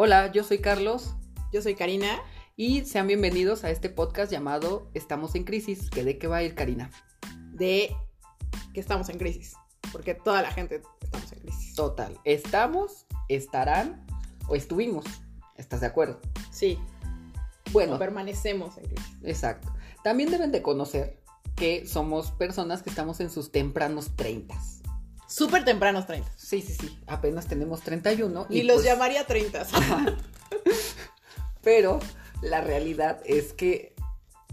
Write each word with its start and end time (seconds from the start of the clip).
Hola, 0.00 0.30
yo 0.30 0.44
soy 0.44 0.58
Carlos 0.58 1.16
Yo 1.52 1.60
soy 1.60 1.74
Karina. 1.74 2.22
y 2.54 2.84
sean 2.84 3.08
bienvenidos 3.08 3.64
a 3.64 3.70
este 3.70 3.90
podcast 3.90 4.30
llamado 4.30 4.88
Estamos 4.94 5.34
en 5.34 5.42
Crisis. 5.42 5.90
¿Que 5.90 6.04
¿De 6.04 6.18
qué 6.18 6.28
va 6.28 6.36
a 6.36 6.44
ir 6.44 6.54
Karina? 6.54 6.92
De 7.52 7.96
que 8.72 8.78
estamos 8.78 9.08
en 9.08 9.18
crisis. 9.18 9.56
Porque 9.90 10.14
toda 10.14 10.40
la 10.40 10.52
gente 10.52 10.82
estamos 11.02 11.32
en 11.32 11.40
crisis. 11.40 11.74
Total, 11.74 12.16
estamos, 12.22 13.06
estarán 13.28 14.06
o 14.46 14.54
estuvimos. 14.54 15.04
¿Estás 15.56 15.80
de 15.80 15.88
acuerdo? 15.88 16.20
Sí. 16.52 16.78
Bueno, 17.72 17.96
O 17.96 17.98
permanecemos 17.98 18.78
en 18.78 18.84
crisis. 18.84 19.16
exacto. 19.24 19.74
También 20.04 20.30
deben 20.30 20.52
de 20.52 20.62
conocer 20.62 21.18
que 21.56 21.88
somos 21.88 22.30
personas 22.30 22.84
que 22.84 22.90
estamos 22.90 23.18
en 23.18 23.30
sus 23.30 23.50
tempranos 23.50 24.14
30. 24.14 24.54
Súper 25.28 25.64
tempranos 25.64 26.06
30. 26.06 26.28
Sí, 26.36 26.62
sí, 26.62 26.74
sí. 26.74 26.98
Apenas 27.06 27.46
tenemos 27.46 27.82
31. 27.82 28.46
Y 28.50 28.62
los 28.62 28.76
pues- 28.76 28.86
llamaría 28.86 29.26
30. 29.26 29.66
Pero 31.62 32.00
la 32.42 32.60
realidad 32.60 33.20
es 33.24 33.52
que 33.52 33.94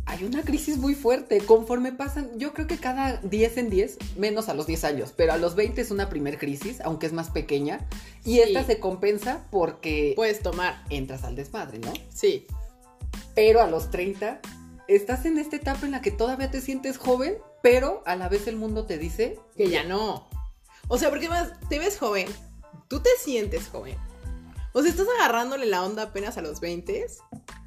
hay 0.06 0.24
una 0.24 0.44
crisis 0.44 0.78
muy 0.78 0.94
fuerte. 0.96 1.40
Conforme 1.40 1.92
pasan, 1.92 2.30
yo 2.38 2.54
creo 2.54 2.68
que 2.68 2.78
cada 2.78 3.18
10 3.18 3.58
en 3.58 3.70
10, 3.70 3.98
menos 4.18 4.50
a 4.50 4.54
los 4.54 4.68
10 4.68 4.84
años, 4.84 5.14
pero 5.16 5.34
a 5.34 5.38
los 5.38 5.56
20 5.56 5.82
es 5.82 5.90
una 5.92 6.10
primer 6.10 6.38
crisis, 6.38 6.80
aunque 6.82 7.08
es 7.08 7.14
más 7.14 7.30
pequeña. 7.32 7.88
Y 8.24 8.34
Sí. 8.36 8.42
esta 8.42 8.64
se 8.64 8.80
compensa 8.80 9.46
porque 9.50 10.14
Puedes 10.16 10.42
tomar. 10.42 10.84
entras 10.90 11.24
al 11.24 11.36
desmadre, 11.36 11.80
¿no? 11.80 11.92
Sí. 12.14 12.46
Pero 13.34 13.62
a 13.62 13.68
los 13.68 13.90
30 13.90 14.42
estás 14.88 15.26
en 15.26 15.38
esta 15.40 15.56
etapa 15.56 15.86
en 15.86 15.92
la 15.94 16.02
que 16.02 16.12
todavía 16.12 16.52
te 16.52 16.62
sientes 16.62 16.98
joven, 16.98 17.38
pero 17.64 18.04
a 18.06 18.16
la 18.16 18.30
vez 18.30 18.46
el 18.48 18.58
mundo 18.58 18.86
te 18.86 18.98
dice 19.00 19.40
Que 19.58 19.70
ya 19.70 19.84
no. 19.84 20.28
O 20.88 20.98
sea, 20.98 21.10
porque 21.10 21.30
más 21.30 21.52
te 21.70 21.80
ves 21.80 21.98
joven. 21.98 22.28
Tú 22.88 23.00
te 23.02 23.10
sientes 23.20 23.68
joven. 23.68 23.98
O 24.74 24.82
sea, 24.82 24.92
estás 24.92 25.08
agarrándole 25.20 25.66
la 25.66 25.84
onda 25.84 26.04
apenas 26.04 26.38
a 26.38 26.42
los 26.42 26.60
20 26.60 27.06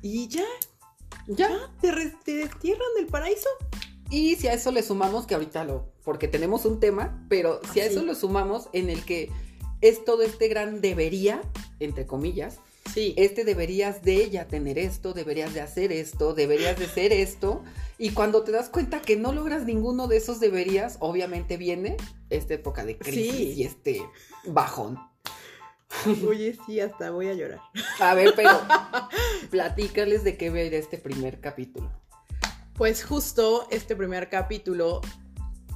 y 0.02 0.28
ya, 0.28 0.44
ya. 1.26 1.48
ya, 1.48 1.70
te, 1.80 1.90
re- 1.90 2.14
te 2.24 2.34
destierran 2.34 2.88
del 2.96 3.06
paraíso. 3.06 3.48
Y 4.10 4.36
si 4.36 4.46
a 4.48 4.52
eso 4.54 4.70
le 4.72 4.82
sumamos 4.82 5.26
que 5.26 5.34
ahorita 5.34 5.64
lo, 5.64 5.90
porque 6.04 6.28
tenemos 6.28 6.64
un 6.64 6.80
tema, 6.80 7.24
pero 7.28 7.60
si 7.72 7.80
a 7.80 7.84
Ah, 7.84 7.86
eso 7.86 8.02
lo 8.02 8.14
sumamos 8.14 8.68
en 8.72 8.88
el 8.90 9.04
que 9.04 9.30
es 9.80 10.04
todo 10.04 10.22
este 10.22 10.48
gran 10.48 10.80
debería, 10.80 11.42
entre 11.80 12.06
comillas, 12.06 12.58
Sí. 12.92 13.14
este 13.16 13.44
deberías 13.44 14.02
de 14.02 14.30
ya 14.30 14.46
tener 14.48 14.78
esto, 14.78 15.12
deberías 15.12 15.54
de 15.54 15.60
hacer 15.60 15.92
esto, 15.92 16.34
deberías 16.34 16.78
de 16.78 16.86
ser 16.86 17.12
esto, 17.12 17.62
y 17.98 18.10
cuando 18.10 18.42
te 18.42 18.52
das 18.52 18.68
cuenta 18.68 19.00
que 19.00 19.16
no 19.16 19.32
logras 19.32 19.64
ninguno 19.64 20.06
de 20.08 20.16
esos 20.16 20.40
deberías, 20.40 20.96
obviamente 21.00 21.56
viene 21.56 21.96
esta 22.30 22.54
época 22.54 22.84
de 22.84 22.96
crisis 22.98 23.32
Sí. 23.32 23.52
y 23.56 23.62
este 23.64 24.02
bajón. 24.46 24.98
Oye, 26.26 26.56
sí, 26.66 26.80
hasta 26.80 27.10
voy 27.10 27.28
a 27.28 27.34
llorar. 27.34 27.60
A 27.98 28.14
ver, 28.14 28.34
pero 28.36 28.50
platícales 29.50 30.22
de 30.24 30.36
qué 30.36 30.50
ver 30.50 30.74
este 30.74 30.98
primer 30.98 31.40
capítulo. 31.40 31.90
Pues 32.74 33.04
justo 33.04 33.66
este 33.70 33.96
primer 33.96 34.28
capítulo 34.28 35.00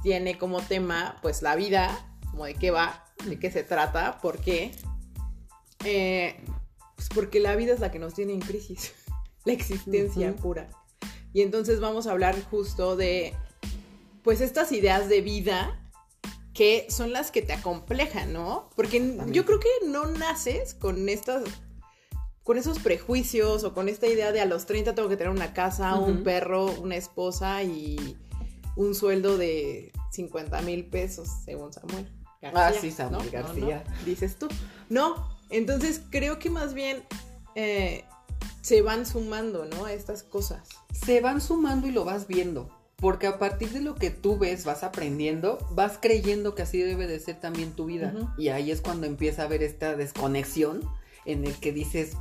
tiene 0.03 0.37
como 0.37 0.61
tema 0.61 1.17
pues 1.21 1.41
la 1.41 1.55
vida, 1.55 2.15
como 2.31 2.45
de 2.45 2.53
qué 2.55 2.71
va, 2.71 3.05
de 3.25 3.39
qué 3.39 3.51
se 3.51 3.63
trata, 3.63 4.19
por 4.21 4.39
qué. 4.39 4.71
Eh, 5.83 6.39
pues 6.95 7.09
porque 7.09 7.39
la 7.39 7.55
vida 7.55 7.73
es 7.73 7.79
la 7.79 7.91
que 7.91 7.99
nos 7.99 8.13
tiene 8.13 8.33
en 8.33 8.39
crisis, 8.41 8.93
la 9.45 9.53
existencia 9.53 10.35
pura. 10.35 10.69
Y 11.33 11.41
entonces 11.41 11.79
vamos 11.79 12.07
a 12.07 12.11
hablar 12.11 12.35
justo 12.43 12.95
de 12.95 13.33
pues 14.23 14.39
estas 14.41 14.71
ideas 14.71 15.09
de 15.09 15.21
vida 15.21 15.79
que 16.53 16.85
son 16.89 17.11
las 17.11 17.31
que 17.31 17.41
te 17.41 17.53
acomplejan, 17.53 18.31
¿no? 18.31 18.69
Porque 18.75 18.99
También. 18.99 19.33
yo 19.33 19.43
creo 19.45 19.59
que 19.59 19.69
no 19.87 20.05
naces 20.05 20.75
con 20.75 21.09
estas 21.09 21.43
con 22.43 22.57
esos 22.57 22.77
prejuicios 22.79 23.63
o 23.63 23.73
con 23.73 23.87
esta 23.89 24.05
idea 24.05 24.31
de 24.33 24.41
a 24.41 24.45
los 24.45 24.65
30 24.65 24.93
tengo 24.95 25.07
que 25.09 25.15
tener 25.17 25.31
una 25.31 25.53
casa, 25.53 25.95
un 25.95 26.23
perro, 26.23 26.65
una 26.65 26.95
esposa 26.97 27.63
y 27.63 28.17
un 28.75 28.93
sueldo 28.95 29.37
de 29.37 29.91
50 30.11 30.61
mil 30.61 30.85
pesos, 30.89 31.29
según 31.45 31.71
Samuel. 31.71 32.11
García, 32.41 32.67
Ah, 32.67 32.73
sí, 32.73 32.91
Samuel 32.91 33.29
García. 33.31 33.83
dices 34.05 34.37
tú. 34.37 34.49
No, 34.89 35.32
entonces 35.49 36.01
creo 36.09 36.39
que 36.39 36.49
más 36.49 36.73
bien 36.73 37.03
eh, 37.55 38.05
se 38.61 38.81
van 38.81 39.05
sumando, 39.05 39.65
¿no? 39.65 39.85
A 39.85 39.93
estas 39.93 40.23
cosas. 40.23 40.69
se 40.93 41.21
van 41.21 41.41
sumando 41.41 41.87
y 41.87 41.91
lo 41.91 42.05
vas 42.05 42.27
viendo. 42.27 42.69
Porque 42.97 43.27
a 43.27 43.37
partir 43.37 43.71
de 43.71 43.81
lo 43.81 43.95
que 43.95 44.11
tú 44.11 44.37
ves, 44.37 44.63
vas 44.63 44.83
aprendiendo, 44.83 45.57
vas 45.71 45.97
creyendo 46.01 46.55
que 46.55 46.61
así 46.61 46.77
debe 46.77 47.05
de 47.05 47.19
ser 47.19 47.37
también 47.37 47.73
tu 47.73 47.85
vida. 47.85 48.13
Y 48.37 48.47
ahí 48.47 48.71
es 48.71 48.79
cuando 48.79 49.05
empieza 49.05 49.41
a 49.41 49.45
haber 49.45 49.61
esta 49.61 49.97
desconexión 49.97 50.89
en 51.25 51.43
el 51.43 51.53
que 51.55 51.73
dices, 51.73 52.13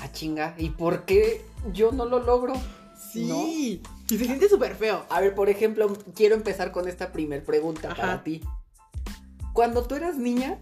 ah 0.00 0.12
chinga, 0.12 0.54
¿y 0.58 0.70
por 0.70 1.06
qué 1.06 1.42
yo 1.72 1.92
no 1.92 2.04
lo 2.04 2.18
logro? 2.20 2.52
Y 3.14 3.80
se 4.06 4.24
siente 4.24 4.48
súper 4.50 4.74
feo. 4.74 5.06
A 5.08 5.20
ver, 5.22 5.34
por 5.34 5.48
ejemplo, 5.48 5.90
quiero 6.14 6.34
empezar 6.34 6.70
con 6.70 6.86
esta 6.86 7.12
primer 7.12 7.42
pregunta 7.42 7.90
Ajá. 7.90 8.02
para 8.02 8.24
ti. 8.24 8.42
Cuando 9.54 9.84
tú 9.84 9.94
eras 9.94 10.16
niña, 10.16 10.58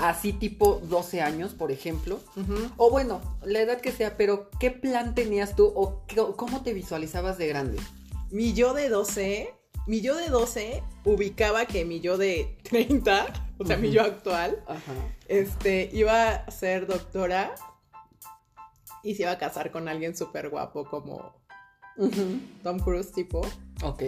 así 0.00 0.32
tipo 0.32 0.80
12 0.84 1.20
años, 1.22 1.54
por 1.54 1.70
ejemplo, 1.72 2.20
o 2.76 2.90
bueno, 2.90 3.20
la 3.42 3.60
edad 3.60 3.80
que 3.80 3.92
sea, 3.92 4.16
pero 4.16 4.48
¿qué 4.60 4.70
plan 4.70 5.14
tenías 5.14 5.56
tú 5.56 5.66
o 5.74 6.04
qué- 6.06 6.22
cómo 6.36 6.62
te 6.62 6.72
visualizabas 6.72 7.38
de 7.38 7.48
grande? 7.48 7.78
Mi 8.30 8.52
yo 8.52 8.74
de 8.74 8.88
12, 8.88 9.52
mi 9.86 10.00
yo 10.00 10.14
de 10.16 10.28
12 10.28 10.82
ubicaba 11.04 11.66
que 11.66 11.84
mi 11.84 12.00
yo 12.00 12.16
de 12.18 12.58
30, 12.64 13.26
o 13.58 13.64
sea, 13.66 13.76
mi 13.76 13.90
yo 13.90 14.02
actual, 14.02 14.62
este, 15.28 15.88
iba 15.92 16.28
a 16.34 16.50
ser 16.50 16.86
doctora 16.86 17.54
y 19.02 19.14
se 19.14 19.22
iba 19.22 19.32
a 19.32 19.38
casar 19.38 19.70
con 19.70 19.88
alguien 19.88 20.16
súper 20.16 20.48
guapo 20.50 20.84
como. 20.84 21.36
Tom 22.62 22.78
Cruise 22.78 23.10
tipo. 23.12 23.40
Ok. 23.82 24.02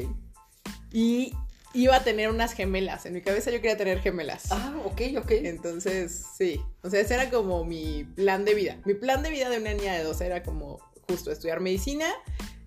Y 0.92 1.32
iba 1.74 1.96
a 1.96 2.04
tener 2.04 2.30
unas 2.30 2.52
gemelas. 2.52 3.06
En 3.06 3.12
mi 3.14 3.22
cabeza 3.22 3.50
yo 3.50 3.60
quería 3.60 3.76
tener 3.76 4.00
gemelas. 4.00 4.50
Ah, 4.50 4.74
ok, 4.84 5.00
ok. 5.18 5.30
Entonces, 5.30 6.24
sí. 6.36 6.60
O 6.82 6.90
sea, 6.90 7.00
ese 7.00 7.14
era 7.14 7.30
como 7.30 7.64
mi 7.64 8.04
plan 8.04 8.44
de 8.44 8.54
vida. 8.54 8.78
Mi 8.84 8.94
plan 8.94 9.22
de 9.22 9.30
vida 9.30 9.48
de 9.48 9.58
una 9.58 9.72
niña 9.74 9.94
de 9.94 10.02
12 10.02 10.26
era 10.26 10.42
como 10.42 10.78
justo 11.08 11.30
estudiar 11.30 11.60
medicina. 11.60 12.06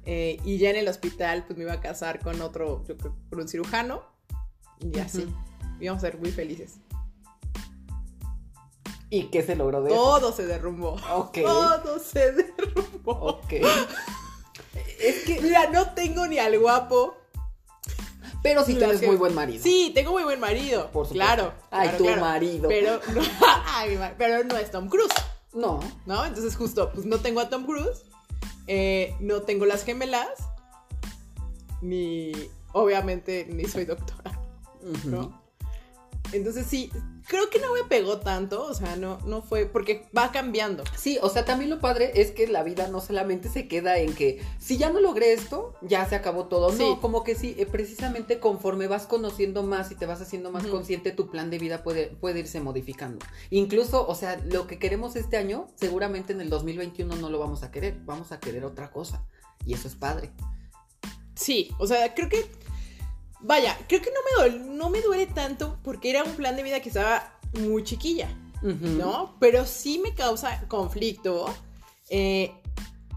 eh, 0.05 0.37
y 0.43 0.57
ya 0.57 0.69
en 0.69 0.75
el 0.75 0.87
hospital, 0.89 1.45
pues 1.45 1.57
me 1.57 1.63
iba 1.63 1.73
a 1.73 1.79
casar 1.79 2.19
con 2.19 2.41
otro, 2.41 2.83
yo 2.87 2.97
creo, 2.97 3.15
con 3.29 3.39
un 3.39 3.47
cirujano. 3.47 4.03
Y 4.81 4.99
así. 4.99 5.23
Ujú. 5.23 5.33
Íbamos 5.79 6.03
a 6.03 6.07
ser 6.07 6.17
muy 6.19 6.31
felices. 6.31 6.75
¿Y 9.09 9.25
qué 9.25 9.43
se 9.43 9.55
logró 9.55 9.81
de 9.83 9.91
eso? 9.91 9.95
Todo 10.01 10.33
se 10.33 10.45
derrumbó. 10.45 10.97
Ok. 11.13 11.37
Todo 11.43 11.99
se 11.99 12.31
derrumbó. 12.31 13.11
Ok. 13.11 13.53
Es 14.99 15.23
que, 15.25 15.41
Mira, 15.41 15.69
no 15.69 15.91
tengo 15.93 16.27
ni 16.27 16.39
al 16.39 16.57
guapo. 16.57 17.17
Pero 18.43 18.63
sí 18.63 18.73
Las 18.73 18.79
tienes 18.81 18.99
que- 19.01 19.07
muy 19.07 19.15
buen 19.15 19.33
marido. 19.33 19.63
Sí, 19.63 19.91
tengo 19.95 20.11
muy 20.11 20.23
buen 20.23 20.39
marido. 20.39 20.91
Por 20.91 21.07
supuesto. 21.07 21.13
Claro. 21.15 21.53
Ay, 21.71 21.87
claro, 21.87 21.97
tu 21.97 22.03
claro. 22.03 22.21
marido. 22.21 22.69
Pero 22.69 22.99
no, 23.15 23.21
ay, 23.67 23.89
mi 23.91 23.97
mar- 23.97 24.15
pero 24.17 24.43
no 24.43 24.57
es 24.57 24.69
Tom 24.69 24.87
Cruise. 24.89 25.13
No. 25.53 25.79
¿no? 26.05 26.25
Entonces 26.25 26.55
justo, 26.55 26.91
pues 26.93 27.05
no 27.05 27.19
tengo 27.19 27.39
a 27.39 27.49
Tom 27.49 27.65
Cruise, 27.65 28.03
eh, 28.67 29.15
no 29.19 29.41
tengo 29.43 29.65
las 29.65 29.83
gemelas, 29.85 30.27
ni, 31.81 32.31
obviamente, 32.73 33.45
ni 33.49 33.65
soy 33.65 33.85
doctora. 33.85 34.39
Entonces 36.31 36.65
sí, 36.67 36.91
creo 37.27 37.49
que 37.49 37.59
no 37.59 37.73
me 37.73 37.83
pegó 37.83 38.19
tanto, 38.19 38.65
o 38.65 38.73
sea, 38.73 38.95
no, 38.95 39.19
no 39.25 39.41
fue, 39.41 39.65
porque 39.65 40.07
va 40.15 40.31
cambiando. 40.31 40.83
Sí, 40.97 41.17
o 41.21 41.29
sea, 41.29 41.45
también 41.45 41.69
lo 41.69 41.79
padre 41.79 42.11
es 42.15 42.31
que 42.31 42.47
la 42.47 42.63
vida 42.63 42.87
no 42.87 43.01
solamente 43.01 43.49
se 43.49 43.67
queda 43.67 43.97
en 43.97 44.13
que 44.13 44.41
si 44.59 44.77
ya 44.77 44.89
no 44.89 44.99
logré 44.99 45.33
esto, 45.33 45.75
ya 45.81 46.07
se 46.07 46.15
acabó 46.15 46.45
todo. 46.45 46.71
Sí. 46.71 46.79
No, 46.79 47.01
como 47.01 47.23
que 47.23 47.35
sí, 47.35 47.55
eh, 47.57 47.65
precisamente 47.65 48.39
conforme 48.39 48.87
vas 48.87 49.05
conociendo 49.05 49.63
más 49.63 49.91
y 49.91 49.95
te 49.95 50.05
vas 50.05 50.21
haciendo 50.21 50.51
más 50.51 50.65
consciente, 50.67 51.11
tu 51.11 51.29
plan 51.29 51.49
de 51.49 51.59
vida 51.59 51.83
puede, 51.83 52.07
puede 52.07 52.39
irse 52.39 52.59
modificando. 52.59 53.25
Incluso, 53.49 54.07
o 54.07 54.15
sea, 54.15 54.39
lo 54.45 54.67
que 54.67 54.79
queremos 54.79 55.15
este 55.15 55.37
año, 55.37 55.67
seguramente 55.75 56.33
en 56.33 56.41
el 56.41 56.49
2021 56.49 57.15
no 57.15 57.29
lo 57.29 57.39
vamos 57.39 57.63
a 57.63 57.71
querer, 57.71 57.99
vamos 58.05 58.31
a 58.31 58.39
querer 58.39 58.65
otra 58.65 58.91
cosa. 58.91 59.25
Y 59.65 59.73
eso 59.73 59.87
es 59.87 59.95
padre. 59.95 60.31
Sí, 61.35 61.71
o 61.79 61.87
sea, 61.87 62.13
creo 62.13 62.29
que, 62.29 62.45
vaya, 63.43 63.77
creo 63.87 64.01
que 64.01 64.11
no 64.11 64.19
me, 64.25 64.49
duele, 64.51 64.65
no 64.75 64.89
me 64.89 65.01
duele 65.01 65.27
tanto 65.27 65.77
porque 65.83 66.09
era 66.09 66.23
un 66.23 66.33
plan 66.33 66.55
de 66.55 66.63
vida 66.63 66.81
que 66.81 66.89
estaba 66.89 67.39
muy 67.53 67.83
chiquilla. 67.83 68.29
¿no? 68.61 69.35
Pero 69.41 69.65
sí 69.65 69.99
me 69.99 70.13
causa 70.13 70.65
conflicto 70.69 71.53
eh, 72.09 72.53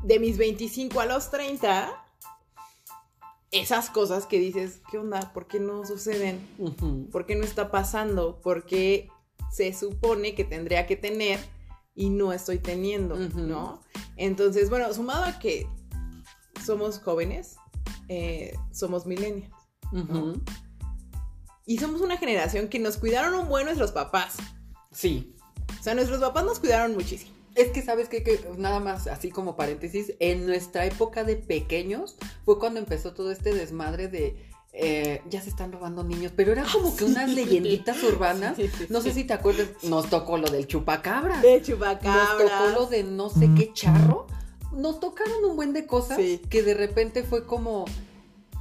de 0.02 0.18
mis 0.18 0.38
25 0.38 0.98
a 0.98 1.06
los 1.06 1.30
30, 1.30 2.04
esas 3.52 3.88
cosas 3.90 4.26
que 4.26 4.40
dices, 4.40 4.80
¿qué 4.90 4.98
onda? 4.98 5.32
¿Por 5.32 5.46
qué 5.46 5.60
no 5.60 5.86
suceden? 5.86 6.44
¿Por 7.12 7.26
qué 7.26 7.36
no 7.36 7.44
está 7.44 7.70
pasando? 7.70 8.40
¿Por 8.40 8.66
qué 8.66 9.08
se 9.52 9.72
supone 9.72 10.34
que 10.34 10.44
tendría 10.44 10.86
que 10.86 10.96
tener 10.96 11.38
y 11.94 12.10
no 12.10 12.32
estoy 12.32 12.58
teniendo. 12.58 13.16
¿no? 13.16 13.80
Entonces, 14.16 14.68
bueno, 14.70 14.92
sumado 14.92 15.24
a 15.24 15.38
que 15.38 15.66
somos 16.64 16.98
jóvenes, 16.98 17.56
eh, 18.08 18.54
somos 18.72 19.06
millennials. 19.06 19.55
Y 21.64 21.78
somos 21.78 22.00
una 22.00 22.16
generación 22.16 22.68
que 22.68 22.78
nos 22.78 22.96
cuidaron 22.96 23.34
un 23.34 23.48
buen 23.48 23.64
nuestros 23.64 23.92
papás. 23.92 24.36
Sí, 24.92 25.34
O 25.78 25.82
sea, 25.82 25.94
nuestros 25.94 26.20
papás 26.20 26.44
nos 26.44 26.60
cuidaron 26.60 26.94
muchísimo. 26.94 27.32
Es 27.54 27.70
que 27.70 27.82
sabes 27.82 28.08
que, 28.08 28.22
que 28.22 28.38
nada 28.58 28.80
más, 28.80 29.06
así 29.06 29.30
como 29.30 29.56
paréntesis, 29.56 30.12
en 30.20 30.46
nuestra 30.46 30.84
época 30.84 31.24
de 31.24 31.36
pequeños 31.36 32.16
fue 32.44 32.58
cuando 32.58 32.78
empezó 32.80 33.14
todo 33.14 33.30
este 33.32 33.54
desmadre 33.54 34.08
de 34.08 34.36
eh, 34.78 35.22
ya 35.30 35.40
se 35.40 35.48
están 35.48 35.72
robando 35.72 36.04
niños, 36.04 36.32
pero 36.36 36.52
era 36.52 36.66
como 36.70 36.94
que 36.94 37.04
unas 37.06 37.30
leyenditas 37.30 38.02
urbanas. 38.02 38.56
Sí, 38.56 38.68
sí, 38.68 38.86
no 38.90 39.00
sé 39.00 39.14
si 39.14 39.24
te 39.24 39.32
acuerdas, 39.32 39.68
nos 39.84 40.10
tocó 40.10 40.36
lo 40.36 40.48
del 40.48 40.66
chupacabra. 40.66 41.40
De 41.40 41.58
Nos 41.58 41.66
chupacabra. 41.66 42.36
tocó 42.36 42.80
lo 42.80 42.86
de 42.86 43.02
no 43.02 43.30
sé 43.30 43.48
qué 43.56 43.72
charro. 43.72 44.26
Nos 44.72 45.00
tocaron 45.00 45.42
un 45.46 45.56
buen 45.56 45.72
de 45.72 45.86
cosas 45.86 46.18
que 46.50 46.62
de 46.62 46.74
repente 46.74 47.22
fue 47.22 47.46
como. 47.46 47.86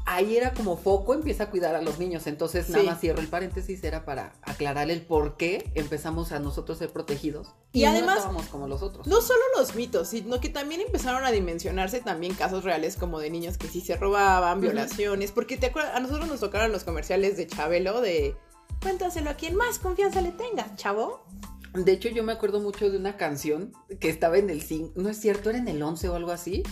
Ahí 0.07 0.37
era 0.37 0.53
como 0.53 0.77
foco, 0.77 1.15
empieza 1.15 1.45
a 1.45 1.49
cuidar 1.49 1.75
a 1.75 1.81
los 1.81 1.97
niños. 1.97 2.27
Entonces, 2.27 2.69
nada 2.69 2.83
más 2.83 2.99
cierro 3.01 3.19
el 3.21 3.27
paréntesis, 3.27 3.83
era 3.83 4.05
para 4.05 4.33
aclarar 4.43 4.91
el 4.91 5.01
por 5.01 5.35
qué 5.35 5.71
empezamos 5.73 6.31
a 6.31 6.37
nosotros 6.39 6.77
ser 6.77 6.91
protegidos. 6.91 7.47
Y 7.73 7.83
no 7.83 7.89
además- 7.89 8.17
estábamos 8.17 8.45
como 8.47 8.67
los 8.67 8.83
otros. 8.83 9.07
No 9.07 9.19
solo 9.21 9.39
los 9.57 9.73
mitos, 9.75 10.09
sino 10.09 10.39
que 10.39 10.49
también 10.49 10.81
empezaron 10.81 11.25
a 11.25 11.31
dimensionarse 11.31 12.01
también 12.01 12.35
casos 12.35 12.63
reales 12.63 12.97
como 12.97 13.19
de 13.19 13.31
niños 13.31 13.57
que 13.57 13.67
sí 13.67 13.81
se 13.81 13.97
robaban, 13.97 14.61
violaciones, 14.61 15.31
porque 15.31 15.57
te 15.57 15.65
acuerdas, 15.67 15.95
a 15.95 15.99
nosotros 15.99 16.27
nos 16.27 16.39
tocaron 16.39 16.71
los 16.71 16.83
comerciales 16.83 17.35
de 17.35 17.47
Chabelo 17.47 17.99
de 18.01 18.35
cuéntaselo 18.81 19.31
a 19.31 19.33
quien 19.33 19.55
más 19.55 19.79
confianza 19.79 20.21
le 20.21 20.31
tengas, 20.31 20.75
chavo. 20.75 21.25
De 21.73 21.91
hecho, 21.91 22.09
yo 22.09 22.23
me 22.23 22.31
acuerdo 22.31 22.59
mucho 22.61 22.89
de 22.89 22.97
una 22.97 23.17
canción 23.17 23.73
que 23.99 24.09
estaba 24.09 24.37
en 24.37 24.49
el 24.51 24.61
5, 24.61 24.93
no 24.95 25.09
es 25.09 25.17
cierto, 25.19 25.49
era 25.49 25.57
en 25.59 25.67
el 25.67 25.81
11 25.81 26.07
o 26.09 26.15
algo 26.15 26.31
así. 26.31 26.63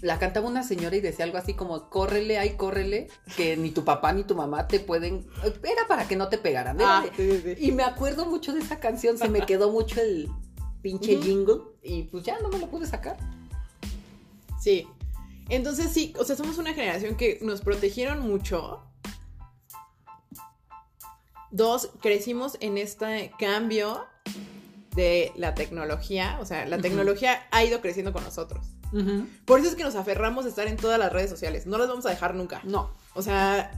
La 0.00 0.18
cantaba 0.18 0.46
una 0.46 0.62
señora 0.62 0.94
y 0.94 1.00
decía 1.00 1.24
algo 1.24 1.38
así 1.38 1.54
como, 1.54 1.90
córrele, 1.90 2.38
ay, 2.38 2.56
córrele, 2.56 3.08
que 3.36 3.56
ni 3.56 3.70
tu 3.70 3.84
papá 3.84 4.12
ni 4.12 4.22
tu 4.22 4.36
mamá 4.36 4.68
te 4.68 4.78
pueden... 4.78 5.26
Era 5.44 5.88
para 5.88 6.06
que 6.06 6.14
no 6.14 6.28
te 6.28 6.38
pegaran. 6.38 6.80
Ah, 6.80 7.04
sí, 7.16 7.40
sí. 7.42 7.54
Y 7.58 7.72
me 7.72 7.82
acuerdo 7.82 8.26
mucho 8.26 8.52
de 8.52 8.60
esa 8.60 8.78
canción, 8.78 9.18
se 9.18 9.28
me 9.28 9.44
quedó 9.44 9.72
mucho 9.72 10.00
el 10.00 10.30
pinche 10.82 11.20
jingle 11.20 11.62
y 11.82 12.04
pues 12.04 12.24
ya 12.24 12.38
no 12.40 12.48
me 12.48 12.58
lo 12.58 12.68
pude 12.68 12.86
sacar. 12.86 13.16
Sí. 14.60 14.86
Entonces 15.48 15.90
sí, 15.92 16.14
o 16.18 16.24
sea, 16.24 16.36
somos 16.36 16.58
una 16.58 16.74
generación 16.74 17.16
que 17.16 17.38
nos 17.42 17.62
protegieron 17.62 18.20
mucho. 18.20 18.84
Dos, 21.50 21.90
crecimos 22.00 22.56
en 22.60 22.76
este 22.76 23.32
cambio 23.38 24.06
de 24.94 25.32
la 25.36 25.54
tecnología. 25.54 26.38
O 26.40 26.44
sea, 26.44 26.66
la 26.66 26.78
tecnología 26.78 27.48
ha 27.50 27.64
ido 27.64 27.80
creciendo 27.80 28.12
con 28.12 28.22
nosotros. 28.22 28.66
Por 29.44 29.60
eso 29.60 29.68
es 29.68 29.74
que 29.74 29.84
nos 29.84 29.94
aferramos 29.94 30.46
a 30.46 30.48
estar 30.48 30.66
en 30.66 30.76
todas 30.76 30.98
las 30.98 31.12
redes 31.12 31.30
sociales. 31.30 31.66
No 31.66 31.78
las 31.78 31.88
vamos 31.88 32.06
a 32.06 32.10
dejar 32.10 32.34
nunca. 32.34 32.60
No, 32.64 32.90
O 33.14 33.22
sea, 33.22 33.70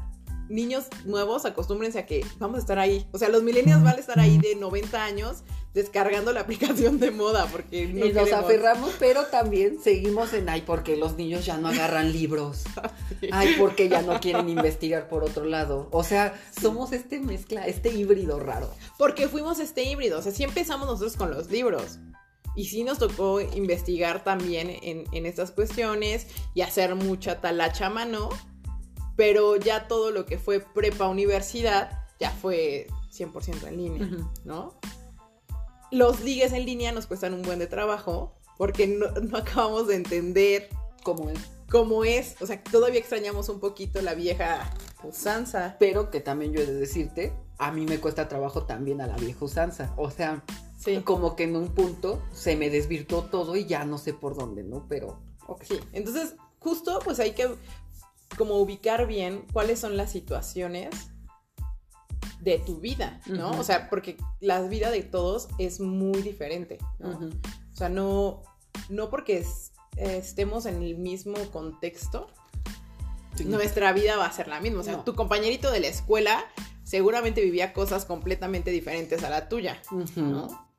niños 0.51 0.87
nuevos, 1.05 1.45
acostúmbrense 1.45 1.99
a 2.01 2.07
que 2.07 2.27
vamos 2.39 2.59
a 2.59 2.61
estar 2.61 2.79
ahí. 2.79 3.07
O 3.13 3.19
sea, 3.19 3.29
los 3.29 3.43
millennials 3.43 3.83
van 3.83 3.97
a 3.97 4.01
estar 4.01 4.19
ahí 4.19 4.37
de 4.39 4.57
90 4.57 5.03
años 5.03 5.43
descargando 5.73 6.33
la 6.33 6.41
aplicación 6.43 6.99
de 6.99 7.13
moda 7.13 7.47
porque 7.51 7.87
no 7.87 8.05
y 8.07 8.13
nos 8.13 8.25
queremos. 8.25 8.45
aferramos, 8.45 8.93
pero 8.99 9.27
también 9.27 9.79
seguimos 9.83 10.33
en, 10.35 10.49
ay, 10.49 10.63
porque 10.67 10.97
los 10.97 11.17
niños 11.17 11.47
ya 11.47 11.57
no 11.57 11.69
agarran 11.69 12.13
libros. 12.13 12.65
Ay, 13.33 13.55
porque 13.59 13.89
ya 13.89 14.01
no 14.03 14.19
quieren 14.19 14.49
investigar 14.49 15.09
por 15.09 15.25
otro 15.25 15.45
lado. 15.45 15.89
O 15.91 16.03
sea, 16.03 16.41
somos 16.59 16.93
este 16.93 17.21
mezcla, 17.21 17.67
este 17.67 17.91
híbrido 17.91 18.41
raro. 18.41 18.73
Porque 18.97 19.29
fuimos 19.29 19.61
este 19.61 19.85
híbrido. 19.85 20.19
O 20.19 20.23
sea, 20.23 20.33
sí 20.33 20.43
empezamos 20.43 20.87
nosotros 20.87 21.17
con 21.17 21.31
los 21.31 21.51
libros. 21.51 21.99
Y 22.61 22.67
sí 22.67 22.85
nos 22.85 22.99
tocó 22.99 23.41
investigar 23.41 24.23
también 24.23 24.69
en, 24.83 25.05
en 25.13 25.25
estas 25.25 25.51
cuestiones 25.51 26.27
y 26.53 26.61
hacer 26.61 26.95
mucha 26.95 27.41
talacha 27.41 27.87
a 27.87 27.89
mano. 27.89 28.29
Pero 29.17 29.57
ya 29.57 29.89
todo 29.89 30.11
lo 30.11 30.27
que 30.27 30.37
fue 30.37 30.61
prepa 30.61 31.09
universidad 31.09 32.05
ya 32.19 32.31
fue 32.31 32.87
100% 33.17 33.67
en 33.67 33.77
línea. 33.79 34.09
¿no? 34.45 34.79
Los 35.91 36.21
ligues 36.21 36.53
en 36.53 36.67
línea 36.67 36.93
nos 36.93 37.07
cuestan 37.07 37.33
un 37.33 37.41
buen 37.41 37.59
de 37.59 37.67
trabajo 37.67 38.37
porque 38.59 38.87
no, 38.87 39.11
no 39.23 39.39
acabamos 39.39 39.87
de 39.89 39.95
entender 39.97 40.69
Como 41.03 41.31
es. 41.31 41.39
cómo 41.71 42.05
es. 42.05 42.37
O 42.43 42.47
sea, 42.47 42.63
todavía 42.63 43.01
extrañamos 43.01 43.49
un 43.49 43.59
poquito 43.59 44.03
la 44.03 44.13
vieja 44.13 44.71
usanza. 45.03 45.77
Pero 45.81 46.11
que 46.11 46.21
también 46.21 46.53
yo 46.53 46.61
he 46.61 46.67
de 46.67 46.75
decirte, 46.75 47.33
a 47.57 47.73
mí 47.73 47.87
me 47.87 48.01
cuesta 48.01 48.29
trabajo 48.29 48.65
también 48.65 49.01
a 49.01 49.07
la 49.07 49.17
vieja 49.17 49.47
usanza. 49.47 49.95
O 49.97 50.11
sea, 50.11 50.45
Sí. 50.83 51.03
como 51.05 51.37
que 51.37 51.45
en 51.45 51.57
un 51.57 51.69
punto 51.75 52.23
se 52.33 52.57
me 52.57 52.71
desvirtuó 52.71 53.25
todo 53.25 53.55
y 53.55 53.67
ya 53.67 53.85
no 53.85 53.99
sé 53.99 54.15
por 54.15 54.35
dónde, 54.35 54.63
¿no? 54.65 54.87
Pero, 54.89 55.21
ok. 55.47 55.63
Sí, 55.65 55.79
entonces 55.93 56.37
justo 56.59 57.01
pues 57.05 57.21
hay 57.21 57.33
que 57.33 57.55
como 58.39 58.57
ubicar 58.57 59.07
bien 59.07 59.45
cuáles 59.53 59.79
son 59.79 59.97
las 59.99 60.11
situaciones 60.11 60.89
de 62.41 62.59
tu 62.59 62.79
vida, 62.81 63.21
¿no? 63.27 63.51
O 63.51 63.65
sea, 63.65 63.91
porque 63.91 64.17
la 64.41 64.63
vida 64.63 64.91
de 64.91 65.03
todos 65.03 65.49
es 65.59 65.81
muy 65.81 66.23
diferente, 66.23 66.79
¿no? 66.99 67.11
O 67.73 67.77
sea, 67.77 67.89
no, 67.91 68.43
no 68.89 69.11
porque 69.11 69.39
es- 69.39 69.73
estemos 69.97 70.65
en 70.65 70.83
el 70.83 70.97
mismo 70.97 71.37
contexto, 71.53 72.29
Sí. 73.35 73.45
nuestra 73.45 73.93
vida 73.93 74.17
va 74.17 74.27
a 74.27 74.33
ser 74.33 74.49
la 74.49 74.61
misma. 74.61 74.81
O 74.81 74.83
sea, 74.85 74.97
No. 74.97 75.05
tu 75.05 75.15
compañerito 75.15 75.71
de 75.71 75.81
la 75.81 75.89
escuela 75.89 76.45
seguramente 76.85 77.43
vivía 77.43 77.73
cosas 77.75 78.05
completamente 78.07 78.71
diferentes 78.71 79.23
a 79.25 79.31
la 79.31 79.49
tuya. 79.51 79.81
¿no? 80.17 80.70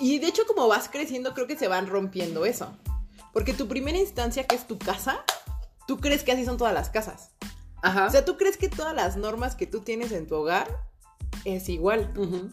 Y 0.00 0.18
de 0.18 0.28
hecho, 0.28 0.42
como 0.46 0.66
vas 0.68 0.88
creciendo, 0.88 1.34
creo 1.34 1.46
que 1.46 1.56
se 1.58 1.68
van 1.68 1.86
rompiendo 1.86 2.44
eso. 2.46 2.72
Porque 3.32 3.52
tu 3.52 3.68
primera 3.68 3.98
instancia, 3.98 4.44
que 4.44 4.56
es 4.56 4.66
tu 4.66 4.78
casa, 4.78 5.24
tú 5.86 5.98
crees 5.98 6.24
que 6.24 6.32
así 6.32 6.44
son 6.44 6.56
todas 6.56 6.74
las 6.74 6.90
casas. 6.90 7.30
Ajá. 7.82 8.06
O 8.06 8.10
sea, 8.10 8.24
tú 8.24 8.36
crees 8.36 8.56
que 8.56 8.68
todas 8.68 8.94
las 8.94 9.16
normas 9.16 9.54
que 9.54 9.66
tú 9.66 9.80
tienes 9.80 10.12
en 10.12 10.26
tu 10.26 10.34
hogar 10.36 10.66
es 11.44 11.68
igual. 11.68 12.12
Ujú. 12.16 12.50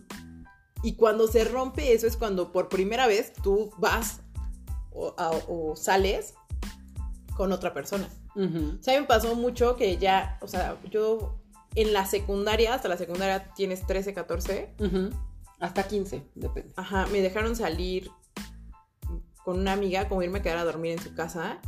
Y 0.84 0.94
cuando 0.96 1.28
se 1.28 1.44
rompe 1.44 1.94
eso 1.94 2.06
es 2.08 2.18
cuando 2.18 2.52
por 2.52 2.70
primera 2.70 3.08
vez 3.08 3.34
tú 3.34 3.72
vas 3.78 4.20
o, 4.92 5.14
a- 5.18 5.32
o 5.48 5.76
sales 5.76 6.36
con 7.36 7.52
otra 7.52 7.74
persona. 7.74 8.08
Ujú. 8.36 8.78
O 8.80 8.84
sea, 8.84 9.00
me 9.00 9.08
pasó 9.08 9.36
mucho 9.36 9.76
que 9.76 9.98
ya, 9.98 10.38
o 10.42 10.48
sea, 10.48 10.78
yo 10.92 11.40
en 11.76 11.94
la 11.94 12.06
secundaria, 12.06 12.74
hasta 12.74 12.88
la 12.88 12.98
secundaria 12.98 13.52
tienes 13.56 13.86
13, 13.86 14.14
14, 14.14 14.74
Ujú. 14.80 15.10
Hasta 15.60 15.88
15, 15.88 16.24
depende. 16.36 16.74
Ajá, 16.76 17.08
me 17.08 17.22
dejaron 17.22 17.56
salir 17.56 18.12
con 19.44 19.60
una 19.60 19.74
amiga, 19.74 20.08
como 20.08 20.22
irme 20.22 20.40
a 20.40 20.42
quedar 20.42 20.58
a 20.58 20.64
dormir 20.64 20.92
en 20.92 21.02
su 21.02 21.16
casa. 21.16 21.60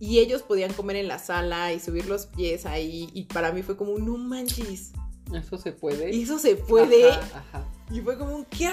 Y 0.00 0.18
ellos 0.18 0.42
podían 0.42 0.72
comer 0.72 0.96
en 0.96 1.08
la 1.08 1.18
sala 1.18 1.72
y 1.72 1.80
subir 1.80 2.06
los 2.06 2.26
pies 2.26 2.66
ahí. 2.66 3.10
Y 3.12 3.24
para 3.24 3.52
mí 3.52 3.62
fue 3.62 3.76
como, 3.76 3.98
no 3.98 4.16
manches. 4.16 4.92
Eso 5.32 5.58
se 5.58 5.72
puede. 5.72 6.14
¿Y 6.14 6.22
eso 6.22 6.38
se 6.38 6.56
puede? 6.56 7.10
Ajá, 7.10 7.44
ajá. 7.48 7.64
Y 7.90 8.00
fue 8.00 8.18
como, 8.18 8.44
¿qué? 8.50 8.70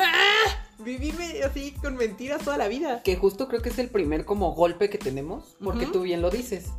Vivirme 0.80 1.42
así 1.44 1.72
con 1.72 1.96
mentiras 1.96 2.44
toda 2.44 2.58
la 2.58 2.68
vida. 2.68 3.02
Que 3.04 3.16
justo 3.16 3.48
creo 3.48 3.62
que 3.62 3.70
es 3.70 3.80
el 3.80 3.90
primer 3.90 4.26
como 4.26 4.54
golpe 4.54 4.90
que 4.90 4.98
tenemos, 4.98 5.56
porque 5.64 5.86
tú 5.86 6.02
bien 6.02 6.22
lo 6.22 6.30
dices. 6.30 6.72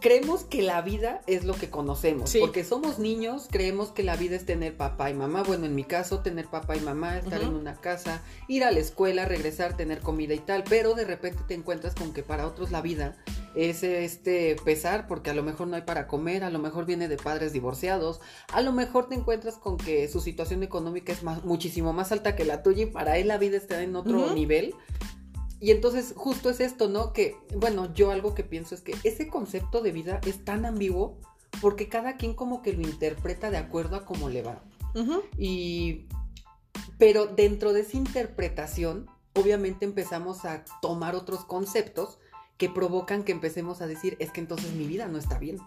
Creemos 0.00 0.44
que 0.44 0.62
la 0.62 0.82
vida 0.82 1.22
es 1.26 1.44
lo 1.44 1.54
que 1.54 1.70
conocemos, 1.70 2.30
Sí. 2.30 2.38
porque 2.40 2.64
somos 2.64 2.98
niños, 2.98 3.48
creemos 3.50 3.90
que 3.90 4.02
la 4.02 4.16
vida 4.16 4.36
es 4.36 4.44
tener 4.44 4.76
papá 4.76 5.10
y 5.10 5.14
mamá. 5.14 5.42
Bueno, 5.42 5.66
en 5.66 5.74
mi 5.74 5.84
caso, 5.84 6.20
tener 6.20 6.46
papá 6.46 6.76
y 6.76 6.80
mamá, 6.80 7.18
estar 7.18 7.40
en 7.42 7.54
una 7.54 7.74
casa, 7.76 8.22
ir 8.48 8.64
a 8.64 8.70
la 8.70 8.80
escuela, 8.80 9.24
regresar, 9.24 9.76
tener 9.76 10.00
comida 10.00 10.34
y 10.34 10.38
tal, 10.38 10.64
pero 10.68 10.94
de 10.94 11.04
repente 11.04 11.42
te 11.48 11.54
encuentras 11.54 11.94
con 11.94 12.12
que 12.12 12.22
para 12.22 12.46
otros 12.46 12.70
la 12.70 12.82
vida 12.82 13.16
es 13.54 13.82
este 13.82 14.56
pesar, 14.64 15.06
porque 15.06 15.30
a 15.30 15.34
lo 15.34 15.42
mejor 15.42 15.66
no 15.66 15.76
hay 15.76 15.82
para 15.82 16.06
comer, 16.06 16.44
a 16.44 16.50
lo 16.50 16.58
mejor 16.58 16.84
viene 16.84 17.08
de 17.08 17.16
padres 17.16 17.52
divorciados, 17.54 18.20
a 18.52 18.60
lo 18.60 18.72
mejor 18.72 19.08
te 19.08 19.14
encuentras 19.14 19.54
con 19.56 19.78
que 19.78 20.08
su 20.08 20.20
situación 20.20 20.62
económica 20.62 21.12
es 21.12 21.22
más, 21.22 21.42
muchísimo 21.44 21.92
más 21.94 22.12
alta 22.12 22.36
que 22.36 22.44
la 22.44 22.62
tuya 22.62 22.82
y 22.82 22.86
para 22.86 23.16
él 23.16 23.28
la 23.28 23.38
vida 23.38 23.56
está 23.56 23.82
en 23.82 23.96
otro 23.96 24.34
nivel. 24.34 24.74
Y 25.66 25.72
entonces 25.72 26.14
justo 26.16 26.48
es 26.48 26.60
esto, 26.60 26.88
¿no? 26.88 27.12
Que, 27.12 27.36
bueno, 27.52 27.92
yo 27.92 28.12
algo 28.12 28.36
que 28.36 28.44
pienso 28.44 28.76
es 28.76 28.82
que 28.82 28.94
ese 29.02 29.26
concepto 29.26 29.80
de 29.80 29.90
vida 29.90 30.20
es 30.24 30.44
tan 30.44 30.64
ambiguo 30.64 31.18
porque 31.60 31.88
cada 31.88 32.16
quien 32.16 32.34
como 32.34 32.62
que 32.62 32.72
lo 32.72 32.82
interpreta 32.82 33.50
de 33.50 33.56
acuerdo 33.56 33.96
a 33.96 34.04
cómo 34.04 34.28
le 34.28 34.42
va. 34.42 34.62
Y, 35.36 36.06
pero 36.98 37.26
dentro 37.26 37.72
de 37.72 37.80
esa 37.80 37.96
interpretación, 37.96 39.10
obviamente 39.34 39.84
empezamos 39.84 40.44
a 40.44 40.64
tomar 40.80 41.16
otros 41.16 41.44
conceptos 41.44 42.20
que 42.58 42.70
provocan 42.70 43.24
que 43.24 43.32
empecemos 43.32 43.80
a 43.80 43.88
decir, 43.88 44.16
es 44.20 44.30
que 44.30 44.38
entonces 44.38 44.72
mi 44.72 44.86
vida 44.86 45.08
no 45.08 45.18
está 45.18 45.36
bien. 45.40 45.58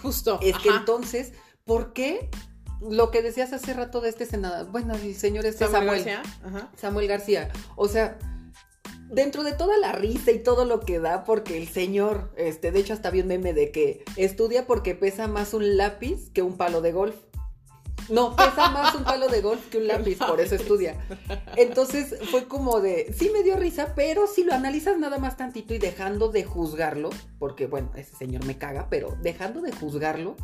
Justo. 0.00 0.38
Es 0.42 0.56
que 0.58 0.68
entonces, 0.68 1.32
¿por 1.64 1.92
qué? 1.92 2.30
Lo 2.80 3.10
que 3.10 3.20
decías 3.20 3.52
hace 3.52 3.74
rato 3.74 4.00
de 4.00 4.10
este 4.10 4.26
senador, 4.26 4.70
bueno, 4.70 4.94
el 4.94 5.12
señor 5.16 5.44
este 5.44 5.64
Samuel 5.64 6.04
Samuel, 6.04 6.04
García, 6.04 6.22
ajá. 6.44 6.70
Samuel 6.76 7.08
García. 7.08 7.50
O 7.74 7.88
sea, 7.88 8.16
dentro 9.10 9.42
de 9.42 9.52
toda 9.52 9.76
la 9.76 9.92
risa 9.92 10.30
y 10.30 10.38
todo 10.38 10.64
lo 10.64 10.80
que 10.80 10.98
da, 10.98 11.24
porque 11.24 11.58
el 11.58 11.68
señor, 11.68 12.32
este, 12.36 12.70
de 12.70 12.80
hecho 12.80 12.92
hasta 12.92 13.10
vi 13.10 13.20
un 13.20 13.28
meme 13.28 13.52
de 13.52 13.70
que 13.72 14.04
estudia 14.16 14.66
porque 14.66 14.94
pesa 14.94 15.26
más 15.28 15.52
un 15.52 15.76
lápiz 15.76 16.30
que 16.32 16.42
un 16.42 16.56
palo 16.56 16.80
de 16.80 16.92
golf. 16.92 17.16
No, 18.08 18.34
pesa 18.34 18.70
más 18.70 18.94
un 18.94 19.04
palo 19.04 19.28
de 19.28 19.40
golf 19.40 19.68
que 19.68 19.78
un 19.78 19.86
lápiz, 19.86 20.18
por 20.18 20.40
eso 20.40 20.54
estudia. 20.54 20.96
Entonces 21.56 22.16
fue 22.30 22.48
como 22.48 22.80
de, 22.80 23.12
sí 23.16 23.30
me 23.32 23.42
dio 23.42 23.56
risa, 23.56 23.94
pero 23.94 24.26
si 24.26 24.42
lo 24.42 24.52
analizas 24.52 24.98
nada 24.98 25.18
más 25.18 25.36
tantito 25.36 25.74
y 25.74 25.78
dejando 25.78 26.28
de 26.28 26.44
juzgarlo, 26.44 27.10
porque 27.38 27.66
bueno, 27.66 27.90
ese 27.96 28.16
señor 28.16 28.44
me 28.46 28.58
caga, 28.58 28.88
pero 28.90 29.16
dejando 29.22 29.60
de 29.60 29.72
juzgarlo, 29.72 30.36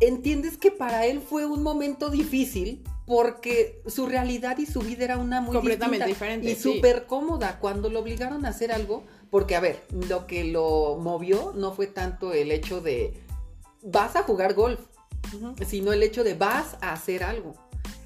entiendes 0.00 0.56
que 0.56 0.70
para 0.70 1.06
él 1.06 1.20
fue 1.20 1.46
un 1.46 1.62
momento 1.62 2.10
difícil 2.10 2.84
porque 3.06 3.80
su 3.86 4.06
realidad 4.06 4.58
y 4.58 4.66
su 4.66 4.80
vida 4.80 5.04
era 5.04 5.16
una 5.16 5.40
muy 5.40 5.54
Completamente 5.54 6.06
distinta 6.06 6.26
diferente, 6.26 6.50
y 6.50 6.54
sí. 6.56 6.74
súper 6.74 7.06
cómoda 7.06 7.58
cuando 7.60 7.88
lo 7.88 8.00
obligaron 8.00 8.44
a 8.44 8.48
hacer 8.48 8.72
algo, 8.72 9.04
porque 9.30 9.54
a 9.54 9.60
ver, 9.60 9.82
lo 10.08 10.26
que 10.26 10.44
lo 10.44 10.98
movió 11.00 11.52
no 11.54 11.72
fue 11.72 11.86
tanto 11.86 12.32
el 12.32 12.50
hecho 12.50 12.80
de 12.80 13.14
vas 13.82 14.16
a 14.16 14.24
jugar 14.24 14.54
golf, 14.54 14.80
sino 15.66 15.92
el 15.92 16.02
hecho 16.02 16.24
de 16.24 16.34
vas 16.34 16.76
a 16.80 16.92
hacer 16.92 17.22
algo. 17.22 17.54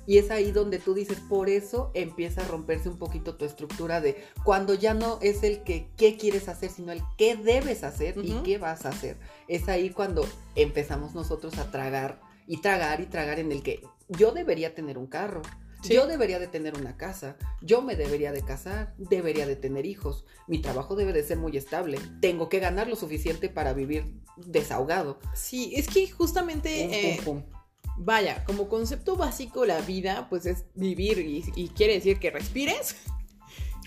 Y 0.06 0.18
es 0.18 0.30
ahí 0.30 0.50
donde 0.50 0.78
tú 0.78 0.92
dices, 0.92 1.18
por 1.28 1.48
eso 1.48 1.90
empieza 1.94 2.40
a 2.40 2.48
romperse 2.48 2.88
un 2.88 2.98
poquito 2.98 3.36
tu 3.36 3.44
estructura 3.44 4.00
de 4.00 4.24
cuando 4.42 4.74
ya 4.74 4.92
no 4.92 5.18
es 5.22 5.42
el 5.44 5.62
que 5.62 5.88
qué 5.96 6.16
quieres 6.16 6.48
hacer, 6.48 6.70
sino 6.70 6.90
el 6.90 7.02
qué 7.16 7.36
debes 7.36 7.84
hacer 7.84 8.16
y 8.22 8.32
qué 8.42 8.58
vas 8.58 8.86
a 8.86 8.88
hacer. 8.88 9.18
Es 9.46 9.68
ahí 9.68 9.90
cuando 9.90 10.26
empezamos 10.56 11.14
nosotros 11.14 11.58
a 11.58 11.70
tragar 11.70 12.20
y 12.46 12.60
tragar 12.60 13.00
y 13.00 13.06
tragar 13.06 13.38
en 13.38 13.52
el 13.52 13.62
que 13.62 13.82
yo 14.08 14.32
debería 14.32 14.74
tener 14.74 14.98
un 14.98 15.06
carro. 15.06 15.42
Sí. 15.82 15.94
Yo 15.94 16.06
debería 16.06 16.38
de 16.38 16.46
tener 16.46 16.78
una 16.78 16.98
casa, 16.98 17.38
yo 17.62 17.80
me 17.80 17.96
debería 17.96 18.32
de 18.32 18.42
casar, 18.42 18.92
debería 18.98 19.46
de 19.46 19.56
tener 19.56 19.86
hijos, 19.86 20.26
mi 20.46 20.58
trabajo 20.60 20.94
debe 20.94 21.14
de 21.14 21.22
ser 21.22 21.38
muy 21.38 21.56
estable, 21.56 21.98
tengo 22.20 22.50
que 22.50 22.58
ganar 22.60 22.86
lo 22.86 22.96
suficiente 22.96 23.48
para 23.48 23.72
vivir 23.72 24.04
desahogado. 24.36 25.18
Sí, 25.34 25.72
es 25.74 25.88
que 25.88 26.10
justamente, 26.10 26.82
Pum, 26.84 26.92
eh, 26.92 27.20
pum, 27.24 27.42
pum. 27.42 27.50
vaya, 27.96 28.44
como 28.44 28.68
concepto 28.68 29.16
básico 29.16 29.64
la 29.64 29.80
vida, 29.80 30.26
pues 30.28 30.44
es 30.44 30.66
vivir 30.74 31.18
y, 31.18 31.44
y 31.56 31.68
quiere 31.68 31.94
decir 31.94 32.18
que 32.18 32.30
respires 32.30 32.96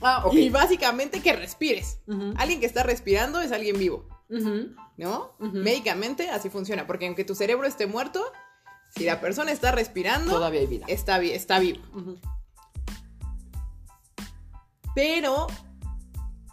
Ah, 0.01 0.23
ok. 0.25 0.33
y 0.33 0.49
básicamente 0.49 1.21
que 1.21 1.33
respires. 1.33 1.99
Alguien 2.37 2.59
que 2.59 2.65
está 2.65 2.81
respirando 2.81 3.39
es 3.39 3.51
alguien 3.51 3.77
vivo. 3.77 4.07
¿no? 4.97 5.35
Ujú. 5.39 5.57
Médicamente 5.57 6.29
así 6.29 6.49
funciona, 6.49 6.87
porque 6.87 7.05
aunque 7.05 7.23
tu 7.23 7.35
cerebro 7.35 7.67
esté 7.67 7.85
muerto, 7.85 8.23
si 8.95 9.05
la 9.05 9.19
persona 9.21 9.51
está 9.51 9.71
respirando, 9.71 10.31
Todavía 10.33 10.61
hay 10.61 10.67
vida. 10.67 10.85
está, 10.87 11.17
vi- 11.19 11.31
está 11.31 11.59
vivo. 11.59 11.79
Ujú. 11.93 12.17
Pero 14.95 15.47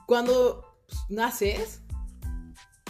cuando 0.06 0.64
pues, 0.86 0.98
naces, 1.08 1.80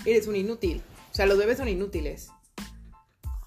eres 0.05 0.27
un 0.27 0.37
inútil. 0.37 0.83
O 1.11 1.15
sea, 1.15 1.27
los 1.27 1.39
bebés 1.39 1.59
son 1.59 1.69
inútiles. 1.69 2.31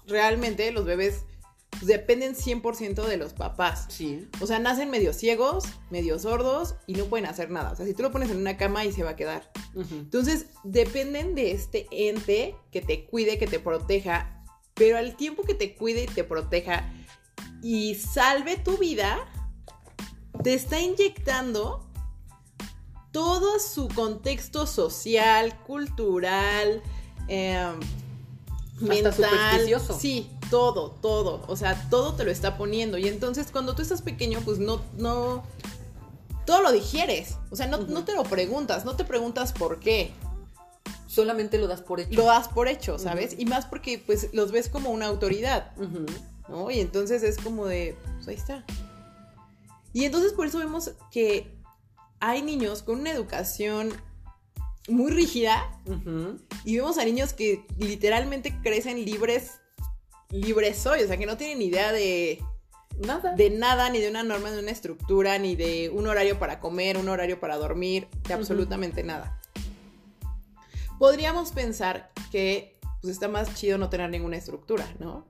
Realmente 0.06 0.70
los 0.70 0.84
bebés 0.84 1.24
pues, 1.70 1.86
dependen 1.86 2.34
100% 2.34 3.06
de 3.06 3.16
los 3.16 3.32
papás. 3.32 3.86
Sí. 3.88 4.28
O 4.40 4.46
sea, 4.46 4.58
nacen 4.58 4.90
medio 4.90 5.12
ciegos, 5.14 5.64
medio 5.90 6.18
sordos 6.18 6.76
y 6.86 6.92
no 6.94 7.06
pueden 7.06 7.26
hacer 7.26 7.50
nada. 7.50 7.72
O 7.72 7.76
sea, 7.76 7.86
si 7.86 7.94
tú 7.94 8.02
lo 8.02 8.12
pones 8.12 8.30
en 8.30 8.36
una 8.36 8.58
cama 8.58 8.84
y 8.84 8.92
se 8.92 9.02
va 9.02 9.10
a 9.10 9.16
quedar. 9.16 9.50
Entonces, 9.74 10.46
dependen 10.62 11.34
de 11.34 11.50
este 11.52 11.88
ente 11.90 12.54
que 12.70 12.80
te 12.82 13.06
cuide, 13.06 13.38
que 13.38 13.46
te 13.48 13.58
proteja, 13.58 14.33
pero 14.74 14.98
al 14.98 15.16
tiempo 15.16 15.42
que 15.44 15.54
te 15.54 15.74
cuide 15.74 16.04
y 16.04 16.06
te 16.06 16.24
proteja 16.24 16.92
y 17.62 17.94
salve 17.94 18.56
tu 18.56 18.76
vida, 18.76 19.18
te 20.42 20.54
está 20.54 20.80
inyectando 20.80 21.86
todo 23.12 23.60
su 23.60 23.88
contexto 23.88 24.66
social, 24.66 25.56
cultural, 25.60 26.82
eh, 27.28 27.72
mental. 28.80 29.14
supersticioso. 29.14 29.98
Sí, 29.98 30.28
todo, 30.50 30.90
todo. 31.00 31.42
O 31.46 31.56
sea, 31.56 31.88
todo 31.88 32.14
te 32.14 32.24
lo 32.24 32.30
está 32.30 32.58
poniendo. 32.58 32.98
Y 32.98 33.06
entonces, 33.06 33.46
cuando 33.52 33.74
tú 33.74 33.82
estás 33.82 34.02
pequeño, 34.02 34.40
pues 34.44 34.58
no, 34.58 34.82
no. 34.96 35.44
Todo 36.44 36.60
lo 36.60 36.72
digieres. 36.72 37.36
O 37.50 37.56
sea, 37.56 37.68
no, 37.68 37.78
no 37.78 38.04
te 38.04 38.14
lo 38.14 38.24
preguntas, 38.24 38.84
no 38.84 38.96
te 38.96 39.04
preguntas 39.04 39.52
por 39.52 39.78
qué 39.78 40.12
Solamente 41.14 41.58
lo 41.58 41.68
das 41.68 41.80
por 41.80 42.00
hecho. 42.00 42.14
lo 42.14 42.24
das 42.24 42.48
por 42.48 42.68
hecho, 42.68 42.98
¿sabes? 42.98 43.36
Y 43.38 43.46
más 43.46 43.66
porque 43.66 44.02
pues 44.04 44.30
los 44.32 44.50
ves 44.50 44.68
como 44.68 44.90
una 44.90 45.06
autoridad. 45.06 45.72
¿no? 46.48 46.70
Y 46.70 46.80
entonces 46.80 47.22
es 47.22 47.38
como 47.38 47.66
de, 47.66 47.96
pues 48.16 48.28
ahí 48.28 48.34
está. 48.34 48.64
Y 49.92 50.04
entonces 50.04 50.32
por 50.32 50.46
eso 50.46 50.58
vemos 50.58 50.90
que 51.10 51.54
hay 52.20 52.42
niños 52.42 52.82
con 52.82 53.00
una 53.00 53.12
educación 53.12 53.92
muy 54.88 55.12
rígida 55.12 55.80
y 56.64 56.76
vemos 56.76 56.98
a 56.98 57.04
niños 57.04 57.32
que 57.32 57.64
literalmente 57.78 58.54
crecen 58.62 59.04
libres, 59.04 59.60
libres 60.30 60.84
hoy, 60.86 61.02
o 61.02 61.06
sea, 61.06 61.16
que 61.16 61.26
no 61.26 61.36
tienen 61.36 61.62
idea 61.62 61.92
de, 61.92 62.42
Nada. 62.98 63.34
de 63.34 63.50
nada, 63.50 63.88
ni 63.90 64.00
de 64.00 64.10
una 64.10 64.22
norma, 64.22 64.50
ni 64.50 64.56
de 64.56 64.62
una 64.62 64.70
estructura, 64.72 65.38
ni 65.38 65.56
de 65.56 65.90
un 65.90 66.06
horario 66.06 66.38
para 66.38 66.60
comer, 66.60 66.98
un 66.98 67.08
horario 67.08 67.40
para 67.40 67.56
dormir, 67.56 68.08
de 68.26 68.34
absolutamente 68.34 69.02
nada. 69.04 69.40
Podríamos 70.98 71.52
pensar 71.52 72.10
que 72.30 72.78
pues 73.00 73.12
está 73.12 73.28
más 73.28 73.54
chido 73.54 73.76
no 73.78 73.90
tener 73.90 74.08
ninguna 74.10 74.36
estructura, 74.36 74.86
¿no? 74.98 75.26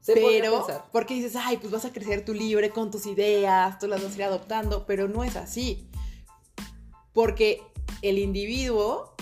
Se 0.00 0.14
pero, 0.14 0.66
porque 0.90 1.14
dices, 1.14 1.36
ay, 1.36 1.58
pues 1.58 1.72
vas 1.72 1.84
a 1.84 1.92
crecer 1.92 2.24
tú 2.24 2.34
libre 2.34 2.70
con 2.70 2.90
tus 2.90 3.06
ideas, 3.06 3.78
tú 3.78 3.86
las 3.86 4.02
vas 4.02 4.12
a 4.12 4.16
ir 4.16 4.22
adoptando, 4.24 4.84
pero 4.84 5.08
no 5.08 5.22
es 5.22 5.36
así. 5.36 5.88
Porque 7.12 7.62
el 8.02 8.18
individuo 8.18 9.14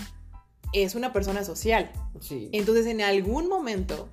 es 0.73 0.95
una 0.95 1.13
persona 1.13 1.43
social. 1.43 1.91
Sí. 2.19 2.49
Entonces, 2.51 2.87
en 2.87 3.01
algún 3.01 3.47
momento, 3.47 4.09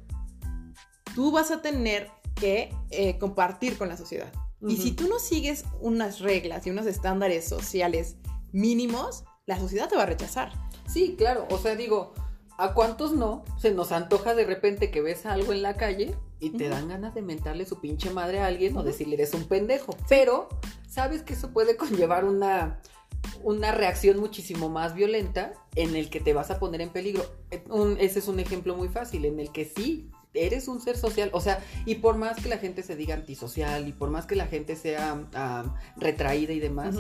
tú 1.15 1.31
vas 1.31 1.51
a 1.51 1.63
tener 1.63 2.11
que 2.35 2.71
eh, 2.91 3.19
compartir 3.19 3.79
con 3.79 3.89
la 3.89 3.97
sociedad. 3.97 4.33
Y 4.67 4.77
si 4.77 4.93
tú 4.93 5.09
no 5.09 5.19
sigues 5.21 5.65
unas 5.81 6.21
reglas 6.21 6.67
y 6.67 6.71
unos 6.71 6.87
estándares 6.87 7.49
sociales 7.49 8.17
mínimos, 8.53 9.25
la 9.47 9.59
sociedad 9.59 9.89
te 9.89 9.97
va 9.97 10.03
a 10.03 10.07
rechazar. 10.07 10.53
Sí, 10.89 11.15
claro. 11.19 11.47
O 11.51 11.59
sea, 11.59 11.77
digo, 11.77 12.15
¿a 12.57 12.75
cuántos 12.75 13.13
no 13.13 13.45
se 13.59 13.73
nos 13.73 13.93
antoja 13.93 14.35
de 14.35 14.45
repente 14.45 14.91
que 14.91 15.01
ves 15.03 15.27
algo 15.27 15.53
en 15.53 15.63
la 15.63 15.75
calle 15.77 16.15
y 16.41 16.51
te 16.51 16.69
dan 16.69 16.89
ganas 16.89 17.15
de 17.15 17.23
mentarle 17.23 17.67
su 17.67 17.81
pinche 17.81 18.11
madre 18.11 18.41
a 18.41 18.47
alguien 18.47 18.77
o 18.77 18.83
decirle 18.83 19.15
eres 19.15 19.35
un 19.35 19.45
pendejo? 19.45 19.95
Pero, 20.09 20.49
¿sabes 20.89 21.23
que 21.23 21.35
eso 21.35 21.51
puede 21.51 21.77
conllevar 21.77 22.25
una, 22.25 22.81
una 23.43 23.73
reacción 23.73 24.19
muchísimo 24.19 24.69
más 24.69 24.95
violenta 24.95 25.53
en 25.75 25.95
el 25.95 26.09
que 26.11 26.21
te 26.21 26.33
vas 26.33 26.51
a 26.51 26.59
poner 26.59 26.81
en 26.81 26.89
peligro? 26.91 27.25
Eh, 27.51 27.63
un- 27.69 27.97
ese 28.01 28.19
es 28.21 28.29
un 28.29 28.41
ejemplo 28.41 28.75
muy 28.77 28.89
fácil 28.89 29.25
en 29.25 29.39
el 29.41 29.53
que 29.53 29.65
sí. 29.67 30.11
Eres 30.35 30.69
un 30.69 30.81
ser 30.81 30.97
social, 30.97 31.31
o 31.33 31.41
sea, 31.41 31.65
y 31.87 31.97
por 31.97 32.17
más 32.17 32.37
que 32.41 32.49
la 32.51 32.59
gente 32.59 32.83
se 32.83 32.95
diga 32.97 33.15
antisocial 33.15 33.89
y 33.89 33.93
por 33.93 34.11
más 34.11 34.27
que 34.27 34.37
la 34.37 34.47
gente 34.47 34.77
sea 34.77 35.19
retraída 35.97 36.53
y 36.53 36.61
demás. 36.61 36.95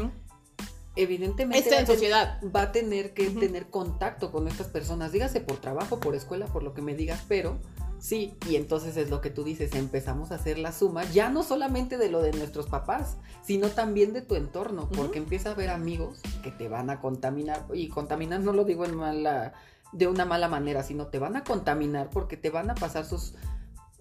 Evidentemente 0.98 1.58
Está 1.58 1.76
va 1.76 1.80
en 1.80 1.86
sociedad. 1.86 2.40
va 2.54 2.62
a 2.62 2.72
tener 2.72 3.14
que 3.14 3.30
tener 3.30 3.66
contacto 3.70 4.30
con 4.32 4.48
estas 4.48 4.66
personas, 4.66 5.12
dígase 5.12 5.40
por 5.40 5.58
trabajo, 5.58 6.00
por 6.00 6.14
escuela, 6.14 6.46
por 6.46 6.62
lo 6.62 6.74
que 6.74 6.82
me 6.82 6.94
digas, 6.94 7.24
pero 7.28 7.58
sí, 7.98 8.36
y 8.48 8.56
entonces 8.56 8.96
es 8.96 9.08
lo 9.08 9.20
que 9.20 9.30
tú 9.30 9.44
dices, 9.44 9.74
empezamos 9.74 10.32
a 10.32 10.36
hacer 10.36 10.58
la 10.58 10.72
suma, 10.72 11.04
ya 11.04 11.30
no 11.30 11.42
solamente 11.42 11.98
de 11.98 12.10
lo 12.10 12.20
de 12.20 12.32
nuestros 12.32 12.66
papás, 12.66 13.16
sino 13.42 13.68
también 13.68 14.12
de 14.12 14.22
tu 14.22 14.34
entorno, 14.34 14.88
porque 14.90 15.18
empieza 15.18 15.50
a 15.50 15.52
haber 15.52 15.70
amigos 15.70 16.20
que 16.42 16.50
te 16.50 16.68
van 16.68 16.90
a 16.90 17.00
contaminar, 17.00 17.66
y 17.72 17.88
contaminar 17.88 18.40
no 18.40 18.52
lo 18.52 18.64
digo 18.64 18.84
en 18.84 18.96
mala, 18.96 19.54
de 19.92 20.06
una 20.06 20.24
mala 20.24 20.48
manera, 20.48 20.82
sino 20.82 21.06
te 21.06 21.18
van 21.18 21.36
a 21.36 21.44
contaminar 21.44 22.10
porque 22.10 22.36
te 22.36 22.50
van 22.50 22.70
a 22.70 22.74
pasar 22.74 23.04
sus... 23.04 23.34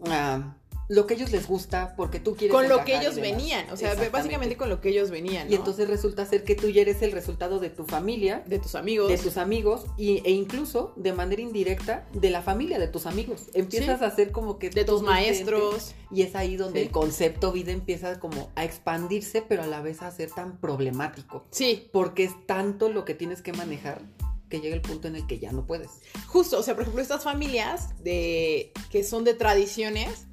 ah, 0.09 0.55
lo 0.89 1.05
que 1.05 1.15
a 1.15 1.17
ellos 1.17 1.31
les 1.31 1.47
gusta, 1.47 1.93
porque 1.97 2.19
tú 2.21 2.35
quieres... 2.35 2.53
Con 2.55 2.69
lo 2.69 2.85
que 2.85 2.97
ellos 2.97 3.15
venían, 3.15 3.69
o 3.71 3.75
sea, 3.77 3.93
básicamente 4.09 4.55
con 4.55 4.69
lo 4.69 4.79
que 4.79 4.89
ellos 4.89 5.09
venían. 5.11 5.51
Y 5.51 5.55
entonces 5.55 5.89
resulta 5.89 6.25
ser 6.25 6.43
que 6.45 6.55
tú 6.55 6.69
ya 6.69 6.81
eres 6.81 7.01
el 7.01 7.11
resultado 7.11 7.59
de 7.59 7.69
tu 7.69 7.83
familia, 7.83 8.41
de 8.47 8.57
tus 8.59 8.73
amigos. 8.75 9.09
de 9.09 9.17
tus 9.17 9.35
amigos 9.37 9.85
y, 9.97 10.21
e 10.25 10.31
incluso 10.31 10.93
de 10.95 11.11
manera 11.11 11.41
indirecta 11.41 12.07
de 12.13 12.29
la 12.29 12.41
familia 12.41 12.79
de 12.79 12.87
tus 12.87 13.05
amigos. 13.05 13.47
Empiezas 13.53 13.99
Sí. 13.99 14.05
a 14.05 14.07
hacer 14.07 14.31
como 14.31 14.59
que 14.59 14.69
de 14.69 14.85
tus 14.85 15.01
maestros. 15.01 15.93
y 16.09 16.21
es 16.21 16.35
ahí 16.35 16.55
donde 16.55 16.79
Sí. 16.79 16.85
el 16.85 16.91
concepto 16.91 17.51
vida 17.51 17.73
empieza 17.73 18.17
como 18.19 18.49
a 18.55 18.63
expandirse, 18.63 19.41
pero 19.41 19.63
a 19.63 19.67
la 19.67 19.81
vez 19.81 20.01
a 20.01 20.09
ser 20.11 20.31
tan 20.31 20.57
problemático. 20.57 21.45
Sí, 21.51 21.89
Porque 21.91 22.23
es 22.23 22.31
tanto 22.45 22.87
lo 22.89 23.03
que 23.03 23.13
tienes 23.13 23.41
que 23.41 23.51
manejar 23.51 24.01
que 24.49 24.61
llega 24.61 24.73
el 24.75 24.81
punto 24.81 25.09
en 25.09 25.17
el 25.17 25.27
que 25.27 25.39
ya 25.39 25.51
no 25.51 25.65
puedes. 25.65 25.89
justo, 26.27 26.57
o 26.59 26.63
sea, 26.63 26.73
por 26.75 26.83
ejemplo, 26.83 27.01
estas 27.01 27.25
familias 27.25 27.89
de 28.01 28.71
que 28.89 29.03
son 29.03 29.25
de 29.25 29.33
tradiciones, 29.33 30.27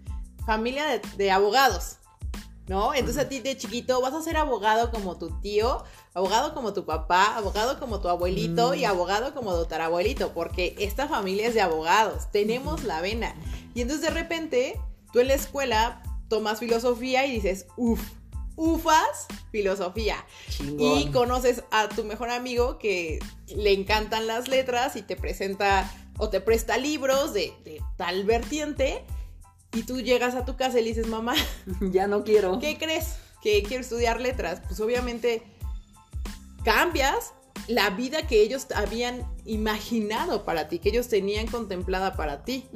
familia 0.46 0.86
de, 0.86 1.00
de 1.16 1.30
abogados, 1.30 1.96
¿no? 2.66 2.94
Entonces 2.94 3.22
a 3.24 3.28
ti 3.28 3.40
de 3.40 3.56
chiquito 3.56 4.00
vas 4.00 4.14
a 4.14 4.22
ser 4.22 4.36
abogado 4.36 4.90
como 4.90 5.16
tu 5.18 5.30
tío, 5.40 5.84
abogado 6.14 6.54
como 6.54 6.72
tu 6.72 6.84
papá, 6.86 7.36
abogado 7.36 7.78
como 7.78 8.00
tu 8.00 8.08
abuelito 8.08 8.70
Mm. 8.72 8.74
y 8.74 8.84
abogado 8.84 9.34
como 9.34 9.52
tu 9.54 9.62
tatarabuelito, 9.64 10.32
porque 10.32 10.74
esta 10.78 11.08
familia 11.08 11.48
es 11.48 11.54
de 11.54 11.60
abogados, 11.60 12.30
tenemos 12.30 12.84
la 12.84 13.00
vena. 13.00 13.34
Y 13.74 13.82
entonces 13.82 14.06
de 14.06 14.10
repente 14.14 14.80
tú 15.12 15.20
en 15.20 15.28
la 15.28 15.34
escuela 15.34 16.02
tomas 16.28 16.58
filosofía 16.58 17.26
y 17.26 17.32
dices, 17.32 17.66
uff, 17.76 18.00
ufas, 18.56 19.26
filosofía. 19.50 20.24
Chingón. 20.48 20.98
Y 20.98 21.10
conoces 21.10 21.64
a 21.70 21.88
tu 21.88 22.04
mejor 22.04 22.30
amigo 22.30 22.78
que 22.78 23.18
le 23.48 23.72
encantan 23.72 24.26
las 24.26 24.48
letras 24.48 24.96
y 24.96 25.02
te 25.02 25.16
presenta 25.16 25.90
o 26.18 26.28
te 26.30 26.40
presta 26.40 26.76
libros 26.76 27.34
de, 27.34 27.52
de 27.64 27.82
tal 27.96 28.24
vertiente. 28.24 29.04
Y 29.74 29.82
tú 29.82 30.00
llegas 30.00 30.34
a 30.34 30.44
tu 30.44 30.56
casa 30.56 30.80
y 30.80 30.82
le 30.82 30.90
dices, 30.90 31.08
mamá, 31.08 31.34
ya 31.80 32.06
no 32.06 32.24
quiero. 32.24 32.58
¿qué 32.58 32.78
crees? 32.78 33.16
Que 33.42 33.62
quiero 33.62 33.82
estudiar 33.82 34.20
letras. 34.20 34.62
Pues 34.66 34.80
obviamente 34.80 35.42
cambias 36.64 37.34
la 37.66 37.90
vida 37.90 38.26
que 38.26 38.42
ellos 38.42 38.66
habían 38.74 39.26
imaginado 39.46 40.44
para 40.44 40.68
ti, 40.68 40.78
que 40.78 40.90
ellos 40.90 41.08
tenían 41.08 41.46
contemplada 41.46 42.14
para 42.14 42.44
ti. 42.44 42.68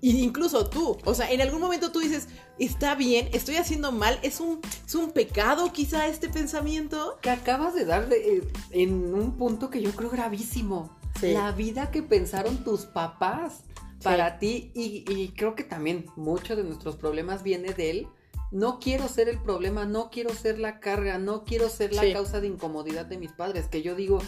Y 0.00 0.22
incluso 0.22 0.68
tú, 0.68 0.98
o 1.04 1.14
sea, 1.14 1.30
en 1.30 1.40
algún 1.40 1.60
momento 1.60 1.92
tú 1.92 2.00
dices, 2.00 2.28
está 2.58 2.94
bien, 2.94 3.28
estoy 3.32 3.56
haciendo 3.56 3.92
mal, 3.92 4.18
es 4.22 4.40
un, 4.40 4.60
es 4.86 4.94
un 4.94 5.12
pecado 5.12 5.72
quizá 5.72 6.08
este 6.08 6.28
pensamiento. 6.28 7.18
Que 7.22 7.30
acabas 7.30 7.74
de 7.74 7.84
dar 7.84 8.08
eh, 8.12 8.42
en 8.70 9.14
un 9.14 9.36
punto 9.36 9.70
que 9.70 9.80
yo 9.80 9.92
creo 9.92 10.10
gravísimo. 10.10 10.96
La 11.20 11.50
vida 11.50 11.90
que 11.90 12.02
pensaron 12.02 12.62
tus 12.62 12.82
papás 12.82 13.64
para 14.02 14.38
ti 14.38 14.72
y, 14.74 15.04
y 15.12 15.32
creo 15.36 15.54
que 15.54 15.64
también 15.64 16.06
muchos 16.16 16.56
de 16.56 16.64
nuestros 16.64 16.96
problemas 16.96 17.42
viene 17.42 17.72
de 17.72 17.90
él 17.90 18.08
no 18.50 18.78
quiero 18.78 19.08
ser 19.08 19.28
el 19.28 19.38
problema, 19.38 19.84
no 19.84 20.10
quiero 20.10 20.32
ser 20.34 20.58
la 20.58 20.80
carga, 20.80 21.18
no 21.18 21.44
quiero 21.44 21.68
ser 21.68 21.92
la 21.92 22.10
causa 22.12 22.40
de 22.40 22.46
incomodidad 22.46 23.06
de 23.06 23.18
mis 23.18 23.32
padres, 23.32 23.68
que 23.68 23.82
yo 23.82 23.94
digo, 23.94 24.20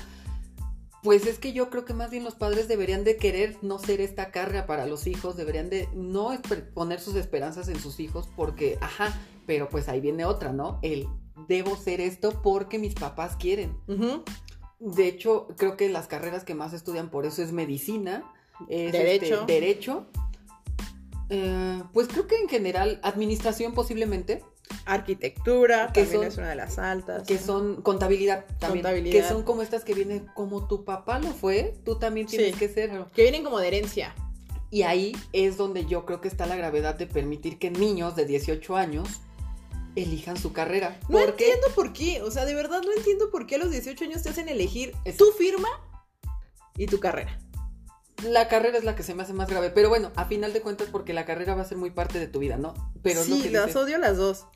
pues 1.02 1.26
es 1.26 1.38
que 1.38 1.52
yo 1.52 1.70
creo 1.70 1.84
que 1.84 1.94
más 1.94 2.10
bien 2.10 2.24
los 2.24 2.34
padres 2.34 2.68
deberían 2.68 3.04
de 3.04 3.16
querer 3.16 3.56
no 3.62 3.78
ser 3.78 4.00
esta 4.00 4.30
carga 4.30 4.66
para 4.66 4.86
los 4.86 5.06
hijos, 5.06 5.36
deberían 5.36 5.70
de 5.70 5.88
no 5.94 6.32
poner 6.74 7.00
sus 7.00 7.16
esperanzas 7.16 7.68
en 7.68 7.80
sus 7.80 7.98
hijos 8.00 8.28
porque, 8.36 8.76
ajá, 8.82 9.18
pero 9.46 9.70
pues 9.70 9.88
ahí 9.88 10.00
viene 10.00 10.26
otra, 10.26 10.52
¿no? 10.52 10.78
El 10.82 11.08
debo 11.48 11.76
ser 11.76 12.02
esto 12.02 12.42
porque 12.42 12.78
mis 12.78 12.94
papás 12.94 13.36
quieren. 13.36 13.78
De 14.78 15.08
hecho, 15.08 15.48
creo 15.56 15.76
que 15.76 15.88
las 15.88 16.06
carreras 16.06 16.44
que 16.44 16.54
más 16.54 16.74
estudian 16.74 17.10
por 17.10 17.24
eso 17.24 17.42
es 17.42 17.52
medicina, 17.52 18.30
es 18.68 18.86
este, 18.86 18.98
derecho, 18.98 19.44
derecho 19.46 20.06
eh, 21.30 21.82
pues 21.92 22.08
creo 22.08 22.26
que 22.26 22.36
en 22.36 22.48
general, 22.48 23.00
administración 23.02 23.72
posiblemente. 23.72 24.42
Arquitectura, 24.84 25.92
que 25.92 26.02
también 26.02 26.24
es 26.24 26.36
una 26.36 26.50
de 26.50 26.56
las 26.56 26.78
altas. 26.78 27.26
Que 27.26 27.38
son 27.38 27.82
contabilidad 27.82 28.44
también. 28.58 28.84
Contabilidad. 28.84 29.22
Que 29.22 29.28
son 29.28 29.42
como 29.44 29.62
estas 29.62 29.84
que 29.84 29.94
vienen, 29.94 30.26
como 30.34 30.66
tu 30.66 30.84
papá 30.84 31.18
lo 31.18 31.30
fue, 31.32 31.74
tú 31.84 31.98
también 31.98 32.26
tienes 32.26 32.56
que 32.56 32.68
ser. 32.68 32.90
Que 33.14 33.22
vienen 33.22 33.44
como 33.44 33.58
de 33.58 33.68
herencia. 33.68 34.14
Y 34.70 34.82
ahí 34.82 35.16
es 35.32 35.56
donde 35.56 35.86
yo 35.86 36.06
creo 36.06 36.20
que 36.20 36.28
está 36.28 36.46
la 36.46 36.56
gravedad 36.56 36.94
de 36.96 37.06
permitir 37.06 37.58
que 37.58 37.70
niños 37.70 38.14
de 38.14 38.26
18 38.26 38.76
años 38.76 39.08
elijan 39.96 40.36
su 40.36 40.52
carrera. 40.52 40.98
No 41.08 41.18
entiendo 41.18 41.66
por 41.74 41.92
qué, 41.92 42.22
o 42.22 42.30
sea, 42.30 42.44
de 42.44 42.54
verdad 42.54 42.80
no 42.82 42.92
entiendo 42.92 43.30
por 43.30 43.46
qué 43.46 43.56
a 43.56 43.58
los 43.58 43.70
18 43.70 44.04
años 44.04 44.22
te 44.22 44.30
hacen 44.30 44.48
elegir 44.48 44.94
tu 45.18 45.32
firma 45.32 45.68
y 46.76 46.86
tu 46.86 47.00
carrera 47.00 47.40
la 48.24 48.48
carrera 48.48 48.78
es 48.78 48.84
la 48.84 48.94
que 48.94 49.02
se 49.02 49.14
me 49.14 49.22
hace 49.22 49.32
más 49.32 49.48
grave. 49.48 49.70
Pero 49.70 49.88
bueno, 49.88 50.10
a 50.16 50.24
final 50.24 50.52
de 50.52 50.60
cuentas, 50.60 50.88
porque 50.90 51.12
la 51.12 51.24
carrera 51.24 51.54
va 51.54 51.62
a 51.62 51.64
ser 51.64 51.78
muy 51.78 51.90
parte 51.90 52.18
de 52.18 52.26
tu 52.26 52.38
vida, 52.38 52.56
¿no? 52.56 52.74
Pero 53.02 53.22
sí, 53.22 53.48
las 53.50 53.74
odio 53.76 53.98
las 53.98 54.16
dos. 54.16 54.46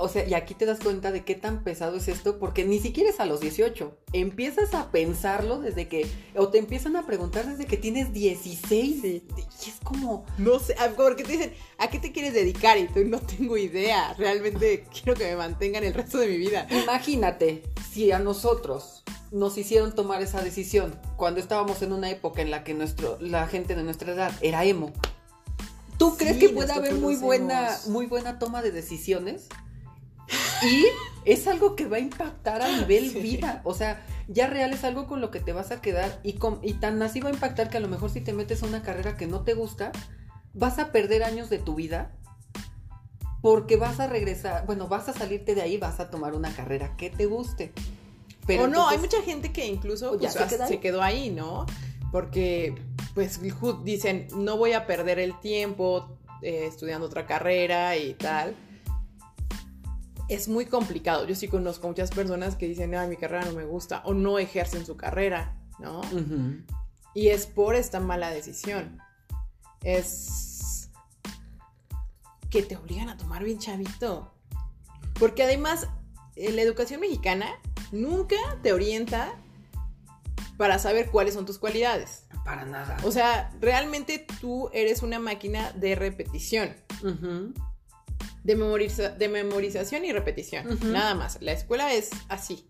O 0.00 0.08
sea, 0.08 0.26
y 0.26 0.34
aquí 0.34 0.54
te 0.54 0.66
das 0.66 0.80
cuenta 0.80 1.12
de 1.12 1.24
qué 1.24 1.34
tan 1.34 1.62
pesado 1.62 1.96
es 1.96 2.08
esto, 2.08 2.38
porque 2.38 2.64
ni 2.64 2.78
siquiera 2.78 3.10
es 3.10 3.20
a 3.20 3.26
los 3.26 3.40
18. 3.40 3.96
Empiezas 4.12 4.74
a 4.74 4.90
pensarlo 4.90 5.60
desde 5.60 5.88
que, 5.88 6.06
o 6.36 6.48
te 6.48 6.58
empiezan 6.58 6.96
a 6.96 7.06
preguntar 7.06 7.46
desde 7.46 7.66
que 7.66 7.76
tienes 7.76 8.12
16. 8.12 9.04
Y 9.04 9.22
es 9.66 9.78
como... 9.84 10.24
No 10.38 10.58
sé, 10.58 10.74
porque 10.96 11.24
te 11.24 11.32
dicen, 11.32 11.52
¿a 11.78 11.88
qué 11.88 11.98
te 11.98 12.12
quieres 12.12 12.34
dedicar? 12.34 12.78
Y 12.78 12.88
tú 12.88 13.04
no 13.04 13.20
tengo 13.20 13.56
idea. 13.56 14.14
Realmente 14.14 14.84
quiero 14.92 15.18
que 15.18 15.26
me 15.26 15.36
mantengan 15.36 15.84
el 15.84 15.94
resto 15.94 16.18
de 16.18 16.28
mi 16.28 16.36
vida. 16.36 16.66
Imagínate, 16.70 17.62
si 17.92 18.12
a 18.12 18.18
nosotros 18.18 19.02
nos 19.30 19.56
hicieron 19.58 19.94
tomar 19.94 20.22
esa 20.22 20.42
decisión 20.42 20.98
cuando 21.16 21.40
estábamos 21.40 21.82
en 21.82 21.92
una 21.92 22.10
época 22.10 22.42
en 22.42 22.50
la 22.50 22.64
que 22.64 22.74
nuestro, 22.74 23.18
la 23.20 23.46
gente 23.46 23.76
de 23.76 23.82
nuestra 23.82 24.12
edad 24.12 24.32
era 24.40 24.64
emo. 24.64 24.92
¿Tú 25.98 26.16
crees 26.16 26.38
que 26.38 26.48
puede 26.48 26.72
haber 26.72 26.94
muy 26.94 27.16
buena, 27.16 27.76
muy 27.86 28.06
buena 28.06 28.38
toma 28.38 28.62
de 28.62 28.72
decisiones? 28.72 29.48
Y 30.62 30.86
es 31.24 31.46
algo 31.46 31.76
que 31.76 31.86
va 31.86 31.96
a 31.96 32.00
impactar 32.00 32.62
a 32.62 32.76
nivel 32.78 33.10
vida. 33.10 33.60
O 33.64 33.74
sea, 33.74 34.04
ya 34.28 34.46
real 34.46 34.72
es 34.72 34.84
algo 34.84 35.06
con 35.06 35.20
lo 35.20 35.30
que 35.30 35.40
te 35.40 35.52
vas 35.52 35.70
a 35.70 35.80
quedar 35.80 36.20
y, 36.22 36.34
con, 36.34 36.60
y 36.62 36.74
tan 36.74 37.02
así 37.02 37.20
va 37.20 37.30
a 37.30 37.32
impactar 37.32 37.70
que 37.70 37.78
a 37.78 37.80
lo 37.80 37.88
mejor 37.88 38.10
si 38.10 38.20
te 38.20 38.32
metes 38.32 38.62
a 38.62 38.66
una 38.66 38.82
carrera 38.82 39.16
que 39.16 39.26
no 39.26 39.42
te 39.42 39.54
gusta, 39.54 39.92
vas 40.54 40.78
a 40.78 40.92
perder 40.92 41.22
años 41.24 41.50
de 41.50 41.58
tu 41.58 41.74
vida 41.74 42.12
porque 43.42 43.76
vas 43.76 44.00
a 44.00 44.06
regresar, 44.06 44.66
bueno, 44.66 44.86
vas 44.86 45.08
a 45.08 45.14
salirte 45.14 45.54
de 45.54 45.62
ahí, 45.62 45.78
vas 45.78 45.98
a 45.98 46.10
tomar 46.10 46.34
una 46.34 46.54
carrera 46.54 46.96
que 46.96 47.08
te 47.08 47.24
guste 47.26 47.72
o 48.58 48.66
no, 48.66 48.88
hay 48.88 48.98
mucha 48.98 49.22
gente 49.22 49.52
que 49.52 49.66
incluso 49.66 50.16
pues, 50.18 50.32
se, 50.32 50.80
quedó 50.80 51.02
ahí, 51.02 51.30
¿no? 51.30 51.66
Porque, 52.10 52.74
pues, 53.14 53.40
dicen, 53.84 54.28
no 54.34 54.56
voy 54.56 54.72
a 54.72 54.86
perder 54.86 55.18
el 55.18 55.38
tiempo 55.40 56.08
eh, 56.42 56.66
estudiando 56.66 57.06
otra 57.06 57.26
carrera 57.26 57.96
y 57.96 58.14
tal. 58.14 58.56
Es 60.30 60.46
muy 60.46 60.64
complicado. 60.64 61.26
Yo 61.26 61.34
sí 61.34 61.48
conozco 61.48 61.88
muchas 61.88 62.12
personas 62.12 62.54
que 62.54 62.68
dicen, 62.68 62.94
ay, 62.94 63.08
mi 63.08 63.16
carrera 63.16 63.44
no 63.46 63.52
me 63.52 63.64
gusta, 63.64 64.00
o 64.04 64.14
no 64.14 64.38
ejercen 64.38 64.86
su 64.86 64.96
carrera, 64.96 65.56
¿no? 65.80 66.02
Y 67.14 67.28
es 67.28 67.46
por 67.46 67.74
esta 67.74 67.98
mala 67.98 68.30
decisión. 68.30 69.00
Es 69.82 70.88
que 72.48 72.62
te 72.62 72.76
obligan 72.76 73.08
a 73.08 73.16
tomar 73.16 73.42
bien 73.42 73.58
chavito. 73.58 74.32
Porque 75.18 75.42
además, 75.42 75.88
en 76.36 76.54
la 76.54 76.62
educación 76.62 77.00
mexicana 77.00 77.48
nunca 77.90 78.36
te 78.62 78.72
orienta 78.72 79.34
para 80.56 80.78
saber 80.78 81.10
cuáles 81.10 81.34
son 81.34 81.44
tus 81.44 81.58
cualidades. 81.58 82.26
Para 82.44 82.64
nada. 82.64 82.98
O 83.02 83.10
sea, 83.10 83.50
realmente 83.60 84.24
tú 84.40 84.70
eres 84.72 85.02
una 85.02 85.18
máquina 85.18 85.72
de 85.72 85.96
repetición. 85.96 86.76
De, 88.44 89.14
de, 89.18 89.28
memorización 89.28 90.04
y 90.04 90.12
repetición. 90.12 90.78
Nada 90.92 91.14
más. 91.14 91.38
La 91.40 91.52
escuela 91.52 91.92
es 91.92 92.10
así. 92.28 92.66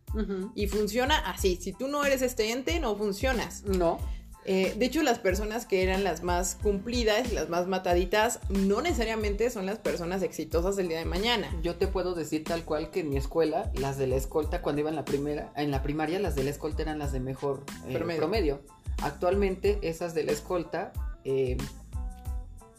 Y 0.54 0.66
funciona 0.66 1.18
así. 1.18 1.56
Si 1.60 1.72
tú 1.72 1.88
no 1.88 2.04
eres 2.04 2.22
este 2.22 2.50
ente, 2.50 2.78
no 2.80 2.96
funcionas. 2.96 3.62
No. 3.64 3.98
Eh, 4.46 4.74
de 4.76 4.86
hecho, 4.86 5.02
las 5.02 5.18
personas 5.18 5.66
que 5.66 5.82
eran 5.82 6.02
las 6.02 6.22
más 6.22 6.56
cumplidas 6.60 7.32
las 7.32 7.48
más 7.50 7.66
mataditas 7.66 8.40
no 8.48 8.80
necesariamente 8.80 9.50
son 9.50 9.66
las 9.66 9.78
personas 9.78 10.22
exitosas 10.22 10.76
del 10.76 10.88
día 10.88 10.98
de 10.98 11.04
mañana. 11.04 11.54
Yo 11.62 11.76
te 11.76 11.86
puedo 11.86 12.14
decir 12.14 12.44
tal 12.44 12.64
cual 12.64 12.90
que 12.90 13.00
en 13.00 13.10
mi 13.10 13.16
escuela, 13.16 13.70
las 13.74 13.98
de 13.98 14.06
la 14.06 14.16
escolta, 14.16 14.62
cuando 14.62 14.80
iba 14.80 14.90
en 14.90 14.96
la 14.96 15.04
primera, 15.04 15.52
en 15.56 15.70
la 15.70 15.82
primaria, 15.82 16.18
las 16.18 16.36
de 16.36 16.44
la 16.44 16.50
escolta 16.50 16.82
eran 16.82 16.98
las 16.98 17.12
de 17.12 17.20
mejor 17.20 17.64
eh, 17.86 17.98
promedio. 18.16 18.62
Actualmente, 19.02 19.78
esas 19.82 20.14
de 20.14 20.24
la 20.24 20.32
escolta 20.32 20.92
eh, 21.24 21.56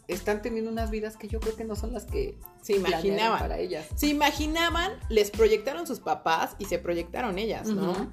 están 0.08 0.42
teniendo 0.42 0.70
unas 0.70 0.90
vidas 0.90 1.16
que 1.16 1.28
yo 1.28 1.40
creo 1.40 1.56
que 1.56 1.64
no 1.64 1.76
son 1.76 1.92
las 1.92 2.04
que 2.04 2.38
se 2.60 2.76
imaginaban 2.76 3.38
para 3.38 3.58
ellas. 3.58 3.86
Se 3.94 4.08
imaginaban, 4.08 4.92
les 5.08 5.30
proyectaron 5.30 5.86
sus 5.86 6.00
papás 6.00 6.56
y 6.58 6.64
se 6.66 6.78
proyectaron 6.78 7.38
ellas, 7.38 7.68
¿no? 7.68 8.12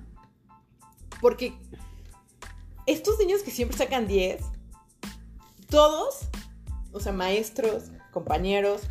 Porque 1.21 1.57
estos 2.85 3.19
niños 3.19 3.41
que 3.41 3.51
siempre 3.51 3.77
sacan 3.77 4.07
10, 4.07 4.41
todos, 5.69 6.21
o 6.91 6.99
sea, 6.99 7.11
maestros, 7.11 7.85
compañeros, 8.11 8.81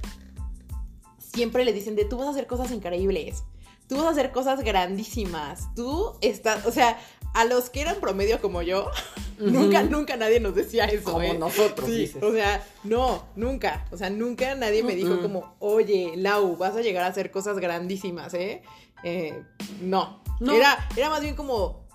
siempre 1.18 1.64
le 1.64 1.72
dicen 1.72 1.96
de 1.96 2.04
tú 2.04 2.18
vas 2.18 2.28
a 2.28 2.30
hacer 2.30 2.46
cosas 2.46 2.70
increíbles, 2.70 3.44
tú 3.88 3.96
vas 3.96 4.06
a 4.06 4.10
hacer 4.10 4.32
cosas 4.32 4.62
grandísimas, 4.62 5.74
tú 5.74 6.16
estás, 6.20 6.66
o 6.66 6.72
sea, 6.72 6.98
a 7.34 7.44
los 7.44 7.70
que 7.70 7.80
eran 7.80 8.00
promedio 8.00 8.40
como 8.40 8.62
yo, 8.62 8.90
nunca, 9.38 9.82
nunca 9.82 10.16
nadie 10.16 10.40
nos 10.40 10.54
decía 10.54 10.86
eso. 10.86 11.04
Como 11.04 11.22
¿eh? 11.22 11.38
nosotros, 11.38 11.88
dices. 11.88 12.22
O 12.22 12.32
sea, 12.32 12.66
no, 12.84 13.24
nunca. 13.36 13.86
O 13.90 13.96
sea, 13.96 14.10
nunca 14.10 14.54
nadie 14.54 14.82
me 14.82 14.94
dijo 14.94 15.20
como, 15.20 15.54
oye, 15.58 16.12
Lau, 16.16 16.56
vas 16.56 16.76
a 16.76 16.82
llegar 16.82 17.04
a 17.04 17.08
hacer 17.08 17.30
cosas 17.30 17.58
grandísimas, 17.58 18.34
¿eh? 18.34 18.62
eh 19.02 19.42
no. 19.80 20.22
no. 20.40 20.52
Era, 20.52 20.88
era 20.96 21.10
más 21.10 21.20
bien 21.20 21.36
como, 21.36 21.88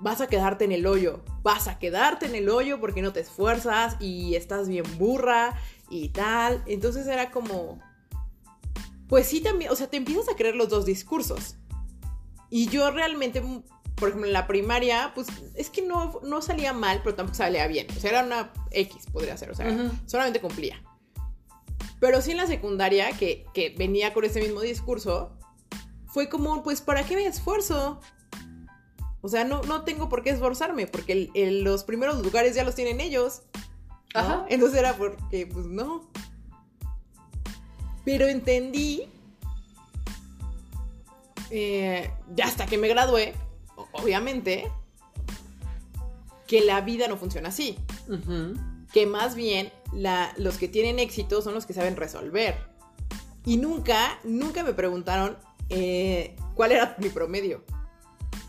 vas 0.00 0.20
a 0.20 0.26
quedarte 0.26 0.64
en 0.64 0.72
el 0.72 0.86
hoyo, 0.86 1.22
vas 1.42 1.68
a 1.68 1.78
quedarte 1.78 2.26
en 2.26 2.34
el 2.34 2.48
hoyo 2.48 2.80
porque 2.80 3.02
no 3.02 3.12
te 3.12 3.20
esfuerzas 3.20 3.96
y 4.00 4.34
estás 4.34 4.68
bien 4.68 4.84
burra 4.98 5.56
y 5.90 6.08
tal. 6.08 6.62
Entonces 6.66 7.06
era 7.06 7.30
como, 7.30 7.78
pues 9.08 9.26
sí 9.26 9.40
también, 9.40 9.70
o 9.70 9.76
sea, 9.76 9.88
te 9.88 9.98
empiezas 9.98 10.28
a 10.28 10.36
creer 10.36 10.56
los 10.56 10.68
dos 10.68 10.86
discursos. 10.86 11.56
Y 12.48 12.66
yo 12.68 12.90
realmente, 12.90 13.42
por 14.00 14.08
ejemplo, 14.08 14.26
en 14.26 14.32
la 14.32 14.46
primaria, 14.46 15.12
pues 15.14 15.28
es 15.54 15.68
que 15.68 15.82
no, 15.82 16.18
no 16.24 16.40
salía 16.40 16.72
mal, 16.72 17.02
pero 17.04 17.14
tampoco 17.14 17.36
salía 17.36 17.66
bien. 17.66 17.86
O 17.94 18.00
sea, 18.00 18.10
era 18.10 18.24
una 18.24 18.50
X, 18.70 19.04
podría 19.12 19.36
ser, 19.36 19.50
o 19.50 19.54
sea, 19.54 19.92
solamente 20.06 20.40
cumplía. 20.40 20.82
Pero 22.00 22.22
sí 22.22 22.30
en 22.30 22.38
la 22.38 22.46
secundaria, 22.46 23.12
que, 23.12 23.44
que 23.52 23.74
venía 23.76 24.14
con 24.14 24.24
ese 24.24 24.40
mismo 24.40 24.62
discurso, 24.62 25.36
fue 26.06 26.30
como, 26.30 26.62
pues, 26.62 26.80
¿para 26.80 27.04
qué 27.04 27.14
me 27.14 27.26
esfuerzo? 27.26 28.00
O 29.20 29.28
sea, 29.28 29.44
no, 29.44 29.60
no 29.62 29.84
tengo 29.84 30.08
por 30.08 30.22
qué 30.22 30.30
esforzarme, 30.30 30.86
porque 30.86 31.30
los 31.62 31.84
primeros 31.84 32.22
lugares 32.24 32.54
ya 32.54 32.64
los 32.64 32.74
tienen 32.74 33.00
ellos. 33.00 33.42
Ajá. 34.14 34.46
Entonces 34.48 34.78
era 34.78 34.94
porque, 34.94 35.46
pues 35.46 35.66
no. 35.66 36.10
Pero 38.02 38.26
entendí, 38.26 39.04
eh, 41.50 42.10
ya 42.34 42.46
hasta 42.46 42.64
que 42.64 42.78
me 42.78 42.88
gradué, 42.88 43.34
obviamente, 43.92 44.70
que 46.46 46.60
la 46.62 46.80
vida 46.80 47.08
no 47.08 47.16
funciona 47.16 47.48
así. 47.48 47.78
Que 48.92 49.06
más 49.06 49.34
bien 49.34 49.72
los 50.36 50.56
que 50.56 50.68
tienen 50.68 50.98
éxito 50.98 51.42
son 51.42 51.54
los 51.54 51.66
que 51.66 51.72
saben 51.72 51.96
resolver. 51.96 52.56
Y 53.44 53.56
nunca, 53.56 54.18
nunca 54.24 54.62
me 54.64 54.74
preguntaron 54.74 55.38
eh, 55.68 56.36
cuál 56.54 56.72
era 56.72 56.96
mi 56.98 57.08
promedio. 57.08 57.64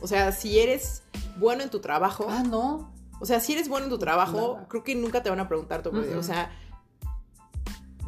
O 0.02 0.08
sea, 0.08 0.32
si 0.32 0.60
eres 0.60 1.04
bueno 1.38 1.64
en 1.64 1.70
tu 1.70 1.80
trabajo. 1.80 2.26
Ah, 2.30 2.44
no. 2.44 2.92
O 3.20 3.26
sea, 3.26 3.40
si 3.40 3.54
eres 3.54 3.70
bueno 3.70 3.86
en 3.86 3.92
tu 3.92 4.00
trabajo, 4.00 4.56
Nada. 4.56 4.68
creo 4.68 4.84
que 4.84 4.96
nunca 4.96 5.22
te 5.22 5.30
van 5.30 5.40
a 5.40 5.48
preguntar 5.48 5.84
tu 5.84 5.90
Ujú. 5.90 6.18
O 6.18 6.24
sea, 6.24 6.52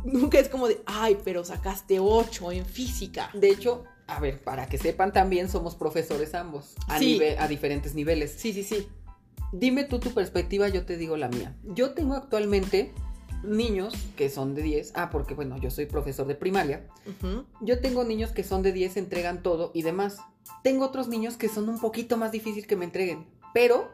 nunca 0.03 0.39
es 0.39 0.49
como 0.49 0.67
de, 0.67 0.81
ay, 0.85 1.17
pero 1.23 1.45
sacaste 1.45 1.99
8 1.99 2.51
en 2.51 2.65
física. 2.65 3.29
De 3.33 3.49
hecho, 3.49 3.83
a 4.07 4.19
ver, 4.19 4.43
para 4.43 4.67
que 4.67 4.77
sepan 4.77 5.13
también 5.13 5.49
somos 5.49 5.75
profesores 5.75 6.33
ambos, 6.35 6.75
a, 6.87 6.99
Sí. 6.99 7.17
nive- 7.19 7.37
a 7.39 7.47
diferentes 7.47 7.95
niveles. 7.95 8.33
Sí, 8.37 8.53
sí, 8.53 8.63
sí. 8.63 8.87
Dime 9.51 9.83
tú 9.83 9.99
tu 9.99 10.13
perspectiva, 10.13 10.67
yo 10.67 10.85
te 10.85 10.97
digo 10.97 11.15
la 11.17 11.29
mía. 11.29 11.55
Yo 11.63 11.93
tengo 11.93 12.15
actualmente 12.15 12.91
niños 13.43 13.93
que 14.15 14.29
son 14.29 14.55
de 14.55 14.61
10. 14.63 14.93
Ah, 14.95 15.09
porque 15.11 15.33
bueno, 15.35 15.57
yo 15.57 15.69
soy 15.69 15.85
profesor 15.85 16.25
de 16.27 16.35
primaria. 16.35 16.87
Yo 17.61 17.79
tengo 17.79 18.03
niños 18.03 18.31
que 18.31 18.43
son 18.43 18.61
de 18.63 18.71
10, 18.71 18.97
entregan 18.97 19.43
todo 19.43 19.71
y 19.73 19.83
demás. 19.83 20.17
Tengo 20.63 20.85
otros 20.85 21.07
niños 21.07 21.37
que 21.37 21.49
son 21.49 21.69
un 21.69 21.79
poquito 21.79 22.17
más 22.17 22.31
difícil 22.31 22.65
que 22.67 22.75
me 22.75 22.85
entreguen, 22.85 23.27
pero 23.53 23.89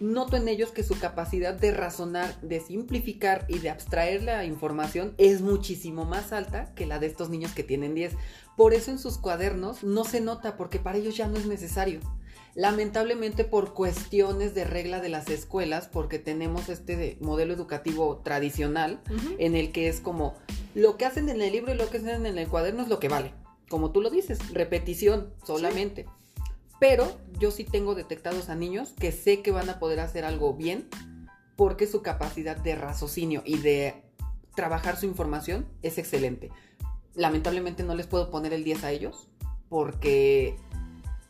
noto 0.00 0.36
en 0.36 0.46
ellos 0.48 0.70
que 0.70 0.84
su 0.84 0.98
capacidad 0.98 1.54
de 1.54 1.72
razonar, 1.72 2.40
de 2.40 2.60
simplificar 2.60 3.44
y 3.48 3.58
de 3.58 3.70
abstraer 3.70 4.22
la 4.22 4.44
información 4.44 5.14
es 5.18 5.40
muchísimo 5.40 6.04
más 6.04 6.32
alta 6.32 6.72
que 6.74 6.86
la 6.86 6.98
de 6.98 7.06
estos 7.08 7.30
niños 7.30 7.52
que 7.52 7.64
tienen 7.64 7.94
10. 7.94 8.14
Por 8.56 8.74
eso 8.74 8.90
en 8.90 8.98
sus 8.98 9.18
cuadernos 9.18 9.82
no 9.82 10.04
se 10.04 10.20
nota 10.20 10.56
porque 10.56 10.78
para 10.78 10.98
ellos 10.98 11.16
ya 11.16 11.26
no 11.26 11.36
es 11.36 11.46
necesario. 11.46 12.00
Lamentablemente 12.54 13.44
por 13.44 13.72
cuestiones 13.74 14.54
de 14.54 14.64
regla 14.64 15.00
de 15.00 15.08
las 15.08 15.28
escuelas, 15.28 15.86
porque 15.88 16.18
tenemos 16.18 16.68
este 16.68 16.96
de- 16.96 17.16
modelo 17.20 17.52
educativo 17.54 18.20
tradicional, 18.24 19.00
en 19.38 19.54
el 19.54 19.70
que 19.70 19.88
es 19.88 20.00
como 20.00 20.34
lo 20.74 20.96
que 20.96 21.04
hacen 21.06 21.28
en 21.28 21.40
el 21.40 21.52
libro 21.52 21.72
y 21.72 21.76
lo 21.76 21.88
que 21.88 21.98
hacen 21.98 22.26
en 22.26 22.38
el 22.38 22.48
cuaderno 22.48 22.82
es 22.82 22.88
lo 22.88 22.98
que 22.98 23.08
vale. 23.08 23.32
Como 23.68 23.92
tú 23.92 24.00
lo 24.00 24.10
dices, 24.10 24.38
repetición 24.52 25.32
solamente. 25.46 26.06
Pero 26.80 27.18
yo 27.38 27.50
sí 27.50 27.64
tengo 27.64 27.94
detectados 27.94 28.48
a 28.48 28.54
niños 28.54 28.94
que 28.98 29.10
sé 29.12 29.42
que 29.42 29.50
van 29.50 29.68
a 29.68 29.78
poder 29.78 30.00
hacer 30.00 30.24
algo 30.24 30.54
bien 30.54 30.88
porque 31.56 31.86
su 31.86 32.02
capacidad 32.02 32.56
de 32.56 32.76
raciocinio 32.76 33.42
y 33.44 33.58
de 33.58 34.02
trabajar 34.54 34.96
su 34.96 35.06
información 35.06 35.66
es 35.82 35.98
excelente. 35.98 36.50
Lamentablemente 37.14 37.82
no 37.82 37.94
les 37.94 38.06
puedo 38.06 38.30
poner 38.30 38.52
el 38.52 38.62
10 38.64 38.84
a 38.84 38.92
ellos 38.92 39.28
porque 39.68 40.56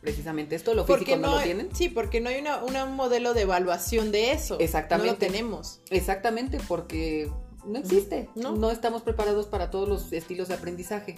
precisamente 0.01 0.55
esto, 0.55 0.73
lo 0.75 0.85
físico 0.85 1.17
no, 1.17 1.27
no, 1.31 1.35
lo 1.37 1.41
tienen. 1.43 1.69
Sí, 1.75 1.89
porque 1.89 2.21
no 2.21 2.29
hay 2.29 2.39
una, 2.39 2.63
una- 2.63 2.85
un 2.85 2.95
modelo 2.95 3.33
de 3.33 3.41
evaluación 3.41 4.11
de 4.11 4.31
eso. 4.31 4.59
Exactamente. 4.59 5.07
No 5.07 5.13
lo 5.13 5.17
tenemos. 5.19 5.81
Exactamente, 5.89 6.59
porque 6.67 7.29
no 7.65 7.79
existe. 7.79 8.29
No. 8.35 8.55
No. 8.55 8.69
estamos 8.71 9.01
preparados 9.01 9.47
para 9.47 9.71
todos 9.71 9.89
los 9.89 10.13
estilos 10.13 10.47
de 10.47 10.53
aprendizaje. 10.53 11.15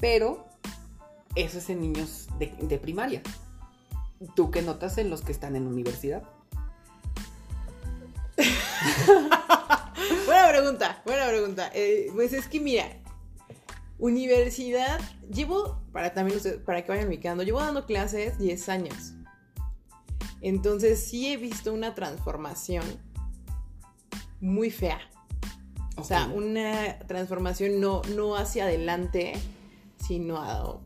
Pero 0.00 0.46
eso 1.34 1.58
es 1.58 1.70
en 1.70 1.80
niños 1.80 2.28
de, 2.38 2.54
de 2.60 2.78
primaria. 2.78 3.22
¿Tú 4.36 4.50
qué 4.50 4.62
notas 4.62 4.98
en 4.98 5.10
los 5.10 5.22
que 5.22 5.32
están 5.32 5.56
en 5.56 5.66
universidad? 5.66 6.22
Buena 10.26 10.48
pregunta, 10.48 11.02
buena 11.04 11.26
pregunta. 11.28 11.70
Eh, 11.74 12.10
pues 12.14 12.32
es 12.32 12.48
que 12.48 12.60
mira, 12.60 12.86
universidad, 13.98 15.00
llevo, 15.30 15.78
para 15.92 16.12
también 16.14 16.36
ustedes- 16.38 16.60
para 16.60 16.82
que 16.84 16.90
vayan 16.92 17.08
ubicando, 17.08 17.42
llevo 17.42 17.60
dando 17.60 17.86
clases 17.86 18.38
10 18.38 18.68
años. 18.68 19.12
Entonces 20.40 21.02
sí 21.04 21.32
he 21.32 21.36
visto 21.36 21.72
una 21.72 21.94
transformación 21.94 22.84
muy 24.40 24.70
fea. 24.70 25.00
O 25.96 26.04
sea, 26.04 26.26
una 26.26 26.98
transformación 27.06 27.80
no, 27.80 28.02
no 28.16 28.34
hacia 28.36 28.64
adelante, 28.64 29.34
sino 30.04 30.38
a... 30.38 30.80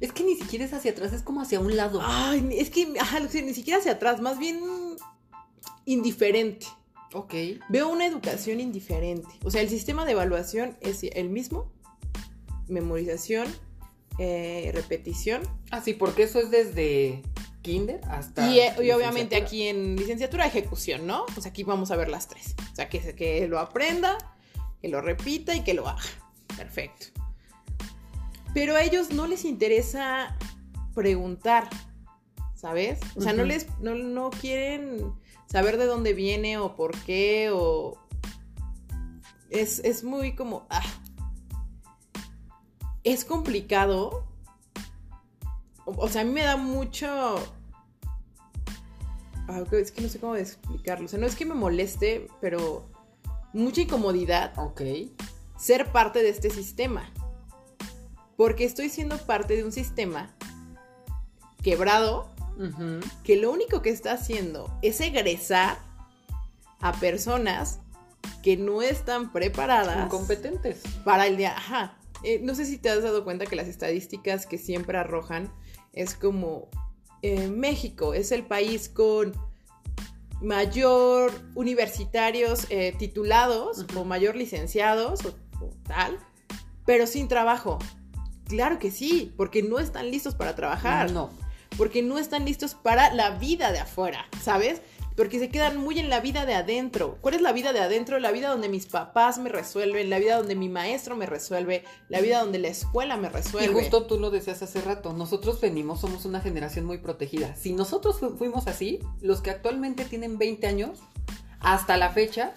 Es 0.00 0.12
que 0.12 0.22
ni 0.24 0.36
siquiera 0.36 0.64
es 0.64 0.72
hacia 0.72 0.92
atrás, 0.92 1.12
es 1.12 1.22
como 1.22 1.40
hacia 1.40 1.60
un 1.60 1.76
lado. 1.76 2.00
Ay, 2.02 2.48
es 2.52 2.70
que 2.70 2.94
ajá, 3.00 3.20
ni 3.20 3.54
siquiera 3.54 3.80
hacia 3.80 3.92
atrás, 3.92 4.20
más 4.20 4.38
bien 4.38 4.60
indiferente. 5.84 6.66
Ok. 7.12 7.34
Veo 7.68 7.88
una 7.88 8.06
educación 8.06 8.60
indiferente. 8.60 9.28
O 9.44 9.50
sea, 9.50 9.62
el 9.62 9.68
sistema 9.68 10.04
de 10.04 10.12
evaluación 10.12 10.76
es 10.80 11.02
el 11.02 11.30
mismo. 11.30 11.72
Memorización, 12.68 13.48
eh, 14.18 14.70
repetición. 14.74 15.42
Ah, 15.70 15.80
sí, 15.80 15.94
porque 15.94 16.24
eso 16.24 16.38
es 16.38 16.50
desde 16.50 17.22
kinder 17.62 18.00
hasta... 18.08 18.50
Y, 18.50 18.60
eh, 18.60 18.74
y 18.82 18.90
obviamente 18.90 19.36
aquí 19.36 19.68
en 19.68 19.96
licenciatura, 19.96 20.46
ejecución, 20.46 21.06
¿no? 21.06 21.24
Pues 21.34 21.46
aquí 21.46 21.64
vamos 21.64 21.90
a 21.90 21.96
ver 21.96 22.08
las 22.08 22.28
tres. 22.28 22.54
O 22.72 22.76
sea, 22.76 22.88
que, 22.88 23.14
que 23.14 23.48
lo 23.48 23.58
aprenda, 23.58 24.18
que 24.82 24.88
lo 24.88 25.00
repita 25.00 25.54
y 25.54 25.64
que 25.64 25.72
lo 25.74 25.88
haga. 25.88 26.02
Perfecto. 26.56 27.06
Pero 28.54 28.76
a 28.76 28.82
ellos 28.82 29.10
no 29.10 29.26
les 29.26 29.44
interesa 29.44 30.36
preguntar, 30.94 31.68
¿sabes? 32.54 33.00
O 33.16 33.20
sea, 33.20 33.32
no 33.32 33.44
les, 33.44 33.66
no, 33.80 33.94
no 33.94 34.30
quieren 34.30 35.12
saber 35.46 35.78
de 35.78 35.86
dónde 35.86 36.12
viene 36.14 36.58
o 36.58 36.74
por 36.74 36.96
qué 37.04 37.50
o... 37.52 37.98
Es, 39.50 39.78
es 39.80 40.04
muy 40.04 40.34
como... 40.34 40.66
ah. 40.70 40.82
Es 43.04 43.24
complicado. 43.24 44.26
O, 45.84 45.92
o 45.92 46.08
sea, 46.08 46.22
a 46.22 46.24
mí 46.24 46.32
me 46.32 46.42
da 46.42 46.56
mucho... 46.56 47.36
Ah, 49.48 49.62
es 49.72 49.92
que 49.92 50.02
no 50.02 50.08
sé 50.08 50.18
cómo 50.20 50.36
explicarlo. 50.36 51.06
O 51.06 51.08
sea, 51.08 51.18
no 51.18 51.26
es 51.26 51.34
que 51.34 51.46
me 51.46 51.54
moleste, 51.54 52.28
pero 52.40 52.90
mucha 53.54 53.80
incomodidad 53.80 54.52
Ok. 54.58 54.82
ser 55.56 55.90
parte 55.90 56.22
de 56.22 56.28
este 56.28 56.50
sistema. 56.50 57.10
Porque 58.38 58.62
estoy 58.62 58.88
siendo 58.88 59.18
parte 59.18 59.56
de 59.56 59.64
un 59.64 59.72
sistema 59.72 60.32
quebrado 61.60 62.30
que 63.24 63.34
lo 63.34 63.50
único 63.50 63.82
que 63.82 63.90
está 63.90 64.12
haciendo 64.12 64.72
es 64.80 65.00
egresar 65.00 65.76
a 66.78 66.92
personas 66.92 67.80
que 68.44 68.56
no 68.56 68.80
están 68.80 69.32
preparadas 69.32 70.04
Incompetentes. 70.04 70.82
para 71.04 71.26
el 71.26 71.36
día. 71.36 71.56
Ajá. 71.56 71.98
Eh, 72.22 72.38
no 72.40 72.54
sé 72.54 72.64
si 72.64 72.78
te 72.78 72.90
has 72.90 73.02
dado 73.02 73.24
cuenta 73.24 73.44
que 73.44 73.56
las 73.56 73.66
estadísticas 73.66 74.46
que 74.46 74.56
siempre 74.56 74.98
arrojan 74.98 75.52
es 75.92 76.14
como 76.14 76.68
eh, 77.22 77.48
México 77.48 78.14
es 78.14 78.30
el 78.30 78.44
país 78.46 78.88
con 78.88 79.32
mayor 80.40 81.32
universitarios 81.56 82.66
eh, 82.70 82.94
titulados 82.96 83.84
o 83.96 84.04
mayor 84.04 84.36
licenciados 84.36 85.26
o, 85.26 85.30
o 85.60 85.70
tal, 85.88 86.20
pero 86.86 87.08
sin 87.08 87.26
trabajo. 87.26 87.80
Claro 88.48 88.78
que 88.78 88.90
sí, 88.90 89.32
porque 89.36 89.62
no 89.62 89.78
están 89.78 90.10
listos 90.10 90.34
para 90.34 90.54
trabajar 90.54 91.10
No. 91.12 91.30
porque 91.76 92.02
no 92.02 92.18
están 92.18 92.44
listos 92.46 92.74
para 92.74 93.12
la 93.14 93.30
vida 93.30 93.70
de 93.72 93.78
afuera, 93.78 94.26
¿sabes? 94.42 94.80
Porque 95.16 95.38
se 95.40 95.48
quedan 95.48 95.76
muy 95.76 95.98
en 95.98 96.08
la 96.08 96.20
vida 96.20 96.46
de 96.46 96.54
adentro. 96.54 97.18
¿Cuál 97.20 97.34
es 97.34 97.42
la 97.42 97.52
vida 97.52 97.72
de 97.72 97.80
adentro? 97.80 98.18
La 98.20 98.30
vida 98.30 98.48
donde 98.50 98.68
mis 98.68 98.86
papás 98.86 99.36
me 99.38 99.48
resuelven, 99.50 100.08
la 100.10 100.18
vida 100.20 100.36
donde 100.38 100.54
mi 100.54 100.68
maestro 100.68 101.16
me 101.16 101.26
resuelve, 101.26 101.84
la 102.08 102.20
vida 102.20 102.40
donde 102.40 102.58
la 102.60 102.68
escuela 102.68 103.16
me 103.16 103.26
Y 103.28 103.30
resuelve. 103.32 103.74
justo 103.74 104.06
tú 104.06 104.18
lo 104.18 104.30
decías 104.30 104.62
hace 104.62 104.80
rato, 104.80 105.12
nosotros 105.12 105.60
venimos, 105.60 106.00
somos 106.00 106.24
una 106.24 106.40
generación 106.40 106.84
muy 106.86 106.98
protegida. 106.98 107.54
Si 107.56 107.72
nosotros 107.72 108.18
fu- 108.20 108.36
fuimos 108.36 108.66
así, 108.68 109.00
los 109.20 109.40
que 109.42 109.50
actualmente 109.50 110.04
tienen 110.04 110.38
20 110.38 110.66
años, 110.68 111.00
hasta 111.60 111.96
la 111.96 112.10
fecha, 112.10 112.54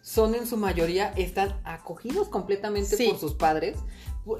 son 0.00 0.34
en 0.34 0.46
su 0.46 0.56
mayoría, 0.56 1.12
están 1.16 1.60
acogidos 1.64 2.28
completamente 2.30 2.96
Sí. 2.96 3.08
por 3.10 3.18
sus 3.20 3.34
padres. 3.34 3.76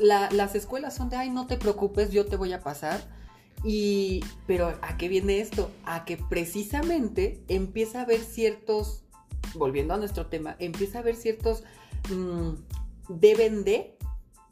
La- 0.00 0.30
las 0.30 0.54
escuelas 0.54 0.94
son 0.94 1.08
de, 1.10 1.16
ay, 1.16 1.30
no 1.30 1.46
te 1.46 1.56
preocupes, 1.56 2.10
yo 2.10 2.26
te 2.26 2.36
voy 2.36 2.52
a 2.52 2.60
pasar. 2.62 3.00
Y, 3.64 4.20
pero 4.46 4.68
¿a 4.82 4.96
qué 4.96 5.08
viene 5.08 5.40
esto? 5.40 5.70
A 5.84 6.04
que 6.04 6.16
precisamente 6.16 7.42
empieza 7.48 8.00
a 8.00 8.02
haber 8.02 8.20
ciertos, 8.20 9.02
volviendo 9.54 9.94
a 9.94 9.96
nuestro 9.96 10.26
tema, 10.26 10.54
empieza 10.60 10.98
a 10.98 11.00
haber 11.00 11.16
ciertos 11.16 11.64
mm, 12.10 12.50
deben 13.08 13.64
de 13.64 13.96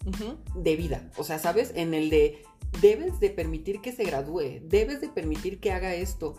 Ujú. 0.06 0.36
de 0.60 0.76
vida. 0.76 1.10
O 1.16 1.24
sea, 1.24 1.38
¿sabes? 1.38 1.72
En 1.76 1.94
el 1.94 2.10
de 2.10 2.42
debes 2.80 3.20
de 3.20 3.30
permitir 3.30 3.80
que 3.80 3.92
se 3.92 4.04
gradúe, 4.04 4.60
debes 4.62 5.00
de 5.00 5.08
permitir 5.08 5.60
que 5.60 5.72
haga 5.72 5.94
esto, 5.94 6.36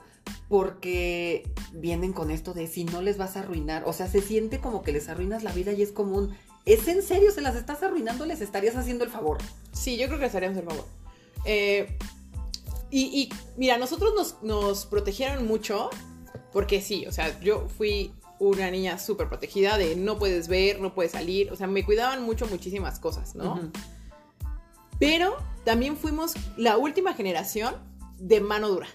porque 0.49 1.49
vienen 1.73 2.13
con 2.13 2.31
esto 2.31 2.53
de 2.53 2.67
si 2.67 2.83
no 2.85 3.01
les 3.01 3.17
vas 3.17 3.35
a 3.37 3.41
arruinar. 3.41 3.83
O 3.85 3.93
sea, 3.93 4.07
se 4.07 4.21
siente 4.21 4.59
como 4.59 4.83
que 4.83 4.91
les 4.91 5.09
arruinas 5.09 5.43
la 5.43 5.51
vida 5.53 5.71
y 5.73 5.81
es 5.81 5.91
común. 5.91 6.35
¿Es 6.67 6.85
en 6.89 7.01
serio? 7.01 7.31
¿Se 7.31 7.39
las 7.39 7.55
estás 7.55 7.81
arruinando? 7.81 8.25
¿Les 8.25 8.41
estarías 8.41 8.75
haciendo 8.75 9.05
el 9.05 9.09
favor? 9.09 9.37
Sí, 9.71 9.95
yo 9.95 10.07
creo 10.07 10.19
que 10.19 10.25
estaríamos 10.25 10.57
el 10.57 10.65
favor. 10.65 10.85
Eh, 11.45 11.97
y, 12.91 13.21
y, 13.21 13.29
mira, 13.55 13.77
nosotros 13.77 14.13
nos, 14.13 14.43
nos 14.43 14.85
protegieron 14.85 15.47
mucho, 15.47 15.89
porque 16.51 16.81
sí, 16.81 17.05
o 17.07 17.13
sea, 17.13 17.39
yo 17.39 17.69
fui 17.69 18.13
una 18.39 18.69
niña 18.69 18.99
súper 18.99 19.29
protegida 19.29 19.77
de 19.77 19.95
no 19.95 20.19
puedes 20.19 20.49
ver, 20.49 20.81
no 20.81 20.93
puedes 20.93 21.13
salir, 21.13 21.53
o 21.53 21.55
sea, 21.55 21.67
me 21.67 21.85
cuidaban 21.85 22.23
mucho 22.23 22.45
muchísimas 22.47 22.99
cosas, 22.99 23.33
¿no? 23.33 23.71
Pero 24.99 25.37
también 25.63 25.95
fuimos 25.95 26.33
la 26.57 26.77
última 26.77 27.13
generación 27.13 27.75
de 28.17 28.41
mano 28.41 28.67
dura. 28.67 28.87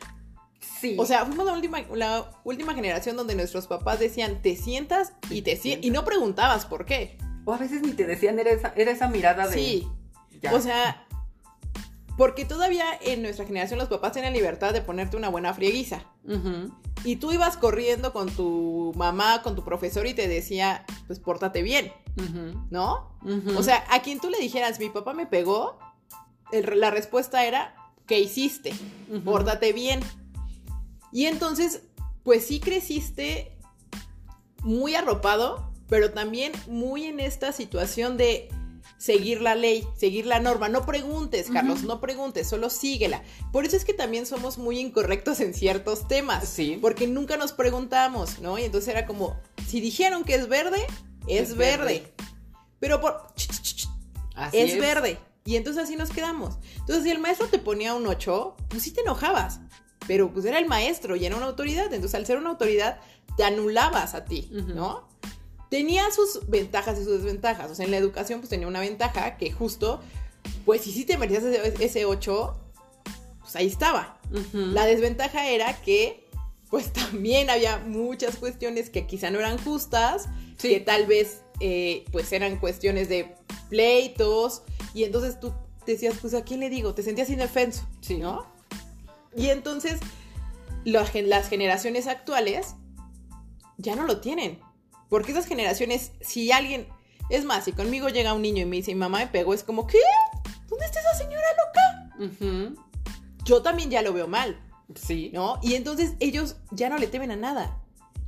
Sí. 0.79 0.95
O 0.99 1.07
sea, 1.07 1.25
fuimos 1.25 1.47
la 1.47 1.55
última, 1.55 1.81
la 1.95 2.31
última 2.45 2.75
generación 2.75 3.17
donde 3.17 3.35
nuestros 3.35 3.67
papás 3.67 3.99
decían, 3.99 4.43
te 4.43 4.57
sientas 4.57 5.15
y 5.31 5.41
te 5.41 5.57
sientas. 5.57 5.87
Y 5.87 5.91
no 5.91 6.05
preguntabas 6.05 6.67
por 6.67 6.85
qué. 6.85 7.17
O 7.45 7.53
a 7.53 7.59
veces 7.59 7.83
ni 7.83 7.93
te 7.93 8.07
decían, 8.07 8.39
era 8.39 8.51
esa, 8.51 8.73
era 8.77 8.91
esa 8.91 9.09
mirada 9.09 9.47
de. 9.47 9.55
Sí. 9.55 9.89
ya. 10.41 10.55
O 10.55 10.61
sea, 10.61 11.07
Porque 12.17 12.45
todavía 12.45 12.85
en 13.01 13.23
nuestra 13.23 13.47
generación 13.47 13.79
los 13.79 13.89
papás 13.89 14.13
tenían 14.13 14.33
libertad 14.35 14.73
de 14.73 14.83
ponerte 14.83 15.17
una 15.17 15.29
buena 15.29 15.55
frieguiza. 15.55 16.05
Y 17.05 17.17
tú 17.17 17.33
ibas 17.33 17.57
corriendo 17.57 18.13
con 18.13 18.31
tu 18.31 18.93
mamá, 18.97 19.43
con 19.43 19.57
tu 19.57 19.65
profesor 19.65 20.07
y 20.07 20.15
te 20.15 20.29
decía, 20.29 20.85
pues 21.07 21.19
pórtate 21.19 21.63
bien, 21.63 21.91
¿no? 22.71 23.17
O 23.57 23.63
sea, 23.63 23.85
a 23.91 24.03
quien 24.03 24.21
tú 24.21 24.31
le 24.31 24.39
dijeras, 24.39 24.79
mi 24.79 24.89
papá 24.89 25.15
me 25.15 25.27
pegó, 25.27 25.79
la 26.53 26.91
respuesta 26.91 27.45
era, 27.45 27.75
¿qué 28.07 28.21
hiciste? 28.21 28.73
Pórtate 29.25 29.73
bien. 29.73 30.01
Y 31.13 31.27
entonces, 31.27 31.83
pues 32.23 32.47
sí 32.47 32.61
creciste 32.61 33.59
muy 34.63 34.95
arropado, 34.95 35.72
pero 35.93 36.11
también 36.11 36.53
muy 36.69 37.05
en 37.05 37.21
esta 37.21 37.53
situación 37.53 38.17
de 38.17 38.49
seguir 38.97 39.43
la 39.43 39.55
ley, 39.55 39.87
seguir 39.95 40.25
la 40.25 40.41
norma. 40.41 40.71
No 40.71 40.87
preguntes, 40.87 41.51
Carlos, 41.53 41.83
no 41.83 42.01
preguntes, 42.01 42.49
solo 42.49 42.71
síguela. 42.71 43.23
Por 43.53 43.67
eso 43.67 43.77
es 43.77 43.85
que 43.85 43.93
también 43.93 44.25
somos 44.25 44.57
muy 44.57 44.79
incorrectos 44.79 45.41
en 45.41 45.53
ciertos 45.53 46.09
temas. 46.09 46.49
Sí. 46.49 46.79
Porque 46.81 47.07
nunca 47.07 47.37
nos 47.37 47.53
preguntamos, 47.53 48.39
¿no? 48.39 48.59
Y 48.59 48.63
entonces 48.63 48.89
era 48.89 49.05
como, 49.05 49.39
si 49.69 49.83
dijeron 49.83 50.25
que 50.25 50.35
es 50.35 50.49
verde, 50.49 50.79
es, 51.27 51.59
verde. 51.59 52.11
Pero 52.81 53.03
por... 53.03 53.27
es, 54.51 54.79
verde. 54.79 55.19
Y 55.45 55.57
entonces 55.57 55.85
así 55.85 55.95
nos 55.95 56.09
quedamos. 56.09 56.57
Entonces, 56.79 57.05
si 57.05 57.11
el 57.11 57.19
maestro 57.19 57.49
te 57.49 57.59
ponía 57.59 57.93
un 57.93 58.07
8, 58.07 58.57
pues 58.71 58.83
sí 58.83 58.93
te 58.93 59.03
enojabas. 59.03 59.61
Pero 60.07 60.33
pues 60.33 60.47
era 60.47 60.59
el 60.59 60.65
maestro 60.65 61.17
y 61.17 61.27
era 61.27 61.37
una 61.37 61.45
autoridad. 61.45 61.93
Entonces, 61.93 62.15
al 62.15 62.25
ser 62.25 62.39
una 62.39 62.49
autoridad, 62.49 62.99
te 63.37 63.45
anulabas 63.45 64.15
a 64.15 64.25
ti, 64.25 64.49
¿no? 64.53 65.13
Tenía 65.73 66.11
sus 66.11 66.47
ventajas 66.51 66.99
y 66.99 67.05
sus 67.05 67.15
desventajas. 67.15 67.71
O 67.71 67.75
sea, 67.75 67.87
en 67.87 67.93
la 67.93 67.97
educación 67.97 68.41
pues 68.41 68.51
tenía 68.51 68.69
una 68.69 68.81
ventaja 68.81 69.39
que 69.39 69.51
justo, 69.51 70.03
pues 70.67 70.83
si 70.83 70.93
sí 70.93 71.07
te 71.07 71.17
merecías 71.17 71.45
ese, 71.81 72.05
8, 72.05 72.61
pues 73.41 73.57
ahí 73.57 73.69
estaba. 73.69 74.21
La 74.53 74.85
desventaja 74.85 75.49
era 75.49 75.81
que 75.81 76.29
pues 76.69 76.93
también 76.93 77.49
había 77.49 77.79
muchas 77.79 78.37
cuestiones 78.37 78.91
que 78.91 79.07
quizá 79.07 79.31
no 79.31 79.39
eran 79.39 79.57
justas, 79.57 80.29
que 80.61 80.79
tal 80.79 81.07
vez 81.07 81.41
eh, 81.61 82.05
pues 82.13 82.31
eran 82.33 82.59
cuestiones 82.59 83.09
de 83.09 83.35
pleitos 83.71 84.65
y 84.93 85.05
entonces 85.05 85.41
tú 85.41 85.55
decías, 85.87 86.17
pues 86.21 86.35
a 86.35 86.45
quién 86.45 86.61
le 86.61 86.69
digo, 86.69 86.93
te 86.93 87.03
sentías 87.03 87.31
indefenso, 87.31 87.89
sí. 88.03 88.19
¿no? 88.19 88.45
Y 89.35 89.49
entonces 89.49 90.01
las 90.85 91.09
generaciones 91.49 92.09
actuales 92.09 92.75
ya 93.79 93.97
no 93.97 94.05
lo 94.05 94.21
tienen. 94.21 94.61
Porque 95.13 95.33
esas 95.33 95.45
generaciones, 95.45 96.13
si 96.23 96.53
alguien, 96.53 96.89
es 97.29 97.45
más, 97.45 97.67
si 97.67 97.73
conmigo 97.73 98.09
llega 98.09 98.33
un 98.33 98.41
niño 98.41 98.63
y 98.63 98.65
me 98.65 98.77
dice, 98.77 98.95
mi 98.95 99.01
mamá 99.01 99.19
me 99.19 99.27
pegó, 99.27 99.53
es 99.53 99.63
como, 99.63 99.87
¿qué? 99.87 99.99
¿Dónde 100.71 100.87
está 100.87 101.01
esa 101.01 101.15
señora 101.19 101.45
loca? 102.17 102.75
Yo 103.45 103.61
también 103.61 103.91
ya 103.91 104.01
lo 104.01 104.15
veo 104.15 104.27
mal. 104.27 104.59
Sí. 104.95 105.31
¿No? 105.35 105.59
Y 105.63 105.75
entonces 105.75 106.15
ellos 106.19 106.57
ya 106.71 106.89
no 106.89 106.97
le 106.97 107.09
temen 107.09 107.31
a 107.31 107.37
nada. 107.37 107.79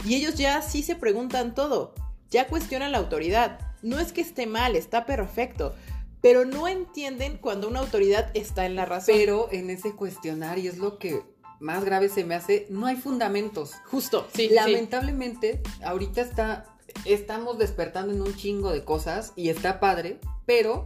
Y 0.05 0.15
ellos 0.17 0.35
ya 0.35 0.61
sí 0.61 0.83
se 0.83 0.95
preguntan 0.95 1.55
todo. 1.55 1.95
Ya 2.29 2.49
cuestionan 2.49 2.93
la 2.93 2.99
autoridad. 2.99 3.61
No 3.81 3.99
es 3.99 4.13
que 4.13 4.21
esté 4.21 4.47
mal, 4.47 4.77
está 4.77 5.07
perfecto. 5.07 5.75
Pero 6.21 6.45
no 6.45 6.69
entienden 6.69 7.39
cuando 7.39 7.67
una 7.67 7.81
autoridad 7.81 8.31
está 8.35 8.67
en 8.67 8.77
la 8.77 8.85
razón. 8.85 9.15
Pero 9.17 9.49
en 9.53 9.71
ese 9.71 9.93
cuestionario 9.93 10.71
es 10.71 10.77
lo 10.77 10.99
que 10.99 11.23
más 11.61 11.83
grave 11.83 12.11
se 12.11 12.25
me 12.25 12.35
hace, 12.35 12.67
no 12.69 12.85
hay 12.85 12.97
fundamentos. 12.97 13.73
Justo, 13.87 14.29
sí. 14.35 14.51
Lamentablemente, 14.51 15.63
ahorita 15.83 16.21
está 16.21 16.74
estamos 17.05 17.59
despertando 17.59 18.13
en 18.13 18.23
un 18.23 18.35
chingo 18.35 18.71
de 18.71 18.85
cosas 18.85 19.33
y 19.37 19.49
está 19.49 19.81
padre, 19.81 20.21
pero 20.47 20.85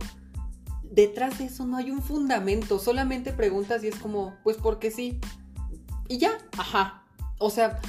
detrás 0.83 1.39
de 1.39 1.47
eso 1.47 1.67
no 1.67 1.77
hay 1.77 1.91
un 1.91 2.03
fundamento, 2.03 2.79
solamente 2.79 3.33
preguntas 3.33 3.85
y 3.85 3.89
es 3.89 3.97
como, 3.97 4.37
pues 4.43 4.57
porque 4.57 4.91
sí. 4.91 5.21
Y 6.09 6.19
ya. 6.19 6.39
Ajá. 6.57 7.05
O 7.39 7.51
sea, 7.51 7.81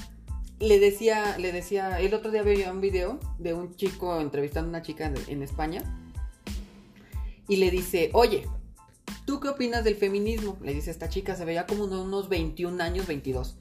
le 0.60 0.80
decía, 0.80 1.38
le 1.38 1.52
decía, 1.52 2.00
el 2.00 2.14
otro 2.14 2.32
día 2.32 2.44
veía 2.44 2.72
un 2.72 2.82
video 2.82 3.20
de 3.38 3.54
un 3.54 3.76
chico 3.76 4.20
entrevistando 4.20 4.68
a 4.68 4.70
una 4.70 4.82
chica 4.82 5.12
en, 5.28 5.42
España 5.42 5.84
y 7.48 7.56
le 7.56 7.72
dice, 7.72 8.12
oye, 8.14 8.48
¿tú 9.26 9.40
qué 9.40 9.50
opinas 9.50 9.84
del 9.84 9.96
feminismo? 9.96 10.58
Le 10.62 10.74
dice 10.74 10.92
esta 10.92 11.10
chica, 11.10 11.36
se 11.36 11.46
veía 11.46 11.66
como 11.66 11.86
unos 11.86 12.30
21 12.30 12.84
años, 12.84 13.08
22. 13.08 13.58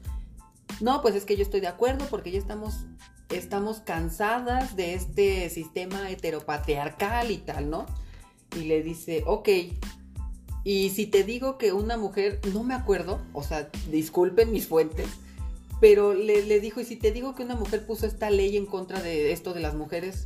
No, 0.81 1.01
pues 1.01 1.15
es 1.15 1.25
que 1.25 1.35
yo 1.35 1.43
estoy 1.43 1.61
de 1.61 1.67
acuerdo 1.67 2.05
porque 2.09 2.31
ya 2.31 2.37
estamos 2.37 2.85
estamos 3.29 3.79
cansadas 3.79 4.75
de 4.75 4.93
este 4.93 5.49
sistema 5.49 6.09
heteropatriarcal 6.09 7.31
y 7.31 7.37
tal, 7.37 7.69
¿no? 7.69 7.85
Y 8.55 8.63
le 8.63 8.81
dice, 8.81 9.23
ok, 9.27 9.49
y 10.63 10.89
si 10.89 11.05
te 11.05 11.23
digo 11.23 11.57
que 11.57 11.71
una 11.71 11.97
mujer, 11.97 12.39
no 12.53 12.63
me 12.63 12.73
acuerdo, 12.73 13.21
o 13.33 13.43
sea, 13.43 13.69
disculpen 13.89 14.51
mis 14.51 14.67
fuentes, 14.67 15.07
pero 15.79 16.13
le, 16.13 16.59
dijo, 16.59 16.81
y 16.81 16.85
si 16.85 16.95
te 16.95 17.11
digo 17.11 17.35
que 17.35 17.43
una 17.43 17.55
mujer 17.55 17.85
puso 17.85 18.05
esta 18.05 18.29
ley 18.29 18.57
en 18.57 18.65
contra 18.65 19.01
de 19.01 19.31
esto 19.31 19.53
de 19.53 19.61
las 19.61 19.75
mujeres, 19.75 20.23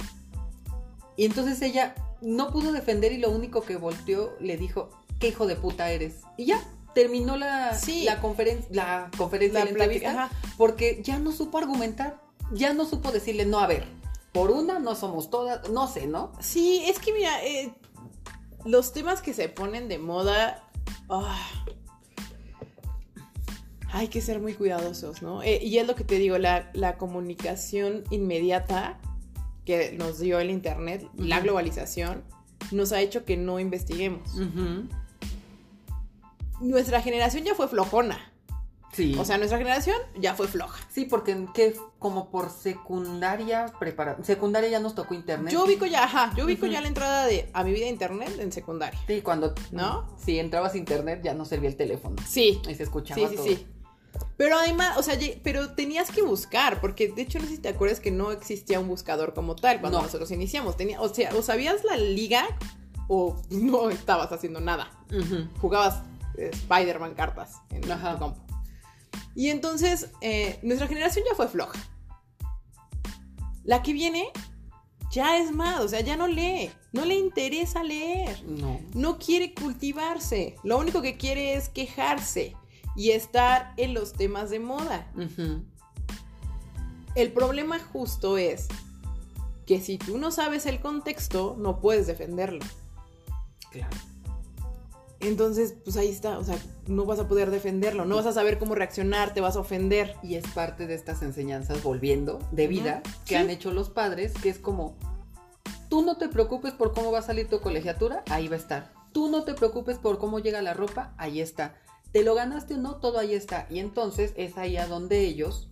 y 1.15 1.25
entonces 1.25 1.61
ella 1.61 1.93
no 2.21 2.51
pudo 2.51 2.71
defender 2.71 3.11
y 3.11 3.17
lo 3.17 3.29
único 3.29 3.61
que 3.61 3.75
volteó 3.75 4.35
le 4.39 4.57
dijo, 4.57 4.89
¿qué 5.19 5.27
hijo 5.27 5.45
de 5.45 5.55
puta 5.55 5.91
eres? 5.91 6.21
Y 6.37 6.45
ya, 6.45 6.63
terminó 6.95 7.37
la, 7.37 7.77
la 8.03 8.21
conferencia, 8.21 8.67
la, 8.71 9.69
entrevista, 9.69 10.31
porque 10.57 11.01
ya 11.03 11.19
no 11.19 11.31
supo 11.31 11.59
argumentar 11.59 12.22
ya 12.53 12.73
no 12.73 12.85
supo 12.85 13.11
decirle, 13.11 13.45
no, 13.45 13.59
a 13.59 13.67
ver, 13.67 13.85
por 14.31 14.51
una 14.51 14.79
no 14.79 14.95
somos 14.95 15.29
todas, 15.29 15.69
no 15.69 15.87
sé, 15.87 16.07
¿no? 16.07 16.31
Sí, 16.39 16.83
es 16.87 16.99
que 16.99 17.13
mira, 17.13 17.43
eh, 17.45 17.73
los 18.65 18.93
temas 18.93 19.21
que 19.21 19.33
se 19.33 19.49
ponen 19.49 19.87
de 19.87 19.99
moda, 19.99 20.63
ah, 21.09 21.63
hay 23.91 24.07
que 24.07 24.21
ser 24.21 24.39
muy 24.39 24.55
cuidadosos, 24.55 25.21
¿no? 25.21 25.43
Eh, 25.43 25.59
y 25.63 25.77
es 25.77 25.87
lo 25.87 25.95
que 25.95 26.03
te 26.03 26.17
digo, 26.17 26.37
la, 26.39 26.97
comunicación 26.97 28.03
inmediata 28.09 28.99
que 29.65 29.91
nos 29.91 30.19
dio 30.19 30.39
el 30.39 30.49
Internet, 30.49 31.07
la 31.15 31.39
globalización, 31.39 32.23
nos 32.71 32.91
ha 32.91 33.01
hecho 33.01 33.23
que 33.23 33.37
no 33.37 33.59
investiguemos. 33.59 34.35
Nuestra 36.59 37.01
generación 37.01 37.43
ya 37.43 37.53
fue 37.53 37.67
flojona. 37.67 38.32
Sí. 38.93 39.15
O 39.19 39.25
sea, 39.25 39.37
nuestra 39.37 39.57
generación 39.57 39.97
ya 40.15 40.35
fue 40.35 40.47
floja. 40.47 40.79
Sí, 40.89 41.05
porque 41.05 41.47
que 41.53 41.75
como 41.99 42.29
por 42.29 42.49
secundaria 42.49 43.73
prepara 43.79 44.17
secundaria 44.23 44.69
ya 44.69 44.79
nos 44.79 44.95
tocó 44.95 45.13
internet. 45.13 45.51
Yo 45.51 45.65
ubico 45.65 45.85
ya, 45.85 46.03
ajá, 46.03 46.31
yo 46.37 46.45
ubico 46.45 46.65
ya 46.67 46.79
la 46.79 46.87
entrada 46.87 47.25
de 47.25 47.49
a 47.53 47.63
mi 47.63 47.73
vida 47.73 47.87
internet 47.87 48.37
en 48.39 48.51
secundaria. 48.51 48.99
Sí, 49.07 49.21
cuando 49.21 49.53
¿no? 49.71 50.07
Si 50.23 50.39
entrabas 50.39 50.75
a 50.75 50.77
internet 50.77 51.21
ya 51.23 51.33
no 51.33 51.45
servía 51.45 51.69
el 51.69 51.75
teléfono. 51.75 52.15
Sí. 52.27 52.61
Y 52.69 52.75
se 52.75 52.83
escuchaba 52.83 53.27
sí, 53.29 53.35
sí, 53.37 53.43
Sí. 53.55 53.67
Pero 54.37 54.57
además, 54.57 54.97
o 54.97 55.03
sea, 55.03 55.17
pero 55.43 55.71
tenías 55.71 56.11
que 56.11 56.21
buscar, 56.21 56.79
porque 56.81 57.07
de 57.07 57.23
hecho 57.23 57.39
no 57.39 57.45
sé 57.45 57.51
si 57.51 57.57
te 57.57 57.69
acuerdas 57.69 57.99
que 57.99 58.11
no 58.11 58.31
existía 58.31 58.79
un 58.79 58.87
buscador 58.87 59.33
como 59.33 59.55
tal 59.55 59.81
cuando 59.81 60.01
nosotros 60.01 60.29
iniciamos. 60.31 60.77
Tenía, 60.77 61.01
o 61.01 61.09
sea, 61.09 61.33
o 61.35 61.41
sabías 61.41 61.83
la 61.83 61.97
liga 61.97 62.45
o 63.07 63.35
no 63.49 63.89
estabas 63.89 64.31
haciendo 64.31 64.59
nada. 64.59 64.91
Jugabas 65.61 66.03
eh, 66.37 66.49
Spider-Man 66.53 67.13
cartas 67.13 67.61
en 67.69 67.91
Ajá. 67.91 68.17
tu 68.17 68.33
y 69.35 69.49
entonces, 69.49 70.09
eh, 70.21 70.59
nuestra 70.61 70.87
generación 70.87 71.25
ya 71.29 71.35
fue 71.35 71.47
floja. 71.47 71.79
La 73.63 73.81
que 73.81 73.93
viene 73.93 74.31
ya 75.11 75.37
es 75.37 75.51
más, 75.51 75.79
o 75.79 75.87
sea, 75.87 76.01
ya 76.01 76.17
no 76.17 76.27
lee, 76.27 76.71
no 76.91 77.05
le 77.05 77.15
interesa 77.15 77.83
leer, 77.83 78.43
no, 78.45 78.79
no 78.93 79.19
quiere 79.19 79.53
cultivarse, 79.53 80.55
lo 80.63 80.79
único 80.79 81.01
que 81.01 81.17
quiere 81.17 81.53
es 81.53 81.69
quejarse 81.69 82.55
y 82.95 83.11
estar 83.11 83.73
en 83.77 83.93
los 83.93 84.13
temas 84.13 84.49
de 84.49 84.59
moda. 84.59 85.11
El 87.15 87.31
problema 87.31 87.79
justo 87.79 88.37
es 88.37 88.67
que 89.67 89.79
si 89.79 89.97
tú 89.97 90.17
no 90.17 90.31
sabes 90.31 90.65
el 90.65 90.79
contexto, 90.81 91.55
no 91.59 91.79
puedes 91.79 92.07
defenderlo. 92.07 92.65
Claro. 93.71 93.95
Entonces, 95.23 95.75
pues 95.83 95.95
ahí 95.97 96.09
está, 96.09 96.37
o 96.37 96.43
sea, 96.43 96.57
no 96.87 97.05
vas 97.05 97.19
a 97.19 97.27
poder 97.27 97.49
defenderlo, 97.49 98.05
no 98.05 98.17
vas 98.17 98.25
a 98.25 98.33
saber 98.33 98.59
cómo 98.59 98.75
reaccionar, 98.75 99.33
te 99.33 99.41
vas 99.41 99.55
a 99.55 99.61
ofender. 99.61 100.15
Y 100.21 100.35
es 100.35 100.45
parte 100.47 100.85
de 100.85 100.95
estas 100.95 101.21
enseñanzas, 101.21 101.81
volviendo, 101.81 102.39
de 102.51 102.67
vida, 102.67 103.01
que 103.25 103.37
han 103.37 103.49
hecho 103.49 103.71
los 103.71 103.89
padres, 103.89 104.33
que 104.33 104.49
es 104.49 104.59
como, 104.59 104.95
tú 105.89 106.01
no 106.01 106.17
te 106.17 106.27
preocupes 106.27 106.73
por 106.73 106.93
cómo 106.93 107.11
va 107.11 107.19
a 107.19 107.23
salir 107.23 107.47
tu 107.47 107.61
colegiatura, 107.61 108.23
ahí 108.29 108.47
va 108.47 108.55
a 108.55 108.59
estar. 108.59 108.93
Tú 109.13 109.29
no 109.29 109.43
te 109.43 109.53
preocupes 109.53 109.97
por 109.97 110.17
cómo 110.17 110.39
llega 110.39 110.61
la 110.61 110.73
ropa, 110.73 111.13
ahí 111.17 111.39
está. 111.39 111.75
Te 112.11 112.23
lo 112.23 112.35
ganaste 112.35 112.75
o 112.75 112.77
no, 112.77 112.97
todo 112.97 113.19
ahí 113.19 113.33
está. 113.33 113.65
Y 113.69 113.79
entonces 113.79 114.33
es 114.35 114.57
ahí 114.57 114.77
a 114.77 114.87
donde 114.87 115.21
ellos 115.21 115.69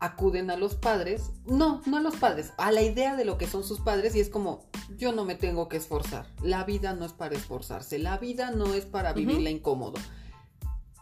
acuden 0.00 0.50
a 0.50 0.56
los 0.56 0.74
padres, 0.74 1.30
no, 1.46 1.80
no 1.86 1.96
a 1.96 2.00
los 2.00 2.16
padres, 2.16 2.52
a 2.58 2.72
la 2.72 2.82
idea 2.82 3.16
de 3.16 3.24
lo 3.24 3.38
que 3.38 3.46
son 3.46 3.64
sus 3.64 3.80
padres 3.80 4.14
y 4.14 4.20
es 4.20 4.28
como, 4.28 4.64
yo 4.96 5.12
no 5.12 5.24
me 5.24 5.34
tengo 5.34 5.68
que 5.68 5.76
esforzar, 5.76 6.26
la 6.42 6.64
vida 6.64 6.94
no 6.94 7.04
es 7.04 7.12
para 7.12 7.34
esforzarse, 7.34 7.98
la 7.98 8.18
vida 8.18 8.50
no 8.50 8.74
es 8.74 8.84
para 8.84 9.12
vivirla 9.12 9.50
incómodo. 9.50 9.94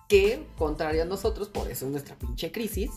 Que, 0.09 0.47
contrario 0.59 1.03
a 1.03 1.07
nosotros, 1.07 1.49
por 1.49 1.71
eso 1.71 1.87
es 1.87 1.91
nuestra 1.91 2.17
pinche 2.17 2.53
crisis, 2.53 2.91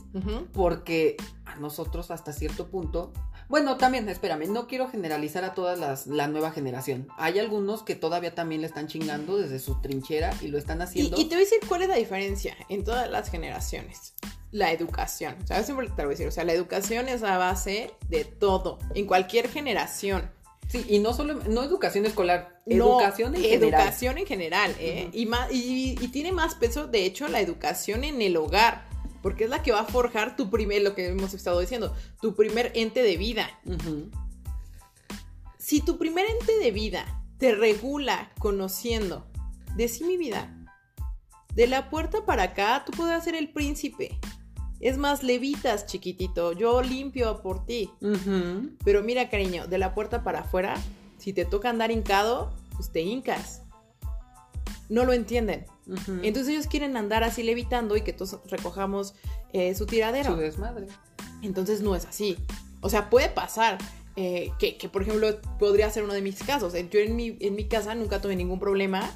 porque 0.51 1.15
a 1.45 1.55
nosotros 1.55 2.11
hasta 2.11 2.33
cierto 2.33 2.67
punto 2.67 3.13
Bueno, 3.49 3.77
también, 3.77 4.09
espérame, 4.09 4.47
no 4.49 4.67
quiero 4.67 4.89
generalizar 4.89 5.45
a 5.45 5.53
toda 5.53 5.75
las, 5.77 6.05
la 6.07 6.27
nueva 6.27 6.51
generación. 6.51 7.07
Hay 7.17 7.39
algunos 7.39 7.81
que 7.83 7.95
todavía 7.95 8.35
también 8.35 8.61
le 8.61 8.67
están 8.67 8.87
chingando 8.87 9.37
desde 9.37 9.59
su 9.59 9.79
trinchera 9.81 10.33
y 10.41 10.47
lo 10.49 10.57
están 10.57 10.79
Y, 10.79 10.83
haciendo. 10.83 11.17
y 11.17 11.25
te 11.25 11.35
voy 11.35 11.43
a 11.43 11.45
decir 11.45 11.59
cuál 11.67 11.83
es 11.83 11.87
la 11.87 11.95
diferencia 11.95 12.57
en 12.67 12.83
todas 12.83 13.09
las 13.09 13.29
generaciones. 13.31 14.13
La 14.51 14.71
educación. 14.71 15.35
O 15.43 15.47
sea, 15.47 15.63
siempre 15.63 15.87
te 15.87 16.01
lo 16.01 16.07
voy 16.07 16.07
a 16.07 16.09
decir. 16.09 16.27
O 16.27 16.31
sea, 16.31 16.43
la 16.43 16.53
educación 16.53 17.07
es 17.07 17.21
la 17.21 17.37
base 17.37 17.91
de 18.09 18.25
todo. 18.25 18.79
En 18.95 19.05
cualquier 19.05 19.49
generación. 19.49 20.29
Sí, 20.67 20.85
y 20.89 20.99
no 20.99 21.13
solo, 21.13 21.35
no 21.47 21.63
educación 21.63 22.05
escolar, 22.05 22.61
No, 22.65 22.99
educación 22.99 23.33
en 23.35 23.41
general. 23.43 23.63
Educación 23.81 24.17
en 24.17 24.25
general, 24.25 24.75
¿eh? 24.79 25.09
Y, 25.13 25.25
más, 25.25 25.49
y, 25.51 25.95
y 26.01 26.07
tiene 26.09 26.33
más 26.33 26.55
peso, 26.55 26.87
de 26.87 27.05
hecho, 27.05 27.29
la 27.29 27.39
educación 27.39 28.03
en 28.03 28.21
el 28.21 28.35
hogar. 28.35 28.85
Porque 29.21 29.45
es 29.45 29.49
la 29.49 29.63
que 29.63 29.71
va 29.71 29.81
a 29.81 29.85
forjar 29.85 30.35
tu 30.35 30.49
primer, 30.49 30.81
lo 30.81 30.95
que 30.95 31.07
hemos 31.07 31.33
estado 31.33 31.59
diciendo, 31.59 31.95
tu 32.21 32.35
primer 32.35 32.71
ente 32.75 33.01
de 33.01 33.17
vida. 33.17 33.49
Si 35.57 35.81
tu 35.81 35.97
primer 35.97 36.25
ente 36.25 36.57
de 36.57 36.71
vida 36.71 37.23
te 37.37 37.53
regula 37.53 38.31
conociendo, 38.39 39.27
de 39.75 39.87
sí 39.87 40.03
mi 40.03 40.17
vida, 40.17 40.53
de 41.53 41.67
la 41.67 41.89
puerta 41.89 42.25
para 42.25 42.43
acá, 42.43 42.83
tú 42.85 42.91
podrás 42.91 43.23
ser 43.23 43.35
el 43.35 43.49
príncipe. 43.49 44.19
Es 44.79 44.97
más, 44.97 45.23
levitas, 45.23 45.87
chiquitito, 45.87 46.53
yo 46.53 46.81
limpio 46.83 47.41
por 47.41 47.65
ti. 47.65 47.89
Pero 48.83 49.03
mira, 49.03 49.29
cariño, 49.29 49.67
de 49.67 49.77
la 49.79 49.95
puerta 49.95 50.23
para 50.23 50.41
afuera, 50.41 50.75
si 51.17 51.33
te 51.33 51.45
toca 51.45 51.69
andar 51.69 51.89
hincado, 51.91 52.53
pues 52.75 52.91
te 52.91 53.01
hincas. 53.01 53.63
No 54.89 55.05
lo 55.05 55.13
entienden. 55.13 55.65
Entonces 56.21 56.49
ellos 56.49 56.67
quieren 56.67 56.97
andar 56.97 57.23
así 57.23 57.43
levitando 57.43 57.95
y 57.95 58.01
que 58.01 58.13
todos 58.13 58.39
recojamos 58.49 59.15
eh, 59.53 59.73
su 59.75 59.85
tiradero. 59.85 60.33
Su 60.33 60.37
desmadre. 60.37 60.87
Entonces 61.41 61.81
no 61.81 61.95
es 61.95 62.05
así. 62.05 62.37
O 62.81 62.89
sea, 62.89 63.09
puede 63.09 63.29
pasar 63.29 63.77
eh, 64.15 64.51
que, 64.59 64.77
que, 64.77 64.89
por 64.89 65.03
ejemplo, 65.03 65.39
podría 65.59 65.89
ser 65.89 66.03
uno 66.03 66.13
de 66.13 66.21
mis 66.21 66.41
casos. 66.43 66.73
Eh, 66.73 66.87
Yo 66.91 66.99
en 66.99 67.15
mi, 67.15 67.37
en 67.39 67.55
mi 67.55 67.67
casa 67.67 67.95
nunca 67.95 68.21
tuve 68.21 68.35
ningún 68.35 68.59
problema. 68.59 69.09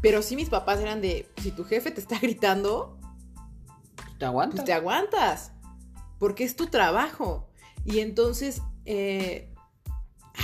Pero 0.00 0.22
sí 0.22 0.34
mis 0.34 0.48
papás 0.48 0.80
eran 0.80 1.00
de, 1.00 1.28
si 1.40 1.52
tu 1.52 1.64
jefe 1.64 1.90
te 1.90 2.00
está 2.00 2.18
gritando, 2.22 2.98
¿Te 4.18 4.24
aguantas? 4.24 4.56
pues 4.56 4.64
te 4.64 4.72
aguantas. 4.72 5.52
Porque 6.18 6.44
es 6.44 6.56
tu 6.56 6.66
trabajo. 6.66 7.48
Y 7.84 8.00
entonces 8.00 8.62
eh, 8.84 9.52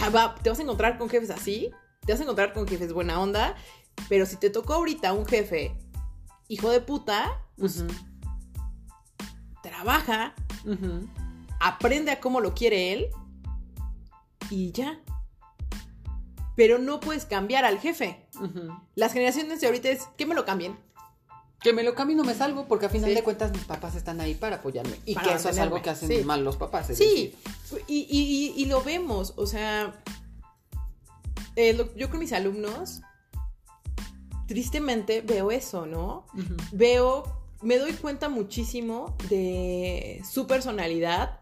ah, 0.00 0.34
te 0.42 0.50
vas 0.50 0.58
a 0.58 0.62
encontrar 0.62 0.98
con 0.98 1.08
jefes 1.08 1.30
así. 1.30 1.70
Te 2.04 2.12
vas 2.12 2.20
a 2.20 2.24
encontrar 2.24 2.52
con 2.52 2.66
jefes 2.66 2.92
buena 2.92 3.20
onda. 3.20 3.56
Pero 4.08 4.26
si 4.26 4.36
te 4.36 4.50
tocó 4.50 4.74
ahorita 4.74 5.12
un 5.12 5.26
jefe 5.26 5.76
hijo 6.48 6.70
de 6.70 6.80
puta, 6.80 7.42
pues 7.56 7.84
trabaja, 9.62 10.34
aprende 11.60 12.10
a 12.12 12.20
cómo 12.20 12.40
lo 12.40 12.54
quiere 12.54 12.92
él 12.92 13.06
y 14.50 14.72
ya. 14.72 15.00
Pero 16.56 16.78
no 16.78 17.00
puedes 17.00 17.24
cambiar 17.26 17.64
al 17.64 17.78
jefe. 17.78 18.26
Las 18.94 19.12
generaciones 19.12 19.60
de 19.60 19.66
ahorita 19.66 19.90
es 19.90 20.04
que 20.16 20.26
me 20.26 20.34
lo 20.34 20.44
cambien. 20.44 20.76
Que 21.60 21.72
me 21.72 21.82
lo 21.82 21.94
cambie 21.94 22.14
y 22.14 22.16
no 22.16 22.24
me 22.24 22.34
salgo, 22.34 22.66
porque 22.68 22.86
a 22.86 22.88
final 22.88 23.10
Sí. 23.10 23.16
de 23.16 23.22
cuentas 23.22 23.50
mis 23.52 23.64
papás 23.64 23.94
están 23.96 24.20
ahí 24.20 24.34
para 24.34 24.56
apoyarme. 24.56 24.96
Y 25.04 25.14
Para 25.14 25.28
que 25.28 25.34
eso 25.34 25.48
es 25.50 25.58
algo 25.58 25.82
que 25.82 25.90
hacen 25.90 26.08
sí. 26.08 26.24
mal 26.24 26.44
los 26.44 26.56
papás. 26.56 26.88
es 26.90 26.98
Sí, 26.98 27.04
decir, 27.04 27.84
y, 27.88 28.06
y- 28.08 28.54
y- 28.56 28.62
y 28.62 28.66
lo 28.66 28.82
vemos, 28.82 29.34
o 29.36 29.46
sea, 29.46 30.00
eh, 31.56 31.72
lo- 31.74 31.94
yo 31.96 32.10
con 32.10 32.20
mis 32.20 32.32
alumnos, 32.32 33.00
tristemente 34.48 35.20
veo 35.20 35.52
eso, 35.52 35.86
¿no? 35.86 36.26
Veo, 36.72 37.24
me 37.62 37.78
doy 37.78 37.92
cuenta 37.92 38.28
muchísimo 38.28 39.14
de 39.28 40.22
su 40.28 40.48
personalidad 40.48 41.40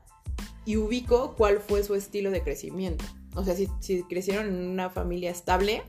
y 0.66 0.76
ubico 0.76 1.34
cuál 1.36 1.60
fue 1.60 1.84
su 1.84 1.94
estilo 1.94 2.30
de 2.30 2.42
crecimiento. 2.42 3.04
O 3.34 3.44
sea, 3.44 3.54
si, 3.54 3.68
si 3.80 4.02
crecieron 4.02 4.48
en 4.48 4.68
una 4.68 4.90
familia 4.90 5.30
estable 5.30 5.84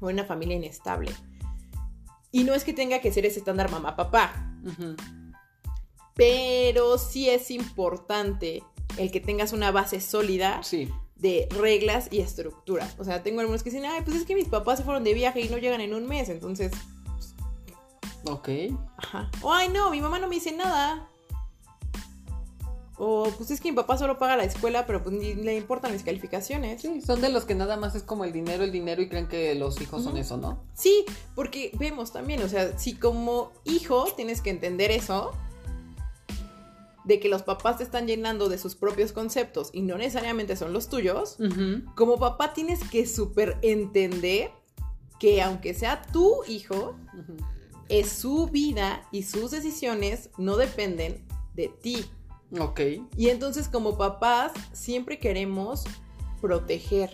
o 0.00 0.08
en 0.08 0.16
una 0.16 0.24
familia 0.24 0.56
inestable. 0.56 1.12
Y 2.32 2.44
no 2.44 2.54
es 2.54 2.64
que 2.64 2.72
tenga 2.72 3.00
que 3.00 3.12
ser 3.12 3.26
ese 3.26 3.40
estándar 3.40 3.70
mamá-papá, 3.70 4.50
pero 6.14 6.96
sí 6.96 7.28
es 7.28 7.50
importante 7.50 8.62
el 8.96 9.10
que 9.10 9.20
tengas 9.20 9.52
una 9.52 9.70
base 9.70 10.00
sólida 10.00 10.62
Sí. 10.62 10.88
De 11.22 11.48
reglas 11.56 12.08
y 12.10 12.20
estructuras. 12.20 12.94
O 12.98 13.04
sea, 13.04 13.22
tengo 13.22 13.40
algunos 13.40 13.62
que 13.62 13.70
dicen, 13.70 13.86
ay, 13.86 14.02
pues 14.04 14.16
es 14.16 14.26
que 14.26 14.34
mis 14.34 14.48
papás 14.48 14.80
se 14.80 14.84
fueron 14.84 15.04
de 15.04 15.14
viaje 15.14 15.40
y 15.40 15.48
no 15.48 15.56
llegan 15.56 15.80
en 15.80 15.94
un 15.94 16.06
mes, 16.06 16.28
entonces, 16.28 16.72
Ok. 18.24 18.48
ajá. 18.96 19.30
O, 19.40 19.52
ay, 19.52 19.68
no, 19.68 19.90
mi 19.90 20.00
mamá 20.00 20.18
no 20.18 20.28
me 20.28 20.34
dice 20.34 20.52
nada. 20.52 21.08
O, 22.98 23.28
pues 23.36 23.50
es 23.50 23.60
que 23.60 23.70
mi 23.70 23.76
papá 23.76 23.96
solo 23.98 24.18
paga 24.18 24.36
la 24.36 24.44
escuela, 24.44 24.86
pero 24.86 25.02
pues 25.02 25.14
ni 25.16 25.34
le 25.34 25.56
importan 25.56 25.92
mis 25.92 26.02
calificaciones. 26.04 26.82
Sí, 26.82 27.00
son 27.00 27.20
de 27.20 27.30
los 27.30 27.44
que 27.44 27.54
nada 27.54 27.76
más 27.76 27.94
es 27.94 28.02
como 28.02 28.24
el 28.24 28.32
dinero, 28.32 28.62
el 28.62 28.70
dinero 28.70 29.02
y 29.02 29.08
creen 29.08 29.26
que 29.28 29.54
los 29.54 29.80
hijos 29.80 30.04
son 30.04 30.16
eso, 30.16 30.36
¿no? 30.36 30.62
Sí, 30.74 31.04
porque 31.34 31.72
vemos 31.78 32.12
también, 32.12 32.42
o 32.42 32.48
sea, 32.48 32.78
si 32.78 32.94
como 32.94 33.50
hijo 33.64 34.06
tienes 34.14 34.40
que 34.40 34.50
entender 34.50 34.90
eso, 34.92 35.32
de 37.04 37.18
que 37.20 37.28
los 37.28 37.42
papás 37.42 37.78
te 37.78 37.84
están 37.84 38.06
llenando 38.06 38.48
de 38.48 38.58
sus 38.58 38.76
propios 38.76 39.12
conceptos 39.12 39.70
y 39.72 39.82
no 39.82 39.98
necesariamente 39.98 40.56
son 40.56 40.72
los 40.72 40.88
tuyos, 40.88 41.36
como 41.96 42.18
papá 42.18 42.52
tienes 42.52 42.80
que 42.90 43.06
súper 43.06 43.58
entender 43.62 44.50
que 45.18 45.42
aunque 45.42 45.74
sea 45.74 46.02
tu 46.02 46.44
hijo, 46.48 46.96
es 47.88 48.10
su 48.10 48.46
vida 48.46 49.06
y 49.12 49.24
sus 49.24 49.50
decisiones 49.50 50.30
no 50.38 50.56
dependen 50.56 51.26
de 51.54 51.68
ti. 51.68 52.04
Ok. 52.58 52.80
Y 53.16 53.28
entonces 53.28 53.68
como 53.68 53.96
papás 53.96 54.52
siempre 54.72 55.18
queremos 55.18 55.84
proteger 56.40 57.12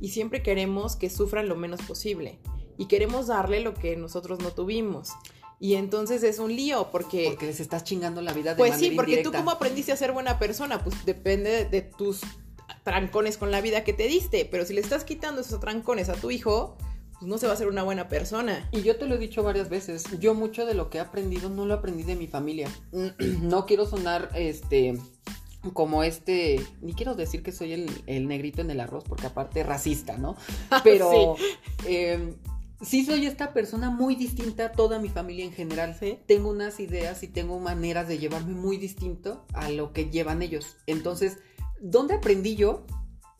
y 0.00 0.08
siempre 0.08 0.42
queremos 0.42 0.96
que 0.96 1.10
sufran 1.10 1.48
lo 1.48 1.56
menos 1.56 1.82
posible 1.82 2.40
y 2.76 2.86
queremos 2.86 3.26
darle 3.28 3.60
lo 3.60 3.74
que 3.74 3.96
nosotros 3.96 4.40
no 4.40 4.50
tuvimos. 4.50 5.10
Y 5.60 5.74
entonces 5.74 6.22
es 6.22 6.38
un 6.38 6.54
lío 6.54 6.90
porque, 6.90 7.26
Porque 7.30 7.46
les 7.46 7.60
estás 7.60 7.84
chingando 7.84 8.20
la 8.20 8.32
vida 8.32 8.50
de 8.50 8.56
pues 8.56 8.72
manera 8.72 8.90
sí, 8.90 8.96
porque 8.96 9.22
tú 9.22 9.32
cómo 9.32 9.50
aprendiste 9.50 9.92
a 9.92 9.96
ser 9.96 10.12
buena 10.12 10.38
persona, 10.38 10.82
pues 10.82 11.04
depende 11.04 11.64
de, 11.64 11.82
tus 11.82 12.20
trancones 12.82 13.38
con 13.38 13.50
la 13.50 13.60
vida 13.60 13.84
que 13.84 13.92
te 13.92 14.06
diste, 14.06 14.46
pero 14.50 14.64
si 14.66 14.74
le 14.74 14.80
estás 14.80 15.04
quitando 15.04 15.40
esos 15.40 15.60
trancones 15.60 16.08
a 16.08 16.14
tu 16.14 16.30
hijo, 16.30 16.76
pues 17.12 17.22
no 17.22 17.38
se 17.38 17.46
va 17.46 17.52
a 17.52 17.56
ser 17.56 17.68
una 17.68 17.82
buena 17.82 18.08
persona. 18.08 18.68
Y 18.72 18.82
yo 18.82 18.96
te 18.96 19.06
lo 19.06 19.14
he 19.14 19.18
dicho 19.18 19.42
varias 19.42 19.68
veces, 19.68 20.04
yo 20.18 20.34
mucho 20.34 20.66
de 20.66 20.74
lo 20.74 20.90
que 20.90 20.98
he 20.98 21.00
aprendido 21.00 21.48
no 21.48 21.66
lo 21.66 21.74
aprendí 21.74 22.02
de 22.02 22.16
mi 22.16 22.26
familia. 22.26 22.68
No 23.40 23.66
quiero 23.66 23.86
sonar 23.86 24.30
este 24.34 24.98
como 25.72 26.02
este, 26.02 26.60
ni 26.82 26.92
quiero 26.92 27.14
decir 27.14 27.42
que 27.42 27.52
soy 27.52 27.72
el, 27.72 27.90
el 28.06 28.28
negrito 28.28 28.60
en 28.60 28.70
el 28.70 28.80
arroz, 28.80 29.04
porque 29.04 29.26
aparte 29.26 29.62
racista, 29.62 30.18
¿no? 30.18 30.36
Pero 30.84 31.36
eh, 31.86 32.34
sí 32.84 33.04
soy 33.04 33.26
esta 33.26 33.52
persona 33.52 33.90
muy 33.90 34.14
distinta 34.14 34.66
a 34.66 34.72
toda 34.72 34.98
mi 34.98 35.08
familia 35.08 35.44
en 35.44 35.52
general. 35.52 35.96
Sí. 35.98 36.18
Tengo 36.26 36.50
unas 36.50 36.80
ideas 36.80 37.22
y 37.22 37.28
tengo 37.28 37.58
maneras 37.58 38.08
de 38.08 38.18
llevarme 38.18 38.54
muy 38.54 38.76
distinto 38.76 39.44
a 39.52 39.70
lo 39.70 39.92
que 39.92 40.10
llevan 40.10 40.42
ellos. 40.42 40.76
Entonces, 40.86 41.38
¿dónde 41.80 42.14
aprendí 42.14 42.56
yo? 42.56 42.84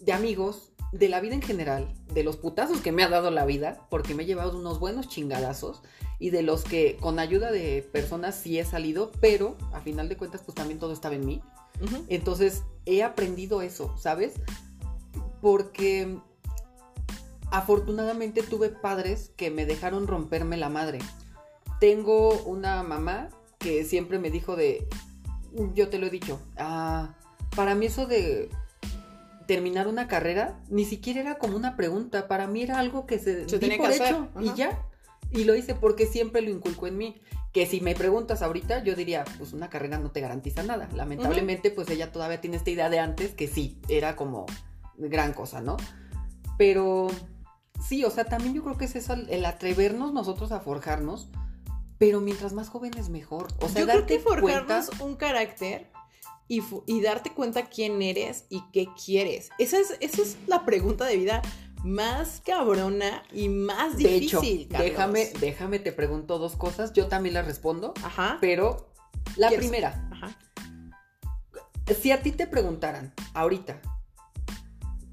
De 0.01 0.13
amigos, 0.13 0.73
de 0.93 1.09
la 1.09 1.21
vida 1.21 1.35
en 1.35 1.43
general, 1.43 1.93
de 2.13 2.23
los 2.23 2.37
putazos 2.37 2.81
que 2.81 2.93
me 2.93 3.03
ha 3.03 3.09
dado 3.09 3.31
la 3.31 3.45
vida, 3.45 3.87
porque 3.91 4.15
me 4.15 4.23
he 4.23 4.27
llevado 4.27 4.57
unos 4.57 4.79
buenos 4.79 5.09
chingadazos 5.09 5.83
y 6.19 6.31
de 6.31 6.43
los 6.43 6.63
que 6.63 6.97
con 7.01 7.19
ayuda 7.19 7.51
de 7.51 7.83
personas 7.93 8.37
sí 8.37 8.59
he 8.59 8.65
salido, 8.65 9.11
pero 9.21 9.57
a 9.73 9.81
final 9.81 10.09
de 10.09 10.17
cuentas 10.17 10.43
pues 10.45 10.55
también 10.55 10.79
todo 10.79 10.93
estaba 10.93 11.17
en 11.17 11.27
mí. 11.27 11.43
Entonces 12.09 12.63
he 12.87 13.03
aprendido 13.03 13.61
eso, 13.61 13.97
¿sabes? 13.99 14.35
Porque 15.41 16.19
afortunadamente 17.55 18.43
tuve 18.43 18.69
padres 18.69 19.31
que 19.37 19.49
me 19.49 19.65
dejaron 19.65 20.09
romperme 20.09 20.57
la 20.57 20.69
madre. 20.69 20.99
Tengo 21.79 22.43
una 22.43 22.83
mamá 22.83 23.29
que 23.59 23.85
siempre 23.85 24.19
me 24.19 24.31
dijo 24.31 24.57
de, 24.57 24.89
yo 25.73 25.89
te 25.89 25.99
lo 25.99 26.07
he 26.07 26.11
dicho, 26.11 26.41
ah, 26.57 27.15
para 27.55 27.77
mí 27.77 27.87
eso 27.87 28.07
de 28.07 28.51
terminar 29.47 29.87
una 29.87 30.09
carrera 30.09 30.59
ni 30.69 30.85
siquiera 30.85 31.21
era 31.21 31.39
como 31.39 31.57
una 31.57 31.77
pregunta, 31.77 32.27
para 32.27 32.49
mí 32.49 32.63
era 32.63 32.81
algo 32.81 33.07
que 33.07 33.21
se, 33.21 33.49
Se 33.49 33.61
tenía 33.61 33.77
por 33.77 33.89
que 33.89 33.95
hacer, 33.95 34.17
y 34.41 34.53
ya. 34.55 34.83
Y 35.31 35.45
lo 35.45 35.55
hice 35.55 35.77
porque 35.77 36.07
siempre 36.07 36.43
lo 36.43 36.51
inculcó 36.51 36.89
en 36.89 36.99
mí. 36.99 37.21
Que 37.53 37.67
si 37.67 37.81
me 37.81 37.95
preguntas 37.95 38.43
ahorita, 38.43 38.83
yo 38.83 38.97
diría, 38.97 39.25
pues 39.39 39.53
una 39.53 39.71
carrera 39.71 39.99
no 39.99 40.11
te 40.11 40.21
garantiza 40.21 40.65
nada. 40.65 40.89
Lamentablemente, 40.93 41.71
pues 41.71 41.89
ella 41.89 42.11
todavía 42.11 42.41
tiene 42.41 42.57
esta 42.57 42.71
idea 42.71 42.91
de 42.91 42.99
antes 42.99 43.33
que 43.33 43.47
sí, 43.47 43.79
era 43.89 44.17
como 44.17 44.47
gran 44.97 45.33
cosa, 45.33 45.61
¿no? 45.61 45.77
Pero 46.59 47.09
sí, 47.81 48.05
o 48.05 48.11
sea, 48.11 48.25
también 48.25 48.55
yo 48.55 48.63
creo 48.63 48.77
que 48.77 48.85
es 48.87 48.97
eso, 48.97 49.15
el 49.15 49.45
atrevernos 49.47 50.13
nosotros 50.13 50.53
a 50.53 50.61
forjarnos, 50.61 51.29
pero 51.99 52.21
mientras 52.21 52.53
más 52.53 52.69
jóvenes 52.69 53.09
mejor. 53.09 53.49
O 53.61 53.69
sea, 53.69 53.81
Yo 53.83 53.87
creo 53.87 53.99
darte 54.01 54.17
que 54.17 54.21
forjarnos 54.21 54.87
cuenta. 54.89 55.05
un 55.05 55.17
carácter 55.17 55.91
y, 56.49 56.63
y 56.87 57.01
darte 57.01 57.31
cuenta 57.33 57.67
quién 57.67 58.03
eres 58.03 58.45
y 58.51 58.63
qué 58.73 58.89
quieres. 59.05 59.51
Esa 59.59 59.79
es, 59.79 59.97
esa 60.01 60.23
es 60.23 60.37
la 60.47 60.65
pregunta 60.65 61.05
de 61.05 61.17
vida 61.17 61.43
más 61.85 62.43
cabrona 62.45 63.23
y 63.33 63.49
más 63.49 63.97
De 63.99 64.15
hecho, 64.17 64.41
difícil. 64.41 64.69
Déjame, 64.71 65.31
déjame, 65.41 65.79
te 65.79 65.93
pregunto 65.93 66.39
dos 66.39 66.57
cosas. 66.57 66.93
Yo 66.95 67.07
también 67.09 67.35
las 67.35 67.47
respondo, 67.47 67.95
Ajá. 68.03 68.39
pero 68.41 68.91
la 69.37 69.49
¿Quieres? 69.49 69.67
primera, 69.67 70.09
Ajá. 70.13 70.37
Si 72.01 72.11
a 72.13 72.23
ti 72.23 72.33
te 72.33 72.47
preguntaran 72.47 73.13
ahorita, 73.35 73.81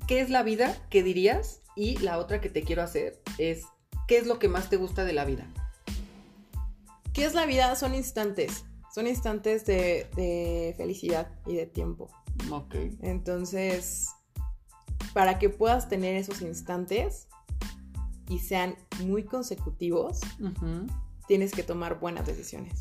¿qué 0.07 0.21
es 0.21 0.29
la 0.29 0.43
vida? 0.43 0.77
¿Qué 0.89 1.03
dirías? 1.03 1.60
Y 1.81 1.97
la 1.97 2.19
otra 2.19 2.39
que 2.39 2.49
te 2.51 2.61
quiero 2.61 2.83
hacer 2.83 3.19
es, 3.39 3.65
¿qué 4.07 4.19
es 4.19 4.27
lo 4.27 4.37
que 4.37 4.47
más 4.47 4.69
te 4.69 4.77
gusta 4.77 5.03
de 5.03 5.13
la 5.13 5.25
vida? 5.25 5.47
¿Qué 7.11 7.25
es 7.25 7.33
la 7.33 7.47
vida? 7.47 7.75
Son 7.75 7.95
instantes. 7.95 8.65
Son 8.93 9.07
instantes 9.07 9.65
de, 9.65 10.07
de 10.15 10.75
felicidad 10.77 11.31
y 11.47 11.55
de 11.55 11.65
tiempo. 11.65 12.07
Ok. 12.51 12.75
Entonces, 13.01 14.09
para 15.15 15.39
que 15.39 15.49
puedas 15.49 15.89
tener 15.89 16.15
esos 16.17 16.43
instantes 16.43 17.27
y 18.29 18.37
sean 18.37 18.75
muy 19.03 19.23
consecutivos, 19.23 20.19
tienes 21.27 21.51
que 21.51 21.63
tomar 21.63 21.99
buenas 21.99 22.27
decisiones, 22.27 22.79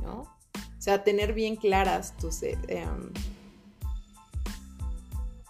¿no? 0.00 0.20
O 0.20 0.80
sea, 0.80 1.02
tener 1.02 1.32
bien 1.32 1.56
claras 1.56 2.16
tus, 2.18 2.44
eh, 2.44 2.56
em, 2.68 3.12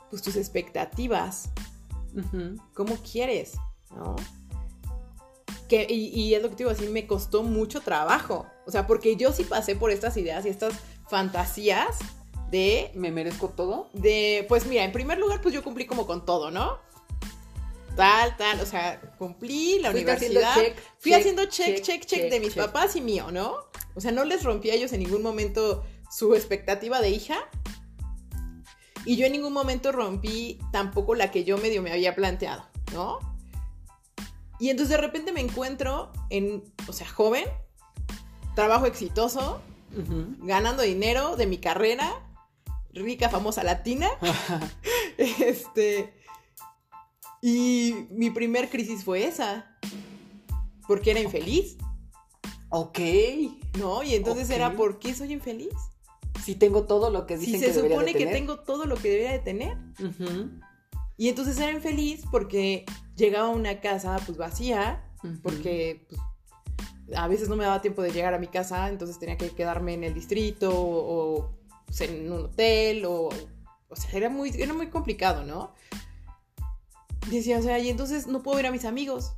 pues, 0.08 0.22
tus 0.22 0.36
expectativas, 0.36 1.50
Ujú. 2.14 2.56
cómo 2.74 2.96
quieres, 2.96 3.52
¿no? 3.94 4.16
Que, 5.68 5.86
y, 5.88 6.08
y 6.08 6.34
es 6.34 6.42
lo 6.42 6.50
que 6.50 6.56
te 6.56 6.64
digo, 6.64 6.70
así 6.70 6.86
me 6.88 7.06
costó 7.06 7.42
mucho 7.42 7.80
trabajo. 7.80 8.46
O 8.66 8.70
sea, 8.70 8.86
porque 8.86 9.16
yo 9.16 9.32
sí 9.32 9.44
pasé 9.44 9.74
por 9.74 9.90
estas 9.90 10.16
ideas 10.16 10.44
y 10.44 10.50
estas 10.50 10.74
fantasías 11.08 11.98
de 12.50 12.90
¿Me 12.94 13.10
merezco 13.10 13.48
todo? 13.48 13.88
de, 13.94 14.44
pues 14.48 14.66
mira, 14.66 14.84
en 14.84 14.92
primer 14.92 15.18
lugar, 15.18 15.40
pues 15.40 15.54
yo 15.54 15.62
cumplí 15.64 15.86
como 15.86 16.06
con 16.06 16.26
todo, 16.26 16.50
¿no? 16.50 16.78
Tal, 17.96 18.36
tal, 18.36 18.60
o 18.60 18.66
sea, 18.66 19.00
cumplí 19.18 19.78
la 19.78 19.90
haciendo 19.90 20.12
universidad. 20.12 20.54
check, 20.54 20.76
fui 20.98 21.10
check, 21.10 21.20
haciendo 21.20 21.44
check, 21.46 21.76
check, 21.76 21.84
check, 21.84 22.06
check, 22.06 22.30
de 22.30 22.40
mis 22.40 22.54
papás 22.54 22.96
y 22.96 23.00
mío, 23.00 23.30
¿no? 23.30 23.56
O 23.94 24.00
sea, 24.00 24.12
no 24.12 24.24
les 24.24 24.42
rompí 24.44 24.70
a 24.70 24.74
ellos 24.74 24.92
en 24.92 25.00
ningún 25.00 25.22
momento 25.22 25.84
su 26.10 26.34
expectativa 26.34 27.00
de 27.00 27.10
hija. 27.10 27.36
Y 29.04 29.16
yo 29.16 29.26
en 29.26 29.32
ningún 29.32 29.52
momento 29.52 29.92
rompí 29.92 30.58
tampoco 30.70 31.14
la 31.14 31.30
que 31.30 31.44
yo 31.44 31.58
medio 31.58 31.82
me 31.82 31.92
había 31.92 32.14
planteado, 32.14 32.64
¿no? 32.92 33.18
Y 34.60 34.70
entonces 34.70 34.96
de 34.96 35.02
repente 35.02 35.32
me 35.32 35.40
encuentro 35.40 36.12
en, 36.30 36.62
o 36.86 36.92
sea, 36.92 37.08
joven, 37.08 37.44
trabajo 38.54 38.86
exitoso, 38.86 39.60
ganando 40.38 40.82
dinero 40.82 41.36
de 41.36 41.46
mi 41.46 41.58
carrera, 41.58 42.10
rica, 42.92 43.28
famosa 43.28 43.64
latina. 43.64 44.08
Este. 45.18 46.14
Y 47.42 48.06
mi 48.10 48.30
primer 48.30 48.70
crisis 48.70 49.04
fue 49.04 49.26
esa. 49.26 49.78
Porque 50.86 51.10
era 51.10 51.20
infeliz, 51.20 51.76
ok. 52.70 52.98
¿no? 53.78 54.02
Y 54.02 54.14
entonces 54.14 54.50
era, 54.50 54.74
¿por 54.74 54.98
qué 54.98 55.14
soy 55.14 55.32
infeliz? 55.32 55.74
Si 56.44 56.54
tengo 56.54 56.84
todo 56.84 57.10
lo 57.10 57.26
que 57.26 57.38
Si 57.38 57.46
dicen 57.46 57.60
se 57.60 57.66
que 57.66 57.72
debería 57.72 57.98
de 57.98 58.06
supone 58.06 58.18
que 58.18 58.32
tengo 58.32 58.60
todo 58.60 58.84
lo 58.86 58.96
que 58.96 59.10
debería 59.10 59.32
de 59.32 59.38
tener. 59.38 59.76
Y 61.16 61.28
entonces 61.28 61.58
era 61.58 61.70
infeliz 61.70 62.24
porque 62.30 62.84
llegaba 63.16 63.48
a 63.48 63.50
una 63.50 63.80
casa 63.80 64.18
pues 64.26 64.38
vacía, 64.38 65.04
porque 65.42 66.06
pues, 66.08 66.20
a 67.16 67.28
veces 67.28 67.48
no 67.48 67.56
me 67.56 67.64
daba 67.64 67.80
tiempo 67.80 68.02
de 68.02 68.10
llegar 68.10 68.34
a 68.34 68.38
mi 68.38 68.48
casa, 68.48 68.88
entonces 68.88 69.18
tenía 69.18 69.36
que 69.36 69.50
quedarme 69.50 69.94
en 69.94 70.04
el 70.04 70.14
distrito 70.14 70.70
o, 70.70 71.38
o, 71.38 71.58
pues, 71.86 72.00
en 72.02 72.30
un 72.32 72.44
hotel 72.44 73.04
o... 73.04 73.28
O 73.88 73.96
sea, 73.96 74.10
era 74.12 74.30
muy, 74.30 74.50
era 74.56 74.72
muy 74.72 74.88
complicado, 74.88 75.44
¿no? 75.44 75.74
Decía, 77.30 77.58
o 77.58 77.62
sea, 77.62 77.78
y 77.78 77.90
entonces 77.90 78.26
no 78.26 78.42
puedo 78.42 78.56
ver 78.56 78.66
a 78.66 78.72
mis 78.72 78.86
amigos, 78.86 79.34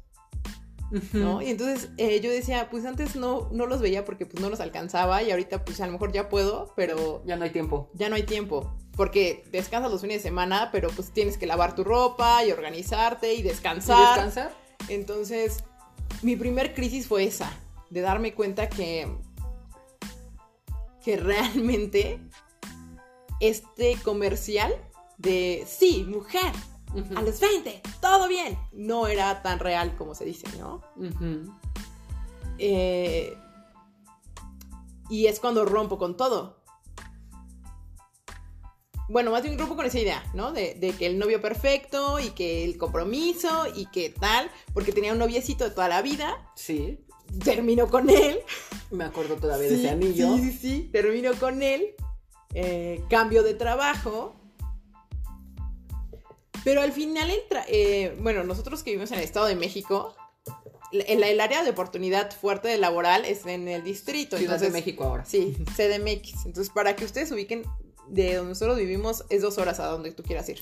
¿no? 1.13 1.43
Y 1.43 1.51
entonces 1.51 1.91
eh, 1.97 2.21
yo 2.21 2.31
decía, 2.31 2.69
pues 2.71 2.85
antes 2.85 3.17
no, 3.17 3.49
no 3.53 3.67
los 3.67 3.81
veía 3.81 4.05
porque 4.05 4.27
pues 4.27 4.41
no 4.43 4.49
los 4.51 4.61
alcanzaba 4.61 5.23
y 5.23 5.31
ahorita 5.31 5.65
pues 5.65 5.81
a 5.81 5.87
lo 5.87 5.93
mejor 5.93 6.13
ya 6.13 6.29
puedo, 6.29 6.73
pero 6.77 7.23
Ya 7.27 7.37
no 7.37 7.45
hay 7.45 7.51
tiempo. 7.51 7.91
ya 7.95 8.09
no 8.09 8.17
hay 8.17 8.23
tiempo. 8.25 8.75
Porque 8.97 9.43
descansas 9.51 9.91
los 9.91 10.01
fines 10.03 10.19
de 10.23 10.29
semana, 10.29 10.69
pero 10.71 10.89
pues 10.91 11.11
tienes 11.13 11.37
que 11.37 11.47
lavar 11.47 11.75
tu 11.75 11.83
ropa 11.83 12.45
y 12.45 12.53
organizarte 12.53 13.35
y 13.35 13.41
¿Y 13.41 13.43
descansar. 13.43 14.15
descansar? 14.15 14.53
Entonces, 14.89 15.65
mi 16.23 16.37
primer 16.37 16.75
crisis 16.75 17.09
fue 17.09 17.25
esa, 17.25 17.51
de 17.91 18.01
darme 18.03 18.35
cuenta 18.35 18.69
que, 18.69 19.09
que 21.05 21.17
realmente 21.17 22.21
este 23.41 23.97
comercial 24.05 24.73
de, 25.19 25.65
sí, 25.67 26.05
mujer, 26.09 26.53
A 27.17 27.23
los 27.23 27.41
20, 27.41 27.83
todo 28.01 28.29
bien, 28.29 28.57
no 28.73 29.07
era 29.09 29.43
tan 29.43 29.59
real 29.59 29.97
como 29.97 30.15
se 30.15 30.25
dice, 30.25 30.47
¿no? 30.59 30.83
Eh, 32.59 33.37
y 35.11 35.27
es 35.27 35.41
cuando 35.41 35.65
rompo 35.65 35.99
con 35.99 36.17
todo. 36.17 36.63
Bueno, 39.09 39.31
más 39.31 39.43
bien 39.43 39.59
rompo 39.59 39.77
con 39.77 39.85
esa 39.85 39.99
idea, 39.99 40.25
¿no? 40.35 40.53
De, 40.53 40.75
de 40.77 40.93
que 40.93 41.07
el 41.07 41.19
novio 41.19 41.43
perfecto 41.43 42.19
y 42.21 42.31
que 42.31 42.65
el 42.65 42.79
compromiso 42.79 43.67
y 43.75 43.87
que 43.87 44.09
tal, 44.09 44.51
porque 44.73 44.93
tenía 44.93 45.13
un 45.13 45.19
noviecito 45.19 45.65
de 45.65 45.71
toda 45.71 45.89
la 45.89 46.01
vida, 46.01 46.51
Sí. 46.57 47.05
termino 47.45 47.89
con 47.89 48.09
él. 48.09 48.39
Me 48.91 49.05
acuerdo 49.05 49.37
todavía 49.37 49.69
de 49.69 49.75
ese 49.75 49.91
anillo. 49.91 50.37
Sí, 50.37 50.53
sí, 50.53 50.59
sí, 50.59 50.89
termino 50.91 51.33
con 51.35 51.63
él, 51.63 51.95
eh, 52.55 53.05
cambio 53.11 53.43
de 53.43 53.55
trabajo. 53.55 54.37
Pero 56.65 56.81
al 56.81 56.93
final, 56.93 57.31
el 57.31 57.47
tra- 57.49 57.65
eh, 57.69 58.17
bueno, 58.21 58.43
nosotros 58.45 58.83
que 58.83 58.91
vivimos 58.91 59.11
en 59.13 59.19
el 59.19 59.25
Estado 59.25 59.47
de 59.47 59.55
México, 59.57 60.15
el, 60.93 61.23
el 61.23 61.41
área 61.41 61.63
de 61.63 61.71
oportunidad 61.71 62.31
fuerte 62.33 62.69
de 62.69 62.79
laboral 62.79 63.25
es 63.25 63.45
en 63.47 63.69
el 63.69 63.83
distrito. 63.85 64.39
Ciudad 64.39 64.59
de 64.59 64.67
entonces- 64.67 64.73
México 64.73 65.05
ahora. 65.05 65.25
Sí, 65.25 65.55
CDMX. 65.77 66.47
Entonces, 66.47 66.71
para 66.73 66.97
que 66.97 67.05
ustedes 67.05 67.31
ubiquen 67.33 67.65
de 68.09 68.35
donde 68.37 68.51
nosotros 68.51 68.77
vivimos, 68.79 69.25
es 69.31 69.43
dos 69.43 69.59
horas 69.59 69.81
a 69.81 69.87
donde 69.87 70.13
tú 70.13 70.23
quieras 70.23 70.49
ir. 70.49 70.61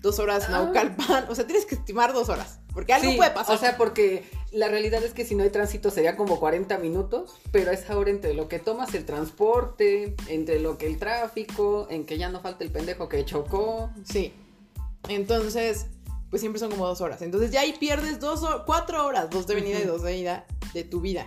Dos 0.00 0.18
horas 0.18 0.44
Ah. 0.48 0.52
Naucalpan. 0.52 1.26
O 1.28 1.34
sea, 1.34 1.46
tienes 1.46 1.66
que 1.66 1.74
estimar 1.76 2.12
dos 2.12 2.28
horas. 2.28 2.58
Porque 2.72 2.92
algo 2.92 3.10
Sí, 3.10 3.16
puede 3.16 3.30
pasar. 3.32 3.54
O 3.56 3.58
sea, 3.58 3.76
porque 3.76 4.24
la 4.52 4.68
realidad 4.68 5.02
es 5.02 5.12
que 5.12 5.24
si 5.24 5.34
no 5.34 5.42
hay 5.42 5.50
tránsito 5.50 5.90
sería 5.90 6.16
como 6.16 6.38
40 6.40 6.78
minutos, 6.78 7.38
pero 7.52 7.70
es 7.70 7.88
ahora 7.90 8.10
entre 8.10 8.34
lo 8.34 8.48
que 8.48 8.58
tomas 8.58 8.94
el 8.94 9.04
transporte, 9.04 10.14
entre 10.28 10.60
lo 10.60 10.78
que 10.78 10.86
el 10.86 10.98
tráfico, 10.98 11.86
en 11.90 12.04
que 12.06 12.16
ya 12.18 12.28
no 12.28 12.40
falta 12.40 12.64
el 12.64 12.70
pendejo 12.70 13.08
que 13.08 13.24
chocó. 13.24 13.90
Sí. 14.04 14.32
Entonces, 15.08 15.86
pues 16.30 16.40
siempre 16.40 16.60
son 16.60 16.70
como 16.70 16.86
dos 16.86 17.00
horas. 17.00 17.22
Entonces 17.22 17.50
ya 17.50 17.60
ahí 17.60 17.74
pierdes 17.78 18.20
dos 18.20 18.40
cuatro 18.66 19.04
horas, 19.04 19.28
dos 19.30 19.46
de 19.46 19.54
venida 19.54 19.80
y 19.80 19.84
dos 19.84 20.02
de 20.02 20.16
ida 20.16 20.46
de 20.72 20.84
tu 20.84 21.00
vida. 21.00 21.26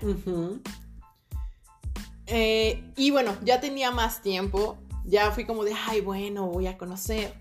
Eh, 2.26 2.84
y 2.96 3.12
bueno, 3.12 3.36
ya 3.44 3.60
tenía 3.60 3.92
más 3.92 4.22
tiempo. 4.22 4.78
Ya 5.06 5.32
fui 5.32 5.46
como 5.46 5.66
de, 5.66 5.74
ay, 5.88 6.00
bueno, 6.00 6.48
voy 6.48 6.68
a 6.68 6.78
conocer. 6.78 7.34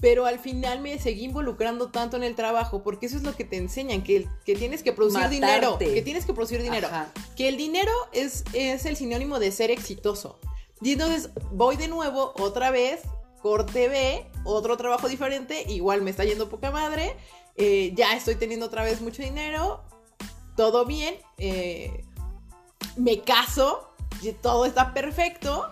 Pero 0.00 0.26
al 0.26 0.38
final 0.38 0.80
me 0.80 0.98
seguí 0.98 1.24
involucrando 1.24 1.90
tanto 1.90 2.16
en 2.16 2.22
el 2.22 2.36
trabajo 2.36 2.84
porque 2.84 3.06
eso 3.06 3.16
es 3.16 3.24
lo 3.24 3.34
que 3.34 3.44
te 3.44 3.56
enseñan, 3.56 4.04
que, 4.04 4.28
que 4.44 4.54
tienes 4.54 4.82
que 4.84 4.92
producir 4.92 5.22
Matarte. 5.22 5.34
dinero. 5.34 5.78
Que 5.78 6.02
tienes 6.02 6.24
que 6.24 6.34
producir 6.34 6.62
dinero. 6.62 6.86
Ajá. 6.86 7.10
que 7.36 7.48
el 7.48 7.56
dinero 7.56 7.90
es, 8.12 8.44
es 8.52 8.84
el 8.84 8.96
sinónimo 8.96 9.40
de 9.40 9.50
ser 9.50 9.70
exitoso. 9.72 10.38
Y 10.80 10.92
entonces 10.92 11.30
voy 11.50 11.76
de 11.76 11.88
nuevo, 11.88 12.32
otra 12.38 12.70
vez, 12.70 13.00
corte 13.42 13.88
B, 13.88 14.26
otro 14.44 14.76
trabajo 14.76 15.08
diferente, 15.08 15.64
igual 15.68 16.02
me 16.02 16.10
está 16.10 16.24
yendo 16.24 16.48
poca 16.48 16.70
madre, 16.70 17.16
eh, 17.56 17.92
ya 17.94 18.14
estoy 18.14 18.36
teniendo 18.36 18.66
otra 18.66 18.82
vez 18.82 19.00
mucho 19.00 19.22
dinero, 19.22 19.82
todo 20.56 20.84
bien, 20.84 21.16
eh, 21.38 22.04
me 22.96 23.22
caso, 23.22 23.88
y 24.22 24.32
todo 24.32 24.66
está 24.66 24.92
perfecto. 24.92 25.70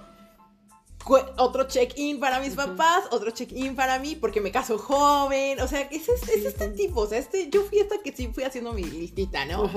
Otro 1.36 1.68
check-in 1.68 2.18
para 2.18 2.40
mis 2.40 2.54
papás, 2.54 3.04
otro 3.12 3.30
check-in 3.30 3.76
para 3.76 4.00
mí, 4.00 4.16
porque 4.16 4.40
me 4.40 4.50
caso 4.50 4.76
joven. 4.76 5.60
O 5.60 5.68
sea, 5.68 5.82
es, 5.82 6.08
es, 6.08 6.28
es 6.28 6.44
este 6.44 6.68
tipo. 6.70 7.02
O 7.02 7.06
sea, 7.06 7.18
este, 7.18 7.48
yo 7.48 7.62
fui 7.62 7.78
hasta 7.78 7.98
que 8.02 8.12
sí 8.12 8.28
fui 8.28 8.42
haciendo 8.42 8.72
mi 8.72 8.82
listita, 8.82 9.44
¿no? 9.44 9.70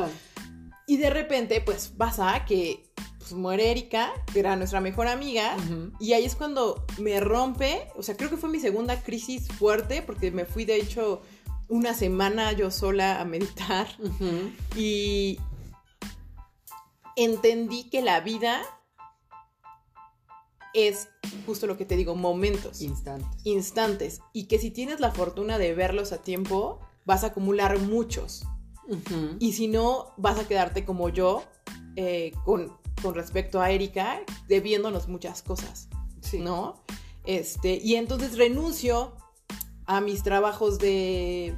Y 0.88 0.98
de 0.98 1.12
repente, 1.12 1.62
pues 1.62 1.90
pasa 1.90 2.46
que 2.46 2.92
pues, 3.30 3.40
muere 3.40 3.72
Erika, 3.72 4.12
que 4.34 4.40
era 4.40 4.56
nuestra 4.56 4.82
mejor 4.82 5.08
amiga. 5.08 5.56
Y 6.00 6.14
ahí 6.14 6.26
es 6.26 6.36
cuando 6.36 6.86
me 6.98 7.20
rompe, 7.20 7.88
o 7.96 8.04
sea, 8.04 8.16
creo 8.18 8.30
que 8.30 8.38
fue 8.38 8.50
mi 8.50 8.60
segunda 8.60 9.02
crisis 9.02 9.48
fuerte, 9.48 10.02
porque 10.02 10.32
me 10.32 10.46
fui 10.46 10.66
de 10.66 10.76
hecho 10.76 11.22
una 11.68 11.94
semana 11.94 12.52
yo 12.54 12.72
sola 12.72 13.22
a 13.22 13.26
meditar 13.26 13.88
y 14.76 15.38
entendí 17.16 17.90
que 17.90 18.02
la 18.02 18.22
vida 18.22 18.62
es 20.74 21.10
justo 21.46 21.68
lo 21.68 21.78
que 21.78 21.86
te 21.86 21.96
digo, 21.96 22.16
momentos, 22.16 22.82
Instantes. 22.82 23.42
instantes, 23.44 24.22
y 24.34 24.46
que 24.46 24.58
si 24.58 24.72
tienes 24.72 25.00
la 25.00 25.12
fortuna 25.12 25.58
de 25.58 25.74
verlos 25.74 26.12
a 26.12 26.22
tiempo, 26.24 26.80
vas 27.06 27.24
a 27.24 27.28
acumular 27.28 27.78
muchos. 27.80 28.46
Y 29.40 29.54
si 29.54 29.68
no, 29.68 30.14
vas 30.18 30.40
a 30.40 30.48
quedarte 30.48 30.84
como 30.84 31.10
yo 31.10 31.44
eh, 31.96 32.32
con, 32.44 32.79
con 33.02 33.16
respecto 33.16 33.62
a 33.62 33.72
Erika, 33.72 34.22
debiéndonos 34.48 35.08
muchas 35.08 35.42
cosas, 35.42 35.88
Sí. 36.22 36.40
¿no? 36.40 36.84
Este, 37.26 37.80
y 37.84 37.96
entonces 37.96 38.38
renuncio 38.38 39.16
a 39.86 40.02
mis 40.02 40.24
trabajos 40.24 40.80
de 40.80 41.56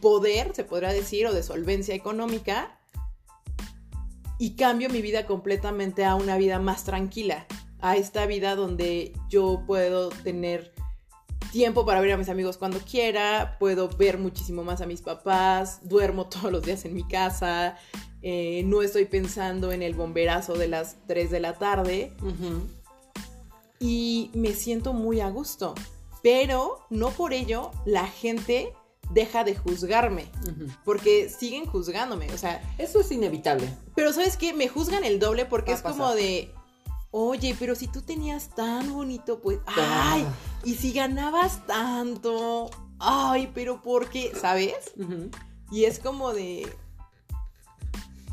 poder, 0.00 0.54
se 0.54 0.64
podría 0.64 0.92
decir, 0.92 1.26
o 1.26 1.32
de 1.32 1.42
solvencia 1.42 1.94
económica, 1.94 2.78
y 4.38 4.56
cambio 4.56 4.90
mi 4.90 5.00
vida 5.00 5.26
completamente 5.26 6.04
a 6.04 6.14
una 6.14 6.36
vida 6.36 6.58
más 6.58 6.84
tranquila. 6.84 7.46
a 7.78 7.94
esta 7.96 8.24
vida 8.26 8.56
donde 8.56 9.12
yo 9.28 9.62
puedo 9.66 10.08
tener 10.08 10.72
tiempo 11.52 11.84
para 11.84 12.00
ver 12.00 12.12
a 12.12 12.16
mis 12.16 12.30
amigos 12.30 12.56
cuando 12.56 12.78
quiera, 12.80 13.56
puedo 13.60 13.88
ver 13.88 14.18
muchísimo 14.18 14.64
más 14.64 14.80
a 14.80 14.86
mis 14.86 15.02
papás, 15.02 15.80
duermo 15.82 16.26
todos 16.30 16.50
los 16.50 16.62
días 16.62 16.84
en 16.86 16.94
mi 16.94 17.06
casa, 17.06 17.76
eh, 18.28 18.64
no 18.64 18.82
estoy 18.82 19.04
pensando 19.04 19.70
en 19.70 19.82
el 19.82 19.94
bomberazo 19.94 20.54
de 20.54 20.66
las 20.66 20.96
3 21.06 21.30
de 21.30 21.38
la 21.38 21.52
tarde 21.52 22.12
y 23.78 24.32
me 24.34 24.52
siento 24.52 24.92
muy 24.92 25.20
a 25.20 25.30
gusto. 25.30 25.76
Pero 26.24 26.84
no 26.90 27.10
por 27.10 27.32
ello 27.32 27.70
la 27.84 28.08
gente 28.08 28.74
deja 29.12 29.44
de 29.44 29.54
juzgarme, 29.54 30.24
porque 30.84 31.28
siguen 31.28 31.66
juzgándome, 31.66 32.32
o 32.32 32.36
sea... 32.36 32.60
Eso 32.78 32.98
es 32.98 33.12
inevitable. 33.12 33.72
Pero 33.94 34.12
¿sabes 34.12 34.36
qué? 34.36 34.52
Me 34.52 34.66
juzgan 34.66 35.04
el 35.04 35.20
doble 35.20 35.44
porque 35.44 35.70
es 35.70 35.82
como 35.82 36.12
de, 36.12 36.50
oye, 37.12 37.54
pero 37.56 37.76
si 37.76 37.86
tú 37.86 38.02
tenías 38.02 38.48
tan 38.56 38.92
bonito, 38.92 39.38
pues, 39.38 39.60
ay, 39.66 40.26
ah. 40.26 40.34
y 40.64 40.74
si 40.74 40.92
ganabas 40.92 41.64
tanto, 41.68 42.70
ay, 42.98 43.52
pero 43.54 43.82
¿por 43.82 44.10
qué? 44.10 44.32
¿Sabes? 44.34 44.74
Y 45.70 45.84
es 45.84 46.00
como 46.00 46.32
de, 46.32 46.66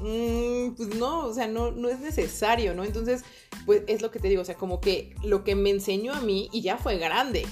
mm, 0.04 0.76
pues 0.76 0.96
no, 0.96 1.26
o 1.26 1.34
sea, 1.34 1.48
no, 1.48 1.72
no 1.72 1.90
es 1.90 2.00
necesario, 2.00 2.74
¿no? 2.76 2.84
Entonces, 2.84 3.24
pues 3.66 3.84
es 3.88 4.02
lo 4.02 4.12
que 4.12 4.20
te 4.20 4.28
digo, 4.28 4.42
o 4.42 4.46
sea, 4.46 4.56
como 4.56 4.82
que 4.82 5.16
lo 5.24 5.44
que 5.44 5.56
me 5.56 5.70
enseñó 5.70 6.14
a 6.14 6.22
mí, 6.22 6.50
y 6.52 6.62
ya 6.62 6.78
fue 6.78 6.98
grande, 6.98 7.48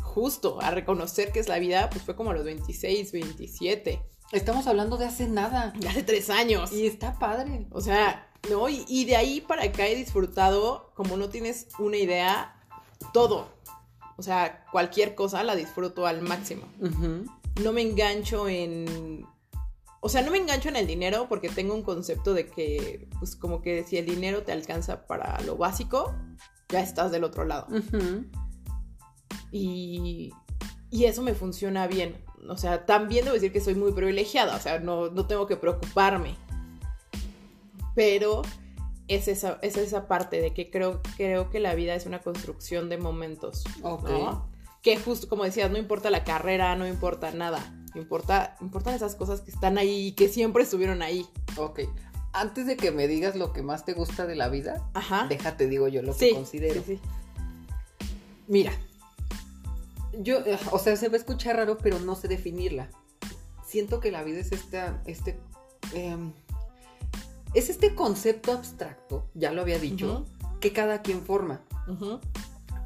justo 0.00 0.60
a 0.60 0.70
reconocer 0.70 1.32
que 1.32 1.40
es 1.40 1.48
la 1.48 1.58
vida, 1.58 1.90
pues 1.90 2.04
fue 2.04 2.16
como 2.16 2.30
a 2.30 2.34
los 2.34 2.44
26, 2.44 3.12
27. 3.12 4.02
Estamos 4.32 4.66
hablando 4.68 4.96
de 4.96 5.06
hace 5.06 5.26
nada. 5.26 5.72
De 5.76 5.88
hace 5.88 6.04
tres 6.04 6.30
años. 6.30 6.72
Y 6.72 6.86
está 6.86 7.18
padre. 7.18 7.66
O 7.72 7.80
sea, 7.80 8.30
¿no? 8.48 8.68
Y, 8.68 9.04
de 9.04 9.16
ahí 9.16 9.40
para 9.40 9.64
acá 9.64 9.88
he 9.88 9.96
disfrutado, 9.96 10.92
como 10.94 11.16
no 11.16 11.28
tienes 11.28 11.68
una 11.78 11.96
idea, 11.96 12.56
todo. 13.12 13.48
O 14.16 14.22
sea, 14.22 14.64
cualquier 14.70 15.14
cosa 15.14 15.42
la 15.42 15.56
disfruto 15.56 16.06
al 16.06 16.22
máximo. 16.22 16.62
No 17.62 17.72
me 17.72 17.82
engancho 17.82 18.48
en 18.48 19.26
o 20.00 20.08
sea, 20.08 20.22
no 20.22 20.30
me 20.30 20.38
engancho 20.38 20.70
en 20.70 20.76
el 20.76 20.86
dinero 20.86 21.26
porque 21.28 21.50
tengo 21.50 21.74
un 21.74 21.82
concepto 21.82 22.32
de 22.32 22.46
que, 22.46 23.08
pues 23.18 23.36
como 23.36 23.60
que 23.60 23.84
si 23.84 23.98
el 23.98 24.06
dinero 24.06 24.42
te 24.42 24.52
alcanza 24.52 25.06
para 25.06 25.38
lo 25.42 25.56
básico, 25.56 26.14
ya 26.70 26.80
estás 26.80 27.12
del 27.12 27.22
otro 27.22 27.44
lado. 27.44 27.66
y, 29.52 30.32
y 30.90 31.04
eso 31.04 31.22
me 31.22 31.34
funciona 31.34 31.86
bien. 31.86 32.24
O 32.48 32.56
sea, 32.56 32.86
también 32.86 33.26
debo 33.26 33.34
decir 33.34 33.52
que 33.52 33.60
soy 33.60 33.74
muy 33.74 33.92
privilegiada, 33.92 34.56
o 34.56 34.60
sea, 34.60 34.78
no, 34.78 35.10
tengo 35.26 35.46
que 35.46 35.56
preocuparme. 35.56 36.36
Pero 37.94 38.40
es 39.06 39.28
esa, 39.28 39.58
es 39.60 39.76
esa 39.76 40.08
parte 40.08 40.40
de 40.40 40.54
que 40.54 40.70
creo, 40.70 41.02
creo 41.18 41.50
que 41.50 41.60
la 41.60 41.74
vida 41.74 41.94
es 41.94 42.06
una 42.06 42.20
construcción 42.20 42.88
de 42.88 42.96
momentos. 42.96 43.64
Ok. 43.82 44.08
Que 44.80 44.96
justo 44.96 45.28
como 45.28 45.44
decías, 45.44 45.70
no 45.70 45.76
importa 45.76 46.08
la 46.08 46.24
carrera, 46.24 46.74
no 46.74 46.86
importa 46.86 47.32
nada 47.32 47.79
Importa, 47.94 48.56
importan 48.60 48.94
esas 48.94 49.14
cosas 49.16 49.40
que 49.40 49.50
están 49.50 49.78
ahí 49.78 50.08
y 50.08 50.12
que 50.12 50.28
siempre 50.28 50.62
estuvieron 50.62 51.02
ahí. 51.02 51.26
Ok. 51.56 51.80
Antes 52.32 52.66
de 52.66 52.76
que 52.76 52.92
me 52.92 53.08
digas 53.08 53.34
lo 53.34 53.52
que 53.52 53.62
más 53.62 53.84
te 53.84 53.92
gusta 53.92 54.26
de 54.26 54.36
la 54.36 54.48
vida, 54.48 54.88
déjate, 55.28 55.66
digo 55.66 55.88
yo, 55.88 56.02
lo 56.02 56.16
que 56.16 56.32
considero. 56.32 56.82
Sí, 56.86 56.96
sí. 56.96 57.00
Mira, 58.46 58.72
yo, 60.12 60.38
o 60.70 60.78
sea, 60.78 60.96
se 60.96 61.08
va 61.08 61.14
a 61.14 61.18
escuchar 61.18 61.56
raro, 61.56 61.78
pero 61.78 61.98
no 61.98 62.14
sé 62.14 62.28
definirla. 62.28 62.88
Siento 63.66 64.00
que 64.00 64.10
la 64.10 64.22
vida 64.22 64.38
es 64.40 64.52
esta, 64.52 65.02
este, 65.06 65.38
em, 65.92 66.32
es 67.54 67.70
este 67.70 67.94
concepto 67.94 68.52
abstracto, 68.52 69.28
ya 69.34 69.52
lo 69.52 69.62
había 69.62 69.78
dicho, 69.78 70.26
que 70.60 70.72
cada 70.72 71.02
quien 71.02 71.22
forma. 71.22 71.62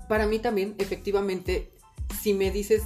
Para 0.09 0.27
mí 0.27 0.39
también, 0.39 0.75
efectivamente, 0.79 1.73
si 2.21 2.35
me 2.35 2.51
dices 2.51 2.83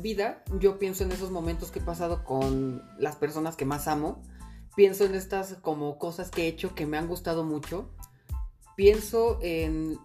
vida, 0.00 0.42
yo 0.58 0.78
pienso 0.78 1.04
en 1.04 1.12
esos 1.12 1.30
momentos 1.30 1.70
que 1.70 1.78
he 1.78 1.82
pasado 1.82 2.24
con 2.24 2.82
las 2.98 3.16
personas 3.16 3.56
que 3.56 3.64
más 3.64 3.88
amo. 3.88 4.22
Pienso 4.76 5.04
en 5.04 5.14
estas 5.14 5.54
como 5.54 5.98
cosas 5.98 6.30
que 6.30 6.44
he 6.44 6.48
hecho 6.48 6.74
que 6.74 6.86
me 6.86 6.98
han 6.98 7.08
gustado 7.08 7.44
mucho. 7.44 7.90
Pienso 8.76 9.38
en 9.42 9.98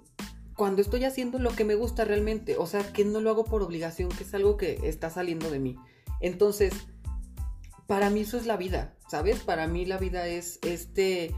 cuando 0.55 0.82
estoy 0.82 1.05
haciendo 1.05 1.39
lo 1.39 1.51
que 1.51 1.65
me 1.65 1.75
gusta 1.75 2.05
realmente. 2.05 2.57
O 2.57 2.67
sea, 2.67 2.93
que 2.93 3.05
no 3.05 3.19
lo 3.21 3.30
hago 3.30 3.45
por 3.45 3.63
obligación, 3.63 4.09
que 4.09 4.23
es 4.23 4.34
algo 4.34 4.57
que 4.57 4.80
está 4.84 5.09
saliendo 5.09 5.49
de 5.49 5.59
mí. 5.59 5.77
Entonces, 6.21 6.73
para 7.88 8.09
mí 8.09 8.21
eso 8.21 8.38
es 8.38 8.45
la 8.45 8.57
vida, 8.57 8.95
¿sabes? 9.09 9.39
Para 9.39 9.67
mí 9.67 9.86
la 9.86 9.97
vida 9.97 10.27
es 10.27 10.59
este... 10.63 11.34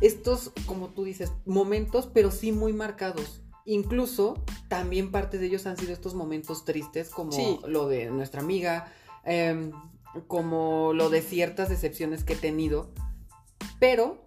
Estos, 0.00 0.50
como 0.66 0.88
tú 0.88 1.04
dices, 1.04 1.30
momentos, 1.46 2.10
pero 2.12 2.32
sí 2.32 2.50
muy 2.50 2.72
marcados 2.72 3.42
Incluso 3.64 4.42
también 4.72 5.10
parte 5.10 5.36
de 5.36 5.44
ellos 5.44 5.66
han 5.66 5.76
sido 5.76 5.92
estos 5.92 6.14
momentos 6.14 6.64
tristes, 6.64 7.10
como 7.10 7.60
lo 7.66 7.88
de 7.88 8.06
nuestra 8.06 8.40
amiga, 8.40 8.90
em, 9.22 9.70
como 10.26 10.94
lo 10.94 11.10
de 11.10 11.20
ciertas 11.20 11.68
decepciones 11.68 12.24
que 12.24 12.32
he 12.32 12.36
tenido. 12.36 12.90
Pero 13.78 14.24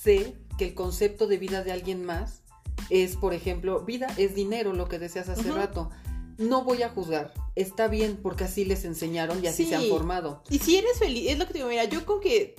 sé 0.00 0.36
que 0.56 0.66
el 0.66 0.74
concepto 0.74 1.26
de 1.26 1.38
vida 1.38 1.64
de 1.64 1.72
alguien 1.72 2.04
más 2.04 2.42
es, 2.90 3.16
por 3.16 3.34
ejemplo, 3.34 3.80
vida 3.80 4.06
es 4.18 4.36
dinero, 4.36 4.72
lo 4.72 4.88
que 4.88 5.00
deseas 5.00 5.28
hace 5.30 5.50
rato. 5.50 5.90
No 6.36 6.62
voy 6.62 6.84
a 6.84 6.90
juzgar, 6.90 7.34
está 7.56 7.88
bien 7.88 8.20
porque 8.22 8.44
así 8.44 8.64
les 8.64 8.84
enseñaron 8.84 9.42
y 9.42 9.48
así 9.48 9.66
se 9.66 9.74
han 9.74 9.88
formado. 9.88 10.44
Y 10.48 10.60
si 10.60 10.76
eres 10.76 11.00
feliz, 11.00 11.28
es 11.28 11.40
lo 11.40 11.46
que 11.48 11.54
te 11.54 11.58
digo, 11.58 11.70
mira, 11.70 11.86
yo 11.86 12.06
con 12.06 12.20
que... 12.20 12.54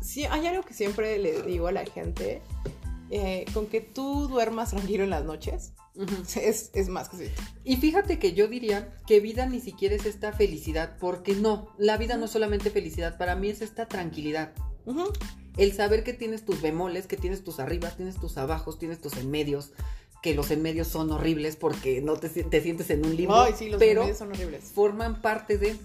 Sí, 0.00 0.24
hay 0.24 0.46
algo 0.46 0.62
que 0.62 0.72
siempre 0.72 1.18
le 1.18 1.42
digo 1.42 1.66
a 1.66 1.72
la 1.72 1.84
gente, 1.84 2.40
eh, 3.14 3.44
con 3.52 3.66
que 3.66 3.82
tú 3.82 4.26
duermas 4.26 4.70
tranquilo 4.70 5.04
en 5.04 5.10
las 5.10 5.22
noches, 5.22 5.74
es, 6.34 6.88
más 6.88 7.10
que 7.10 7.18
sí. 7.18 7.24
Y 7.62 7.76
fíjate 7.76 8.18
que 8.18 8.32
yo 8.32 8.48
diría 8.48 8.96
que 9.06 9.20
vida 9.20 9.44
ni 9.44 9.60
siquiera 9.60 9.94
es 9.94 10.06
esta 10.06 10.32
felicidad, 10.32 10.96
porque 10.98 11.34
no, 11.34 11.68
la 11.76 11.98
vida 11.98 12.16
no 12.16 12.24
es 12.24 12.30
solamente 12.30 12.70
felicidad, 12.70 13.18
para 13.18 13.36
mí 13.36 13.50
es 13.50 13.60
esta 13.60 13.86
tranquilidad. 13.86 14.54
El 15.58 15.74
saber 15.74 16.04
que 16.04 16.14
tienes 16.14 16.46
tus 16.46 16.62
bemoles, 16.62 17.06
que 17.06 17.18
tienes 17.18 17.44
tus 17.44 17.60
arribas, 17.60 17.98
tienes 17.98 18.18
tus 18.18 18.38
abajos, 18.38 18.78
tienes 18.78 18.98
tus 18.98 19.18
en 19.18 19.30
medios, 19.30 19.72
que 20.22 20.34
los 20.34 20.50
en 20.50 20.62
medios 20.62 20.88
son 20.88 21.10
horribles 21.12 21.56
porque 21.56 22.00
no 22.00 22.16
te, 22.16 22.30
sientes 22.30 22.88
en 22.88 23.04
un 23.04 23.14
limbo. 23.14 23.34
Ay, 23.34 23.52
sí, 23.54 23.68
los 23.68 23.78
pero 23.78 24.14
son 24.14 24.30
horribles. 24.30 24.64
Forman 24.72 25.20
parte 25.20 25.58
de. 25.58 25.76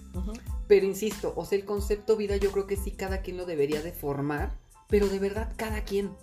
Pero 0.66 0.86
insisto, 0.86 1.34
o 1.36 1.44
sea, 1.44 1.58
el 1.58 1.66
concepto 1.66 2.16
vida 2.16 2.38
yo 2.38 2.52
creo 2.52 2.66
que 2.66 2.76
sí 2.76 2.92
cada 2.92 3.20
quien 3.20 3.36
lo 3.36 3.44
debería 3.44 3.82
de 3.82 3.92
formar, 3.92 4.56
pero 4.88 5.08
de 5.08 5.18
verdad 5.18 5.52
cada 5.58 5.84
quien. 5.84 6.16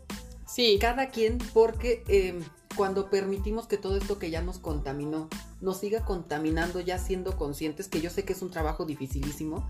Sí. 0.46 0.78
Cada 0.80 1.10
quien, 1.10 1.38
porque 1.54 2.04
em, 2.08 2.44
cuando 2.76 3.10
permitimos 3.10 3.68
que 3.68 3.78
todo 3.78 3.98
esto 3.98 4.20
que 4.20 4.30
ya 4.30 4.42
nos 4.42 4.60
contaminó 4.60 5.30
nos 5.62 5.78
siga 5.78 6.06
contaminando, 6.06 6.80
ya 6.80 6.98
siendo 6.98 7.38
conscientes, 7.38 7.88
que 7.88 8.02
yo 8.02 8.10
sé 8.10 8.24
que 8.24 8.34
es 8.34 8.42
un 8.42 8.52
trabajo 8.52 8.86
dificilísimo, 8.86 9.70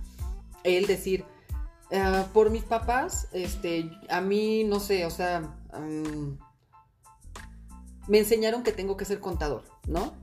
el 0.64 0.88
decir, 0.88 1.24
ah, 1.92 2.28
por 2.34 2.50
mis 2.50 2.64
papás, 2.64 3.28
este, 3.32 3.90
a 4.10 4.22
mí, 4.22 4.64
no 4.64 4.80
sé, 4.80 5.06
o 5.06 5.12
sea, 5.12 5.42
mm, 5.42 6.38
me 8.08 8.20
enseñaron 8.20 8.64
que 8.64 8.72
tengo 8.72 8.98
que 8.98 9.06
ser 9.06 9.20
contador, 9.20 9.64
¿no? 9.88 10.14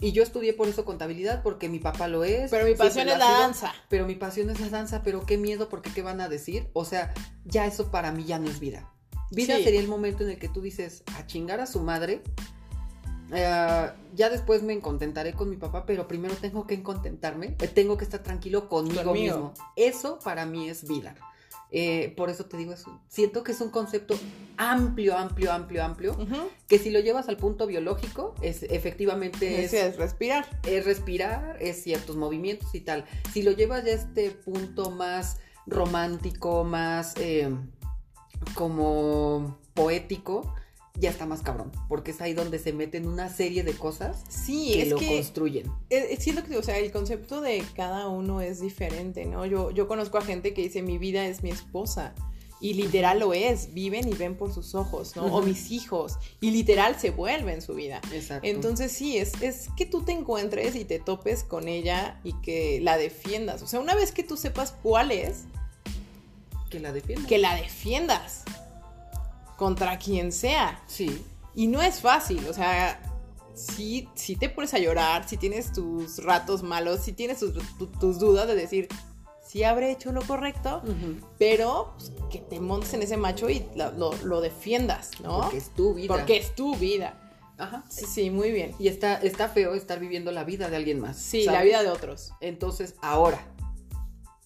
Y 0.00 0.10
yo 0.10 0.24
estudié 0.24 0.52
por 0.52 0.66
eso 0.66 0.84
contabilidad, 0.84 1.44
porque 1.44 1.68
mi 1.68 1.78
papá 1.78 2.08
lo 2.08 2.24
es. 2.24 2.50
Pero 2.50 2.66
mi 2.66 2.74
pasión 2.74 3.08
es 3.08 3.18
la 3.18 3.30
danza. 3.38 3.72
Pero 3.88 4.04
mi 4.04 4.16
pasión 4.16 4.50
es 4.50 4.58
la 4.58 4.68
danza, 4.68 5.02
pero 5.04 5.24
qué 5.24 5.38
miedo, 5.38 5.68
porque 5.68 5.92
qué 5.92 6.02
van 6.02 6.20
a 6.20 6.28
decir. 6.28 6.68
O 6.72 6.84
sea, 6.84 7.14
ya 7.44 7.66
eso 7.66 7.92
para 7.92 8.10
mí 8.10 8.24
ya 8.24 8.40
no 8.40 8.48
es 8.48 8.58
vida. 8.58 8.91
Vida 9.32 9.56
sería 9.56 9.80
el 9.80 9.88
momento 9.88 10.24
en 10.24 10.30
el 10.30 10.38
que 10.38 10.48
tú 10.48 10.60
dices, 10.60 11.02
a 11.16 11.26
chingar 11.26 11.60
a 11.60 11.66
su 11.66 11.80
madre. 11.80 12.22
Eh, 13.34 13.90
ya 14.14 14.28
después 14.28 14.62
me 14.62 14.78
contentaré 14.80 15.32
con 15.32 15.48
mi 15.48 15.56
papá, 15.56 15.86
pero 15.86 16.06
primero 16.06 16.34
tengo 16.34 16.66
que 16.66 16.82
contentarme, 16.82 17.56
eh, 17.60 17.68
tengo 17.68 17.96
que 17.96 18.04
estar 18.04 18.22
tranquilo 18.22 18.68
conmigo, 18.68 19.14
mismo. 19.14 19.54
Eso 19.74 20.18
para 20.22 20.44
mí 20.44 20.68
es 20.68 20.86
vida. 20.86 21.14
Eh, 21.74 22.12
por 22.18 22.28
eso 22.28 22.44
te 22.44 22.58
digo 22.58 22.74
eso. 22.74 23.00
Siento 23.08 23.42
que 23.42 23.52
es 23.52 23.60
un 23.62 23.70
concepto 23.70 24.14
amplio, 24.58 25.16
amplio, 25.16 25.50
amplio, 25.50 25.82
amplio. 25.82 26.16
Que 26.68 26.78
si 26.78 26.90
lo 26.90 27.00
llevas 27.00 27.30
al 27.30 27.38
punto 27.38 27.66
biológico, 27.66 28.34
es 28.42 28.64
efectivamente 28.64 29.64
es, 29.64 29.72
es, 29.72 29.96
respirar. 29.96 30.44
Es 30.66 30.84
respirar, 30.84 31.56
es 31.60 31.82
ciertos 31.82 32.16
movimientos 32.16 32.74
y 32.74 32.80
tal. 32.80 33.06
Si 33.32 33.42
lo 33.42 33.52
llevas 33.52 33.84
a 33.84 33.90
este 33.90 34.30
punto 34.30 34.90
más 34.90 35.38
romántico, 35.66 36.64
más 36.64 37.14
como 38.54 39.58
poético, 39.74 40.54
ya 40.94 41.10
está 41.10 41.26
más 41.26 41.42
cabrón, 41.42 41.72
porque 41.88 42.10
es 42.10 42.20
ahí 42.20 42.34
donde 42.34 42.58
se 42.58 42.72
meten 42.72 43.06
una 43.06 43.28
serie 43.28 43.62
de 43.62 43.72
cosas 43.72 44.24
sí, 44.28 44.72
que 44.74 44.86
lo 44.86 44.98
construyen. 44.98 45.70
Es, 45.88 46.22
siento 46.22 46.44
que, 46.44 46.56
o 46.56 46.62
sea, 46.62 46.78
el 46.78 46.92
concepto 46.92 47.40
de 47.40 47.64
cada 47.74 48.08
uno 48.08 48.40
es 48.40 48.60
diferente, 48.60 49.24
¿no? 49.24 49.46
Yo, 49.46 49.70
yo 49.70 49.88
conozco 49.88 50.18
a 50.18 50.22
gente 50.22 50.52
que 50.54 50.62
dice, 50.62 50.82
mi 50.82 50.98
vida 50.98 51.26
es 51.26 51.42
mi 51.42 51.50
esposa. 51.50 52.14
Y 52.60 52.74
literal 52.74 53.18
lo 53.18 53.32
es, 53.32 53.74
viven 53.74 54.06
y 54.06 54.12
ven 54.14 54.36
por 54.36 54.54
sus 54.54 54.76
ojos, 54.76 55.16
¿no? 55.16 55.24
O 55.24 55.42
mis 55.42 55.72
hijos. 55.72 56.18
Y 56.40 56.52
literal 56.52 56.94
se 56.96 57.10
vuelven 57.10 57.60
su 57.60 57.74
vida. 57.74 58.00
Exacto. 58.12 58.46
Entonces 58.46 58.92
sí, 58.92 59.16
es, 59.16 59.32
es 59.42 59.68
que 59.76 59.84
tú 59.84 60.02
te 60.02 60.12
encuentres 60.12 60.76
y 60.76 60.84
te 60.84 61.00
topes 61.00 61.42
con 61.42 61.66
ella 61.66 62.20
y 62.22 62.34
que 62.34 62.80
la 62.80 62.98
defiendas. 62.98 63.62
O 63.62 63.66
sea, 63.66 63.80
una 63.80 63.96
vez 63.96 64.12
que 64.12 64.22
tú 64.22 64.36
sepas 64.36 64.76
cuál 64.80 65.10
es, 65.10 65.46
que 66.72 66.80
la 66.80 66.92
defiendas. 66.92 67.26
Que 67.28 67.38
la 67.38 67.54
defiendas. 67.54 68.42
contra 69.56 69.96
quien 69.98 70.32
sea. 70.32 70.82
Sí. 70.88 71.24
Y 71.54 71.68
no 71.68 71.80
es 71.82 72.00
fácil, 72.00 72.44
o 72.48 72.52
sea, 72.52 73.00
si, 73.54 74.08
si 74.14 74.34
te 74.34 74.48
pones 74.48 74.74
a 74.74 74.78
llorar, 74.78 75.28
si 75.28 75.36
tienes 75.36 75.72
tus 75.72 76.24
ratos 76.24 76.64
malos, 76.64 77.00
si 77.00 77.12
tienes 77.12 77.38
tus, 77.38 77.52
tu- 77.78 77.86
tus 77.86 78.18
dudas 78.18 78.48
de 78.48 78.56
decir, 78.56 78.88
si 79.46 79.62
habré 79.62 79.92
hecho 79.92 80.10
lo 80.12 80.22
correcto, 80.22 80.82
pero 81.38 81.94
pues, 81.96 82.10
que 82.30 82.38
te 82.38 82.58
montes 82.58 82.92
en 82.94 83.02
ese 83.02 83.16
macho 83.16 83.48
y 83.50 83.64
lo, 83.76 83.92
lo- 83.92 84.16
lo 84.24 84.40
defiendas, 84.40 85.10
¿no? 85.22 85.42
Porque 85.42 85.58
es 85.58 85.70
tu 85.74 85.94
vida. 85.94 86.08
Porque 86.08 86.38
es 86.38 86.54
tu 86.56 86.74
vida. 86.74 87.18
Ajá. 87.58 87.84
Sí, 87.88 88.06
sí, 88.06 88.30
muy 88.30 88.50
bien. 88.50 88.74
Y 88.80 88.88
está, 88.88 89.14
está 89.16 89.48
feo 89.48 89.74
estar 89.74 90.00
viviendo 90.00 90.32
la 90.32 90.42
vida 90.42 90.70
de 90.70 90.76
alguien 90.76 90.98
más. 90.98 91.18
Sí, 91.18 91.44
¿sabes? 91.44 91.58
la 91.58 91.64
vida 91.64 91.82
de 91.84 91.90
otros. 91.90 92.32
Entonces, 92.40 92.94
ahora, 93.02 93.46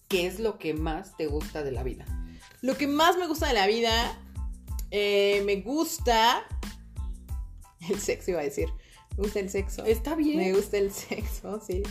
¿qué 0.09 0.27
es 0.27 0.39
lo 0.39 0.59
que 0.59 0.73
más 0.75 1.15
te 1.17 1.25
gusta 1.25 1.63
de 1.63 1.71
la 1.71 1.81
vida? 1.83 2.05
Lo 2.61 2.77
que 2.77 2.87
más 2.87 3.17
me 3.17 3.27
gusta 3.27 3.47
de 3.47 3.53
la 3.53 3.67
vida, 3.67 4.17
eh, 4.91 5.41
me 5.45 5.57
gusta 5.61 6.43
el 7.89 7.99
sexo, 7.99 8.31
iba 8.31 8.41
a 8.41 8.43
decir. 8.43 8.69
Me 9.17 9.23
gusta 9.23 9.39
el 9.39 9.49
sexo. 9.49 9.85
Está 9.85 10.15
bien. 10.15 10.37
Me 10.37 10.53
gusta 10.53 10.77
el 10.77 10.91
sexo, 10.91 11.59
sí. 11.65 11.83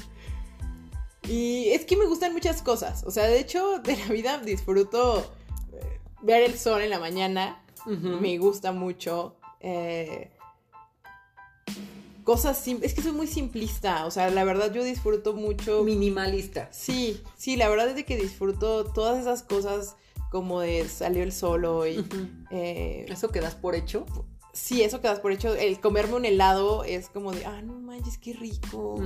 Y 1.28 1.70
es 1.70 1.84
que 1.84 1.96
me 1.96 2.04
gustan 2.06 2.32
muchas 2.32 2.62
cosas. 2.62 3.02
O 3.04 3.10
sea, 3.10 3.24
de 3.24 3.40
hecho, 3.40 3.80
de 3.80 3.96
la 3.96 4.06
vida 4.06 4.38
disfruto 4.38 5.20
eh, 5.72 5.98
ver 6.22 6.42
el 6.44 6.56
sol 6.56 6.82
en 6.82 6.90
la 6.90 7.00
mañana. 7.00 7.62
Me 7.84 8.36
gusta 8.38 8.72
mucho. 8.72 9.36
eh, 9.60 10.30
cosas 12.24 12.58
simples. 12.58 12.90
Es 12.90 12.96
que 12.96 13.02
soy 13.02 13.12
muy 13.12 13.28
simplista. 13.28 14.04
O 14.06 14.10
sea, 14.10 14.30
la 14.30 14.42
verdad 14.44 14.72
yo 14.72 14.82
disfruto 14.82 15.32
mucho. 15.32 15.82
Minimalista. 15.84 16.68
Sí, 16.72 17.22
sí, 17.36 17.56
la 17.56 17.68
verdad 17.68 17.88
es 17.88 17.94
de 17.94 18.04
que 18.04 18.16
disfruto 18.16 18.84
todas 18.84 19.20
esas 19.20 19.42
cosas 19.44 19.94
como 20.30 20.60
de 20.60 20.88
salió 20.88 21.22
el 21.22 21.32
sol 21.32 21.64
hoy. 21.64 22.04
Eh, 22.50 23.06
Eso 23.08 23.28
que 23.30 23.40
das 23.40 23.54
por 23.54 23.74
hecho. 23.74 24.06
sí, 24.52 24.82
eso 24.82 25.00
que 25.00 25.08
das 25.08 25.20
por 25.20 25.32
hecho. 25.32 25.54
El 25.54 25.80
comerme 25.80 26.14
un 26.14 26.24
helado 26.24 26.84
es 26.84 27.08
como 27.08 27.32
de, 27.32 27.44
ah, 27.44 27.60
no 27.62 27.74
manches, 27.78 28.18
qué 28.18 28.32
rico. 28.32 29.00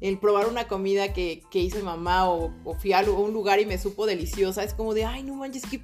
El 0.00 0.18
probar 0.18 0.46
una 0.48 0.66
comida 0.66 1.12
que, 1.12 1.42
que 1.50 1.58
hizo 1.58 1.76
mi 1.78 1.84
mamá 1.84 2.28
o, 2.30 2.52
o 2.64 2.74
fui 2.74 2.92
a 2.92 3.00
un 3.02 3.32
lugar 3.32 3.60
y 3.60 3.66
me 3.66 3.78
supo 3.78 4.06
deliciosa, 4.06 4.64
es 4.64 4.74
como 4.74 4.94
de, 4.94 5.04
ay, 5.04 5.22
no 5.22 5.34
manches, 5.34 5.64
qué 5.70 5.80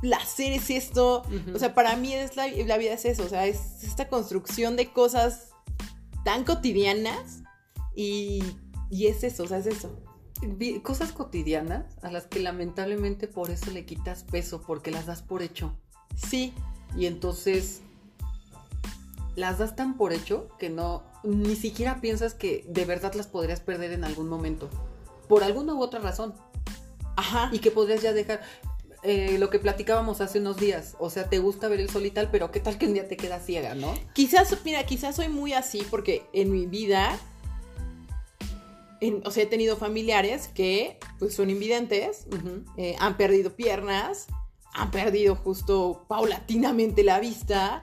placer 0.00 0.52
es 0.52 0.70
esto. 0.70 1.22
O 1.54 1.58
sea, 1.58 1.74
para 1.74 1.96
mí 1.96 2.12
es 2.12 2.36
la, 2.36 2.46
la 2.48 2.76
vida 2.78 2.92
es 2.92 3.04
eso, 3.04 3.24
o 3.24 3.28
sea, 3.28 3.46
es 3.46 3.82
esta 3.82 4.08
construcción 4.08 4.76
de 4.76 4.92
cosas 4.92 5.50
tan 6.24 6.44
cotidianas 6.44 7.40
y, 7.96 8.42
y 8.90 9.06
es 9.06 9.24
eso, 9.24 9.44
o 9.44 9.46
sea, 9.46 9.58
es 9.58 9.66
eso. 9.66 9.90
Cosas 10.82 11.12
cotidianas 11.12 11.84
a 12.02 12.10
las 12.10 12.26
que 12.26 12.40
lamentablemente 12.40 13.26
por 13.26 13.50
eso 13.50 13.70
le 13.70 13.84
quitas 13.84 14.24
peso, 14.24 14.62
porque 14.66 14.90
las 14.90 15.06
das 15.06 15.22
por 15.22 15.42
hecho. 15.42 15.72
Sí, 16.16 16.52
Y 16.96 17.06
entonces 17.06 17.80
las 19.36 19.58
das 19.58 19.76
tan 19.76 19.96
por 19.96 20.12
hecho 20.12 20.48
que 20.58 20.68
no, 20.68 21.04
ni 21.22 21.54
siquiera 21.54 22.00
piensas 22.00 22.34
que 22.34 22.64
de 22.68 22.84
verdad 22.84 23.14
las 23.14 23.28
podrías 23.28 23.60
perder 23.60 23.92
en 23.92 24.04
algún 24.04 24.28
momento. 24.28 24.68
Por 25.28 25.44
alguna 25.44 25.74
u 25.74 25.82
otra 25.82 26.00
razón. 26.00 26.34
ajá. 27.16 27.50
Y 27.52 27.58
que 27.60 27.70
podrías 27.70 28.02
ya 28.02 28.12
dejar 28.12 28.40
eh, 29.04 29.36
lo 29.38 29.48
que 29.50 29.58
platicábamos 29.60 30.20
hace 30.20 30.40
unos 30.40 30.56
días. 30.56 30.96
O 30.98 31.08
sea, 31.10 31.28
te 31.28 31.38
gusta 31.38 31.68
ver 31.68 31.80
el 31.80 31.88
sol 31.88 32.04
y 32.06 32.10
tal, 32.10 32.30
pero 32.30 32.50
qué 32.50 32.58
tal 32.58 32.78
que 32.78 32.86
un 32.86 32.94
día 32.94 33.06
te 33.06 33.16
quedas 33.16 33.44
ciega, 33.44 33.74
¿no? 33.74 33.94
Quizás, 34.12 34.56
mira, 34.64 34.84
quizás 34.86 35.16
soy 35.16 35.28
muy 35.28 35.52
así 35.52 35.86
porque 35.88 36.24
en 36.32 36.50
mi 36.50 36.66
vida, 36.66 37.16
en- 39.00 39.22
o 39.26 39.30
sea, 39.30 39.44
he 39.44 39.46
tenido 39.46 39.76
familiares 39.76 40.48
que 40.48 40.98
pues 41.18 41.34
son 41.34 41.50
invidentes, 41.50 42.26
eh, 42.76 42.96
han 42.98 43.16
perdido 43.16 43.54
piernas, 43.54 44.26
han 44.74 44.90
perdido 44.90 45.34
justo 45.36 46.04
paulatinamente 46.08 47.02
la 47.04 47.20
vista. 47.20 47.82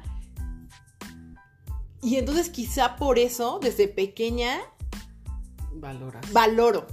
Y 2.01 2.18
entonces 2.18 2.49
quizá 2.49 2.95
por 2.97 3.18
eso, 3.18 3.59
desde 3.61 3.88
pequeña, 3.88 4.61
Valoras. 5.74 6.32
valoro. 6.32 6.86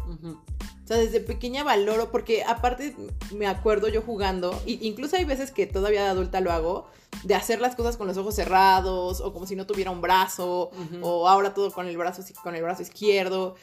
O 0.85 0.87
sea, 0.87 0.97
desde 0.97 1.21
pequeña 1.21 1.63
valoro, 1.65 2.11
porque 2.11 2.43
aparte 2.43 2.97
me 3.33 3.47
acuerdo 3.47 3.89
yo 3.89 4.03
jugando, 4.03 4.61
y 4.67 4.85
incluso 4.87 5.17
hay 5.17 5.25
veces 5.25 5.51
que 5.51 5.67
todavía 5.67 6.03
de 6.03 6.09
adulta 6.11 6.41
lo 6.41 6.51
hago, 6.51 6.87
de 7.25 7.35
hacer 7.35 7.61
las 7.61 7.77
cosas 7.77 7.97
con 7.97 8.07
los 8.09 8.17
ojos 8.17 8.35
cerrados, 8.35 9.21
o 9.21 9.33
como 9.33 9.47
si 9.47 9.55
no 9.55 9.67
tuviera 9.67 9.91
un 9.91 10.01
brazo, 10.01 10.71
o 11.03 11.29
ahora 11.29 11.55
todo 11.55 11.71
con 11.71 11.87
el 11.87 11.97
brazo, 11.97 12.23
con 12.43 12.57
el 12.57 12.63
brazo 12.63 12.83
izquierdo. 12.83 13.55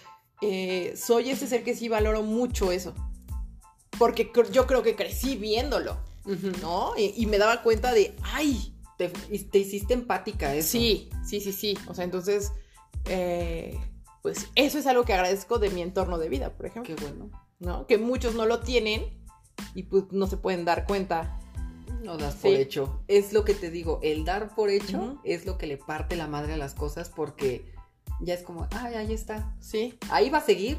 Eh, 0.41 0.93
soy 0.95 1.29
ese 1.29 1.47
ser 1.47 1.63
que 1.63 1.75
sí 1.75 1.89
valoro 1.89 2.23
mucho 2.23 2.71
eso. 2.71 2.93
Porque 3.97 4.31
yo 4.51 4.65
creo 4.67 4.83
que 4.83 4.95
crecí 4.95 5.35
viéndolo. 5.35 5.97
¿no? 6.61 6.93
Y, 6.97 7.13
y 7.17 7.25
me 7.25 7.37
daba 7.39 7.63
cuenta 7.63 7.91
de, 7.91 8.15
ay, 8.21 8.75
Te, 8.97 9.09
te 9.09 9.57
hiciste 9.57 9.93
empática 9.93 10.53
eso. 10.53 10.71
sí, 10.71 11.09
sí, 11.25 11.39
sí, 11.41 11.51
sí. 11.53 11.77
O 11.87 11.93
sea, 11.95 12.03
entonces, 12.03 12.51
eh, 13.05 13.79
pues 14.21 14.47
eso 14.55 14.77
es 14.77 14.85
algo 14.85 15.05
que 15.05 15.13
agradezco 15.13 15.57
de 15.57 15.69
mi 15.71 15.81
entorno 15.81 16.17
de 16.19 16.29
vida, 16.29 16.53
por 16.55 16.65
ejemplo. 16.67 16.95
Qué 16.95 17.01
bueno. 17.01 17.31
¿no? 17.59 17.87
Que 17.87 17.97
muchos 17.97 18.35
no 18.35 18.45
lo 18.45 18.59
tienen 18.59 19.05
y 19.73 19.83
pues 19.83 20.03
no 20.11 20.27
se 20.27 20.37
pueden 20.37 20.65
dar 20.65 20.85
cuenta. 20.85 21.39
No 22.03 22.15
das 22.17 22.35
Sí. 22.35 22.39
por 22.43 22.51
hecho. 22.53 23.03
Es 23.07 23.33
lo 23.33 23.43
que 23.43 23.53
te 23.55 23.71
digo, 23.71 23.99
el 24.03 24.23
dar 24.23 24.53
por 24.55 24.69
hecho 24.69 25.19
es 25.23 25.45
lo 25.45 25.57
que 25.57 25.65
le 25.67 25.77
parte 25.77 26.15
la 26.15 26.27
madre 26.27 26.53
a 26.53 26.57
las 26.57 26.73
cosas 26.75 27.09
porque 27.09 27.65
ya 28.21 28.33
es 28.33 28.43
como, 28.43 28.67
ay, 28.71 28.95
ahí 28.95 29.13
está. 29.13 29.55
Sí. 29.59 29.97
Ahí 30.09 30.29
va 30.29 30.39
a 30.39 30.45
seguir. 30.45 30.77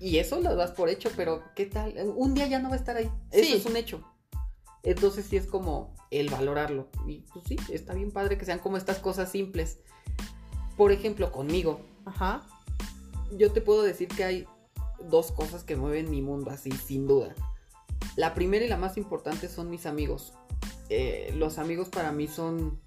Y 0.00 0.18
eso 0.18 0.40
lo 0.40 0.56
das 0.56 0.72
por 0.72 0.88
hecho, 0.88 1.10
pero 1.16 1.42
¿qué 1.54 1.66
tal? 1.66 1.94
Un 2.16 2.34
día 2.34 2.46
ya 2.48 2.58
no 2.58 2.68
va 2.68 2.74
a 2.74 2.78
estar 2.78 2.96
ahí. 2.96 3.10
Eso 3.30 3.50
Sí. 3.50 3.54
es 3.54 3.66
un 3.66 3.76
hecho. 3.76 4.02
Entonces 4.82 5.26
sí 5.26 5.36
es 5.36 5.46
como 5.46 5.94
el 6.10 6.28
valorarlo. 6.28 6.88
Y 7.06 7.20
pues 7.32 7.44
sí, 7.46 7.56
está 7.70 7.94
bien 7.94 8.10
padre 8.10 8.36
que 8.36 8.44
sean 8.44 8.58
como 8.58 8.76
estas 8.76 8.98
cosas 8.98 9.30
simples. 9.30 9.78
Por 10.76 10.90
ejemplo, 10.90 11.30
conmigo, 11.30 11.80
Ajá. 12.04 12.42
yo 13.36 13.52
te 13.52 13.60
puedo 13.60 13.82
decir 13.82 14.08
que 14.08 14.24
hay 14.24 14.46
dos 15.08 15.30
cosas 15.30 15.62
que 15.62 15.76
mueven 15.76 16.10
mi 16.10 16.20
mundo 16.20 16.50
así, 16.50 16.72
sin 16.72 17.06
duda. 17.06 17.34
La 18.16 18.34
primera 18.34 18.64
y 18.64 18.68
la 18.68 18.76
más 18.76 18.96
importante 18.96 19.48
son 19.48 19.70
mis 19.70 19.86
amigos. 19.86 20.32
Eh, 20.88 21.32
los 21.36 21.58
amigos 21.58 21.88
para 21.88 22.10
mí 22.12 22.26
son, 22.26 22.80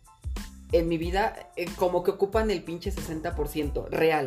en 0.72 0.88
mi 0.88 0.97
vida, 0.97 1.51
eh, 1.55 1.66
como 1.78 2.03
que 2.03 2.11
ocupan 2.11 2.51
el 2.51 2.63
pinche 2.63 2.91
60%, 2.91 3.88
real, 3.89 4.26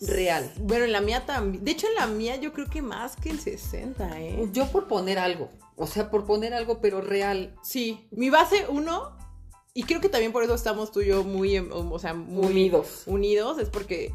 real. 0.00 0.50
Bueno, 0.60 0.84
en 0.84 0.92
la 0.92 1.00
mía 1.00 1.24
también. 1.26 1.64
De 1.64 1.70
hecho, 1.72 1.86
en 1.88 1.94
la 1.94 2.06
mía 2.06 2.36
yo 2.36 2.52
creo 2.52 2.66
que 2.68 2.82
más 2.82 3.16
que 3.16 3.30
el 3.30 3.40
60, 3.40 4.20
¿eh? 4.20 4.48
Yo 4.52 4.66
por 4.68 4.88
poner 4.88 5.18
algo, 5.18 5.50
o 5.76 5.86
sea, 5.86 6.10
por 6.10 6.24
poner 6.26 6.54
algo, 6.54 6.80
pero 6.80 7.00
real, 7.00 7.54
Sí. 7.62 8.08
Mi 8.10 8.30
base 8.30 8.66
uno, 8.68 9.16
y 9.74 9.82
creo 9.84 10.00
que 10.00 10.08
también 10.08 10.32
por 10.32 10.42
eso 10.42 10.54
estamos 10.54 10.90
tú 10.92 11.00
y 11.02 11.06
yo 11.06 11.22
muy, 11.24 11.56
em, 11.56 11.68
o 11.72 11.98
sea, 11.98 12.14
muy 12.14 12.46
unidos. 12.46 13.02
unidos, 13.06 13.58
es 13.58 13.68
porque 13.68 14.12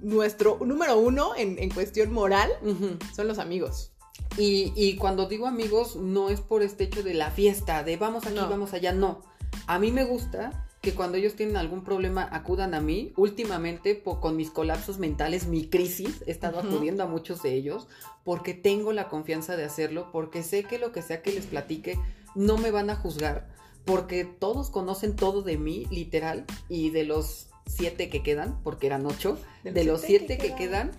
nuestro 0.00 0.58
número 0.64 0.98
uno 0.98 1.36
en, 1.36 1.58
en 1.58 1.70
cuestión 1.70 2.12
moral 2.12 2.50
Ujú. 2.62 2.96
son 3.14 3.28
los 3.28 3.38
amigos. 3.38 3.92
Y, 4.38 4.72
y 4.74 4.96
cuando 4.96 5.26
digo 5.26 5.46
amigos, 5.46 5.96
no 5.96 6.28
es 6.30 6.40
por 6.40 6.62
este 6.62 6.84
hecho 6.84 7.02
de 7.02 7.14
la 7.14 7.30
fiesta, 7.30 7.84
de 7.84 7.96
vamos 7.96 8.24
aquí, 8.26 8.34
No. 8.34 8.48
vamos 8.48 8.72
allá, 8.72 8.92
no. 8.92 9.20
A 9.66 9.78
mí 9.78 9.92
me 9.92 10.04
gusta 10.04 10.66
que 10.82 10.94
cuando 10.94 11.16
ellos 11.16 11.34
tienen 11.34 11.56
algún 11.56 11.84
problema 11.84 12.28
acudan 12.32 12.74
a 12.74 12.80
mí. 12.80 13.12
Últimamente, 13.16 13.94
po- 13.94 14.20
con 14.20 14.36
mis 14.36 14.50
colapsos 14.50 14.98
mentales, 14.98 15.46
mi 15.46 15.66
crisis, 15.68 16.22
he 16.26 16.32
estado 16.32 16.58
acudiendo 16.58 17.04
a 17.04 17.06
muchos 17.06 17.40
de 17.42 17.54
ellos 17.54 17.86
porque 18.24 18.52
tengo 18.52 18.92
la 18.92 19.08
confianza 19.08 19.56
de 19.56 19.64
hacerlo, 19.64 20.08
porque 20.12 20.42
sé 20.42 20.64
que 20.64 20.78
lo 20.78 20.90
que 20.92 21.00
sea 21.02 21.22
que 21.22 21.32
les 21.32 21.46
platique 21.46 21.98
no 22.34 22.58
me 22.58 22.70
van 22.72 22.90
a 22.90 22.96
juzgar, 22.96 23.48
porque 23.84 24.24
todos 24.24 24.70
conocen 24.70 25.14
todo 25.14 25.42
de 25.42 25.56
mí, 25.56 25.86
literal, 25.90 26.44
y 26.68 26.90
de 26.90 27.04
los 27.04 27.46
siete 27.66 28.08
que 28.10 28.24
quedan, 28.24 28.58
porque 28.64 28.88
eran 28.88 29.06
ocho, 29.06 29.38
de, 29.62 29.84
los 29.84 30.00
siete 30.00 30.36
que, 30.36 30.54
quedan, 30.56 30.90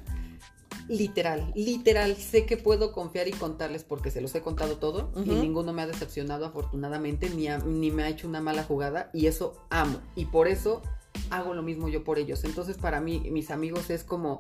literal, 0.88 1.52
literal, 1.56 2.16
sé 2.16 2.46
que 2.46 2.58
puedo 2.58 2.92
confiar 2.92 3.28
y 3.28 3.32
contarles 3.32 3.84
porque 3.84 4.12
se 4.12 4.22
los 4.22 4.34
he 4.36 4.42
contado 4.42 4.78
todo 4.78 5.12
y 5.26 5.30
ninguno 5.30 5.74
me 5.74 5.82
ha 5.82 5.88
decepcionado 5.88 6.46
afortunadamente 6.46 7.30
ni, 7.30 7.48
ni 7.66 7.92
me 7.92 8.04
ha 8.04 8.10
hecho 8.10 8.28
una 8.28 8.42
mala 8.42 8.64
jugada 8.64 9.10
y 9.14 9.28
eso 9.28 9.56
amo 9.70 10.00
y 10.16 10.26
por 10.26 10.48
eso 10.48 10.82
hago 11.30 11.54
lo 11.54 11.64
mismo 11.64 11.90
yo 11.90 12.04
por 12.04 12.20
ellos. 12.20 12.44
Entonces 12.44 12.78
para 12.78 13.00
mí, 13.02 13.20
mis 13.32 13.52
amigos 13.52 13.90
es 13.90 14.04
como, 14.04 14.40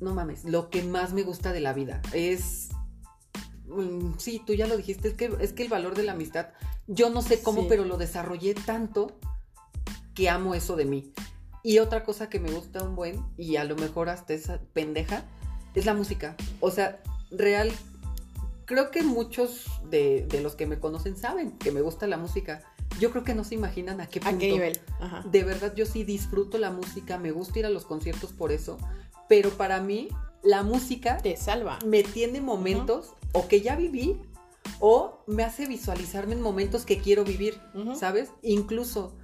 no 0.00 0.14
mames, 0.14 0.44
lo 0.44 0.70
que 0.70 0.82
más 0.82 1.12
me 1.12 1.22
gusta 1.22 1.52
de 1.52 1.60
la 1.60 1.72
vida 1.72 2.00
es... 2.12 2.68
mm, 3.66 4.14
Sí, 4.18 4.42
tú 4.46 4.54
ya 4.54 4.66
lo 4.66 4.76
dijiste, 4.76 5.08
es 5.08 5.14
que, 5.14 5.30
es 5.40 5.52
que 5.52 5.62
el 5.64 5.68
valor 5.68 5.94
de 5.94 6.02
la 6.04 6.12
amistad, 6.12 6.48
yo 6.86 7.10
no 7.10 7.20
sé 7.22 7.42
cómo, 7.42 7.62
Sí. 7.62 7.66
pero 7.68 7.84
lo 7.84 7.96
desarrollé 7.98 8.54
tanto 8.54 9.18
que 10.14 10.28
amo 10.28 10.54
eso 10.54 10.76
de 10.76 10.84
mí. 10.86 11.12
Y 11.62 11.78
otra 11.78 12.04
cosa 12.04 12.28
que 12.28 12.40
me 12.40 12.50
gusta 12.50 12.82
un 12.82 12.96
buen, 12.96 13.24
y 13.36 13.56
a 13.56 13.64
lo 13.64 13.76
mejor 13.76 14.08
hasta 14.08 14.32
esa 14.34 14.60
pendeja, 14.72 15.24
es 15.74 15.86
la 15.86 15.94
música. 15.94 16.36
O 16.60 16.70
sea, 16.70 17.02
real, 17.30 17.70
creo 18.64 18.90
que 18.90 19.02
muchos 19.02 19.66
de, 19.90 20.26
de 20.28 20.40
los 20.40 20.54
que 20.54 20.66
me 20.66 20.78
conocen 20.78 21.16
saben 21.16 21.52
que 21.52 21.70
me 21.70 21.80
gusta 21.82 22.06
la 22.06 22.16
música. 22.16 22.62
Yo 22.98 23.10
creo 23.10 23.24
que 23.24 23.34
no 23.34 23.44
se 23.44 23.54
imaginan 23.54 24.00
a 24.00 24.06
qué 24.06 24.20
punto. 24.20 24.36
¿A 24.36 24.38
qué 24.38 24.52
nivel? 24.52 24.80
Ajá. 25.00 25.22
De 25.30 25.44
verdad, 25.44 25.74
yo 25.74 25.86
sí 25.86 26.02
disfruto 26.04 26.58
la 26.58 26.70
música, 26.70 27.18
me 27.18 27.30
gusta 27.30 27.60
ir 27.60 27.66
a 27.66 27.70
los 27.70 27.84
conciertos 27.84 28.32
por 28.32 28.52
eso, 28.52 28.78
pero 29.28 29.50
para 29.50 29.80
mí, 29.80 30.08
la 30.42 30.62
música 30.62 31.18
Te 31.18 31.36
salva. 31.36 31.78
me 31.86 32.02
tiene 32.02 32.40
momentos 32.40 33.14
o 33.32 33.46
que 33.46 33.60
ya 33.60 33.76
viví 33.76 34.20
o 34.80 35.22
me 35.26 35.44
hace 35.44 35.66
visualizarme 35.66 36.34
en 36.34 36.40
momentos 36.40 36.84
que 36.84 36.98
quiero 36.98 37.24
vivir. 37.24 37.60
¿sabes? 37.94 38.30
Incluso, 38.42 39.16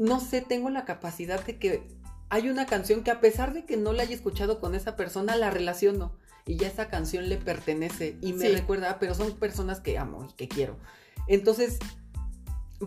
no 0.00 0.18
sé, 0.18 0.40
tengo 0.40 0.70
la 0.70 0.84
capacidad 0.86 1.44
de 1.44 1.58
que 1.58 1.82
hay 2.30 2.48
una 2.48 2.64
canción 2.64 3.02
que 3.02 3.10
a 3.10 3.20
pesar 3.20 3.52
de 3.52 3.64
que 3.66 3.76
no 3.76 3.92
la 3.92 4.02
haya 4.04 4.14
escuchado 4.14 4.58
con 4.60 4.74
esa 4.74 4.96
persona, 4.96 5.36
la 5.36 5.50
relaciono 5.50 6.16
y 6.46 6.56
ya 6.56 6.68
esa 6.68 6.88
canción 6.88 7.28
le 7.28 7.36
pertenece 7.36 8.16
y 8.22 8.32
me 8.32 8.46
Sí. 8.46 8.52
recuerda, 8.52 8.98
pero 8.98 9.14
son 9.14 9.32
personas 9.36 9.80
que 9.80 9.98
amo 9.98 10.26
y 10.30 10.32
que 10.34 10.48
quiero. 10.48 10.78
Entonces, 11.26 11.78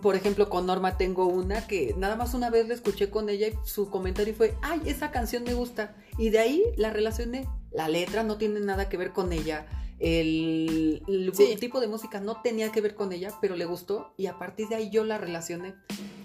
por 0.02 0.16
ejemplo, 0.16 0.50
con 0.50 0.66
Norma 0.66 0.98
tengo 0.98 1.28
una 1.28 1.68
que 1.68 1.94
nada 1.98 2.16
más 2.16 2.34
una 2.34 2.50
vez 2.50 2.68
la 2.68 2.74
escuché 2.74 3.12
con 3.12 3.30
ella 3.30 3.48
y 3.50 3.54
su 3.64 3.90
comentario 3.92 4.34
fue, 4.34 4.56
ay, 4.64 4.82
esa 4.88 5.12
canción 5.12 5.44
me 5.44 5.54
gusta. 5.54 5.96
Y 6.18 6.32
de 6.32 6.40
ahí 6.40 6.64
la 6.78 6.90
relacioné. 6.90 7.48
La 7.72 7.90
letra 7.90 8.24
no 8.24 8.38
tiene 8.38 8.60
nada 8.60 8.90
que 8.90 8.98
ver 8.98 9.12
con 9.12 9.32
ella. 9.34 9.68
El, 10.00 11.04
el 11.08 11.32
Sí. 11.36 11.56
tipo 11.60 11.80
de 11.80 11.88
música 11.88 12.20
no 12.20 12.42
tenía 12.42 12.72
que 12.72 12.82
ver 12.82 12.96
con 12.96 13.12
ella, 13.12 13.32
pero 13.40 13.56
le 13.56 13.66
gustó 13.66 14.14
y 14.18 14.26
a 14.26 14.40
partir 14.40 14.68
de 14.68 14.76
ahí 14.76 14.90
yo 14.90 15.04
la 15.04 15.20
relacioné. 15.20 15.76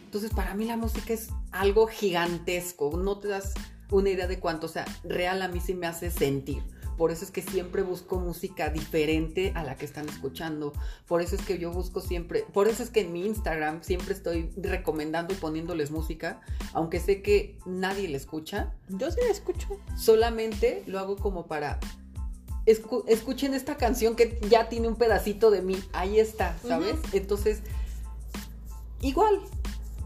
Entonces, 0.09 0.31
para 0.31 0.55
mí 0.55 0.65
la 0.65 0.79
música 0.79 1.13
es 1.13 1.29
algo 1.53 1.87
gigantesco. 1.87 2.97
No 2.97 3.19
te 3.19 3.29
das 3.29 3.53
una 3.91 4.09
idea 4.09 4.27
de 4.27 4.41
cuánto. 4.41 4.65
O 4.65 4.71
sea, 4.71 4.87
real 5.05 5.43
a 5.43 5.49
mí 5.49 5.61
sí 5.61 5.75
me 5.75 5.87
hace 5.87 6.11
sentir. 6.11 6.63
Por 6.97 7.11
eso 7.11 7.27
es 7.27 7.31
que 7.31 7.43
siempre 7.43 7.83
busco 7.83 8.19
música 8.19 8.71
diferente 8.71 9.53
a 9.55 9.65
la 9.65 9.77
que 9.77 9.85
están 9.85 10.09
escuchando. 10.09 10.73
Por 11.07 11.21
eso 11.21 11.37
es 11.37 11.43
que 11.43 11.59
yo 11.59 11.71
busco 11.73 12.01
siempre, 12.01 12.47
por 12.55 12.69
eso 12.69 12.83
es 12.83 12.89
que 12.89 13.03
en 13.03 13.13
mi 13.13 13.27
Instagram 13.27 13.83
siempre 13.83 14.15
estoy 14.15 14.51
recomendando 14.57 15.35
y 15.35 15.37
poniéndoles 15.37 15.91
música, 15.91 16.41
aunque 16.73 17.01
sé 17.01 17.21
que 17.21 17.59
nadie 17.67 18.09
la 18.09 18.17
escucha, 18.17 18.73
Yo 18.89 19.11
sí 19.11 19.21
la 19.23 19.31
escucho. 19.31 19.69
solamente 19.95 20.83
lo 20.87 20.99
hago 20.99 21.17
como 21.17 21.47
para 21.47 21.79
escu- 22.67 23.05
escuchen 23.07 23.53
esta 23.53 23.77
canción 23.77 24.17
que 24.17 24.41
ya 24.49 24.71
tiene 24.71 24.89
un 24.89 24.97
pedacito 24.97 25.51
de 25.51 25.61
mí, 25.61 25.77
ahí 25.93 26.19
está, 26.19 26.57
¿sabes? 26.67 26.97
Entonces, 27.13 27.61
igual. 29.03 29.41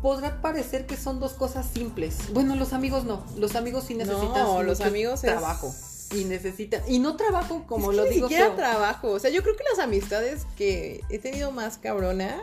Podrá 0.03 0.42
parecer 0.42 0.86
que 0.86 0.96
son 0.96 1.20
dos 1.20 1.32
cosas 1.34 1.64
simples. 1.66 2.16
Bueno, 2.32 2.57
los 2.57 2.72
amigos 2.72 3.05
no. 3.05 3.24
Los 3.38 3.55
amigos 3.57 3.84
sí 3.84 3.94
necesitan 3.94 4.42
No, 4.44 4.62
los 4.62 4.80
amigos 4.80 5.22
es- 5.24 5.30
trabajo. 5.30 5.72
Y 6.11 6.24
necesitan. 6.24 6.82
Y 6.88 6.98
no 6.98 7.16
trabajo 7.16 7.64
como 7.66 7.90
Es 7.92 7.96
que 7.96 8.03
lo 8.03 8.09
ni 8.09 8.14
digo. 8.16 8.28
siquiera 8.28 8.48
feo. 8.48 8.57
trabajo. 8.57 9.11
O 9.12 9.18
sea, 9.18 9.30
yo 9.30 9.42
creo 9.42 9.57
que 9.57 9.64
las 9.70 9.78
amistades 9.78 10.46
que 10.57 11.03
he 11.09 11.18
tenido 11.18 11.53
más 11.53 11.78
cabronas 11.78 12.42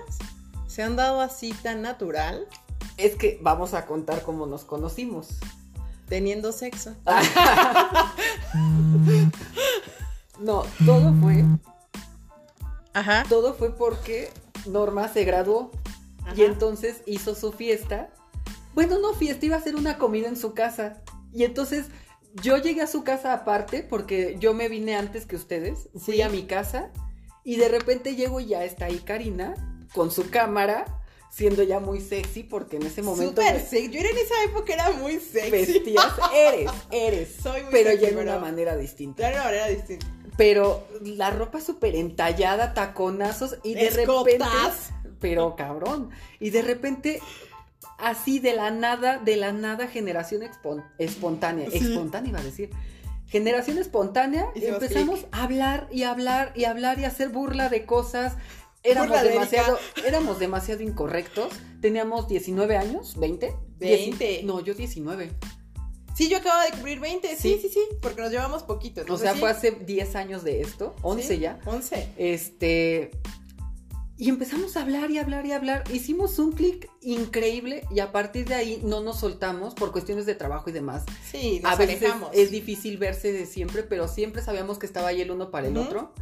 se 0.68 0.82
han 0.82 0.96
dado 0.96 1.22
así 1.22 1.52
tan 1.62 1.82
natural 1.84 2.48
Es 2.98 3.16
que 3.16 3.38
vamos 3.44 3.74
a 3.76 3.86
contar 3.86 4.24
cómo 4.24 4.46
nos 4.48 4.64
conocimos. 4.64 5.28
teniendo 6.08 6.52
sexo. 6.52 6.96
No, 10.40 10.64
todo 10.86 11.14
fue, 11.22 11.44
Ajá. 12.94 13.26
todo 13.28 13.54
fue 13.54 13.76
porque 13.76 14.32
Norma 14.66 15.08
se 15.10 15.26
graduó 15.26 15.70
y 16.36 16.44
entonces 16.44 17.02
hizo 17.06 17.36
su 17.36 17.52
fiesta. 17.52 18.10
Bueno, 18.74 19.00
no 19.00 19.14
fiesta, 19.14 19.46
iba 19.46 19.56
a 19.56 19.60
hacer 19.60 19.76
una 19.76 19.98
comida 19.98 20.28
en 20.28 20.38
su 20.38 20.54
casa. 20.54 21.02
Y 21.34 21.44
entonces 21.44 21.86
yo 22.42 22.58
llegué 22.58 22.82
a 22.82 22.88
su 22.88 23.04
casa 23.04 23.34
aparte 23.34 23.84
porque 23.84 24.38
yo 24.40 24.54
me 24.54 24.70
vine 24.70 24.96
antes 24.96 25.26
que 25.26 25.36
ustedes. 25.36 25.90
Fui 25.98 26.16
Sí. 26.16 26.22
a 26.22 26.30
mi 26.30 26.44
casa 26.44 26.92
y 27.44 27.56
de 27.58 27.68
repente 27.70 28.16
llego 28.16 28.40
y 28.40 28.48
ya 28.48 28.64
está 28.64 28.86
ahí 28.86 29.00
Karina 29.00 29.56
con 29.94 30.12
su 30.12 30.30
cámara, 30.30 30.86
siendo 31.32 31.64
ya 31.64 31.80
muy 31.80 32.00
sexy 32.02 32.44
porque 32.44 32.78
en 32.78 32.84
ese 32.86 33.02
momento 33.02 33.42
Súper 33.42 33.56
me 33.56 33.60
sexy. 33.68 33.90
Yo 33.92 34.00
era 34.00 34.10
en 34.10 34.18
esa 34.18 34.44
época 34.46 34.74
era 34.74 34.92
muy 34.92 35.20
sexy. 35.20 35.50
vestías, 35.52 36.06
eres, 36.34 36.72
eres, 36.92 37.36
Soy 37.44 37.62
muy 37.64 37.72
pero 37.72 37.90
sexy, 37.90 38.04
ya 38.04 38.10
en 38.10 38.16
pero- 38.18 38.32
una 38.32 38.40
manera 38.40 38.76
distinta. 38.78 39.18
Claro, 39.30 39.44
ahora 39.46 39.58
era 39.58 39.68
distinto. 39.68 40.06
Pero 40.38 40.88
la 41.02 41.32
ropa 41.32 41.60
súper 41.60 41.96
entallada, 41.96 42.74
taconazos 42.74 43.58
y 43.64 43.74
de 43.74 43.90
repente. 43.90 44.46
Pero 45.20 45.56
cabrón. 45.56 46.10
Y 46.40 46.50
de 46.52 46.62
repente, 46.62 47.22
así 47.98 48.40
de 48.40 48.54
la 48.56 48.72
nada, 48.72 49.18
de 49.18 49.36
la 49.36 49.52
nada, 49.52 49.88
generación 49.88 50.42
expon- 50.42 50.86
espontánea. 50.98 51.70
Sí. 51.70 51.78
Espontánea 51.80 52.30
iba 52.30 52.40
a 52.40 52.44
decir. 52.44 52.70
Generación 53.28 53.78
espontánea. 53.78 54.48
Y 54.56 54.66
empezamos 54.66 55.26
a 55.32 55.44
hablar 55.44 55.88
y 55.92 56.04
hablar 56.04 56.52
y 56.56 56.64
hablar 56.66 57.00
y 57.00 57.06
hacer 57.06 57.30
burla 57.30 57.70
de 57.70 57.86
cosas. 57.86 58.34
Éramos 58.82 59.22
demasiado, 59.22 59.78
éramos 60.06 60.40
demasiado 60.40 60.82
incorrectos. 60.84 61.52
Teníamos 61.82 62.28
19 62.28 62.78
años, 62.78 63.20
20. 63.20 63.54
20. 63.78 64.42
no, 64.44 64.62
yo 64.62 64.74
19. 64.74 65.32
Sí, 66.16 66.28
yo 66.28 66.38
acabo 66.40 66.60
de 66.64 66.72
cumplir 66.72 67.00
20. 67.00 67.28
Sí, 67.36 67.54
Sí. 67.56 67.60
sí, 67.62 67.70
sí. 67.70 67.80
Porque 68.02 68.22
nos 68.22 68.32
llevamos 68.32 68.64
poquito. 68.64 69.04
O 69.10 69.18
sea, 69.18 69.34
sí. 69.34 69.40
fue 69.40 69.50
hace 69.52 69.72
10 69.72 70.16
años 70.16 70.44
de 70.44 70.62
esto, 70.62 70.96
11 71.02 71.36
Sí, 71.36 71.40
ya. 71.40 71.60
11. 71.66 72.10
Este. 72.18 73.12
Y 74.22 74.28
empezamos 74.28 74.76
a 74.76 74.82
hablar 74.82 75.10
y 75.12 75.18
hablar 75.18 75.46
y 75.46 75.54
hablar. 75.54 75.86
Hicimos 75.94 76.40
un 76.40 76.52
clic 76.52 76.90
increíble 77.00 77.86
y 77.90 78.02
a 78.02 78.12
partir 78.12 78.46
de 78.50 78.54
ahí 78.54 78.82
no 78.84 79.00
nos 79.00 79.22
soltamos 79.22 79.74
por 79.76 79.94
cuestiones 79.94 80.26
de 80.26 80.36
trabajo 80.36 80.70
y 80.70 80.74
demás. 80.74 81.06
Sí, 81.32 81.62
nos 81.64 81.72
a 81.72 81.76
veces 81.78 82.02
alejamos. 82.04 82.30
es 82.34 82.52
difícil 82.52 82.98
verse 82.98 83.32
de 83.32 83.46
siempre, 83.46 83.82
pero 83.82 84.10
siempre 84.10 84.42
sabíamos 84.42 84.78
que 84.78 84.88
estaba 84.88 85.08
ahí 85.08 85.22
el 85.22 85.32
uno 85.32 85.52
para 85.52 85.70
el 85.70 85.78
otro. 85.78 86.14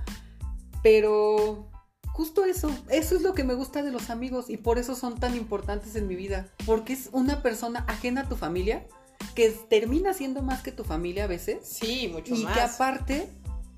Pero 0.84 1.72
justo 2.12 2.46
eso, 2.46 2.70
eso 2.90 3.16
es 3.16 3.24
lo 3.24 3.34
que 3.34 3.44
me 3.44 3.56
gusta 3.56 3.82
de 3.82 3.92
los 3.92 4.12
amigos 4.12 4.50
y 4.52 4.58
por 4.58 4.78
eso 4.78 4.96
son 4.96 5.20
tan 5.20 5.36
importantes 5.36 5.96
en 5.96 6.08
mi 6.08 6.16
vida. 6.16 6.54
Porque 6.68 6.94
es 6.94 7.10
una 7.14 7.42
persona 7.42 7.84
ajena 7.88 8.22
a 8.22 8.30
tu 8.30 8.36
familia 8.36 8.86
que 9.34 9.50
termina 9.50 10.14
siendo 10.14 10.44
más 10.44 10.62
que 10.62 10.72
tu 10.72 10.84
familia 10.84 11.24
a 11.24 11.28
veces 11.28 11.60
Sí, 11.64 12.10
mucho 12.14 12.36
y 12.36 12.44
más. 12.44 12.54
que 12.54 12.62
aparte 12.62 13.30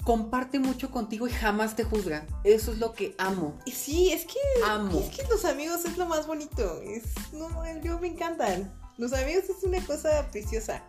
comparte 0.04 0.60
mucho 0.60 0.92
contigo 0.92 1.28
y 1.28 1.32
jamás 1.32 1.76
te 1.76 1.84
juzga. 1.84 2.26
Eso 2.44 2.72
es 2.72 2.80
lo 2.80 2.94
que 2.94 3.16
amo. 3.18 3.60
Sí, 3.66 4.12
es 4.12 4.26
que, 4.26 4.40
Amo. 4.66 5.00
es 5.00 5.16
que 5.16 5.28
los 5.28 5.46
amigos 5.46 5.86
es 5.86 5.98
lo 5.98 6.06
más 6.06 6.28
bonito. 6.28 6.82
Es, 6.82 7.04
no, 7.34 7.50
yo 7.82 8.00
me 8.00 8.08
encantan. 8.08 8.74
Los 8.98 9.14
amigos 9.14 9.44
es 9.46 9.64
una 9.64 9.84
cosa 9.86 10.28
preciosa. 10.32 10.84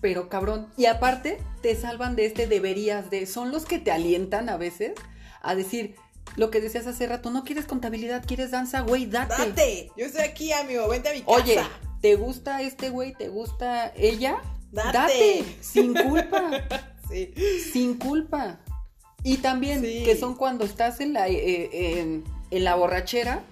Pero 0.00 0.28
cabrón. 0.28 0.68
Y 0.76 0.86
aparte 0.86 1.38
te 1.62 1.74
salvan 1.74 2.16
de 2.16 2.26
este 2.26 2.46
deberías 2.46 3.10
de. 3.10 3.26
Son 3.26 3.50
los 3.50 3.64
que 3.64 3.78
te 3.78 3.90
alientan 3.90 4.48
a 4.48 4.56
veces 4.56 4.92
a 5.42 5.54
decir 5.54 5.96
lo 6.36 6.50
que 6.50 6.60
decías 6.60 6.86
hace 6.86 7.06
rato. 7.06 7.30
No 7.30 7.44
quieres 7.44 7.64
contabilidad, 7.66 8.24
quieres 8.26 8.50
danza, 8.50 8.80
güey, 8.80 9.06
date. 9.06 9.34
Date. 9.36 9.92
Yo 9.96 10.06
estoy 10.06 10.22
aquí, 10.22 10.52
amigo. 10.52 10.86
Vente 10.88 11.08
a 11.08 11.12
mi 11.12 11.22
casa. 11.22 11.32
Oye, 11.32 11.60
¿te 12.02 12.14
gusta 12.16 12.62
este 12.62 12.90
güey? 12.90 13.14
¿Te 13.14 13.28
gusta 13.28 13.92
ella? 13.96 14.36
Date. 14.70 15.44
Sin 15.60 15.94
culpa. 15.94 16.50
Sí. 17.08 17.32
sin 17.72 17.94
culpa. 17.98 18.60
Y 19.22 19.38
también 19.38 19.82
Sí. 19.82 20.02
que 20.04 20.16
son 20.16 20.34
cuando 20.36 20.64
estás 20.64 21.00
en 21.00 21.12
la, 21.12 21.28
eh, 21.28 22.00
en, 22.00 22.24
en 22.50 22.64
la 22.64 22.74
borrachera, 22.76 23.42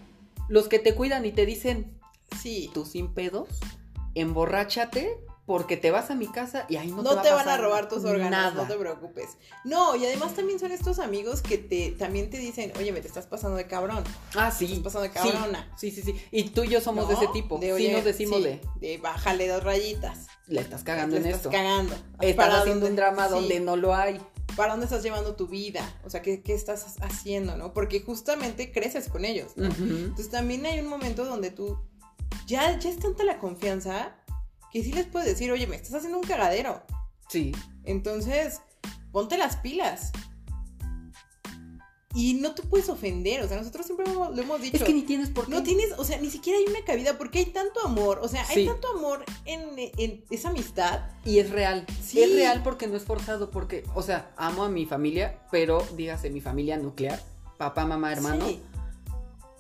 los 0.49 0.69
que 0.69 0.79
te 0.79 0.95
cuidan 0.95 1.25
y 1.27 1.33
te 1.33 1.47
dicen, 1.47 1.99
Sí. 2.41 2.71
tú 2.75 2.85
sin 2.85 3.13
pedos, 3.15 3.49
emborráchate 4.15 5.19
porque 5.47 5.77
te 5.77 5.91
vas 5.91 6.11
a 6.11 6.15
mi 6.15 6.27
casa 6.27 6.65
y 6.71 6.77
ahí 6.77 6.91
no, 6.91 7.03
No, 7.03 7.11
te, 7.11 7.17
va 7.17 7.23
te 7.23 7.29
a 7.29 7.35
van 7.35 7.49
a 7.51 7.57
robar 7.59 7.89
tus 7.89 8.05
órganos, 8.05 8.31
nada. 8.31 8.51
no 8.53 8.67
te 8.67 8.77
preocupes. 8.77 9.37
No, 9.65 9.95
y 9.95 10.07
además 10.07 10.35
también 10.35 10.59
son 10.59 10.73
estos 10.73 10.99
amigos 10.99 11.43
que 11.43 11.59
te 11.59 11.91
también 11.91 12.31
te 12.31 12.39
dicen, 12.39 12.73
oye, 12.79 12.93
me 12.93 13.01
te 13.03 13.09
estás 13.09 13.27
pasando 13.27 13.57
de 13.59 13.67
cabrón. 13.67 14.03
Ah, 14.37 14.51
sí. 14.51 14.65
Estás 14.65 14.81
pasando 14.81 15.03
de 15.03 15.11
cabrona. 15.11 15.71
Sí, 15.77 15.91
sí, 15.91 16.01
sí. 16.03 16.15
Y 16.31 16.45
tú 16.51 16.65
y 16.65 16.69
yo 16.69 16.81
somos 16.81 17.09
de 17.09 17.15
ese 17.15 17.27
tipo. 17.29 17.59
De, 17.59 17.77
sí 17.77 17.89
nos 17.91 18.05
decimos 18.05 18.39
sí, 18.39 18.45
de, 18.45 18.61
de 18.81 18.99
bájale 18.99 19.47
dos 19.49 19.63
rayitas. 19.63 20.29
le 20.47 20.61
estás 20.63 20.83
cagando 20.83 21.17
Le 21.17 21.21
en 21.23 21.27
estás 21.27 21.41
esto. 21.41 21.51
cagando. 21.51 21.95
Estás 22.21 22.35
¿Para 22.37 22.61
haciendo 22.61 22.87
dónde- 22.87 22.91
un 22.91 22.97
drama 22.97 23.27
sí. 23.29 23.35
donde 23.35 23.61
no 23.61 23.77
lo 23.77 23.95
hay. 23.95 24.21
¿Para 24.57 24.71
dónde 24.73 24.85
estás 24.87 25.03
llevando 25.03 25.35
tu 25.35 25.49
vida? 25.49 25.83
O 26.05 26.11
sea, 26.11 26.23
¿qué, 26.23 26.41
qué 26.43 26.55
estás 26.55 26.97
haciendo, 27.03 27.57
no? 27.57 27.73
Porque 27.75 28.01
justamente 28.01 28.71
creces 28.73 29.09
con 29.09 29.25
ellos. 29.25 29.53
Entonces 29.57 30.31
también 30.31 30.65
hay 30.65 30.79
un 30.81 30.87
momento 30.87 31.25
donde 31.25 31.51
tú 31.51 31.77
ya, 32.47 32.79
ya 32.79 32.89
es 32.89 32.99
tanta 32.99 33.25
la 33.25 33.39
confianza 33.39 34.15
que 34.75 34.83
sí 34.83 34.93
les 34.93 35.07
puedes 35.07 35.29
decir, 35.29 35.53
oye, 35.53 35.69
me 35.69 35.77
estás 35.77 35.95
haciendo 35.95 36.19
un 36.19 36.25
cagadero. 36.27 36.83
Sí. 37.29 37.53
Entonces, 37.85 38.61
ponte 39.13 39.39
las 39.39 39.55
pilas. 39.57 40.11
Y 42.17 42.35
no 42.35 42.55
te 42.55 42.63
puedes 42.63 42.89
ofender, 42.89 43.43
o 43.43 43.49
sea, 43.49 43.57
nosotros 43.57 43.87
siempre 43.87 44.07
lo 44.13 44.37
hemos 44.37 44.61
dicho. 44.61 44.77
Es 44.77 44.83
que 44.85 44.93
ni 44.93 45.03
tienes 45.03 45.31
por 45.31 45.47
qué. 45.47 45.51
No 45.53 45.63
tienes, 45.63 45.93
o 45.97 46.05
sea, 46.05 46.21
ni 46.21 46.29
siquiera 46.31 46.59
hay 46.59 46.65
una 46.67 46.85
cabida 46.85 47.17
porque 47.19 47.39
hay 47.41 47.47
tanto 47.47 47.85
amor, 47.85 48.19
o 48.23 48.29
sea, 48.29 48.45
hay 48.49 48.55
Sí. 48.63 48.67
tanto 48.67 48.89
amor 48.97 49.25
en, 49.45 49.63
en 49.77 50.25
esa 50.31 50.51
amistad. 50.51 51.03
Y 51.25 51.39
es 51.39 51.51
real. 51.51 51.87
Sí. 52.05 52.21
Es 52.23 52.33
real 52.35 52.63
porque 52.65 52.87
no 52.89 52.97
es 52.97 53.05
forzado, 53.05 53.51
porque, 53.51 53.85
o 53.95 54.03
sea, 54.03 54.33
amo 54.37 54.63
a 54.65 54.69
mi 54.69 54.87
familia, 54.87 55.41
pero 55.53 55.85
dígase 55.97 56.31
mi 56.31 56.41
familia 56.41 56.77
nuclear, 56.77 57.21
papá, 57.59 57.85
mamá, 57.85 58.13
hermano, 58.13 58.47
Sí. 58.49 58.61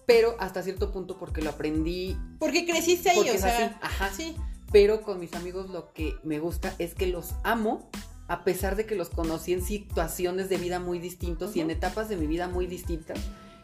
pero 0.06 0.36
hasta 0.40 0.62
cierto 0.62 0.92
punto 0.92 1.18
porque 1.18 1.40
lo 1.42 1.50
aprendí, 1.50 2.16
Porque 2.38 2.66
creciste 2.66 3.10
ahí, 3.10 3.16
porque 3.16 3.32
o 3.32 3.38
sea, 3.38 3.56
así, 3.66 3.74
ajá. 3.80 4.10
sí. 4.16 4.36
Pero 4.74 5.02
con 5.02 5.20
mis 5.20 5.32
amigos 5.34 5.70
lo 5.70 5.92
que 5.92 6.16
me 6.24 6.40
gusta 6.40 6.74
es 6.80 6.96
que 6.96 7.06
los 7.06 7.34
amo, 7.44 7.88
a 8.26 8.42
pesar 8.42 8.74
de 8.74 8.86
que 8.86 8.96
los 8.96 9.08
conocí 9.08 9.52
en 9.52 9.62
situaciones 9.62 10.48
de 10.48 10.56
vida 10.56 10.80
muy 10.80 10.98
distintos 10.98 11.54
y 11.54 11.60
en 11.60 11.70
etapas 11.70 12.08
de 12.08 12.16
mi 12.16 12.26
vida 12.26 12.48
muy 12.48 12.66
distintas, 12.66 13.20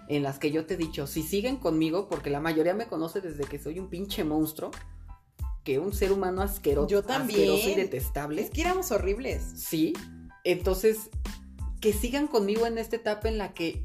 en 0.06 0.22
las 0.22 0.38
que 0.38 0.52
yo 0.52 0.66
te 0.66 0.74
he 0.74 0.76
dicho, 0.76 1.08
si 1.08 1.24
siguen 1.24 1.56
conmigo, 1.56 2.08
porque 2.08 2.30
la 2.30 2.38
mayoría 2.38 2.74
me 2.74 2.86
conoce 2.86 3.20
desde 3.20 3.42
que 3.42 3.58
soy 3.58 3.80
un 3.80 3.88
pinche 3.90 4.22
monstruo, 4.22 4.70
que 5.64 5.80
un 5.80 5.92
ser 5.92 6.12
humano 6.12 6.42
asqueroso, 6.42 6.86
Yo 6.86 7.02
también. 7.02 7.40
asqueroso 7.40 7.70
y 7.70 7.74
detestable. 7.74 8.42
Es 8.42 8.50
que 8.50 8.60
éramos 8.60 8.92
horribles. 8.92 9.42
Sí, 9.56 9.94
entonces 10.44 11.10
que 11.80 11.92
sigan 11.92 12.28
conmigo 12.28 12.68
en 12.68 12.78
esta 12.78 12.94
etapa 12.94 13.28
en 13.28 13.36
la 13.36 13.52
que 13.52 13.82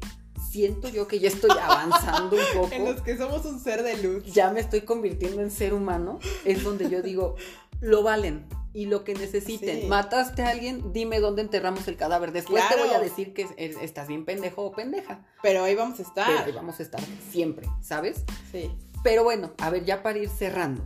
siento 0.56 0.88
yo 0.88 1.06
que 1.06 1.18
ya 1.18 1.28
estoy 1.28 1.50
avanzando 1.50 2.34
un 2.36 2.42
poco. 2.54 2.72
En 2.74 2.84
los 2.86 3.02
que 3.02 3.16
somos 3.18 3.44
un 3.44 3.60
ser 3.60 3.82
de 3.82 4.02
luz. 4.02 4.24
Ya 4.32 4.50
me 4.50 4.60
estoy 4.60 4.80
convirtiendo 4.82 5.42
en 5.42 5.50
ser 5.50 5.74
humano. 5.74 6.18
Es 6.46 6.64
donde 6.64 6.88
yo 6.88 7.02
digo, 7.02 7.36
lo 7.80 8.02
valen 8.02 8.46
y 8.72 8.86
lo 8.86 9.04
que 9.04 9.12
necesiten. 9.14 9.82
Sí. 9.82 9.86
Mataste 9.86 10.42
a 10.42 10.48
alguien, 10.48 10.92
dime 10.94 11.20
dónde 11.20 11.42
enterramos 11.42 11.86
el 11.88 11.96
cadáver. 11.98 12.32
Después 12.32 12.62
te 12.70 12.76
voy 12.76 12.88
a 12.94 12.98
decir 12.98 13.34
que 13.34 13.42
es- 13.58 13.76
estás 13.82 14.08
bien 14.08 14.24
pendejo 14.24 14.62
o 14.64 14.72
pendeja. 14.72 15.26
Pero 15.42 15.62
ahí 15.64 15.74
vamos 15.74 15.98
a 15.98 16.02
estar. 16.02 16.26
Pero 16.26 16.44
ahí 16.46 16.52
vamos 16.52 16.80
a 16.80 16.82
estar 16.82 17.00
siempre, 17.30 17.68
¿sabes? 17.82 18.24
Sí. 18.50 18.70
Pero 19.02 19.24
bueno, 19.24 19.52
a 19.58 19.68
ver, 19.70 19.84
ya 19.84 20.02
para 20.02 20.18
ir 20.18 20.28
cerrando. 20.30 20.82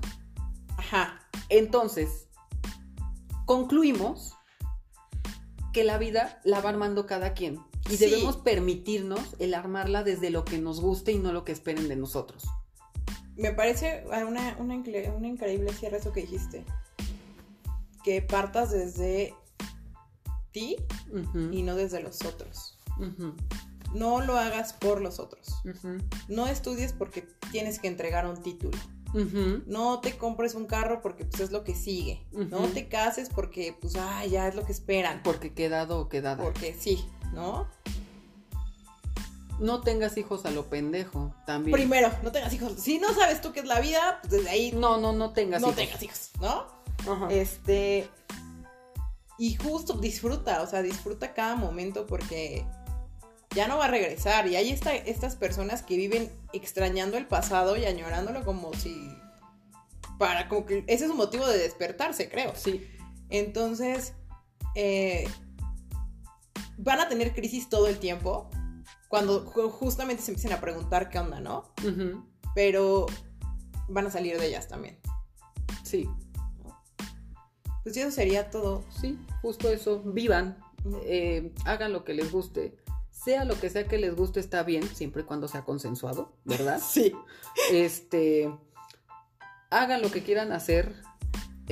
Ajá. 0.77 1.21
Entonces, 1.49 2.29
concluimos 3.47 4.35
que 5.73 5.85
la 5.85 5.99
vida 5.99 6.41
la 6.45 6.61
va 6.61 6.71
armando 6.71 7.07
cada 7.07 7.33
quien. 7.35 7.61
Y 7.91 7.97
Sí. 7.97 8.07
debemos 8.07 8.37
permitirnos 8.37 9.21
el 9.39 9.55
armarla 9.55 10.03
desde 10.05 10.31
lo 10.31 10.45
que 10.45 10.59
nos 10.59 10.81
guste 10.81 11.13
y 11.13 11.19
no 11.19 11.33
lo 11.33 11.45
que 11.45 11.53
esperen 11.53 11.89
de 11.89 11.97
nosotros. 11.97 12.45
Me 13.37 13.53
parece 13.53 14.05
una, 14.07 14.57
una, 14.59 14.75
una 15.17 15.29
increíble 15.29 15.73
cierre 15.73 15.99
eso 15.99 16.13
que 16.13 16.21
dijiste. 16.23 16.65
Que 18.05 18.23
partas 18.23 18.71
desde 18.71 19.35
ti 20.53 20.77
y 21.53 21.63
no 21.63 21.75
desde 21.77 22.03
los 22.03 22.23
otros. 22.25 22.79
No 23.95 24.21
lo 24.21 24.37
hagas 24.37 24.73
por 24.73 25.01
los 25.01 25.19
otros. 25.19 25.49
No 26.29 26.47
estudies 26.47 26.93
porque 26.93 27.27
tienes 27.51 27.79
que 27.79 27.89
entregar 27.89 28.27
un 28.27 28.43
título. 28.43 28.77
No 29.67 30.01
te 30.01 30.17
compres 30.17 30.55
un 30.55 30.67
carro 30.67 31.01
porque 31.03 31.25
pues 31.25 31.41
es 31.41 31.51
lo 31.51 31.65
que 31.65 31.75
sigue. 31.75 32.25
No 32.33 32.61
te 32.69 32.89
cases 32.89 33.29
porque 33.29 33.75
pues 33.81 33.95
ah, 33.97 34.25
ya 34.27 34.49
es 34.49 34.55
lo 34.55 34.65
que 34.65 34.73
esperan. 34.73 35.23
Porque 35.23 35.53
quedado 35.53 36.01
o 36.01 36.09
quedada. 36.09 36.43
Porque 36.43 36.75
sí, 36.79 37.05
¿no? 37.33 37.69
No 39.59 39.83
tengas 39.83 40.17
hijos 40.17 40.47
a 40.47 40.51
lo 40.51 40.67
pendejo 40.71 41.35
también. 41.47 41.73
Primero, 41.75 42.11
no 42.23 42.33
tengas 42.33 42.53
hijos. 42.55 42.73
Si 42.81 42.99
no 42.99 43.13
sabes 43.13 43.41
tú 43.43 43.53
qué 43.53 43.61
es 43.61 43.67
la 43.67 43.81
vida, 43.81 44.19
pues 44.23 44.33
desde 44.33 44.49
ahí 44.51 44.73
No, 44.73 44.97
no, 44.97 45.13
no 45.13 45.33
tengas 45.33 45.61
no 45.61 45.69
hijos. 45.69 45.77
tengas 45.77 46.03
hijos, 46.03 46.31
¿no? 46.41 46.67
Ajá. 47.13 47.29
Este. 47.31 48.09
Y 49.39 49.55
justo 49.57 49.95
disfruta, 49.95 50.63
o 50.63 50.67
sea, 50.67 50.81
disfruta 50.83 51.35
cada 51.35 51.57
momento 51.57 52.07
porque 52.07 52.65
ya 53.55 53.69
no 53.69 53.77
va 53.79 53.87
a 53.87 53.89
regresar. 53.89 54.47
Y 54.47 54.57
hay 54.57 54.71
esta- 54.71 54.95
estas 54.95 55.37
personas 55.37 55.83
que 55.83 55.97
viven 55.97 56.31
extrañando 56.55 57.19
el 57.19 57.27
pasado 57.27 57.77
y 57.77 57.85
añorándolo 57.85 58.45
como 58.45 58.73
si. 58.75 59.11
Para, 60.19 60.49
como 60.49 60.65
que 60.67 60.85
ese 60.87 61.05
es 61.05 61.11
un 61.11 61.17
motivo 61.19 61.47
de 61.47 61.59
despertarse, 61.59 62.29
creo. 62.31 62.53
Sí. 62.55 62.87
Entonces, 63.31 64.13
eh, 64.75 65.29
van 66.83 67.01
a 67.01 67.09
tener 67.09 67.35
crisis 67.35 67.69
todo 67.69 67.87
el 67.87 67.99
tiempo. 67.99 68.49
Cuando 69.09 69.45
ju- 69.53 69.71
justamente 69.71 70.23
se 70.23 70.31
empiecen 70.31 70.53
a 70.57 70.61
preguntar 70.61 71.09
qué 71.11 71.19
onda, 71.19 71.41
¿no? 71.41 71.73
Pero 72.55 73.07
van 73.89 74.07
a 74.07 74.11
salir 74.11 74.39
de 74.39 74.47
ellas 74.47 74.69
también. 74.69 74.99
Sí. 75.83 76.09
Pues 77.83 77.97
eso 77.97 78.11
sería 78.11 78.51
todo. 78.51 78.85
Sí, 79.01 79.19
justo 79.43 79.69
eso. 79.71 80.01
Vivan. 80.05 80.59
eh, 81.03 81.53
hagan 81.65 81.93
lo 81.93 82.05
que 82.05 82.15
les 82.15 82.31
guste. 82.31 82.77
Sea 83.11 83.45
lo 83.45 83.59
que 83.61 83.69
sea 83.69 83.87
que 83.87 83.99
les 83.99 84.15
guste, 84.17 84.41
está 84.41 84.63
bien, 84.63 84.83
siempre 84.95 85.23
y 85.23 85.25
cuando 85.27 85.47
sea 85.49 85.65
consensuado, 85.65 86.33
¿verdad? 86.45 86.81
Sí. 86.89 87.13
este. 87.73 88.51
Hagan 89.71 90.03
lo 90.03 90.11
que 90.11 90.23
quieran 90.23 90.53
hacer. 90.53 90.95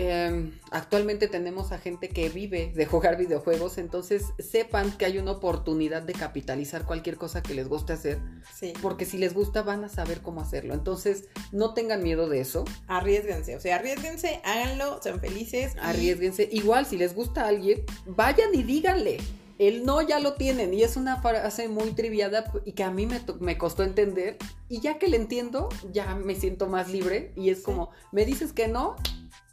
Eh, 0.00 0.52
actualmente 0.70 1.26
tenemos 1.26 1.72
a 1.72 1.78
gente 1.78 2.08
que 2.08 2.28
vive 2.28 2.72
de 2.72 2.86
jugar 2.86 3.16
videojuegos, 3.16 3.78
entonces 3.78 4.26
sepan 4.38 4.92
que 4.96 5.06
hay 5.06 5.18
una 5.18 5.32
oportunidad 5.32 6.02
de 6.02 6.12
capitalizar 6.12 6.84
cualquier 6.84 7.16
cosa 7.16 7.42
que 7.42 7.52
les 7.52 7.66
guste 7.68 7.94
hacer, 7.94 8.20
Sí. 8.54 8.74
porque 8.80 9.04
si 9.04 9.18
les 9.18 9.34
gusta 9.34 9.62
van 9.62 9.82
a 9.82 9.88
saber 9.88 10.20
cómo 10.22 10.40
hacerlo. 10.40 10.74
Entonces, 10.74 11.24
no 11.50 11.74
tengan 11.74 12.04
miedo 12.04 12.28
de 12.28 12.38
eso. 12.40 12.64
Arriesguense, 12.86 13.56
o 13.56 13.60
sea, 13.60 13.74
arriesguense, 13.74 14.40
háganlo, 14.44 15.02
sean 15.02 15.18
felices. 15.18 15.72
y- 15.74 15.78
Arriesguense. 15.80 16.48
Igual, 16.52 16.86
si 16.86 16.96
les 16.96 17.12
gusta 17.16 17.42
a 17.44 17.48
alguien, 17.48 17.82
vayan 18.06 18.54
y 18.54 18.62
díganle. 18.62 19.18
El 19.58 19.84
no 19.84 20.00
ya 20.02 20.20
lo 20.20 20.34
tienen 20.34 20.72
y 20.74 20.84
es 20.84 20.96
una 20.96 21.20
frase 21.20 21.66
muy 21.66 21.90
triviada 21.90 22.52
y 22.64 22.74
que 22.74 22.84
a 22.84 22.92
mí 22.92 23.08
me, 23.40 23.58
costó 23.58 23.82
entender. 23.82 24.36
Y 24.68 24.80
ya 24.80 25.00
que 25.00 25.08
le 25.08 25.16
entiendo, 25.16 25.68
ya 25.92 26.14
me 26.14 26.36
siento 26.36 26.68
más 26.68 26.88
libre 26.88 27.32
y 27.34 27.50
es 27.50 27.58
Sí. 27.58 27.64
como, 27.64 27.90
me 28.12 28.24
dices 28.24 28.52
que 28.52 28.68
no, 28.68 28.94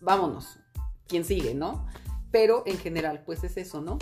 vámonos. 0.05 0.59
Quien 1.07 1.25
sigue, 1.25 1.53
¿no? 1.53 1.85
Pero 2.31 2.63
en 2.65 2.77
general, 2.77 3.23
pues 3.25 3.43
es 3.43 3.57
eso, 3.57 3.81
¿no? 3.81 3.97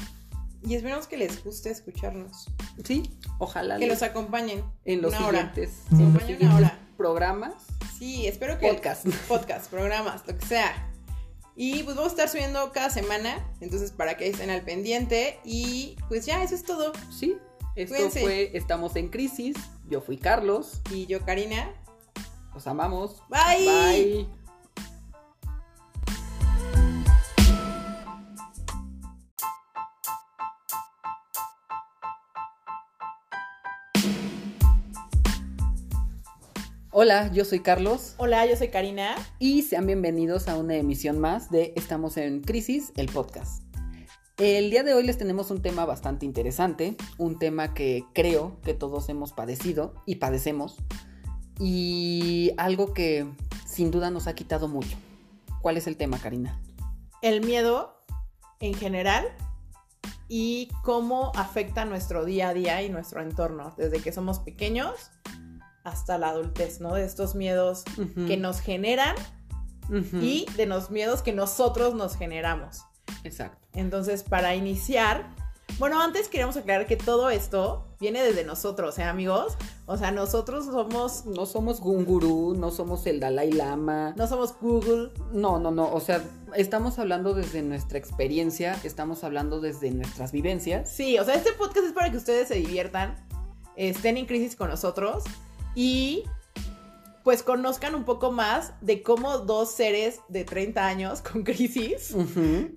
Y 0.66 0.76
esperemos 0.76 1.08
que 1.08 1.18
les 1.18 1.44
guste 1.44 1.70
escucharnos. 1.72 2.46
Sí, 2.86 3.18
ojalá 3.40 3.78
Que 3.78 3.88
los 3.88 4.02
acompañen. 4.02 4.64
en 4.86 5.02
los 5.02 5.14
una 5.14 5.26
siguientes, 5.28 5.72
en 5.92 6.14
los 6.14 6.54
hora. 6.56 6.80
programas, 6.96 7.54
Sí, 7.98 8.28
espero 8.28 8.58
que. 8.60 8.68
podcast. 8.72 9.06
Podcast, 9.28 9.70
programas, 9.70 10.26
lo 10.28 10.38
que 10.38 10.46
sea. 10.46 10.90
Y 11.56 11.84
pues 11.84 11.96
vamos 11.96 12.12
a 12.12 12.16
estar 12.16 12.30
subiendo 12.30 12.72
cada 12.72 12.90
semana. 12.90 13.36
Entonces, 13.62 13.92
para 13.92 14.18
que 14.18 14.28
estén 14.28 14.50
al 14.50 14.64
pendiente. 14.64 15.40
Y 15.46 15.96
pues 16.08 16.26
ya, 16.26 16.44
eso 16.44 16.56
es 16.56 16.64
todo. 16.64 16.92
Sí, 17.12 17.38
esto 17.76 17.94
Cuídense. 17.96 18.22
fue 18.22 18.58
Estamos 18.58 18.96
en 18.96 19.10
Crisis. 19.10 19.56
Yo 19.90 20.02
fui 20.02 20.18
Carlos. 20.18 20.82
Y 20.92 21.06
yo, 21.06 21.24
Karina. 21.26 21.70
Los 22.54 22.68
amamos. 22.68 23.22
Bye. 23.30 23.66
Bye. 23.68 24.43
Hola, 36.96 37.32
yo 37.32 37.44
soy 37.44 37.62
Carlos 37.62 38.14
Hola, 38.18 38.46
yo 38.46 38.56
soy 38.56 38.68
Karina. 38.68 39.16
y 39.40 39.64
sean 39.64 39.88
bienvenidos 39.88 40.48
a 40.48 40.56
una 40.58 40.76
emisión 40.76 41.18
más 41.18 41.50
de 41.50 41.74
Estamos 41.76 42.18
en 42.18 42.42
Crisis, 42.42 42.94
el 42.98 43.08
podcast. 43.08 43.64
El 44.38 44.70
día 44.70 44.84
de 44.84 44.94
hoy 44.94 45.02
les 45.02 45.18
tenemos 45.18 45.50
un 45.50 45.64
tema 45.64 45.86
bastante 45.86 46.28
interesante, 46.28 46.96
un 47.18 47.40
tema 47.40 47.74
que 47.74 48.04
creo 48.14 48.62
que 48.62 48.76
todos 48.76 49.10
hemos 49.10 49.34
padecido 49.34 49.96
y 50.06 50.18
padecemos, 50.18 50.76
y 51.60 52.52
algo 52.58 52.94
que 52.94 53.26
sin 53.66 53.90
duda 53.90 54.12
nos 54.12 54.28
ha 54.28 54.36
quitado 54.36 54.68
mucho. 54.68 54.96
¿Cuál 55.64 55.78
es 55.78 55.88
el 55.88 55.98
tema, 55.98 56.20
Karina? 56.20 56.62
El 57.24 57.44
miedo 57.44 58.06
en 58.60 58.76
general 58.76 59.26
y 60.28 60.70
cómo 60.84 61.32
afecta 61.34 61.86
nuestro 61.86 62.24
día 62.24 62.50
a 62.50 62.54
día 62.54 62.84
y 62.84 62.90
nuestro 62.90 63.24
entorno. 63.24 63.74
Desde 63.78 64.00
que 64.00 64.14
somos 64.14 64.38
pequeños 64.38 65.10
hasta 65.84 66.18
la 66.18 66.30
adultez, 66.30 66.80
¿no? 66.80 66.94
De 66.96 67.04
estos 67.04 67.36
miedos 67.36 67.84
que 68.28 68.38
nos 68.38 68.60
generan 68.60 69.16
y 69.90 70.46
de 70.56 70.66
los 70.66 70.92
miedos 70.92 71.22
que 71.22 71.34
nosotros 71.34 71.94
nos 71.94 72.16
generamos. 72.16 72.84
Exacto. 73.24 73.68
Entonces, 73.74 74.24
para 74.24 74.56
iniciar, 74.56 75.28
bueno, 75.78 76.02
antes 76.02 76.30
queríamos 76.30 76.56
aclarar 76.58 76.88
que 76.88 76.96
todo 76.96 77.30
esto 77.30 77.86
viene 78.00 78.24
desde 78.24 78.44
nosotros, 78.44 78.98
¿eh, 79.00 79.04
amigos? 79.04 79.58
O 79.86 79.98
sea, 79.98 80.12
nosotros 80.12 80.66
somos, 80.66 81.26
No 81.26 81.46
somos 81.46 81.80
un 81.82 82.06
gurú, 82.06 82.56
no 82.58 82.72
somos 82.72 83.06
el 83.08 83.20
Dalai 83.20 83.52
Lama. 83.52 84.14
no 84.16 84.28
somos 84.28 84.56
Google, 84.60 85.12
No, 85.32 85.60
no, 85.60 85.72
no. 85.72 85.92
O 85.92 86.00
sea, 86.00 86.24
estamos 86.56 87.00
hablando 87.00 87.34
desde 87.34 87.62
nuestra 87.62 87.98
experiencia, 87.98 88.80
estamos 88.84 89.24
hablando 89.24 89.60
desde 89.60 89.92
nuestras 89.92 90.32
vivencias. 90.32 90.90
Sí, 90.90 91.18
o 91.20 91.26
sea, 91.26 91.36
este 91.36 91.52
podcast 91.54 91.88
es 91.88 91.94
para 91.94 92.10
que 92.12 92.18
ustedes 92.18 92.48
se 92.48 92.56
diviertan, 92.56 93.16
estén 93.76 94.18
en 94.18 94.26
crisis 94.26 94.56
con 94.56 94.70
nosotros 94.70 95.24
y 95.76 96.24
pues 97.24 97.42
conozcan 97.42 97.96
un 97.96 98.04
poco 98.04 98.32
más 98.34 98.74
de 98.82 99.02
cómo 99.02 99.38
dos 99.40 99.72
seres 99.72 100.20
de 100.28 100.44
30 100.44 100.86
años 100.86 101.22
con 101.22 101.44
crisis 101.44 102.14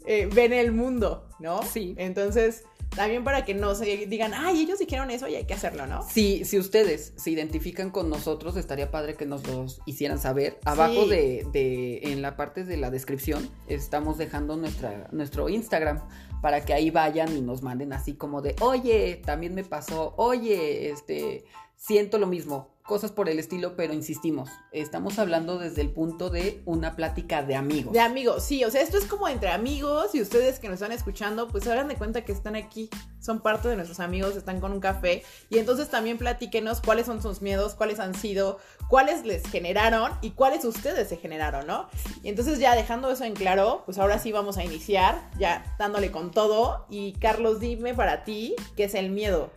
eh, 0.07 0.29
ven 0.33 0.53
el 0.53 0.71
mundo, 0.73 1.29
¿no? 1.41 1.63
Sí. 1.65 1.95
Entonces, 1.99 2.63
también 2.95 3.25
para 3.25 3.45
que 3.45 3.55
no 3.55 3.75
se 3.75 4.07
digan, 4.07 4.33
ay, 4.35 4.61
ellos 4.63 4.79
dijeron 4.79 5.11
eso 5.11 5.27
y 5.27 5.35
hay 5.35 5.47
que 5.47 5.55
hacerlo, 5.55 5.89
¿no? 5.89 6.09
Si, 6.09 6.45
si 6.45 6.61
ustedes 6.61 7.13
se 7.17 7.31
identifican 7.33 7.91
con 7.91 8.09
nosotros, 8.09 8.57
estaría 8.57 8.93
padre 8.93 9.15
que 9.17 9.27
nos 9.27 9.45
los 9.49 9.81
hicieran 9.85 10.21
saber. 10.21 10.61
Abajo 10.65 11.03
Sí. 11.03 11.09
de, 11.11 11.47
de- 11.53 12.13
en 12.13 12.23
la 12.23 12.37
parte 12.37 12.63
de 12.63 12.77
la 12.77 12.91
descripción, 12.91 13.51
estamos 13.67 14.17
dejando 14.17 14.57
nuestra, 14.57 15.09
nuestro 15.11 15.49
Instagram 15.49 16.07
para 16.41 16.65
que 16.65 16.73
ahí 16.73 16.91
vayan 16.91 17.37
y 17.37 17.41
nos 17.41 17.63
manden 17.63 17.93
así 17.93 18.15
como 18.15 18.43
de, 18.43 18.55
oye, 18.61 19.21
también 19.27 19.57
me 19.57 19.65
pasó, 19.65 20.15
oye, 20.17 20.89
este, 20.91 21.45
siento 21.75 22.19
lo 22.19 22.29
mismo, 22.29 22.76
cosas 22.87 23.11
por 23.11 23.29
el 23.29 23.39
estilo, 23.39 23.77
pero 23.77 23.93
insistimos, 23.93 24.49
estamos 24.71 25.19
hablando 25.19 25.59
desde 25.59 25.83
el 25.83 25.91
punto 25.91 26.31
de 26.31 26.63
una 26.65 26.97
plática 26.97 27.43
de 27.43 27.57
amigos. 27.57 27.93
De 27.93 28.01
amigos, 28.01 28.45
sí, 28.45 28.65
o 28.65 28.71
sea, 28.71 28.81
esto 28.81 28.97
es 28.97 29.05
como 29.05 29.29
entre 29.29 29.51
amigos 29.51 30.15
y 30.15 30.23
ustedes 30.23 30.59
que 30.59 30.69
nos 30.69 30.75
están 30.75 30.93
escuchando, 30.93 31.49
pues 31.49 31.67
hagan 31.67 31.89
de 31.89 31.97
cuenta 31.97 32.25
que 32.25 32.33
están 32.33 32.55
aquí, 32.57 32.89
son 33.21 33.41
parte 33.41 33.69
de 33.69 33.77
nuestros 33.77 34.01
amigos, 34.01 34.37
están 34.37 34.61
con 34.61 34.73
un 34.73 34.81
café 34.81 35.25
y 35.51 35.59
entonces 35.59 35.91
también 35.91 36.17
platíquenos 36.17 36.81
cuáles 36.81 37.07
son 37.07 37.21
sus 37.21 37.43
miedos, 37.43 37.75
cuáles 37.75 37.99
han 37.99 38.15
sido, 38.15 38.59
cuáles 38.89 39.27
les 39.27 39.47
generaron 39.49 40.13
y 40.23 40.31
cuáles 40.31 40.65
ustedes 40.65 41.09
se 41.09 41.17
generaron, 41.17 41.67
¿no? 41.67 41.89
Y 42.23 42.29
entonces 42.29 42.61
ya 42.61 42.75
dejando 42.77 43.11
eso 43.11 43.25
en 43.25 43.35
claro, 43.35 43.83
pues 43.85 43.99
ahora 43.99 44.19
sí 44.19 44.31
vamos 44.31 44.59
a 44.59 44.65
iniciar, 44.65 45.29
ya 45.39 45.75
dándole 45.79 46.13
con 46.13 46.31
todo 46.31 46.87
y 46.89 47.13
Carlos, 47.15 47.59
dime 47.59 47.95
para 47.95 48.23
ti 48.23 48.55
qué 48.77 48.85
es 48.85 48.95
el 48.95 49.11
miedo. 49.11 49.51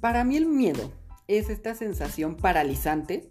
Para 0.00 0.24
mí 0.24 0.36
el 0.36 0.46
miedo 0.46 0.90
es 1.38 1.48
esta 1.48 1.74
sensación 1.74 2.36
paralizante 2.36 3.30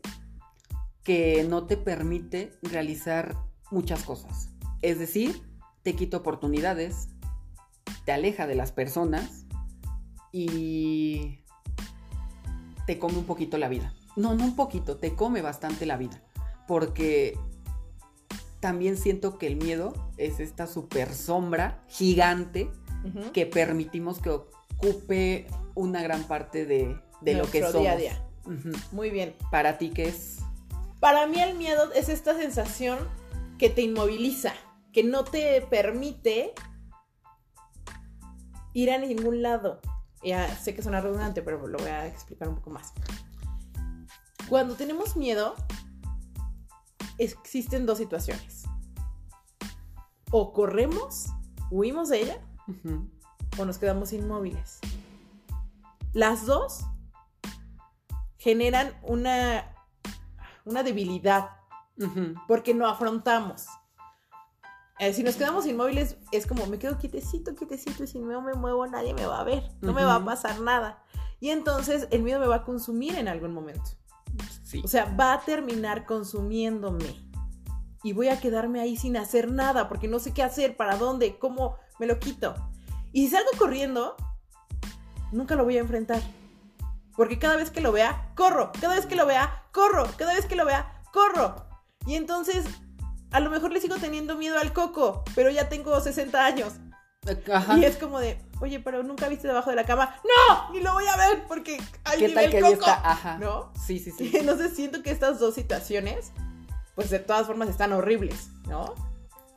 que 1.03 1.45
no 1.47 1.65
te 1.65 1.77
permite 1.77 2.51
realizar 2.61 3.35
muchas 3.69 4.03
cosas. 4.03 4.49
Es 4.81 4.99
decir, 4.99 5.41
te 5.83 5.95
quita 5.95 6.17
oportunidades, 6.17 7.09
te 8.05 8.11
aleja 8.11 8.47
de 8.47 8.55
las 8.55 8.71
personas 8.71 9.45
y 10.31 11.39
te 12.85 12.99
come 12.99 13.17
un 13.17 13.25
poquito 13.25 13.57
la 13.57 13.69
vida. 13.69 13.93
No, 14.15 14.35
no 14.35 14.43
un 14.43 14.55
poquito, 14.55 14.97
te 14.97 15.15
come 15.15 15.41
bastante 15.41 15.85
la 15.85 15.97
vida. 15.97 16.23
Porque 16.67 17.37
también 18.59 18.97
siento 18.97 19.37
que 19.37 19.47
el 19.47 19.55
miedo 19.55 19.93
es 20.17 20.39
esta 20.39 20.67
super 20.67 21.13
sombra 21.13 21.83
gigante 21.87 22.71
que 23.33 23.47
permitimos 23.47 24.19
que 24.19 24.29
ocupe 24.29 25.47
una 25.73 26.03
gran 26.03 26.23
parte 26.25 26.67
de, 26.67 26.95
de 27.21 27.35
lo 27.35 27.49
que 27.49 27.61
somos. 27.61 27.81
día 27.81 27.91
a 27.91 27.95
día. 27.95 28.27
Ujú. 28.45 28.71
Muy 28.91 29.09
bien. 29.09 29.35
Para 29.49 29.77
ti, 29.77 29.89
¿qué 29.89 30.09
es? 30.09 30.39
Para 30.99 31.27
mí 31.27 31.39
el 31.39 31.57
miedo 31.57 31.91
es 31.93 32.09
esta 32.09 32.35
sensación 32.35 32.99
que 33.57 33.69
te 33.69 33.81
inmoviliza, 33.81 34.53
que 34.91 35.03
no 35.03 35.23
te 35.23 35.61
permite 35.61 36.53
ir 38.73 38.91
a 38.91 38.97
ningún 38.97 39.41
lado. 39.41 39.81
Ya 40.23 40.55
sé 40.55 40.75
que 40.75 40.83
suena 40.83 41.01
redundante, 41.01 41.41
pero 41.41 41.65
lo 41.67 41.77
voy 41.77 41.89
a 41.89 42.05
explicar 42.05 42.47
un 42.47 42.55
poco 42.55 42.69
más. 42.69 42.93
Cuando 44.49 44.75
tenemos 44.75 45.15
miedo, 45.15 45.55
existen 47.17 47.85
dos 47.85 47.97
situaciones. 47.97 48.63
O 50.29 50.53
corremos, 50.53 51.27
huimos 51.69 52.09
de 52.09 52.21
ella, 52.21 52.41
o 53.57 53.65
nos 53.65 53.77
quedamos 53.77 54.13
inmóviles. 54.13 54.79
Las 56.13 56.45
dos 56.45 56.85
generan 58.41 58.99
una, 59.03 59.71
una 60.65 60.81
debilidad 60.81 61.51
porque 62.47 62.73
no 62.73 62.87
afrontamos. 62.87 63.67
Eh, 64.97 65.13
si 65.13 65.21
nos 65.21 65.35
quedamos 65.35 65.67
inmóviles, 65.67 66.17
es 66.31 66.47
como 66.47 66.65
me 66.65 66.79
quedo 66.79 66.97
quietecito, 66.97 67.53
quietecito, 67.53 68.03
y 68.03 68.07
si 68.07 68.17
no 68.17 68.41
me 68.41 68.53
muevo, 68.55 68.87
nadie 68.87 69.13
me 69.13 69.27
va 69.27 69.41
a 69.41 69.43
ver, 69.43 69.69
no 69.81 69.93
me 69.93 70.03
va 70.03 70.15
a 70.15 70.25
pasar 70.25 70.59
nada. 70.59 71.03
Y 71.39 71.49
entonces 71.49 72.07
el 72.09 72.23
miedo 72.23 72.39
me 72.39 72.47
va 72.47 72.57
a 72.57 72.63
consumir 72.63 73.15
en 73.15 73.27
algún 73.27 73.53
momento. 73.53 73.91
Sí. 74.63 74.81
O 74.83 74.87
sea, 74.87 75.05
va 75.15 75.33
a 75.33 75.41
terminar 75.41 76.07
consumiéndome. 76.07 77.29
Y 78.03 78.13
voy 78.13 78.29
a 78.29 78.39
quedarme 78.39 78.81
ahí 78.81 78.97
sin 78.97 79.17
hacer 79.17 79.51
nada, 79.51 79.87
porque 79.87 80.07
no 80.07 80.17
sé 80.17 80.33
qué 80.33 80.41
hacer, 80.41 80.75
para 80.75 80.97
dónde, 80.97 81.37
cómo 81.37 81.77
me 81.99 82.07
lo 82.07 82.17
quito. 82.17 82.55
Y 83.11 83.25
si 83.25 83.35
salgo 83.35 83.51
corriendo, 83.59 84.15
nunca 85.31 85.53
lo 85.53 85.63
voy 85.63 85.77
a 85.77 85.81
enfrentar. 85.81 86.21
Porque 87.15 87.39
cada 87.39 87.55
vez 87.55 87.69
que 87.69 87.81
lo 87.81 87.91
vea, 87.91 88.31
corro. 88.35 88.71
Cada 88.79 88.95
vez 88.95 89.05
que 89.05 89.15
lo 89.15 89.25
vea, 89.25 89.63
corro. 89.71 90.07
Cada 90.17 90.33
vez 90.33 90.45
que 90.45 90.55
lo 90.55 90.65
vea, 90.65 91.01
corro. 91.11 91.55
Y 92.05 92.15
entonces, 92.15 92.65
a 93.31 93.39
lo 93.39 93.49
mejor 93.49 93.71
le 93.71 93.81
sigo 93.81 93.95
teniendo 93.97 94.35
miedo 94.35 94.57
al 94.57 94.73
coco, 94.73 95.23
pero 95.35 95.49
ya 95.49 95.69
tengo 95.69 95.99
60 95.99 96.45
años. 96.45 96.73
Ajá. 97.53 97.77
Y 97.77 97.85
es 97.85 97.97
como 97.97 98.19
de, 98.19 98.39
oye, 98.61 98.79
pero 98.79 99.03
nunca 99.03 99.27
viste 99.27 99.47
debajo 99.47 99.69
de 99.69 99.75
la 99.75 99.85
cama. 99.85 100.15
¡No! 100.23 100.71
Ni 100.71 100.81
lo 100.81 100.93
voy 100.93 101.05
a 101.05 101.17
ver 101.17 101.43
porque 101.47 101.79
ahí 102.03 102.19
¿Qué 102.19 102.27
vive 102.27 102.41
tal 102.41 102.51
que 102.51 102.61
coco. 102.61 102.73
está? 102.73 103.11
Ajá. 103.11 103.37
¿No? 103.37 103.71
Sí, 103.85 103.99
sí, 103.99 104.11
sí. 104.11 104.31
Entonces 104.37 104.75
siento 104.75 105.03
que 105.03 105.11
estas 105.11 105.39
dos 105.39 105.53
situaciones, 105.53 106.31
pues 106.95 107.09
de 107.09 107.19
todas 107.19 107.45
formas 107.45 107.69
están 107.69 107.93
horribles, 107.93 108.49
¿no? 108.67 108.95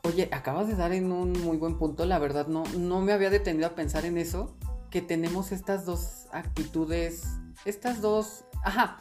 Oye, 0.02 0.28
acabas 0.32 0.68
de 0.68 0.76
dar 0.76 0.92
en 0.92 1.11
un 1.11 1.32
muy 1.32 1.57
buen 1.57 1.78
punto, 1.78 2.05
la 2.05 2.18
verdad, 2.18 2.46
no, 2.46 2.64
no 2.76 3.00
me 3.00 3.14
había 3.14 3.30
detenido 3.30 3.68
a 3.68 3.74
pensar 3.74 4.05
en 4.05 4.18
eso, 4.18 4.55
que 4.95 5.03
tenemos 5.03 5.51
estas 5.51 5.84
dos 5.84 6.28
actitudes, 6.30 7.24
estas 7.64 8.01
dos, 8.01 8.45
ajá, 8.62 9.01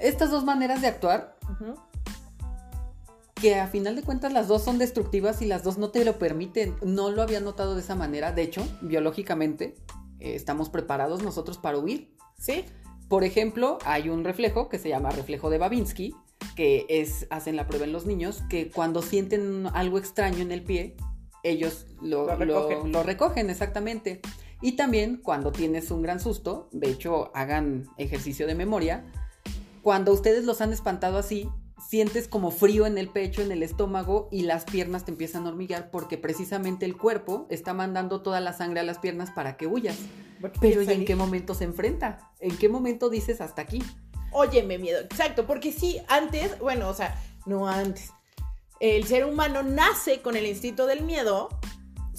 estas 0.00 0.32
dos 0.32 0.44
maneras 0.44 0.80
de 0.80 0.88
actuar, 0.88 1.38
que 3.36 3.54
a 3.54 3.68
final 3.68 3.94
de 3.94 4.02
cuentas 4.02 4.32
las 4.32 4.48
dos 4.48 4.64
son 4.64 4.78
destructivas 4.78 5.40
y 5.40 5.46
las 5.46 5.62
dos 5.62 5.78
no 5.78 5.90
te 5.90 6.04
lo 6.04 6.18
permiten. 6.18 6.74
No 6.82 7.08
lo 7.12 7.22
había 7.22 7.38
notado 7.38 7.76
de 7.76 7.82
esa 7.82 7.94
manera, 7.94 8.32
de 8.32 8.42
hecho, 8.42 8.66
biológicamente, 8.80 9.76
eh, 10.18 10.34
estamos 10.34 10.70
preparados 10.70 11.22
nosotros 11.22 11.56
para 11.56 11.78
huir. 11.78 12.16
¿Sí? 12.36 12.64
Por 13.08 13.22
ejemplo, 13.22 13.78
hay 13.84 14.08
un 14.08 14.24
reflejo 14.24 14.68
que 14.68 14.80
se 14.80 14.88
llama 14.88 15.10
reflejo 15.10 15.50
de 15.50 15.58
Babinski, 15.58 16.16
que 16.56 16.84
es, 16.88 17.28
hacen 17.30 17.54
la 17.54 17.68
prueba 17.68 17.84
en 17.84 17.92
los 17.92 18.06
niños, 18.06 18.42
que 18.50 18.72
cuando 18.72 19.02
sienten 19.02 19.68
algo 19.72 19.98
extraño 19.98 20.38
en 20.38 20.50
el 20.50 20.64
pie, 20.64 20.96
ellos 21.44 21.86
lo, 22.00 22.26
Lo 22.26 22.44
lo- 22.44 22.68
recogen. 22.68 22.90
lo 22.90 23.02
recogen, 23.04 23.50
exactamente. 23.50 24.20
Y 24.62 24.72
también 24.72 25.16
cuando 25.16 25.52
tienes 25.52 25.90
un 25.90 26.02
gran 26.02 26.20
susto, 26.20 26.68
de 26.72 26.88
hecho, 26.88 27.30
hagan 27.34 27.88
ejercicio 27.98 28.46
de 28.46 28.54
memoria, 28.54 29.04
cuando 29.82 30.12
ustedes 30.12 30.44
los 30.44 30.60
han 30.60 30.72
espantado 30.72 31.18
así, 31.18 31.48
sientes 31.88 32.28
como 32.28 32.52
frío 32.52 32.86
en 32.86 32.96
el 32.96 33.08
pecho, 33.08 33.42
en 33.42 33.50
el 33.50 33.62
estómago 33.62 34.28
y 34.30 34.42
las 34.42 34.64
piernas 34.64 35.04
te 35.04 35.10
empiezan 35.10 35.44
a 35.44 35.48
hormiguear 35.48 35.90
porque 35.90 36.16
precisamente 36.16 36.86
el 36.86 36.96
cuerpo 36.96 37.46
está 37.50 37.74
mandando 37.74 38.22
toda 38.22 38.40
la 38.40 38.52
sangre 38.52 38.80
a 38.80 38.84
las 38.84 38.98
piernas 38.98 39.30
para 39.32 39.56
que 39.56 39.66
huyas. 39.66 39.98
Pero 40.40 40.52
quieres 40.60 40.88
¿y 40.88 40.92
en 40.92 41.04
qué 41.04 41.16
momento 41.16 41.54
se 41.54 41.64
enfrenta? 41.64 42.30
¿En 42.40 42.56
qué 42.56 42.68
momento 42.68 43.10
dices 43.10 43.40
hasta 43.40 43.62
aquí? 43.62 43.82
Óyeme, 44.32 44.78
miedo. 44.78 45.00
Exacto, 45.00 45.46
porque 45.46 45.72
sí, 45.72 46.00
antes, 46.08 46.58
bueno, 46.60 46.88
o 46.88 46.94
sea, 46.94 47.20
no 47.46 47.68
antes. 47.68 48.10
El 48.80 49.04
ser 49.04 49.24
humano 49.24 49.62
nace 49.62 50.22
con 50.22 50.36
el 50.36 50.46
instinto 50.46 50.86
del 50.86 51.02
miedo, 51.02 51.48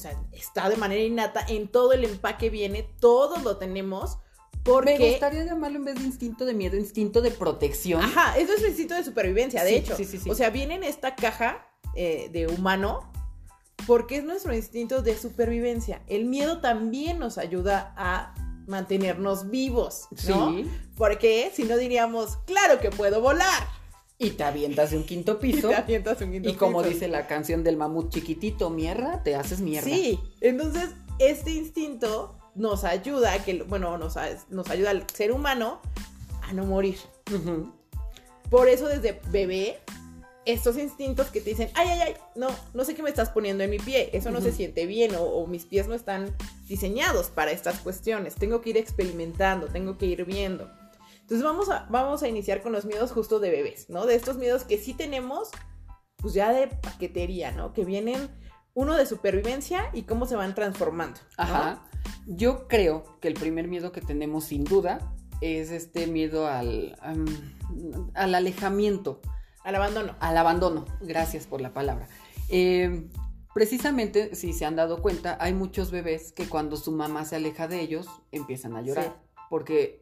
sea, 0.03 0.21
está 0.31 0.69
de 0.69 0.77
manera 0.77 1.01
innata, 1.01 1.45
en 1.47 1.67
todo 1.67 1.93
el 1.93 2.03
empaque 2.03 2.49
viene, 2.49 2.87
todos 2.99 3.43
lo 3.43 3.57
tenemos, 3.57 4.17
porque... 4.63 4.97
Me 4.97 5.09
gustaría 5.11 5.43
llamarlo 5.43 5.77
en 5.77 5.85
vez 5.85 5.95
de 5.95 6.03
instinto 6.03 6.45
de 6.45 6.53
miedo, 6.53 6.77
instinto 6.77 7.21
de 7.21 7.31
protección. 7.31 8.01
Ajá, 8.01 8.37
eso 8.37 8.53
es 8.53 8.61
el 8.61 8.69
instinto 8.69 8.95
de 8.95 9.03
supervivencia, 9.03 9.63
de 9.63 9.77
hecho. 9.77 9.95
sí, 9.95 10.05
sí, 10.05 10.17
sí. 10.17 10.29
O 10.29 10.35
sea, 10.35 10.49
viene 10.49 10.75
en 10.75 10.83
esta 10.83 11.15
caja 11.15 11.67
eh, 11.95 12.29
de 12.31 12.47
humano 12.47 13.11
porque 13.85 14.17
es 14.17 14.23
nuestro 14.23 14.55
instinto 14.55 15.01
de 15.01 15.17
supervivencia. 15.17 16.01
El 16.07 16.25
miedo 16.25 16.59
también 16.59 17.19
nos 17.19 17.37
ayuda 17.37 17.93
a 17.97 18.33
mantenernos 18.67 19.49
vivos, 19.49 20.07
¿no? 20.27 20.51
Sí. 20.51 20.69
Porque 20.95 21.51
si 21.53 21.63
no 21.63 21.77
diríamos, 21.77 22.37
claro 22.45 22.79
que 22.79 22.89
puedo 22.89 23.21
volar. 23.21 23.67
Y 24.23 24.31
te 24.31 24.43
avientas 24.43 24.91
de 24.91 24.97
un 24.97 25.03
quinto 25.03 25.33
Y 25.41 25.51
piso. 25.51 25.69
te 25.69 25.75
avientas 25.75 26.21
un 26.21 26.31
quinto 26.31 26.49
Y 26.49 26.53
como 26.53 26.81
dice 26.81 27.07
la 27.07 27.27
canción 27.27 27.63
del 27.63 27.77
mamut 27.77 28.09
chiquitito, 28.09 28.69
mierda, 28.69 29.21
te 29.23 29.35
haces 29.35 29.59
mierda. 29.59 29.89
Sí, 29.89 30.19
entonces 30.41 30.91
este 31.19 31.51
instinto 31.51 32.35
nos 32.55 32.83
ayuda, 32.83 33.33
a 33.33 33.43
que, 33.43 33.63
bueno, 33.63 33.97
nos, 33.97 34.15
nos 34.49 34.69
ayuda 34.69 34.91
al 34.91 35.05
ser 35.09 35.31
humano 35.31 35.81
a 36.41 36.53
no 36.53 36.65
morir. 36.65 36.97
Por 38.49 38.69
eso 38.69 38.87
desde 38.87 39.19
bebé, 39.31 39.79
estos 40.45 40.77
instintos 40.77 41.27
que 41.27 41.41
te 41.41 41.51
dicen, 41.51 41.69
ay, 41.73 41.87
ay, 41.89 41.99
ay, 42.01 42.13
no, 42.35 42.47
no 42.73 42.85
sé 42.85 42.95
qué 42.95 43.01
me 43.01 43.09
estás 43.09 43.29
poniendo 43.29 43.63
en 43.63 43.69
mi 43.69 43.79
pie, 43.79 44.09
eso 44.13 44.29
no 44.29 44.41
se 44.41 44.51
siente 44.51 44.85
bien 44.85 45.15
o, 45.15 45.23
o 45.23 45.47
mis 45.47 45.65
pies 45.65 45.87
no 45.87 45.95
están 45.95 46.35
diseñados 46.67 47.27
para 47.27 47.51
estas 47.51 47.79
cuestiones, 47.79 48.35
tengo 48.35 48.61
que 48.61 48.71
ir 48.71 48.77
experimentando, 48.77 49.67
tengo 49.67 49.97
que 49.97 50.05
ir 50.05 50.25
viendo. 50.25 50.69
Entonces 51.23 51.43
vamos 51.43 51.69
a, 51.69 51.87
vamos 51.89 52.21
a 52.21 52.27
iniciar 52.27 52.61
con 52.61 52.71
los 52.73 52.85
miedos 52.85 53.11
justo 53.11 53.39
de 53.39 53.49
bebés, 53.49 53.89
¿no? 53.89 54.05
De 54.05 54.15
estos 54.15 54.37
miedos 54.37 54.65
que 54.65 54.77
sí 54.77 54.93
tenemos, 54.93 55.49
pues 56.17 56.33
ya 56.33 56.51
de 56.51 56.67
paquetería, 56.67 57.51
¿no? 57.51 57.73
Que 57.73 57.85
vienen 57.85 58.29
uno 58.73 58.95
de 58.95 59.05
supervivencia 59.05 59.89
y 59.93 60.03
cómo 60.03 60.25
se 60.25 60.35
van 60.35 60.53
transformando. 60.53 61.19
¿no? 61.37 61.43
Ajá. 61.43 61.83
Yo 62.27 62.67
creo 62.67 63.19
que 63.21 63.29
el 63.29 63.35
primer 63.35 63.67
miedo 63.67 63.91
que 63.91 64.01
tenemos 64.01 64.45
sin 64.45 64.63
duda 64.63 65.13
es 65.41 65.71
este 65.71 66.07
miedo 66.07 66.47
al, 66.47 66.97
al 68.13 68.35
alejamiento, 68.35 69.21
Al 69.63 69.75
abandono. 69.75 70.15
al 70.19 70.37
abandono. 70.37 70.85
Gracias 71.01 71.47
por 71.47 71.61
la 71.61 71.73
palabra. 71.73 72.07
Eh, 72.49 73.09
precisamente, 73.53 74.35
si 74.35 74.53
se 74.53 74.65
han 74.65 74.75
dado 74.75 75.01
cuenta, 75.01 75.37
hay 75.39 75.53
muchos 75.53 75.91
bebés 75.91 76.33
que 76.33 76.47
cuando 76.49 76.75
su 76.75 76.91
mamá 76.91 77.25
se 77.25 77.37
aleja 77.37 77.67
de 77.67 77.79
ellos 77.81 78.07
empiezan 78.31 78.75
a 78.75 78.81
llorar. 78.81 79.05
Sí. 79.05 79.43
Porque 79.49 79.99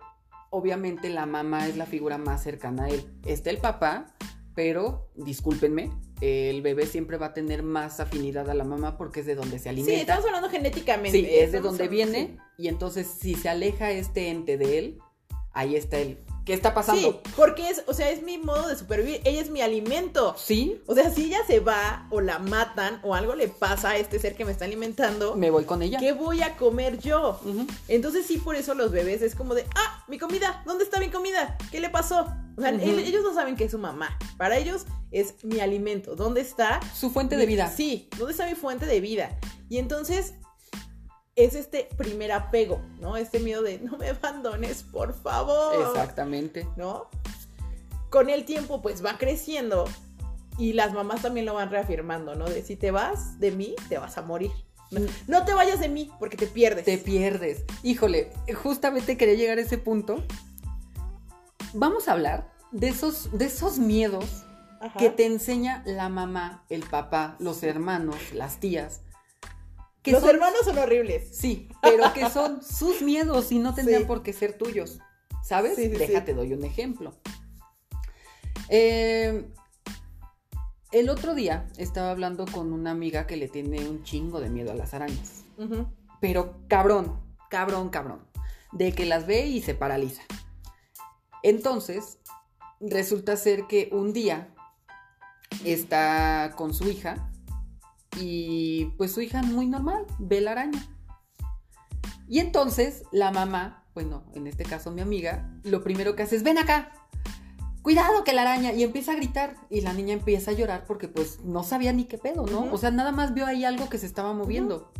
obviamente 0.52 1.10
la 1.10 1.26
mamá 1.26 1.68
es 1.68 1.76
la 1.78 1.88
figura 1.88 2.20
más 2.20 2.44
cercana 2.44 2.84
a 2.84 2.90
él. 2.90 3.04
Está 3.26 3.50
el 3.50 3.58
papá, 3.58 4.14
pero 4.54 5.10
discúlpenme, 5.16 5.90
el 6.22 6.62
bebé 6.62 6.86
siempre 6.86 7.18
va 7.18 7.28
a 7.28 7.34
tener 7.34 7.64
más 7.64 8.00
afinidad 8.00 8.48
a 8.50 8.54
la 8.54 8.64
mamá 8.64 8.98
porque 8.98 9.22
es 9.22 9.26
de 9.26 9.34
donde 9.36 9.58
se 9.58 9.64
Sí, 9.64 9.70
alimenta. 9.70 10.02
estamos 10.02 10.26
hablando 10.26 10.50
genéticamente. 10.50 11.20
Sí, 11.20 11.26
es 11.28 11.52
de 11.52 11.62
donde 11.62 11.88
viene 11.88 12.38
y 12.58 12.68
entonces 12.68 13.08
si 13.08 13.34
se 13.34 13.50
aleja 13.50 13.90
este 13.92 14.30
ente 14.30 14.58
de 14.58 14.78
él, 14.78 15.00
ahí 15.54 15.76
está 15.76 15.98
él. 15.98 16.20
¿Qué 16.46 16.54
está 16.54 16.74
pasando? 16.74 17.02
Sí, 17.24 17.32
porque 17.36 17.70
es, 17.70 17.84
o 17.88 17.94
sea, 17.94 18.10
es 18.10 18.24
mi 18.24 18.38
modo 18.40 18.68
de 18.68 18.76
supervivir. 18.76 19.22
Ella 19.26 19.42
es 19.42 19.50
mi 19.52 19.62
alimento. 19.62 20.36
Sí, 20.38 20.82
O 20.88 20.96
sea, 20.96 21.10
si 21.14 21.26
ella 21.26 21.40
se 21.46 21.60
va 21.60 22.08
o 22.10 22.20
la 22.20 22.40
matan 22.40 23.00
o 23.04 23.14
algo 23.14 23.36
le 23.36 23.48
pasa 23.48 23.92
a 23.92 23.98
este 23.98 24.18
ser 24.20 24.36
que 24.36 24.44
me 24.44 24.52
está 24.52 24.66
alimentando, 24.66 25.36
me 25.36 25.52
voy 25.52 25.66
con 25.66 25.82
ella. 25.84 26.00
¿qué 26.00 26.14
voy 26.14 26.42
a 26.42 26.58
comer 26.58 26.98
yo? 27.00 27.40
Entonces 27.88 28.26
sí, 28.26 28.38
por 28.38 28.56
eso 28.56 28.74
los 28.74 28.92
bebés 28.92 29.22
es 29.22 29.36
como 29.36 29.54
de, 29.54 29.66
ah, 29.76 30.04
mi 30.08 30.18
comida, 30.18 30.64
¿dónde 30.66 30.84
está 30.84 31.00
mi 31.00 31.10
comida? 31.10 31.58
¿Qué 31.72 31.80
le 31.80 31.90
pasó? 31.90 32.26
O 32.58 32.62
sea, 32.62 32.70
él- 32.72 33.00
ellos 33.00 33.24
no 33.24 33.34
saben 33.34 33.56
que 33.56 33.66
es 33.66 33.72
su 33.72 33.78
mamá. 33.78 34.18
Para 34.38 34.58
ellos 34.58 34.86
es 35.12 35.36
mi 35.44 35.60
alimento. 35.60 36.16
¿Dónde 36.16 36.42
está? 36.42 36.80
Su 36.96 37.12
fuente 37.12 37.36
mi- 37.36 37.42
de 37.42 37.48
vida. 37.48 37.72
Sí, 37.76 38.10
¿dónde 38.18 38.32
está 38.32 38.48
mi 38.48 38.56
fuente 38.56 38.86
de 38.88 39.00
vida? 39.00 39.38
Y 39.70 39.78
entonces 39.78 40.34
es 41.36 41.56
este 41.56 41.88
primer 41.98 42.32
apego, 42.32 42.82
¿no? 43.00 43.18
Este 43.18 43.40
miedo 43.40 43.62
de 43.62 43.80
no 43.80 43.98
me 43.98 44.10
abandones, 44.10 44.84
por 44.84 45.14
favor. 45.14 45.88
Exactamente. 45.88 46.68
¿No? 46.76 47.10
Con 48.10 48.30
el 48.30 48.46
tiempo, 48.46 48.82
pues 48.82 49.04
va 49.04 49.18
creciendo 49.18 49.86
y 50.58 50.74
las 50.74 50.94
mamás 50.94 51.22
también 51.22 51.46
lo 51.46 51.54
van 51.54 51.70
reafirmando, 51.70 52.36
¿no? 52.36 52.46
De 52.46 52.62
si 52.62 52.76
te 52.76 52.92
vas 52.92 53.40
de 53.40 53.52
mí, 53.52 53.76
te 53.90 53.98
vas 53.98 54.18
a 54.18 54.22
morir. 54.22 54.52
No, 54.92 55.00
no 55.28 55.46
te 55.46 55.54
vayas 55.54 55.80
de 55.80 55.88
mí 55.88 56.12
porque 56.20 56.36
te 56.36 56.48
pierdes. 56.48 56.84
Te 56.84 56.98
pierdes. 56.98 57.64
Híjole, 57.82 58.32
justamente 58.54 59.18
quería 59.18 59.36
llegar 59.36 59.58
a 59.58 59.62
ese 59.62 59.78
punto. 59.78 60.24
Vamos 61.74 62.10
a 62.10 62.12
hablar 62.12 62.52
de 62.72 62.90
esos, 62.90 63.36
de 63.38 63.46
esos 63.46 63.80
miedos 63.80 64.26
Ajá. 64.82 65.00
que 65.00 65.10
te 65.10 65.26
enseña 65.26 65.82
la 65.86 66.10
mamá, 66.10 66.66
el 66.68 66.84
papá, 66.84 67.38
los 67.40 67.64
hermanos, 67.64 68.34
las 68.34 68.60
tías. 68.60 69.02
Que 70.04 70.12
Los 70.12 70.22
son- 70.22 70.30
hermanos 70.32 70.62
son 70.66 70.78
horribles. 70.78 71.30
Sí, 71.38 71.70
pero 71.82 72.12
que 72.14 72.30
son 72.30 72.64
sus 72.64 73.02
miedos 73.02 73.52
y 73.52 73.60
no 73.60 73.74
tendrían 73.76 74.02
Sí. 74.02 74.08
por 74.08 74.24
qué 74.24 74.34
ser 74.34 74.54
tuyos. 74.58 75.00
¿Sabes? 75.44 75.76
Sí, 75.76 75.84
sí, 75.86 75.92
sí. 75.92 75.98
Déjate, 75.98 76.34
doy 76.34 76.54
un 76.54 76.64
ejemplo. 76.64 77.14
Eh, 78.70 79.46
el 80.92 81.10
otro 81.10 81.34
día 81.36 81.68
estaba 81.78 82.12
hablando 82.12 82.46
con 82.46 82.74
una 82.74 82.92
amiga 82.92 83.28
que 83.28 83.38
le 83.38 83.48
tiene 83.48 83.88
un 83.88 84.04
chingo 84.04 84.40
de 84.40 84.50
miedo 84.50 84.72
a 84.72 84.76
las 84.76 84.94
arañas. 84.94 85.44
Pero 86.20 86.56
cabrón, 86.68 87.20
cabrón, 87.50 87.90
cabrón. 87.90 88.26
De 88.72 88.94
que 88.94 89.06
las 89.06 89.26
ve 89.28 89.48
y 89.48 89.62
se 89.62 89.76
paraliza. 89.76 90.24
Entonces, 91.44 92.20
resulta 92.80 93.36
ser 93.36 93.68
que 93.68 93.90
un 93.92 94.14
día 94.14 94.54
está 95.66 96.54
con 96.56 96.74
su 96.74 96.90
hija 96.90 97.31
y 98.20 98.86
pues 98.98 99.14
su 99.14 99.22
hija 99.22 99.42
muy 99.44 99.68
normal, 99.68 100.06
ve 100.20 100.42
la 100.42 100.52
araña. 100.52 100.86
Y 102.28 102.40
entonces 102.40 103.04
la 103.12 103.32
mamá, 103.32 103.84
bueno, 103.94 104.24
en 104.34 104.48
este 104.48 104.64
caso 104.64 104.92
mi 104.92 105.02
amiga, 105.02 105.50
lo 105.64 105.84
primero 105.84 106.16
que 106.16 106.24
hace 106.24 106.38
es, 106.38 106.44
ven 106.44 106.58
acá, 106.58 106.94
cuidado 107.82 108.24
que 108.24 108.34
la 108.34 108.44
araña, 108.44 108.74
y 108.74 108.84
empieza 108.84 109.12
a 109.14 109.16
gritar 109.16 109.56
y 109.70 109.82
la 109.82 109.94
niña 109.94 110.14
empieza 110.14 110.52
a 110.52 110.54
llorar 110.54 110.86
porque 110.86 111.08
pues 111.08 111.42
no 111.42 111.64
sabía 111.64 111.94
ni 111.94 112.06
qué 112.06 112.18
pedo, 112.18 112.46
¿no? 112.46 112.72
O 112.72 112.78
sea, 112.78 112.92
nada 112.92 113.12
más 113.12 113.34
vio 113.34 113.46
ahí 113.46 113.66
algo 113.66 113.90
que 113.90 113.98
se 113.98 114.06
estaba 114.06 114.34
moviendo. 114.34 114.92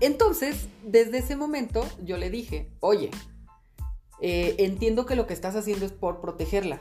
Entonces, 0.00 0.68
desde 0.82 1.18
ese 1.18 1.36
momento 1.36 1.86
yo 2.02 2.18
le 2.18 2.30
dije, 2.30 2.70
oye, 2.80 3.10
eh, 4.20 4.56
entiendo 4.58 5.06
que 5.06 5.16
lo 5.16 5.26
que 5.26 5.34
estás 5.34 5.56
haciendo 5.56 5.86
es 5.86 5.92
por 5.92 6.20
protegerla, 6.20 6.80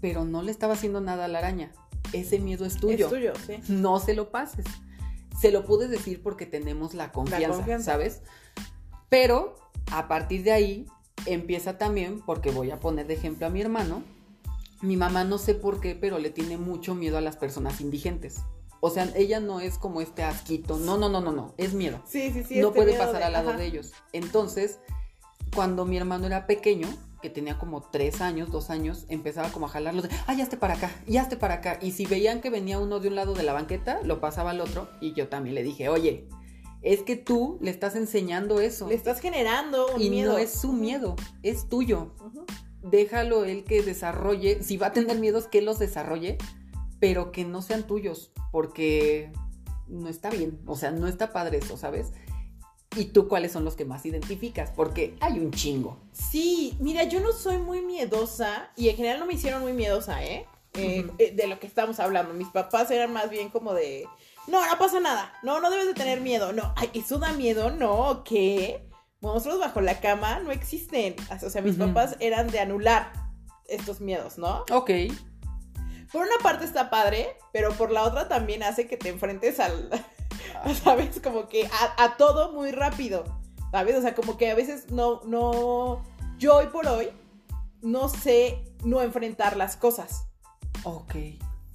pero 0.00 0.24
no 0.24 0.42
le 0.42 0.50
estaba 0.50 0.74
haciendo 0.74 1.00
nada 1.00 1.24
a 1.24 1.28
la 1.28 1.38
araña. 1.38 1.72
Ese 2.12 2.38
miedo 2.38 2.64
es 2.64 2.76
tuyo. 2.76 3.06
Es 3.06 3.12
tuyo, 3.12 3.32
sí. 3.46 3.60
No 3.68 3.98
se 3.98 4.14
lo 4.14 4.30
pases. 4.30 4.66
Se 5.40 5.50
lo 5.50 5.64
pude 5.64 5.88
decir 5.88 6.22
porque 6.22 6.46
tenemos 6.46 6.94
la 6.94 7.10
confianza, 7.10 7.48
confianza. 7.48 7.92
¿sabes? 7.92 8.22
Pero 9.08 9.56
a 9.90 10.08
partir 10.08 10.44
de 10.44 10.52
ahí 10.52 10.86
empieza 11.26 11.78
también, 11.78 12.20
porque 12.20 12.50
voy 12.50 12.70
a 12.70 12.78
poner 12.80 13.06
de 13.06 13.14
ejemplo 13.14 13.46
a 13.46 13.50
mi 13.50 13.60
hermano, 13.60 14.02
mi 14.80 14.96
mamá 14.96 15.24
no 15.24 15.38
sé 15.38 15.54
por 15.54 15.80
qué, 15.80 15.94
pero 15.94 16.18
le 16.18 16.30
tiene 16.30 16.56
mucho 16.58 16.94
miedo 16.94 17.16
a 17.16 17.20
las 17.20 17.36
personas 17.36 17.80
indigentes. 17.80 18.36
O 18.80 18.90
sea, 18.90 19.10
ella 19.16 19.40
no 19.40 19.60
es 19.60 19.78
como 19.78 20.02
este 20.02 20.22
asquito, 20.22 20.76
no, 20.76 20.98
no, 20.98 21.08
no, 21.08 21.22
no, 21.22 21.32
no, 21.32 21.54
es 21.56 21.72
miedo 21.72 22.02
Sí, 22.06 22.30
sí, 22.32 22.44
sí. 22.44 22.60
no 22.60 22.68
este 22.68 22.80
puede 22.80 22.98
pasar 22.98 23.22
al 23.22 23.32
lado 23.32 23.50
ajá. 23.50 23.58
de 23.58 23.64
ellos. 23.64 23.92
Entonces, 24.12 24.78
cuando 25.54 25.86
mi 25.86 25.96
hermano 25.96 26.26
era 26.26 26.46
pequeño, 26.46 26.86
que 27.24 27.30
tenía 27.30 27.58
como 27.58 27.80
tres 27.80 28.20
años, 28.20 28.50
dos 28.50 28.68
años, 28.68 29.06
empezaba 29.08 29.48
como 29.48 29.64
a 29.64 29.70
jalarlos 29.70 30.02
de, 30.02 30.10
ah, 30.26 30.34
ya 30.34 30.42
esté 30.42 30.58
para 30.58 30.74
acá, 30.74 30.90
ya 31.06 31.22
esté 31.22 31.38
para 31.38 31.54
acá. 31.54 31.78
Y 31.80 31.92
si 31.92 32.04
veían 32.04 32.42
que 32.42 32.50
venía 32.50 32.78
uno 32.78 33.00
de 33.00 33.08
un 33.08 33.14
lado 33.14 33.32
de 33.32 33.42
la 33.42 33.54
banqueta, 33.54 34.02
lo 34.04 34.20
pasaba 34.20 34.50
al 34.50 34.60
otro. 34.60 34.90
Y 35.00 35.14
yo 35.14 35.28
también 35.28 35.54
le 35.54 35.62
dije, 35.62 35.88
oye, 35.88 36.28
es 36.82 37.00
que 37.00 37.16
tú 37.16 37.56
le 37.62 37.70
estás 37.70 37.96
enseñando 37.96 38.60
eso. 38.60 38.88
Le 38.88 38.94
estás 38.94 39.20
generando 39.20 39.86
un 39.94 40.02
y 40.02 40.10
miedo. 40.10 40.34
no 40.34 40.38
es 40.38 40.50
su 40.50 40.74
miedo, 40.74 41.16
es 41.42 41.66
tuyo. 41.66 42.12
Déjalo 42.82 43.46
él 43.46 43.64
que 43.64 43.80
desarrolle, 43.80 44.62
si 44.62 44.76
va 44.76 44.88
a 44.88 44.92
tener 44.92 45.18
miedos, 45.18 45.46
que 45.46 45.62
los 45.62 45.78
desarrolle, 45.78 46.36
pero 47.00 47.32
que 47.32 47.46
no 47.46 47.62
sean 47.62 47.86
tuyos, 47.86 48.32
porque 48.52 49.32
no 49.88 50.10
está 50.10 50.28
bien, 50.28 50.60
o 50.66 50.76
sea, 50.76 50.90
no 50.90 51.08
está 51.08 51.32
padre 51.32 51.56
eso, 51.56 51.78
¿sabes? 51.78 52.12
¿Y 52.96 53.06
tú 53.06 53.28
cuáles 53.28 53.52
son 53.52 53.64
los 53.64 53.74
que 53.74 53.84
más 53.84 54.06
identificas? 54.06 54.70
Porque 54.70 55.16
hay 55.20 55.38
un 55.38 55.50
chingo. 55.50 55.98
Sí, 56.12 56.76
mira, 56.80 57.04
yo 57.04 57.20
no 57.20 57.32
soy 57.32 57.58
muy 57.58 57.82
miedosa 57.82 58.70
y 58.76 58.88
en 58.88 58.96
general 58.96 59.20
no 59.20 59.26
me 59.26 59.34
hicieron 59.34 59.62
muy 59.62 59.72
miedosa, 59.72 60.24
¿eh? 60.24 60.46
Eh, 60.74 61.08
eh, 61.18 61.32
de 61.34 61.46
lo 61.46 61.60
que 61.60 61.66
estamos 61.66 62.00
hablando. 62.00 62.34
Mis 62.34 62.48
papás 62.48 62.90
eran 62.90 63.12
más 63.12 63.30
bien 63.30 63.48
como 63.48 63.74
de, 63.74 64.06
no, 64.46 64.66
no 64.66 64.78
pasa 64.78 65.00
nada, 65.00 65.32
no, 65.42 65.60
no 65.60 65.70
debes 65.70 65.86
de 65.86 65.94
tener 65.94 66.20
miedo, 66.20 66.52
no, 66.52 66.72
ay, 66.76 66.90
eso 66.94 67.18
da 67.18 67.32
miedo, 67.32 67.70
no, 67.70 68.24
¿qué? 68.24 68.88
Monstruos 69.20 69.58
bajo 69.58 69.80
la 69.80 70.00
cama 70.00 70.40
no 70.40 70.50
existen. 70.50 71.16
O 71.42 71.48
sea, 71.48 71.62
mis 71.62 71.76
papás 71.76 72.16
eran 72.20 72.48
de 72.48 72.60
anular 72.60 73.10
estos 73.66 74.00
miedos, 74.00 74.36
¿no? 74.36 74.64
Ok. 74.70 74.90
Por 76.12 76.22
una 76.22 76.36
parte 76.42 76.64
está 76.64 76.90
padre, 76.90 77.36
pero 77.52 77.72
por 77.72 77.90
la 77.90 78.02
otra 78.02 78.28
también 78.28 78.62
hace 78.62 78.86
que 78.86 78.96
te 78.96 79.08
enfrentes 79.08 79.60
al, 79.60 79.88
¿sabes? 80.84 81.20
Como 81.20 81.48
que 81.48 81.66
a, 81.66 82.04
a 82.04 82.16
todo 82.16 82.52
muy 82.52 82.70
rápido, 82.72 83.24
¿sabes? 83.70 83.96
O 83.96 84.02
sea, 84.02 84.14
como 84.14 84.36
que 84.36 84.50
a 84.50 84.54
veces 84.54 84.90
no, 84.90 85.20
no, 85.24 86.02
yo 86.38 86.56
hoy 86.56 86.66
por 86.66 86.86
hoy 86.86 87.08
no 87.82 88.08
sé 88.08 88.64
no 88.84 89.00
enfrentar 89.02 89.56
las 89.56 89.76
cosas. 89.76 90.26
Ok. 90.84 91.14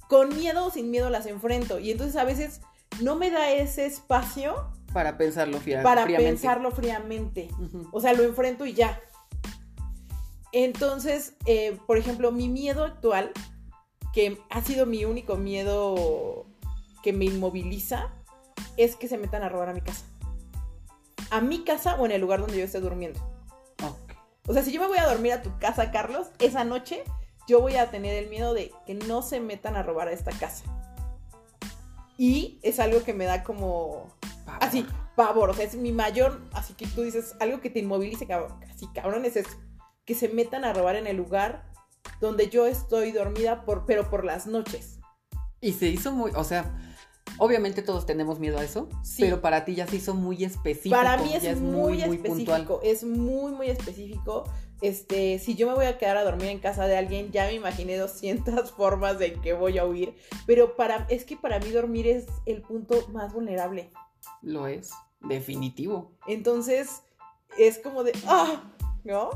Con 0.08 0.28
miedo 0.36 0.66
o 0.66 0.70
sin 0.70 0.90
miedo 0.90 1.08
las 1.10 1.26
enfrento. 1.26 1.78
Y 1.78 1.90
entonces 1.92 2.16
a 2.16 2.24
veces 2.24 2.60
no 3.00 3.14
me 3.16 3.30
da 3.30 3.50
ese 3.52 3.86
espacio 3.86 4.72
Para 4.92 5.16
pensarlo 5.16 5.58
fría- 5.60 5.82
para 5.82 6.02
fríamente. 6.04 6.30
pensarlo 6.32 6.70
fríamente. 6.72 7.48
Ujú. 7.60 7.88
O 7.92 8.00
sea, 8.00 8.12
lo 8.12 8.24
enfrento 8.24 8.66
y 8.66 8.72
ya. 8.74 9.00
Entonces, 10.52 11.34
eh, 11.46 11.78
por 11.86 11.96
ejemplo, 11.96 12.32
mi 12.32 12.48
miedo 12.48 12.84
actual, 12.84 13.30
que 14.12 14.38
ha 14.50 14.62
sido 14.62 14.84
mi 14.86 15.04
único 15.04 15.36
miedo 15.36 16.46
que 17.04 17.12
me 17.12 17.26
inmoviliza, 17.26 18.12
es 18.76 18.96
que 18.96 19.08
se 19.08 19.18
metan 19.18 19.42
a 19.42 19.48
robar 19.48 19.68
a 19.68 19.74
mi 19.74 19.80
casa. 19.80 20.04
A 21.30 21.40
mi 21.40 21.64
casa 21.64 21.96
o 21.96 22.06
en 22.06 22.12
el 22.12 22.20
lugar 22.20 22.40
donde 22.40 22.58
yo 22.58 22.64
esté 22.64 22.80
durmiendo. 22.80 23.20
Ok. 23.82 24.12
O 24.46 24.52
sea, 24.52 24.62
si 24.62 24.72
yo 24.72 24.80
me 24.80 24.88
voy 24.88 24.98
a 24.98 25.06
dormir 25.06 25.32
a 25.32 25.42
tu 25.42 25.56
casa, 25.58 25.90
Carlos, 25.90 26.28
esa 26.38 26.64
noche 26.64 27.04
yo 27.46 27.60
voy 27.60 27.76
a 27.76 27.90
tener 27.90 28.14
el 28.14 28.30
miedo 28.30 28.54
de 28.54 28.72
que 28.86 28.94
no 28.94 29.22
se 29.22 29.40
metan 29.40 29.76
a 29.76 29.82
robar 29.82 30.08
a 30.08 30.12
esta 30.12 30.32
casa. 30.32 30.64
Y 32.16 32.58
es 32.62 32.80
algo 32.80 33.02
que 33.02 33.14
me 33.14 33.24
da 33.24 33.42
como 33.42 34.14
Pavor. 34.44 34.62
así, 34.62 34.86
pavor. 35.16 35.50
O 35.50 35.54
sea, 35.54 35.64
es 35.64 35.74
mi 35.74 35.92
mayor. 35.92 36.42
Así 36.52 36.74
que 36.74 36.86
tú 36.86 37.02
dices 37.02 37.34
algo 37.40 37.60
que 37.60 37.70
te 37.70 37.78
inmovilice, 37.78 38.26
cabrón. 38.26 38.58
Así, 38.70 38.86
cabrón, 38.94 39.24
es 39.24 39.36
eso. 39.36 39.50
Que 40.04 40.14
se 40.14 40.28
metan 40.28 40.64
a 40.64 40.72
robar 40.72 40.96
en 40.96 41.06
el 41.06 41.16
lugar 41.16 41.70
donde 42.20 42.48
yo 42.48 42.66
estoy 42.66 43.12
dormida, 43.12 43.64
por, 43.64 43.86
pero 43.86 44.10
por 44.10 44.24
las 44.24 44.46
noches. 44.46 44.98
Y 45.60 45.72
se 45.72 45.86
hizo 45.86 46.12
muy, 46.12 46.32
o 46.34 46.44
sea, 46.44 46.89
obviamente 47.38 47.82
todos 47.82 48.06
tenemos 48.06 48.38
miedo 48.38 48.58
a 48.58 48.64
eso, 48.64 48.88
Sí. 49.02 49.22
pero 49.22 49.40
para 49.40 49.64
ti 49.64 49.74
ya 49.74 49.86
se 49.86 49.96
hizo 49.96 50.14
muy 50.14 50.44
específico. 50.44 50.94
Para 50.94 51.16
mí 51.16 51.34
es, 51.34 51.42
ya 51.42 51.54
muy, 51.56 52.02
específico. 52.02 52.80
Es 52.82 53.04
muy, 53.04 53.52
muy 53.52 53.68
específico. 53.68 54.44
Este, 54.80 55.38
si 55.38 55.56
yo 55.56 55.66
me 55.66 55.74
voy 55.74 55.86
a 55.86 55.98
quedar 55.98 56.16
a 56.16 56.24
dormir 56.24 56.48
en 56.48 56.58
casa 56.58 56.86
de 56.86 56.96
alguien, 56.96 57.32
ya 57.32 57.46
me 57.46 57.54
imaginé 57.54 57.96
200 57.96 58.72
formas 58.76 59.18
de 59.18 59.34
que 59.34 59.52
voy 59.52 59.78
a 59.78 59.84
huir. 59.84 60.14
Pero 60.46 60.76
para, 60.76 61.06
es 61.10 61.24
que 61.24 61.36
para 61.36 61.58
mí 61.58 61.70
dormir 61.70 62.06
es 62.06 62.26
el 62.46 62.62
punto 62.62 63.06
más 63.08 63.32
vulnerable. 63.32 63.90
Lo 64.42 64.66
es, 64.66 64.90
definitivo. 65.20 66.12
Entonces, 66.26 67.02
es 67.58 67.78
como 67.78 68.04
de, 68.04 68.12
¡ah! 68.26 68.62
¿No? 69.04 69.30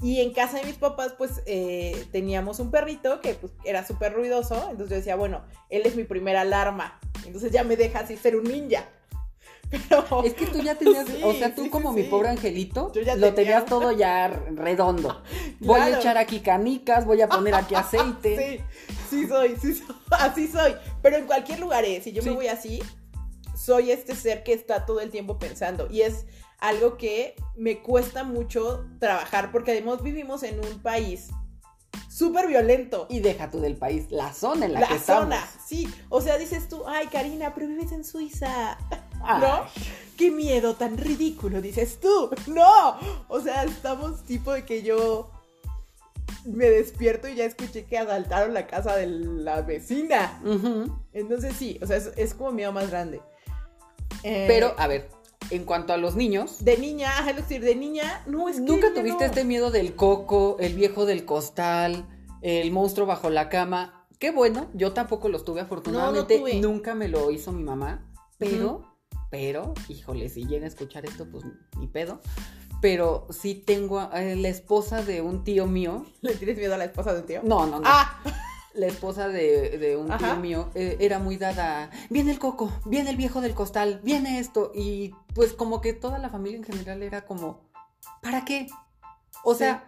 Y 0.00 0.20
en 0.20 0.32
casa 0.32 0.58
de 0.58 0.64
mis 0.64 0.76
papás, 0.76 1.14
pues, 1.18 1.42
eh, 1.46 2.06
teníamos 2.12 2.60
un 2.60 2.70
perrito 2.70 3.20
que 3.20 3.34
pues, 3.34 3.52
era 3.64 3.84
súper 3.86 4.12
ruidoso. 4.12 4.54
Entonces 4.70 4.90
yo 4.90 4.96
decía, 4.96 5.16
bueno, 5.16 5.42
él 5.70 5.82
es 5.84 5.96
mi 5.96 6.04
primera 6.04 6.42
alarma. 6.42 7.00
Entonces 7.26 7.50
ya 7.50 7.64
me 7.64 7.76
deja 7.76 8.00
así 8.00 8.16
ser 8.16 8.36
un 8.36 8.44
ninja. 8.44 8.84
Pero... 9.70 10.22
Es 10.24 10.34
que 10.34 10.46
tú 10.46 10.62
ya 10.62 10.76
tenías, 10.76 11.06
Sí, 11.08 11.20
o 11.22 11.32
sea, 11.34 11.54
tú 11.54 11.64
sí, 11.64 11.70
como 11.70 11.92
sí, 11.92 12.02
mi 12.02 12.02
pobre 12.04 12.28
angelito, 12.28 12.92
Yo 12.92 13.02
ya 13.02 13.16
lo 13.16 13.34
tenía- 13.34 13.34
tenías 13.34 13.66
todo 13.66 13.90
ya 13.92 14.28
redondo. 14.28 15.20
Voy 15.60 15.80
a 15.80 15.98
echar 15.98 16.16
aquí 16.16 16.40
canicas, 16.40 17.04
voy 17.04 17.20
a 17.20 17.28
poner 17.28 17.54
aquí 17.54 17.74
aceite. 17.74 18.64
Sí, 18.70 18.80
sí 19.10 19.26
soy, 19.26 19.56
sí 19.60 19.74
soy, 19.74 19.96
así 20.10 20.46
soy. 20.46 20.74
Pero 21.02 21.16
en 21.16 21.26
cualquier 21.26 21.58
lugar, 21.58 21.84
eh, 21.84 22.00
si 22.02 22.12
yo 22.12 22.22
me 22.22 22.30
voy 22.30 22.46
así, 22.46 22.80
soy 23.56 23.90
este 23.90 24.14
ser 24.14 24.44
que 24.44 24.52
está 24.52 24.86
todo 24.86 25.00
el 25.00 25.10
tiempo 25.10 25.38
pensando. 25.38 25.88
Y 25.90 26.02
es 26.02 26.24
algo 26.58 26.96
que 26.96 27.34
me 27.56 27.78
cuesta 27.80 28.24
mucho 28.24 28.84
trabajar 28.98 29.52
porque 29.52 29.72
además 29.72 30.02
vivimos 30.02 30.42
en 30.42 30.58
un 30.58 30.80
país 30.80 31.28
súper 32.08 32.48
violento. 32.48 33.06
Y 33.08 33.20
deja 33.20 33.50
tú 33.50 33.60
del 33.60 33.76
país, 33.76 34.06
la 34.10 34.32
zona 34.32 34.66
en 34.66 34.72
la, 34.74 34.80
La 34.80 34.88
que 34.88 34.98
zona, 34.98 35.36
estamos. 35.36 35.66
sí. 35.66 35.88
O 36.08 36.20
sea, 36.20 36.36
dices 36.36 36.68
tú, 36.68 36.82
ay, 36.86 37.06
Karina, 37.06 37.54
pero 37.54 37.68
vives 37.68 37.92
en 37.92 38.04
Suiza. 38.04 38.76
Ay, 39.20 39.40
¿No? 39.42 39.64
Qué 40.16 40.30
miedo 40.30 40.74
tan 40.74 40.96
ridículo, 40.96 41.60
dices 41.60 41.98
tú. 42.00 42.30
No. 42.46 42.96
O 43.28 43.40
sea, 43.40 43.64
estamos 43.64 44.24
tipo 44.24 44.52
de 44.52 44.64
que 44.64 44.82
yo 44.82 45.30
me 46.44 46.70
despierto 46.70 47.28
y 47.28 47.34
ya 47.34 47.44
escuché 47.44 47.84
que 47.84 47.98
asaltaron 47.98 48.54
la 48.54 48.66
casa 48.66 48.96
de 48.96 49.06
la 49.08 49.62
vecina. 49.62 50.40
Entonces 51.12 51.54
sí, 51.56 51.78
o 51.82 51.86
sea, 51.86 51.96
es, 51.96 52.12
es 52.16 52.34
como 52.34 52.52
miedo 52.52 52.72
más 52.72 52.90
grande. 52.90 53.20
Eh, 54.22 54.46
Pero, 54.48 54.74
a 54.78 54.86
ver, 54.86 55.08
en 55.50 55.64
cuanto 55.64 55.92
a 55.92 55.96
los 55.96 56.14
niños, 56.16 56.64
De 56.64 56.76
niña, 56.78 57.10
ajá, 57.18 57.30
es 57.30 57.36
decir, 57.36 57.62
de 57.62 57.74
niña, 57.74 58.22
no, 58.26 58.48
es 58.48 58.56
que 58.56 58.62
¿nunca 58.62 58.88
ya 58.88 58.94
tuviste 58.94 59.24
no. 59.24 59.30
este 59.30 59.44
miedo 59.44 59.70
del 59.70 59.94
coco, 59.94 60.56
el 60.60 60.74
viejo 60.74 61.06
del 61.06 61.24
costal, 61.24 62.06
el 62.42 62.70
monstruo 62.70 63.06
bajo 63.06 63.30
la 63.30 63.48
cama? 63.48 64.06
Qué 64.18 64.30
bueno, 64.30 64.68
yo 64.74 64.92
tampoco 64.92 65.28
los 65.28 65.44
tuve 65.44 65.60
afortunadamente, 65.60 66.38
tuve. 66.38 66.60
nunca 66.60 66.94
me 66.94 67.08
lo 67.08 67.30
hizo 67.30 67.52
mi 67.52 67.62
mamá, 67.62 68.04
pero, 68.36 68.82
pero, 69.30 69.74
híjole, 69.88 70.28
si 70.28 70.46
llega 70.46 70.64
a 70.64 70.68
escuchar 70.68 71.06
esto, 71.06 71.26
pues 71.30 71.44
ni 71.78 71.86
pedo. 71.86 72.20
Pero 72.80 73.26
sí 73.30 73.54
tengo 73.54 73.98
a- 73.98 74.04
a 74.06 74.20
la 74.22 74.48
esposa 74.48 75.02
de 75.02 75.20
un 75.20 75.42
tío 75.42 75.66
mío. 75.66 76.06
¿Le 76.20 76.34
tienes 76.36 76.56
miedo 76.58 76.74
a 76.74 76.78
la 76.78 76.84
esposa 76.84 77.12
de 77.12 77.20
un 77.20 77.26
tío? 77.26 77.40
No, 77.42 77.66
no, 77.66 77.78
no. 77.80 77.82
Ah, 77.84 78.20
La 78.78 78.86
esposa 78.86 79.28
de, 79.28 79.76
de 79.78 79.96
un 79.96 80.06
tío 80.16 80.36
mío 80.36 80.70
eh, 80.74 80.96
era 81.00 81.18
muy 81.18 81.36
dada. 81.36 81.90
Viene 82.10 82.30
el 82.30 82.38
coco, 82.38 82.72
viene 82.84 83.10
el 83.10 83.16
viejo 83.16 83.40
del 83.40 83.54
costal, 83.54 84.00
viene 84.04 84.38
esto. 84.38 84.70
Y 84.74 85.14
pues 85.34 85.52
como 85.52 85.80
que 85.80 85.92
toda 85.92 86.18
la 86.18 86.30
familia 86.30 86.58
en 86.58 86.64
general 86.64 87.02
era 87.02 87.26
como, 87.26 87.68
¿para 88.22 88.44
qué? 88.44 88.68
O 89.42 89.52
Sí. 89.54 89.58
sea, 89.60 89.84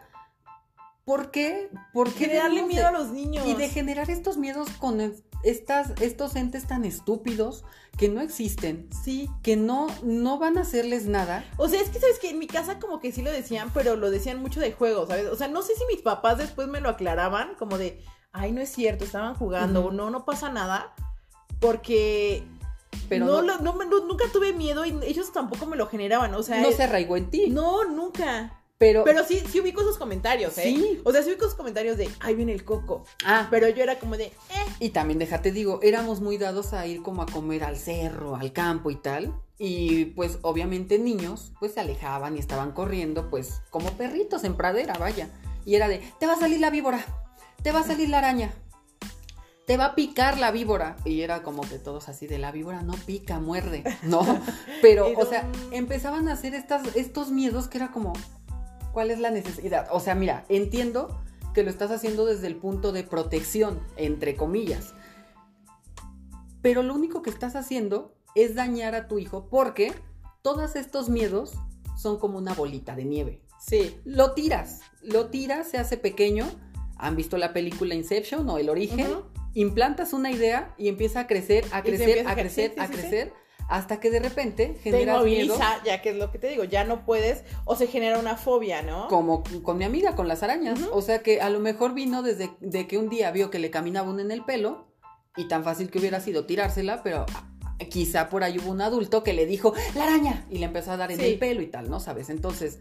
¿por 1.04 1.30
qué? 1.30 1.70
¿Por 1.92 2.12
qué? 2.12 2.26
debemos 2.28 2.68
miedo 2.68 2.82
de- 2.82 2.88
a 2.88 2.90
los 2.92 3.10
niños. 3.12 3.46
Y 3.46 3.54
de 3.54 3.68
generar 3.68 4.10
estos 4.10 4.36
miedos 4.36 4.68
con 4.78 5.00
es- 5.00 5.22
estas, 5.42 5.92
estos 6.00 6.36
entes 6.36 6.66
tan 6.66 6.84
estúpidos 6.84 7.64
que 7.96 8.08
no 8.08 8.20
existen, 8.20 8.88
Sí. 9.04 9.30
que 9.42 9.56
no, 9.56 9.86
no 10.02 10.38
van 10.38 10.58
a 10.58 10.62
hacerles 10.62 11.06
nada. 11.06 11.44
O 11.56 11.68
sea, 11.68 11.80
es 11.80 11.88
que 11.90 11.98
sabes 12.00 12.18
que 12.18 12.30
en 12.30 12.38
mi 12.38 12.46
casa 12.46 12.78
como 12.78 13.00
que 13.00 13.12
sí 13.12 13.22
lo 13.22 13.30
decían, 13.32 13.70
pero 13.72 13.96
lo 13.96 14.10
decían 14.10 14.40
mucho 14.40 14.60
de 14.60 14.72
juego, 14.72 15.06
¿sabes? 15.06 15.26
O 15.26 15.36
sea, 15.36 15.48
no 15.48 15.62
sé 15.62 15.74
si 15.76 15.84
mis 15.86 16.02
papás 16.02 16.38
después 16.38 16.68
me 16.68 16.80
lo 16.80 16.90
aclaraban, 16.90 17.54
como 17.58 17.78
de, 17.78 18.02
ay, 18.32 18.52
no 18.52 18.60
es 18.60 18.68
cierto, 18.70 19.04
estaban 19.04 19.34
jugando, 19.34 19.86
o 19.86 19.90
no, 19.92 20.10
no 20.10 20.24
pasa 20.24 20.50
nada, 20.50 20.94
porque 21.60 22.42
Pero 23.08 23.26
no, 23.26 23.42
no, 23.42 23.58
lo- 23.58 23.84
no 23.84 24.00
nunca 24.06 24.24
tuve 24.32 24.52
miedo 24.52 24.84
y 24.84 24.98
ellos 25.04 25.32
tampoco 25.32 25.66
me 25.66 25.76
lo 25.76 25.86
generaban, 25.88 26.34
o 26.34 26.42
sea, 26.42 26.60
no 26.60 26.68
es- 26.68 26.76
se 26.76 26.84
arraigó 26.84 27.16
en 27.16 27.30
ti. 27.30 27.50
no, 27.50 27.84
nunca. 27.84 28.56
pero, 28.78 29.04
Pero 29.04 29.24
sí, 29.24 29.42
sí 29.50 29.60
ubico 29.60 29.82
esos 29.82 29.98
comentarios, 29.98 30.56
¿eh? 30.56 30.62
Sí. 30.62 31.00
O 31.04 31.12
sea, 31.12 31.22
sí 31.22 31.28
ubico 31.28 31.44
esos 31.44 31.56
comentarios 31.56 31.98
de, 31.98 32.08
ay, 32.20 32.34
viene 32.34 32.52
el 32.54 32.64
coco. 32.64 33.04
ah, 33.26 33.46
Pero 33.50 33.68
yo 33.68 33.82
era 33.82 33.98
como 33.98 34.16
de, 34.16 34.24
eh, 34.26 34.32
Y 34.78 34.88
también 34.90 35.18
déjate 35.18 35.52
digo, 35.52 35.80
éramos 35.82 36.20
muy 36.22 36.38
dados 36.38 36.72
a 36.72 36.86
ir 36.86 37.02
como 37.02 37.20
a 37.20 37.26
comer 37.26 37.62
al 37.62 37.76
cerro, 37.76 38.36
al 38.36 38.52
campo 38.54 38.90
y 38.90 38.96
tal. 38.96 39.34
Y 39.58 40.06
pues 40.06 40.38
obviamente 40.40 40.98
niños 40.98 41.52
pues 41.60 41.74
se 41.74 41.80
alejaban 41.80 42.36
y 42.36 42.40
estaban 42.40 42.72
corriendo 42.72 43.28
pues 43.28 43.60
como 43.68 43.90
perritos 43.98 44.44
en 44.44 44.56
pradera, 44.56 44.94
vaya. 44.98 45.28
Y 45.66 45.74
era 45.74 45.86
de, 45.86 45.98
te 46.18 46.26
va 46.26 46.32
a 46.32 46.38
salir 46.38 46.58
la 46.60 46.70
víbora, 46.70 47.04
te 47.62 47.72
va 47.72 47.80
a 47.80 47.84
salir 47.84 48.08
la 48.08 48.18
araña, 48.18 48.52
te 49.66 49.76
va 49.76 49.84
a 49.86 49.94
picar 49.94 50.38
la 50.38 50.50
víbora. 50.50 50.96
Y 51.04 51.20
era 51.20 51.42
como 51.42 51.62
que 51.62 51.78
todos 51.78 52.08
así 52.08 52.26
de 52.26 52.38
la 52.38 52.52
víbora 52.52 52.82
no 52.82 52.94
pica, 53.06 53.38
muerde, 53.38 53.84
¿no? 54.02 54.20
Pero, 54.82 55.12
o 55.16 55.26
sea, 55.26 55.48
empezaban 55.70 56.28
a 56.28 56.32
hacer 56.32 56.54
estas, 56.54 56.96
estos 56.96 57.30
miedos 57.30 57.68
que 57.68 57.78
era 57.78 57.92
como, 57.92 58.12
¿cuál 58.92 59.10
es 59.10 59.20
la 59.20 59.30
necesidad? 59.30 59.88
O 59.92 60.00
sea, 60.00 60.14
mira, 60.14 60.44
entiendo 60.48 61.20
que 61.54 61.62
lo 61.62 61.70
estás 61.70 61.90
haciendo 61.90 62.26
desde 62.26 62.46
el 62.46 62.56
punto 62.56 62.92
de 62.92 63.04
protección, 63.04 63.80
entre 63.96 64.34
comillas. 64.36 64.94
Pero 66.62 66.82
lo 66.82 66.94
único 66.94 67.22
que 67.22 67.30
estás 67.30 67.56
haciendo 67.56 68.14
es 68.34 68.54
dañar 68.54 68.94
a 68.94 69.08
tu 69.08 69.18
hijo 69.18 69.48
porque 69.48 69.92
todos 70.42 70.76
estos 70.76 71.08
miedos 71.08 71.52
son 71.96 72.18
como 72.18 72.38
una 72.38 72.54
bolita 72.54 72.96
de 72.96 73.04
nieve. 73.04 73.42
sí. 73.60 74.00
Lo 74.04 74.32
tiras, 74.32 74.80
lo 75.02 75.28
tiras, 75.28 75.68
se 75.68 75.78
hace 75.78 75.96
pequeño. 75.96 76.46
¿Han 77.00 77.16
visto 77.16 77.36
la 77.38 77.52
película 77.52 77.94
Inception 77.94 78.48
o 78.48 78.58
El 78.58 78.68
Origen? 78.68 79.06
Implantas 79.54 80.12
una 80.12 80.30
idea 80.30 80.74
y 80.78 80.88
empieza 80.88 81.20
a 81.20 81.26
crecer, 81.26 81.64
a 81.72 81.82
crecer, 81.82 82.26
a 82.26 82.34
crecer, 82.34 82.74
a 82.76 82.86
sí, 82.86 82.92
sí, 82.92 82.94
sí. 82.94 83.00
crecer, 83.00 83.32
hasta 83.68 84.00
que 84.00 84.10
de 84.10 84.20
repente 84.20 84.76
Te 84.82 84.90
generas 84.90 85.24
miedo. 85.24 85.56
ya 85.84 86.02
que 86.02 86.10
es 86.10 86.16
lo 86.16 86.30
que 86.30 86.38
te 86.38 86.48
digo, 86.48 86.64
ya 86.64 86.84
no 86.84 87.04
puedes, 87.04 87.44
o 87.64 87.74
se 87.74 87.86
genera 87.86 88.18
una 88.18 88.36
fobia, 88.36 88.82
¿no? 88.82 89.08
Como 89.08 89.42
con 89.62 89.78
mi 89.78 89.84
amiga, 89.84 90.14
con 90.14 90.28
las 90.28 90.42
arañas. 90.42 90.78
O 90.92 91.02
sea 91.02 91.22
que 91.22 91.40
a 91.40 91.50
lo 91.50 91.60
mejor 91.60 91.94
vino 91.94 92.22
desde 92.22 92.50
de 92.60 92.86
que 92.86 92.98
un 92.98 93.08
día 93.08 93.30
vio 93.30 93.50
que 93.50 93.58
le 93.58 93.70
caminaba 93.70 94.10
una 94.10 94.22
en 94.22 94.30
el 94.30 94.44
pelo 94.44 94.88
y 95.36 95.48
tan 95.48 95.64
fácil 95.64 95.90
que 95.90 95.98
hubiera 95.98 96.20
sido 96.20 96.44
tirársela, 96.44 97.02
pero 97.02 97.26
quizá 97.88 98.28
por 98.28 98.44
ahí 98.44 98.58
hubo 98.58 98.70
un 98.70 98.82
adulto 98.82 99.22
que 99.22 99.32
le 99.32 99.46
dijo, 99.46 99.72
la 99.94 100.04
araña, 100.04 100.46
y 100.50 100.58
le 100.58 100.66
empezó 100.66 100.92
a 100.92 100.96
dar 100.96 101.12
en 101.12 101.20
el 101.20 101.38
pelo 101.38 101.62
y 101.62 101.66
tal, 101.66 101.88
¿no? 101.88 101.98
¿Sabes? 102.00 102.28
Entonces, 102.28 102.78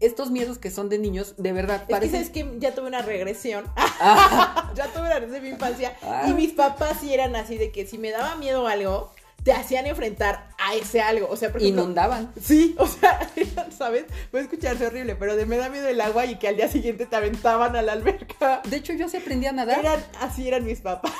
estos 0.00 0.30
miedos 0.30 0.58
que 0.58 0.70
son 0.70 0.88
de 0.88 0.98
niños, 0.98 1.34
de 1.38 1.52
verdad, 1.52 1.76
Es 1.76 1.82
que 1.86 1.92
parecen... 1.92 2.12
sabes 2.24 2.30
que 2.30 2.58
ya 2.58 2.74
tuve 2.74 2.86
una 2.86 3.02
regresión. 3.02 3.64
Ah, 4.00 4.70
ya 4.76 4.86
tuve 4.88 5.02
una 5.02 5.14
regresión 5.14 5.32
de 5.32 5.40
mi 5.40 5.48
infancia. 5.48 5.96
Ah. 6.02 6.26
Y 6.28 6.32
mis 6.32 6.52
papás 6.52 6.98
sí 7.00 7.12
eran 7.12 7.34
así 7.34 7.56
de 7.58 7.72
que 7.72 7.84
si 7.84 7.98
me 7.98 8.12
daba 8.12 8.36
miedo 8.36 8.68
algo, 8.68 9.10
te 9.42 9.52
hacían 9.52 9.86
enfrentar 9.86 10.50
a 10.58 10.74
ese 10.76 11.00
algo. 11.00 11.26
O 11.28 11.36
sea, 11.36 11.50
por 11.50 11.60
ejemplo. 11.60 11.82
inundaban. 11.82 12.30
Sí, 12.40 12.76
o 12.78 12.86
sea, 12.86 13.28
¿sabes? 13.76 14.04
Puede 14.30 14.44
escucharse 14.44 14.86
horrible, 14.86 15.16
pero 15.16 15.34
de 15.34 15.46
me 15.46 15.56
da 15.56 15.68
miedo 15.68 15.88
el 15.88 16.00
agua 16.00 16.26
y 16.26 16.36
que 16.36 16.46
al 16.46 16.56
día 16.56 16.68
siguiente 16.68 17.06
te 17.06 17.16
aventaban 17.16 17.74
a 17.74 17.82
la 17.82 17.92
alberca. 17.92 18.62
De 18.68 18.76
hecho, 18.76 18.92
yo 18.92 19.06
así 19.06 19.16
aprendí 19.16 19.46
a 19.46 19.52
nadar. 19.52 19.80
Eran, 19.80 20.00
así 20.20 20.46
eran 20.46 20.64
mis 20.64 20.80
papás. 20.80 21.12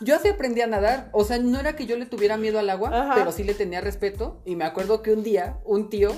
Yo 0.00 0.14
así 0.16 0.28
aprendí 0.28 0.60
a 0.60 0.66
nadar. 0.66 1.08
O 1.12 1.24
sea, 1.24 1.38
no 1.38 1.58
era 1.58 1.74
que 1.76 1.86
yo 1.86 1.96
le 1.96 2.06
tuviera 2.06 2.36
miedo 2.36 2.58
al 2.58 2.70
agua, 2.70 2.90
Ajá. 2.92 3.14
pero 3.16 3.32
sí 3.32 3.44
le 3.44 3.54
tenía 3.54 3.80
respeto. 3.80 4.40
Y 4.46 4.56
me 4.56 4.64
acuerdo 4.64 5.02
que 5.02 5.12
un 5.12 5.22
día, 5.22 5.58
un 5.64 5.90
tío, 5.90 6.12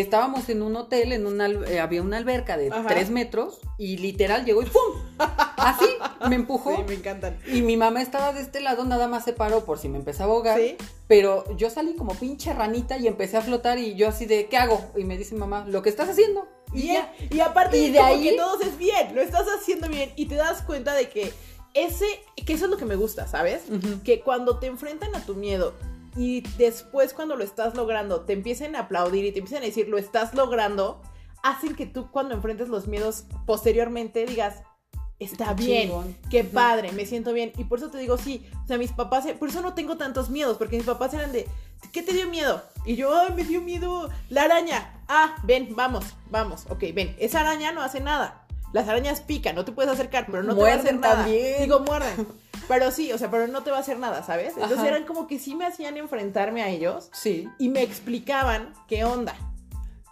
estábamos 0.00 0.48
en 0.48 0.62
un 0.62 0.76
hotel, 0.76 1.12
en 1.12 1.26
una, 1.26 1.46
eh, 1.48 1.80
había 1.80 2.02
una 2.02 2.16
alberca 2.18 2.56
de 2.56 2.70
Ajá. 2.70 2.86
tres 2.86 3.10
metros, 3.10 3.60
y 3.78 3.96
literal 3.98 4.44
llegó 4.44 4.62
y 4.62 4.66
¡pum! 4.66 4.80
Así, 5.18 5.86
me 6.28 6.36
empujó. 6.36 6.76
Sí, 6.76 6.82
me 6.88 6.94
encantan. 6.94 7.38
Y 7.52 7.62
mi 7.62 7.76
mamá 7.76 8.02
estaba 8.02 8.32
de 8.32 8.40
este 8.40 8.60
lado, 8.60 8.84
nada 8.84 9.08
más 9.08 9.24
se 9.24 9.32
paró 9.32 9.64
por 9.64 9.78
si 9.78 9.88
me 9.88 9.98
empezaba 9.98 10.32
a 10.32 10.36
ahogar. 10.36 10.58
Sí. 10.60 10.76
Pero 11.08 11.44
yo 11.56 11.70
salí 11.70 11.94
como 11.94 12.14
pinche 12.14 12.52
ranita 12.52 12.98
y 12.98 13.06
empecé 13.06 13.36
a 13.36 13.42
flotar 13.42 13.78
y 13.78 13.94
yo 13.94 14.08
así 14.08 14.26
de, 14.26 14.46
¿qué 14.46 14.56
hago? 14.56 14.80
Y 14.96 15.04
me 15.04 15.16
dice 15.16 15.34
mamá, 15.34 15.64
lo 15.68 15.82
que 15.82 15.88
estás 15.90 16.08
haciendo. 16.08 16.46
Y 16.72 16.82
Bien. 16.82 17.04
ya. 17.30 17.36
Y 17.36 17.40
aparte 17.40 17.78
Y 17.78 17.90
de 17.90 17.98
como 17.98 18.08
ahí- 18.14 18.30
que 18.30 18.36
todos 18.36 18.60
es 18.62 18.76
bien, 18.78 19.14
lo 19.14 19.20
estás 19.22 19.46
haciendo 19.58 19.88
bien 19.88 20.10
y 20.16 20.26
te 20.26 20.34
das 20.34 20.62
cuenta 20.62 20.94
de 20.94 21.08
que 21.08 21.32
ese, 21.74 22.06
que 22.44 22.52
eso 22.54 22.64
es 22.64 22.70
lo 22.70 22.76
que 22.76 22.84
me 22.86 22.96
gusta, 22.96 23.26
¿sabes? 23.28 23.62
Que 24.04 24.20
cuando 24.20 24.58
te 24.58 24.66
enfrentan 24.66 25.14
a 25.14 25.24
tu 25.24 25.34
miedo 25.34 25.74
y 26.16 26.42
después 26.56 27.12
cuando 27.12 27.36
lo 27.36 27.44
estás 27.44 27.74
logrando 27.74 28.22
te 28.22 28.32
empiecen 28.32 28.74
a 28.76 28.80
aplaudir 28.80 29.24
y 29.24 29.32
te 29.32 29.40
empiecen 29.40 29.62
a 29.62 29.66
decir 29.66 29.88
lo 29.88 29.98
estás 29.98 30.34
logrando, 30.34 31.02
hacen 31.42 31.74
que 31.74 31.86
tú 31.86 32.10
cuando 32.10 32.34
enfrentes 32.34 32.68
los 32.68 32.88
miedos 32.88 33.24
posteriormente 33.46 34.24
digas, 34.26 34.62
está 35.18 35.54
bien, 35.54 35.88
chingón. 35.88 36.16
qué 36.30 36.44
padre, 36.44 36.92
me 36.92 37.06
siento 37.06 37.32
bien. 37.32 37.52
Y 37.56 37.64
por 37.64 37.78
eso 37.78 37.90
te 37.90 37.98
digo, 37.98 38.18
sí, 38.18 38.46
o 38.64 38.66
sea, 38.66 38.78
mis 38.78 38.92
papás, 38.92 39.26
por 39.38 39.48
eso 39.48 39.62
no 39.62 39.74
tengo 39.74 39.96
tantos 39.96 40.30
miedos, 40.30 40.56
porque 40.56 40.76
mis 40.76 40.86
papás 40.86 41.14
eran 41.14 41.32
de, 41.32 41.46
¿qué 41.92 42.02
te 42.02 42.12
dio 42.12 42.28
miedo? 42.28 42.62
Y 42.84 42.96
yo, 42.96 43.14
"Ay, 43.14 43.32
me 43.34 43.44
dio 43.44 43.60
miedo 43.60 44.10
la 44.28 44.42
araña. 44.42 45.02
Ah, 45.08 45.36
ven, 45.44 45.74
vamos, 45.74 46.04
vamos, 46.30 46.66
ok, 46.68 46.84
ven, 46.94 47.14
esa 47.18 47.40
araña 47.40 47.72
no 47.72 47.82
hace 47.82 48.00
nada. 48.00 48.45
Las 48.76 48.88
arañas 48.88 49.22
pican, 49.22 49.54
no 49.54 49.64
te 49.64 49.72
puedes 49.72 49.90
acercar, 49.90 50.26
pero 50.30 50.42
no 50.42 50.54
te 50.54 50.60
va 50.60 50.68
a 50.72 50.74
hacer 50.74 50.98
nada. 50.98 51.16
también. 51.22 51.62
Digo, 51.62 51.80
muerden. 51.80 52.26
Pero 52.68 52.90
sí, 52.90 53.10
o 53.10 53.16
sea, 53.16 53.30
pero 53.30 53.46
no 53.46 53.62
te 53.62 53.70
va 53.70 53.78
a 53.78 53.80
hacer 53.80 53.98
nada, 53.98 54.22
¿sabes? 54.22 54.52
Entonces 54.52 54.78
Ajá. 54.80 54.88
eran 54.88 55.04
como 55.06 55.26
que 55.26 55.38
sí 55.38 55.54
me 55.54 55.64
hacían 55.64 55.96
enfrentarme 55.96 56.62
a 56.62 56.68
ellos 56.68 57.08
Sí. 57.14 57.48
y 57.58 57.70
me 57.70 57.80
explicaban 57.82 58.74
qué 58.86 59.04
onda, 59.04 59.34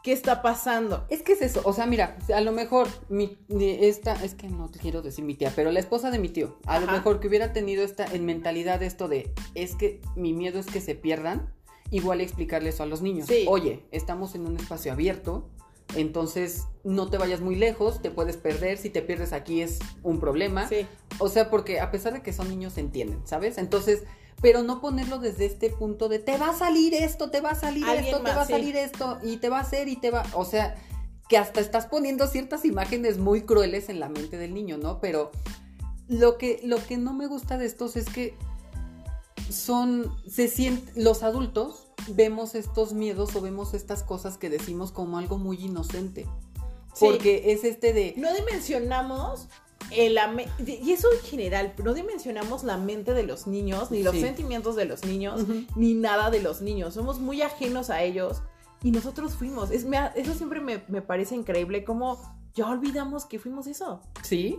qué 0.02 0.12
está 0.12 0.40
pasando. 0.40 1.04
Es 1.10 1.20
que 1.22 1.32
es 1.34 1.42
eso, 1.42 1.60
o 1.64 1.74
sea, 1.74 1.84
mira, 1.84 2.16
a 2.34 2.40
lo 2.40 2.52
mejor 2.52 2.88
mi, 3.10 3.36
esta, 3.50 4.14
es 4.24 4.34
que 4.34 4.48
no 4.48 4.70
te 4.70 4.78
quiero 4.78 5.02
decir 5.02 5.26
mi 5.26 5.34
tía, 5.34 5.52
pero 5.54 5.70
la 5.70 5.80
esposa 5.80 6.10
de 6.10 6.18
mi 6.18 6.30
tío, 6.30 6.58
a 6.64 6.78
lo 6.80 6.86
mejor 6.86 7.20
que 7.20 7.28
hubiera 7.28 7.52
tenido 7.52 7.84
esta 7.84 8.06
en 8.06 8.24
mentalidad 8.24 8.82
esto 8.82 9.08
de, 9.08 9.30
es 9.54 9.74
que 9.74 10.00
mi 10.16 10.32
miedo 10.32 10.58
es 10.58 10.64
que 10.66 10.80
se 10.80 10.94
pierdan, 10.94 11.52
igual 11.90 12.22
explicarle 12.22 12.70
eso 12.70 12.82
a 12.82 12.86
los 12.86 13.02
niños. 13.02 13.26
Sí. 13.28 13.44
Oye, 13.46 13.84
estamos 13.90 14.34
en 14.34 14.46
un 14.46 14.56
espacio 14.56 14.90
abierto, 14.90 15.50
entonces 15.94 16.64
no 16.82 17.08
te 17.08 17.18
vayas 17.18 17.40
muy 17.40 17.56
lejos, 17.56 18.02
te 18.02 18.10
puedes 18.10 18.36
perder, 18.36 18.78
si 18.78 18.90
te 18.90 19.02
pierdes 19.02 19.32
aquí 19.32 19.62
es 19.62 19.78
un 20.02 20.20
problema. 20.20 20.68
Sí. 20.68 20.86
O 21.18 21.28
sea, 21.28 21.50
porque 21.50 21.80
a 21.80 21.90
pesar 21.90 22.12
de 22.12 22.22
que 22.22 22.32
son 22.32 22.48
niños 22.48 22.74
se 22.74 22.80
entienden, 22.80 23.20
¿sabes? 23.24 23.58
Entonces, 23.58 24.02
pero 24.40 24.62
no 24.62 24.80
ponerlo 24.80 25.18
desde 25.18 25.46
este 25.46 25.70
punto 25.70 26.08
de 26.08 26.18
te 26.18 26.36
va 26.36 26.50
a 26.50 26.54
salir 26.54 26.94
esto, 26.94 27.30
te 27.30 27.40
va 27.40 27.50
a 27.50 27.54
salir 27.54 27.86
esto, 27.88 28.20
te 28.20 28.32
va 28.32 28.42
a 28.42 28.46
salir 28.46 28.76
esto, 28.76 29.18
y 29.22 29.38
te 29.38 29.48
va 29.48 29.58
a 29.58 29.62
hacer 29.62 29.88
y 29.88 29.96
te 29.96 30.10
va. 30.10 30.24
O 30.34 30.44
sea, 30.44 30.74
que 31.28 31.38
hasta 31.38 31.60
estás 31.60 31.86
poniendo 31.86 32.26
ciertas 32.26 32.64
imágenes 32.64 33.18
muy 33.18 33.42
crueles 33.42 33.88
en 33.88 34.00
la 34.00 34.08
mente 34.08 34.36
del 34.36 34.52
niño, 34.52 34.76
¿no? 34.76 35.00
Pero 35.00 35.30
lo 36.08 36.36
que, 36.36 36.60
lo 36.64 36.76
que 36.84 36.96
no 36.96 37.14
me 37.14 37.26
gusta 37.26 37.56
de 37.56 37.66
estos 37.66 37.96
es 37.96 38.06
que 38.06 38.34
son, 39.48 40.14
se 40.28 40.48
sienten, 40.48 41.02
los 41.02 41.22
adultos 41.22 41.83
vemos 42.08 42.54
estos 42.54 42.92
miedos 42.92 43.34
o 43.36 43.40
vemos 43.40 43.74
estas 43.74 44.02
cosas 44.02 44.36
que 44.38 44.50
decimos 44.50 44.92
como 44.92 45.18
algo 45.18 45.38
muy 45.38 45.56
inocente. 45.62 46.26
Sí. 46.94 47.06
Porque 47.06 47.52
es 47.52 47.64
este 47.64 47.92
de, 47.92 48.14
No 48.16 48.32
dimensionamos 48.34 49.48
el 49.90 50.18
y 50.66 50.92
eso 50.92 51.08
en 51.12 51.20
general, 51.20 51.74
no 51.84 51.92
dimensionamos 51.94 52.64
la 52.64 52.76
mente 52.78 53.12
de 53.14 53.22
los 53.22 53.46
niños, 53.46 53.90
ni 53.90 54.02
los 54.02 54.14
Sí. 54.14 54.20
sentimientos 54.22 54.76
de 54.76 54.86
los 54.86 55.04
niños, 55.04 55.42
ni 55.76 55.94
nada 55.94 56.30
de 56.30 56.40
los 56.40 56.62
niños. 56.62 56.94
Somos 56.94 57.18
muy 57.20 57.42
ajenos 57.42 57.90
a 57.90 58.02
ellos 58.02 58.42
y 58.82 58.90
nosotros 58.92 59.34
fuimos. 59.34 59.70
Es, 59.70 59.84
me 59.84 59.98
ha- 59.98 60.06
eso 60.08 60.32
siempre 60.34 60.60
me, 60.60 60.82
me 60.88 61.02
parece 61.02 61.34
increíble, 61.34 61.84
como 61.84 62.18
ya 62.54 62.68
olvidamos 62.70 63.26
que 63.26 63.38
fuimos 63.38 63.66
eso. 63.66 64.00
¿sí? 64.22 64.58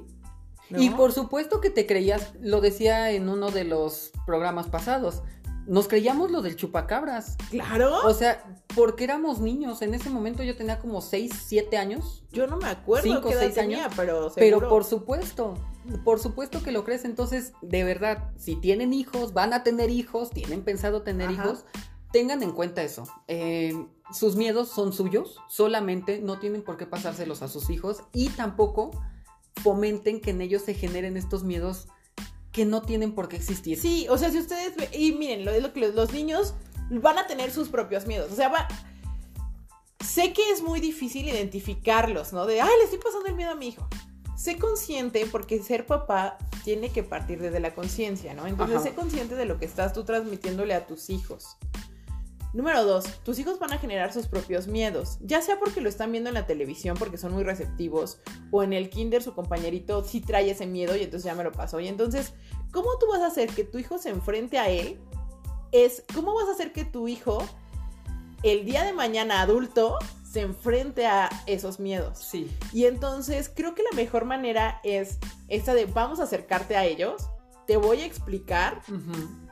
¿no? 0.69 0.79
Y 0.81 0.89
por 0.91 1.11
supuesto 1.11 1.61
que 1.61 1.69
te 1.69 1.85
creías, 1.85 2.33
lo 2.41 2.59
decía 2.61 3.11
en 3.11 3.29
uno 3.29 3.49
de 3.51 3.63
los 3.63 4.11
programas 4.25 4.67
pasados, 4.67 5.21
nos 5.67 5.87
creíamos 5.87 6.31
lo 6.31 6.41
del 6.41 6.55
chupacabras. 6.55 7.37
Claro. 7.49 7.99
O 8.05 8.13
sea, 8.13 8.43
porque 8.75 9.03
éramos 9.03 9.39
niños. 9.39 9.81
En 9.81 9.93
ese 9.93 10.09
momento 10.09 10.43
yo 10.43 10.55
tenía 10.55 10.79
como 10.79 11.01
6, 11.01 11.31
7 11.47 11.77
años. 11.77 12.23
Yo 12.31 12.47
no 12.47 12.57
me 12.57 12.67
acuerdo 12.67 13.07
Cinco, 13.07 13.29
qué 13.29 13.33
edad 13.33 13.41
seis 13.41 13.55
tenía, 13.55 13.85
años. 13.85 13.93
pero 13.95 14.31
Pero 14.35 14.69
por 14.69 14.83
supuesto, 14.83 15.55
por 16.03 16.19
supuesto 16.19 16.61
que 16.61 16.71
lo 16.71 16.83
crees. 16.83 17.05
Entonces, 17.05 17.53
de 17.61 17.83
verdad, 17.83 18.31
si 18.37 18.55
tienen 18.55 18.93
hijos, 18.93 19.33
van 19.33 19.53
a 19.53 19.63
tener 19.63 19.89
hijos, 19.89 20.29
tienen 20.29 20.63
pensado 20.63 21.01
tener 21.01 21.29
Ajá. 21.29 21.43
hijos, 21.45 21.65
tengan 22.11 22.43
en 22.43 22.51
cuenta 22.51 22.83
eso. 22.83 23.03
Eh, 23.27 23.73
sus 24.13 24.35
miedos 24.35 24.69
son 24.69 24.93
suyos, 24.93 25.39
solamente 25.49 26.19
no 26.19 26.39
tienen 26.39 26.63
por 26.63 26.77
qué 26.77 26.85
pasárselos 26.85 27.41
a 27.41 27.47
sus 27.47 27.69
hijos 27.69 28.03
y 28.13 28.29
tampoco 28.29 28.91
fomenten 29.63 30.21
que 30.21 30.31
en 30.31 30.41
ellos 30.41 30.61
se 30.61 30.73
generen 30.73 31.17
estos 31.17 31.43
miedos 31.43 31.87
que 32.55 32.63
no 32.63 32.81
tienen 32.81 33.11
por 33.11 33.27
qué 33.27 33.35
existir. 33.35 33.77
Sí, 33.77 34.07
o 34.09 34.17
sea, 34.17 34.31
si 34.31 34.37
ustedes 34.39 34.73
y 34.93 35.11
miren, 35.11 35.43
lo, 35.43 35.59
lo 35.59 35.73
que 35.73 35.81
los, 35.81 35.93
los 35.93 36.13
niños 36.13 36.53
van 36.89 37.17
a 37.17 37.27
tener 37.27 37.51
sus 37.51 37.67
propios 37.67 38.07
miedos. 38.07 38.31
O 38.31 38.35
sea, 38.35 38.47
va. 38.47 38.65
Sé 39.99 40.31
que 40.31 40.51
es 40.51 40.61
muy 40.61 40.79
difícil 40.79 41.27
identificarlos, 41.27 42.31
¿no? 42.31 42.45
De, 42.45 42.61
ay, 42.61 42.69
le 42.77 42.85
estoy 42.85 42.99
pasando 42.99 43.27
el 43.27 43.35
miedo 43.35 43.51
a 43.51 43.55
mi 43.55 43.67
hijo. 43.67 43.89
Sé 44.37 44.57
consciente 44.57 45.25
porque 45.29 45.61
ser 45.61 45.85
papá 45.85 46.37
tiene 46.63 46.93
que 46.93 47.03
partir 47.03 47.41
desde 47.41 47.59
la 47.59 47.75
conciencia, 47.75 48.33
¿no? 48.33 48.47
Entonces, 48.47 48.77
Ajá. 48.77 48.85
sé 48.85 48.93
consciente 48.93 49.35
de 49.35 49.45
lo 49.45 49.59
que 49.59 49.65
estás 49.65 49.91
tú 49.91 50.05
transmitiéndole 50.05 50.75
a 50.75 50.87
tus 50.87 51.09
hijos. 51.09 51.57
Número 52.55 52.85
dos, 52.85 53.03
tus 53.23 53.37
hijos 53.37 53.59
van 53.59 53.73
a 53.73 53.79
generar 53.79 54.13
sus 54.13 54.27
propios 54.27 54.67
miedos, 54.67 55.17
ya 55.19 55.41
sea 55.41 55.59
porque 55.59 55.81
lo 55.81 55.89
están 55.89 56.13
viendo 56.13 56.29
en 56.29 56.35
la 56.35 56.47
televisión 56.47 56.95
porque 56.97 57.17
son 57.17 57.33
muy 57.33 57.43
receptivos, 57.43 58.19
o 58.49 58.63
en 58.63 58.71
el 58.71 58.89
kinder 58.89 59.21
su 59.21 59.33
compañerito 59.33 60.05
sí 60.05 60.21
trae 60.21 60.49
ese 60.49 60.65
miedo 60.65 60.95
y 60.95 61.03
entonces 61.03 61.25
ya 61.25 61.35
me 61.35 61.43
lo 61.43 61.51
pasó. 61.51 61.81
Y 61.81 61.89
entonces, 61.89 62.33
¿cómo 62.71 62.97
tú 62.97 63.07
vas 63.11 63.19
a 63.19 63.27
hacer 63.27 63.49
que 63.49 63.65
tu 63.65 63.77
hijo 63.77 63.97
se 63.97 64.09
enfrente 64.09 64.57
a 64.57 64.69
él? 64.69 64.97
Es, 65.73 66.05
¿cómo 66.13 66.33
vas 66.33 66.47
a 66.47 66.53
hacer 66.53 66.71
que 66.71 66.85
tu 66.85 67.09
hijo, 67.09 67.43
el 68.41 68.63
día 68.63 68.85
de 68.85 68.93
mañana 68.93 69.41
adulto, 69.41 69.99
se 70.23 70.39
enfrente 70.39 71.07
a 71.07 71.29
esos 71.47 71.81
miedos? 71.81 72.19
Sí. 72.19 72.49
Y 72.71 72.85
entonces 72.85 73.51
creo 73.53 73.75
que 73.75 73.83
la 73.83 73.97
mejor 73.97 74.23
manera 74.23 74.79
es 74.85 75.17
esta 75.49 75.73
de 75.73 75.87
vamos 75.87 76.21
a 76.21 76.23
acercarte 76.23 76.77
a 76.77 76.85
ellos, 76.85 77.27
te 77.67 77.75
voy 77.75 77.99
a 77.99 78.05
explicar 78.05 78.81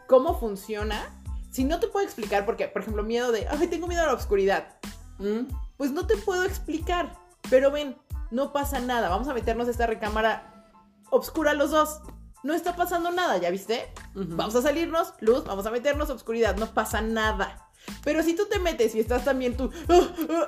cómo 0.07 0.39
funciona. 0.39 1.19
Si 1.53 1.63
no 1.63 1.79
te 1.79 1.87
puedo 1.87 2.03
explicar, 2.03 2.45
porque, 2.45 2.67
por 2.67 2.81
ejemplo, 2.81 3.03
miedo 3.03 3.31
de, 3.31 3.47
ay, 3.47 3.67
tengo 3.67 3.87
miedo 3.87 4.03
a 4.03 4.07
la 4.07 4.13
oscuridad, 4.13 4.75
Mm, 5.19 5.43
pues 5.77 5.91
no 5.91 6.07
te 6.07 6.17
puedo 6.17 6.43
explicar. 6.43 7.15
Pero 7.49 7.69
ven, 7.71 7.95
no 8.31 8.51
pasa 8.51 8.79
nada, 8.79 9.09
vamos 9.09 9.27
a 9.27 9.33
meternos 9.35 9.67
a 9.67 9.71
esta 9.71 9.85
recámara 9.85 10.71
oscura 11.11 11.53
los 11.53 11.69
dos. 11.69 12.01
No 12.43 12.53
está 12.55 12.75
pasando 12.75 13.11
nada, 13.11 13.37
¿ya 13.37 13.51
viste? 13.51 13.87
Vamos 14.15 14.55
a 14.55 14.61
salirnos, 14.63 15.13
luz, 15.21 15.45
vamos 15.45 15.65
a 15.67 15.71
meternos 15.71 16.09
oscuridad, 16.09 16.57
no 16.57 16.65
pasa 16.73 17.01
nada. 17.01 17.69
Pero 18.03 18.23
si 18.23 18.35
tú 18.35 18.47
te 18.49 18.57
metes 18.59 18.95
y 18.95 18.99
estás 18.99 19.23
también 19.23 19.55
tú, 19.55 19.69
"Ah, 19.87 20.07
ah", 20.29 20.47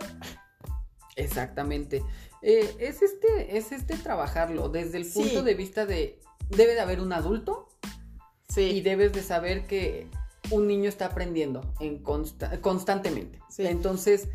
Exactamente. 1.16 2.04
Eh, 2.42 2.76
es 2.80 3.02
este, 3.02 3.58
es 3.58 3.72
este 3.72 3.96
trabajarlo 3.98 4.70
desde 4.70 4.98
el 4.98 5.06
Sí. 5.06 5.14
punto 5.22 5.44
de 5.44 5.54
vista 5.54 5.86
de 5.86 6.20
debe 6.50 6.74
de 6.74 6.82
haber 6.82 7.00
un 7.02 7.14
adulto 7.14 7.70
y 8.50 8.54
sí, 8.54 8.82
debes 8.82 9.14
de 9.14 9.24
saber 9.24 9.66
que 9.68 10.10
un 10.52 10.68
niño 10.68 10.90
está 10.90 11.08
aprendiendo 11.08 11.62
en 11.80 12.04
consta- 12.04 12.60
constantemente. 12.62 13.40
Sí. 13.50 13.66
Entonces, 13.66 14.28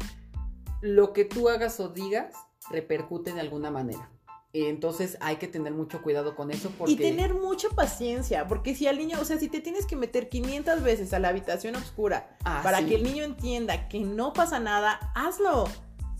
lo 0.80 1.12
que 1.12 1.24
tú 1.24 1.48
hagas 1.48 1.78
o 1.80 1.88
digas 1.88 2.34
repercute 2.70 3.32
de 3.32 3.40
alguna 3.40 3.70
manera. 3.70 4.10
Entonces 4.52 5.16
hay 5.20 5.36
que 5.36 5.46
tener 5.46 5.72
mucho 5.72 6.02
cuidado 6.02 6.34
con 6.34 6.50
eso 6.50 6.72
porque 6.76 6.92
Y 6.92 6.96
tener 6.96 7.34
mucha 7.34 7.68
paciencia, 7.68 8.48
porque 8.48 8.74
si 8.74 8.88
al 8.88 8.98
niño, 8.98 9.18
o 9.20 9.24
sea, 9.24 9.38
si 9.38 9.48
te 9.48 9.60
tienes 9.60 9.86
que 9.86 9.94
meter 9.94 10.28
500 10.28 10.82
veces 10.82 11.12
a 11.12 11.20
la 11.20 11.28
habitación 11.28 11.76
oscura 11.76 12.36
Ah, 12.44 12.60
para 12.64 12.78
sí. 12.78 12.86
que 12.86 12.96
el 12.96 13.04
niño 13.04 13.22
entienda 13.22 13.88
que 13.88 14.00
no 14.00 14.32
pasa 14.32 14.58
nada, 14.58 15.12
hazlo. 15.14 15.68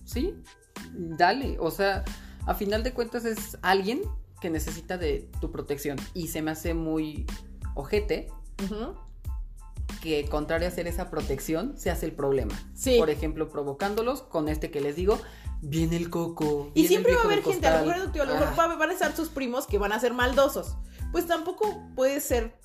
sí, 0.05 0.35
dale, 0.93 1.57
o 1.59 1.73
sea, 1.73 2.05
a 2.47 2.55
final 2.55 2.85
de 2.85 2.93
cuentas 2.95 3.25
es 3.25 3.59
alguien 3.63 4.01
que 4.41 4.49
necesita 4.49 4.97
de 4.97 5.29
tu 5.41 5.51
protección 5.51 5.99
y 6.15 6.29
se 6.29 6.41
me 6.41 6.53
hace 6.53 6.73
muy 6.73 7.27
ojete. 7.75 8.29
Que 10.03 10.25
contrario 10.29 10.67
a 10.69 10.71
hacer 10.71 10.87
esa 10.87 11.11
protección 11.11 11.75
se 11.77 11.91
hace 11.91 12.07
el 12.07 12.13
problema. 12.13 12.55
Sí. 12.75 12.97
Por 12.99 13.11
ejemplo, 13.11 13.49
provocándolos 13.49 14.23
con 14.23 14.49
este 14.49 14.71
que 14.71 14.81
les 14.81 14.97
digo, 14.97 15.19
viene 15.63 15.97
el 15.97 16.11
coco. 16.11 16.71
Y 16.75 16.87
siempre 16.89 17.15
va 17.15 17.23
a 17.23 17.25
haber 17.25 17.43
gente, 17.43 17.67
a 17.67 17.81
lo 17.83 17.87
mejor, 17.87 18.13
tío, 18.13 18.23
a 18.23 18.27
lo 18.27 18.33
mejor 18.35 18.49
Ah, 18.53 18.67
va- 18.69 18.77
van 18.77 18.91
a 18.91 18.93
estar 18.93 19.15
sus 19.15 19.29
primos 19.29 19.67
que 19.67 19.79
van 19.79 19.93
a 19.93 20.01
ser 20.01 20.13
maldosos. 20.15 20.77
Pues 21.13 21.27
tampoco 21.27 21.83
puede 21.97 22.21
ser. 22.21 22.59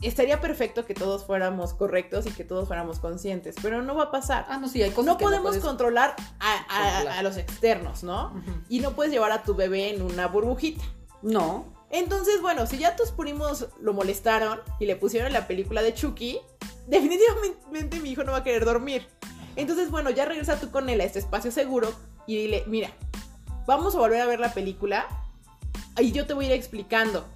Estaría 0.00 0.40
perfecto 0.40 0.84
que 0.84 0.94
todos 0.94 1.24
fuéramos 1.24 1.74
correctos 1.74 2.26
y 2.26 2.30
que 2.30 2.42
todos 2.44 2.66
fuéramos 2.66 2.98
conscientes, 2.98 3.54
pero 3.62 3.82
no 3.82 3.94
va 3.94 4.04
a 4.04 4.10
pasar. 4.10 4.46
Ah, 4.48 4.58
no, 4.58 4.68
sí, 4.68 4.82
hay 4.82 4.90
cosas 4.90 5.06
no 5.06 5.16
que 5.18 5.24
podemos 5.24 5.56
controlar 5.58 6.16
a, 6.40 6.54
a- 6.56 6.92
controlar. 6.94 7.18
a 7.18 7.22
los 7.22 7.36
externos, 7.36 8.02
¿no? 8.02 8.32
Y 8.68 8.80
no 8.80 8.96
puedes 8.96 9.12
llevar 9.12 9.30
a 9.30 9.44
tu 9.44 9.54
bebé 9.54 9.94
en 9.94 10.02
una 10.02 10.26
burbujita. 10.26 10.82
No, 11.22 11.66
Entonces, 11.92 12.40
bueno, 12.40 12.66
si 12.66 12.78
ya 12.78 12.96
tus 12.96 13.10
primos 13.10 13.68
lo 13.80 13.92
molestaron 13.92 14.60
y 14.80 14.86
le 14.86 14.96
pusieron 14.96 15.32
la 15.32 15.46
película 15.46 15.82
de 15.82 15.94
Chucky, 15.94 16.40
definitivamente 16.88 18.00
mi 18.00 18.10
hijo 18.10 18.24
no 18.24 18.32
va 18.32 18.38
a 18.38 18.44
querer 18.44 18.64
dormir. 18.64 19.06
Entonces, 19.56 19.90
bueno, 19.90 20.10
ya 20.10 20.24
regresa 20.24 20.58
tú 20.58 20.70
con 20.70 20.88
él 20.88 21.00
a 21.02 21.04
este 21.04 21.18
espacio 21.18 21.52
seguro 21.52 21.92
y 22.26 22.36
dile, 22.38 22.64
mira, 22.66 22.90
vamos 23.66 23.94
a 23.94 23.98
volver 23.98 24.22
a 24.22 24.26
ver 24.26 24.40
la 24.40 24.54
película 24.54 25.06
y 25.98 26.12
yo 26.12 26.26
te 26.26 26.32
voy 26.32 26.46
a 26.46 26.48
ir 26.48 26.54
explicando. 26.54 27.26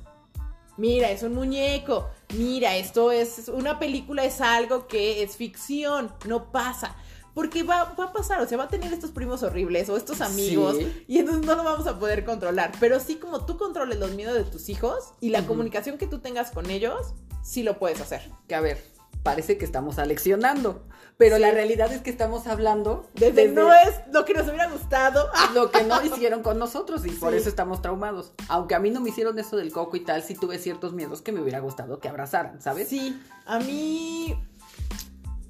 Mira, 0.79 1.11
es 1.11 1.23
un 1.23 1.35
muñeco. 1.35 2.09
Mira, 2.35 2.77
esto 2.77 3.13
es 3.13 3.49
una 3.49 3.79
película, 3.79 4.25
es 4.25 4.41
algo 4.41 4.87
que 4.87 5.23
es 5.23 5.37
ficción, 5.37 6.13
no 6.27 6.51
pasa. 6.51 6.97
Porque 7.37 7.63
va, 7.63 7.95
va 8.01 8.05
a 8.07 8.13
pasar, 8.15 8.41
o 8.41 8.47
sea, 8.49 8.57
va 8.57 8.65
a 8.65 8.69
tener 8.69 8.91
estos 8.93 9.11
primos 9.11 9.43
horribles 9.43 9.91
o 9.91 9.97
estos 9.99 10.23
amigos 10.23 10.77
Sí. 10.79 11.05
y 11.07 11.19
entonces 11.19 11.45
no 11.47 11.55
lo 11.55 11.63
vamos 11.65 11.87
a 11.87 11.99
poder 11.99 12.25
controlar. 12.25 12.73
Pero 12.81 12.99
sí 12.99 13.17
como 13.17 13.45
tú 13.45 13.59
controles 13.59 13.99
los 13.99 14.13
miedos 14.13 14.35
de 14.35 14.45
tus 14.45 14.71
hijos 14.71 15.13
y 15.21 15.29
la 15.29 15.47
comunicación 15.47 15.99
que 15.99 16.07
tú 16.07 16.19
tengas 16.21 16.51
con 16.51 16.71
ellos, 16.71 17.13
sí 17.45 17.63
lo 17.63 17.79
puedes 17.79 18.01
hacer. 18.01 18.23
que 18.49 18.55
a 18.55 18.61
ver, 18.63 18.83
parece 19.23 19.59
que 19.59 19.65
estamos 19.67 19.99
aleccionando, 19.99 20.83
pero 21.19 21.37
Sí. 21.37 21.43
la 21.43 21.51
realidad 21.51 21.93
es 21.93 22.01
que 22.01 22.09
estamos 22.11 22.47
hablando 22.47 23.07
Desde, 23.15 23.33
desde 23.33 23.53
no 23.53 23.71
es 23.73 23.95
lo 24.13 24.25
que 24.25 24.33
nos 24.35 24.47
hubiera 24.49 24.71
gustado. 24.71 25.29
Lo 25.55 25.71
que 25.71 25.83
no 25.85 26.03
hicieron 26.05 26.43
con 26.43 26.59
nosotros 26.59 27.05
y 27.05 27.11
por 27.11 27.33
Sí. 27.33 27.39
eso 27.39 27.49
estamos 27.51 27.83
traumados. 27.83 28.33
Aunque 28.49 28.75
a 28.75 28.79
mí 28.79 28.91
no 28.91 29.01
me 29.01 29.11
hicieron 29.11 29.39
eso 29.39 29.57
del 29.57 29.73
coco 29.73 29.97
y 29.97 30.01
tal, 30.01 30.23
sí 30.23 30.35
tuve 30.37 30.59
ciertos 30.59 30.95
miedos 30.95 31.21
que 31.23 31.33
me 31.33 31.41
hubiera 31.43 31.59
gustado 31.61 31.99
que 31.99 32.09
abrazaran, 32.09 32.63
¿sabes? 32.63 32.89
Sí, 32.89 33.21
a 33.45 33.59
mí. 33.59 34.39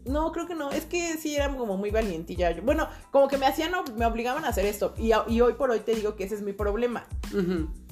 No, 0.06 0.32
creo 0.32 0.46
que 0.46 0.54
no. 0.54 0.70
Es 0.70 0.84
que 0.86 1.16
sí 1.18 1.36
era 1.36 1.54
como 1.54 1.76
muy 1.76 1.90
valientilla. 1.90 2.50
Yo- 2.52 2.62
Bueno, 2.62 2.88
como 3.10 3.28
que 3.28 3.38
me 3.38 3.46
hacían, 3.46 3.72
me 3.96 4.06
obligaban 4.06 4.44
a 4.44 4.48
hacer 4.48 4.64
esto. 4.66 4.94
Y, 4.96 5.12
hoy 5.12 5.52
por 5.54 5.70
hoy 5.70 5.80
te 5.80 5.94
digo 5.94 6.16
que 6.16 6.24
ese 6.24 6.34
es 6.36 6.42
mi 6.42 6.52
problema. 6.52 7.06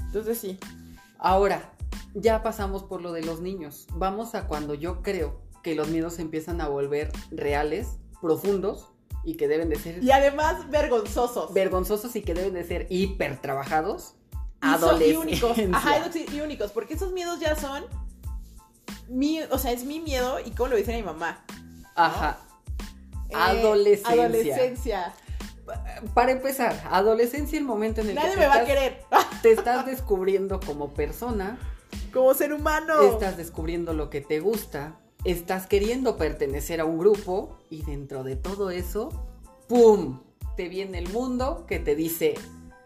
Entonces 0.07 0.39
sí. 0.39 0.59
Ahora, 1.19 1.73
ya 2.15 2.43
pasamos 2.43 2.83
por 2.85 3.03
lo 3.03 3.13
de 3.13 3.23
los 3.23 3.41
niños. 3.41 3.87
Vamos 3.95 4.35
a 4.35 4.47
cuando 4.47 4.75
yo 4.75 5.03
creo 5.03 5.41
que 5.63 5.75
los 5.75 5.89
miedos 5.89 6.15
se 6.15 6.23
empiezan 6.23 6.61
a 6.61 6.69
volver 6.69 7.11
reales, 7.31 7.99
profundos 8.21 8.89
y 9.25 9.37
que 9.37 9.49
deben 9.49 9.71
de 9.71 9.77
ser 9.77 10.05
Y 10.05 10.11
además 10.11 10.69
vergonzosos. 10.71 11.53
vergonzosos 11.55 12.15
y 12.17 12.23
que 12.23 12.35
deben 12.35 12.55
de 12.55 12.65
ser 12.65 12.87
hiper 12.91 13.41
trabajados. 13.41 14.15
Y 14.63 15.17
únicos. 15.17 15.57
Ajá, 15.73 16.11
y 16.33 16.41
únicos. 16.41 16.71
Porque 16.73 16.95
esos 16.95 17.13
miedos 17.13 17.41
ya 17.41 17.57
son. 17.57 17.85
Mi, 19.09 19.41
o 19.43 19.59
sea, 19.59 19.73
es 19.73 19.85
mi 19.85 20.01
miedo. 20.01 20.39
Y 20.45 20.51
como 20.53 20.71
lo 20.71 20.77
dice 20.77 20.95
mi 20.95 21.03
mamá. 21.03 21.45
Ajá. 21.95 22.39
Eh, 23.31 23.35
Adolescencia. 23.35 24.13
Adolescencia. 24.25 25.13
Para 26.13 26.33
empezar, 26.33 26.79
adolescencia, 26.91 27.59
el 27.59 27.65
momento 27.65 28.03
en 28.03 28.11
el 28.11 28.15
Nadie 28.17 28.31
que 28.33 28.37
me 28.37 28.43
te 28.43 28.49
va 28.49 28.55
a 28.57 28.65
querer. 28.65 29.03
te 29.43 29.53
estás 29.53 29.87
descubriendo 29.87 30.61
como 30.61 30.93
persona, 30.93 31.59
Como 32.13 32.35
ser 32.35 32.53
humano. 32.53 33.01
estás 33.03 33.37
descubriendo 33.39 33.95
lo 33.95 34.11
que 34.11 34.21
te 34.21 34.41
gusta, 34.41 34.97
estás 35.25 35.67
queriendo 35.67 36.17
pertenecer 36.19 36.81
a 36.81 36.85
un 36.85 36.99
grupo 36.99 37.57
y 37.71 37.83
dentro 37.83 38.25
de 38.25 38.37
todo 38.37 38.71
eso, 38.71 39.09
¡pum! 39.69 40.21
Te 40.57 40.69
viene 40.69 40.99
el 40.99 41.09
mundo 41.09 41.65
que 41.67 41.79
te 41.79 41.95
dice, 41.95 42.35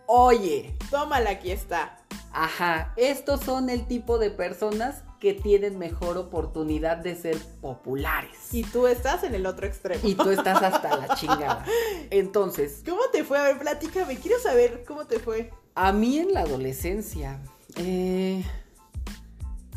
oye, 0.06 0.76
Tómala, 0.90 1.30
aquí 1.30 1.50
está. 1.50 1.98
ajá, 2.32 2.92
estos 2.96 3.40
son 3.40 3.70
el 3.70 3.86
tipo 3.88 4.18
de 4.18 4.30
personas 4.30 5.02
que 5.20 5.34
tienen 5.34 5.78
mejor 5.78 6.16
oportunidad 6.16 6.98
de 6.98 7.16
ser 7.16 7.36
populares. 7.60 8.52
Y 8.52 8.62
tú 8.62 8.86
estás 8.86 9.24
en 9.24 9.34
el 9.34 9.46
otro 9.46 9.66
extremo. 9.66 10.00
Y 10.06 10.14
tú 10.14 10.30
estás 10.30 10.62
hasta 10.62 10.96
la 10.96 11.14
chingada. 11.16 11.64
Entonces, 12.10 12.82
¿Cómo 12.88 13.02
te 13.12 13.24
fue? 13.24 13.38
A 13.38 13.42
ver, 13.42 13.58
platícame. 13.58 14.16
Quiero 14.16 14.38
saber 14.40 14.84
cómo 14.86 15.06
te 15.06 15.18
fue. 15.18 15.50
A 15.74 15.92
mí 15.92 16.18
en 16.18 16.32
la 16.32 16.40
adolescencia, 16.40 17.40
eh, 17.76 18.44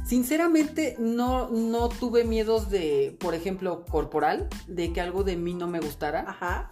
sinceramente 0.05 0.95
no, 0.99 1.49
no 1.49 1.89
tuve 1.89 2.23
miedos 2.23 2.69
de, 2.69 3.15
por 3.19 3.33
ejemplo, 3.33 3.85
corporal, 3.85 4.47
de 4.67 4.93
que 4.93 5.01
algo 5.01 5.23
de 5.23 5.37
mí 5.37 5.53
no 5.53 5.67
me 5.67 5.79
gustara. 5.79 6.25
Ajá. 6.27 6.71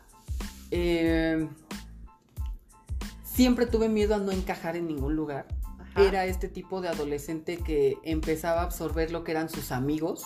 Eh, 0.72 1.48
siempre 3.24 3.66
tuve 3.66 3.90
miedo 3.90 4.16
a 4.16 4.20
no 4.20 4.32
encajar 4.32 4.76
en 4.76 4.88
ningún 4.88 5.16
lugar. 5.16 5.48
Ajá. 6.00 6.08
Era 6.10 6.26
este 6.26 6.48
tipo 6.50 6.82
de 6.82 6.90
adolescente 6.90 7.58
que 7.58 7.98
empezaba 8.04 8.62
a 8.62 8.64
absorber 8.66 9.12
lo 9.12 9.24
que 9.24 9.32
eran 9.32 9.50
sus 9.50 9.72
amigos 9.72 10.26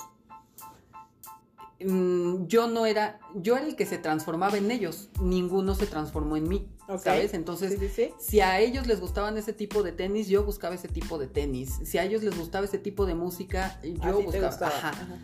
mm, 1.85 2.45
yo 2.47 2.67
no 2.67 2.85
era, 2.85 3.19
yo 3.35 3.57
era 3.57 3.65
el 3.65 3.75
que 3.75 3.85
se 3.85 3.97
transformaba 3.97 4.57
en 4.57 4.71
ellos, 4.71 5.09
ninguno 5.21 5.75
se 5.75 5.85
transformó 5.87 6.37
en 6.37 6.47
mí. 6.47 6.69
¿sabes? 7.01 7.33
Entonces, 7.33 7.71
Sí, 7.79 7.87
sí, 7.87 7.89
sí. 7.89 8.13
si 8.19 8.41
a 8.41 8.59
ellos 8.59 8.87
les 8.87 8.99
gustaban 8.99 9.37
ese 9.37 9.53
tipo 9.53 9.83
de 9.83 9.93
tenis, 9.93 10.27
yo 10.27 10.43
buscaba 10.43 10.75
ese 10.75 10.89
tipo 10.89 11.17
de 11.17 11.27
tenis. 11.27 11.79
Si 11.85 11.97
a 11.97 12.03
ellos 12.03 12.23
les 12.23 12.37
gustaba 12.37 12.65
ese 12.65 12.77
tipo 12.77 13.05
de 13.05 13.15
música, 13.15 13.79
yo 13.83 13.89
Así 14.01 14.01
te 14.01 14.11
buscaba. 14.25 14.47
gustaba. 14.47 14.77
Ajá. 14.77 14.89
Ajá. 14.89 15.17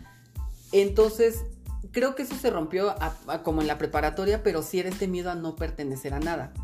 Entonces, 0.72 1.44
creo 1.92 2.14
que 2.14 2.22
eso 2.22 2.34
se 2.34 2.48
rompió 2.50 2.90
a- 2.90 3.14
a- 3.26 3.42
como 3.42 3.60
en 3.60 3.66
la 3.66 3.76
preparatoria, 3.76 4.42
pero 4.42 4.62
sí 4.62 4.80
era 4.80 4.88
este 4.88 5.06
miedo 5.06 5.30
a 5.30 5.34
no 5.34 5.54
pertenecer 5.54 6.14
a 6.14 6.18
nada. 6.18 6.54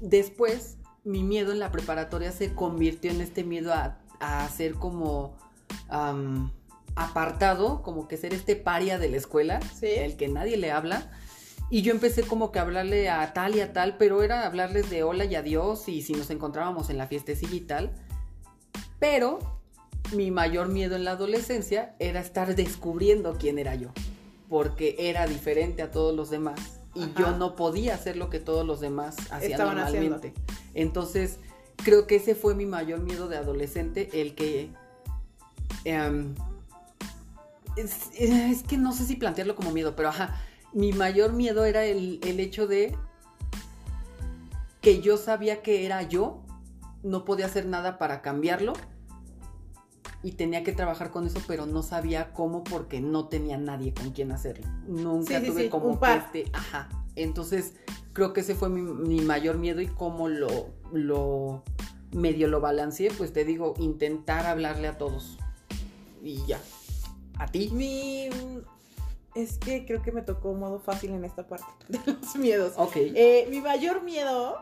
Después, 0.00 0.78
mi 1.06 1.22
miedo 1.22 1.52
en 1.52 1.60
la 1.60 1.70
preparatoria 1.70 2.32
se 2.32 2.52
convirtió 2.52 3.12
en 3.12 3.20
este 3.20 3.44
miedo 3.44 3.72
a, 3.72 3.96
a 4.18 4.48
ser 4.48 4.74
como 4.74 5.36
am, 5.88 6.50
apartado, 6.96 7.82
como 7.82 8.08
que 8.08 8.16
ser 8.16 8.34
este 8.34 8.56
paria 8.56 8.98
de 8.98 9.08
la 9.08 9.16
escuela, 9.16 9.60
Sí. 9.78 9.86
el 9.86 10.16
que 10.16 10.26
nadie 10.28 10.56
le 10.56 10.72
habla. 10.72 11.10
Y 11.70 11.82
yo 11.82 11.92
empecé 11.92 12.22
como 12.22 12.50
que 12.50 12.58
a 12.58 12.62
hablarle 12.62 13.08
a 13.08 13.32
tal 13.32 13.54
y 13.54 13.60
a 13.60 13.72
tal, 13.72 13.96
pero 13.98 14.22
era 14.22 14.46
hablarles 14.46 14.90
de 14.90 15.04
hola 15.04 15.24
y 15.24 15.34
adiós 15.36 15.88
y 15.88 16.02
si 16.02 16.12
nos 16.12 16.30
encontrábamos 16.30 16.90
en 16.90 16.98
la 16.98 17.06
fiestecilla 17.06 17.54
y 17.54 17.60
tal. 17.60 17.92
Pero 18.98 19.38
mi 20.12 20.30
mayor 20.32 20.68
miedo 20.68 20.96
en 20.96 21.04
la 21.04 21.12
adolescencia 21.12 21.94
era 22.00 22.20
estar 22.20 22.54
descubriendo 22.56 23.36
quién 23.38 23.58
era 23.58 23.74
yo, 23.76 23.90
porque 24.48 24.96
era 24.98 25.26
diferente 25.26 25.82
a 25.82 25.90
todos 25.92 26.14
los 26.14 26.30
demás 26.30 26.75
y 26.96 27.04
Ajá. 27.04 27.12
yo 27.18 27.36
no 27.36 27.54
podía 27.54 27.94
hacer 27.94 28.16
lo 28.16 28.30
que 28.30 28.40
todos 28.40 28.66
los 28.66 28.80
demás 28.80 29.16
hacían 29.30 29.52
Estaban 29.52 29.76
normalmente. 29.76 30.32
Entonces, 30.74 31.38
creo 31.84 32.06
que 32.06 32.16
ese 32.16 32.34
fue 32.34 32.54
mi 32.54 32.66
mayor 32.66 33.00
miedo 33.00 33.28
de 33.28 33.36
adolescente, 33.36 34.08
el 34.20 34.34
que... 34.34 34.70
em, 35.84 36.34
es, 37.76 38.08
es 38.18 38.62
que 38.62 38.78
no 38.78 38.92
sé 38.92 39.04
si 39.04 39.16
plantearlo 39.16 39.54
como 39.54 39.70
miedo, 39.70 39.94
pero 39.94 40.08
ajá, 40.08 40.40
mi 40.72 40.92
mayor 40.92 41.32
miedo 41.32 41.64
era 41.64 41.84
el, 41.84 42.20
el 42.24 42.40
hecho 42.40 42.66
de 42.66 42.96
que 44.80 45.02
yo 45.02 45.18
sabía 45.18 45.62
que 45.62 45.84
era 45.84 46.02
yo, 46.02 46.42
no 47.02 47.24
podía 47.24 47.46
hacer 47.46 47.66
nada 47.66 47.98
para 47.98 48.22
cambiarlo 48.22 48.72
y 50.26 50.32
tenía 50.32 50.64
que 50.64 50.72
trabajar 50.72 51.12
con 51.12 51.24
eso, 51.24 51.40
pero 51.46 51.66
no 51.66 51.84
sabía 51.84 52.32
cómo 52.32 52.64
porque 52.64 53.00
no 53.00 53.28
tenía 53.28 53.58
nadie 53.58 53.94
con 53.94 54.10
quien 54.10 54.32
hacerlo. 54.32 54.66
Nunca 54.88 55.38
Sí, 55.38 55.46
tuve 55.46 55.62
sí, 55.62 55.68
como 55.68 56.00
este, 56.04 56.50
ajá. 56.52 56.88
Entonces, 57.14 57.74
creo 58.12 58.32
que 58.32 58.40
ese 58.40 58.56
fue 58.56 58.68
mi, 58.68 58.82
mi 58.82 59.20
mayor 59.20 59.56
miedo 59.56 59.80
y 59.80 59.86
cómo 59.86 60.28
lo, 60.28 60.70
lo 60.92 61.62
medio 62.10 62.48
lo 62.48 62.60
balanceé, 62.60 63.12
pues 63.12 63.32
te 63.32 63.44
digo, 63.44 63.74
intentar 63.78 64.46
hablarle 64.46 64.88
a 64.88 64.98
todos. 64.98 65.38
Y 66.20 66.44
ya. 66.44 66.58
¿A 67.38 67.46
ti? 67.46 67.70
Mi. 67.72 68.28
Es 69.36 69.58
que 69.58 69.86
creo 69.86 70.02
que 70.02 70.10
me 70.10 70.22
tocó 70.22 70.54
modo 70.54 70.80
fácil 70.80 71.12
en 71.12 71.24
esta 71.24 71.46
parte 71.46 71.66
de 71.88 72.00
los 72.04 72.34
miedos. 72.34 72.72
Ok. 72.78 72.96
Eh, 72.96 73.46
mi 73.48 73.60
mayor 73.60 74.02
miedo, 74.02 74.56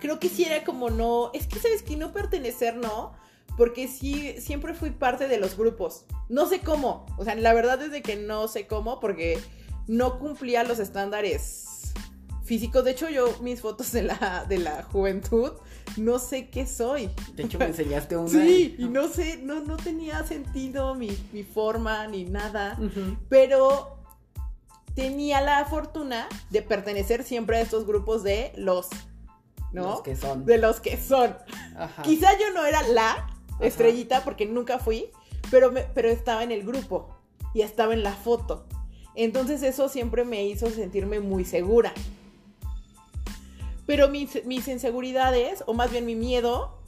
creo 0.00 0.18
que 0.18 0.28
sí 0.28 0.42
era 0.42 0.64
como 0.64 0.90
no, 0.90 1.30
es 1.34 1.46
que 1.46 1.60
sabes 1.60 1.84
que 1.84 1.96
no 1.96 2.12
pertenecer, 2.12 2.74
no, 2.74 3.12
porque 3.56 3.88
sí, 3.88 4.34
siempre 4.38 4.74
fui 4.74 4.90
parte 4.90 5.28
de 5.28 5.38
los 5.38 5.56
grupos. 5.56 6.06
No 6.28 6.46
sé 6.46 6.60
cómo, 6.60 7.06
o 7.18 7.24
sea, 7.24 7.34
la 7.34 7.52
verdad 7.54 7.80
es 7.82 7.90
de 7.90 8.02
que 8.02 8.16
no 8.16 8.48
sé 8.48 8.66
cómo, 8.66 9.00
porque 9.00 9.38
no 9.86 10.18
cumplía 10.18 10.64
los 10.64 10.78
estándares 10.78 11.92
físicos. 12.44 12.84
De 12.84 12.92
hecho, 12.92 13.08
yo 13.08 13.34
mis 13.40 13.60
fotos 13.60 13.92
de 13.92 14.02
la, 14.02 14.46
de 14.48 14.58
la 14.58 14.82
juventud, 14.82 15.52
no 15.96 16.18
sé 16.18 16.50
qué 16.50 16.66
soy. 16.66 17.10
De 17.34 17.44
hecho, 17.44 17.58
me 17.58 17.66
enseñaste 17.66 18.16
una. 18.16 18.28
Sí, 18.28 18.76
y 18.78 18.84
no 18.84 19.08
sé, 19.08 19.38
no, 19.42 19.60
no 19.60 19.76
tenía 19.76 20.24
sentido 20.24 20.94
mi, 20.94 21.16
mi 21.32 21.42
forma 21.42 22.06
ni 22.06 22.24
nada 22.24 22.78
pero 23.28 23.98
tenía 24.94 25.40
la 25.40 25.64
fortuna 25.64 26.28
de 26.50 26.62
pertenecer 26.62 27.24
siempre 27.24 27.58
a 27.58 27.60
estos 27.60 27.86
grupos 27.86 28.22
de 28.22 28.52
los, 28.56 28.88
¿no? 29.72 29.90
Los 29.90 30.02
que 30.02 30.16
son. 30.16 30.44
De 30.44 30.58
los 30.58 30.80
que 30.80 30.96
son. 30.96 31.36
Ajá. 31.76 32.02
Quizá 32.02 32.38
yo 32.38 32.52
no 32.54 32.64
era 32.64 32.82
la 32.82 33.33
estrellita 33.60 34.24
porque 34.24 34.46
nunca 34.46 34.78
fui, 34.78 35.10
pero, 35.50 35.70
me- 35.72 35.82
pero 35.94 36.08
estaba 36.08 36.42
en 36.42 36.52
el 36.52 36.64
grupo 36.64 37.16
y 37.54 37.62
estaba 37.62 37.92
en 37.94 38.02
la 38.02 38.12
foto. 38.12 38.66
Entonces 39.14 39.62
eso 39.62 39.88
siempre 39.88 40.24
me 40.24 40.44
hizo 40.44 40.68
sentirme 40.70 41.20
muy 41.20 41.44
segura. 41.44 41.92
Pero 43.86 44.08
mis, 44.08 44.44
mis 44.46 44.66
inseguridades, 44.68 45.62
o 45.66 45.74
más 45.74 45.90
bien 45.90 46.06
mi 46.06 46.14
miedo, 46.16 46.78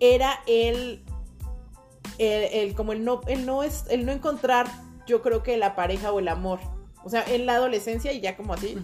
era 0.00 0.40
el, 0.46 1.02
el, 2.18 2.42
el- 2.52 2.74
como 2.74 2.92
el 2.92 3.04
no, 3.04 3.20
el 3.28 3.46
no 3.46 3.62
es, 3.62 3.84
el 3.90 4.04
no 4.04 4.12
encontrar, 4.12 4.66
yo 5.06 5.22
creo 5.22 5.42
que 5.42 5.56
la 5.56 5.76
pareja 5.76 6.12
o 6.12 6.18
el 6.18 6.28
amor. 6.28 6.58
O 7.04 7.08
sea, 7.10 7.24
en 7.26 7.46
la 7.46 7.54
adolescencia 7.54 8.12
y 8.12 8.20
ya 8.20 8.36
como 8.36 8.52
así, 8.54 8.76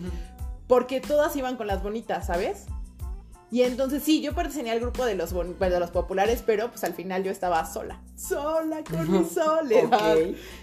porque 0.69 1.01
todas 1.01 1.35
iban 1.37 1.57
con 1.57 1.67
las 1.67 1.83
bonitas, 1.83 2.27
¿sabes? 2.27 2.67
Y 3.51 3.63
entonces 3.63 4.03
sí, 4.03 4.21
yo 4.23 4.35
pertenecía 4.35 4.73
al 4.73 4.81
grupo 4.81 5.05
de 5.05 5.15
los, 5.15 5.33
de 5.33 5.81
los 5.81 5.91
populares, 5.91 6.43
pero 6.45 6.69
pues 6.69 6.83
al 6.83 6.95
final 6.95 7.23
yo 7.23 7.31
estaba 7.31 7.65
sola. 7.65 8.03
Sola 8.17 8.83
con 8.83 9.11
mi 9.11 9.25
soledad. 9.25 10.17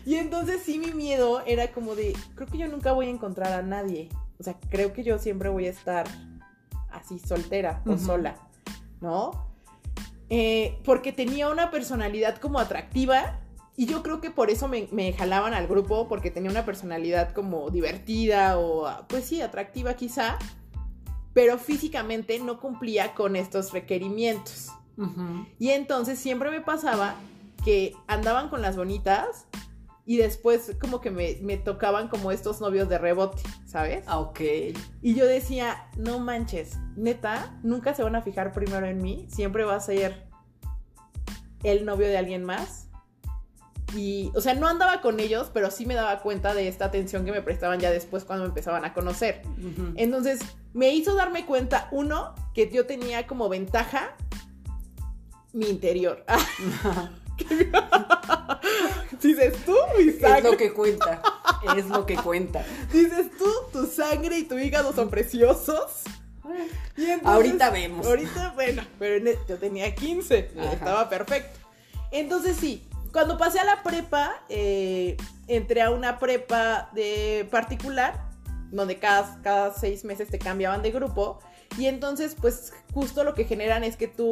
Y 0.06 0.16
entonces 0.16 0.62
sí 0.64 0.80
mi 0.80 0.92
miedo 0.92 1.42
era 1.46 1.72
como 1.72 1.96
de, 1.96 2.14
creo 2.36 2.48
que 2.48 2.58
yo 2.58 2.68
nunca 2.68 2.92
voy 2.92 3.08
a 3.08 3.10
encontrar 3.10 3.54
a 3.54 3.62
nadie. 3.62 4.10
O 4.38 4.44
sea, 4.44 4.58
creo 4.70 4.92
que 4.92 5.04
yo 5.04 5.18
siempre 5.18 5.48
voy 5.48 5.68
a 5.68 5.70
estar 5.70 6.06
así 6.92 7.20
soltera 7.20 7.82
o 7.86 7.98
sola, 7.98 8.36
¿no? 9.00 9.48
Eh, 10.30 10.80
porque 10.84 11.14
tenía 11.14 11.50
una 11.50 11.72
personalidad 11.72 12.38
como 12.38 12.60
atractiva 12.60 13.40
y 13.76 13.86
yo 13.88 14.04
creo 14.04 14.22
que 14.22 14.30
por 14.30 14.50
eso 14.50 14.68
me, 14.68 14.88
me 14.92 15.14
jalaban 15.14 15.54
al 15.54 15.68
grupo, 15.68 16.08
porque 16.08 16.32
tenía 16.32 16.52
una 16.52 16.66
personalidad 16.66 17.34
como 17.34 17.70
divertida 17.72 18.60
o, 18.60 18.88
pues 19.08 19.26
sí, 19.26 19.42
atractiva 19.42 19.96
quizá, 19.96 20.38
pero 21.34 21.58
físicamente 21.58 22.40
no 22.40 22.60
cumplía 22.60 23.14
con 23.14 23.36
estos 23.36 23.72
requerimientos. 23.72 24.70
Y 25.60 25.70
entonces 25.70 26.20
siempre 26.20 26.52
me 26.52 26.62
pasaba 26.62 27.16
que 27.66 27.96
andaban 28.08 28.50
con 28.50 28.62
las 28.62 28.76
bonitas 28.76 29.48
y 30.06 30.18
después 30.18 30.76
como 30.80 31.02
que 31.02 31.10
me, 31.10 31.38
me 31.42 31.58
tocaban 31.58 32.10
como 32.10 32.32
estos 32.32 32.62
novios 32.62 32.90
de 32.90 32.98
rebote, 32.98 33.42
¿sabes? 33.66 34.04
Ah, 34.08 34.20
ok. 34.20 34.40
Y 35.02 35.16
yo 35.16 35.26
decía, 35.26 35.90
no 35.98 36.20
manches, 36.20 36.78
neta, 36.96 37.58
nunca 37.64 37.96
se 37.96 38.04
van 38.04 38.16
a 38.16 38.22
fijar 38.22 38.52
primero 38.52 38.86
en 38.86 39.02
mí, 39.02 39.28
siempre 39.30 39.64
va 39.64 39.76
a 39.76 39.80
ser 39.80 40.28
el 41.64 41.86
novio 41.86 42.08
de 42.08 42.18
alguien 42.18 42.44
más. 42.44 42.90
Y, 43.96 44.32
o 44.36 44.42
sea, 44.42 44.54
no 44.56 44.68
andaba 44.68 45.02
con 45.02 45.20
ellos, 45.20 45.52
pero 45.54 45.70
sí 45.70 45.86
me 45.86 45.94
daba 45.94 46.20
cuenta 46.22 46.54
de 46.54 46.68
esta 46.68 46.86
atención 46.86 47.26
que 47.26 47.32
me 47.32 47.42
prestaban 47.42 47.80
ya 47.80 47.92
después 47.92 48.24
cuando 48.24 48.44
me 48.46 48.50
empezaban 48.50 48.86
a 48.86 48.94
conocer. 48.94 49.42
Entonces, 49.96 50.40
me 50.74 50.90
hizo 50.94 51.16
darme 51.16 51.46
cuenta, 51.46 51.88
uno, 51.92 52.34
que 52.56 52.70
yo 52.72 52.86
tenía 52.88 53.28
como 53.28 53.50
ventaja 53.50 54.16
mi 55.54 55.68
interior. 55.68 56.26
Dices 59.22 59.54
tú, 59.66 59.76
mi 59.98 60.10
es 60.10 60.20
sangre. 60.20 60.52
lo 60.52 60.58
que 60.58 60.74
cuenta. 60.74 61.22
Es 61.78 61.86
lo 61.88 62.06
que 62.06 62.16
cuenta. 62.16 62.66
Dices 62.92 63.28
tú, 63.38 63.50
tu 63.72 63.86
sangre 63.88 64.40
y 64.40 64.44
tu 64.44 64.58
hígado 64.58 64.94
son 64.94 65.10
preciosos. 65.10 66.02
Y 66.98 67.06
entonces- 67.06 67.26
Ahorita 67.26 67.70
vemos. 67.70 68.06
Ahorita, 68.06 68.52
bueno, 68.56 68.84
pero 69.00 69.26
e- 69.30 69.40
yo 69.48 69.58
tenía 69.58 69.94
15, 69.96 70.52
y 70.56 70.60
Ajá. 70.60 70.74
estaba 70.74 71.10
perfecto. 71.10 71.58
Entonces 72.12 72.58
sí, 72.58 72.86
cuando 73.14 73.38
pasé 73.38 73.60
a 73.60 73.64
la 73.64 73.82
prepa, 73.84 74.34
eh, 74.50 75.16
entré 75.48 75.82
a 75.82 75.92
una 75.92 76.20
prepa 76.20 76.90
de 76.94 77.48
particular, 77.50 78.20
donde 78.72 78.98
cada, 79.00 79.40
cada 79.42 79.74
seis 79.74 80.04
meses 80.04 80.30
te 80.30 80.40
cambiaban 80.40 80.82
de 80.82 80.92
grupo. 80.92 81.40
Y 81.78 81.86
entonces, 81.86 82.36
pues 82.40 82.74
justo 82.94 83.24
lo 83.24 83.34
que 83.36 83.46
generan 83.46 83.84
es 83.84 83.96
que 83.96 84.08
tú, 84.08 84.32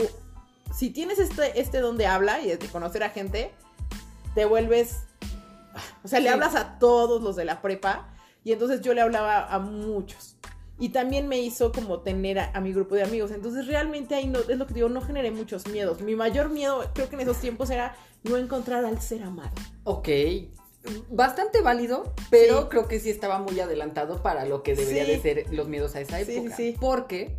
si 0.76 0.90
tienes 0.90 1.20
este, 1.20 1.62
este 1.62 1.80
don 1.80 1.98
de 1.98 2.08
habla 2.08 2.42
y 2.42 2.48
de 2.50 2.58
conocer 2.68 3.04
a 3.04 3.10
gente, 3.12 3.52
te 4.36 4.46
vuelves, 4.46 5.04
o 6.04 6.08
sea, 6.08 6.20
le 6.20 6.28
Sí. 6.30 6.34
hablas 6.34 6.56
a 6.56 6.80
todos 6.80 7.22
los 7.22 7.36
de 7.36 7.46
la 7.46 7.62
prepa. 7.62 8.08
Y 8.44 8.52
entonces 8.54 8.82
yo 8.82 8.96
le 8.96 9.02
hablaba 9.02 9.46
a 9.46 9.60
muchos. 9.60 10.36
Y 10.82 10.90
también 10.90 11.28
me 11.28 11.40
hizo 11.40 11.72
como 11.72 12.00
tener 12.00 12.40
a, 12.40 12.52
a 12.54 12.60
mi 12.60 12.74
grupo 12.74 12.96
de 12.96 13.04
amigos. 13.04 13.30
Entonces 13.32 13.68
realmente 13.68 14.16
ahí 14.16 14.28
no, 14.28 14.40
es 14.40 14.58
lo 14.58 14.66
que 14.68 14.74
digo, 14.74 14.90
no 14.90 15.00
generé 15.02 15.30
muchos 15.32 15.68
miedos. 15.68 16.02
Mi 16.02 16.16
mayor 16.16 16.50
miedo, 16.50 16.84
creo 16.94 17.08
que 17.08 17.16
en 17.16 17.22
esos 17.22 17.38
tiempos 17.38 17.70
era 17.70 17.96
no 18.24 18.36
encontrar 18.36 18.84
al 18.84 19.00
ser 19.00 19.22
amado. 19.24 19.52
Ok. 19.84 20.10
Bastante 21.12 21.62
válido, 21.62 22.12
pero 22.32 22.62
Sí. 22.64 22.68
creo 22.72 22.88
que 22.88 23.00
sí 23.00 23.12
estaba 23.12 23.38
muy 23.38 23.60
adelantado 23.60 24.24
para 24.24 24.46
lo 24.46 24.64
que 24.64 24.74
debería 24.76 25.06
Sí. 25.06 25.12
de 25.12 25.20
ser 25.22 25.54
los 25.54 25.68
miedos 25.68 25.94
a 25.96 26.02
esa 26.02 26.20
época. 26.20 26.56
sí. 26.56 26.76
Porque 26.80 27.38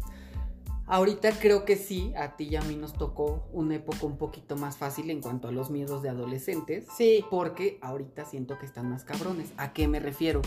ahorita 0.86 1.32
creo 1.40 1.64
que 1.64 1.74
sí, 1.77 2.12
a 2.16 2.36
ti 2.36 2.44
y 2.44 2.55
a 2.56 2.62
mí 2.62 2.77
nos 2.77 2.93
tocó 2.93 3.48
una 3.52 3.74
época 3.74 4.06
un 4.06 4.19
poquito 4.19 4.56
más 4.56 4.77
fácil 4.77 5.10
en 5.10 5.20
cuanto 5.20 5.48
a 5.48 5.52
los 5.52 5.70
miedos 5.70 6.02
de 6.02 6.10
adolescentes. 6.10 6.85
Sí, 6.97 7.24
Porque 7.31 7.78
ahorita 7.82 8.24
siento 8.24 8.59
que 8.60 8.66
están 8.66 8.89
más 8.89 9.02
cabrones. 9.02 9.48
¿A 9.56 9.73
qué 9.73 9.89
me 9.89 9.98
refiero? 9.98 10.43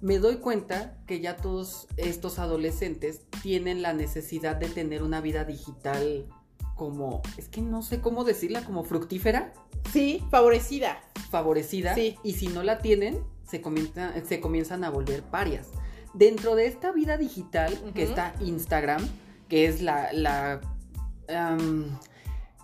Me 0.00 0.18
doy 0.18 0.36
cuenta 0.36 0.96
que 1.06 1.20
ya 1.20 1.36
todos 1.36 1.86
estos 1.96 2.38
adolescentes 2.38 3.22
tienen 3.42 3.82
la 3.82 3.92
necesidad 3.92 4.56
de 4.56 4.68
tener 4.68 5.02
una 5.02 5.20
vida 5.20 5.44
digital 5.44 6.26
como, 6.74 7.20
es 7.36 7.48
que 7.48 7.60
no 7.60 7.82
sé 7.82 8.00
cómo 8.00 8.24
decirla, 8.24 8.64
como 8.64 8.82
fructífera, 8.84 9.52
sí, 9.92 10.24
favorecida. 10.30 10.98
favorecida. 11.30 11.94
Sí. 11.94 12.16
Y 12.24 12.32
si 12.34 12.48
no 12.48 12.62
la 12.62 12.78
tienen, 12.78 13.22
se, 13.46 13.60
comienza- 13.60 14.14
se 14.26 14.40
comienzan 14.40 14.84
a 14.84 14.90
volver 14.90 15.22
parias. 15.22 15.68
Dentro 16.14 16.54
de 16.54 16.66
esta 16.66 16.90
vida 16.92 17.18
digital 17.18 17.78
que 17.94 18.02
está 18.02 18.34
Instagram, 18.40 19.06
que 19.48 19.66
es 19.66 19.82
la, 19.82 20.08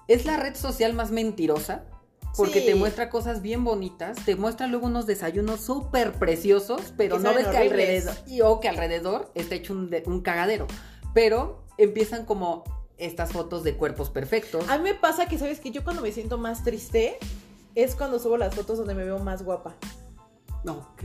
es 0.08 0.24
la 0.24 0.36
red 0.38 0.54
social 0.54 0.94
más 0.94 1.10
mentirosa. 1.10 1.84
Porque 2.36 2.60
Sí. 2.60 2.66
te 2.66 2.74
muestra 2.74 3.08
cosas 3.10 3.40
bien 3.42 3.64
bonitas, 3.64 4.16
te 4.24 4.36
muestra 4.36 4.66
luego 4.66 4.86
unos 4.86 5.06
desayunos 5.06 5.60
súper 5.60 6.12
preciosos, 6.12 6.92
pero 6.96 7.16
Que 7.16 7.22
no 7.22 7.34
ves 7.34 7.46
que 7.48 7.56
alrededor, 7.56 8.14
y, 8.26 8.40
o 8.42 8.60
que 8.60 8.68
alrededor 8.68 9.30
está 9.34 9.54
hecho 9.54 9.72
un, 9.72 9.88
de- 9.90 10.02
un 10.06 10.20
cagadero. 10.20 10.66
Pero 11.14 11.64
empiezan 11.78 12.24
como 12.26 12.64
estas 12.98 13.32
fotos 13.32 13.62
de 13.64 13.74
cuerpos 13.76 14.10
perfectos. 14.10 14.68
A 14.68 14.78
mí 14.78 14.84
me 14.84 14.94
pasa 14.94 15.26
que, 15.26 15.38
¿sabes 15.38 15.60
que 15.60 15.70
Yo 15.70 15.82
cuando 15.84 16.02
me 16.02 16.12
siento 16.12 16.38
más 16.38 16.62
triste 16.64 17.18
es 17.74 17.94
cuando 17.94 18.18
subo 18.18 18.36
las 18.36 18.54
fotos 18.54 18.78
donde 18.78 18.94
me 18.94 19.04
veo 19.04 19.18
más 19.18 19.42
guapa. 19.42 19.74
Ok. 20.66 21.04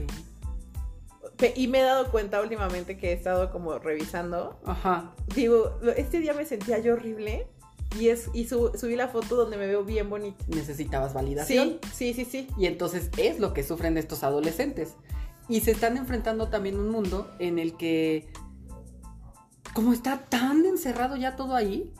Y 1.56 1.66
me 1.68 1.80
he 1.80 1.82
dado 1.82 2.10
cuenta 2.10 2.40
últimamente 2.40 2.96
que 2.98 3.10
he 3.10 3.12
estado 3.14 3.50
como 3.50 3.78
revisando. 3.78 4.60
Ajá. 4.64 5.12
Digo, 5.34 5.78
este 5.96 6.18
día 6.20 6.34
me 6.34 6.44
sentía 6.46 6.78
yo 6.78 6.94
horrible 6.94 7.46
y, 7.98 8.08
es, 8.08 8.28
y 8.32 8.46
su- 8.46 8.72
subí 8.78 8.96
la 8.96 9.08
foto 9.08 9.36
donde 9.36 9.56
me 9.56 9.66
veo 9.66 9.84
bien 9.84 10.08
bonita. 10.10 10.44
Necesitabas 10.48 11.14
validación. 11.14 11.78
Sí, 11.92 12.12
sí, 12.12 12.24
sí, 12.24 12.30
sí. 12.30 12.48
Y 12.58 12.66
entonces 12.66 13.10
es 13.16 13.38
lo 13.38 13.52
que 13.54 13.62
sufren 13.62 13.96
estos 13.98 14.22
adolescentes. 14.24 14.94
Y 15.48 15.60
se 15.60 15.72
están 15.72 15.96
enfrentando 15.96 16.48
también 16.48 16.76
a 16.76 16.78
un 16.80 16.90
mundo 16.90 17.30
en 17.38 17.58
el 17.58 17.76
que, 17.76 18.28
como 19.74 19.92
está 19.92 20.26
tan 20.28 20.64
encerrado 20.64 21.16
ya 21.16 21.36
todo 21.36 21.54
ahí, 21.54 21.92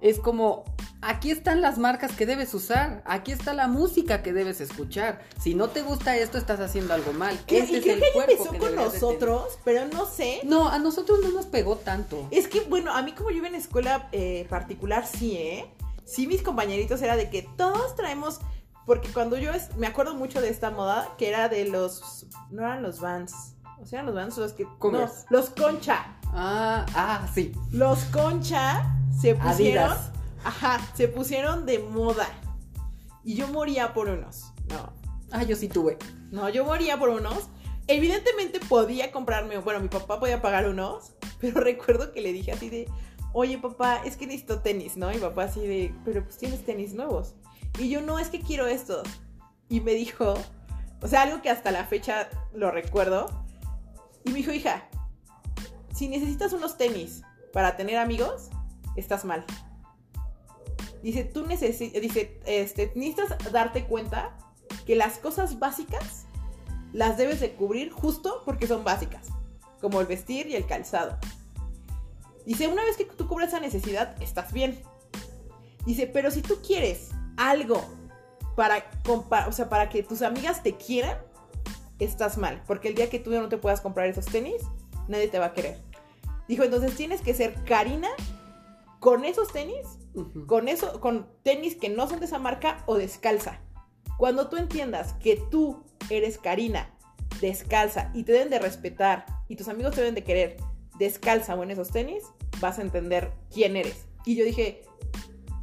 es 0.00 0.18
como, 0.18 0.64
aquí 1.00 1.30
están 1.30 1.60
las 1.62 1.78
marcas 1.78 2.12
que 2.12 2.26
debes 2.26 2.52
usar, 2.54 3.02
aquí 3.06 3.32
está 3.32 3.54
la 3.54 3.68
música 3.68 4.22
que 4.22 4.32
debes 4.32 4.60
escuchar. 4.60 5.22
Si 5.40 5.54
no 5.54 5.68
te 5.68 5.82
gusta 5.82 6.16
esto, 6.16 6.36
estás 6.38 6.60
haciendo 6.60 6.92
algo 6.94 7.12
mal. 7.12 7.34
Este 7.46 7.54
y 7.54 7.76
es 7.76 7.82
creo 7.82 7.94
el 7.96 8.00
que 8.02 8.12
cuerpo 8.12 8.32
empezó 8.32 8.50
que 8.52 8.58
con 8.58 8.74
nosotros, 8.74 9.58
pero 9.64 9.86
no 9.86 10.06
sé. 10.06 10.40
No, 10.44 10.68
a 10.68 10.78
nosotros 10.78 11.20
no 11.22 11.30
nos 11.30 11.46
pegó 11.46 11.76
tanto. 11.76 12.26
Es 12.30 12.48
que, 12.48 12.60
bueno, 12.62 12.92
a 12.94 13.00
mí 13.02 13.12
como 13.12 13.30
yo 13.30 13.36
iba 13.38 13.48
en 13.48 13.54
escuela 13.54 14.08
eh, 14.12 14.46
particular, 14.50 15.06
sí, 15.06 15.36
¿eh? 15.36 15.66
Sí, 16.04 16.26
mis 16.26 16.42
compañeritos 16.42 17.00
era 17.00 17.16
de 17.16 17.30
que 17.30 17.48
todos 17.56 17.96
traemos, 17.96 18.40
porque 18.84 19.08
cuando 19.08 19.38
yo 19.38 19.52
es- 19.52 19.74
me 19.76 19.86
acuerdo 19.86 20.14
mucho 20.14 20.42
de 20.42 20.50
esta 20.50 20.70
moda, 20.70 21.14
que 21.16 21.28
era 21.30 21.48
de 21.48 21.64
los, 21.64 22.26
no 22.50 22.60
eran 22.62 22.82
los 22.82 23.00
Vans, 23.00 23.53
o 23.84 23.86
sea, 23.86 24.02
los 24.02 24.14
Vans 24.14 24.36
los 24.38 24.52
que, 24.54 24.64
no, 24.64 25.08
los 25.30 25.50
Concha, 25.50 26.16
Ah, 26.32 26.84
ah, 26.94 27.28
sí. 27.32 27.52
los 27.70 28.00
Concha 28.06 28.96
se 29.20 29.34
pusieron, 29.36 29.84
Adidas. 29.92 30.10
ajá, 30.44 30.80
se 30.94 31.06
pusieron 31.08 31.66
de 31.66 31.78
moda, 31.78 32.26
y 33.22 33.34
yo 33.34 33.46
moría 33.48 33.94
por 33.94 34.08
unos, 34.08 34.52
no, 34.68 34.92
Ah, 35.30 35.42
yo 35.44 35.54
sí 35.56 35.68
tuve. 35.68 35.98
no, 36.30 36.48
yo 36.48 36.64
moría 36.64 36.98
por 36.98 37.08
unos. 37.10 37.48
Evidentemente 37.86 38.60
podía 38.60 39.12
comprarme, 39.12 39.58
bueno, 39.58 39.80
mi 39.80 39.88
papá 39.88 40.18
podía 40.18 40.40
pagar 40.40 40.66
unos, 40.68 41.12
pero 41.40 41.60
recuerdo 41.60 42.12
que 42.12 42.20
le 42.22 42.32
dije 42.32 42.52
así 42.52 42.70
de, 42.70 42.88
oye 43.34 43.58
papá, 43.58 44.00
es 44.04 44.16
que 44.16 44.26
necesito 44.26 44.60
tenis, 44.60 44.96
¿no? 44.96 45.12
Y 45.12 45.18
papá 45.18 45.44
así 45.44 45.60
de, 45.60 45.94
pero 46.04 46.24
pues 46.24 46.38
tienes 46.38 46.64
tenis 46.64 46.94
nuevos. 46.94 47.34
Y 47.78 47.90
yo, 47.90 48.00
no, 48.00 48.18
es 48.18 48.28
que 48.30 48.40
quiero 48.40 48.66
estos. 48.66 49.06
Y 49.68 49.80
me 49.80 49.92
dijo, 49.92 50.34
o 51.02 51.08
sea, 51.08 51.22
algo 51.22 51.42
que 51.42 51.50
hasta 51.50 51.70
la 51.72 51.84
fecha 51.84 52.28
lo 52.54 52.70
recuerdo. 52.70 53.43
Y 54.24 54.30
me 54.30 54.38
dijo, 54.38 54.52
hija, 54.52 54.88
si 55.94 56.08
necesitas 56.08 56.52
unos 56.52 56.76
tenis 56.76 57.22
para 57.52 57.76
tener 57.76 57.98
amigos, 57.98 58.50
estás 58.96 59.24
mal. 59.24 59.44
Dice, 61.02 61.24
tú 61.24 61.46
necesitas, 61.46 62.00
dice, 62.00 62.40
este, 62.46 62.92
necesitas 62.94 63.52
darte 63.52 63.84
cuenta 63.84 64.36
que 64.86 64.96
las 64.96 65.18
cosas 65.18 65.58
básicas 65.58 66.26
las 66.92 67.18
debes 67.18 67.40
de 67.40 67.52
cubrir 67.52 67.90
justo 67.90 68.42
porque 68.44 68.66
son 68.66 68.84
básicas, 68.84 69.28
como 69.80 70.00
el 70.00 70.06
vestir 70.06 70.46
y 70.46 70.56
el 70.56 70.66
calzado. 70.66 71.18
Dice, 72.46 72.68
una 72.68 72.84
vez 72.84 72.96
que 72.96 73.04
tú 73.04 73.26
cubres 73.26 73.48
esa 73.48 73.60
necesidad, 73.60 74.20
estás 74.22 74.52
bien. 74.52 74.80
Dice, 75.84 76.06
pero 76.06 76.30
si 76.30 76.40
tú 76.40 76.58
quieres 76.66 77.10
algo 77.36 77.82
para, 78.56 78.84
o 79.48 79.52
sea, 79.52 79.68
para 79.68 79.88
que 79.88 80.02
tus 80.02 80.22
amigas 80.22 80.62
te 80.62 80.76
quieran, 80.76 81.18
estás 81.98 82.38
mal, 82.38 82.62
porque 82.66 82.88
el 82.88 82.94
día 82.94 83.10
que 83.10 83.18
tú 83.18 83.30
no 83.30 83.48
te 83.48 83.58
puedas 83.58 83.80
comprar 83.80 84.08
esos 84.08 84.26
tenis, 84.26 84.62
nadie 85.08 85.28
te 85.28 85.38
va 85.38 85.46
a 85.46 85.52
querer. 85.52 85.78
Dijo, 86.48 86.62
entonces 86.64 86.94
tienes 86.96 87.20
que 87.20 87.34
ser 87.34 87.54
Karina 87.64 88.08
con 89.00 89.24
esos 89.24 89.52
tenis 89.52 89.86
con 90.46 90.68
eso, 90.68 91.00
con 91.00 91.26
tenis 91.42 91.74
que 91.74 91.88
no 91.88 92.08
son 92.08 92.20
de 92.20 92.26
esa 92.26 92.38
marca 92.38 92.82
o 92.86 92.96
descalza. 92.96 93.60
Cuando 94.16 94.48
tú 94.48 94.56
entiendas 94.56 95.14
que 95.14 95.42
tú 95.50 95.82
eres 96.08 96.38
Karina, 96.38 96.90
descalza 97.40 98.10
y 98.14 98.22
te 98.22 98.32
deben 98.32 98.50
de 98.50 98.60
respetar 98.60 99.26
y 99.48 99.56
tus 99.56 99.68
amigos 99.68 99.94
te 99.94 100.00
deben 100.02 100.14
de 100.14 100.22
querer 100.22 100.56
descalza 100.98 101.54
o 101.56 101.62
en 101.64 101.72
esos 101.72 101.90
tenis, 101.90 102.22
vas 102.60 102.78
a 102.78 102.82
entender 102.82 103.32
quién 103.52 103.76
eres. 103.76 104.06
Y 104.24 104.36
yo 104.36 104.44
dije, 104.44 104.82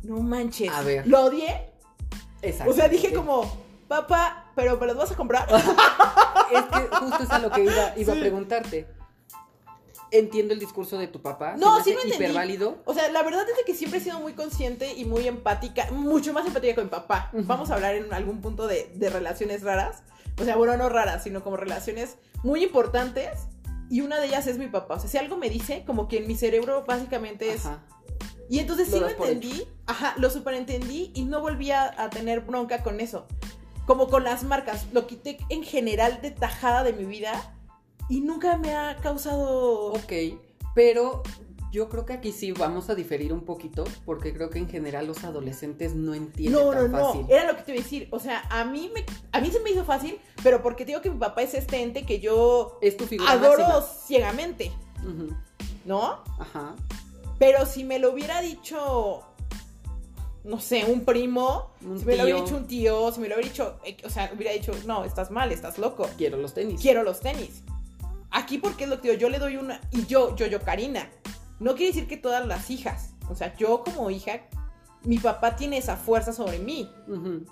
no 0.03 0.17
manches, 0.17 0.69
A 0.69 0.81
ver. 0.81 1.07
lo 1.07 1.25
odié. 1.25 1.71
Exacto. 2.41 2.71
O 2.71 2.75
sea, 2.75 2.89
dije 2.89 3.13
como, 3.13 3.49
papá, 3.95 4.51
pero 4.55 4.77
¿me 4.80 4.88
los 4.88 4.97
vas 4.97 5.11
a 5.11 5.15
comprar? 5.15 5.47
Es 6.51 6.63
que 6.65 6.95
justo 6.97 7.23
es 7.23 7.30
a 7.31 7.39
lo 7.39 7.49
que 7.49 7.63
iba, 7.63 7.93
iba 7.95 8.13
Sí. 8.13 8.19
a 8.19 8.22
preguntarte. 8.22 8.88
Entiendo 10.11 10.53
el 10.53 10.59
discurso 10.59 10.97
de 10.97 11.07
tu 11.07 11.22
papá. 11.22 11.55
No, 11.57 11.81
se 11.81 11.91
me 11.91 12.01
sí 12.01 12.11
hace 12.11 12.27
lo 12.27 12.41
entendí. 12.41 12.65
O 12.84 12.93
sea, 12.93 13.09
la 13.11 13.23
verdad 13.23 13.45
es 13.49 13.65
que 13.65 13.73
siempre 13.73 13.99
he 13.99 14.03
sido 14.03 14.19
muy 14.19 14.34
consciente 14.34 14.93
y 14.93 15.05
muy 15.05 15.26
empática, 15.27 15.89
mucho 15.91 16.34
más 16.34 16.45
empática 16.45 16.76
con 16.76 16.84
mi 16.85 16.89
papá. 16.89 17.30
Vamos 17.31 17.72
a 17.72 17.76
hablar 17.76 17.95
en 17.95 18.13
algún 18.13 18.41
punto 18.41 18.68
de, 18.68 18.91
de 18.95 19.09
relaciones 19.09 19.61
raras. 19.63 20.03
O 20.39 20.43
sea, 20.43 20.57
bueno, 20.57 20.76
no 20.76 20.89
raras, 20.89 21.23
sino 21.23 21.41
como 21.43 21.55
relaciones 21.55 22.18
muy 22.43 22.63
importantes. 22.63 23.30
Y 23.89 24.01
una 24.01 24.19
de 24.19 24.27
ellas 24.27 24.47
es 24.47 24.57
mi 24.57 24.68
papá. 24.68 24.95
O 24.95 24.99
sea, 24.99 25.09
si 25.09 25.18
algo 25.18 25.38
me 25.38 25.49
dice, 25.49 25.84
como 25.88 26.09
que 26.09 26.18
en 26.18 26.27
mi 26.27 26.35
cerebro 26.35 26.84
básicamente 26.85 27.53
es... 27.53 27.65
Ajá. 27.65 27.80
Y 28.49 28.59
entonces 28.59 28.89
Lo 28.89 28.95
sí 28.95 28.99
lo 28.99 29.07
entendí, 29.09 29.65
ajá, 29.85 30.13
lo 30.18 30.30
superentendí 30.30 31.11
y 31.15 31.23
no 31.23 31.39
volví 31.39 31.72
a, 31.72 31.93
a 32.03 32.09
tener 32.09 32.41
bronca 32.41 32.84
con 32.84 32.99
eso. 32.99 33.26
Como 33.91 34.07
con 34.07 34.23
las 34.23 34.45
marcas, 34.45 34.85
lo 34.93 35.05
quité 35.05 35.38
en 35.49 35.63
general 35.63 36.22
de 36.22 36.31
tajada 36.31 36.81
de 36.85 36.93
mi 36.93 37.03
vida 37.03 37.34
y 38.07 38.22
nunca 38.22 38.55
me 38.55 38.73
ha 38.73 38.95
causado... 38.95 39.88
Ok, 39.91 40.13
pero 40.73 41.22
yo 41.73 41.89
creo 41.89 42.05
que 42.05 42.13
aquí 42.13 42.31
sí 42.31 42.53
vamos 42.53 42.89
a 42.89 42.95
diferir 42.95 43.34
un 43.34 43.41
poquito, 43.41 43.84
porque 44.05 44.34
creo 44.34 44.49
que 44.49 44.59
en 44.59 44.69
general 44.69 45.07
los 45.07 45.26
adolescentes 45.26 45.93
no 45.93 46.13
entienden 46.13 46.63
No, 46.63 46.72
tan 46.72 46.89
no, 46.89 46.99
fácil. 47.05 47.26
era 47.27 47.45
lo 47.51 47.57
que 47.57 47.63
te 47.63 47.72
iba 47.73 47.81
a 47.81 47.84
decir. 47.84 48.07
O 48.11 48.19
sea, 48.19 48.43
a 48.49 48.63
mí, 48.63 48.89
me, 48.95 49.03
a 49.34 49.41
mí 49.41 49.51
se 49.51 49.59
me 49.59 49.72
hizo 49.72 49.84
fácil, 49.84 50.18
pero 50.41 50.61
porque 50.63 50.85
te 50.85 50.91
digo 50.91 51.01
que 51.01 51.09
mi 51.09 51.18
papá 51.19 51.41
es 51.41 51.53
este 51.53 51.81
ente 51.81 52.05
que 52.05 52.22
yo 52.22 52.80
Es 52.81 52.95
tu 52.95 53.05
figura 53.05 53.30
adoro 53.34 53.57
máxima. 53.68 53.81
ciegamente, 54.07 54.72
¿no? 55.84 56.23
Ajá. 56.39 56.77
Pero 57.39 57.65
si 57.65 57.84
me 57.84 57.99
lo 57.99 58.13
hubiera 58.13 58.39
dicho, 58.39 59.23
no 60.43 60.59
sé, 60.59 60.85
un 60.85 61.05
primo, 61.05 61.72
Un 61.85 61.99
si 61.99 62.05
me 62.05 62.15
lo 62.15 62.23
hubiera 62.23 62.41
dicho 62.41 62.55
un 62.57 62.65
tío, 62.65 63.11
si 63.11 63.19
me 63.19 63.27
lo 63.27 63.35
hubiera 63.35 63.49
dicho, 63.49 63.80
eh, 63.85 63.97
o 64.03 64.09
sea, 64.09 64.31
hubiera 64.35 64.53
dicho, 64.53 64.72
no, 64.85 65.03
estás 65.03 65.31
mal, 65.31 65.51
estás 65.51 65.77
loco, 65.77 66.09
Quiero 66.18 66.38
los 66.38 66.53
tenis. 66.53 66.81
quiero 66.81 67.03
los 67.03 67.19
tenis. 67.19 67.61
Aquí 68.31 68.57
porque 68.57 68.85
es 68.85 68.89
lo 68.89 69.01
que 69.01 69.09
digo, 69.09 69.19
yo 69.19 69.30
le 69.30 69.39
doy 69.39 69.57
una, 69.57 69.81
y 69.91 70.05
yo, 70.05 70.35
yo, 70.35 70.47
yo, 70.47 70.61
Karina. 70.61 71.09
No 71.59 71.76
quiere 71.76 71.93
decir 71.93 72.07
que 72.07 72.18
todas 72.18 72.47
las 72.47 72.72
hijas, 72.72 73.13
o 73.30 73.35
sea, 73.35 73.55
yo 73.55 73.84
como 73.84 74.09
hija, 74.09 74.41
mi 75.03 75.18
papá 75.18 75.55
tiene 75.55 75.77
esa 75.77 75.95
fuerza 75.95 76.34
sobre 76.34 76.59
mí. 76.59 76.89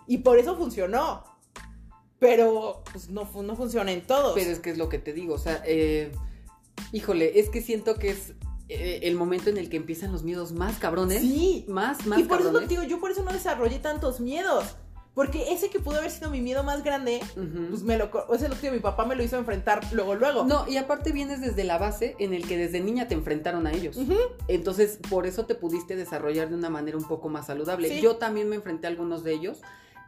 Y 0.07 0.19
por 0.19 0.37
eso 0.37 0.55
funcionó. 0.55 1.23
Pero 2.19 2.83
pues 2.91 3.09
no, 3.09 3.29
no 3.41 3.55
funciona 3.55 3.91
en 3.91 4.01
todos. 4.01 4.33
Pero 4.35 4.51
es 4.51 4.59
que 4.59 4.71
es 4.71 4.77
lo 4.77 4.89
que 4.89 4.99
te 4.99 5.13
digo, 5.13 5.35
o 5.35 5.37
sea, 5.37 5.63
eh, 5.65 6.11
híjole, 6.91 7.39
es 7.39 7.49
que 7.49 7.61
siento 7.61 7.95
que 7.95 8.09
es 8.09 8.33
eh, 8.69 8.99
el 9.03 9.15
momento 9.15 9.49
en 9.49 9.57
el 9.57 9.69
que 9.69 9.77
empiezan 9.77 10.11
los 10.11 10.23
miedos 10.23 10.51
más 10.51 10.77
cabrones. 10.77 11.21
sí. 11.21 11.65
Más, 11.67 12.05
más 12.05 12.19
Y 12.19 12.23
por 12.23 12.39
eso 12.39 12.45
cabrones. 12.49 12.69
te 12.69 12.75
digo, 12.75 12.83
yo 12.83 12.99
por 12.99 13.11
eso 13.11 13.23
no 13.23 13.33
desarrollé 13.33 13.79
tantos 13.79 14.19
miedos. 14.19 14.63
Porque 15.15 15.51
ese 15.51 15.69
que 15.69 15.79
pudo 15.79 15.97
haber 15.97 16.11
sido 16.11 16.29
mi 16.29 16.39
miedo 16.39 16.63
más 16.63 16.81
grande, 16.81 17.19
pues 17.69 17.81
me 17.81 17.97
lo... 17.97 18.09
sea, 18.37 18.47
lo 18.47 18.55
que 18.55 18.61
digo, 18.61 18.73
mi 18.73 18.79
papá 18.79 19.05
me 19.05 19.15
lo 19.15 19.23
hizo 19.23 19.37
enfrentar 19.37 19.81
luego, 19.91 20.15
luego. 20.15 20.45
No, 20.45 20.65
y 20.65 20.77
aparte 20.77 21.11
vienes 21.11 21.41
desde 21.41 21.65
la 21.65 21.77
base 21.77 22.15
en 22.19 22.33
el 22.33 22.47
que 22.47 22.57
desde 22.57 22.79
niña 22.79 23.07
te 23.09 23.15
enfrentaron 23.15 23.67
a 23.67 23.73
ellos. 23.73 23.97
Entonces, 24.47 24.99
por 25.09 25.25
eso 25.25 25.45
te 25.45 25.55
pudiste 25.55 25.97
desarrollar 25.97 26.49
de 26.49 26.55
una 26.55 26.69
manera 26.69 26.95
un 26.95 27.03
poco 27.03 27.27
más 27.27 27.47
saludable. 27.47 27.89
Sí. 27.89 28.01
Yo 28.01 28.15
también 28.15 28.47
me 28.47 28.55
enfrenté 28.55 28.87
a 28.87 28.91
algunos 28.91 29.23
de 29.23 29.33
ellos. 29.33 29.59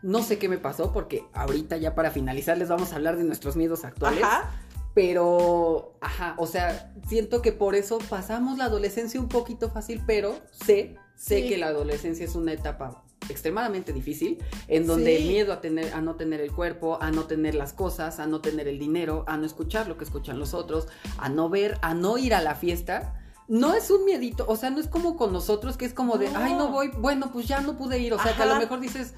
No 0.02 0.24
sé 0.24 0.38
qué 0.38 0.48
me 0.48 0.60
pasó, 0.60 0.94
porque 0.94 1.26
ahorita 1.34 1.76
ya 1.78 1.94
para 1.94 2.12
finalizar 2.12 2.58
les 2.58 2.70
vamos 2.70 2.94
a 2.94 2.96
hablar 2.96 3.18
de 3.18 3.24
nuestros 3.26 3.58
miedos 3.58 3.84
actuales. 3.84 4.24
Ajá. 4.24 4.50
Pero, 4.94 5.98
ajá, 6.02 6.36
o 6.38 6.48
sea, 6.48 6.94
siento 7.08 7.42
que 7.42 7.52
por 7.52 7.76
eso 7.76 7.98
pasamos 8.10 8.58
la 8.58 8.66
adolescencia 8.66 9.20
un 9.20 9.30
poquito 9.30 9.70
fácil, 9.70 10.02
pero 10.06 10.36
sé, 10.52 10.96
sé 11.16 11.42
Sí. 11.44 11.50
que 11.50 11.58
la 11.58 11.68
adolescencia 11.68 12.26
es 12.26 12.36
una 12.36 12.54
etapa 12.54 13.04
extremadamente 13.30 13.94
difícil, 13.94 14.40
en 14.68 14.88
donde 14.88 15.16
Sí. 15.16 15.24
el 15.24 15.30
miedo 15.30 15.54
a 15.54 15.62
tener, 15.62 15.94
a 15.94 16.02
no 16.02 16.16
tener 16.16 16.42
el 16.42 16.52
cuerpo, 16.52 16.98
a 17.02 17.12
no 17.12 17.24
tener 17.26 17.56
las 17.56 17.72
cosas, 17.72 18.20
a 18.20 18.28
no 18.28 18.42
tener 18.42 18.68
el 18.68 18.80
dinero, 18.80 19.24
a 19.28 19.38
no 19.38 19.46
escuchar 19.46 19.88
lo 19.88 19.98
que 19.98 20.04
escuchan 20.04 20.38
los 20.40 20.54
otros, 20.54 20.88
a 21.18 21.30
no 21.30 21.48
ver, 21.50 21.78
a 21.82 21.94
no 21.94 22.18
ir 22.18 22.34
a 22.34 22.42
la 22.42 22.56
fiesta. 22.56 23.21
No 23.48 23.74
es 23.74 23.92
un 23.92 24.06
miedito, 24.06 24.46
o 24.48 24.56
sea, 24.56 24.70
no 24.70 24.80
es 24.80 24.88
como 24.88 25.18
con 25.18 25.34
nosotros 25.34 25.76
que 25.76 25.86
es 25.86 25.94
como 25.94 26.18
de, 26.18 26.30
No. 26.30 26.40
ay, 26.40 26.54
no 26.54 26.70
voy, 26.70 26.88
bueno, 26.90 27.32
pues 27.34 27.48
ya 27.48 27.60
no 27.60 27.76
pude 27.78 28.00
ir, 28.00 28.14
o 28.14 28.22
sea, 28.22 28.34
que 28.36 28.44
a 28.44 28.46
lo 28.46 28.56
mejor 28.56 28.80
dices, 28.80 29.14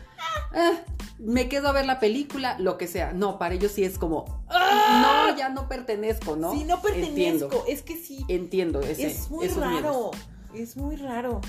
"Ah, 0.55 0.71
me 1.19 1.47
quedo 1.49 1.67
a 1.67 1.71
ver 1.71 1.85
la 1.85 1.99
película, 1.99 2.57
lo 2.59 2.77
que 2.79 2.87
sea. 2.87 3.13
No, 3.13 3.37
para 3.37 3.53
ellos 3.53 3.71
sí 3.71 3.83
es 3.83 3.97
como, 3.99 4.43
¡Ah! 4.49 5.27
no, 5.29 5.37
ya 5.37 5.49
no 5.49 5.67
pertenezco, 5.67 6.35
¿no? 6.35 6.51
Sí, 6.53 6.63
no 6.63 6.81
pertenezco. 6.81 7.09
Entiendo, 7.11 7.63
Es 7.67 7.81
que 7.83 7.95
sí. 7.97 8.25
entiendo 8.27 8.79
ese, 8.81 9.05
es 9.07 9.29
muy 9.29 9.45
esos 9.45 9.59
raro. 9.59 9.71
miedos. 9.71 10.11
Es 10.55 10.77
muy 10.77 10.95
raro. 10.95 11.39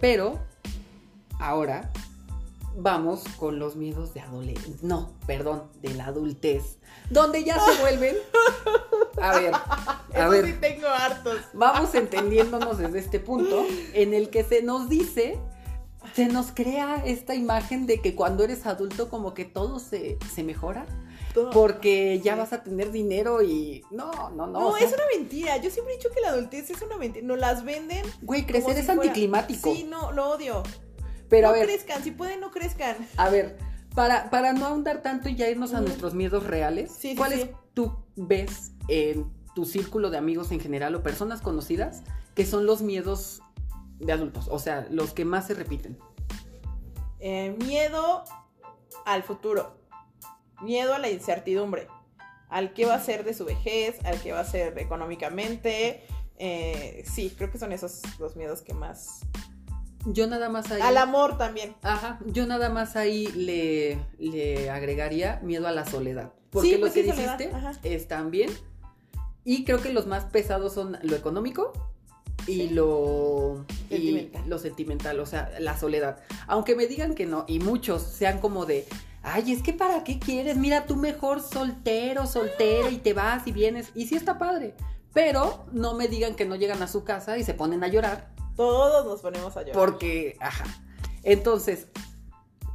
Pero 0.00 0.38
ahora 1.38 1.90
vamos 2.76 3.24
con 3.38 3.58
los 3.58 3.76
miedos 3.76 4.14
de 4.14 4.20
adolescencia. 4.20 4.76
No, 4.86 5.12
perdón, 5.26 5.64
de 5.82 5.94
la 5.94 6.06
adultez. 6.06 6.78
Donde 7.10 7.44
ya 7.44 7.58
se 7.60 7.80
vuelven. 7.80 8.16
A 9.20 9.38
ver, 9.38 9.54
a 9.54 10.02
Eso 10.12 10.30
ver. 10.30 10.46
sí 10.46 10.52
tengo 10.60 10.88
hartos. 10.88 11.38
Vamos 11.52 11.94
entendiéndonos 11.94 12.78
desde 12.78 12.98
este 12.98 13.20
punto 13.20 13.64
en 13.92 14.12
el 14.14 14.28
que 14.30 14.42
se 14.44 14.62
nos 14.62 14.88
dice, 14.88 15.38
se 16.14 16.26
nos 16.26 16.52
crea 16.52 17.02
esta 17.04 17.34
imagen 17.34 17.86
de 17.86 18.00
que 18.00 18.14
cuando 18.14 18.44
eres 18.44 18.66
adulto 18.66 19.08
como 19.08 19.32
que 19.34 19.44
todo 19.44 19.78
se, 19.78 20.18
se 20.34 20.42
mejora 20.42 20.86
porque 21.52 22.20
ya 22.22 22.36
vas 22.36 22.52
a 22.52 22.62
tener 22.62 22.92
dinero 22.92 23.42
y 23.42 23.82
no, 23.90 24.12
no, 24.30 24.46
no. 24.46 24.60
No, 24.60 24.68
o 24.68 24.76
sea, 24.76 24.86
es 24.86 24.92
una 24.94 25.02
mentira. 25.16 25.56
Yo 25.56 25.68
siempre 25.70 25.94
he 25.94 25.96
dicho 25.96 26.08
que 26.14 26.20
la 26.20 26.28
adultez 26.28 26.70
es 26.70 26.80
una 26.82 26.96
mentira. 26.96 27.26
Nos 27.26 27.38
las 27.38 27.64
venden. 27.64 28.04
Güey, 28.22 28.46
crecer 28.46 28.78
es 28.78 28.86
fuera- 28.86 29.00
anticlimático. 29.02 29.74
Sí, 29.74 29.82
no, 29.84 30.12
lo 30.12 30.30
odio. 30.30 30.62
Pero 31.28 31.48
no 31.48 31.54
a 31.54 31.56
ver, 31.58 31.66
crezcan, 31.66 32.02
si 32.02 32.10
pueden, 32.10 32.40
no 32.40 32.50
crezcan. 32.50 32.96
a 33.16 33.28
ver, 33.30 33.56
para, 33.94 34.30
para 34.30 34.52
no 34.52 34.66
ahondar 34.66 35.02
tanto 35.02 35.28
y 35.28 35.36
ya 35.36 35.48
irnos 35.48 35.72
a 35.74 35.80
nuestros 35.80 36.14
miedos 36.14 36.44
reales, 36.44 36.90
Sí, 36.92 37.10
sí, 37.10 37.16
¿cuáles 37.16 37.42
sí. 37.42 37.50
tú 37.74 37.96
ves 38.16 38.72
en 38.88 39.30
tu 39.54 39.64
círculo 39.64 40.10
de 40.10 40.18
amigos 40.18 40.50
en 40.52 40.60
general 40.60 40.94
o 40.94 41.02
personas 41.02 41.40
conocidas 41.40 42.02
que 42.34 42.44
son 42.44 42.66
los 42.66 42.82
miedos 42.82 43.40
de 44.00 44.12
adultos? 44.12 44.48
O 44.50 44.58
sea, 44.58 44.86
los 44.90 45.12
que 45.14 45.24
más 45.24 45.46
se 45.46 45.54
repiten. 45.54 45.96
Eh, 47.20 47.56
miedo 47.64 48.24
al 49.06 49.22
futuro. 49.22 49.76
Miedo 50.60 50.94
a 50.94 50.98
la 50.98 51.08
incertidumbre. 51.10 51.88
Al 52.48 52.72
qué 52.74 52.84
va 52.86 52.94
a 52.94 53.00
ser 53.00 53.24
de 53.24 53.34
su 53.34 53.44
vejez, 53.44 53.98
al 54.04 54.20
qué 54.20 54.32
va 54.32 54.40
a 54.40 54.44
ser 54.44 54.78
económicamente. 54.78 56.04
Eh, 56.38 57.04
sí, 57.06 57.32
creo 57.36 57.50
que 57.50 57.58
son 57.58 57.72
esos 57.72 58.02
los 58.18 58.36
miedos 58.36 58.60
que 58.62 58.74
más. 58.74 59.20
Yo 60.06 60.26
nada 60.26 60.48
más 60.48 60.70
ahí. 60.70 60.80
Al 60.82 60.96
amor 60.98 61.38
también. 61.38 61.74
Ajá, 61.82 62.18
yo 62.26 62.46
nada 62.46 62.68
más 62.70 62.96
ahí 62.96 63.26
le, 63.28 63.98
le 64.18 64.70
agregaría 64.70 65.40
miedo 65.42 65.66
a 65.66 65.72
la 65.72 65.86
soledad. 65.86 66.32
Porque 66.50 66.68
Sí, 66.68 66.74
lo 66.74 66.80
pues 66.80 66.92
que 66.92 67.04
sí, 67.04 67.10
dijiste 67.10 67.50
están 67.94 68.30
bien. 68.30 68.50
Y 69.44 69.64
creo 69.64 69.80
que 69.82 69.92
los 69.92 70.06
más 70.06 70.24
pesados 70.24 70.72
son 70.74 70.98
lo 71.02 71.16
económico 71.16 71.72
y 72.46 72.52
Sí. 72.54 72.68
lo 72.70 73.64
y 73.90 73.94
Sentimental. 73.94 74.42
lo 74.48 74.58
sentimental, 74.58 75.20
o 75.20 75.26
sea, 75.26 75.50
la 75.60 75.76
soledad. 75.78 76.18
Aunque 76.46 76.74
me 76.76 76.86
digan 76.86 77.14
que 77.14 77.26
no, 77.26 77.44
y 77.48 77.58
muchos 77.58 78.02
sean 78.02 78.40
como 78.40 78.66
de, 78.66 78.86
ay, 79.22 79.52
es 79.52 79.62
que 79.62 79.72
para 79.72 80.04
qué 80.04 80.18
quieres, 80.18 80.56
mira 80.56 80.86
tú 80.86 80.96
mejor 80.96 81.40
soltero, 81.42 82.26
soltera, 82.26 82.90
y 82.90 82.98
te 82.98 83.12
vas 83.14 83.46
y 83.46 83.52
vienes, 83.52 83.90
y 83.94 84.06
sí 84.06 84.16
está 84.16 84.38
padre. 84.38 84.74
Pero 85.12 85.64
no 85.72 85.94
me 85.94 86.08
digan 86.08 86.34
que 86.34 86.44
no 86.44 86.56
llegan 86.56 86.82
a 86.82 86.88
su 86.88 87.04
casa 87.04 87.38
y 87.38 87.44
se 87.44 87.54
ponen 87.54 87.84
a 87.84 87.88
llorar 87.88 88.33
Todos 88.56 89.04
nos 89.06 89.20
ponemos 89.20 89.56
a 89.56 89.60
llorar. 89.62 89.74
porque, 89.74 90.36
ajá. 90.40 90.64
Entonces, 91.22 91.86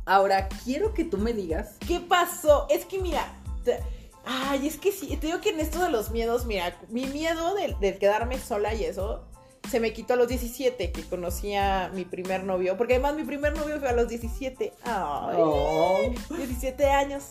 ahora 0.05 0.49
quiero 0.63 0.93
que 0.93 1.03
tú 1.05 1.17
me 1.17 1.33
digas. 1.33 1.75
¿Qué 1.87 1.99
pasó? 1.99 2.67
Es 2.69 2.85
que 2.85 2.99
mira. 2.99 3.25
te- 3.63 3.79
Ay, 4.25 4.67
es 4.67 4.77
que 4.77 4.91
sí. 4.91 5.15
Te 5.17 5.27
digo 5.27 5.41
que 5.41 5.49
en 5.49 5.59
esto 5.59 5.81
de 5.81 5.89
los 5.89 6.11
miedos, 6.11 6.45
mira, 6.45 6.77
mi 6.89 7.05
miedo 7.07 7.55
del, 7.55 7.79
del 7.79 7.97
quedarme 7.97 8.37
sola 8.39 8.73
y 8.75 8.83
eso. 8.85 9.25
Se 9.69 9.79
me 9.79 9.91
quitó 9.93 10.13
a 10.13 10.17
los 10.17 10.27
17, 10.27 10.91
que 10.91 11.03
conocí 11.03 11.53
a 11.55 11.91
mi 11.93 12.05
primer 12.05 12.43
novio. 12.43 12.75
Porque 12.77 12.93
además 12.95 13.15
mi 13.15 13.23
primer 13.23 13.55
novio 13.57 13.79
fue 13.79 13.89
a 13.89 13.93
los 13.93 14.07
17. 14.07 14.73
Ay, 14.83 15.35
Oh. 15.37 15.97
17 16.35 16.85
años. 16.89 17.23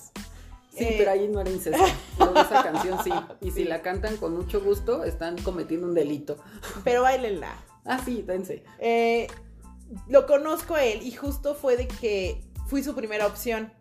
Sí, 0.77 0.85
Eh, 0.85 0.95
pero 0.99 1.11
ahí 1.13 1.27
no 1.29 1.41
era 1.41 1.51
incesto. 1.51 1.83
Luego 2.19 2.39
esa 2.41 2.63
canción 2.63 2.99
sí. 3.03 3.11
Y 3.41 3.51
si 3.51 3.65
la 3.65 3.83
cantan 3.83 4.17
con 4.17 4.37
mucho 4.37 4.61
gusto, 4.61 5.05
están 5.05 5.41
cometiendo 5.43 5.87
un 5.87 5.95
delito. 5.95 6.37
Pero 6.85 7.03
bailenla. 7.03 7.53
Ah, 7.89 8.01
sí, 8.05 8.23
dense. 8.23 8.63
Eh, 8.79 9.27
lo 10.07 10.27
conozco 10.27 10.75
a 10.75 10.85
él 10.85 11.03
y 11.03 11.13
justo 11.13 11.55
fue 11.55 11.77
de 11.77 11.89
que 11.89 12.45
fui 12.67 12.83
su 12.83 12.95
primera 12.95 13.27
opción. 13.27 13.73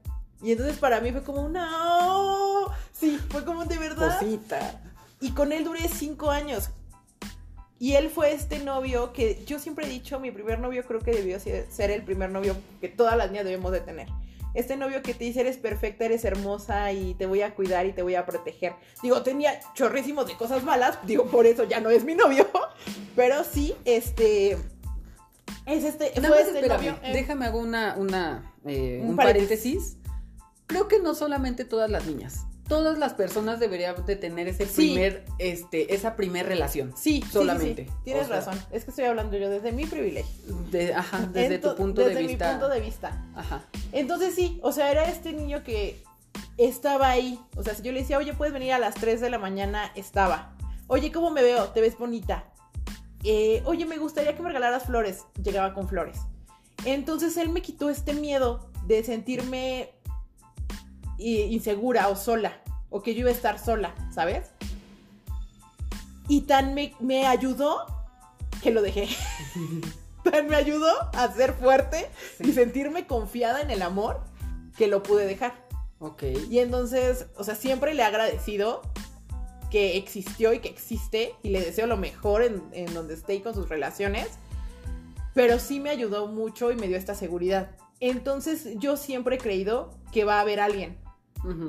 Y 0.41 0.51
entonces 0.51 0.77
para 0.77 1.01
mí 1.01 1.11
fue 1.11 1.23
como, 1.23 1.49
no. 1.49 2.71
Sí, 2.91 3.19
fue 3.29 3.43
como 3.43 3.65
de 3.65 3.77
verdad. 3.77 4.19
Cosita. 4.19 4.81
Y 5.19 5.31
con 5.31 5.51
él 5.51 5.63
duré 5.63 5.87
cinco 5.89 6.31
años. 6.31 6.69
Y 7.79 7.93
él 7.93 8.09
fue 8.09 8.33
este 8.33 8.59
novio 8.59 9.13
que 9.13 9.43
yo 9.45 9.59
siempre 9.59 9.85
he 9.85 9.89
dicho, 9.89 10.19
mi 10.19 10.31
primer 10.31 10.59
novio 10.59 10.83
creo 10.87 10.99
que 10.99 11.11
debió 11.11 11.39
ser 11.39 11.67
ser 11.69 11.91
el 11.91 12.03
primer 12.03 12.31
novio 12.31 12.55
que 12.81 12.87
todas 12.87 13.15
las 13.15 13.29
niñas 13.29 13.45
debemos 13.45 13.71
de 13.71 13.81
tener. 13.81 14.07
Este 14.53 14.75
novio 14.77 15.01
que 15.01 15.13
te 15.13 15.25
dice 15.25 15.41
eres 15.41 15.57
perfecta, 15.57 16.05
eres 16.05 16.25
hermosa 16.25 16.91
y 16.91 17.13
te 17.13 17.25
voy 17.25 17.41
a 17.41 17.53
cuidar 17.53 17.85
y 17.85 17.93
te 17.93 18.01
voy 18.01 18.15
a 18.15 18.25
proteger. 18.25 18.73
Digo, 19.03 19.21
tenía 19.21 19.59
chorrísimos 19.73 20.27
de 20.27 20.35
cosas 20.35 20.63
malas, 20.63 20.99
digo, 21.05 21.25
por 21.25 21.45
eso 21.45 21.63
ya 21.63 21.79
no 21.79 21.89
es 21.89 22.03
mi 22.03 22.15
novio. 22.15 22.47
Pero 23.15 23.43
sí, 23.43 23.75
este... 23.85 24.57
Es 25.65 25.83
este... 25.83 26.13
Nada 26.21 26.35
fue 26.35 26.41
este 26.41 26.55
espérame, 26.59 26.77
novio, 26.77 26.99
eh, 27.03 27.13
déjame 27.13 27.45
hago 27.45 27.59
una, 27.59 27.95
una 27.97 28.53
eh, 28.65 28.99
Un 29.03 29.11
un, 29.11 29.15
paréntesis. 29.17 29.97
paréntesis. 29.97 29.97
Creo 30.65 30.87
que 30.87 30.99
no 30.99 31.13
solamente 31.13 31.65
todas 31.65 31.89
las 31.89 32.05
niñas. 32.05 32.45
Todas 32.67 32.97
las 32.97 33.13
personas 33.13 33.59
deberían 33.59 34.05
de 34.05 34.15
tener 34.17 34.47
ese 34.47 34.65
Sí. 34.65 34.73
primer, 34.93 35.23
este, 35.39 35.93
esa 35.95 36.15
primer 36.15 36.45
relación. 36.47 36.93
Sí, 36.97 37.23
solamente. 37.31 37.85
sí, 37.85 37.91
Tienes 38.03 38.25
O 38.25 38.27
sea, 38.27 38.35
razón. 38.37 38.59
Es 38.71 38.83
que 38.83 38.89
estoy 38.91 39.05
hablando 39.05 39.37
yo 39.37 39.49
desde 39.49 39.71
mi 39.71 39.85
privilegio. 39.85 40.31
de- 40.71 40.93
ajá, 40.93 41.27
desde 41.31 41.61
Ento- 41.61 41.71
tu 41.71 41.75
punto 41.77 42.01
de 42.01 42.09
desde 42.09 42.27
vista. 42.27 42.47
mi 42.47 42.51
punto 42.59 42.69
de 42.73 42.79
vista. 42.81 43.25
Ajá. 43.35 43.63
Entonces 43.93 44.35
sí, 44.35 44.59
o 44.63 44.71
sea, 44.73 44.91
era 44.91 45.05
este 45.05 45.31
niño 45.31 45.63
que 45.63 46.03
estaba 46.57 47.09
ahí. 47.09 47.39
O 47.55 47.63
sea, 47.63 47.73
si 47.73 47.83
yo 47.83 47.91
le 47.93 48.01
decía, 48.01 48.17
oye, 48.17 48.33
puedes 48.33 48.53
venir 48.53 48.73
a 48.73 48.79
las 48.79 48.95
3 48.95 49.21
de 49.21 49.29
la 49.29 49.37
mañana, 49.39 49.91
estaba. 49.95 50.55
Oye, 50.87 51.11
¿cómo 51.11 51.29
me 51.31 51.41
veo? 51.43 51.69
Te 51.69 51.79
ves 51.81 51.97
bonita. 51.97 52.45
Eh, 53.23 53.61
oye, 53.65 53.85
me 53.85 53.97
gustaría 53.97 54.35
que 54.35 54.41
me 54.43 54.49
regalaras 54.49 54.83
flores. 54.83 55.23
Llegaba 55.41 55.73
con 55.73 55.87
flores. 55.87 56.17
Entonces 56.85 57.35
él 57.37 57.49
me 57.49 57.61
quitó 57.61 57.89
este 57.89 58.13
miedo 58.13 58.69
de 58.85 59.03
sentirme 59.03 59.89
insegura 61.17 62.07
o 62.09 62.15
sola. 62.15 62.61
O 62.89 63.01
que 63.01 63.13
yo 63.13 63.21
iba 63.21 63.29
a 63.29 63.33
estar 63.33 63.59
sola, 63.59 63.93
¿sabes? 64.13 64.51
Y 66.27 66.41
tan 66.41 66.73
me, 66.73 66.93
me 66.99 67.27
ayudó 67.27 67.85
que 68.61 68.71
lo 68.71 68.81
dejé. 68.81 69.07
tan 70.23 70.47
me 70.47 70.55
ayudó 70.55 70.91
a 71.13 71.31
ser 71.33 71.53
fuerte 71.53 72.09
y 72.39 72.51
sentirme 72.51 73.07
confiada 73.07 73.61
en 73.61 73.71
el 73.71 73.81
amor 73.81 74.21
que 74.77 74.87
lo 74.87 75.03
pude 75.03 75.25
dejar. 75.25 75.67
Ok. 75.99 76.23
Y 76.49 76.59
entonces, 76.59 77.27
o 77.35 77.43
sea, 77.43 77.55
siempre 77.55 77.93
le 77.93 78.03
he 78.03 78.05
agradecido 78.05 78.81
que 79.71 79.97
existió 79.97 80.53
y 80.53 80.59
que 80.59 80.69
existe 80.69 81.33
y 81.43 81.49
le 81.49 81.59
deseo 81.61 81.87
lo 81.87 81.97
mejor 81.97 82.41
en, 82.41 82.63
en 82.71 82.93
donde 82.93 83.15
esté 83.15 83.35
y 83.35 83.41
con 83.41 83.53
sus 83.53 83.69
relaciones. 83.69 84.27
Pero 85.33 85.59
sí 85.59 85.79
me 85.79 85.89
ayudó 85.89 86.27
mucho 86.27 86.71
y 86.71 86.75
me 86.75 86.87
dio 86.87 86.97
esta 86.97 87.15
seguridad. 87.15 87.71
Entonces 87.99 88.69
yo 88.75 88.97
siempre 88.97 89.35
he 89.35 89.39
creído 89.39 89.91
que 90.11 90.23
va 90.23 90.37
a 90.37 90.41
haber 90.41 90.59
alguien. 90.59 90.97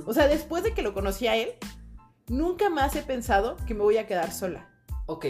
O 0.07 0.15
sea, 0.15 0.29
después 0.29 0.63
de 0.65 0.75
que 0.75 0.83
lo 0.83 0.95
conocí 0.95 1.27
a 1.27 1.37
él, 1.37 1.51
nunca 2.29 2.71
más 2.71 2.97
he 2.97 3.03
pensado 3.03 3.57
que 3.67 3.75
me 3.75 3.83
voy 3.83 3.99
a 3.99 4.07
quedar 4.07 4.33
sola. 4.33 4.69
Ok. 5.07 5.27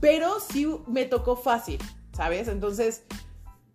Pero 0.00 0.40
sí 0.40 0.66
me 0.86 1.04
tocó 1.04 1.36
fácil, 1.36 1.78
¿sabes? 2.12 2.48
Entonces, 2.48 3.04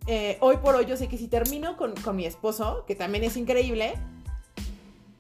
eh, 0.07 0.38
hoy 0.41 0.57
por 0.57 0.76
hoy 0.76 0.86
yo 0.86 0.98
sé 0.98 1.07
que 1.07 1.18
si 1.18 1.27
termino 1.27 1.77
con, 1.77 1.95
con 1.95 2.15
mi 2.15 2.26
esposo, 2.26 2.86
que 2.88 2.95
también 2.95 3.23
es 3.23 3.38
increíble, 3.38 3.94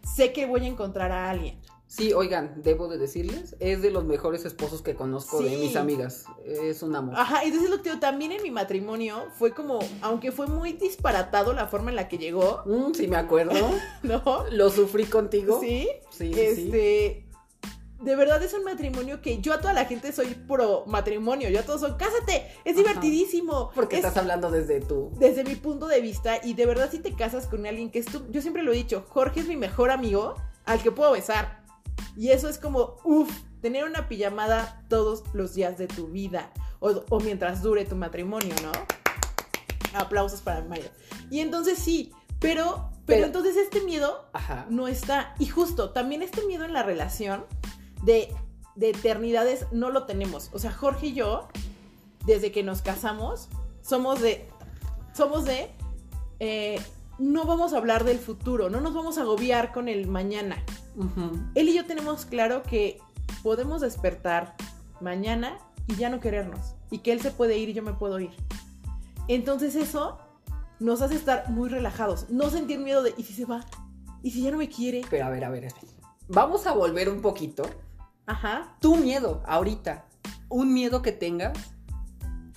sé 0.03 0.33
que 0.33 0.45
voy 0.45 0.65
a 0.65 0.67
encontrar 0.67 1.11
a 1.11 1.29
alguien. 1.29 1.59
Sí, 1.91 2.13
oigan, 2.13 2.61
debo 2.61 2.87
de 2.87 2.99
decirles, 2.99 3.55
es 3.59 3.81
de 3.81 3.89
los 3.89 4.05
mejores 4.05 4.45
esposos 4.45 4.83
que 4.83 4.93
conozco 4.93 5.41
de 5.41 5.49
Sí. 5.49 5.55
mis 5.55 5.75
amigas. 5.75 6.25
Es 6.45 6.83
un 6.83 6.95
amor. 6.95 7.15
Ajá, 7.17 7.41
entonces 7.43 7.67
lo 7.71 7.77
que 7.77 7.83
te 7.83 7.89
digo, 7.89 7.99
también 7.99 8.31
en 8.31 8.43
mi 8.43 8.51
matrimonio 8.51 9.23
fue 9.39 9.55
como, 9.55 9.79
aunque 10.03 10.31
fue 10.31 10.45
muy 10.45 10.73
disparatado 10.73 11.51
la 11.51 11.65
forma 11.65 11.89
en 11.89 11.95
la 11.95 12.07
que 12.07 12.19
llegó, 12.19 12.61
Mm, 12.67 12.93
sí, 12.93 13.07
me 13.07 13.15
acuerdo. 13.17 13.53
¿no? 14.03 14.21
Lo 14.51 14.69
sufrí 14.69 15.05
contigo. 15.05 15.59
Sí, 15.59 15.89
Sí, 16.11 16.31
sí. 16.31 16.39
este... 16.39 17.25
De 18.03 18.15
verdad 18.15 18.41
es 18.43 18.53
un 18.53 18.63
matrimonio 18.63 19.21
que 19.21 19.41
yo 19.41 19.51
a 19.51 19.59
toda 19.59 19.73
la 19.73 19.83
gente 19.85 20.13
soy 20.13 20.27
pro 20.47 20.85
matrimonio, 20.85 21.49
yo 21.49 21.59
a 21.59 21.63
todos 21.63 21.81
soy, 21.81 21.93
cásate, 21.97 22.45
es 22.63 22.73
Ajá. 22.75 22.77
divertidísimo. 22.77 23.71
Porque 23.75 23.97
es- 23.97 24.05
estás 24.05 24.15
hablando 24.15 24.49
desde 24.51 24.79
tu. 24.79 25.11
desde 25.17 25.43
mi 25.43 25.55
punto 25.55 25.87
de 25.87 25.99
vista 25.99 26.39
y 26.41 26.53
de 26.53 26.65
verdad 26.65 26.89
si 26.91 26.99
te 26.99 27.13
casas 27.13 27.47
con 27.47 27.65
alguien 27.65 27.89
que 27.91 27.99
es 27.99 28.05
tu, 28.05 28.25
yo 28.31 28.41
siempre 28.41 28.61
lo 28.63 28.71
he 28.71 28.75
dicho, 28.75 29.03
Jorge 29.09 29.41
es 29.41 29.47
mi 29.49 29.57
mejor 29.57 29.89
amigo 29.91 30.35
al 30.65 30.81
que 30.81 30.91
puedo 30.91 31.11
besar. 31.11 31.58
Y 32.15 32.29
eso 32.29 32.49
es 32.49 32.57
como, 32.57 32.97
uff, 33.03 33.29
tener 33.61 33.83
una 33.85 34.07
pijamada 34.07 34.83
todos 34.89 35.23
los 35.33 35.53
días 35.53 35.77
de 35.77 35.87
tu 35.87 36.07
vida 36.07 36.51
o, 36.79 37.03
o 37.09 37.19
mientras 37.19 37.61
dure 37.61 37.85
tu 37.85 37.95
matrimonio, 37.95 38.53
¿no? 38.63 38.71
Aplausos 39.93 40.41
para 40.41 40.61
Mario. 40.63 40.89
Y 41.29 41.39
entonces 41.39 41.79
sí, 41.79 42.11
pero, 42.39 42.89
pero, 43.05 43.17
Pero- 43.17 43.25
entonces 43.25 43.57
este 43.57 43.81
miedo 43.81 44.29
Ajá. 44.33 44.65
no 44.69 44.87
está. 44.87 45.33
Y 45.39 45.47
justo, 45.47 45.91
también 45.91 46.21
este 46.21 46.45
miedo 46.45 46.63
en 46.65 46.73
la 46.73 46.83
relación 46.83 47.45
de, 48.03 48.33
de 48.75 48.89
eternidades 48.91 49.65
no 49.71 49.89
lo 49.89 50.05
tenemos. 50.05 50.49
O 50.53 50.59
sea, 50.59 50.71
Jorge 50.71 51.07
y 51.07 51.13
yo, 51.13 51.47
desde 52.25 52.51
que 52.51 52.63
nos 52.63 52.81
casamos, 52.81 53.49
somos 53.81 54.21
de. 54.21 54.47
Somos 55.13 55.43
de. 55.45 55.71
eh, 56.39 56.79
no 57.19 57.45
vamos 57.45 57.73
a 57.73 57.77
hablar 57.77 58.05
del 58.05 58.17
futuro, 58.17 58.69
no 58.69 58.79
nos 58.81 58.93
vamos 58.93 59.17
a 59.17 59.21
agobiar 59.21 59.71
con 59.71 59.87
el 59.87 60.07
mañana. 60.07 60.63
Él 61.55 61.69
y 61.69 61.75
yo 61.75 61.85
tenemos 61.85 62.25
claro 62.25 62.63
que 62.63 62.99
podemos 63.43 63.81
despertar 63.81 64.55
mañana 65.01 65.57
y 65.87 65.95
ya 65.95 66.09
no 66.09 66.19
querernos. 66.19 66.75
Y 66.91 66.99
que 66.99 67.11
él 67.11 67.21
se 67.21 67.31
puede 67.31 67.57
ir 67.57 67.69
y 67.69 67.73
yo 67.73 67.83
me 67.83 67.93
puedo 67.93 68.19
ir. 68.19 68.31
Entonces 69.27 69.75
eso 69.75 70.17
nos 70.79 71.01
hace 71.01 71.15
estar 71.15 71.49
muy 71.49 71.69
relajados. 71.69 72.29
No 72.29 72.49
sentir 72.49 72.79
miedo 72.79 73.03
de, 73.03 73.13
¿y 73.17 73.23
si 73.23 73.33
se 73.33 73.45
va? 73.45 73.65
¿Y 74.23 74.31
si 74.31 74.41
ya 74.41 74.51
no 74.51 74.57
me 74.57 74.69
quiere? 74.69 75.01
Pero 75.09 75.25
a 75.25 75.29
ver, 75.29 75.43
a 75.43 75.49
ver, 75.49 75.65
a 75.65 75.67
ver. 75.67 75.89
Vamos 76.27 76.67
a 76.67 76.73
volver 76.73 77.09
un 77.09 77.21
poquito. 77.21 77.69
Ajá. 78.25 78.75
Tu 78.79 78.95
miedo, 78.95 79.43
ahorita. 79.45 80.05
Un 80.49 80.73
miedo 80.73 81.01
que 81.01 81.11
tengas. 81.11 81.57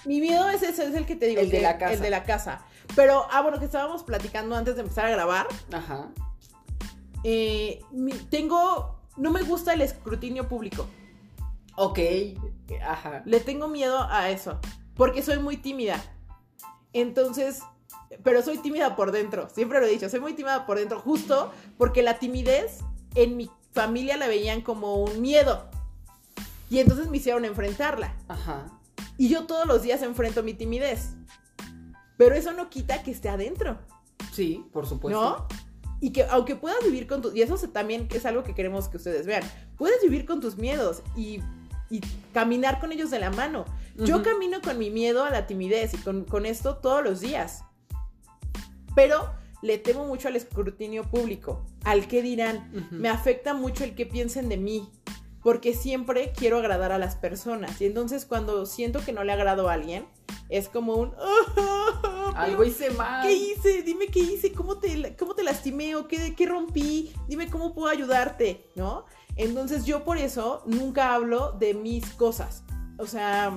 Mi 0.05 0.21
miedo 0.21 0.49
es 0.49 0.63
ese, 0.63 0.87
es 0.87 0.95
el 0.95 1.07
que 1.07 1.17
te 1.17 1.27
digo. 1.27 1.41
El 1.41 1.51
de 1.51 1.61
la 1.61 1.79
casa. 1.79 1.93
El 1.93 2.01
de 2.01 2.11
la 2.11 2.25
casa. 2.25 2.65
Pero, 2.95 3.27
ah, 3.31 3.43
bueno, 3.43 3.59
que 3.59 3.65
estábamos 3.65 4.03
platicando 4.03 4.57
antes 4.57 4.77
de 4.77 4.83
empezar 4.83 5.07
a 5.07 5.11
grabar. 5.11 5.47
Ajá. 5.73 6.09
Eh, 7.25 7.81
tengo. 8.31 8.99
No 9.17 9.31
me 9.31 9.43
gusta 9.43 9.75
el 9.75 9.83
escrutinio 9.83 10.49
público. 10.49 10.87
Ok. 11.77 11.99
Ajá. 12.87 13.23
Le 13.25 13.41
tengo 13.41 13.69
miedo 13.69 14.07
a 14.11 14.31
eso. 14.31 14.59
Porque 14.95 15.23
soy 15.23 15.39
muy 15.39 15.57
tímida. 15.57 16.03
Entonces. 16.93 17.63
Pero 18.23 18.43
soy 18.43 18.59
tímida 18.59 18.95
por 18.95 19.11
dentro. 19.11 19.49
Siempre 19.49 19.81
lo 19.81 19.87
he 19.87 19.91
dicho. 19.91 20.09
Soy 20.09 20.21
muy 20.21 20.35
tímida 20.35 20.67
por 20.67 20.79
dentro. 20.79 21.01
Justo 21.01 21.51
porque 21.79 22.03
la 22.03 22.19
timidez 22.19 22.81
en 23.15 23.37
mi 23.37 23.51
familia 23.73 24.19
la 24.19 24.29
veían 24.29 24.61
como 24.61 24.97
un 24.97 25.21
miedo. 25.23 25.71
Y 26.69 26.79
entonces 26.79 27.09
me 27.09 27.17
hicieron 27.19 27.45
enfrentarla. 27.45 28.15
Ajá. 28.29 28.67
Y 29.17 29.29
yo 29.29 29.47
todos 29.47 29.67
los 29.67 29.83
días 29.83 30.03
enfrento 30.03 30.43
mi 30.43 30.55
timidez. 30.55 31.15
Pero 32.17 32.35
eso 32.35 32.53
no 32.53 32.71
quita 32.71 33.03
que 33.03 33.11
esté 33.11 33.29
adentro. 33.29 33.79
Sí, 34.33 34.65
por 34.73 34.87
supuesto. 34.87 35.21
¿No? 35.21 35.47
Y 36.01 36.11
que 36.11 36.25
aunque 36.25 36.57
puedas 36.57 36.83
vivir 36.85 37.07
con 37.07 37.23
tus... 37.23 37.35
Y 37.35 37.43
eso 37.43 37.57
también 37.69 38.09
es 38.13 38.27
algo 38.27 38.43
que 38.43 38.55
queremos 38.55 38.89
que 38.89 38.97
ustedes 38.97 39.27
vean. 39.27 39.43
Puedes 39.77 40.03
vivir 40.03 40.27
con 40.27 40.41
tus 40.41 40.57
miedos 40.57 41.03
y, 41.17 41.41
caminar 42.33 42.81
con 42.81 42.91
ellos 42.91 43.11
de 43.11 43.21
la 43.21 43.31
mano. 43.31 43.67
Yo 43.97 44.23
camino 44.23 44.63
con 44.63 44.79
mi 44.79 44.91
miedo 44.91 45.25
a 45.25 45.31
la 45.31 45.47
timidez 45.47 45.93
y 45.95 45.99
con, 45.99 46.47
esto 46.47 46.79
todos 46.79 47.05
los 47.05 47.21
días. 47.21 47.65
Pero 48.95 49.31
le 49.63 49.79
temo 49.79 50.07
mucho 50.07 50.29
al 50.29 50.37
escrutinio 50.37 51.05
público, 51.05 51.67
al 51.85 52.09
qué 52.09 52.23
dirán. 52.23 52.89
Me 52.91 53.11
afecta 53.11 53.53
mucho 53.53 53.85
el 53.85 53.95
que 53.95 54.07
piensen 54.07 54.49
de 54.49 54.57
mí, 54.57 54.91
porque 55.43 55.75
siempre 55.75 56.33
quiero 56.37 56.59
agradar 56.59 56.93
a 56.93 56.99
las 56.99 57.17
personas. 57.17 57.81
Y 57.81 57.87
entonces 57.87 58.25
cuando 58.25 58.65
siento 58.67 59.05
que 59.05 59.13
no 59.13 59.25
le 59.25 59.33
agrado 59.33 59.69
a 59.69 59.75
alguien, 59.75 60.07
es 60.49 60.69
como 60.69 60.95
un... 60.95 61.13
Algo 62.35 62.65
hice 62.65 62.91
mal. 62.91 63.27
¿Qué 63.27 63.33
hice? 63.33 63.83
Dime 63.83 64.07
qué 64.07 64.21
hice, 64.21 64.53
cómo 64.53 64.79
te, 64.79 65.17
cómo 65.17 65.35
te 65.35 65.43
lastimé 65.43 65.97
o 65.97 66.07
qué, 66.07 66.35
qué 66.35 66.47
rompí, 66.47 67.13
dime 67.29 67.51
cómo 67.51 67.75
puedo 67.75 67.89
ayudarte, 67.89 68.71
¿no? 68.75 69.05
Entonces 69.37 69.85
yo 69.85 70.05
por 70.05 70.19
eso 70.19 70.63
nunca 70.67 71.15
hablo 71.15 71.53
de 71.53 71.75
mis 71.75 72.07
cosas. 72.11 72.65
O 72.99 73.07
sea, 73.07 73.53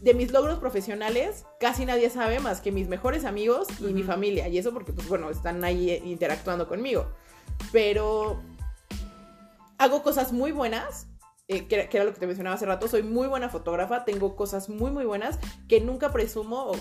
de 0.00 0.14
mis 0.14 0.30
logros 0.32 0.58
profesionales 0.58 1.44
casi 1.58 1.84
nadie 1.84 2.10
sabe 2.10 2.40
más 2.40 2.60
que 2.60 2.70
mis 2.72 2.88
mejores 2.88 3.24
amigos 3.24 3.68
y 3.80 3.92
mi 3.92 4.02
familia. 4.02 4.48
Y 4.48 4.58
eso 4.58 4.72
porque, 4.72 4.92
pues 4.92 5.08
bueno, 5.08 5.30
están 5.30 5.62
ahí 5.64 6.02
interactuando 6.04 6.68
conmigo. 6.68 7.06
Pero 7.72 8.40
hago 9.78 10.02
cosas 10.02 10.32
muy 10.32 10.52
buenas 10.52 11.06
eh, 11.48 11.68
que, 11.68 11.88
era 11.92 12.04
lo 12.04 12.12
que 12.12 12.18
te 12.18 12.26
mencionaba 12.26 12.56
hace 12.56 12.66
rato, 12.66 12.88
soy 12.88 13.04
muy 13.04 13.28
buena 13.28 13.48
fotógrafa, 13.48 14.04
tengo 14.04 14.34
cosas 14.34 14.68
muy, 14.68 14.90
muy 14.90 15.04
buenas 15.04 15.38
que 15.68 15.80
nunca 15.80 16.10
presumo, 16.10 16.72
o 16.72 16.76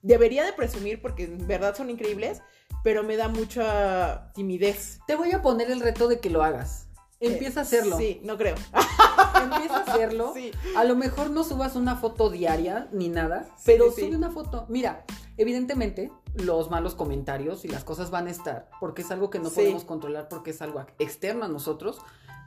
debería 0.00 0.44
de 0.44 0.54
presumir 0.54 1.02
porque 1.02 1.24
en 1.24 1.46
verdad 1.46 1.76
son 1.76 1.90
increíbles, 1.90 2.40
pero 2.82 3.02
me 3.02 3.16
da 3.16 3.28
mucha 3.28 4.32
timidez. 4.32 5.00
Te 5.06 5.16
voy 5.16 5.32
a 5.32 5.42
poner 5.42 5.70
el 5.70 5.80
reto 5.80 6.08
de 6.08 6.18
que 6.18 6.30
lo 6.30 6.42
hagas. 6.42 6.88
Empieza 7.20 7.60
a 7.60 7.62
hacerlo. 7.64 7.98
Sí, 7.98 8.20
no 8.24 8.38
creo. 8.38 8.54
Empieza 9.42 9.76
a 9.76 9.80
hacerlo. 9.80 10.32
Sí. 10.34 10.50
A 10.76 10.84
lo 10.84 10.96
mejor 10.96 11.30
no 11.30 11.44
subas 11.44 11.76
una 11.76 11.96
foto 11.96 12.30
diaria 12.30 12.88
ni 12.92 13.08
nada, 13.08 13.46
pero 13.66 13.92
sube 13.92 14.16
una 14.16 14.30
foto. 14.30 14.64
Mira, 14.70 15.04
evidentemente 15.36 16.10
los 16.34 16.70
malos 16.70 16.94
comentarios 16.94 17.66
y 17.66 17.68
las 17.68 17.84
cosas 17.84 18.10
van 18.10 18.28
a 18.28 18.30
estar 18.30 18.70
porque 18.80 19.02
es 19.02 19.10
algo 19.10 19.28
que 19.28 19.38
no 19.38 19.50
podemos 19.50 19.84
controlar 19.84 20.28
porque 20.28 20.50
es 20.50 20.62
algo 20.62 20.84
externo 20.98 21.44
a 21.44 21.48
nosotros 21.48 21.98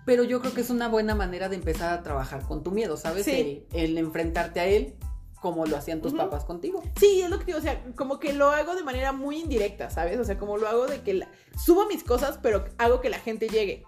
pero 0.06 0.24
yo 0.24 0.42
creo 0.42 0.54
que 0.54 0.62
es 0.62 0.70
una 0.70 0.88
buena 0.88 1.16
manera 1.16 1.50
de 1.50 1.56
empezar 1.56 1.94
a 1.94 2.04
trabajar 2.04 2.44
con 2.44 2.64
tu 2.64 2.72
miedo, 2.72 2.98
¿sabes? 2.98 3.26
Sí. 3.26 3.66
El, 3.74 3.98
enfrentarte 3.98 4.60
a 4.60 4.66
él 4.66 4.96
como 5.42 5.66
lo 5.66 5.78
hacían 5.78 6.02
tus 6.02 6.14
papás 6.14 6.44
contigo. 6.44 6.84
Sí, 7.00 7.22
es 7.22 7.30
lo 7.30 7.40
que 7.40 7.46
digo, 7.46 7.60
o 7.60 7.62
sea, 7.62 7.82
como 7.96 8.20
que 8.20 8.34
lo 8.34 8.50
hago 8.50 8.76
de 8.76 8.84
manera 8.84 9.14
muy 9.14 9.40
indirecta, 9.40 9.90
¿sabes? 9.90 10.20
O 10.20 10.26
sea, 10.26 10.38
como 10.38 10.58
lo 10.58 10.68
hago 10.68 10.86
de 10.88 11.02
que 11.02 11.26
subo 11.64 11.86
mis 11.86 12.04
cosas, 12.04 12.40
pero 12.42 12.66
hago 12.78 13.00
que 13.00 13.10
la 13.10 13.20
gente 13.20 13.48
llegue. 13.48 13.86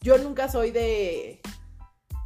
Yo 0.00 0.18
nunca 0.18 0.48
soy 0.48 0.72
de 0.72 1.40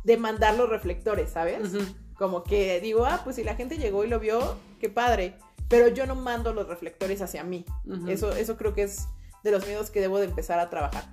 de 0.09 0.17
mandar 0.17 0.57
los 0.57 0.71
reflectores, 0.71 1.31
¿sabes? 1.31 1.71
Como 2.17 2.43
que 2.43 2.81
digo, 2.81 3.05
ah, 3.05 3.21
pues 3.25 3.37
si 3.37 3.45
la 3.45 3.57
gente 3.57 3.77
llegó 3.77 4.05
y 4.05 4.09
lo 4.09 4.19
vio, 4.19 4.57
qué 4.81 4.89
padre. 4.89 5.37
Pero 5.69 5.89
yo 5.89 6.07
no 6.07 6.15
mando 6.15 6.55
los 6.55 6.67
reflectores 6.67 7.21
hacia 7.21 7.45
mí. 7.45 7.67
Eso, 8.09 8.33
eso 8.33 8.57
creo 8.57 8.73
que 8.73 8.85
es 8.85 9.07
de 9.45 9.51
los 9.51 9.67
miedos 9.67 9.91
que 9.91 10.01
debo 10.01 10.19
de 10.19 10.25
empezar 10.25 10.59
a 10.61 10.71
trabajar. 10.71 11.05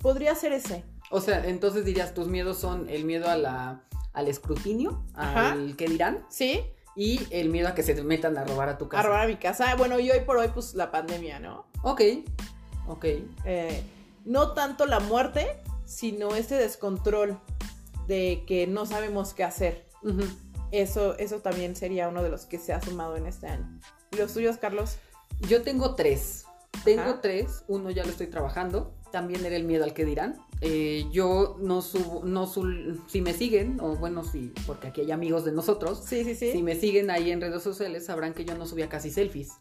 Podría 0.00 0.34
ser 0.34 0.52
ese. 0.52 0.84
O 1.10 1.20
sea, 1.20 1.44
entonces 1.46 1.84
dirías, 1.84 2.14
tus 2.14 2.28
miedos 2.28 2.58
son 2.58 2.88
el 2.88 3.04
miedo 3.04 3.28
a 3.28 3.36
la, 3.36 3.82
al 4.12 4.28
escrutinio, 4.28 5.04
al 5.14 5.76
que 5.76 5.86
dirán. 5.86 6.24
Sí. 6.30 6.62
Y 6.96 7.26
el 7.30 7.50
miedo 7.50 7.68
a 7.68 7.74
que 7.74 7.82
se 7.82 7.94
te 7.94 8.02
metan 8.02 8.38
a 8.38 8.44
robar 8.44 8.68
a 8.68 8.78
tu 8.78 8.88
casa. 8.88 9.02
A 9.02 9.06
robar 9.06 9.24
a 9.24 9.26
mi 9.26 9.36
casa. 9.36 9.74
Bueno, 9.76 9.98
y 9.98 10.10
hoy 10.10 10.20
por 10.20 10.36
hoy, 10.36 10.48
pues 10.54 10.74
la 10.74 10.90
pandemia, 10.90 11.40
¿no? 11.40 11.66
Ok. 11.82 12.00
Ok. 12.86 13.04
Eh, 13.44 13.82
no 14.24 14.52
tanto 14.52 14.86
la 14.86 15.00
muerte, 15.00 15.48
sino 15.84 16.34
este 16.34 16.54
descontrol 16.54 17.38
de 18.06 18.44
que 18.46 18.66
no 18.66 18.86
sabemos 18.86 19.34
qué 19.34 19.44
hacer. 19.44 19.88
eso, 20.70 21.18
eso 21.18 21.40
también 21.40 21.74
sería 21.74 22.08
uno 22.08 22.22
de 22.22 22.28
los 22.28 22.46
que 22.46 22.58
se 22.58 22.72
ha 22.72 22.80
sumado 22.80 23.16
en 23.16 23.26
este 23.26 23.48
año. 23.48 23.80
¿Y 24.12 24.16
los 24.16 24.32
tuyos, 24.32 24.58
Carlos? 24.58 24.98
Yo 25.48 25.62
tengo 25.62 25.96
tres. 25.96 26.44
Tengo 26.84 27.20
tres. 27.20 27.64
Uno 27.66 27.90
ya 27.90 28.04
lo 28.04 28.10
estoy 28.10 28.28
trabajando 28.28 28.94
también 29.10 29.44
era 29.44 29.56
el 29.56 29.64
miedo 29.64 29.84
al 29.84 29.94
que 29.94 30.04
dirán. 30.04 30.38
Eh, 30.60 31.06
yo 31.10 31.56
no 31.60 31.82
subo, 31.82 32.22
no 32.24 32.50
si 33.06 33.20
me 33.20 33.32
siguen, 33.32 33.78
o 33.80 33.96
bueno, 33.96 34.24
sí, 34.24 34.52
porque 34.66 34.88
aquí 34.88 35.00
hay 35.00 35.10
amigos 35.10 35.44
de 35.44 35.52
nosotros, 35.52 36.02
sí, 36.04 36.24
sí, 36.24 36.34
sí. 36.34 36.52
si 36.52 36.62
me 36.62 36.76
siguen 36.76 37.10
ahí 37.10 37.30
en 37.30 37.40
redes 37.40 37.62
sociales 37.62 38.06
sabrán 38.06 38.34
que 38.34 38.44
yo 38.44 38.56
no 38.56 38.66
subía 38.66 38.88
casi 38.88 39.10
selfies. 39.10 39.52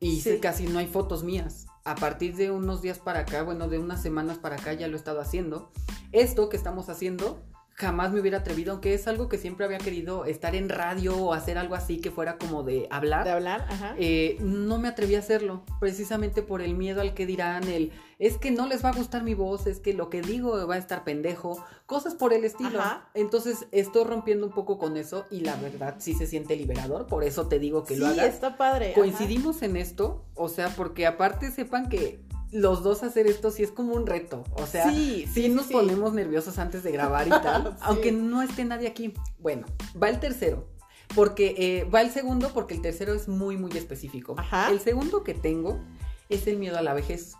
Y 0.00 0.22
casi 0.38 0.66
no 0.66 0.78
hay 0.78 0.86
fotos 0.86 1.24
mías. 1.24 1.66
A 1.84 1.96
partir 1.96 2.36
de 2.36 2.50
unos 2.50 2.82
días 2.82 2.98
para 3.00 3.20
acá, 3.20 3.42
bueno, 3.42 3.68
de 3.68 3.78
unas 3.78 4.00
semanas 4.00 4.38
para 4.38 4.56
acá 4.56 4.72
ya 4.72 4.86
lo 4.86 4.94
he 4.94 4.98
estado 4.98 5.20
haciendo. 5.20 5.72
Esto 6.12 6.48
que 6.48 6.56
estamos 6.56 6.88
haciendo 6.88 7.42
jamás 7.78 8.10
me 8.12 8.20
hubiera 8.20 8.38
atrevido, 8.38 8.72
aunque 8.72 8.92
es 8.92 9.06
algo 9.06 9.28
que 9.28 9.38
siempre 9.38 9.64
había 9.64 9.78
querido 9.78 10.24
estar 10.24 10.56
en 10.56 10.68
radio 10.68 11.16
o 11.16 11.32
hacer 11.32 11.58
algo 11.58 11.76
así 11.76 12.00
que 12.00 12.10
fuera 12.10 12.36
como 12.36 12.64
de 12.64 12.88
hablar. 12.90 13.24
De 13.24 13.30
hablar, 13.30 13.66
ajá. 13.68 13.94
Eh, 13.98 14.36
no 14.40 14.78
me 14.78 14.88
atreví 14.88 15.14
a 15.14 15.20
hacerlo, 15.20 15.62
precisamente 15.78 16.42
por 16.42 16.60
el 16.60 16.74
miedo 16.74 17.00
al 17.00 17.14
que 17.14 17.24
dirán, 17.24 17.68
el 17.68 17.92
es 18.18 18.36
que 18.36 18.50
no 18.50 18.66
les 18.66 18.84
va 18.84 18.88
a 18.88 18.92
gustar 18.92 19.22
mi 19.22 19.34
voz, 19.34 19.68
es 19.68 19.78
que 19.78 19.94
lo 19.94 20.10
que 20.10 20.22
digo 20.22 20.66
va 20.66 20.74
a 20.74 20.78
estar 20.78 21.04
pendejo, 21.04 21.64
cosas 21.86 22.16
por 22.16 22.32
el 22.32 22.44
estilo. 22.44 22.80
Entonces 23.14 23.66
estoy 23.70 24.02
rompiendo 24.02 24.44
un 24.44 24.52
poco 24.52 24.76
con 24.76 24.96
eso 24.96 25.24
y 25.30 25.40
la 25.40 25.54
verdad 25.54 25.96
sí 25.98 26.14
se 26.14 26.26
siente 26.26 26.56
liberador, 26.56 27.06
por 27.06 27.22
eso 27.22 27.46
te 27.46 27.60
digo 27.60 27.84
que 27.84 27.96
lo 27.96 28.06
hagas. 28.06 28.26
Sí, 28.26 28.32
está 28.32 28.56
padre. 28.56 28.92
Coincidimos 28.94 29.62
en 29.62 29.76
esto, 29.76 30.24
o 30.34 30.48
sea, 30.48 30.68
porque 30.70 31.06
aparte 31.06 31.52
sepan 31.52 31.88
que 31.88 32.18
los 32.50 32.82
dos 32.82 33.02
hacer 33.02 33.26
esto 33.26 33.50
sí 33.50 33.62
es 33.62 33.70
como 33.70 33.94
un 33.94 34.06
reto. 34.06 34.44
O 34.54 34.66
sea, 34.66 34.90
sí, 34.90 35.26
sí, 35.32 35.48
nos 35.48 35.66
ponemos 35.66 36.12
nerviosos 36.12 36.58
antes 36.58 36.82
de 36.82 36.92
grabar 36.92 37.26
y 37.26 37.30
tal, 37.30 37.76
aunque 37.80 38.12
no 38.12 38.42
esté 38.42 38.64
nadie 38.64 38.88
aquí. 38.88 39.14
Bueno, 39.38 39.66
va 40.00 40.08
el 40.08 40.20
tercero. 40.20 40.68
Porque 41.14 41.54
eh, 41.56 41.84
va 41.84 42.02
el 42.02 42.10
segundo, 42.10 42.50
porque 42.52 42.74
el 42.74 42.82
tercero 42.82 43.14
es 43.14 43.28
muy, 43.28 43.56
muy 43.56 43.72
específico. 43.72 44.34
Ajá. 44.36 44.70
El 44.70 44.80
segundo 44.80 45.24
que 45.24 45.32
tengo 45.32 45.80
es 46.28 46.46
el 46.46 46.58
miedo 46.58 46.76
a 46.76 46.82
la 46.82 46.92
vejez. 46.92 47.32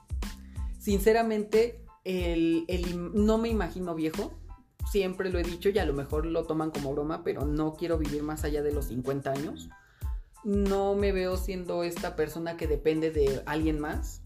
Sinceramente, 0.79 1.85
el, 2.05 2.65
no 3.13 3.37
me 3.37 3.51
imagino 3.51 3.95
viejo. 3.95 4.33
Siempre 4.91 5.31
lo 5.31 5.39
he 5.39 5.43
dicho 5.43 5.69
y 5.69 5.79
a 5.79 5.85
lo 5.85 5.93
mejor 5.93 6.25
lo 6.25 6.45
toman 6.45 6.71
como 6.71 6.93
broma, 6.93 7.23
pero 7.23 7.45
no 7.45 7.75
quiero 7.75 7.99
vivir 7.99 8.23
más 8.23 8.45
allá 8.45 8.63
de 8.63 8.73
los 8.73 8.87
50 8.87 9.31
años. 9.31 9.69
No 10.45 10.95
me 10.95 11.13
veo 11.13 11.37
siendo 11.37 11.83
esta 11.83 12.17
persona 12.17 12.57
que 12.57 12.67
depende 12.67 13.11
de 13.11 13.43
alguien 13.45 13.79
más 13.81 14.23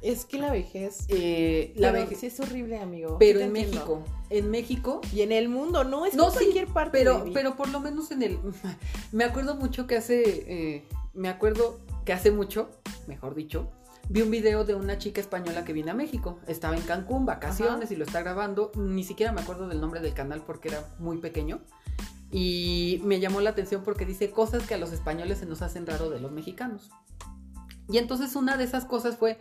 es 0.00 0.24
que 0.24 0.38
la 0.38 0.50
vejez. 0.50 1.04
Eh, 1.08 1.72
la 1.76 1.92
vejez 1.92 2.22
es 2.24 2.40
horrible, 2.40 2.78
amigo. 2.78 3.16
Pero 3.18 3.40
en 3.40 3.52
México. 3.52 4.02
En 4.30 4.50
México. 4.50 5.00
Y 5.12 5.22
en 5.22 5.32
el 5.32 5.48
mundo, 5.48 5.84
no 5.84 6.06
es 6.06 6.14
no, 6.14 6.28
en 6.28 6.32
cualquier 6.32 6.66
parte. 6.68 6.98
Pero, 6.98 7.24
pero 7.32 7.56
por 7.56 7.68
lo 7.68 7.80
menos 7.80 8.10
en 8.10 8.22
el. 8.22 8.38
Me 9.12 9.24
acuerdo 9.24 9.56
mucho 9.56 9.86
que 9.86 9.96
hace. 9.96 10.22
Eh, 10.46 10.84
me 11.14 11.28
acuerdo 11.28 11.78
que 12.06 12.12
hace 12.14 12.30
mucho, 12.30 12.70
mejor 13.06 13.34
dicho, 13.34 13.70
vi 14.08 14.22
un 14.22 14.30
video 14.30 14.64
de 14.64 14.74
una 14.74 14.96
chica 14.96 15.20
española 15.20 15.64
que 15.64 15.72
viene 15.72 15.90
a 15.90 15.94
México. 15.94 16.38
Estaba 16.46 16.76
en 16.76 16.82
Cancún, 16.82 17.26
vacaciones, 17.26 17.90
y 17.90 17.96
lo 17.96 18.04
está 18.04 18.22
grabando. 18.22 18.72
Ni 18.76 19.04
siquiera 19.04 19.30
me 19.32 19.42
acuerdo 19.42 19.68
del 19.68 19.80
nombre 19.80 20.00
del 20.00 20.14
canal 20.14 20.42
porque 20.46 20.68
era 20.68 20.86
muy 20.98 21.18
pequeño. 21.18 21.60
Y 22.30 23.02
me 23.04 23.20
llamó 23.20 23.42
la 23.42 23.50
atención 23.50 23.82
porque 23.84 24.06
dice 24.06 24.30
cosas 24.30 24.66
que 24.66 24.74
a 24.74 24.78
los 24.78 24.92
españoles 24.92 25.38
se 25.38 25.46
nos 25.46 25.60
hacen 25.60 25.86
raro 25.86 26.08
de 26.08 26.18
los 26.18 26.32
mexicanos. 26.32 26.90
Y 27.90 27.98
entonces 27.98 28.34
una 28.36 28.56
de 28.56 28.64
esas 28.64 28.86
cosas 28.86 29.18
fue, 29.18 29.38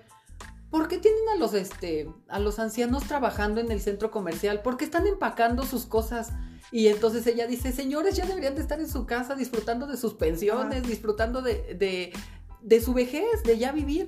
¿por 0.72 0.88
qué 0.88 0.98
tienen 0.98 1.22
a 1.34 1.36
los, 1.38 1.54
este, 1.54 2.10
a 2.30 2.40
los 2.40 2.58
ancianos 2.58 3.04
trabajando 3.04 3.62
en 3.62 3.72
el 3.72 3.82
centro 3.82 4.10
comercial? 4.10 4.62
¿Por 4.62 4.78
qué 4.78 4.86
están 4.86 5.06
empacando 5.06 5.64
sus 5.64 5.86
cosas? 5.86 6.32
Y 6.72 6.88
entonces 6.88 7.28
ella 7.28 7.46
dice, 7.46 7.72
señores, 7.74 8.16
ya 8.16 8.26
deberían 8.26 8.56
de 8.56 8.62
estar 8.62 8.80
en 8.80 8.88
su 8.90 9.06
casa 9.06 9.36
disfrutando 9.36 9.86
de 9.86 9.98
sus 9.98 10.14
pensiones, 10.14 10.88
disfrutando 10.88 11.42
de, 11.42 11.76
de, 11.76 12.14
de 12.62 12.82
su 12.82 12.94
vejez, 12.94 13.44
de 13.44 13.58
ya 13.58 13.72
vivir. 13.74 14.08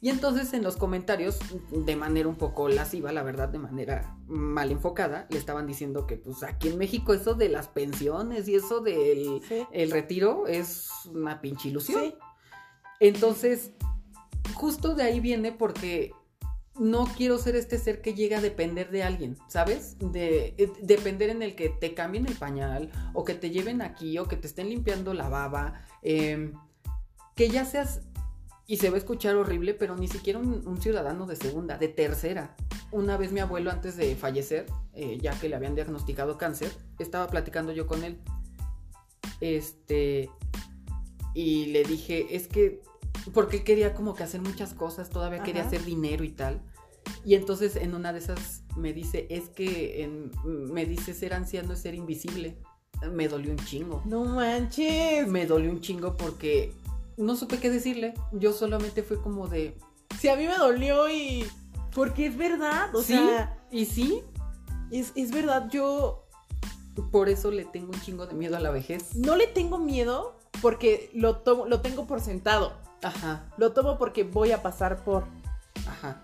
Y 0.00 0.10
entonces 0.10 0.52
en 0.52 0.62
los 0.62 0.76
comentarios, 0.76 1.38
de 1.72 1.96
manera 1.96 2.28
un 2.28 2.36
poco 2.36 2.68
lasciva, 2.68 3.10
la 3.12 3.24
verdad, 3.24 3.48
de 3.48 3.58
manera 3.58 4.14
mal 4.28 4.70
enfocada, 4.70 5.26
le 5.30 5.38
estaban 5.38 5.66
diciendo 5.66 6.06
que 6.06 6.16
pues 6.16 6.42
aquí 6.44 6.68
en 6.68 6.78
México 6.78 7.12
eso 7.14 7.34
de 7.34 7.48
las 7.48 7.66
pensiones 7.66 8.46
y 8.46 8.54
eso 8.54 8.80
del 8.80 9.40
Sí. 9.48 9.66
el 9.72 9.90
retiro 9.90 10.46
es 10.46 10.90
una 11.12 11.40
pinche 11.40 11.70
ilusión. 11.70 12.00
Sí. 12.00 12.14
Entonces, 13.00 13.72
justo 14.54 14.94
de 14.94 15.02
ahí 15.04 15.20
viene 15.20 15.52
porque 15.52 16.12
no 16.78 17.06
quiero 17.06 17.38
ser 17.38 17.56
este 17.56 17.78
ser 17.78 18.02
que 18.02 18.14
llega 18.14 18.38
a 18.38 18.42
depender 18.42 18.90
de 18.90 19.02
alguien, 19.02 19.38
¿sabes? 19.48 19.96
De, 19.98 20.54
eh, 20.58 20.72
depender 20.82 21.30
en 21.30 21.42
el 21.42 21.54
que 21.54 21.70
te 21.70 21.94
cambien 21.94 22.26
el 22.26 22.34
pañal 22.34 22.90
o 23.14 23.24
que 23.24 23.34
te 23.34 23.50
lleven 23.50 23.80
aquí 23.80 24.18
o 24.18 24.28
que 24.28 24.36
te 24.36 24.46
estén 24.46 24.68
limpiando 24.68 25.14
la 25.14 25.28
baba. 25.28 25.80
eh, 26.02 26.52
que 27.34 27.50
ya 27.50 27.66
seas, 27.66 28.00
y 28.66 28.78
se 28.78 28.88
va 28.88 28.96
a 28.96 28.98
escuchar 28.98 29.36
horrible, 29.36 29.74
pero 29.74 29.94
ni 29.94 30.08
siquiera 30.08 30.38
un, 30.38 30.66
un 30.66 30.80
ciudadano 30.80 31.26
de 31.26 31.36
segunda, 31.36 31.78
de 31.78 31.88
tercera. 31.88 32.56
Una 32.90 33.16
vez 33.16 33.30
mi 33.30 33.40
abuelo 33.40 33.70
antes 33.70 33.96
de 33.96 34.16
fallecer, 34.16 34.66
eh, 34.94 35.18
ya 35.20 35.38
que 35.38 35.48
le 35.48 35.54
habían 35.54 35.74
diagnosticado 35.74 36.38
cáncer, 36.38 36.72
estaba 36.98 37.28
platicando 37.28 37.72
yo 37.72 37.86
con 37.86 38.02
él. 38.02 38.18
Este, 39.40 40.30
y 41.34 41.66
le 41.66 41.84
dije, 41.84 42.34
es 42.34 42.48
que, 42.48 42.80
porque 43.32 43.64
quería 43.64 43.94
como 43.94 44.14
que 44.14 44.22
hacer 44.22 44.40
muchas 44.40 44.74
cosas, 44.74 45.10
todavía 45.10 45.42
quería 45.42 45.64
hacer 45.64 45.84
dinero 45.84 46.24
y 46.24 46.30
tal. 46.30 46.62
Y 47.24 47.34
entonces 47.34 47.76
en 47.76 47.94
una 47.94 48.12
de 48.12 48.18
esas 48.18 48.62
me 48.76 48.92
dice, 48.92 49.26
es 49.30 49.48
que 49.48 50.02
en- 50.02 50.30
me 50.44 50.86
dice 50.86 51.14
ser 51.14 51.34
anciano 51.34 51.72
es 51.72 51.80
ser 51.80 51.94
invisible. 51.94 52.56
Me 53.12 53.28
dolió 53.28 53.50
un 53.52 53.58
chingo. 53.58 54.02
No 54.06 54.24
manches. 54.24 55.28
Me 55.28 55.46
dolió 55.46 55.70
un 55.70 55.80
chingo 55.80 56.16
porque 56.16 56.72
no 57.16 57.36
supe 57.36 57.58
qué 57.58 57.70
decirle. 57.70 58.14
Yo 58.32 58.52
solamente 58.52 59.02
fue 59.02 59.20
como 59.20 59.48
de, 59.48 59.76
Sí, 60.20 60.28
a 60.28 60.36
mí 60.36 60.46
me 60.46 60.56
dolió 60.56 61.08
y. 61.10 61.44
Porque 61.94 62.26
es 62.26 62.36
verdad. 62.36 62.94
O 62.94 63.02
sí, 63.02 63.12
sea, 63.14 63.58
y 63.70 63.84
sí, 63.86 64.22
es, 64.90 65.12
es 65.14 65.30
verdad. 65.30 65.68
Yo 65.70 66.26
por 67.12 67.28
eso 67.28 67.50
le 67.50 67.64
tengo 67.66 67.92
un 67.92 68.00
chingo 68.00 68.26
de 68.26 68.34
miedo 68.34 68.56
a 68.56 68.60
la 68.60 68.70
vejez. 68.70 69.14
no 69.14 69.36
le 69.36 69.46
tengo 69.46 69.78
miedo 69.78 70.38
porque 70.62 71.10
lo, 71.12 71.42
lo 71.68 71.80
tengo 71.82 72.06
por 72.06 72.20
sentado. 72.20 72.72
Ajá, 73.02 73.50
Lo 73.56 73.72
tomo 73.72 73.98
porque 73.98 74.24
voy 74.24 74.52
a 74.52 74.62
pasar 74.62 75.04
por. 75.04 75.24
ajá. 75.86 76.22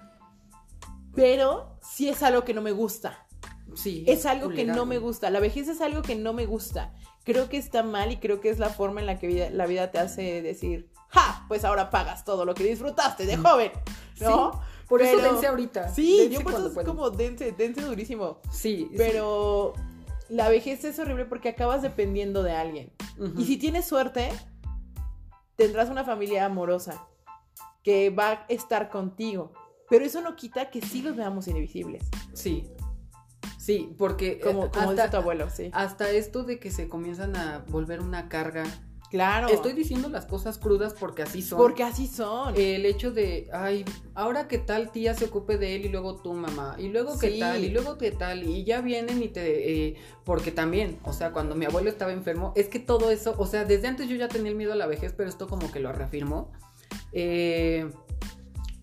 Pero 1.14 1.78
sí 1.82 2.08
es 2.08 2.22
algo 2.22 2.42
que 2.44 2.54
no 2.54 2.62
me 2.62 2.72
gusta. 2.72 3.26
Sí. 3.74 4.04
Es 4.06 4.26
algo 4.26 4.50
que 4.50 4.64
no 4.64 4.86
me 4.86 4.98
gusta. 4.98 5.30
La 5.30 5.40
vejez 5.40 5.68
es 5.68 5.80
algo 5.80 6.02
que 6.02 6.14
no 6.16 6.32
me 6.32 6.46
gusta. 6.46 6.92
Creo 7.24 7.48
que 7.48 7.56
está 7.58 7.82
mal 7.82 8.10
y 8.12 8.16
creo 8.16 8.40
que 8.40 8.50
es 8.50 8.58
la 8.58 8.70
forma 8.70 9.00
en 9.00 9.06
la 9.06 9.18
que 9.18 9.26
vida- 9.26 9.50
la 9.50 9.66
vida 9.66 9.90
te 9.90 9.98
hace 9.98 10.42
decir, 10.42 10.90
¡ja! 11.08 11.44
Pues 11.48 11.64
ahora 11.64 11.90
pagas 11.90 12.24
todo 12.24 12.44
lo 12.44 12.54
que 12.54 12.64
disfrutaste 12.64 13.26
de 13.26 13.36
joven. 13.36 13.72
¿No? 14.20 14.52
Sí, 14.52 14.58
por 14.88 15.02
eso 15.02 15.16
Pero- 15.18 15.32
dense 15.32 15.46
ahorita. 15.46 15.88
Sí, 15.90 16.18
Dense 16.18 16.34
yo 16.34 16.40
por 16.42 16.52
eso 16.54 16.66
es 16.68 16.72
puedan. 16.74 16.90
como 16.90 17.10
dense, 17.10 17.52
dense 17.52 17.82
durísimo. 17.82 18.40
Sí, 18.50 18.88
sí. 18.90 18.94
Pero 18.96 19.74
la 20.28 20.48
vejez 20.48 20.84
es 20.84 20.98
horrible 20.98 21.26
porque 21.26 21.50
acabas 21.50 21.82
dependiendo 21.82 22.42
de 22.42 22.52
alguien. 22.52 22.92
Ujú. 23.18 23.40
Y 23.40 23.44
si 23.44 23.56
tienes 23.58 23.84
suerte, 23.86 24.30
tendrás 25.56 25.90
una 25.90 26.04
familia 26.04 26.44
amorosa 26.44 27.06
que 27.82 28.10
va 28.10 28.30
a 28.30 28.46
estar 28.48 28.90
contigo. 28.90 29.52
Pero 29.88 30.04
eso 30.04 30.20
no 30.20 30.36
quita 30.36 30.70
que 30.70 30.80
sí 30.80 31.02
los 31.02 31.16
veamos 31.16 31.48
invisibles. 31.48 32.08
Sí. 32.32 32.70
Sí, 33.58 33.94
porque 33.96 34.40
Como, 34.40 34.64
eh, 34.64 34.70
como 34.72 34.90
hasta, 34.90 35.02
dice 35.02 35.08
tu 35.10 35.16
abuelo, 35.18 35.50
sí. 35.50 35.70
hasta 35.72 36.10
esto 36.10 36.42
de 36.42 36.58
que 36.58 36.70
se 36.70 36.88
comienzan 36.88 37.36
a 37.36 37.58
volver 37.68 38.00
una 38.00 38.28
carga. 38.28 38.64
Claro. 39.12 39.48
Estoy 39.48 39.74
diciendo 39.74 40.08
las 40.08 40.24
cosas 40.24 40.56
crudas 40.56 40.94
porque 40.98 41.22
así 41.22 41.42
son. 41.42 41.58
Porque 41.58 41.82
así 41.82 42.06
son. 42.06 42.54
el 42.56 42.86
hecho 42.86 43.10
de, 43.10 43.46
ay, 43.52 43.84
ahora 44.14 44.48
que 44.48 44.56
tal 44.56 44.90
tía 44.90 45.12
se 45.12 45.26
ocupe 45.26 45.58
de 45.58 45.76
él 45.76 45.84
y 45.84 45.88
luego 45.90 46.16
tu 46.16 46.32
mamá, 46.32 46.76
y 46.78 46.88
luego 46.88 47.14
Sí. 47.18 47.38
tal, 47.38 47.62
y 47.62 47.68
luego 47.68 47.98
qué 47.98 48.10
tal, 48.10 48.42
y 48.42 48.64
ya 48.64 48.80
vienen 48.80 49.22
y 49.22 49.28
te... 49.28 49.88
eh, 49.88 49.96
porque 50.24 50.50
también, 50.50 50.98
o 51.04 51.12
sea, 51.12 51.30
cuando 51.30 51.54
mi 51.54 51.66
abuelo 51.66 51.90
estaba 51.90 52.10
enfermo, 52.10 52.54
es 52.56 52.68
que 52.68 52.78
todo 52.78 53.10
eso, 53.10 53.34
o 53.36 53.46
sea, 53.46 53.66
desde 53.66 53.86
antes 53.86 54.08
yo 54.08 54.16
ya 54.16 54.28
tenía 54.28 54.50
el 54.50 54.56
miedo 54.56 54.72
a 54.72 54.76
la 54.76 54.86
vejez, 54.86 55.12
pero 55.14 55.28
esto 55.28 55.46
como 55.46 55.70
que 55.70 55.78
lo 55.80 55.92
reafirmó. 55.92 56.50
Eh, 57.12 57.90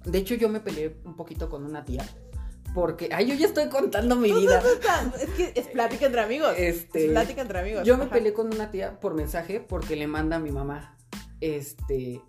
de 0.05 0.17
hecho, 0.19 0.35
yo 0.35 0.47
me 0.47 0.59
peleé 0.59 0.95
un 1.05 1.15
poquito 1.15 1.49
con 1.49 1.63
una 1.65 1.83
tía, 1.85 2.07
porque, 2.73 3.09
ay, 3.11 3.27
yo 3.27 3.35
ya 3.35 3.47
estoy 3.47 3.69
contando 3.69 4.15
mi 4.15 4.31
vida. 4.31 4.61
Es 5.19 5.29
que 5.31 5.53
es 5.55 5.67
plática 5.67 6.05
entre 6.05 6.21
amigos. 6.21 6.53
Este, 6.57 7.05
Es 7.05 7.11
plática 7.11 7.41
entre 7.41 7.59
amigos. 7.59 7.83
yo 7.83 7.97
me 7.97 8.05
Ajá. 8.05 8.13
peleé 8.13 8.33
con 8.33 8.53
una 8.53 8.71
tía 8.71 8.99
por 8.99 9.13
mensaje 9.15 9.59
porque 9.59 9.95
le 9.95 10.07
manda 10.07 10.37
a 10.37 10.39
mi 10.39 10.51
mamá. 10.51 10.95
Este. 11.41 12.21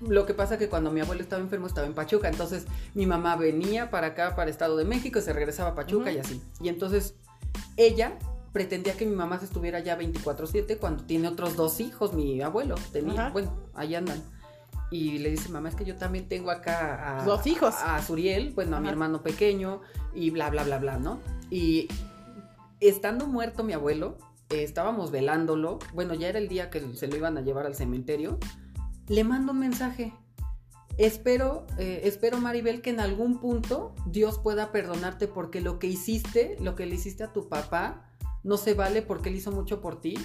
Lo 0.00 0.26
que 0.26 0.34
pasa 0.34 0.58
que 0.58 0.68
cuando 0.68 0.92
mi 0.92 1.00
abuelo 1.00 1.22
estaba 1.22 1.42
enfermo 1.42 1.66
estaba 1.66 1.86
en 1.86 1.94
Pachuca. 1.94 2.28
Entonces 2.28 2.66
mi 2.94 3.06
mamá 3.06 3.34
venía 3.36 3.90
para 3.90 4.08
acá, 4.08 4.36
para 4.36 4.50
Estado 4.50 4.76
de 4.76 4.84
México, 4.84 5.18
y 5.18 5.22
se 5.22 5.32
regresaba 5.32 5.70
a 5.70 5.74
Pachuca 5.74 6.12
y 6.12 6.18
así. 6.18 6.40
Y 6.60 6.68
entonces 6.68 7.14
ella 7.76 8.16
pretendía 8.52 8.94
que 8.94 9.04
mi 9.06 9.14
mamá 9.16 9.38
se 9.40 9.46
estuviera 9.46 9.80
ya 9.80 9.98
24-7 9.98 10.78
cuando 10.78 11.04
tiene 11.04 11.28
otros 11.28 11.56
dos 11.56 11.80
hijos, 11.80 12.12
mi 12.12 12.40
abuelo. 12.40 12.76
Tenía, 12.92 13.30
bueno, 13.30 13.56
ahí 13.74 13.94
andan. 13.96 14.22
Y 14.90 15.18
le 15.18 15.30
dice, 15.30 15.50
mamá, 15.50 15.68
es 15.68 15.74
que 15.74 15.84
yo 15.84 15.96
también 15.96 16.28
tengo 16.28 16.50
acá 16.50 17.20
a, 17.20 17.24
Dos 17.24 17.46
hijos. 17.46 17.74
a 17.82 18.02
Suriel, 18.02 18.52
bueno, 18.54 18.76
a 18.76 18.80
mi 18.80 18.88
hermano 18.88 19.22
pequeño, 19.22 19.82
y 20.14 20.30
bla, 20.30 20.48
bla, 20.50 20.64
bla, 20.64 20.78
bla, 20.78 20.98
¿no? 20.98 21.20
Y 21.50 21.88
estando 22.80 23.26
muerto 23.26 23.64
mi 23.64 23.74
abuelo, 23.74 24.16
eh, 24.50 24.62
estábamos 24.62 25.10
velándolo, 25.10 25.78
bueno, 25.92 26.14
ya 26.14 26.28
era 26.28 26.38
el 26.38 26.48
día 26.48 26.70
que 26.70 26.80
se 26.94 27.06
lo 27.06 27.16
iban 27.16 27.36
a 27.36 27.42
llevar 27.42 27.66
al 27.66 27.74
cementerio, 27.74 28.38
le 29.08 29.24
mando 29.24 29.52
un 29.52 29.58
mensaje. 29.58 30.14
Espero, 30.96 31.66
eh, 31.78 32.00
espero 32.04 32.38
Maribel 32.38 32.82
que 32.82 32.90
en 32.90 32.98
algún 32.98 33.38
punto 33.38 33.94
Dios 34.06 34.38
pueda 34.38 34.72
perdonarte 34.72 35.28
porque 35.28 35.60
lo 35.60 35.78
que 35.78 35.86
hiciste, 35.86 36.56
lo 36.60 36.74
que 36.74 36.86
le 36.86 36.96
hiciste 36.96 37.24
a 37.24 37.32
tu 37.32 37.48
papá, 37.48 38.10
no 38.42 38.56
se 38.56 38.74
vale 38.74 39.02
porque 39.02 39.28
él 39.28 39.36
hizo 39.36 39.52
mucho 39.52 39.80
por 39.80 40.00
ti. 40.00 40.16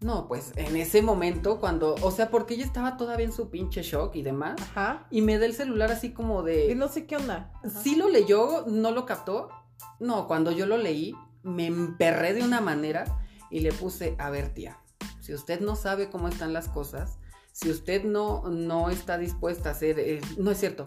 No, 0.00 0.28
pues 0.28 0.52
en 0.56 0.76
ese 0.76 1.02
momento 1.02 1.58
cuando, 1.58 1.96
o 2.02 2.10
sea, 2.12 2.30
porque 2.30 2.54
ella 2.54 2.64
estaba 2.64 2.96
todavía 2.96 3.26
en 3.26 3.32
su 3.32 3.50
pinche 3.50 3.82
shock 3.82 4.14
y 4.14 4.22
demás, 4.22 4.60
Ajá. 4.60 5.06
y 5.10 5.22
me 5.22 5.38
da 5.38 5.46
el 5.46 5.54
celular 5.54 5.90
así 5.90 6.12
como 6.12 6.42
Y 6.48 6.68
de... 6.68 6.74
no 6.76 6.88
sé 6.88 7.06
qué 7.06 7.16
onda. 7.16 7.52
Ajá. 7.64 7.68
Sí 7.82 7.96
lo 7.96 8.08
leyó, 8.08 8.64
no 8.66 8.92
lo 8.92 9.06
captó. 9.06 9.48
No, 9.98 10.28
cuando 10.28 10.52
yo 10.52 10.66
lo 10.66 10.76
leí, 10.76 11.14
me 11.42 11.66
emperré 11.66 12.34
de 12.34 12.44
una 12.44 12.60
manera 12.60 13.04
y 13.50 13.60
le 13.60 13.72
puse, 13.72 14.14
a 14.18 14.30
ver 14.30 14.54
tía, 14.54 14.78
si 15.20 15.34
usted 15.34 15.60
no 15.60 15.74
sabe 15.74 16.10
cómo 16.10 16.28
están 16.28 16.52
las 16.52 16.68
cosas, 16.68 17.18
si 17.52 17.70
usted 17.70 18.04
no, 18.04 18.48
no 18.48 18.90
está 18.90 19.18
dispuesta 19.18 19.70
a 19.70 19.72
hacer, 19.72 19.98
eh, 19.98 20.20
no 20.36 20.52
es 20.52 20.58
cierto. 20.58 20.86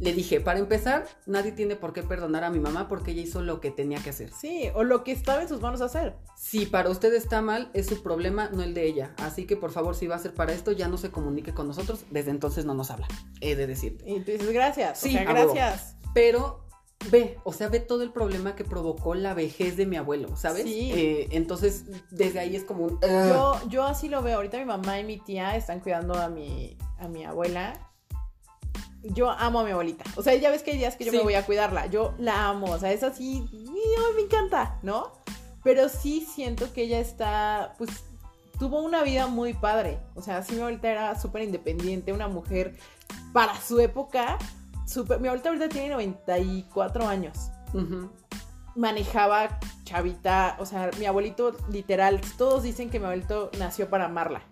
Le 0.00 0.14
dije, 0.14 0.40
para 0.40 0.58
empezar, 0.58 1.06
nadie 1.26 1.52
tiene 1.52 1.76
por 1.76 1.92
qué 1.92 2.02
perdonar 2.02 2.42
a 2.42 2.50
mi 2.50 2.58
mamá 2.58 2.88
porque 2.88 3.10
ella 3.10 3.20
hizo 3.20 3.42
lo 3.42 3.60
que 3.60 3.70
tenía 3.70 4.02
que 4.02 4.10
hacer. 4.10 4.32
Sí, 4.32 4.70
o 4.74 4.82
lo 4.82 5.04
que 5.04 5.12
estaba 5.12 5.42
en 5.42 5.48
sus 5.48 5.60
manos 5.60 5.82
hacer. 5.82 6.16
Si 6.36 6.64
para 6.64 6.88
usted 6.88 7.12
está 7.12 7.42
mal, 7.42 7.70
es 7.74 7.86
su 7.86 8.02
problema, 8.02 8.48
no 8.50 8.62
el 8.62 8.72
de 8.72 8.86
ella. 8.86 9.14
Así 9.18 9.46
que 9.46 9.56
por 9.56 9.72
favor, 9.72 9.94
si 9.94 10.06
va 10.06 10.16
a 10.16 10.18
ser 10.18 10.32
para 10.32 10.52
esto, 10.54 10.72
ya 10.72 10.88
no 10.88 10.96
se 10.96 11.10
comunique 11.10 11.52
con 11.52 11.68
nosotros. 11.68 12.04
Desde 12.10 12.30
entonces 12.30 12.64
no 12.64 12.72
nos 12.72 12.90
habla. 12.90 13.06
He 13.42 13.54
de 13.56 13.66
decirte. 13.66 14.10
Y 14.10 14.20
tú 14.20 14.32
dices, 14.32 14.50
gracias. 14.52 15.00
Sí, 15.00 15.10
o 15.10 15.12
sea, 15.12 15.24
gracias. 15.24 15.96
Pero 16.14 16.64
ve, 17.10 17.38
o 17.44 17.52
sea, 17.52 17.68
ve 17.68 17.80
todo 17.80 18.02
el 18.02 18.10
problema 18.10 18.56
que 18.56 18.64
provocó 18.64 19.14
la 19.14 19.34
vejez 19.34 19.76
de 19.76 19.84
mi 19.84 19.96
abuelo, 19.96 20.34
¿sabes? 20.36 20.64
Sí. 20.64 20.92
Eh, 20.94 21.28
entonces, 21.32 21.84
desde 22.10 22.40
ahí 22.40 22.56
es 22.56 22.64
como 22.64 22.84
un... 22.84 23.00
Yo, 23.02 23.60
yo 23.68 23.84
así 23.84 24.08
lo 24.08 24.22
veo. 24.22 24.36
Ahorita 24.36 24.58
mi 24.58 24.64
mamá 24.64 24.98
y 24.98 25.04
mi 25.04 25.18
tía 25.18 25.56
están 25.56 25.80
cuidando 25.80 26.14
a 26.14 26.30
mi, 26.30 26.78
a 26.98 27.06
mi 27.06 27.24
abuela. 27.24 27.89
Yo 29.02 29.30
amo 29.30 29.60
a 29.60 29.64
mi 29.64 29.70
abuelita. 29.70 30.04
O 30.16 30.22
sea, 30.22 30.34
ya 30.34 30.50
ves 30.50 30.62
que 30.62 30.72
hay 30.72 30.78
días 30.78 30.96
que 30.96 31.04
yo 31.04 31.10
Sí. 31.12 31.16
me 31.18 31.22
voy 31.22 31.34
a 31.34 31.44
cuidarla. 31.46 31.86
Yo 31.86 32.14
la 32.18 32.48
amo. 32.48 32.70
O 32.72 32.78
sea, 32.78 32.92
es 32.92 33.02
así. 33.02 33.48
ay, 33.52 34.14
me 34.16 34.22
encanta, 34.22 34.78
¿no? 34.82 35.12
Pero 35.62 35.88
sí 35.88 36.26
siento 36.30 36.72
que 36.72 36.82
ella 36.82 37.00
está, 37.00 37.74
pues, 37.78 37.90
tuvo 38.58 38.82
una 38.82 39.02
vida 39.02 39.26
muy 39.26 39.54
padre. 39.54 39.98
O 40.14 40.22
sea, 40.22 40.42
sí, 40.42 40.54
mi 40.54 40.60
abuelita 40.60 40.90
era 40.90 41.18
súper 41.18 41.42
independiente, 41.42 42.12
una 42.12 42.28
mujer 42.28 42.76
para 43.32 43.58
su 43.60 43.78
época. 43.80 44.38
Súper, 44.86 45.20
mi 45.20 45.28
abuelita 45.28 45.50
ahorita 45.50 45.68
tiene 45.68 45.90
94 45.90 47.06
años 47.06 47.50
manejaba 48.76 49.58
chavita, 49.84 50.56
o 50.58 50.66
sea, 50.66 50.90
mi 50.98 51.06
abuelito 51.06 51.56
literal, 51.70 52.20
todos 52.38 52.62
dicen 52.62 52.90
que 52.90 52.98
mi 52.98 53.06
abuelito 53.06 53.50
nació 53.58 53.88
para 53.90 54.06
amarla. 54.06 54.42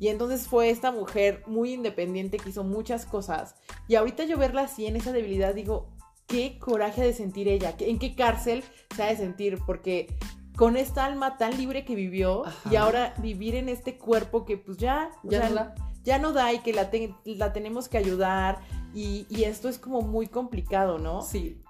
Y 0.00 0.08
entonces 0.08 0.48
fue 0.48 0.70
esta 0.70 0.90
mujer 0.90 1.42
muy 1.46 1.72
independiente 1.72 2.36
que 2.38 2.50
hizo 2.50 2.64
muchas 2.64 3.06
cosas. 3.06 3.54
Y 3.88 3.94
ahorita 3.94 4.24
yo 4.24 4.36
verla 4.38 4.62
así 4.62 4.86
en 4.86 4.96
esa 4.96 5.12
debilidad, 5.12 5.54
digo, 5.54 5.88
qué 6.26 6.58
coraje 6.58 7.02
de 7.02 7.12
sentir 7.12 7.48
ella, 7.48 7.76
¿Qué- 7.76 7.90
en 7.90 7.98
qué 7.98 8.14
cárcel 8.14 8.64
se 8.94 9.02
ha 9.02 9.06
de 9.06 9.16
sentir, 9.16 9.58
porque 9.66 10.14
con 10.56 10.76
esta 10.76 11.04
alma 11.04 11.36
tan 11.36 11.56
libre 11.56 11.84
que 11.84 11.94
vivió 11.94 12.46
Ajá. 12.46 12.70
y 12.72 12.76
ahora 12.76 13.14
vivir 13.18 13.54
en 13.56 13.68
este 13.68 13.98
cuerpo 13.98 14.44
que 14.44 14.56
pues 14.56 14.76
ya, 14.78 15.10
Ya 15.24 15.40
sea, 15.40 15.48
no 15.50 15.54
da. 15.56 15.74
ya 16.04 16.18
no 16.18 16.32
da 16.32 16.52
y 16.52 16.58
que 16.60 16.72
la, 16.72 16.90
te- 16.90 17.14
la 17.24 17.52
tenemos 17.52 17.88
que 17.88 17.98
ayudar 17.98 18.60
y, 18.94 19.26
y 19.28 19.44
esto 19.44 19.68
es 19.68 19.78
como 19.78 20.00
muy 20.02 20.26
complicado, 20.28 20.98
¿no? 20.98 21.22
Sí. 21.22 21.60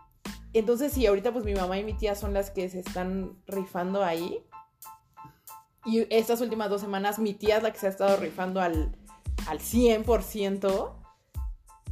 Entonces, 0.53 0.93
sí, 0.93 1.05
ahorita 1.07 1.33
pues 1.33 1.45
mi 1.45 1.55
mamá 1.55 1.79
y 1.79 1.85
mi 1.85 1.95
tía 1.95 2.15
son 2.15 2.33
las 2.33 2.51
que 2.51 2.69
se 2.69 2.79
están 2.81 3.33
rifando 3.47 4.05
ahí. 4.05 4.45
Y 5.87 6.07
estas 6.15 6.41
últimas 6.41 6.71
dos 6.71 6.81
semanas 6.81 7.19
mi 7.19 7.35
tía 7.35 7.59
es 7.59 7.63
la 7.63 7.73
que 7.73 7.79
se 7.79 7.87
ha 7.87 7.91
estado 7.91 8.17
rifando 8.17 8.61
al, 8.61 8.95
al 9.47 9.59
100%. 9.59 10.93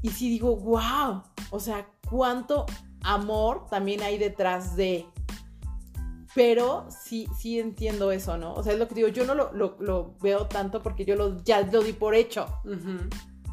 Y 0.02 0.10
sí 0.10 0.28
digo, 0.30 0.56
wow, 0.56 1.22
o 1.50 1.60
sea, 1.60 1.86
cuánto 2.10 2.66
amor 3.02 3.66
también 3.70 4.02
hay 4.02 4.18
detrás 4.18 4.74
de... 4.76 5.06
Pero 6.34 6.86
sí, 6.88 7.28
sí 7.38 7.58
entiendo 7.60 8.10
eso, 8.10 8.38
¿no? 8.38 8.54
O 8.54 8.62
sea, 8.62 8.72
es 8.72 8.78
lo 8.78 8.88
que 8.88 8.94
digo, 8.94 9.08
yo 9.08 9.26
no 9.26 9.34
lo, 9.34 9.52
lo- 9.52 9.76
lo 9.80 10.14
veo 10.22 10.46
tanto 10.46 10.82
porque 10.82 11.04
yo 11.04 11.14
lo, 11.14 11.42
ya 11.44 11.60
lo 11.60 11.82
di 11.82 11.92
por 11.92 12.14
hecho. 12.14 12.46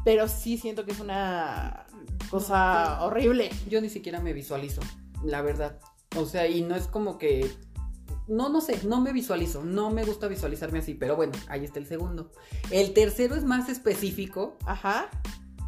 Pero 0.02 0.26
sí 0.28 0.56
siento 0.56 0.86
que 0.86 0.92
es 0.92 1.00
una 1.00 1.84
cosa 2.30 3.04
horrible. 3.04 3.50
Yo 3.68 3.82
ni 3.82 3.90
siquiera 3.90 4.18
me 4.20 4.32
visualizo, 4.32 4.80
la 5.22 5.42
verdad. 5.42 5.78
O 6.16 6.24
sea, 6.24 6.46
y 6.48 6.62
no 6.62 6.74
es 6.74 6.86
como 6.86 7.18
que. 7.18 7.50
No, 8.30 8.48
no 8.48 8.60
sé, 8.60 8.78
no 8.84 9.00
me 9.00 9.12
visualizo. 9.12 9.64
No 9.64 9.90
me 9.90 10.04
gusta 10.04 10.28
visualizarme 10.28 10.78
así, 10.78 10.94
pero 10.94 11.16
bueno, 11.16 11.32
ahí 11.48 11.64
está 11.64 11.80
el 11.80 11.86
segundo. 11.86 12.30
El 12.70 12.92
tercero 12.92 13.34
es 13.34 13.44
más 13.44 13.68
específico. 13.68 14.56
Ajá. 14.64 15.10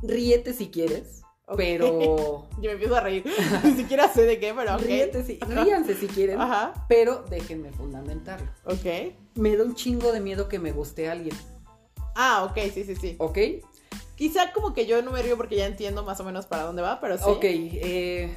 Ríete 0.03 0.53
si 0.53 0.69
quieres, 0.71 1.23
pero. 1.57 2.49
Yo 2.57 2.71
me 2.71 2.73
empiezo 2.73 2.97
a 2.97 3.01
reír. 3.01 3.25
Ni 3.65 3.73
siquiera 3.75 4.09
sé 4.13 4.23
de 4.23 4.39
qué, 4.39 4.55
pero 4.55 4.77
ok. 4.77 4.83
Ríete 4.83 5.25
si, 5.25 5.39
ríanse 5.41 5.95
si 5.95 6.07
quieren, 6.07 6.41
Ajá. 6.41 6.87
pero 6.89 7.25
déjenme 7.29 7.73
fundamentarlo. 7.73 8.49
Ok. 8.65 9.15
Me 9.35 9.57
da 9.57 9.65
un 9.65 9.75
chingo 9.75 10.13
de 10.13 10.21
miedo 10.21 10.49
que 10.49 10.59
me 10.59 10.71
guste 10.71 11.11
alguien, 11.11 11.37
Ah, 12.15 12.45
ok, 12.45 12.59
sí, 12.73 12.85
sí, 12.85 12.95
sí. 12.95 13.17
¿ok? 13.19 13.39
Quizá 14.17 14.53
como 14.53 14.75
que 14.75 14.87
yo 14.87 15.03
no 15.03 15.11
me 15.11 15.23
río 15.23 15.37
porque 15.37 15.57
ya 15.57 15.67
entiendo 15.67 16.05
más 16.05 16.21
o 16.21 16.25
menos 16.25 16.47
para 16.47 16.63
dónde 16.63 16.83
va, 16.83 17.01
pero 17.01 17.17
sí. 17.17 17.25
Ok, 17.27 17.45
eh, 17.45 18.37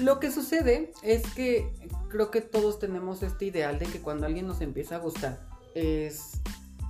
lo 0.00 0.20
que 0.20 0.30
sucede 0.30 0.92
es 1.02 1.22
que 1.34 1.72
creo 2.08 2.30
que 2.30 2.40
todos 2.40 2.78
tenemos 2.78 3.22
este 3.22 3.46
ideal 3.46 3.78
de 3.78 3.86
que 3.86 4.00
cuando 4.00 4.26
alguien 4.26 4.46
nos 4.46 4.60
empieza 4.60 4.96
a 4.96 4.98
gustar 4.98 5.46
es, 5.74 6.40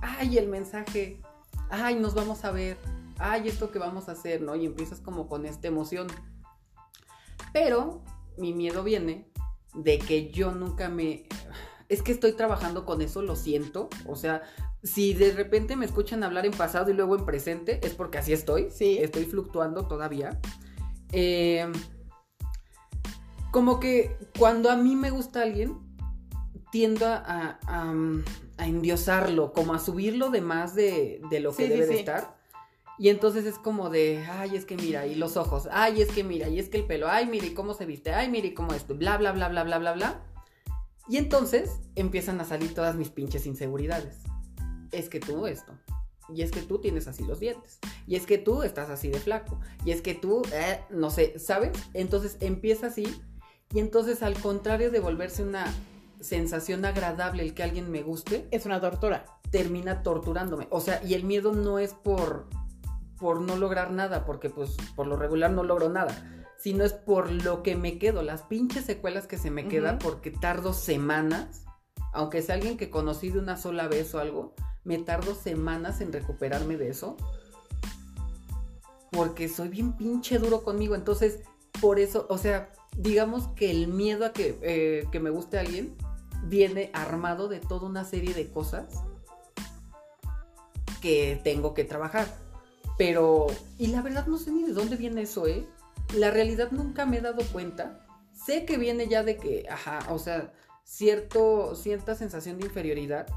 ay, 0.01 0.37
el 0.37 0.47
mensaje, 0.47 1.21
ay, 1.69 1.95
nos 1.95 2.13
vamos 2.13 2.43
a 2.45 2.51
ver, 2.51 2.77
ay, 3.17 3.47
esto 3.47 3.71
que 3.71 3.79
vamos 3.79 4.09
a 4.09 4.13
hacer, 4.13 4.41
¿no? 4.41 4.55
Y 4.55 4.65
empiezas 4.65 4.99
como 4.99 5.27
con 5.27 5.45
esta 5.45 5.67
emoción. 5.67 6.07
Pero 7.51 8.03
mi 8.37 8.53
miedo 8.53 8.83
viene 8.83 9.31
de 9.73 9.99
que 9.99 10.31
yo 10.31 10.51
nunca 10.51 10.89
me... 10.89 11.25
Es 11.89 12.01
que 12.01 12.11
estoy 12.11 12.33
trabajando 12.33 12.85
con 12.85 13.01
eso, 13.01 13.21
lo 13.21 13.35
siento. 13.35 13.89
O 14.07 14.15
sea, 14.15 14.41
si 14.81 15.13
de 15.13 15.31
repente 15.31 15.75
me 15.75 15.85
escuchan 15.85 16.23
hablar 16.23 16.45
en 16.45 16.53
pasado 16.53 16.89
y 16.89 16.93
luego 16.93 17.15
en 17.15 17.25
presente, 17.25 17.79
es 17.85 17.93
porque 17.93 18.17
así 18.17 18.33
estoy. 18.33 18.69
Sí. 18.71 18.97
Estoy 18.99 19.25
fluctuando 19.25 19.87
todavía. 19.87 20.39
Eh, 21.11 21.71
como 23.53 23.79
que 23.79 24.17
cuando 24.37 24.69
a 24.71 24.75
mí 24.75 24.95
me 24.95 25.11
gusta 25.11 25.43
alguien, 25.43 25.77
tiendo 26.71 27.05
a, 27.05 27.59
a- 27.67 27.93
a, 28.57 28.67
endiosarlo, 28.67 29.53
como 29.53 29.75
a 29.75 29.79
subirlo 29.79 30.31
de 30.31 30.41
más 30.41 30.73
de, 30.73 31.21
de 31.29 31.39
lo 31.39 31.51
que 31.51 31.57
Sí, 31.57 31.63
sí, 31.65 31.69
debe 31.69 31.85
de 31.85 31.93
sí. 31.93 31.99
estar. 31.99 32.35
Y 32.97 33.09
entonces 33.09 33.45
es 33.45 33.59
como 33.59 33.91
de, 33.91 34.25
ay, 34.27 34.55
es 34.55 34.65
que 34.65 34.75
mira, 34.75 35.05
y 35.05 35.13
los 35.15 35.37
ojos, 35.37 35.67
ay, 35.71 36.01
es 36.01 36.09
que 36.11 36.23
mira, 36.23 36.49
y 36.49 36.57
es 36.57 36.69
que 36.69 36.77
el 36.79 36.85
pelo, 36.87 37.07
ay, 37.07 37.27
mira, 37.27 37.45
y 37.45 37.53
cómo 37.53 37.75
se 37.75 37.85
viste, 37.85 38.11
ay, 38.11 38.27
mira, 38.27 38.47
y 38.47 38.53
cómo 38.55 38.73
esto, 38.73 38.95
bla, 38.95 39.17
bla, 39.17 39.31
bla, 39.31 39.49
bla, 39.49 39.63
bla, 39.63 39.77
bla, 39.79 39.93
bla. 39.93 40.21
Y 41.07 41.17
entonces 41.17 41.79
empiezan 41.95 42.41
a 42.41 42.45
salir 42.45 42.73
todas 42.73 42.95
mis 42.95 43.09
pinches 43.09 43.45
inseguridades. 43.45 44.17
Es 44.91 45.09
que 45.09 45.19
tú 45.19 45.45
esto, 45.45 45.73
y 46.33 46.41
es 46.41 46.51
que 46.51 46.61
tú 46.61 46.79
tienes 46.79 47.07
así 47.07 47.23
los 47.23 47.39
dientes, 47.39 47.77
y 48.07 48.15
es 48.15 48.25
que 48.25 48.39
tú 48.39 48.63
estás 48.63 48.89
así 48.89 49.09
de 49.09 49.19
flaco, 49.19 49.59
y 49.85 49.91
es 49.91 50.01
que 50.01 50.15
tú, 50.15 50.41
eh, 50.53 50.79
no 50.89 51.11
sé, 51.11 51.37
¿sabes? 51.39 51.71
Entonces 51.93 52.37
empieza 52.41 52.87
así, 52.87 53.05
y 53.73 53.79
entonces 53.79 54.21
al 54.21 54.39
contrario 54.39 54.91
de 54.91 54.99
volverse 54.99 55.43
una 55.43 55.65
sensación 56.21 56.85
agradable 56.85 57.43
el 57.43 57.53
que 57.53 57.63
alguien 57.63 57.91
me 57.91 58.03
guste, 58.03 58.47
Es 58.51 58.65
una 58.65 58.79
tortura. 58.79 59.25
termina 59.51 60.01
torturándome. 60.01 60.67
O 60.71 60.79
sea, 60.79 61.03
y 61.03 61.13
el 61.13 61.23
miedo 61.23 61.53
no 61.53 61.77
es 61.77 61.93
por, 61.93 62.47
por 63.19 63.39
no 63.41 63.55
lograr 63.55 63.91
nada, 63.91 64.25
porque 64.25 64.49
pues 64.49 64.75
por 64.95 65.05
lo 65.05 65.15
regular 65.15 65.51
no 65.51 65.63
logro 65.63 65.89
nada, 65.89 66.45
sino 66.57 66.83
es 66.83 66.93
por 66.93 67.31
lo 67.31 67.61
que 67.61 67.75
me 67.75 67.99
quedo, 67.99 68.23
las 68.23 68.41
pinches 68.43 68.85
secuelas 68.85 69.27
que 69.27 69.37
se 69.37 69.51
me 69.51 69.67
quedan 69.67 69.99
porque 69.99 70.31
tardo 70.31 70.73
semanas, 70.73 71.65
aunque 72.13 72.41
sea 72.41 72.55
alguien 72.55 72.77
que 72.77 72.89
conocí 72.89 73.29
de 73.29 73.39
una 73.39 73.57
sola 73.57 73.87
vez 73.87 74.15
o 74.15 74.19
algo, 74.19 74.55
me 74.83 74.97
tardo 74.97 75.35
semanas 75.35 76.01
en 76.01 76.13
recuperarme 76.13 76.77
de 76.77 76.89
eso. 76.89 77.17
Porque 79.11 79.49
soy 79.49 79.69
bien 79.69 79.95
pinche 79.95 80.39
duro 80.39 80.63
conmigo, 80.63 80.95
entonces 80.95 81.41
por 81.79 81.99
eso, 81.99 82.25
o 82.29 82.39
sea, 82.39 82.71
digamos 82.97 83.47
que 83.49 83.71
el 83.71 83.87
miedo 83.87 84.25
a 84.25 84.33
que, 84.33 84.57
eh, 84.61 85.07
que 85.11 85.19
me 85.19 85.29
guste 85.29 85.59
alguien 85.59 85.95
viene 86.43 86.89
armado 86.93 87.47
de 87.47 87.59
toda 87.59 87.87
una 87.87 88.03
serie 88.03 88.33
de 88.33 88.49
cosas 88.49 88.85
que 91.01 91.39
tengo 91.43 91.73
que 91.73 91.83
trabajar. 91.83 92.27
Pero, 92.97 93.47
y 93.77 93.87
la 93.87 94.01
verdad 94.01 94.27
no 94.27 94.37
sé 94.37 94.51
ni 94.51 94.63
de 94.63 94.73
dónde 94.73 94.95
viene 94.95 95.23
eso, 95.23 95.47
¿eh? 95.47 95.65
La 96.15 96.31
realidad 96.31 96.71
nunca 96.71 97.05
me 97.05 97.17
he 97.17 97.21
dado 97.21 97.43
cuenta. 97.51 98.05
Sé 98.33 98.65
que 98.65 98.77
viene 98.77 99.07
ya 99.07 99.23
de 99.23 99.37
que, 99.37 99.65
ajá, 99.69 99.99
o 100.11 100.19
sea, 100.19 100.53
cierto, 100.83 101.75
cierta 101.75 102.15
sensación 102.15 102.59
de 102.59 102.67
inferioridad. 102.67 103.27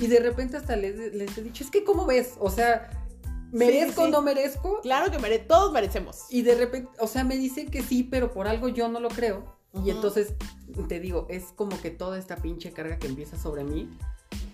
Y 0.00 0.06
de 0.06 0.20
repente 0.20 0.56
hasta 0.56 0.76
les, 0.76 1.14
les 1.14 1.38
he 1.38 1.42
dicho, 1.42 1.64
es 1.64 1.70
que 1.70 1.84
¿cómo 1.84 2.06
ves? 2.06 2.34
O 2.38 2.50
sea, 2.50 3.07
¿merezco 3.52 4.02
o 4.02 4.06
sí. 4.06 4.10
no 4.10 4.22
merezco? 4.22 4.80
Claro 4.82 5.10
que 5.10 5.18
mere- 5.18 5.38
todos 5.38 5.72
merecemos. 5.72 6.24
Y 6.30 6.42
de 6.42 6.54
repente, 6.54 6.90
o 7.00 7.06
sea, 7.06 7.24
me 7.24 7.36
dicen 7.36 7.70
que 7.70 7.82
sí, 7.82 8.02
pero 8.04 8.30
por 8.32 8.48
algo 8.48 8.68
yo 8.68 8.88
no 8.88 9.00
lo 9.00 9.08
creo. 9.08 9.56
Y 9.84 9.90
entonces, 9.90 10.34
te 10.88 10.98
digo, 10.98 11.26
es 11.28 11.44
como 11.54 11.80
que 11.80 11.90
toda 11.90 12.18
esta 12.18 12.36
pinche 12.36 12.72
carga 12.72 12.98
que 12.98 13.06
empieza 13.06 13.36
sobre 13.38 13.64
mí 13.64 13.88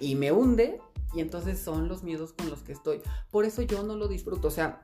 y 0.01 0.15
me 0.17 0.33
hunde. 0.33 0.81
Y 1.15 1.21
entonces 1.21 1.61
son 1.61 1.87
los 1.89 2.03
miedos 2.03 2.33
con 2.33 2.51
los 2.51 2.63
que 2.63 2.73
estoy. 2.73 3.01
Por 3.31 3.45
eso 3.45 3.63
yo 3.63 3.85
no 3.85 3.95
lo 3.95 4.09
disfruto. 4.09 4.49
O 4.49 4.51
sea, 4.51 4.83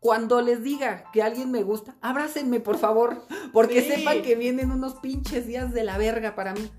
cuando 0.00 0.40
les 0.40 0.62
diga 0.62 1.04
que 1.12 1.22
alguien 1.22 1.50
me 1.50 1.62
gusta, 1.62 1.96
abrácenme, 2.00 2.60
por 2.60 2.78
favor. 2.78 3.22
Porque 3.52 3.82
Sí. 3.82 3.96
sepan 3.96 4.22
que 4.22 4.34
vienen 4.34 4.70
unos 4.70 4.94
pinches 4.94 5.46
días 5.46 5.72
de 5.74 5.84
la 5.84 5.98
verga 5.98 6.34
para 6.34 6.54
mí. 6.54 6.70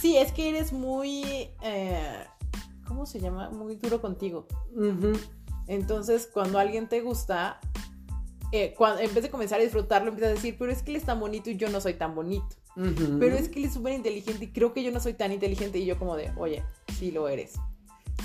Sí, 0.00 0.16
es 0.18 0.32
que 0.32 0.50
eres 0.50 0.72
muy... 0.72 1.50
eh, 1.62 2.26
¿Cómo 2.94 3.06
se 3.06 3.18
llama? 3.18 3.50
Muy 3.50 3.74
duro 3.74 4.00
contigo. 4.00 4.46
Entonces, 5.66 6.30
cuando 6.32 6.60
alguien 6.60 6.88
te 6.88 7.00
gusta, 7.00 7.58
eh, 8.52 8.72
cuando, 8.78 9.00
en 9.00 9.12
vez 9.12 9.24
de 9.24 9.30
comenzar 9.30 9.58
a 9.58 9.64
disfrutarlo, 9.64 10.10
empiezas 10.10 10.30
a 10.30 10.34
decir, 10.34 10.54
pero 10.56 10.70
es 10.70 10.84
que 10.84 10.92
él 10.92 10.98
es 10.98 11.02
tan 11.02 11.18
bonito 11.18 11.50
y 11.50 11.56
yo 11.56 11.68
no 11.70 11.80
soy 11.80 11.94
tan 11.94 12.14
bonito. 12.14 12.46
Pero 12.76 13.34
es 13.34 13.48
que 13.48 13.58
él 13.58 13.64
es 13.64 13.74
súper 13.74 13.94
inteligente 13.94 14.44
y 14.44 14.52
creo 14.52 14.72
que 14.72 14.84
yo 14.84 14.92
no 14.92 15.00
soy 15.00 15.14
tan 15.14 15.32
inteligente. 15.32 15.80
Y 15.80 15.86
yo 15.86 15.98
como 15.98 16.14
de, 16.14 16.30
oye, 16.36 16.62
sí 16.96 17.10
lo 17.10 17.28
eres. 17.28 17.54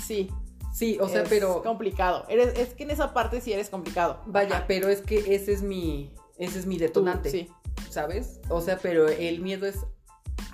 Sí. 0.00 0.30
Sí, 0.72 0.98
o 1.00 1.08
sea, 1.08 1.22
es 1.22 1.28
pero... 1.28 1.64
complicado. 1.64 2.24
Eres, 2.28 2.56
es 2.56 2.74
que 2.74 2.84
en 2.84 2.92
esa 2.92 3.12
parte 3.12 3.40
sí 3.40 3.52
eres 3.52 3.70
complicado. 3.70 4.20
Vaya, 4.26 4.58
Ajá. 4.58 4.64
pero 4.68 4.88
es 4.88 5.00
que 5.00 5.34
ese 5.34 5.52
es 5.52 5.62
mi... 5.62 6.14
Ese 6.38 6.60
es 6.60 6.66
mi 6.66 6.76
Tú, 6.76 6.82
detonante. 6.82 7.28
sí, 7.28 7.48
¿sabes? 7.90 8.40
O 8.48 8.60
sea, 8.60 8.78
pero 8.78 9.08
el 9.08 9.40
miedo 9.40 9.66
es 9.66 9.78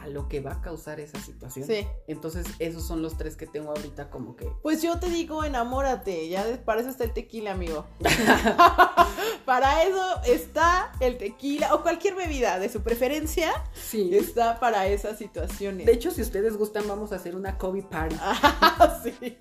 a 0.01 0.09
lo 0.09 0.29
que 0.29 0.41
va 0.41 0.53
a 0.53 0.61
causar 0.61 1.01
esa 1.01 1.21
situación. 1.21 1.67
sí. 1.67 1.87
Entonces, 2.07 2.47
esos 2.59 2.87
son 2.87 3.03
los 3.03 3.17
tres 3.17 3.37
que 3.37 3.47
tengo 3.47 3.71
ahorita 3.71 4.11
como 4.11 4.37
que... 4.37 4.51
Pues 4.63 4.83
yo 4.83 4.99
te 4.99 5.09
digo, 5.09 5.45
enamórate. 5.45 6.29
Ya 6.29 6.45
para 6.65 6.81
eso 6.81 6.91
está 6.91 7.05
el 7.05 7.13
tequila, 7.13 7.53
amigo. 7.53 7.87
para 9.45 9.83
eso 9.85 10.23
está 10.25 10.93
el 11.01 11.19
tequila 11.19 11.75
o 11.75 11.83
cualquier 11.83 12.15
bebida 12.15 12.59
de 12.59 12.69
su 12.69 12.83
preferencia. 12.83 13.53
Sí. 13.75 14.11
Está 14.13 14.59
para 14.61 14.87
esas 14.87 15.19
situaciones. 15.19 15.87
De 15.87 15.93
hecho, 15.93 16.11
si 16.11 16.23
ustedes 16.23 16.57
gustan, 16.57 16.89
vamos 16.89 17.13
a 17.13 17.17
hacer 17.17 17.37
una 17.37 17.59
COVID 17.59 17.85
party. 17.85 18.17
Ah, 18.21 19.01
sí. 19.05 19.37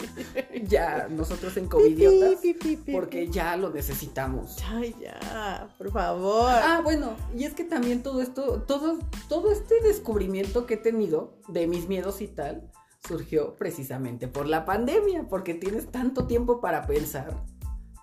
Ya, 0.63 1.07
nosotros 1.09 1.55
en 1.57 1.67
COVIDiotas, 1.67 2.39
porque 2.91 3.29
ya 3.29 3.55
lo 3.57 3.69
necesitamos. 3.69 4.57
Ay, 4.67 4.95
ya, 4.99 5.69
por 5.77 5.91
favor. 5.91 6.51
Ah, 6.51 6.81
bueno, 6.83 7.15
y 7.37 7.43
es 7.43 7.53
que 7.53 7.63
también 7.63 8.03
todo 8.03 8.21
esto, 8.21 8.63
todo, 8.67 8.99
todo 9.27 9.51
este 9.51 9.81
descubrimiento 9.81 10.34
que 10.67 10.75
he 10.75 10.77
tenido 10.77 11.39
de 11.47 11.67
mis 11.67 11.87
miedos 11.87 12.21
y 12.21 12.27
tal, 12.27 12.71
surgió 13.07 13.55
precisamente 13.55 14.27
por 14.27 14.47
la 14.47 14.65
pandemia, 14.65 15.27
porque 15.29 15.53
tienes 15.53 15.91
tanto 15.91 16.27
tiempo 16.27 16.59
para 16.61 16.85
pensar, 16.85 17.43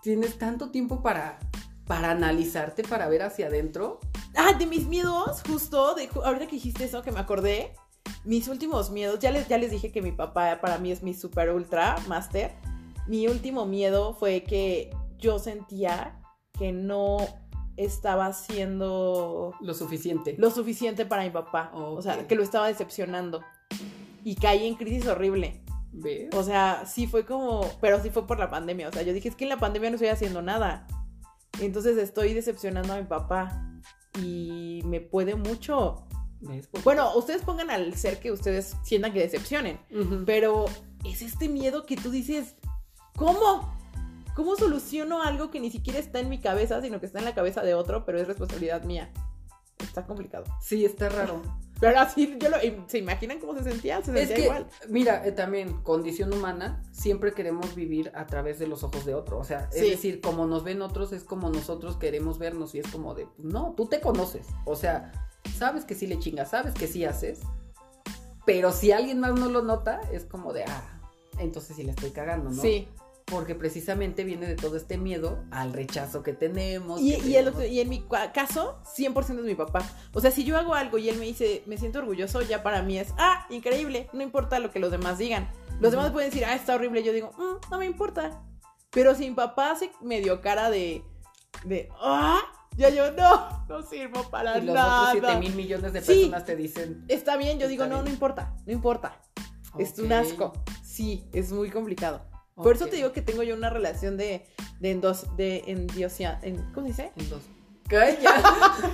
tienes 0.02 0.38
tanto 0.38 0.70
tiempo 0.70 1.02
para, 1.02 1.38
para 1.86 2.10
analizarte, 2.10 2.82
para 2.84 3.09
ver 3.09 3.22
hacia 3.22 3.48
adentro. 3.48 4.00
Ah, 4.36 4.52
de 4.52 4.66
mis 4.66 4.86
miedos, 4.86 5.42
justo, 5.46 5.94
ahorita 6.24 6.46
que 6.46 6.56
dijiste 6.56 6.84
eso, 6.84 7.02
que 7.02 7.12
me 7.12 7.20
acordé, 7.20 7.72
mis 8.24 8.48
últimos 8.48 8.90
miedos, 8.90 9.18
ya 9.18 9.30
les, 9.30 9.48
ya 9.48 9.59
les 9.59 9.70
dije 9.70 9.90
que 9.90 10.02
mi 10.02 10.12
papá 10.12 10.60
para 10.60 10.78
mí 10.78 10.92
es 10.92 11.02
mi 11.02 11.14
super 11.14 11.50
ultra 11.50 11.96
master. 12.06 12.54
Mi 13.06 13.26
último 13.26 13.66
miedo 13.66 14.14
fue 14.14 14.44
que 14.44 14.90
yo 15.18 15.38
sentía 15.38 16.20
que 16.59 16.72
no 16.72 17.18
estaba 17.77 18.27
haciendo 18.27 19.55
Lo 19.61 19.74
suficiente. 19.74 20.35
lo 20.39 20.51
suficiente 20.51 21.07
para 21.07 21.24
mi 21.24 21.31
papá. 21.31 21.70
O 21.74 22.01
sea, 22.03 22.27
que 22.27 22.35
lo 22.35 22.43
estaba 22.43 22.69
decepcionando. 22.69 23.43
Y 24.24 24.36
caí 24.36 24.66
en 24.66 24.74
crisis 24.74 25.07
horrible. 25.07 25.62
¿Ves? 25.93 26.35
O 26.35 26.43
sea, 26.43 26.85
sí 26.86 27.07
fue 27.07 27.27
como, 27.27 27.69
pero 27.81 28.03
sí 28.03 28.11
fue 28.11 28.27
por 28.27 28.39
la 28.39 28.51
pandemia. 28.51 28.89
O 28.89 28.93
sea, 28.93 29.03
yo 29.03 29.12
dije, 29.12 29.28
es 29.28 29.36
que 29.36 29.44
en 29.44 29.51
la 29.51 29.59
pandemia 29.59 29.90
no 29.90 29.97
estoy 29.97 30.09
haciendo 30.09 30.43
nada. 30.43 30.86
Entonces 31.61 31.99
estoy 31.99 32.32
decepcionando 32.32 32.94
a 32.94 32.99
mi 32.99 33.05
papá 33.05 33.69
y 34.20 34.81
me 34.85 35.01
puede 35.01 35.35
mucho. 35.35 36.07
Bueno, 36.82 37.15
ustedes 37.16 37.43
pongan 37.43 37.70
al 37.70 37.94
ser 37.94 38.19
que 38.19 38.32
ustedes 38.32 38.77
sientan 38.82 39.12
que 39.12 39.20
decepcionen, 39.20 39.78
pero 40.27 40.65
es 41.05 41.23
este 41.23 41.49
miedo 41.49 41.86
que 41.86 41.97
tú 41.97 42.11
dices, 42.11 42.57
¿cómo? 43.15 43.73
¿Cómo 44.34 44.56
soluciono 44.56 45.22
algo 45.22 45.50
que 45.50 45.60
ni 45.60 45.70
siquiera 45.70 45.98
está 45.98 46.20
en 46.20 46.28
mi 46.28 46.40
cabeza, 46.40 46.80
sino 46.80 47.00
que 47.00 47.06
está 47.06 47.18
en 47.18 47.24
la 47.26 47.34
cabeza 47.34 47.62
de 47.62 47.74
otro, 47.74 48.04
pero 48.04 48.18
es 48.18 48.26
responsabilidad 48.26 48.82
mía? 48.84 49.10
Está 49.78 50.06
complicado. 50.06 50.44
Sí, 50.60 50.84
está 50.84 51.09
raro. 51.09 51.42
Pero 51.80 51.98
así, 51.98 52.36
yo 52.38 52.48
lo, 52.48 52.59
¿se 52.86 52.98
imaginan 52.98 53.40
cómo 53.40 53.54
se 53.56 53.64
sentía? 53.64 54.00
Se 54.02 54.12
Es 54.12 54.28
sentía 54.28 54.36
que, 54.36 54.42
igual. 54.44 54.68
mira, 54.88 55.26
eh, 55.26 55.32
también, 55.32 55.82
condición 55.82 56.32
humana, 56.32 56.80
siempre 56.92 57.32
queremos 57.32 57.74
vivir 57.74 58.12
a 58.14 58.24
través 58.28 58.60
de 58.60 58.68
los 58.68 58.84
ojos 58.84 59.04
de 59.04 59.16
otro. 59.16 59.36
O 59.40 59.42
sea, 59.42 59.68
es 59.72 59.80
Sí. 59.80 59.90
decir, 59.90 60.20
como 60.20 60.46
nos 60.46 60.62
ven 60.62 60.80
otros, 60.80 61.12
es 61.12 61.24
como 61.24 61.50
nosotros 61.50 61.96
queremos 61.96 62.38
vernos 62.38 62.76
y 62.76 62.78
es 62.78 62.86
como 62.86 63.16
de, 63.16 63.26
pues, 63.26 63.48
no, 63.48 63.74
tú 63.76 63.86
te 63.86 64.00
conoces. 64.00 64.46
O 64.64 64.76
sea, 64.76 65.10
sabes 65.59 65.84
que 65.84 65.96
sí 65.96 66.06
le 66.06 66.20
chingas, 66.20 66.50
sabes 66.50 66.72
que 66.74 66.86
sí 66.86 67.04
haces, 67.04 67.40
pero 68.46 68.70
si 68.70 68.92
alguien 68.92 69.18
más 69.18 69.32
no 69.34 69.48
lo 69.48 69.62
nota, 69.62 70.00
es 70.12 70.24
como 70.24 70.52
de, 70.52 70.62
ah, 70.62 71.00
entonces 71.38 71.74
sí 71.74 71.82
le 71.82 71.90
estoy 71.90 72.10
cagando, 72.10 72.50
¿no? 72.50 72.62
Sí. 72.62 72.86
Porque 73.27 73.55
precisamente 73.55 74.24
viene 74.24 74.47
de 74.47 74.57
todo 74.57 74.77
este 74.77 74.99
miedo 74.99 75.43
al 75.51 75.73
rechazo 75.73 76.23
que 76.23 76.32
tenemos. 76.32 77.01
Y, 77.01 77.16
que 77.19 77.28
y 77.28 77.36
el 77.36 77.44
tenemos- 77.47 77.55
otro- 77.55 77.66
y 77.66 77.81
en 77.81 77.89
mi 77.89 78.05
caso, 78.35 78.78
100% 78.85 79.39
es 79.40 79.44
mi 79.47 79.55
papá. 79.55 79.81
O 80.12 80.20
sea, 80.20 80.31
si 80.31 80.44
yo 80.44 80.59
hago 80.59 80.74
algo 80.74 80.99
y 80.99 81.09
él 81.09 81.16
me 81.19 81.24
dice, 81.24 81.62
me 81.66 81.78
siento 81.78 82.01
orgulloso, 82.01 82.43
ya 82.43 82.62
para 82.62 82.82
mí 82.82 82.99
es, 82.99 83.15
ah, 83.19 83.47
increíble, 83.51 84.09
no 84.12 84.23
importa 84.23 84.59
lo 84.59 84.70
que 84.70 84.81
los 84.81 84.90
demás 84.90 85.19
digan. 85.19 85.51
Los 85.81 85.93
demás 85.93 86.11
pueden 86.11 86.31
decir, 86.31 86.44
ah, 86.44 86.55
está 86.55 86.74
horrible. 86.74 87.03
Yo 87.03 87.12
digo, 87.12 87.31
"Mm, 87.39 87.70
no 87.70 87.78
me 87.78 87.86
importa. 87.86 88.43
Pero 88.90 89.15
si 89.15 89.28
mi 89.28 89.35
papá 89.35 89.70
hace 89.73 89.90
medio 90.03 90.40
cara 90.43 90.69
de, 90.70 91.03
de, 91.65 91.89
ah, 92.01 92.40
ya 92.77 92.89
yo, 92.90 93.11
no, 93.12 93.65
no 93.69 93.82
sirvo 93.82 94.28
para 94.31 94.59
y 94.59 94.62
los 94.66 94.74
nada. 94.74 95.11
otros 95.12 95.23
7 95.24 95.39
mil 95.40 95.55
millones 95.55 95.93
de 95.93 96.01
Sí. 96.03 96.15
personas 96.15 96.44
te 96.44 96.57
dicen, 96.57 97.05
Está 97.09 97.36
bien, 97.36 97.59
yo 97.59 97.69
digo, 97.69 97.85
no, 97.86 97.94
bien. 97.97 98.05
no 98.05 98.11
importa, 98.11 98.55
no 98.66 98.73
importa. 98.73 99.20
Es 99.78 99.99
un 99.99 100.12
asco. 100.12 100.53
Sí, 100.82 101.27
es 101.32 101.51
muy 101.53 101.70
complicado. 101.70 102.27
Por 102.54 102.76
eso 102.76 102.86
te 102.86 102.96
digo 102.96 103.12
que 103.12 103.22
tengo 103.22 103.42
yo 103.42 103.54
una 103.54 103.70
relación 103.70 104.16
de, 104.16 104.46
de, 104.80 104.90
endos, 104.90 105.26
de 105.36 105.64
endiosia, 105.66 106.38
en, 106.42 106.56
¿cómo 106.72 106.86
se 106.92 107.10
dice? 107.12 107.12
Calla. 107.88 108.42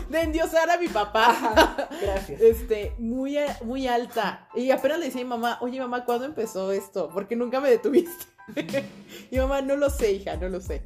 De 0.10 0.22
endiosar 0.22 0.68
a 0.70 0.78
mi 0.78 0.88
papá. 0.88 1.88
Gracias. 2.02 2.40
Este, 2.40 2.94
muy, 2.98 3.36
muy 3.62 3.86
alta. 3.86 4.48
Y 4.54 4.70
apenas 4.70 4.98
le 4.98 5.06
decía 5.06 5.20
a 5.20 5.24
mi 5.24 5.28
mamá, 5.30 5.58
oye 5.60 5.78
mamá, 5.78 6.04
¿cuándo 6.04 6.24
empezó 6.24 6.72
esto? 6.72 7.10
Porque 7.12 7.36
nunca 7.36 7.60
me 7.60 7.70
detuviste. 7.70 8.24
y 9.30 9.38
mamá, 9.38 9.60
no 9.60 9.76
lo 9.76 9.90
sé, 9.90 10.12
hija, 10.12 10.36
no 10.36 10.48
lo 10.48 10.60
sé. 10.60 10.82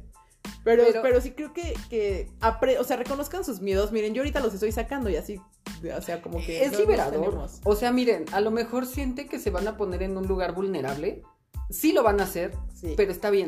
Pero, 0.63 0.83
pero, 0.85 1.01
Pero- 1.01 1.21
sí 1.21 1.31
creo 1.31 1.53
que, 1.53 1.73
que 1.89 2.29
apre- 2.39 2.77
o 2.79 2.83
sea, 2.83 2.97
reconozcan 2.97 3.43
sus 3.43 3.61
miedos. 3.61 3.91
Miren, 3.91 4.13
yo 4.13 4.21
ahorita 4.21 4.39
los 4.41 4.53
estoy 4.53 4.71
sacando 4.71 5.09
y 5.09 5.15
así, 5.15 5.39
o 5.95 6.01
sea, 6.01 6.21
como 6.21 6.39
que... 6.39 6.63
es 6.63 6.71
no 6.73 6.79
liberador. 6.79 7.47
O 7.63 7.75
sea, 7.75 7.91
miren, 7.91 8.25
a 8.31 8.41
lo 8.41 8.51
mejor 8.51 8.85
siente 8.85 9.25
que 9.27 9.39
se 9.39 9.49
van 9.49 9.67
a 9.67 9.75
poner 9.77 10.03
en 10.03 10.17
un 10.17 10.27
lugar 10.27 10.53
vulnerable. 10.53 11.23
Sí 11.73 11.91
lo 11.93 12.03
van 12.03 12.19
a 12.21 12.23
hacer, 12.23 12.53
Sí. 12.73 12.93
pero 12.97 13.11
está 13.11 13.29
bien. 13.29 13.47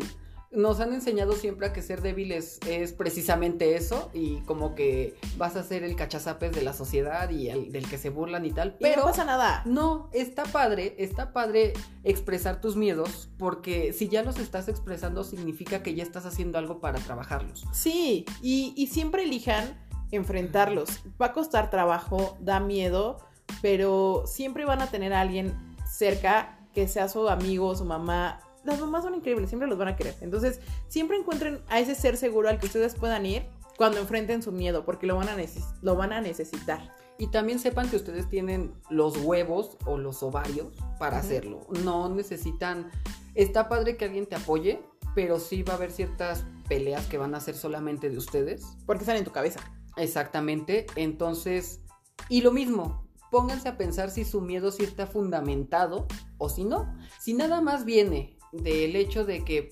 Nos 0.52 0.80
han 0.80 0.94
enseñado 0.94 1.34
siempre 1.34 1.68
a 1.68 1.74
que 1.74 1.82
ser 1.82 2.02
débiles 2.02 2.60
es 2.66 2.94
precisamente 2.94 3.76
eso 3.76 4.10
y 4.14 4.38
como 4.46 4.74
que 4.74 5.14
vas 5.38 5.58
a 5.58 5.64
ser 5.64 5.84
el 5.84 5.98
cachazapes 5.98 6.54
de 6.54 6.62
la 6.62 6.72
sociedad 6.72 7.30
y 7.30 7.50
el 7.50 7.74
del 7.74 7.90
que 7.90 7.98
se 7.98 8.10
burlan 8.10 8.46
y 8.46 8.52
tal. 8.52 8.78
Y 8.80 8.84
Pero 8.84 9.02
no 9.02 9.08
pasa 9.08 9.26
nada. 9.26 9.64
no, 9.66 10.10
está 10.14 10.44
padre, 10.44 10.96
está 10.98 11.34
padre 11.34 11.74
expresar 12.06 12.62
tus 12.62 12.78
miedos 12.78 13.30
porque 13.38 13.92
si 13.92 14.08
ya 14.08 14.24
los 14.24 14.40
estás 14.40 14.70
expresando 14.70 15.26
significa 15.26 15.84
que 15.84 15.94
ya 15.94 16.04
estás 16.04 16.26
haciendo 16.26 16.58
algo 16.58 16.80
para 16.80 17.00
trabajarlos. 17.00 17.66
Sí, 17.74 18.26
y, 18.42 18.74
y 18.78 18.88
siempre 18.88 19.24
elijan 19.24 19.78
enfrentarlos. 20.12 21.02
Va 21.22 21.28
a 21.28 21.34
costar 21.34 21.70
trabajo, 21.70 22.38
da 22.40 22.62
miedo, 22.62 23.18
pero 23.62 24.24
siempre 24.26 24.64
van 24.64 24.82
a 24.82 24.88
tener 24.88 25.12
a 25.12 25.20
alguien 25.20 25.54
cerca 25.86 26.55
que 26.76 26.88
sea 26.88 27.10
su 27.10 27.28
amigo, 27.30 27.76
su 27.76 27.86
mamá. 27.86 28.42
Las 28.64 28.80
mamás 28.80 29.04
son 29.04 29.16
increíbles, 29.16 29.50
siempre 29.50 29.68
los 29.68 29.78
van 29.78 29.88
a 29.88 29.96
querer. 29.96 30.16
Entonces, 30.22 30.60
siempre 30.88 31.18
encuentren 31.18 31.62
a 31.70 31.80
ese 31.80 31.96
ser 31.96 32.18
seguro 32.18 32.50
al 32.50 32.60
que 32.60 32.68
ustedes 32.68 32.94
puedan 32.96 33.26
ir 33.26 33.44
cuando 33.78 34.00
enfrenten 34.00 34.44
su 34.44 34.52
miedo, 34.52 34.86
porque 34.86 35.08
lo 35.08 35.16
van 35.16 35.30
a, 35.30 35.36
neces- 35.38 35.74
lo 35.82 35.96
van 35.96 36.14
a 36.14 36.22
necesitar. 36.22 36.94
Y 37.18 37.28
también 37.28 37.60
sepan 37.60 37.90
que 37.90 37.96
ustedes 37.96 38.28
tienen 38.30 38.74
los 38.90 39.18
huevos 39.18 39.78
o 39.86 39.98
los 39.98 40.22
ovarios 40.22 40.74
para 41.00 41.18
hacerlo. 41.20 41.62
No 41.84 42.10
necesitan. 42.10 42.92
Está 43.36 43.70
padre 43.70 43.96
que 43.98 44.06
alguien 44.06 44.26
te 44.26 44.36
apoye, 44.36 44.82
pero 45.14 45.40
sí 45.40 45.64
va 45.64 45.74
a 45.74 45.76
haber 45.78 45.92
ciertas 45.92 46.44
peleas 46.68 47.06
que 47.06 47.18
van 47.18 47.34
a 47.36 47.40
ser 47.40 47.56
solamente 47.56 48.10
de 48.10 48.18
ustedes. 48.18 48.66
Porque 48.86 49.04
están 49.04 49.16
en 49.16 49.24
tu 49.24 49.32
cabeza. 49.32 49.60
Exactamente. 49.96 50.88
Entonces, 50.96 51.80
y 52.28 52.42
lo 52.42 52.52
mismo, 52.52 53.05
pónganse 53.36 53.68
a 53.68 53.76
pensar 53.76 54.12
si 54.12 54.24
su 54.24 54.40
miedo 54.40 54.72
sí 54.72 54.86
está 54.86 55.08
fundamentado 55.08 56.08
o 56.38 56.48
si 56.48 56.64
no. 56.64 56.96
Si 57.20 57.34
nada 57.34 57.60
más 57.60 57.84
viene 57.84 58.38
del 58.54 58.96
hecho 58.96 59.26
de 59.26 59.44
que, 59.44 59.72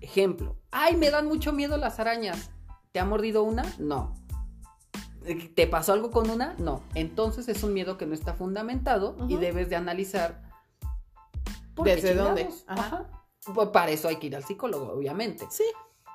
ejemplo, 0.00 0.56
ay, 0.72 0.96
me 0.96 1.12
dan 1.12 1.28
mucho 1.28 1.52
miedo 1.52 1.76
las 1.76 2.00
arañas. 2.00 2.50
¿Te 2.90 2.98
ha 2.98 3.04
mordido 3.04 3.44
una? 3.44 3.62
No. 3.78 4.16
¿Te 5.54 5.68
pasó 5.68 5.92
algo 5.92 6.10
con 6.10 6.30
una? 6.30 6.56
No. 6.58 6.82
Entonces 6.96 7.46
es 7.46 7.62
un 7.62 7.74
miedo 7.74 7.96
que 7.96 8.06
no 8.06 8.14
está 8.14 8.34
fundamentado 8.34 9.16
y 9.28 9.36
debes 9.36 9.70
de 9.70 9.76
analizar. 9.76 10.42
¿por 11.76 11.86
qué 11.86 11.94
¿Desde 11.94 12.16
dónde? 12.16 12.48
Ajá. 12.66 13.08
Pues 13.54 13.68
para 13.68 13.92
eso 13.92 14.08
hay 14.08 14.16
que 14.16 14.26
ir 14.26 14.34
al 14.34 14.42
psicólogo, 14.42 14.92
obviamente. 14.92 15.46
Sí. 15.48 15.66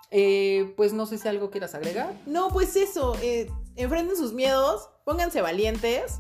Eh, 0.10 0.74
pues 0.76 0.92
no 0.92 1.06
sé 1.06 1.18
si 1.18 1.26
algo 1.30 1.52
quieras 1.52 1.74
agregar. 1.74 2.14
No, 2.26 2.50
pues 2.50 2.76
eso, 2.76 3.16
eh, 3.22 3.50
enfrenten 3.78 4.18
sus 4.18 4.34
miedos, 4.34 4.90
pónganse 5.06 5.40
valientes 5.40 6.20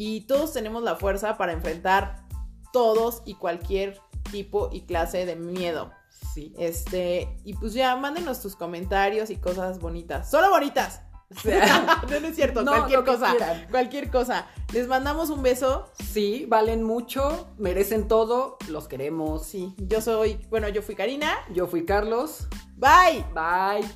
y 0.00 0.22
todos 0.22 0.54
tenemos 0.54 0.82
la 0.82 0.96
fuerza 0.96 1.36
para 1.36 1.52
enfrentar 1.52 2.24
todos 2.72 3.20
y 3.26 3.34
cualquier 3.34 4.00
tipo 4.32 4.70
y 4.72 4.86
clase 4.86 5.26
de 5.26 5.36
miedo. 5.36 5.92
Sí. 6.32 6.54
Este, 6.56 7.36
y 7.44 7.52
pues 7.52 7.74
ya, 7.74 7.94
mándenos 7.96 8.40
tus 8.40 8.56
comentarios 8.56 9.28
y 9.28 9.36
cosas 9.36 9.78
bonitas. 9.78 10.30
Solo 10.30 10.48
bonitas. 10.48 11.02
O 11.30 11.38
sea, 11.38 12.02
no, 12.10 12.18
no 12.18 12.28
es 12.28 12.34
cierto, 12.34 12.62
No, 12.62 12.72
cualquier 12.72 13.04
cosa. 13.04 13.36
Cualquier 13.70 14.10
cosa. 14.10 14.46
Les 14.72 14.88
mandamos 14.88 15.28
un 15.28 15.42
beso. 15.42 15.90
Sí, 16.02 16.46
valen 16.48 16.82
mucho, 16.82 17.50
merecen 17.58 18.08
todo, 18.08 18.56
los 18.68 18.88
queremos. 18.88 19.44
Sí, 19.44 19.74
yo 19.76 20.00
soy, 20.00 20.40
bueno, 20.48 20.70
yo 20.70 20.80
fui 20.80 20.94
Karina. 20.94 21.34
Yo 21.52 21.66
fui 21.66 21.84
Carlos. 21.84 22.48
Bye. 22.78 23.22
Bye. 23.34 23.86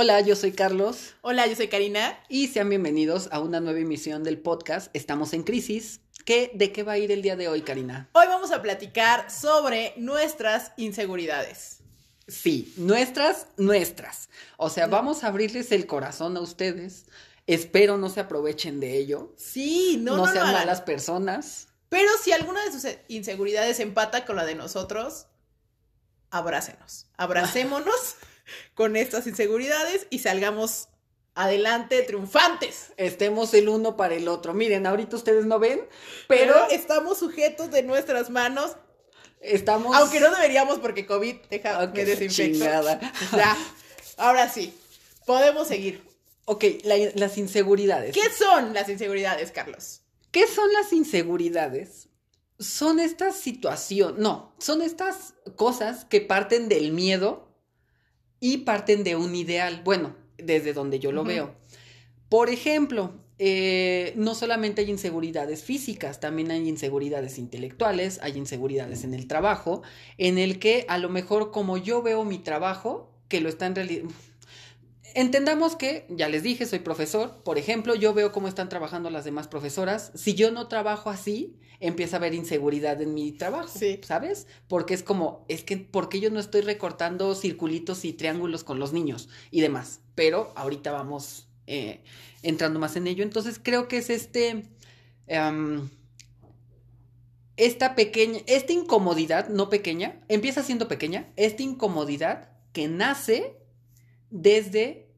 Hola, 0.00 0.20
yo 0.20 0.36
soy 0.36 0.52
Carlos 0.52 1.16
Hola, 1.22 1.48
yo 1.48 1.56
soy 1.56 1.66
Karina. 1.66 2.22
y 2.28 2.46
sean 2.46 2.68
bienvenidos 2.68 3.28
a 3.32 3.40
una 3.40 3.58
nueva 3.58 3.80
emisión 3.80 4.22
del 4.22 4.38
podcast 4.38 4.94
Estamos 4.94 5.32
en 5.32 5.42
Crisis. 5.42 6.02
¿Qué, 6.24 6.52
¿De 6.54 6.70
qué 6.70 6.84
va 6.84 6.92
a 6.92 6.98
ir 6.98 7.10
el 7.10 7.20
día 7.20 7.34
de 7.34 7.48
hoy, 7.48 7.62
Karina? 7.62 8.08
Hoy 8.12 8.28
vamos 8.28 8.52
a 8.52 8.62
platicar 8.62 9.28
sobre 9.28 9.94
nuestras 9.96 10.70
inseguridades. 10.76 11.78
Sí, 12.28 12.72
nuestras, 12.76 13.48
nuestras. 13.56 14.28
O 14.56 14.70
sea, 14.70 14.86
vamos 14.86 15.24
a 15.24 15.26
abrirles 15.26 15.72
el 15.72 15.88
corazón 15.88 16.36
a 16.36 16.42
ustedes. 16.42 17.06
Espero 17.48 17.98
no 17.98 18.08
se 18.08 18.20
aprovechen 18.20 18.78
de 18.78 18.98
ello. 18.98 19.34
Sí, 19.36 19.98
no, 20.00 20.16
No, 20.16 20.32
sean 20.32 20.52
malas 20.52 20.80
personas. 20.80 21.70
Pero 21.88 22.08
si 22.22 22.30
alguna 22.30 22.64
de 22.64 22.70
sus 22.70 22.86
inseguridades 23.08 23.80
empata 23.80 24.24
con 24.24 24.36
la 24.36 24.44
de 24.44 24.54
nosotros, 24.54 25.26
abrácenos. 26.30 27.06
Abracémonos 27.16 28.14
con 28.74 28.96
estas 28.96 29.26
inseguridades 29.26 30.06
y 30.10 30.20
salgamos 30.20 30.88
adelante 31.34 32.02
triunfantes. 32.02 32.92
Estemos 32.96 33.54
el 33.54 33.68
uno 33.68 33.96
para 33.96 34.14
el 34.14 34.26
otro. 34.28 34.54
Miren, 34.54 34.86
ahorita 34.86 35.16
ustedes 35.16 35.44
no 35.46 35.58
ven, 35.58 35.80
pero, 36.26 36.54
Pero 36.54 36.70
estamos 36.70 37.18
sujetos 37.18 37.70
de 37.70 37.82
nuestras 37.84 38.28
manos, 38.30 38.76
estamos. 39.40 39.94
aunque 39.96 40.18
no 40.20 40.30
deberíamos 40.34 40.78
porque 40.80 41.06
COVID 41.06 41.36
deja 41.50 41.86
desinfecto. 41.86 42.34
chingada. 42.58 43.00
Ya, 43.36 43.56
ahora 44.16 44.48
sí, 44.48 44.74
podemos 45.26 45.68
seguir. 45.68 46.02
Ok, 46.46 46.64
la- 46.84 46.96
las 47.14 47.38
inseguridades. 47.38 48.14
¿Qué 48.14 48.30
son 48.30 48.74
las 48.74 48.88
inseguridades, 48.88 49.52
Carlos? 49.52 50.00
¿Qué 50.32 50.46
son 50.46 50.72
las 50.72 50.92
inseguridades? 50.92 52.08
Son 52.58 52.98
estas 52.98 53.36
situaciones, 53.36 54.18
no, 54.18 54.52
son 54.58 54.82
estas 54.82 55.34
cosas 55.54 56.04
que 56.06 56.20
parten 56.20 56.68
del 56.68 56.90
miedo 56.90 57.47
y 58.40 58.58
parten 58.58 59.04
de 59.04 59.16
un 59.16 59.34
ideal. 59.34 59.82
Bueno, 59.84 60.16
desde 60.36 60.72
donde 60.72 60.98
yo 60.98 61.12
lo 61.12 61.24
veo. 61.24 61.54
Por 62.28 62.50
ejemplo, 62.50 63.14
eh, 63.38 64.12
no 64.16 64.34
solamente 64.34 64.82
hay 64.82 64.90
inseguridades 64.90 65.62
físicas, 65.62 66.20
también 66.20 66.50
hay 66.50 66.68
inseguridades 66.68 67.38
intelectuales, 67.38 68.18
hay 68.22 68.36
inseguridades 68.36 69.04
en 69.04 69.14
el 69.14 69.26
trabajo, 69.26 69.82
en 70.16 70.38
el 70.38 70.58
que 70.58 70.84
a 70.88 70.98
lo 70.98 71.08
mejor 71.08 71.50
como 71.50 71.76
yo 71.76 72.02
veo 72.02 72.24
mi 72.24 72.38
trabajo, 72.38 73.12
que 73.28 73.40
lo 73.40 73.48
está 73.48 73.66
en 73.66 73.74
realidad... 73.74 74.04
entendamos 75.14 75.76
que, 75.76 76.06
ya 76.10 76.28
les 76.28 76.42
dije, 76.42 76.66
soy 76.66 76.80
profesor. 76.80 77.42
Por 77.44 77.58
ejemplo, 77.58 77.94
yo 77.94 78.14
veo 78.14 78.32
cómo 78.32 78.48
están 78.48 78.68
trabajando 78.68 79.10
las 79.10 79.24
demás 79.24 79.48
profesoras. 79.48 80.12
Si 80.14 80.34
yo 80.34 80.50
no 80.50 80.68
trabajo 80.68 81.10
así, 81.10 81.56
empieza 81.80 82.16
a 82.16 82.18
haber 82.18 82.34
inseguridad 82.34 83.00
en 83.02 83.14
mi 83.14 83.32
trabajo, 83.32 83.68
Sí. 83.78 84.00
¿sabes? 84.02 84.46
Porque 84.66 84.94
es 84.94 85.02
como, 85.02 85.44
es 85.48 85.62
que, 85.62 85.76
¿por 85.76 86.08
qué 86.08 86.20
yo 86.20 86.30
no 86.30 86.40
estoy 86.40 86.62
recortando 86.62 87.34
circulitos 87.34 88.04
y 88.04 88.12
triángulos 88.12 88.64
con 88.64 88.78
los 88.78 88.92
niños 88.92 89.28
y 89.50 89.60
demás? 89.60 90.00
Pero 90.14 90.52
ahorita 90.56 90.90
vamos 90.92 91.48
eh, 91.66 92.02
entrando 92.42 92.80
más 92.80 92.96
en 92.96 93.06
ello. 93.06 93.22
Entonces 93.22 93.60
creo 93.62 93.88
que 93.88 93.98
es 93.98 94.10
este... 94.10 94.64
em, 95.26 95.88
esta 97.56 97.96
pequeña, 97.96 98.38
esta 98.46 98.72
incomodidad, 98.72 99.48
no 99.48 99.68
pequeña, 99.68 100.20
empieza 100.28 100.62
siendo 100.62 100.86
pequeña, 100.86 101.32
esta 101.34 101.62
incomodidad 101.64 102.50
que 102.72 102.86
nace 102.86 103.57
desde 104.30 105.08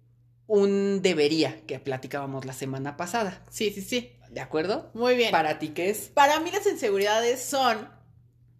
un 0.47 1.01
debería 1.03 1.65
que 1.67 1.79
platicábamos 1.79 2.45
la 2.45 2.53
semana 2.53 2.97
pasada. 2.97 3.45
Sí, 3.51 3.71
sí, 3.71 3.83
sí. 3.83 4.13
¿De 4.31 4.41
acuerdo? 4.41 4.91
Muy 4.95 5.17
bien. 5.17 5.31
Para 5.31 5.59
ti, 5.59 5.69
¿qué 5.69 5.91
es? 5.91 6.09
Para 6.09 6.41
mí 6.41 6.51
las 6.51 6.67
inseguridades 6.67 7.43
son 7.43 7.89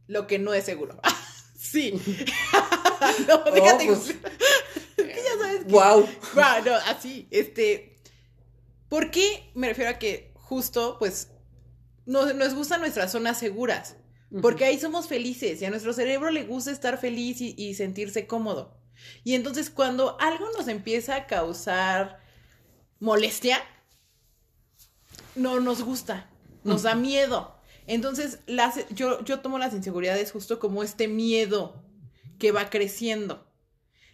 lo 0.07 0.27
que 0.27 0.39
no 0.39 0.53
es 0.55 0.65
seguro. 0.65 1.01
sí. 1.57 1.93
no, 3.29 3.39
déjate. 3.53 3.87
pues. 3.87 4.01
que 4.97 5.07
ya 5.15 5.39
sabes 5.41 5.65
que- 5.65 5.73
¡Wow! 5.73 6.09
Guau, 6.35 6.65
no, 6.65 6.75
así, 6.87 7.27
este. 7.31 7.97
¿Por 8.89 9.11
qué 9.13 9.51
me 9.55 9.69
refiero 9.69 9.91
a 9.91 9.99
que 9.99 10.33
justo, 10.35 10.97
pues, 10.99 11.29
nos, 12.07 12.35
nos 12.35 12.55
gustan 12.55 12.81
nuestras 12.81 13.13
zonas 13.13 13.39
seguras? 13.39 13.97
Porque 14.43 14.65
ahí 14.65 14.79
somos 14.79 15.09
felices 15.09 15.61
y 15.61 15.65
a 15.65 15.71
nuestro 15.71 15.93
cerebro 15.93 16.31
le 16.31 16.45
gusta 16.45 16.71
estar 16.71 16.99
feliz 16.99 17.41
y, 17.41 17.55
y 17.57 17.75
sentirse 17.75 18.29
cómodo. 18.29 18.80
Y 19.25 19.35
entonces 19.35 19.71
cuando 19.71 20.21
algo 20.21 20.47
nos 20.57 20.69
empieza 20.69 21.17
a 21.17 21.27
causar 21.27 22.21
molestia, 22.99 23.59
no 25.35 25.61
nos 25.61 25.83
gusta, 25.83 26.31
nos 26.65 26.83
da 26.83 26.95
miedo. 26.95 27.57
Entonces 27.87 28.41
las, 28.47 28.89
yo, 28.91 29.25
yo 29.25 29.41
tomo 29.41 29.59
las 29.59 29.75
inseguridades 29.75 30.33
justo 30.33 30.59
como 30.59 30.83
este 30.83 31.09
miedo 31.09 31.83
que 32.39 32.53
va 32.53 32.71
creciendo. 32.71 33.47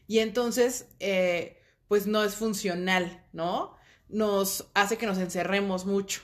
Y 0.07 0.21
entonces, 0.21 0.89
eh, 1.01 1.63
pues 1.89 2.07
no 2.07 2.23
es 2.23 2.35
funcional, 2.35 3.27
¿no? 3.33 3.77
Nos 4.09 4.69
hace 4.75 4.99
que 4.99 5.07
nos 5.07 5.19
encerremos 5.19 5.85
mucho 5.85 6.23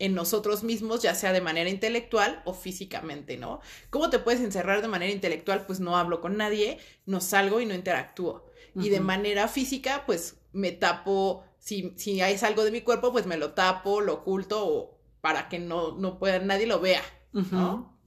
en 0.00 0.14
nosotros 0.14 0.64
mismos, 0.64 1.02
ya 1.02 1.14
sea 1.14 1.32
de 1.32 1.40
manera 1.40 1.70
intelectual 1.70 2.42
o 2.44 2.52
físicamente, 2.52 3.36
¿no? 3.36 3.60
¿Cómo 3.90 4.10
te 4.10 4.18
puedes 4.18 4.40
encerrar 4.40 4.82
de 4.82 4.88
manera 4.88 5.12
intelectual? 5.12 5.64
Pues 5.66 5.78
no 5.78 5.96
hablo 5.96 6.20
con 6.20 6.36
nadie, 6.36 6.78
no 7.06 7.20
salgo 7.20 7.60
y 7.60 7.66
no 7.66 7.74
interactúo. 7.74 8.50
Y 8.74 8.88
de 8.88 9.00
manera 9.00 9.46
física, 9.46 10.04
pues 10.06 10.36
me 10.52 10.72
tapo, 10.72 11.44
si, 11.58 11.92
si 11.96 12.20
hay 12.20 12.36
algo 12.42 12.64
de 12.64 12.70
mi 12.70 12.80
cuerpo, 12.80 13.12
pues 13.12 13.26
me 13.26 13.36
lo 13.36 13.52
tapo, 13.52 14.00
lo 14.00 14.14
oculto 14.14 14.66
o 14.66 14.98
para 15.20 15.48
que 15.48 15.58
no, 15.58 15.96
no 15.96 16.18
pueda, 16.18 16.38
nadie 16.40 16.66
lo 16.66 16.80
vea. 16.80 17.02
¿no? 17.32 17.98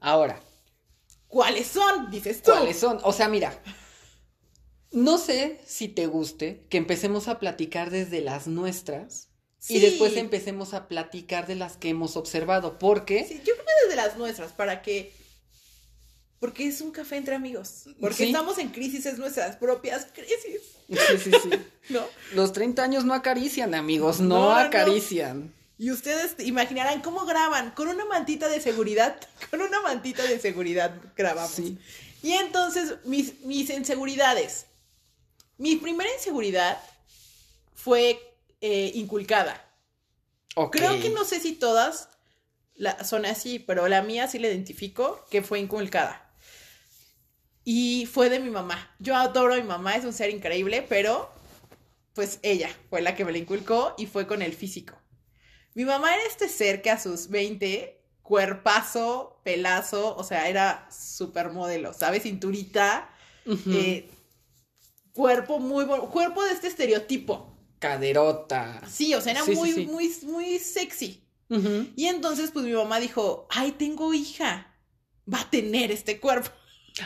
Ahora, 0.00 0.40
¿Cuáles 1.34 1.66
son? 1.66 2.12
Dices 2.12 2.42
tú. 2.42 2.52
¿cuáles 2.52 2.78
son? 2.78 3.00
O 3.02 3.12
sea, 3.12 3.28
mira, 3.28 3.60
no 4.92 5.18
sé 5.18 5.60
si 5.66 5.88
te 5.88 6.06
guste 6.06 6.64
que 6.70 6.78
empecemos 6.78 7.26
a 7.26 7.40
platicar 7.40 7.90
desde 7.90 8.20
las 8.20 8.46
nuestras 8.46 9.33
y 9.68 9.78
después 9.80 10.16
empecemos 10.16 10.74
a 10.74 10.88
platicar 10.88 11.46
de 11.46 11.54
las 11.54 11.76
que 11.76 11.88
hemos 11.88 12.16
observado, 12.16 12.78
porque 12.78 13.24
Sí, 13.26 13.38
yo 13.44 13.54
creo 13.54 13.64
que 13.66 13.72
desde 13.88 13.96
las 13.96 14.16
nuestras, 14.16 14.52
para 14.52 14.82
que. 14.82 15.12
Porque 16.40 16.66
es 16.66 16.80
un 16.82 16.90
café 16.90 17.16
entre 17.16 17.34
amigos. 17.34 17.84
Porque 18.00 18.16
Sí. 18.16 18.24
estamos 18.24 18.58
en 18.58 18.68
crisis, 18.68 19.06
es 19.06 19.16
nuestras 19.16 19.56
propias 19.56 20.06
crisis, 20.12 20.62
sí, 20.88 21.18
sí, 21.18 21.30
sí. 21.42 21.50
¿no? 21.88 22.04
Los 22.34 22.52
30 22.52 22.82
años 22.82 23.04
no 23.06 23.14
acarician, 23.14 23.74
amigos, 23.74 24.20
no, 24.20 24.26
No, 24.28 24.40
no, 24.40 24.48
no. 24.50 24.56
acarician. 24.56 25.54
Y 25.78 25.90
ustedes 25.90 26.36
imaginarán 26.46 27.00
cómo 27.00 27.24
graban, 27.24 27.70
con 27.70 27.88
una 27.88 28.04
mantita 28.04 28.48
de 28.48 28.60
seguridad, 28.60 29.16
con 29.50 29.62
una 29.62 29.80
mantita 29.80 30.22
de 30.24 30.38
seguridad 30.38 30.94
grabamos. 31.16 31.52
Sí. 31.52 31.78
Y 32.22 32.32
entonces, 32.32 32.94
mis, 33.04 33.40
mis 33.40 33.70
inseguridades. 33.70 34.66
Mi 35.56 35.76
primera 35.76 36.10
inseguridad 36.14 36.78
fue 37.74 38.18
eh, 38.66 38.92
inculcada. 38.94 39.54
Creo 40.70 41.00
que 41.00 41.10
no 41.10 41.24
sé 41.24 41.40
si 41.40 41.52
todas 41.54 42.08
la- 42.74 43.04
son 43.04 43.26
así, 43.26 43.58
pero 43.58 43.88
la 43.88 44.02
mía 44.02 44.28
sí 44.28 44.38
la 44.38 44.48
identifico 44.48 45.24
que 45.30 45.42
fue 45.42 45.60
inculcada. 45.60 46.20
Y 47.64 48.06
fue 48.06 48.28
de 48.28 48.40
mi 48.40 48.50
mamá. 48.50 48.94
Yo 48.98 49.16
adoro 49.16 49.54
a 49.54 49.56
mi 49.56 49.62
mamá, 49.62 49.96
es 49.96 50.04
un 50.04 50.12
ser 50.12 50.30
increíble, 50.30 50.82
pero 50.88 51.30
pues 52.14 52.38
ella 52.42 52.70
fue 52.90 53.02
la 53.02 53.14
que 53.16 53.24
me 53.24 53.32
la 53.32 53.38
inculcó 53.38 53.94
y 53.98 54.06
fue 54.06 54.26
con 54.26 54.42
el 54.42 54.54
físico. 54.54 54.94
Mi 55.74 55.84
mamá 55.84 56.14
era 56.14 56.24
este 56.26 56.48
ser 56.48 56.82
que 56.82 56.90
a 56.90 57.00
sus 57.00 57.28
20, 57.28 58.00
cuerpazo, 58.22 59.40
pelazo, 59.44 60.16
o 60.16 60.24
sea, 60.24 60.48
era 60.48 60.88
supermodelo, 60.90 61.92
¿sabes? 61.94 62.22
Cinturita, 62.24 63.10
eh, 63.72 64.10
cuerpo 65.12 65.58
muy 65.60 65.84
bueno, 65.84 66.10
cuerpo 66.10 66.44
de 66.44 66.52
este 66.52 66.68
estereotipo. 66.68 67.53
Caderota. 67.88 68.80
Sí, 68.90 69.14
o 69.14 69.20
sea, 69.20 69.32
era 69.32 69.44
Sí, 69.44 69.52
muy, 69.52 69.72
sí. 69.72 69.86
muy, 69.86 70.10
muy 70.22 70.58
sexy. 70.58 71.20
Y 71.94 72.06
entonces, 72.06 72.50
pues 72.50 72.64
mi 72.64 72.72
mamá 72.72 72.98
dijo, 72.98 73.46
ay, 73.50 73.72
tengo 73.72 74.12
hija, 74.12 74.74
va 75.32 75.42
a 75.42 75.50
tener 75.50 75.92
este 75.92 76.18
cuerpo. 76.18 76.50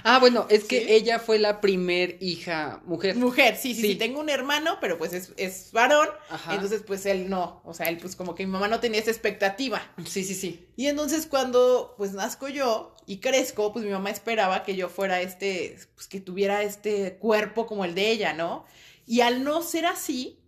Ah, 0.04 0.18
bueno, 0.20 0.46
es 0.48 0.64
que 0.64 0.94
ella 0.96 1.18
fue 1.18 1.38
la 1.38 1.60
primer 1.60 2.16
hija 2.20 2.80
mujer. 2.86 3.16
Mujer, 3.16 3.56
sí, 3.56 3.74
sí, 3.74 3.80
sí, 3.82 3.88
Sí. 3.92 3.94
tengo 3.96 4.20
un 4.20 4.28
hermano, 4.30 4.78
pero 4.80 4.96
pues 4.98 5.12
es, 5.12 5.32
es 5.36 5.70
varón. 5.72 6.08
Ajá. 6.30 6.54
Entonces, 6.54 6.82
pues 6.86 7.04
él 7.06 7.28
no, 7.28 7.60
o 7.64 7.74
sea, 7.74 7.88
él 7.88 7.98
pues 7.98 8.14
como 8.16 8.34
que 8.34 8.46
mi 8.46 8.52
mamá 8.52 8.68
no 8.68 8.80
tenía 8.80 9.00
esa 9.00 9.10
expectativa. 9.10 9.82
Sí, 10.06 10.24
sí, 10.24 10.34
sí. 10.34 10.66
Y 10.76 10.86
entonces 10.86 11.26
cuando 11.26 11.94
pues 11.98 12.12
nazco 12.12 12.48
yo 12.48 12.94
y 13.06 13.18
crezco, 13.18 13.72
pues 13.72 13.84
mi 13.84 13.90
mamá 13.90 14.10
esperaba 14.10 14.62
que 14.62 14.76
yo 14.76 14.88
fuera 14.88 15.20
este, 15.20 15.78
pues 15.94 16.06
que 16.06 16.20
tuviera 16.20 16.62
este 16.62 17.16
cuerpo 17.18 17.66
como 17.66 17.84
el 17.84 17.94
de 17.94 18.10
ella, 18.10 18.32
¿no? 18.34 18.64
Y 19.06 19.20
al 19.22 19.42
no 19.42 19.62
ser 19.62 19.86
así, 19.86 20.38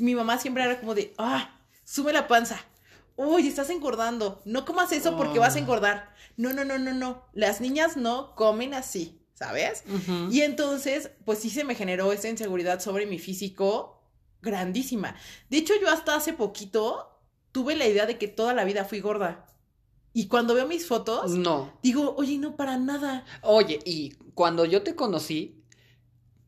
mi 0.00 0.14
mamá 0.14 0.38
siempre 0.38 0.64
era 0.64 0.78
como 0.80 0.94
de, 0.94 1.14
ah, 1.18 1.60
sube 1.84 2.12
la 2.12 2.26
panza. 2.28 2.58
Uy, 3.16 3.46
estás 3.46 3.70
engordando. 3.70 4.40
No 4.44 4.64
comas 4.64 4.90
eso 4.92 5.16
porque 5.16 5.38
vas 5.38 5.54
a 5.54 5.58
Oh. 5.58 5.62
engordar. 5.62 6.12
No, 6.36 6.52
no, 6.52 6.64
no, 6.64 6.78
no, 6.78 6.92
no. 6.92 7.24
Las 7.32 7.60
niñas 7.60 7.96
no 7.96 8.34
comen 8.34 8.74
así, 8.74 9.20
¿sabes? 9.34 9.84
Y 10.30 10.40
entonces, 10.40 11.10
pues 11.24 11.38
sí 11.38 11.50
se 11.50 11.62
me 11.64 11.74
generó 11.76 12.12
esa 12.12 12.28
inseguridad 12.28 12.80
sobre 12.80 13.06
mi 13.06 13.18
físico 13.20 14.02
grandísima. 14.42 15.14
De 15.48 15.58
hecho, 15.58 15.74
yo 15.80 15.88
hasta 15.90 16.14
hace 16.16 16.32
poquito 16.32 17.10
tuve 17.52 17.76
la 17.76 17.86
idea 17.86 18.06
de 18.06 18.18
que 18.18 18.28
toda 18.28 18.52
la 18.52 18.64
vida 18.64 18.84
fui 18.84 19.00
gorda. 19.00 19.46
Y 20.12 20.26
cuando 20.28 20.54
veo 20.54 20.66
mis 20.66 20.86
fotos, 20.86 21.30
No. 21.32 21.72
digo, 21.82 22.14
oye, 22.16 22.38
no 22.38 22.56
para 22.56 22.78
nada. 22.78 23.24
Oye, 23.42 23.78
y 23.84 24.10
cuando 24.34 24.64
yo 24.64 24.82
te 24.82 24.94
conocí, 24.94 25.63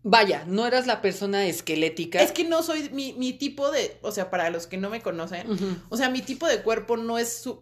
vaya, 0.08 0.44
no 0.46 0.66
eras 0.68 0.86
la 0.86 1.00
persona 1.02 1.46
esquelética. 1.46 2.22
Es 2.22 2.30
que 2.30 2.44
no 2.44 2.62
soy 2.62 2.90
mi, 2.90 3.12
mi 3.14 3.32
tipo 3.32 3.72
de, 3.72 3.98
o 4.02 4.12
sea, 4.12 4.30
para 4.30 4.50
los 4.50 4.68
que 4.68 4.76
no 4.76 4.88
me 4.88 5.02
conocen, 5.02 5.46
o 5.88 5.96
sea, 5.96 6.08
mi 6.10 6.22
tipo 6.22 6.46
de 6.46 6.62
cuerpo 6.62 6.96
no 6.96 7.18
es 7.18 7.38
su- 7.42 7.60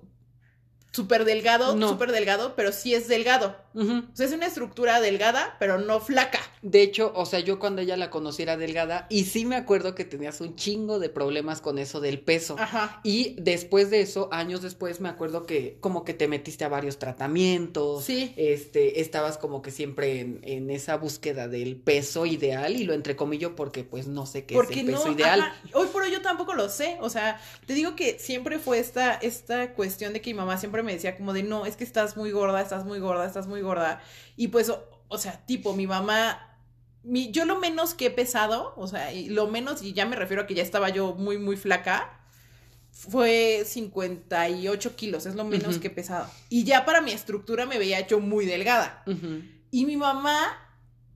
súper 0.92 1.24
delgado, 1.24 1.74
No. 1.74 1.88
súper 1.88 2.12
delgado, 2.12 2.54
pero 2.54 2.70
sí 2.70 2.94
es 2.94 3.08
delgado. 3.08 3.56
O 3.74 4.16
sea, 4.16 4.26
es 4.26 4.32
una 4.32 4.46
estructura 4.46 5.00
delgada, 5.00 5.56
pero 5.58 5.78
no 5.78 6.00
flaca. 6.00 6.38
De 6.62 6.82
hecho, 6.82 7.12
o 7.14 7.26
sea, 7.26 7.40
yo 7.40 7.58
cuando 7.58 7.82
ella 7.82 7.96
la 7.96 8.08
conocí 8.08 8.42
era 8.42 8.56
delgada 8.56 9.06
y 9.10 9.24
sí 9.24 9.44
me 9.44 9.56
acuerdo 9.56 9.94
que 9.94 10.04
tenías 10.04 10.40
un 10.40 10.54
chingo 10.56 10.98
de 10.98 11.08
problemas 11.08 11.60
con 11.60 11.78
eso 11.78 12.00
del 12.00 12.20
peso. 12.20 12.56
Ajá. 12.58 13.00
Y 13.02 13.36
después 13.40 13.90
de 13.90 14.00
eso, 14.00 14.28
años 14.32 14.62
después, 14.62 15.00
me 15.00 15.08
acuerdo 15.08 15.44
que 15.44 15.76
como 15.80 16.04
que 16.04 16.14
te 16.14 16.28
metiste 16.28 16.64
a 16.64 16.68
varios 16.68 16.98
tratamientos. 16.98 18.04
Sí. 18.04 18.32
Este, 18.36 19.00
estabas 19.00 19.38
como 19.38 19.60
que 19.60 19.70
siempre 19.70 20.20
en, 20.20 20.40
en 20.42 20.70
esa 20.70 20.96
búsqueda 20.96 21.48
del 21.48 21.76
peso 21.76 22.26
ideal 22.26 22.76
y 22.76 22.84
lo 22.84 22.94
entrecomillo 22.94 23.56
porque 23.56 23.84
pues 23.84 24.06
no 24.06 24.26
sé 24.26 24.44
qué 24.44 24.54
Porque 24.54 24.74
es 24.74 24.80
el 24.80 24.86
peso 24.86 25.06
no, 25.06 25.12
ideal. 25.12 25.40
ajá, 25.40 25.56
hoy 25.74 25.88
por 25.88 26.02
hoy 26.02 26.12
yo 26.12 26.22
tampoco 26.22 26.54
lo 26.54 26.68
sé, 26.68 26.96
o 27.00 27.10
sea, 27.10 27.40
te 27.66 27.74
digo 27.74 27.96
que 27.96 28.18
siempre 28.18 28.58
fue 28.58 28.78
esta, 28.78 29.14
esta 29.14 29.72
cuestión 29.74 30.12
de 30.12 30.20
que 30.20 30.30
mi 30.30 30.34
mamá 30.34 30.58
siempre 30.58 30.82
me 30.82 30.92
decía 30.92 31.16
como 31.16 31.32
de, 31.32 31.42
no, 31.42 31.66
es 31.66 31.76
que 31.76 31.84
estás 31.84 32.16
muy 32.16 32.30
gorda, 32.30 32.60
estás 32.60 32.84
muy 32.84 33.00
gorda, 33.00 33.26
estás 33.26 33.46
muy 33.46 33.60
gorda, 33.64 34.00
y 34.36 34.48
pues, 34.48 34.68
o, 34.68 34.88
o 35.08 35.18
sea, 35.18 35.44
tipo, 35.44 35.74
mi 35.74 35.86
mamá, 35.86 36.56
mi, 37.02 37.32
yo 37.32 37.44
lo 37.44 37.58
menos 37.58 37.94
que 37.94 38.06
he 38.06 38.10
pesado, 38.10 38.74
o 38.76 38.86
sea, 38.86 39.12
y 39.12 39.28
lo 39.28 39.48
menos, 39.48 39.82
y 39.82 39.92
ya 39.92 40.06
me 40.06 40.16
refiero 40.16 40.42
a 40.42 40.46
que 40.46 40.54
ya 40.54 40.62
estaba 40.62 40.90
yo 40.90 41.14
muy, 41.14 41.38
muy 41.38 41.56
flaca, 41.56 42.20
fue 42.92 43.64
58 43.66 44.94
kilos, 44.94 45.26
es 45.26 45.34
lo 45.34 45.44
menos 45.44 45.78
que 45.78 45.88
he 45.88 45.90
pesado, 45.90 46.30
y 46.48 46.62
ya 46.62 46.84
para 46.84 47.00
mi 47.00 47.10
estructura 47.10 47.66
me 47.66 47.78
veía 47.78 48.06
yo 48.06 48.20
muy 48.20 48.46
delgada, 48.46 49.02
y 49.70 49.84
mi 49.84 49.96
mamá 49.96 50.60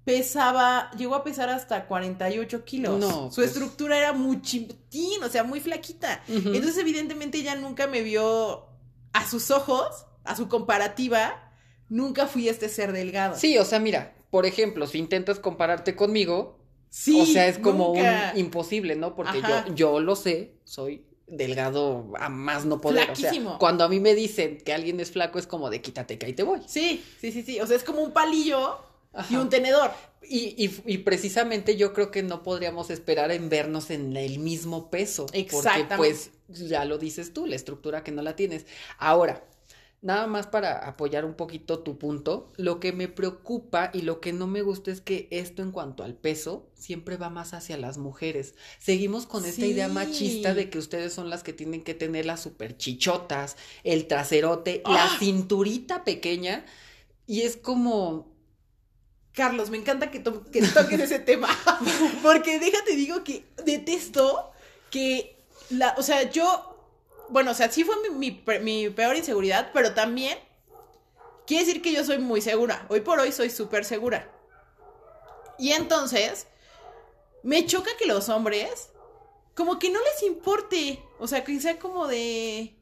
pesaba, 0.08 0.90
llegó 0.92 1.16
a 1.16 1.22
pesar 1.22 1.50
hasta 1.50 1.84
48 1.84 2.64
kilos. 2.64 2.98
No, 2.98 3.28
Su 3.30 3.36
pues. 3.36 3.48
estructura 3.48 3.98
era 3.98 4.14
muy 4.14 4.40
chiquitín, 4.40 5.22
o 5.22 5.28
sea, 5.28 5.44
muy 5.44 5.60
flaquita. 5.60 6.22
Entonces, 6.26 6.78
evidentemente, 6.78 7.36
ella 7.36 7.56
nunca 7.56 7.86
me 7.86 8.00
vio 8.00 8.68
a 9.12 9.28
sus 9.28 9.50
ojos, 9.50 10.06
a 10.24 10.34
su 10.34 10.48
comparativa, 10.48 11.47
nunca 11.88 12.26
fui 12.26 12.48
este 12.48 12.68
ser 12.68 12.92
delgado. 12.92 13.36
Sí, 13.36 13.56
o 13.58 13.64
sea, 13.64 13.78
mira, 13.80 14.14
por 14.30 14.46
ejemplo, 14.46 14.86
si 14.86 14.98
intentas 14.98 15.38
compararte 15.38 15.94
conmigo, 15.96 16.58
Sí. 16.90 17.20
o 17.20 17.26
sea, 17.26 17.48
es 17.48 17.58
como 17.58 17.88
nunca. 17.94 18.30
un 18.34 18.40
imposible, 18.40 18.96
¿no? 18.96 19.14
Porque 19.14 19.38
Ajá. 19.38 19.66
yo, 19.68 19.74
yo 19.74 20.00
lo 20.00 20.16
sé, 20.16 20.54
soy 20.64 21.04
delgado 21.26 22.12
a 22.18 22.28
más 22.30 22.64
no 22.64 22.80
poder. 22.80 23.10
O 23.10 23.14
Flaquísimo. 23.14 23.50
sea, 23.50 23.58
cuando 23.58 23.84
a 23.84 23.88
mí 23.88 24.00
me 24.00 24.14
dicen 24.14 24.58
que 24.64 24.72
alguien 24.72 24.98
es 25.00 25.10
flaco, 25.10 25.38
es 25.38 25.46
como 25.46 25.68
de 25.68 25.82
quítate 25.82 26.18
que 26.18 26.24
ahí 26.26 26.32
te 26.32 26.42
voy. 26.42 26.60
Sí, 26.66 27.04
sí, 27.20 27.30
sí, 27.32 27.42
sí. 27.42 27.60
O 27.60 27.66
sea, 27.66 27.76
es 27.76 27.84
como 27.84 28.00
un 28.00 28.12
palillo 28.12 28.78
y 29.30 29.36
un 29.36 29.50
tenedor. 29.50 29.90
Y, 30.22 30.54
y- 30.62 30.82
y 30.86 30.98
precisamente 30.98 31.76
yo 31.76 31.92
creo 31.92 32.10
que 32.10 32.22
no 32.22 32.42
podríamos 32.42 32.88
esperar 32.90 33.30
en 33.32 33.48
vernos 33.50 33.90
en 33.90 34.16
el 34.16 34.38
mismo 34.38 34.90
peso. 34.90 35.24
Porque 35.26 35.40
Exactamente. 35.40 35.96
pues 35.96 36.30
ya 36.48 36.84
lo 36.86 36.96
dices 36.98 37.32
tú, 37.34 37.44
la 37.46 37.56
estructura 37.56 38.02
que 38.02 38.10
no 38.12 38.22
la 38.22 38.34
tienes. 38.36 38.64
Ahora, 38.98 39.44
nada 40.00 40.26
más 40.28 40.46
para 40.46 40.86
apoyar 40.86 41.24
un 41.24 41.34
poquito 41.34 41.80
tu 41.80 41.98
punto, 41.98 42.52
lo 42.56 42.78
que 42.78 42.92
me 42.92 43.08
preocupa 43.08 43.90
y 43.92 44.02
lo 44.02 44.20
que 44.20 44.32
no 44.32 44.46
me 44.46 44.62
gusta 44.62 44.92
es 44.92 45.00
que 45.00 45.26
esto 45.32 45.60
en 45.62 45.72
cuanto 45.72 46.04
al 46.04 46.14
peso 46.14 46.68
siempre 46.74 47.16
va 47.16 47.30
más 47.30 47.52
hacia 47.52 47.76
las 47.76 47.98
mujeres. 47.98 48.54
Seguimos 48.78 49.26
con 49.26 49.44
esta 49.44 49.66
idea 49.66 49.88
machista 49.88 50.54
de 50.54 50.70
que 50.70 50.78
ustedes 50.78 51.12
son 51.12 51.30
las 51.30 51.42
que 51.42 51.52
tienen 51.52 51.82
que 51.82 51.94
tener 51.94 52.26
las 52.26 52.40
super 52.40 52.76
chichotas, 52.76 53.56
el 53.82 54.06
traserote, 54.06 54.82
¡Ah! 54.84 54.92
la 55.12 55.18
cinturita 55.18 56.04
pequeña. 56.04 56.64
Y 57.26 57.42
es 57.42 57.56
como, 57.56 58.32
Carlos, 59.32 59.68
me 59.70 59.78
encanta 59.78 60.10
que, 60.10 60.20
to- 60.20 60.44
que 60.44 60.62
toques 60.62 61.00
ese 61.00 61.18
tema. 61.18 61.48
Porque 62.22 62.58
déjate, 62.58 62.96
digo 62.96 63.22
que 63.24 63.44
detesto 63.64 64.50
que 64.90 65.36
la. 65.70 65.94
O 65.98 66.02
sea, 66.02 66.30
yo. 66.30 66.67
Bueno, 67.28 67.50
o 67.50 67.54
sea, 67.54 67.70
sí 67.70 67.84
fue 67.84 67.96
mi, 68.02 68.10
mi 68.10 68.30
pe- 68.30 68.60
mi 68.60 68.88
peor 68.90 69.16
inseguridad, 69.16 69.70
pero 69.72 69.94
también 69.94 70.38
quiere 71.46 71.64
decir 71.64 71.82
que 71.82 71.92
yo 71.92 72.04
soy 72.04 72.18
muy 72.18 72.40
segura. 72.40 72.86
Hoy 72.88 73.00
por 73.00 73.18
hoy 73.20 73.32
soy 73.32 73.50
súper 73.50 73.84
segura. 73.84 74.30
Y 75.58 75.72
entonces, 75.72 76.46
me 77.42 77.66
choca 77.66 77.90
que 77.98 78.06
los 78.06 78.28
hombres, 78.28 78.90
como 79.54 79.78
que 79.78 79.90
no 79.90 80.00
les 80.02 80.22
importe. 80.24 81.02
O 81.18 81.26
sea, 81.28 81.44
que 81.44 81.60
sea 81.60 81.78
como 81.78 82.06
de. 82.08 82.76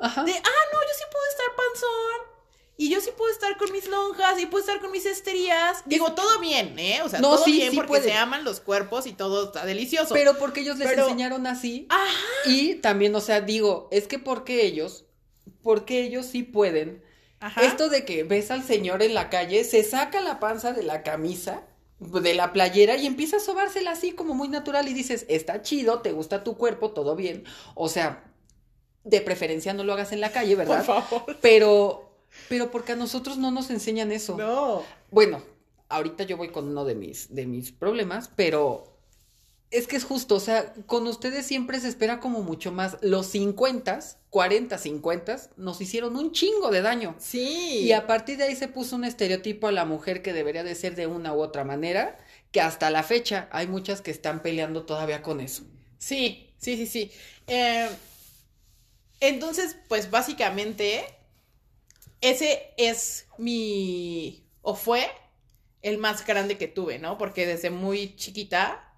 ajá. 0.00 0.24
De, 0.24 0.32
ah, 0.32 0.62
no, 0.72 0.80
yo 0.82 0.94
sí 0.98 1.04
puedo 1.12 1.26
estar 1.30 1.46
panzón. 1.56 2.31
Y 2.76 2.88
yo 2.90 3.00
sí 3.00 3.10
puedo 3.16 3.30
estar 3.30 3.56
con 3.58 3.70
mis 3.70 3.86
lonjas 3.88 4.40
y 4.40 4.46
puedo 4.46 4.64
estar 4.64 4.80
con 4.80 4.90
mis 4.90 5.06
esterías. 5.06 5.82
Digo, 5.84 6.12
todo 6.14 6.40
bien, 6.40 6.76
¿eh? 6.78 7.00
O 7.04 7.08
sea, 7.08 7.20
No, 7.20 7.34
todo 7.34 7.44
sí, 7.44 7.52
bien 7.52 7.70
sí 7.70 7.76
porque 7.76 7.88
puede. 7.88 8.04
se 8.04 8.12
aman 8.14 8.44
los 8.44 8.60
cuerpos 8.60 9.06
y 9.06 9.12
todo 9.12 9.44
está 9.46 9.64
delicioso. 9.66 10.14
Pero 10.14 10.36
porque 10.38 10.60
ellos 10.62 10.78
les 10.78 10.88
Pero- 10.88 11.04
enseñaron 11.04 11.46
así. 11.46 11.86
Ajá. 11.90 12.10
Y 12.46 12.76
también, 12.76 13.14
o 13.14 13.20
sea, 13.20 13.40
digo, 13.40 13.88
es 13.92 14.08
que 14.08 14.18
porque 14.18 14.64
ellos, 14.66 15.04
porque 15.62 16.02
ellos 16.02 16.26
sí 16.26 16.42
pueden. 16.42 17.04
Ajá. 17.40 17.62
Esto 17.62 17.88
de 17.88 18.04
que 18.04 18.24
ves 18.24 18.50
al 18.50 18.62
señor 18.64 19.02
en 19.02 19.14
la 19.14 19.28
calle, 19.28 19.64
se 19.64 19.82
saca 19.84 20.20
la 20.20 20.40
panza 20.40 20.72
de 20.72 20.82
la 20.82 21.02
camisa, 21.02 21.64
de 22.00 22.34
la 22.34 22.52
playera 22.52 22.96
y 22.96 23.06
empieza 23.06 23.36
a 23.36 23.40
sobársela 23.40 23.92
así 23.92 24.12
como 24.12 24.34
muy 24.34 24.48
natural 24.48 24.88
y 24.88 24.94
dices, 24.94 25.24
está 25.28 25.62
chido, 25.62 26.00
te 26.00 26.10
gusta 26.12 26.42
tu 26.42 26.56
cuerpo, 26.56 26.90
todo 26.92 27.14
bien. 27.16 27.44
O 27.74 27.88
sea, 27.88 28.24
de 29.04 29.20
preferencia 29.20 29.72
no 29.74 29.84
lo 29.84 29.92
hagas 29.92 30.10
en 30.12 30.20
la 30.20 30.32
calle, 30.32 30.56
Por 30.56 30.66
¿verdad? 30.66 30.84
favor. 30.84 31.36
Pero, 31.40 32.11
pero 32.48 32.70
porque 32.70 32.92
a 32.92 32.96
nosotros 32.96 33.38
no 33.38 33.50
nos 33.50 33.70
enseñan 33.70 34.12
eso. 34.12 34.36
No. 34.36 34.82
Bueno, 35.10 35.42
ahorita 35.88 36.24
yo 36.24 36.36
voy 36.36 36.48
con 36.48 36.68
uno 36.68 36.84
de 36.84 36.94
mis, 36.94 37.34
de 37.34 37.46
mis 37.46 37.72
problemas, 37.72 38.30
pero 38.34 38.92
es 39.72 39.86
que 39.86 39.96
es 39.96 40.04
justo, 40.04 40.34
o 40.34 40.40
sea, 40.40 40.74
con 40.86 41.06
ustedes 41.06 41.46
siempre 41.46 41.80
se 41.80 41.88
espera 41.88 42.20
como 42.20 42.42
mucho 42.42 42.72
más. 42.72 42.98
Los 43.00 43.26
50, 43.28 44.00
40, 44.28 44.78
50 44.78 45.36
nos 45.56 45.80
hicieron 45.80 46.16
un 46.16 46.32
chingo 46.32 46.70
de 46.70 46.82
daño. 46.82 47.14
Sí. 47.18 47.78
Y 47.80 47.92
a 47.92 48.06
partir 48.06 48.36
de 48.36 48.44
ahí 48.44 48.56
se 48.56 48.68
puso 48.68 48.96
un 48.96 49.04
estereotipo 49.04 49.68
a 49.68 49.72
la 49.72 49.86
mujer 49.86 50.22
que 50.22 50.34
debería 50.34 50.62
de 50.62 50.74
ser 50.74 50.94
de 50.94 51.06
una 51.06 51.32
u 51.34 51.40
otra 51.40 51.64
manera, 51.64 52.18
que 52.50 52.60
hasta 52.60 52.90
la 52.90 53.02
fecha 53.02 53.48
hay 53.50 53.66
muchas 53.66 54.02
que 54.02 54.10
están 54.10 54.42
peleando 54.42 54.84
todavía 54.84 55.22
con 55.22 55.40
eso. 55.40 55.64
Sí, 55.98 56.52
sí, 56.58 56.76
sí, 56.76 56.86
sí. 56.86 57.10
Eh, 57.46 57.88
entonces, 59.20 59.76
pues 59.88 60.10
básicamente, 60.10 61.04
ese 62.22 62.72
es 62.78 63.26
mi, 63.36 64.46
o 64.62 64.74
fue 64.74 65.06
el 65.82 65.98
más 65.98 66.24
grande 66.24 66.56
que 66.56 66.68
tuve, 66.68 66.98
¿no? 66.98 67.18
Porque 67.18 67.44
desde 67.46 67.68
muy 67.70 68.16
chiquita, 68.16 68.88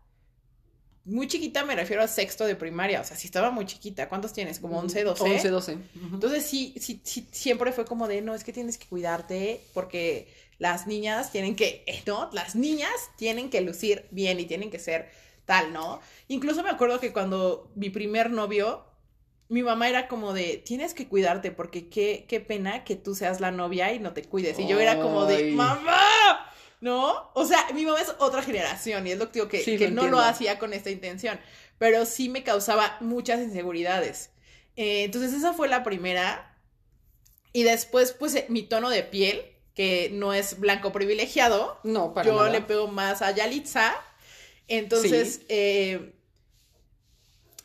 muy 1.05 1.27
chiquita 1.27 1.65
me 1.65 1.75
refiero 1.75 2.03
a 2.03 2.09
sexto 2.09 2.45
de 2.45 2.55
primaria, 2.55 3.01
o 3.01 3.05
sea, 3.05 3.17
si 3.17 3.27
estaba 3.27 3.51
muy 3.51 3.67
chiquita, 3.67 4.09
¿cuántos 4.09 4.33
tienes? 4.33 4.61
Como 4.61 4.79
11, 4.79 5.05
12. 5.05 5.23
11, 5.25 5.49
12. 5.49 5.75
Ujú. 5.75 6.15
Entonces 6.15 6.45
sí, 6.45 6.75
sí, 6.79 7.01
sí, 7.03 7.27
siempre 7.33 7.73
fue 7.73 7.87
como 7.87 8.07
de, 8.07 8.21
no, 8.21 8.35
es 8.35 8.45
que 8.45 8.53
tienes 8.53 8.79
que 8.79 8.87
cuidarte 8.87 9.61
porque 9.73 10.29
las 10.59 10.87
niñas 10.87 11.33
tienen 11.33 11.57
que, 11.57 11.83
eh, 11.87 12.03
¿no? 12.07 12.31
Las 12.33 12.55
niñas 12.55 12.93
tienen 13.17 13.51
que 13.51 13.63
lucir 13.63 14.07
bien 14.11 14.39
y 14.39 14.45
tienen 14.45 14.71
que 14.71 14.79
ser 14.79 15.11
tal, 15.47 15.73
¿no? 15.73 16.01
Incluso 16.29 16.63
me 16.63 16.71
acuerdo 16.71 17.01
que 17.01 17.13
cuando 17.13 17.71
mi 17.75 17.91
primer 17.91 18.31
novio, 18.31 18.85
mi 19.49 19.63
mamá 19.63 19.89
era 19.89 20.09
como 20.09 20.33
de, 20.33 20.63
tienes 20.65 20.95
que 20.95 21.07
cuidarte 21.09 21.51
porque 21.51 21.89
qué, 21.89 22.25
qué 22.29 22.41
pena 22.41 22.85
que 22.85 22.97
tú 22.97 23.15
seas 23.15 23.41
la 23.41 23.51
novia 23.51 23.93
y 23.93 23.99
no 23.99 24.13
te 24.13 24.23
cuides. 24.25 24.59
Y 24.59 24.67
yo 24.67 24.81
era 24.81 25.01
como 25.01 25.27
de, 25.27 25.53
mamá, 25.53 26.51
¿no? 26.81 27.31
O 27.35 27.45
sea, 27.45 27.67
mi 27.75 27.85
mamá 27.85 28.01
es 28.01 28.15
otra 28.19 28.43
generación 28.43 29.07
y 29.07 29.13
es 29.13 29.19
lo 29.19 29.27
que 29.27 29.33
digo 29.41 29.49
que, 29.49 29.63
Sí, 29.63 29.77
que 29.77 29.89
lo 29.89 30.03
no 30.03 30.09
lo 30.09 30.19
hacía 30.21 30.59
con 30.59 30.73
esta 30.73 30.91
intención, 30.91 31.39
pero 31.79 32.07
sí 32.07 32.29
me 32.29 32.43
causaba 32.43 32.97
muchas 33.01 33.41
inseguridades. 33.41 34.31
Eh, 34.77 35.05
entonces 35.05 35.33
esa 35.35 35.53
fue 35.53 35.69
la 35.69 35.83
primera. 35.85 36.51
Y 37.53 37.63
después, 37.63 38.13
pues, 38.13 38.35
eh, 38.35 38.47
mi 38.49 38.63
tono 38.63 38.91
de 38.91 39.05
piel, 39.05 39.43
que 39.75 40.11
no 40.13 40.35
es 40.35 40.59
blanco 40.59 40.91
privilegiado. 40.91 41.79
No, 41.85 42.13
para 42.15 42.27
Yo 42.27 42.37
nada. 42.37 42.49
le 42.51 42.61
pego 42.63 42.89
más 42.89 43.23
a 43.23 43.31
Yalitza. 43.31 43.95
Entonces, 44.67 45.35
Sí. 45.35 45.47
eh, 45.51 46.15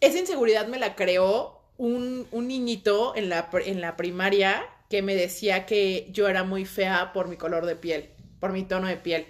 esa 0.02 0.20
inseguridad 0.20 0.68
me 0.68 0.78
la 0.80 0.96
creó 0.96 1.59
un, 1.80 2.28
un 2.32 2.48
niñito 2.50 3.16
en 3.16 3.30
la, 3.30 3.50
en 3.66 3.80
la 3.80 3.96
primaria 3.96 4.66
que 4.90 5.02
me 5.02 5.16
decía 5.16 5.66
que 5.66 6.10
yo 6.12 6.28
era 6.28 6.44
muy 6.44 6.66
fea 6.66 7.14
por 7.14 7.30
mi 7.30 7.38
color 7.38 7.66
de 7.66 7.78
piel, 7.78 8.10
por 8.42 8.52
mi 8.52 8.64
tono 8.64 8.88
de 8.88 8.98
piel. 8.98 9.26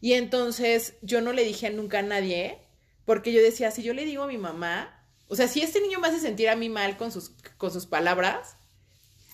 Y 0.00 0.12
entonces 0.12 0.94
yo 1.02 1.20
no 1.20 1.32
le 1.32 1.44
dije 1.44 1.70
nunca 1.70 1.98
a 1.98 2.02
nadie, 2.02 2.58
porque 3.04 3.32
yo 3.32 3.42
decía, 3.42 3.72
si 3.72 3.82
yo 3.82 3.94
le 3.94 4.04
digo 4.04 4.22
a 4.22 4.28
mi 4.28 4.38
mamá, 4.38 5.04
o 5.26 5.34
sea, 5.34 5.48
si 5.48 5.60
este 5.60 5.80
niño 5.80 5.98
me 5.98 6.06
hace 6.06 6.20
sentir 6.20 6.48
a 6.50 6.56
mí 6.56 6.68
mal 6.68 6.96
con 6.96 7.10
sus, 7.10 7.32
con 7.58 7.72
sus 7.72 7.86
palabras, 7.86 8.56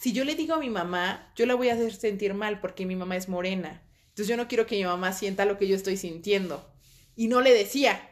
si 0.01 0.15
yo 0.15 0.25
le 0.25 0.35
digo 0.35 0.55
a 0.55 0.59
mi 0.59 0.71
mamá, 0.71 1.31
yo 1.37 1.45
la 1.45 1.55
voy 1.55 1.69
a 1.69 1.75
hacer 1.75 1.95
sentir 1.95 2.33
mal 2.33 2.61
porque 2.61 2.87
mi 2.87 2.97
mamá 2.97 3.17
es 3.17 3.29
morena. 3.29 3.83
Entonces 4.09 4.29
yo 4.29 4.39
no 4.39 4.49
quiero 4.49 4.67
que 4.67 4.77
mi 4.77 4.85
mamá 4.85 5.13
sienta 5.13 5.45
lo 5.45 5.59
que 5.59 5.69
yo 5.69 5.77
estoy 5.77 5.99
sintiendo. 5.99 6.67
Y 7.15 7.29
no 7.29 7.43
le 7.43 7.53
decía. 7.53 8.11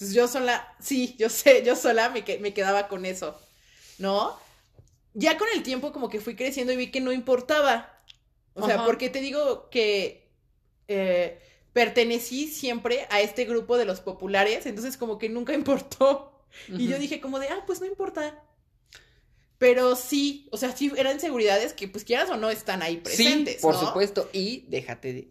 Entonces 0.00 0.14
yo 0.16 0.28
sola, 0.28 0.74
sí, 0.80 1.14
yo 1.18 1.28
sé, 1.28 1.62
yo 1.62 1.76
sola 1.76 2.08
me, 2.08 2.24
que- 2.24 2.38
me 2.38 2.54
quedaba 2.54 2.88
con 2.88 3.04
eso, 3.04 3.38
¿no? 3.98 4.34
Ya 5.12 5.36
con 5.36 5.46
el 5.54 5.62
tiempo 5.62 5.92
como 5.92 6.08
que 6.08 6.20
fui 6.20 6.36
creciendo 6.36 6.72
y 6.72 6.76
vi 6.76 6.90
que 6.90 7.02
no 7.02 7.12
importaba. 7.12 7.92
O 8.54 8.64
sea, 8.64 8.76
Ajá. 8.76 8.86
porque 8.86 9.10
te 9.10 9.20
digo 9.20 9.68
que 9.68 10.26
eh, 10.88 11.38
pertenecí 11.74 12.48
siempre 12.48 13.06
a 13.10 13.20
este 13.20 13.44
grupo 13.44 13.76
de 13.76 13.84
los 13.84 14.00
populares, 14.00 14.64
entonces 14.64 14.96
como 14.96 15.18
que 15.18 15.28
nunca 15.28 15.52
importó. 15.54 16.32
Y 16.68 16.88
yo 16.88 16.98
dije 16.98 17.20
como 17.20 17.38
de, 17.38 17.48
ah, 17.48 17.62
pues 17.66 17.80
no 17.80 17.86
importa. 17.86 18.42
Pero 19.58 19.94
sí, 19.96 20.48
o 20.50 20.56
sea, 20.56 20.74
sí 20.74 20.90
eran 20.96 21.14
inseguridades 21.16 21.74
que 21.74 21.86
pues 21.88 22.04
quieras 22.04 22.30
o 22.30 22.36
no 22.38 22.48
están 22.48 22.80
ahí 22.82 22.96
presentes, 22.96 23.56
Sí, 23.56 23.60
por 23.60 23.74
¿no? 23.74 23.80
supuesto. 23.88 24.30
Y 24.32 24.64
déjate, 24.68 25.12
de- 25.12 25.28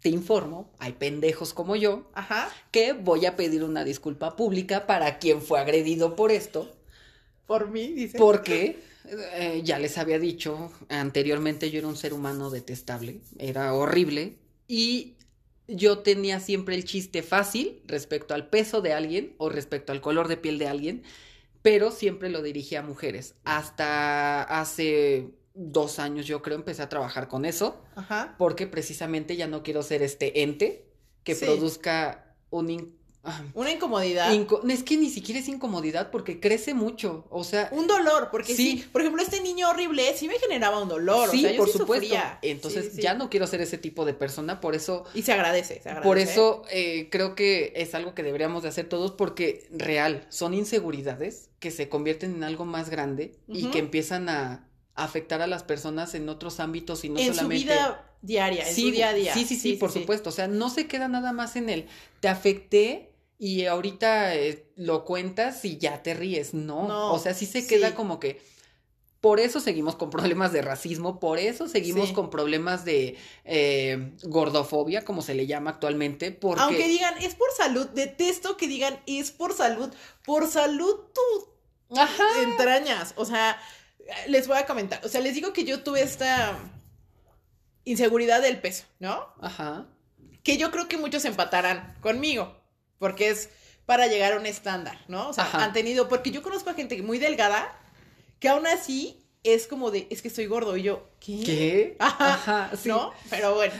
te 0.00 0.08
informo, 0.08 0.72
hay 0.78 0.92
pendejos 0.94 1.54
como 1.54 1.76
yo 1.76 2.10
Ajá, 2.14 2.58
que 2.70 2.92
voy 2.92 3.26
a 3.26 3.36
pedir 3.36 3.64
una 3.64 3.84
disculpa 3.84 4.36
pública 4.36 4.86
para 4.86 5.18
quien 5.18 5.42
fue 5.42 5.60
agredido 5.60 6.16
por 6.16 6.32
esto, 6.32 6.70
por 7.46 7.68
mí, 7.70 7.88
dice. 7.92 8.18
porque 8.18 8.80
eh, 9.34 9.62
ya 9.64 9.78
les 9.78 9.98
había 9.98 10.18
dicho 10.18 10.72
anteriormente 10.88 11.70
yo 11.70 11.78
era 11.78 11.88
un 11.88 11.96
ser 11.96 12.12
humano 12.14 12.50
detestable, 12.50 13.20
era 13.38 13.74
horrible 13.74 14.38
y 14.68 15.16
yo 15.66 16.00
tenía 16.00 16.40
siempre 16.40 16.74
el 16.74 16.84
chiste 16.84 17.22
fácil 17.22 17.82
respecto 17.86 18.34
al 18.34 18.48
peso 18.48 18.80
de 18.82 18.92
alguien 18.92 19.34
o 19.38 19.48
respecto 19.48 19.92
al 19.92 20.00
color 20.00 20.28
de 20.28 20.36
piel 20.36 20.58
de 20.58 20.66
alguien, 20.68 21.02
pero 21.62 21.90
siempre 21.92 22.30
lo 22.30 22.42
dirigía 22.42 22.80
a 22.80 22.82
mujeres. 22.82 23.34
Hasta 23.44 24.42
hace 24.42 25.30
dos 25.54 25.98
años 25.98 26.26
yo 26.26 26.42
creo 26.42 26.56
empecé 26.56 26.82
a 26.82 26.88
trabajar 26.88 27.28
con 27.28 27.44
eso 27.44 27.80
Ajá. 27.96 28.34
porque 28.38 28.66
precisamente 28.66 29.36
ya 29.36 29.46
no 29.48 29.62
quiero 29.62 29.82
ser 29.82 30.02
este 30.02 30.42
ente 30.42 30.86
que 31.24 31.34
Sí. 31.34 31.44
produzca 31.44 32.34
un... 32.50 32.70
in- 32.70 32.96
ah, 33.24 33.42
Una 33.54 33.70
incomodidad. 33.70 34.32
inco- 34.32 34.62
es 34.70 34.82
que 34.82 34.96
ni 34.96 35.10
siquiera 35.10 35.38
es 35.40 35.48
incomodidad 35.48 36.10
porque 36.10 36.40
crece 36.40 36.72
mucho, 36.72 37.26
o 37.30 37.44
sea... 37.44 37.68
un 37.72 37.86
dolor, 37.86 38.28
porque 38.30 38.54
sí. 38.54 38.78
Sí. 38.78 38.88
por 38.90 39.02
ejemplo, 39.02 39.22
este 39.22 39.40
niño 39.42 39.68
horrible 39.68 40.14
sí 40.16 40.28
me 40.28 40.38
generaba 40.38 40.80
un 40.82 40.88
dolor. 40.88 41.28
sí, 41.30 41.38
o 41.38 41.40
sea, 41.42 41.50
yo 41.52 41.56
por 41.58 41.68
sí 41.68 41.78
supuesto. 41.78 42.04
sufría. 42.06 42.38
Entonces 42.42 42.96
ya 42.96 43.12
no 43.14 43.28
quiero 43.28 43.46
ser 43.46 43.60
ese 43.60 43.76
tipo 43.76 44.04
de 44.06 44.14
persona, 44.14 44.60
por 44.60 44.74
eso... 44.74 45.04
Y 45.14 45.22
se 45.22 45.32
agradece, 45.32 45.74
se 45.82 45.88
agradece. 45.90 46.08
Por 46.08 46.16
eso 46.18 46.62
eh, 46.70 47.08
creo 47.10 47.34
que 47.34 47.72
es 47.76 47.94
algo 47.94 48.14
que 48.14 48.22
deberíamos 48.22 48.62
de 48.62 48.70
hacer 48.70 48.88
todos 48.88 49.10
porque 49.12 49.66
real, 49.72 50.24
son 50.30 50.54
inseguridades 50.54 51.50
que 51.58 51.70
se 51.70 51.88
convierten 51.90 52.36
en 52.36 52.44
algo 52.44 52.64
más 52.64 52.88
grande 52.88 53.36
y 53.46 53.66
que 53.70 53.78
empiezan 53.80 54.28
a 54.30 54.66
afectar 54.94 55.40
a 55.42 55.46
las 55.46 55.62
personas 55.62 56.14
en 56.14 56.28
otros 56.28 56.60
ámbitos 56.60 57.04
y 57.04 57.08
no 57.08 57.18
en 57.18 57.28
su 57.28 57.34
solamente... 57.34 57.64
vida 57.64 58.04
diaria, 58.22 58.68
en 58.68 58.74
su 58.74 58.90
día 58.90 59.08
a 59.10 59.14
día. 59.14 59.34
Sí, 59.34 59.44
sí, 59.44 59.56
sí, 59.56 59.74
por 59.74 59.92
supuesto. 59.92 60.30
O 60.30 60.32
sea, 60.32 60.48
no 60.48 60.70
se 60.70 60.86
queda 60.86 61.08
nada 61.08 61.32
más 61.32 61.56
en 61.56 61.68
el 61.68 61.86
te 62.20 62.28
afecté 62.28 63.12
y 63.38 63.64
ahorita 63.64 64.34
eh, 64.34 64.66
lo 64.76 65.04
cuentas 65.04 65.64
y 65.64 65.78
ya 65.78 66.02
te 66.02 66.14
ríes. 66.14 66.52
No. 66.52 66.86
No, 66.86 67.12
o 67.14 67.18
sea, 67.18 67.32
sí 67.34 67.46
se 67.46 67.66
queda 67.66 67.88
sí. 67.88 67.94
como 67.94 68.20
que. 68.20 68.42
Por 69.20 69.38
eso 69.38 69.60
seguimos 69.60 69.96
con 69.96 70.08
problemas 70.08 70.50
de 70.50 70.62
racismo, 70.62 71.20
por 71.20 71.38
eso 71.38 71.68
seguimos 71.68 72.08
Sí. 72.08 72.14
con 72.14 72.30
problemas 72.30 72.86
de 72.86 73.18
eh, 73.44 74.12
gordofobia, 74.22 75.04
como 75.04 75.20
se 75.20 75.34
le 75.34 75.46
llama 75.46 75.72
actualmente, 75.72 76.32
porque... 76.32 76.62
Aunque 76.62 76.88
digan, 76.88 77.18
es 77.20 77.34
por 77.34 77.50
salud, 77.54 77.86
detesto 77.88 78.56
que 78.56 78.66
digan, 78.66 78.98
es 79.06 79.30
por 79.30 79.52
salud. 79.52 79.92
Por 80.24 80.48
salud 80.48 81.00
tú 81.12 81.98
Ajá. 82.00 82.24
entrañas. 82.44 83.12
O 83.16 83.26
sea, 83.26 83.60
les 84.28 84.46
voy 84.46 84.58
a 84.58 84.66
comentar. 84.66 85.04
O 85.04 85.08
sea, 85.08 85.20
les 85.20 85.34
digo 85.34 85.52
que 85.52 85.64
yo 85.64 85.82
tuve 85.82 86.02
esta 86.02 86.56
inseguridad 87.84 88.42
del 88.42 88.60
peso, 88.60 88.84
¿no? 88.98 89.26
Ajá. 89.40 89.86
Que 90.42 90.56
yo 90.56 90.70
creo 90.70 90.88
que 90.88 90.96
muchos 90.96 91.24
empatarán 91.24 91.96
conmigo, 92.00 92.56
porque 92.98 93.30
es 93.30 93.50
para 93.86 94.06
llegar 94.06 94.32
a 94.32 94.36
un 94.36 94.46
estándar, 94.46 94.98
¿no? 95.08 95.28
O 95.28 95.32
sea, 95.32 95.44
Ajá. 95.44 95.64
han 95.64 95.72
tenido, 95.72 96.08
porque 96.08 96.30
yo 96.30 96.42
conozco 96.42 96.70
a 96.70 96.74
gente 96.74 97.00
muy 97.02 97.18
delgada 97.18 97.76
que 98.38 98.48
aún 98.48 98.66
así 98.66 99.19
es 99.42 99.66
como 99.66 99.90
de, 99.90 100.06
es 100.10 100.20
que 100.20 100.28
estoy 100.28 100.44
gordo 100.44 100.76
y 100.76 100.82
yo, 100.82 101.08
¿qué? 101.18 101.40
¿Qué? 101.44 101.96
Ajá, 101.98 102.34
Ajá, 102.34 102.70
sí. 102.76 102.90
¿no? 102.90 103.10
Pero 103.30 103.54
bueno, 103.54 103.72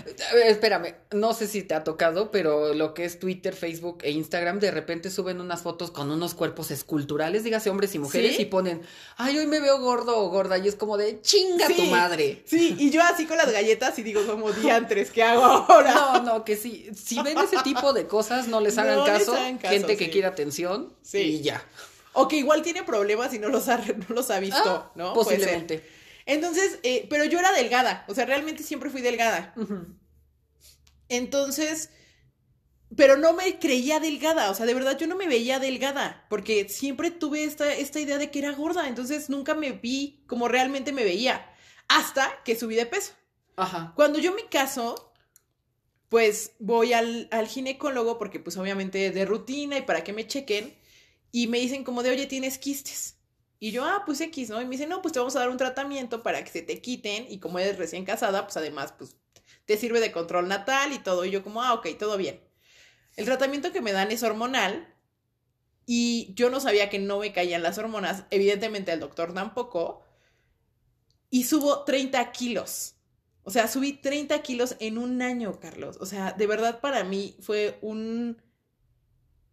espérame, 0.47 0.95
no 1.13 1.35
sé 1.35 1.47
si 1.47 1.63
te 1.63 1.75
ha 1.75 1.85
tocado, 1.85 2.31
pero 2.31 2.73
lo 2.73 2.95
que 2.95 3.05
es 3.05 3.19
Twitter, 3.19 3.55
Facebook 3.55 3.99
e 4.03 4.11
Instagram, 4.11 4.59
de 4.59 4.71
repente 4.71 5.11
suben 5.11 5.39
unas 5.39 5.61
fotos 5.61 5.91
con 5.91 6.11
unos 6.11 6.33
cuerpos 6.33 6.71
esculturales, 6.71 7.45
dígase 7.45 7.69
hombres 7.69 7.95
y 7.95 7.99
mujeres, 7.99 8.37
¿Sí? 8.37 8.43
y 8.43 8.45
ponen, 8.47 8.81
ay, 9.19 9.37
hoy 9.37 9.47
me 9.47 9.61
veo 9.61 9.79
gordo 9.81 10.17
o 10.19 10.31
gorda, 10.31 10.57
y 10.57 10.67
es 10.67 10.77
como 10.77 10.97
de, 10.97 11.21
chinga 11.21 11.67
tu 11.67 11.75
Sí. 11.75 11.91
madre. 11.91 12.43
sí, 12.47 12.75
y 12.79 12.91
yo 12.91 13.03
así 13.03 13.27
con 13.27 13.37
las 13.37 13.53
galletas 13.53 13.99
y 13.99 14.03
digo 14.03 14.25
como 14.27 14.51
diantres, 14.53 15.11
¿qué 15.11 15.23
hago 15.23 15.45
ahora? 15.45 15.93
No, 15.93 16.23
no, 16.23 16.45
que 16.45 16.57
sí, 16.57 16.89
si 16.97 17.21
ven 17.23 17.37
ese 17.37 17.59
tipo 17.63 17.93
de 17.93 18.07
cosas, 18.07 18.49
no 18.49 18.61
les 18.63 18.79
hagan 18.79 18.97
No 18.97 19.05
les 19.07 19.19
caso, 19.19 19.35
hagan 19.35 19.59
caso, 19.59 19.75
gente 19.75 19.99
que 19.99 20.07
sí. 20.07 20.11
quiere 20.11 20.27
atención, 20.27 20.95
Sí. 21.03 21.19
y 21.19 21.41
ya. 21.43 21.63
O 22.13 22.27
que 22.29 22.37
igual 22.37 22.63
tiene 22.63 22.83
problemas 22.83 23.33
y 23.35 23.39
no 23.39 23.49
los 23.49 23.69
ha, 23.69 23.77
no 23.79 24.15
los 24.15 24.31
ha 24.31 24.41
visto, 24.41 24.59
Ah, 24.65 24.93
¿no? 24.95 25.13
Posiblemente. 25.15 25.85
Entonces, 26.27 26.79
eh, 26.83 27.07
pero 27.09 27.25
yo 27.25 27.39
era 27.39 27.53
delgada, 27.53 28.05
o 28.09 28.15
sea, 28.15 28.27
realmente 28.27 28.63
siempre 28.63 28.91
fui 28.91 29.01
delgada. 29.01 29.55
Entonces, 31.09 31.91
pero 32.97 33.17
no 33.17 33.33
me 33.33 33.59
creía 33.59 34.01
delgada, 34.01 34.51
o 34.51 34.55
sea, 34.55 34.67
de 34.67 34.75
verdad 34.75 34.99
yo 34.99 35.07
no 35.07 35.17
me 35.17 35.29
veía 35.29 35.59
delgada, 35.59 36.27
porque 36.29 36.69
siempre 36.69 37.11
tuve 37.11 37.45
esta, 37.45 37.73
esta 37.73 38.01
idea 38.01 38.19
de 38.19 38.31
que 38.31 38.41
era 38.41 38.53
gorda, 38.53 38.89
entonces 38.89 39.31
nunca 39.31 39.55
me 39.55 39.73
vi 39.73 40.25
como 40.27 40.49
realmente 40.49 40.93
me 40.93 41.05
veía, 41.05 41.53
hasta 41.89 42.43
que 42.45 42.57
subí 42.57 42.75
de 42.75 42.87
peso. 42.87 43.13
Ajá. 43.57 43.93
Cuando 43.97 44.19
yo 44.19 44.35
me 44.35 44.47
caso, 44.49 45.13
pues 46.09 46.53
voy 46.59 46.93
al, 46.93 47.29
al 47.31 47.47
ginecólogo, 47.47 48.19
porque 48.19 48.41
pues 48.41 48.57
obviamente 48.57 49.11
de 49.11 49.25
rutina 49.25 49.79
y 49.79 49.83
para 49.83 50.03
que 50.03 50.13
me 50.13 50.27
chequen, 50.27 50.77
y 51.33 51.47
me 51.47 51.59
dicen 51.59 51.85
como 51.85 52.03
de, 52.03 52.11
oye, 52.11 52.27
tienes 52.27 52.59
quistes. 52.59 53.19
Y 53.59 53.73
yo, 53.73 53.85
ah, 53.85 54.03
pues 54.07 54.21
X, 54.21 54.51
¿no? 54.51 54.61
Y 54.61 54.65
me 54.65 54.73
dicen, 54.73 54.89
no, 54.89 55.03
pues 55.03 55.13
te 55.13 55.19
vamos 55.19 55.37
a 55.37 55.41
dar 55.41 55.51
un 55.51 55.59
tratamiento 55.59 56.23
para 56.23 56.43
que 56.43 56.51
se 56.51 56.63
te 56.63 56.81
quiten, 56.81 57.27
y 57.29 57.39
como 57.39 57.59
eres 57.59 57.79
recién 57.79 58.05
casada, 58.05 58.45
pues 58.47 58.57
además, 58.57 58.93
pues 58.97 59.17
te 59.67 59.77
sirve 59.77 60.01
de 60.01 60.13
control 60.13 60.49
natal 60.49 60.93
y 60.93 60.99
todo. 60.99 61.25
Y 61.25 61.31
yo 61.31 61.43
como, 61.43 61.63
ah, 61.63 61.75
ok, 61.75 61.89
todo 61.99 62.17
bien. 62.17 62.41
El 63.17 63.27
tratamiento 63.27 63.73
que 63.73 63.83
me 63.83 63.93
dan 63.93 64.11
es 64.11 64.23
hormonal, 64.23 64.95
y 65.87 66.33
yo 66.35 66.51
no 66.51 66.61
sabía 66.61 66.89
que 66.89 66.99
no 66.99 67.19
me 67.19 67.33
caían 67.33 67.63
las 67.63 67.79
hormonas, 67.79 68.25
evidentemente 68.31 68.93
el 68.93 69.01
doctor 69.01 69.35
tampoco, 69.35 70.03
y 71.29 71.45
subo 71.45 71.85
30 71.85 72.33
kilos. 72.33 72.97
O 73.43 73.51
sea, 73.51 73.69
subí 73.69 73.95
30 73.95 74.41
kilos 74.43 74.77
en 74.81 74.99
un 74.99 75.23
año, 75.23 75.59
Carlos. 75.61 75.97
O 76.01 76.07
sea, 76.07 76.33
de 76.33 76.47
verdad 76.47 76.81
para 76.81 77.05
mí 77.05 77.37
fue 77.41 77.79
un, 77.83 78.41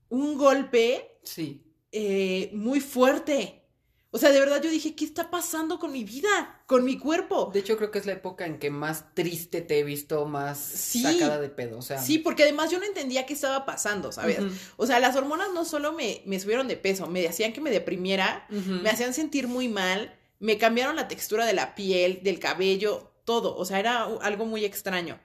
un 0.09 0.37
golpe 0.37 1.17
Sí. 1.27 1.66
Eh, 1.99 2.49
muy 2.53 2.79
fuerte. 2.79 3.63
O 4.09 4.17
sea, 4.19 4.31
de 4.31 4.39
verdad 4.39 4.61
yo 4.63 4.69
dije, 4.69 4.95
¿qué 4.95 5.03
está 5.03 5.29
pasando 5.29 5.79
con 5.79 5.91
mi 5.91 6.03
vida? 6.05 6.61
Con 6.65 6.85
mi 6.85 6.97
cuerpo. 6.97 7.51
De 7.53 7.59
hecho, 7.59 7.75
creo 7.77 7.91
que 7.91 7.99
es 7.99 8.05
la 8.05 8.13
época 8.13 8.45
en 8.45 8.57
que 8.57 8.69
más 8.71 9.13
triste 9.13 9.61
te 9.61 9.79
he 9.79 9.83
visto, 9.83 10.25
más 10.25 10.57
Sí. 10.57 11.01
sacada 11.03 11.39
de 11.39 11.49
pedo, 11.49 11.77
o 11.77 11.81
sea. 11.81 12.01
Sí, 12.01 12.17
porque 12.17 12.43
además 12.43 12.71
yo 12.71 12.79
no 12.79 12.85
entendía 12.85 13.25
qué 13.25 13.33
estaba 13.33 13.65
pasando, 13.65 14.11
¿sabes? 14.13 14.39
O 14.77 14.87
sea, 14.87 14.99
las 15.01 15.15
hormonas 15.17 15.49
no 15.53 15.65
solo 15.65 15.91
me, 15.91 16.21
me 16.25 16.39
subieron 16.39 16.67
de 16.69 16.77
peso, 16.77 17.07
me 17.07 17.27
hacían 17.27 17.51
que 17.51 17.61
me 17.61 17.69
deprimiera, 17.69 18.47
me 18.49 18.89
hacían 18.89 19.13
sentir 19.13 19.47
muy 19.47 19.67
mal, 19.67 20.15
me 20.39 20.57
cambiaron 20.57 20.95
la 20.95 21.07
textura 21.09 21.45
de 21.45 21.53
la 21.53 21.75
piel, 21.75 22.21
del 22.23 22.39
cabello, 22.39 23.11
todo. 23.25 23.55
O 23.57 23.65
sea, 23.65 23.77
era 23.79 24.03
algo 24.21 24.45
muy 24.45 24.63
extraño. 24.63 25.19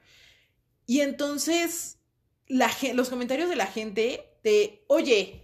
Y 0.86 1.00
entonces, 1.00 1.98
la, 2.48 2.68
los 2.94 3.08
comentarios 3.08 3.48
de 3.48 3.56
la 3.56 3.66
gente 3.66 4.26
de, 4.42 4.84
oye, 4.88 5.40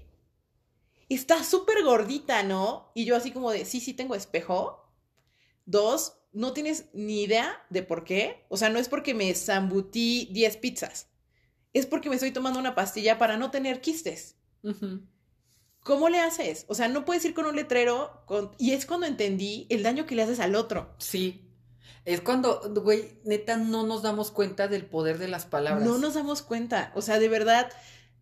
está 1.14 1.42
súper 1.44 1.82
gordita, 1.84 2.42
¿no? 2.42 2.92
Y 2.94 3.04
yo 3.04 3.16
así 3.16 3.30
como 3.30 3.50
de, 3.50 3.64
sí, 3.64 3.80
sí 3.80 3.94
tengo 3.94 4.14
espejo. 4.14 4.84
Dos, 5.64 6.18
no 6.32 6.52
tienes 6.52 6.86
ni 6.92 7.22
idea 7.22 7.64
de 7.70 7.82
por 7.82 8.04
qué. 8.04 8.46
O 8.48 8.56
sea, 8.56 8.68
no 8.70 8.78
es 8.78 8.88
porque 8.88 9.14
me 9.14 9.34
zambutí 9.34 10.28
10 10.32 10.56
pizzas. 10.58 11.08
Es 11.72 11.86
porque 11.86 12.08
me 12.08 12.16
estoy 12.16 12.32
tomando 12.32 12.58
una 12.58 12.74
pastilla 12.74 13.18
para 13.18 13.36
no 13.36 13.50
tener 13.50 13.80
quistes. 13.80 14.36
¿Cómo 15.80 16.08
le 16.08 16.20
haces? 16.20 16.64
O 16.68 16.74
sea, 16.74 16.88
no 16.88 17.04
puedes 17.04 17.24
ir 17.24 17.34
con 17.34 17.46
un 17.46 17.56
letrero 17.56 18.22
con... 18.26 18.50
y 18.58 18.72
es 18.72 18.84
cuando 18.84 19.06
entendí 19.06 19.66
el 19.70 19.82
daño 19.82 20.06
que 20.06 20.14
le 20.14 20.22
haces 20.22 20.40
al 20.40 20.54
otro. 20.54 20.94
Sí. 20.98 21.44
Es 22.04 22.20
cuando, 22.22 22.72
güey, 22.82 23.20
neta, 23.24 23.56
no 23.56 23.86
nos 23.86 24.02
damos 24.02 24.30
cuenta 24.30 24.66
del 24.68 24.86
poder 24.86 25.18
de 25.18 25.28
las 25.28 25.46
palabras. 25.46 25.86
No 25.86 25.98
nos 25.98 26.14
damos 26.14 26.42
cuenta. 26.42 26.92
O 26.94 27.02
sea, 27.02 27.18
de 27.18 27.28
verdad, 27.28 27.70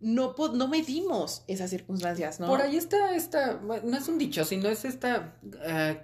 no, 0.01 0.35
no 0.53 0.69
medimos 0.69 1.43
esas 1.47 1.71
circunstancias, 1.71 2.41
¿no? 2.41 2.47
Por 2.47 2.61
ahí 2.61 2.77
está 2.77 3.15
esta, 3.15 3.61
no 3.61 3.97
es 3.97 4.09
un 4.09 4.19
dicho, 4.19 4.45
sino 4.45 4.69
es 4.69 4.85
esta, 4.85 5.35
eh, 5.65 6.01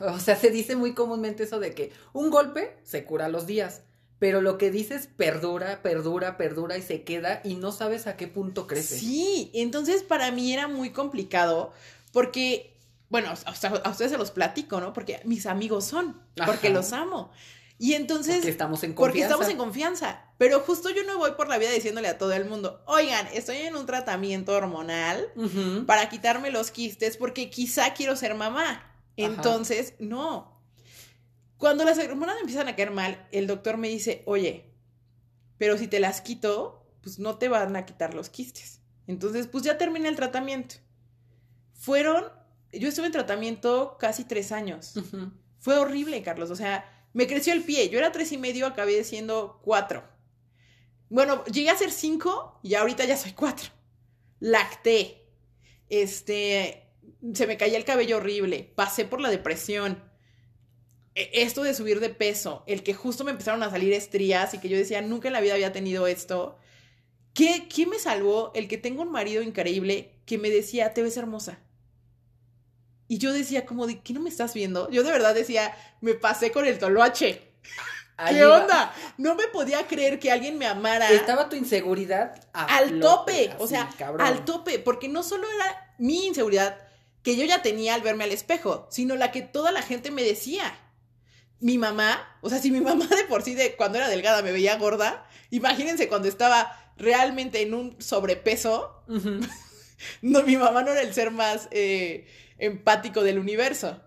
o 0.00 0.18
sea, 0.18 0.36
se 0.36 0.50
dice 0.50 0.76
muy 0.76 0.94
comúnmente 0.94 1.44
eso 1.44 1.58
de 1.60 1.74
que 1.74 1.92
un 2.12 2.30
golpe 2.30 2.76
se 2.82 3.04
cura 3.04 3.28
los 3.28 3.46
días, 3.46 3.82
pero 4.18 4.40
lo 4.40 4.58
que 4.58 4.70
dices 4.70 5.08
perdura, 5.16 5.82
perdura, 5.82 6.36
perdura 6.36 6.78
y 6.78 6.82
se 6.82 7.02
queda 7.02 7.40
y 7.44 7.56
no 7.56 7.72
sabes 7.72 8.06
a 8.06 8.16
qué 8.16 8.28
punto 8.28 8.66
crece. 8.66 8.98
Sí, 8.98 9.50
entonces 9.54 10.02
para 10.02 10.30
mí 10.30 10.52
era 10.52 10.68
muy 10.68 10.90
complicado 10.90 11.72
porque, 12.12 12.76
bueno, 13.08 13.28
a 13.28 13.90
ustedes 13.90 14.12
se 14.12 14.18
los 14.18 14.30
platico, 14.30 14.80
¿no? 14.80 14.92
Porque 14.92 15.20
mis 15.24 15.46
amigos 15.46 15.84
son, 15.84 16.20
porque 16.46 16.68
Ajá. 16.68 16.76
los 16.76 16.92
amo. 16.92 17.30
Y 17.78 17.94
entonces... 17.94 18.36
Porque 18.36 18.50
estamos 18.50 18.84
en 18.84 18.94
Porque 18.94 19.10
confianza. 19.20 19.34
estamos 19.34 19.50
en 19.52 19.58
confianza. 19.58 20.24
Pero 20.38 20.60
justo 20.60 20.90
yo 20.90 21.02
no 21.04 21.18
voy 21.18 21.32
por 21.32 21.48
la 21.48 21.58
vida 21.58 21.70
diciéndole 21.70 22.08
a 22.08 22.18
todo 22.18 22.32
el 22.32 22.44
mundo, 22.44 22.82
oigan, 22.86 23.26
estoy 23.32 23.56
en 23.58 23.76
un 23.76 23.86
tratamiento 23.86 24.52
hormonal 24.52 25.32
para 25.86 26.08
quitarme 26.08 26.50
los 26.50 26.70
quistes 26.70 27.16
porque 27.16 27.50
quizá 27.50 27.94
quiero 27.94 28.16
ser 28.16 28.34
mamá. 28.34 28.70
Ajá. 28.70 28.90
Entonces, 29.16 29.94
no. 29.98 30.62
Cuando 31.56 31.84
las 31.84 31.98
hormonas 31.98 32.36
me 32.36 32.40
empiezan 32.42 32.68
a 32.68 32.76
caer 32.76 32.90
mal, 32.90 33.28
el 33.32 33.46
doctor 33.46 33.76
me 33.76 33.88
dice, 33.88 34.22
oye, 34.26 34.74
pero 35.58 35.78
si 35.78 35.86
te 35.86 36.00
las 36.00 36.20
quito, 36.20 36.86
pues 37.00 37.18
no 37.18 37.38
te 37.38 37.48
van 37.48 37.74
a 37.76 37.86
quitar 37.86 38.14
los 38.14 38.28
quistes. 38.28 38.80
Entonces, 39.06 39.46
pues 39.46 39.64
ya 39.64 39.78
terminé 39.78 40.08
el 40.08 40.16
tratamiento. 40.16 40.76
Fueron, 41.74 42.24
yo 42.72 42.88
estuve 42.88 43.06
en 43.06 43.12
tratamiento 43.12 43.96
casi 43.98 44.24
tres 44.24 44.52
años. 44.52 44.96
Ujú. 44.96 45.32
Fue 45.58 45.76
horrible, 45.78 46.22
Carlos. 46.22 46.50
O 46.50 46.56
sea, 46.56 46.84
me 47.14 47.26
creció 47.26 47.54
el 47.54 47.64
pie. 47.64 47.88
Yo 47.88 47.98
era 47.98 48.12
tres 48.12 48.32
y 48.32 48.38
medio, 48.38 48.66
acabé 48.66 49.02
siendo 49.04 49.60
cuatro. 49.64 50.04
Bueno, 51.08 51.44
llegué 51.46 51.70
a 51.70 51.76
ser 51.76 51.90
cinco 51.90 52.58
y 52.62 52.74
ahorita 52.74 53.04
ya 53.04 53.16
soy 53.16 53.32
cuatro. 53.32 53.68
Lacté. 54.40 55.28
Este, 55.88 56.88
se 57.34 57.46
me 57.46 57.56
caía 57.56 57.76
el 57.78 57.84
cabello 57.84 58.18
horrible. 58.18 58.72
Pasé 58.74 59.04
por 59.04 59.20
la 59.20 59.30
depresión. 59.30 60.02
E- 61.14 61.30
Esto 61.42 61.62
de 61.62 61.74
subir 61.74 62.00
de 62.00 62.10
peso, 62.10 62.64
el 62.66 62.82
que 62.82 62.94
justo 62.94 63.24
me 63.24 63.30
empezaron 63.30 63.62
a 63.62 63.70
salir 63.70 63.92
estrías 63.92 64.54
y 64.54 64.58
que 64.58 64.68
yo 64.68 64.76
decía, 64.76 65.00
nunca 65.02 65.28
en 65.28 65.32
la 65.34 65.40
vida 65.40 65.54
había 65.54 65.72
tenido 65.72 66.06
esto. 66.06 66.58
¿Qué, 67.34 67.68
¿Qué 67.68 67.86
me 67.86 67.98
salvó? 68.00 68.52
El 68.54 68.68
que 68.68 68.78
tengo 68.78 69.02
un 69.02 69.12
marido 69.12 69.42
increíble 69.42 70.12
que 70.26 70.38
me 70.38 70.50
decía, 70.50 70.94
te 70.94 71.02
ves 71.02 71.18
hermosa. 71.18 71.60
Y 73.14 73.18
yo 73.18 73.32
decía, 73.32 73.64
como 73.64 73.86
de, 73.86 74.00
¿qué 74.00 74.12
no 74.12 74.18
me 74.18 74.28
estás 74.28 74.54
viendo? 74.54 74.90
Yo 74.90 75.04
de 75.04 75.12
verdad 75.12 75.36
decía, 75.36 75.72
me 76.00 76.14
pasé 76.14 76.50
con 76.50 76.66
el 76.66 76.80
toloache. 76.80 77.42
Ahí 78.16 78.34
¿Qué 78.34 78.44
onda? 78.44 78.92
No 79.18 79.36
me 79.36 79.46
podía 79.46 79.86
creer 79.86 80.18
que 80.18 80.32
alguien 80.32 80.58
me 80.58 80.66
amara 80.66 81.08
Estaba 81.12 81.48
tu 81.48 81.54
inseguridad 81.54 82.34
al 82.52 82.98
tope. 82.98 83.54
O 83.60 83.68
sea, 83.68 83.88
cabrón. 83.96 84.26
al 84.26 84.44
tope. 84.44 84.80
Porque 84.80 85.08
no 85.08 85.22
solo 85.22 85.46
era 85.48 85.94
mi 85.98 86.26
inseguridad 86.26 86.76
que 87.22 87.36
yo 87.36 87.44
ya 87.44 87.62
tenía 87.62 87.94
al 87.94 88.02
verme 88.02 88.24
al 88.24 88.32
espejo, 88.32 88.88
sino 88.90 89.14
la 89.14 89.30
que 89.30 89.42
toda 89.42 89.70
la 89.70 89.82
gente 89.82 90.10
me 90.10 90.24
decía. 90.24 90.76
Mi 91.60 91.78
mamá, 91.78 92.18
o 92.40 92.50
sea, 92.50 92.58
si 92.58 92.72
mi 92.72 92.80
mamá 92.80 93.06
de 93.06 93.22
por 93.28 93.42
sí, 93.42 93.54
de 93.54 93.76
cuando 93.76 93.98
era 93.98 94.08
delgada, 94.08 94.42
me 94.42 94.50
veía 94.50 94.76
gorda, 94.76 95.24
imagínense 95.50 96.08
cuando 96.08 96.26
estaba 96.26 96.92
realmente 96.96 97.62
en 97.62 97.74
un 97.74 97.96
sobrepeso, 98.00 99.04
no, 100.22 100.42
mi 100.42 100.56
mamá 100.56 100.82
no 100.82 100.90
era 100.92 101.02
el 101.02 101.12
ser 101.14 101.30
más 101.30 101.68
eh, 101.70 102.26
empático 102.58 103.22
del 103.22 103.38
universo. 103.38 104.00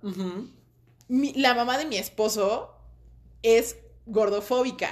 Mi- 1.07 1.34
la 1.34 1.53
mamá 1.53 1.78
de 1.78 1.86
mi 1.86 1.98
esposo 1.98 2.74
es 3.44 3.78
gordofóbica. 4.06 4.90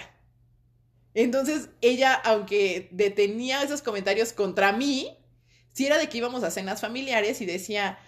Entonces, 1.13 1.69
ella, 1.81 2.13
aunque 2.13 2.89
detenía 2.91 3.63
esos 3.63 3.81
comentarios 3.81 4.33
contra 4.33 4.71
mí, 4.73 5.17
si 5.71 5.85
era 5.85 5.97
de 5.97 6.09
que 6.09 6.17
íbamos 6.17 6.43
a 6.43 6.51
cenas 6.51 6.81
familiares 6.81 7.39
y 7.41 7.45
decía, 7.45 7.99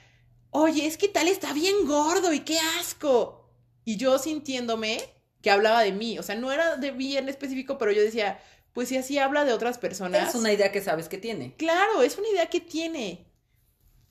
oye, 0.52 0.86
es 0.86 0.98
que 0.98 1.08
tal 1.08 1.28
está 1.28 1.54
bien 1.54 1.86
gordo 1.86 2.34
y 2.34 2.42
qué 2.42 2.60
asco. 2.80 3.50
Y 3.86 3.96
yo 3.98 4.20
sintiéndome 4.20 5.00
que 5.42 5.52
hablaba 5.52 5.82
de 5.84 5.94
mí, 5.94 6.20
o 6.20 6.24
sea, 6.24 6.36
no 6.36 6.52
era 6.52 6.76
de 6.78 6.92
mí 6.92 7.16
en 7.16 7.30
específico, 7.30 7.78
pero 7.78 7.92
yo 7.94 8.02
decía, 8.02 8.40
pues 8.78 8.90
si 8.90 8.98
así 8.98 9.18
habla 9.18 9.44
de 9.44 9.54
otras 9.54 9.80
personas. 9.80 10.30
Es 10.30 10.36
una 10.36 10.54
idea 10.54 10.72
que 10.72 10.82
sabes 10.82 11.10
que 11.10 11.18
tiene. 11.18 11.56
Claro, 11.56 12.04
es 12.04 12.20
una 12.20 12.28
idea 12.28 12.46
que 12.46 12.62
tiene. 12.62 13.26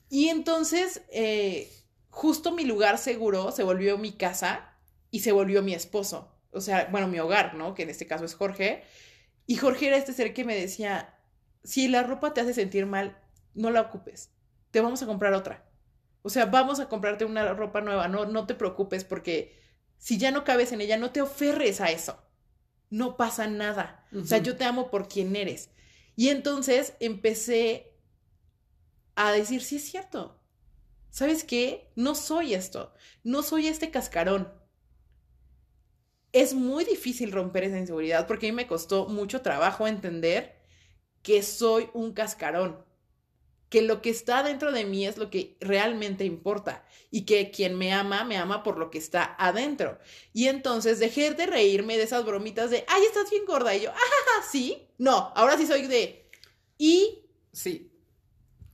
Y 0.09 0.27
entonces, 0.27 1.03
eh, 1.09 1.71
justo 2.09 2.51
mi 2.51 2.65
lugar 2.65 2.97
seguro 2.97 3.53
se 3.53 3.63
volvió 3.63 3.97
mi 3.97 4.11
casa 4.11 4.77
y 5.09 5.21
se 5.21 5.31
volvió 5.31 5.63
mi 5.63 5.73
esposo. 5.73 6.35
O 6.51 6.59
sea, 6.59 6.89
bueno, 6.91 7.07
mi 7.07 7.17
hogar, 7.17 7.53
¿no? 7.53 7.75
Que 7.75 7.83
en 7.83 7.89
este 7.89 8.07
caso 8.07 8.25
es 8.25 8.35
Jorge. 8.35 8.83
Y 9.45 9.55
Jorge 9.55 9.87
era 9.87 9.95
este 9.95 10.11
ser 10.11 10.33
que 10.33 10.43
me 10.43 10.59
decía, 10.59 11.17
si 11.63 11.87
la 11.87 12.03
ropa 12.03 12.33
te 12.33 12.41
hace 12.41 12.53
sentir 12.53 12.85
mal, 12.85 13.17
no 13.53 13.71
la 13.71 13.79
ocupes. 13.79 14.31
Te 14.71 14.81
vamos 14.81 15.01
a 15.01 15.05
comprar 15.05 15.31
otra. 15.31 15.63
O 16.23 16.29
sea, 16.29 16.45
vamos 16.45 16.81
a 16.81 16.89
comprarte 16.89 17.23
una 17.23 17.53
ropa 17.53 17.79
nueva. 17.79 18.09
No, 18.09 18.25
no 18.25 18.45
te 18.45 18.53
preocupes 18.53 19.05
porque 19.05 19.57
si 19.97 20.17
ya 20.17 20.31
no 20.31 20.43
cabes 20.43 20.73
en 20.73 20.81
ella, 20.81 20.97
no 20.97 21.11
te 21.11 21.21
oferres 21.21 21.79
a 21.79 21.89
eso. 21.89 22.21
No 22.89 23.17
pasa 23.17 23.47
nada. 23.47 24.05
O 24.15 24.23
sea, 24.23 24.37
yo 24.39 24.55
te 24.55 24.63
amo 24.63 24.89
por 24.89 25.07
quien 25.07 25.35
eres. 25.35 25.69
Y 26.15 26.29
entonces 26.29 26.93
empecé 26.99 27.93
a 29.15 29.31
decir, 29.31 29.61
sí 29.61 29.77
es 29.77 29.89
cierto. 29.89 30.39
¿Sabes 31.09 31.43
qué? 31.43 31.91
No 31.95 32.15
soy 32.15 32.53
esto. 32.53 32.93
No 33.23 33.43
soy 33.43 33.67
este 33.67 33.91
cascarón 33.91 34.51
es 36.31 36.53
muy 36.53 36.85
difícil 36.85 37.31
romper 37.31 37.63
esa 37.63 37.79
inseguridad 37.79 38.27
porque 38.27 38.47
a 38.47 38.51
mí 38.51 38.55
me 38.55 38.67
costó 38.67 39.07
mucho 39.07 39.41
trabajo 39.41 39.87
entender 39.87 40.55
que 41.23 41.41
soy 41.43 41.89
un 41.93 42.13
cascarón, 42.13 42.85
que 43.69 43.81
lo 43.81 44.01
que 44.01 44.09
está 44.09 44.43
dentro 44.43 44.71
de 44.71 44.85
mí 44.85 45.05
es 45.05 45.17
lo 45.17 45.29
que 45.29 45.57
realmente 45.59 46.23
importa 46.23 46.85
y 47.11 47.25
que 47.25 47.51
quien 47.51 47.77
me 47.77 47.93
ama, 47.93 48.23
me 48.23 48.37
ama 48.37 48.63
por 48.63 48.77
lo 48.77 48.89
que 48.89 48.97
está 48.97 49.35
adentro. 49.37 49.99
Y 50.33 50.47
entonces 50.47 50.99
dejé 50.99 51.31
de 51.31 51.45
reírme 51.45 51.97
de 51.97 52.03
esas 52.03 52.25
bromitas 52.25 52.69
de, 52.69 52.85
ay, 52.87 53.03
estás 53.03 53.29
bien 53.29 53.45
gorda 53.45 53.75
y 53.75 53.81
yo, 53.81 53.91
ah, 53.91 54.43
sí, 54.49 54.87
no, 54.97 55.31
ahora 55.35 55.57
sí 55.57 55.67
soy 55.67 55.87
de, 55.87 56.27
y... 56.77 57.23
Sí. 57.51 57.91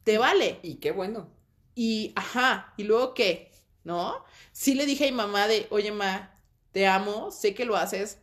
Te 0.04 0.18
vale. 0.18 0.60
Y 0.64 0.76
qué 0.76 0.92
bueno. 0.92 1.30
Y, 1.76 2.12
ajá, 2.16 2.74
y 2.78 2.84
luego 2.84 3.14
qué, 3.14 3.52
¿no? 3.84 4.24
Sí 4.52 4.76
le 4.76 4.86
dije 4.86 5.08
a 5.08 5.12
mi 5.12 5.18
mamá 5.18 5.48
de, 5.48 5.68
oye, 5.70 5.92
ma, 5.92 6.40
te 6.72 6.86
amo, 6.86 7.32
sé 7.32 7.54
que 7.54 7.66
lo 7.66 7.76
haces 7.76 8.20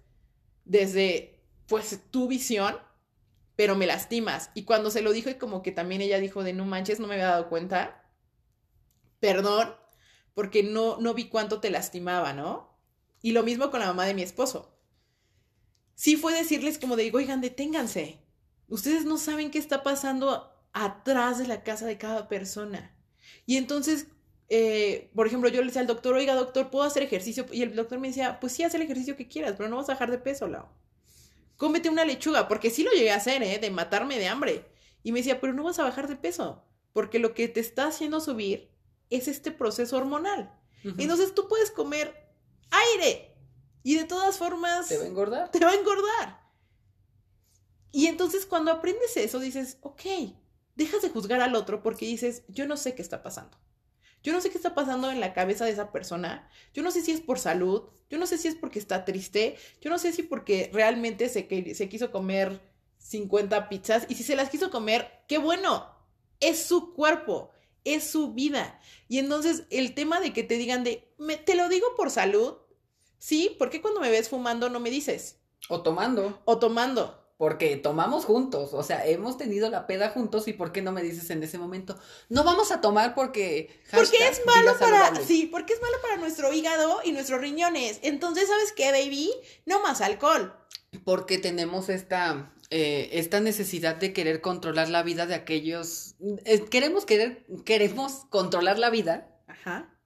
desde, 0.65 1.41
pues, 1.67 2.01
tu 2.11 2.29
visión, 2.29 2.79
pero 3.61 3.77
me 3.77 3.87
lastimas. 3.87 4.51
Y 4.55 4.63
cuando 4.63 4.91
se 4.91 5.03
lo 5.03 5.13
dijo 5.13 5.29
y 5.29 5.35
como 5.35 5.61
que 5.61 5.71
también 5.71 6.01
ella 6.01 6.19
dijo 6.19 6.43
de 6.43 6.55
no 6.55 6.65
manches, 6.65 6.99
no 6.99 7.07
me 7.07 7.17
había 7.17 7.27
dado 7.27 7.51
cuenta, 7.51 8.11
perdón, 9.19 9.75
porque 10.33 10.63
no, 10.63 10.97
no 10.97 11.13
vi 11.13 11.29
cuánto 11.29 11.61
te 11.61 11.69
lastimaba, 11.69 12.33
¿no? 12.33 12.75
Y 13.21 13.33
lo 13.33 13.43
mismo 13.43 13.71
con 13.71 13.81
la 13.81 13.87
mamá 13.89 14.07
de 14.07 14.15
mi 14.15 14.23
esposo. 14.23 14.81
Sí 15.95 16.17
fue 16.17 16.33
decirles 16.33 16.79
como 16.79 16.97
de, 16.97 17.11
oigan, 17.13 17.43
deténganse. 17.43 18.25
Ustedes 18.67 19.05
no 19.05 19.19
saben 19.19 19.51
qué 19.51 19.59
está 19.59 19.83
pasando 19.83 20.51
atrás 20.73 21.37
de 21.37 21.47
la 21.47 21.63
casa 21.63 21.85
de 21.85 21.99
cada 21.99 22.29
persona. 22.29 22.97
Y 23.45 23.59
entonces 23.59 24.07
eh, 24.49 25.11
por 25.15 25.27
ejemplo, 25.27 25.51
yo 25.51 25.61
le 25.61 25.67
decía 25.67 25.83
al 25.83 25.87
doctor, 25.87 26.15
oiga, 26.15 26.35
doctor, 26.35 26.71
¿puedo 26.71 26.87
hacer 26.87 27.03
ejercicio? 27.03 27.45
Y 27.53 27.61
el 27.61 27.77
doctor 27.77 27.99
me 27.99 28.09
decía, 28.09 28.41
pues 28.41 28.55
sí, 28.55 28.63
haz 28.63 28.73
el 28.73 28.81
ejercicio 28.81 29.19
que 29.19 29.29
quieras, 29.29 29.57
pero 29.59 29.69
no 29.69 29.77
vas 29.77 29.91
a 29.91 29.93
bajar 29.93 30.11
de 30.11 30.17
peso, 30.17 30.49
Lau. 30.49 30.65
Cómete 31.61 31.91
una 31.91 32.07
lechuga, 32.07 32.49
porque 32.49 32.71
sí 32.71 32.85
lo 32.85 32.91
llegué 32.91 33.13
a 33.13 33.17
hacer, 33.17 33.43
¿eh? 33.43 33.59
De 33.59 33.71
matarme 33.71 34.19
de 34.19 34.29
hambre. 34.29 34.65
Y 35.03 35.13
me 35.13 35.19
decía, 35.19 35.43
pero 35.43 35.53
no 35.53 35.63
vas 35.63 35.79
a 35.79 35.85
bajar 35.85 36.09
de 36.09 36.17
peso, 36.17 36.65
porque 36.95 37.19
lo 37.19 37.35
que 37.35 37.49
te 37.49 37.61
está 37.61 37.89
haciendo 37.89 38.19
subir 38.21 38.71
es 39.11 39.29
este 39.29 39.51
proceso 39.51 39.99
hormonal. 39.99 40.59
Entonces 40.97 41.35
tú 41.35 41.49
puedes 41.49 41.71
comer 41.71 42.33
aire 42.71 43.37
y 43.83 43.97
de 43.97 44.05
todas 44.05 44.39
formas... 44.39 44.89
Te 44.89 44.97
va 44.97 45.05
a 45.05 45.09
engordar. 45.09 45.51
Te 45.51 45.63
va 45.63 45.73
a 45.73 45.75
engordar. 45.75 46.41
Y 47.93 48.07
entonces 48.07 48.47
cuando 48.47 48.73
aprendes 48.73 49.15
eso, 49.19 49.39
dices, 49.39 49.77
ok, 49.83 50.01
dejas 50.77 51.03
de 51.03 51.11
juzgar 51.11 51.43
al 51.43 51.55
otro 51.57 51.83
porque 51.83 52.07
dices, 52.07 52.43
yo 52.49 52.67
no 52.67 52.79
sé 52.79 52.95
qué 52.95 53.03
está 53.03 53.23
pasando. 53.23 53.59
Yo 54.23 54.33
no 54.33 54.41
sé 54.41 54.51
qué 54.51 54.57
está 54.57 54.75
pasando 54.75 55.11
en 55.11 55.21
la 55.21 55.33
cabeza 55.33 55.65
de 55.65 55.71
esa 55.73 55.93
persona. 55.93 56.49
Yo 56.75 56.83
no 56.83 56.91
sé 56.91 57.03
si 57.03 57.13
es 57.13 57.21
por 57.21 57.39
salud. 57.39 57.85
Yo 58.09 58.19
no 58.19 58.27
sé 58.27 58.39
si 58.39 58.49
es 58.49 58.55
porque 58.55 58.79
está 58.79 59.05
triste. 59.05 59.57
Yo 59.81 59.91
no 59.91 59.99
sé 59.99 60.13
si 60.13 60.23
porque 60.23 60.71
realmente 60.73 61.29
se, 61.29 61.75
se 61.75 61.89
quiso 61.89 62.11
comer 62.11 62.61
50 62.99 63.69
pizzas. 63.69 64.07
Y 64.09 64.15
si 64.15 64.23
se 64.23 64.37
las 64.37 64.51
quiso 64.51 64.71
comer, 64.71 65.11
qué 65.27 65.39
bueno. 65.39 65.87
Es 66.41 66.65
su 66.65 66.93
cuerpo. 66.93 67.51
Es 67.85 68.05
su 68.11 68.35
vida. 68.35 68.81
Y 69.09 69.19
entonces 69.19 69.65
el 69.71 69.95
tema 69.95 70.21
de 70.21 70.33
que 70.33 70.43
te 70.43 70.59
digan 70.59 70.85
de, 70.85 71.15
te 71.47 71.55
lo 71.55 71.69
digo 71.69 71.87
por 71.97 72.11
salud. 72.11 72.57
Sí, 73.19 73.55
¿por 73.59 73.71
qué 73.71 73.81
cuando 73.81 74.01
me 74.01 74.11
ves 74.11 74.29
fumando 74.29 74.71
no 74.71 74.81
me 74.81 74.91
dices? 74.91 75.41
O 75.69 75.83
tomando. 75.83 76.41
O 76.45 76.59
tomando 76.59 77.20
porque 77.41 77.77
tomamos 77.77 78.27
juntos, 78.27 78.75
o 78.75 78.83
sea, 78.83 79.07
hemos 79.07 79.39
tenido 79.39 79.71
la 79.71 79.87
peda 79.87 80.11
juntos 80.11 80.47
y 80.47 80.53
¿por 80.53 80.73
qué 80.73 80.83
no 80.83 80.93
me 80.93 81.01
dices 81.01 81.31
en 81.31 81.43
ese 81.43 81.57
momento? 81.57 81.99
No 82.29 82.45
vamos 82.45 82.71
a 82.71 82.83
tomar 82.83 83.15
porque... 83.15 83.81
porque 83.91 84.19
es 84.29 84.43
malo 84.45 84.79
para... 84.79 85.17
Sí, 85.25 85.49
porque 85.51 85.73
es 85.73 85.81
malo 85.81 85.97
para 86.03 86.19
nuestro 86.19 86.53
hígado 86.53 87.01
y 87.03 87.13
nuestros 87.13 87.41
riñones. 87.41 87.99
Entonces, 88.03 88.47
¿sabes 88.47 88.75
qué, 88.77 88.93
baby? 88.93 89.31
No 89.65 89.81
más 89.81 90.03
alcohol. 90.03 90.55
Porque 91.03 91.39
tenemos 91.39 91.89
esta, 91.89 92.53
eh, 92.69 93.09
esta 93.13 93.41
necesidad 93.41 93.97
de 93.97 94.13
querer 94.13 94.43
controlar 94.43 94.91
la 94.91 95.03
vida 95.03 95.25
de 95.25 95.35
aquellos... 95.35 96.17
Eh, 96.45 96.67
queremos 96.69 97.07
querer, 97.07 97.47
queremos 97.65 98.27
controlar 98.29 98.79
la 98.79 98.91
vida. 98.91 99.35
Ajá 99.47 99.97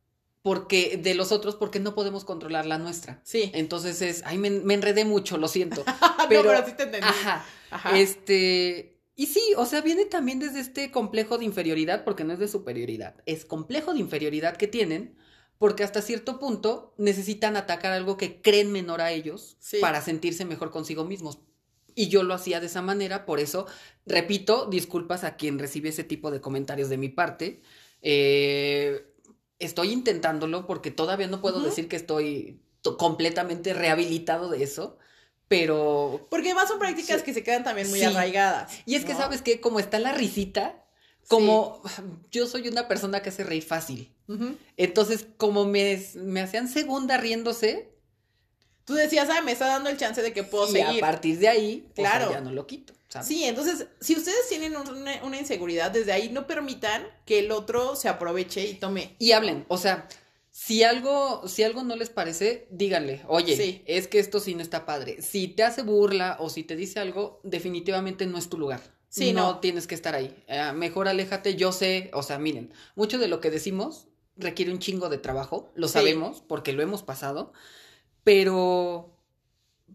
porque 0.44 1.00
de 1.02 1.14
los 1.14 1.32
otros 1.32 1.56
porque 1.56 1.80
no 1.80 1.94
podemos 1.94 2.26
controlar 2.26 2.66
la 2.66 2.76
nuestra. 2.76 3.18
Sí. 3.24 3.50
Entonces 3.54 4.02
es, 4.02 4.22
ay, 4.26 4.36
me, 4.36 4.74
enredé 4.74 5.06
mucho, 5.06 5.38
lo 5.38 5.48
siento. 5.48 5.82
pero, 6.28 6.42
no, 6.42 6.50
pero 6.50 6.66
sí 6.66 6.74
te 6.76 6.82
entendí. 6.82 7.08
Ajá, 7.08 7.46
ajá. 7.70 7.98
Este, 7.98 9.00
y 9.16 9.24
sí, 9.24 9.40
o 9.56 9.64
sea, 9.64 9.80
viene 9.80 10.04
también 10.04 10.40
desde 10.40 10.60
este 10.60 10.90
complejo 10.90 11.38
de 11.38 11.46
inferioridad, 11.46 12.04
porque 12.04 12.24
no 12.24 12.34
es 12.34 12.38
de 12.38 12.48
superioridad, 12.48 13.14
es 13.24 13.46
complejo 13.46 13.94
de 13.94 14.00
inferioridad 14.00 14.58
que 14.58 14.66
tienen, 14.66 15.16
porque 15.56 15.82
hasta 15.82 16.02
cierto 16.02 16.38
punto 16.38 16.92
necesitan 16.98 17.56
atacar 17.56 17.94
algo 17.94 18.18
que 18.18 18.42
creen 18.42 18.70
menor 18.70 19.00
a 19.00 19.12
ellos 19.12 19.56
para 19.80 20.02
sentirse 20.02 20.44
mejor 20.44 20.70
consigo 20.70 21.06
mismos. 21.06 21.38
Y 21.94 22.08
yo 22.08 22.22
lo 22.22 22.34
hacía 22.34 22.60
de 22.60 22.66
esa 22.66 22.82
manera, 22.82 23.24
por 23.24 23.40
eso, 23.40 23.66
repito, 24.04 24.66
disculpas 24.66 25.24
a 25.24 25.36
quien 25.36 25.58
recibe 25.58 25.88
ese 25.88 26.04
tipo 26.04 26.30
de 26.30 26.42
comentarios 26.42 26.90
de 26.90 26.98
mi 26.98 27.08
parte. 27.08 27.62
Eh, 28.02 29.13
estoy 29.58 29.92
intentándolo 29.92 30.66
porque 30.66 30.90
todavía 30.90 31.26
no 31.26 31.40
puedo 31.40 31.60
decir 31.60 31.88
que 31.88 31.96
estoy 31.96 32.60
completamente 32.98 33.72
rehabilitado 33.72 34.50
de 34.50 34.62
eso, 34.62 34.98
pero... 35.48 36.26
Porque 36.30 36.48
además 36.48 36.68
son 36.68 36.78
prácticas 36.78 37.22
que 37.22 37.34
se 37.34 37.42
quedan 37.42 37.64
también 37.64 37.88
muy 37.90 38.02
arraigadas. 38.02 38.72
Y 38.86 38.94
es 38.94 39.04
que, 39.04 39.14
¿sabes 39.14 39.42
qué? 39.42 39.60
Como 39.60 39.78
está 39.78 39.98
la 39.98 40.12
risita, 40.12 40.84
como 41.28 41.82
yo 42.30 42.46
soy 42.46 42.68
una 42.68 42.88
persona 42.88 43.22
que 43.22 43.30
hace 43.30 43.44
reír 43.44 43.64
fácil. 43.64 44.10
Entonces, 44.76 45.26
como 45.36 45.66
me, 45.66 46.02
me 46.14 46.40
hacían 46.40 46.68
segunda 46.68 47.18
riéndose, 47.18 47.93
Tú 48.84 48.94
decías, 48.94 49.28
ah, 49.30 49.40
me 49.42 49.52
está 49.52 49.66
dando 49.66 49.88
el 49.88 49.96
chance 49.96 50.20
de 50.20 50.32
que 50.32 50.42
puedo 50.42 50.74
y 50.74 50.80
a 50.80 51.00
partir 51.00 51.38
de 51.38 51.48
ahí, 51.48 51.88
claro. 51.94 52.30
ya 52.30 52.40
no 52.40 52.52
lo 52.52 52.66
quito. 52.66 52.92
Sí, 53.22 53.44
entonces, 53.44 53.86
si 54.00 54.16
ustedes 54.16 54.48
tienen 54.48 54.74
una, 54.76 55.38
inseguridad 55.38 55.90
desde 55.90 56.12
ahí, 56.12 56.30
no 56.30 56.46
permitan 56.46 57.06
que 57.24 57.38
el 57.38 57.52
otro 57.52 57.94
se 57.96 58.08
aproveche 58.08 58.66
y 58.66 58.74
tome. 58.74 59.14
Y 59.18 59.32
hablen, 59.32 59.64
o 59.68 59.78
sea, 59.78 60.08
si 60.50 60.82
algo, 60.82 61.46
si 61.46 61.62
algo 61.62 61.84
no 61.84 61.96
les 61.96 62.10
parece, 62.10 62.66
díganle, 62.70 63.22
oye, 63.28 63.82
es 63.86 64.08
que 64.08 64.18
esto 64.18 64.40
sí 64.40 64.54
no 64.54 64.62
está 64.62 64.84
padre. 64.84 65.22
Si 65.22 65.48
te 65.48 65.62
hace 65.62 65.82
burla 65.82 66.36
o 66.40 66.50
si 66.50 66.64
te 66.64 66.76
dice 66.76 66.98
algo, 66.98 67.40
definitivamente 67.44 68.26
no 68.26 68.36
es 68.36 68.48
tu 68.48 68.58
lugar. 68.58 68.80
Sí, 69.08 69.32
no, 69.32 69.60
tienes 69.60 69.86
que 69.86 69.94
estar 69.94 70.16
ahí. 70.16 70.34
Eh, 70.48 70.72
mejor 70.74 71.06
aléjate, 71.06 71.54
yo 71.54 71.70
sé, 71.70 72.10
o 72.14 72.24
sea, 72.24 72.40
miren, 72.40 72.72
mucho 72.96 73.18
de 73.18 73.28
lo 73.28 73.40
que 73.40 73.50
decimos 73.50 74.08
requiere 74.36 74.72
un 74.72 74.80
chingo 74.80 75.08
de 75.08 75.18
trabajo, 75.18 75.70
lo 75.76 75.86
sabemos 75.86 76.42
porque 76.48 76.72
lo 76.72 76.82
hemos 76.82 77.04
pasado, 77.04 77.52
pero, 78.24 79.16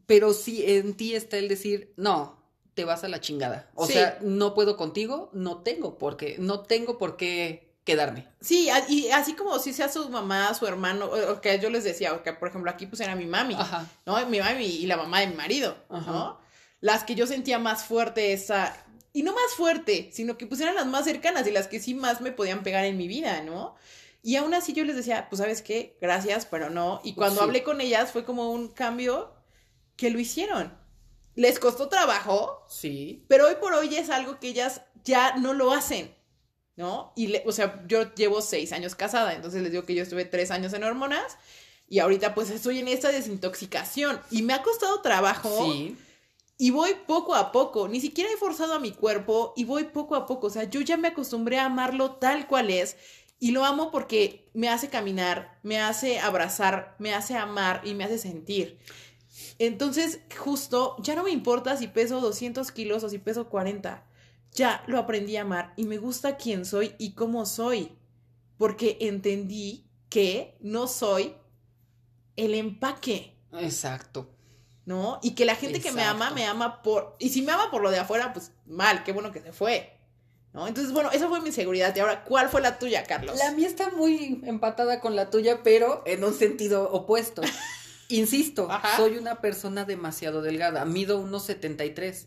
pero 0.06 0.34
sí 0.34 0.64
en 0.66 0.94
ti 0.94 1.16
está 1.16 1.38
el 1.38 1.48
decir, 1.48 1.94
no, 1.98 2.42
te 2.76 2.86
vas 2.86 3.04
a 3.04 3.10
la 3.10 3.20
chingada. 3.20 3.70
O 3.76 3.86
sea, 3.86 4.18
no 4.22 4.54
puedo 4.54 4.78
contigo, 4.78 5.30
no 5.34 5.58
tengo 5.58 5.98
por 5.98 6.16
qué, 6.16 6.38
no 6.40 6.62
tengo 6.62 6.98
por 6.98 7.18
qué 7.18 7.74
quedarme. 7.84 8.28
Sí, 8.40 8.70
y 8.88 9.10
así 9.10 9.34
como 9.34 9.58
si 9.60 9.74
sea 9.74 9.90
su 9.90 10.10
mamá, 10.10 10.54
su 10.54 10.68
hermano, 10.68 11.08
o 11.08 11.42
que 11.42 11.60
yo 11.60 11.70
les 11.70 11.84
decía, 11.84 12.22
que 12.24 12.34
por 12.34 12.48
ejemplo 12.48 12.70
aquí 12.70 12.86
pues 12.86 13.02
era 13.02 13.16
mi 13.16 13.26
mami, 13.26 13.58
¿no? 14.06 14.26
Mi 14.28 14.40
mami 14.40 14.66
y 14.66 14.86
la 14.86 14.96
mamá 14.96 15.22
de 15.22 15.28
mi 15.28 15.36
marido, 15.36 15.76
¿no? 15.90 16.40
Las 16.82 17.04
que 17.04 17.16
yo 17.16 17.28
sentía 17.28 17.60
más 17.60 17.84
fuerte 17.84 18.32
esa, 18.32 18.74
y 19.12 19.24
no 19.24 19.34
más 19.34 19.52
fuerte, 19.58 20.12
sino 20.14 20.38
que 20.38 20.46
pues 20.46 20.62
eran 20.62 20.76
las 20.76 20.86
más 20.86 21.04
cercanas 21.06 21.48
y 21.48 21.52
las 21.52 21.68
que 21.68 21.80
sí 21.80 21.96
más 21.96 22.22
me 22.22 22.32
podían 22.32 22.64
pegar 22.64 22.86
en 22.86 22.96
mi 22.96 23.08
vida, 23.08 23.42
¿no? 23.42 23.76
Y 24.22 24.36
aún 24.36 24.54
así 24.54 24.74
yo 24.74 24.84
les 24.84 24.96
decía, 24.96 25.28
pues 25.30 25.40
sabes 25.40 25.62
qué, 25.62 25.98
gracias, 26.02 26.46
pero 26.46 26.70
no. 26.70 27.00
Y 27.04 27.14
cuando 27.14 27.41
hablé 27.41 27.64
con 27.64 27.80
ellas 27.82 28.12
fue 28.12 28.26
como 28.26 28.52
un 28.52 28.68
cambio 28.70 29.34
que 29.96 30.10
lo 30.10 30.20
hicieron. 30.20 30.78
les 31.36 31.58
costó 31.58 31.88
trabajo, 31.88 32.66
Sí. 32.68 33.24
pero 33.30 33.48
hoy 33.48 33.56
por 33.62 33.74
hoy 33.74 33.96
es 33.96 34.10
algo 34.10 34.40
que 34.41 34.50
ellas 34.50 34.82
ya 35.06 35.38
no 35.38 35.54
lo 35.54 35.72
hacen, 35.72 36.14
¿no? 36.76 37.14
Y, 37.16 37.28
le- 37.28 37.44
o 37.46 37.54
sea, 37.54 37.82
yo 37.88 38.14
llevo 38.14 38.41
seis 38.41 38.74
años 38.74 38.94
casada, 38.94 39.34
entonces 39.34 39.62
les 39.62 39.72
digo 39.72 39.86
que 39.86 39.96
yo 39.96 40.04
estuve 40.04 40.26
tres 40.26 40.52
años 40.52 40.74
en 40.74 40.84
hormonas 40.84 41.38
y 41.88 42.00
ahorita 42.00 42.36
pues 42.36 42.50
estoy 42.50 42.80
en 42.80 42.90
esta 42.90 43.10
desintoxicación 43.10 44.20
y 44.32 44.41
me 44.41 44.54
ha 44.54 44.62
costado 44.64 45.02
trabajo 45.02 45.50
Sí. 45.64 45.96
y 46.58 46.72
voy 46.72 46.94
poco 47.08 47.36
a 47.36 47.54
poco, 47.54 47.88
ni 47.88 48.02
siquiera 48.02 48.30
he 48.34 48.36
forzado 48.38 48.74
a 48.74 48.80
mi 48.80 48.91
cuerpo 48.91 49.54
y 49.56 49.64
voy 49.64 49.86
poco 49.86 50.16
a 50.16 50.26
poco, 50.26 50.48
o 50.48 50.50
sea, 50.50 50.66
yo 50.66 50.82
ya 50.82 50.98
me 50.98 51.08
acostumbré 51.10 51.58
a 51.58 51.66
amarlo 51.66 52.16
tal 52.16 52.48
cual 52.48 52.70
es 52.70 52.98
y 53.40 53.52
lo 53.52 53.66
amo 53.66 53.90
porque 53.90 54.49
me 54.53 54.70
hace 54.70 54.90
caminar, 54.90 55.57
me 55.64 55.80
hace 55.80 56.20
abrazar, 56.20 56.95
me 56.99 57.14
hace 57.14 57.36
amar 57.36 57.82
y 57.86 57.94
me 57.94 58.03
hace 58.03 58.18
sentir. 58.18 58.80
Entonces, 59.57 60.20
justo, 60.38 60.98
ya 60.99 61.16
no 61.16 61.24
me 61.24 61.32
importa 61.32 61.78
si 61.78 61.88
peso 61.88 62.20
200 62.20 62.72
kilos 62.72 63.03
o 63.03 63.10
si 63.10 63.18
peso 63.18 63.49
40. 63.49 64.06
Ya 64.53 64.84
lo 64.88 64.98
aprendí 64.98 65.38
a 65.38 65.41
amar 65.41 65.74
y 65.78 65.86
me 65.86 65.98
gusta 65.98 66.36
quién 66.38 66.66
soy 66.66 66.95
y 66.98 67.14
cómo 67.14 67.45
soy. 67.45 67.95
Porque 68.57 68.98
entendí 68.99 69.86
que 70.10 70.57
no 70.60 70.88
soy 70.88 71.36
el 72.36 72.53
empaque, 72.56 73.38
Exacto. 73.53 74.30
¿no? 74.86 75.20
Y 75.22 75.32
que 75.32 75.45
la 75.45 75.56
gente 75.56 75.80
que 75.80 75.91
me 75.91 76.03
ama, 76.03 76.32
me 76.32 76.45
ama 76.45 76.82
por... 76.82 77.16
Y 77.20 77.30
si 77.30 77.41
me 77.41 77.52
ama 77.52 77.72
por 77.72 77.82
lo 77.82 77.91
de 77.91 77.99
afuera, 77.99 78.34
pues 78.34 78.52
mal, 78.66 79.03
qué 79.03 79.14
bueno 79.14 79.32
que 79.32 79.41
se 79.41 79.53
fue. 79.53 79.99
¿No? 80.54 80.68
Entonces, 80.68 80.92
bueno, 80.94 81.12
esa 81.12 81.28
fue 81.28 81.42
mi 81.42 81.48
inseguridad. 81.48 81.96
Y 81.96 82.00
ahora, 82.00 82.24
¿cuál 82.24 82.50
fue 82.50 82.62
la 82.62 82.80
tuya, 82.80 83.04
Carlos? 83.04 83.38
La 83.38 83.52
mía 83.52 83.68
está 83.68 83.92
muy 83.92 84.42
empatada 84.46 85.00
con 85.00 85.16
la 85.16 85.30
tuya, 85.30 85.62
pero 85.64 86.02
en 86.06 86.24
un 86.24 86.34
sentido 86.34 86.92
opuesto. 86.92 87.42
Insisto, 88.10 88.68
Ajá. 88.72 88.98
soy 88.98 89.18
una 89.18 89.42
persona 89.42 89.86
demasiado 89.86 90.42
delgada. 90.42 90.84
Mido 90.86 91.24
1,73. 91.24 92.26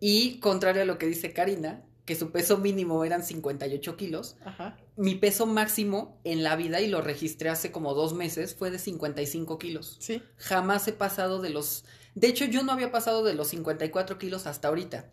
Y 0.00 0.40
contrario 0.40 0.82
a 0.82 0.84
lo 0.86 0.96
que 0.96 1.06
dice 1.06 1.34
Karina, 1.34 1.84
que 2.06 2.14
su 2.14 2.30
peso 2.30 2.56
mínimo 2.56 3.04
eran 3.04 3.22
58 3.22 3.96
kilos, 3.98 4.36
Ajá. 4.42 4.78
mi 4.96 5.14
peso 5.14 5.44
máximo 5.44 6.18
en 6.24 6.42
la 6.42 6.56
vida, 6.56 6.80
y 6.80 6.86
lo 6.86 7.02
registré 7.02 7.50
hace 7.50 7.70
como 7.70 7.92
dos 7.92 8.14
meses, 8.14 8.54
fue 8.54 8.70
de 8.70 8.78
55 8.78 9.58
kilos. 9.58 9.98
Sí. 10.00 10.22
Jamás 10.38 10.88
he 10.88 10.94
pasado 10.94 11.42
de 11.42 11.50
los... 11.50 11.84
De 12.14 12.28
hecho, 12.28 12.46
yo 12.46 12.62
no 12.62 12.72
había 12.72 12.90
pasado 12.90 13.22
de 13.24 13.34
los 13.34 13.48
54 13.48 14.16
kilos 14.16 14.46
hasta 14.46 14.68
ahorita. 14.68 15.10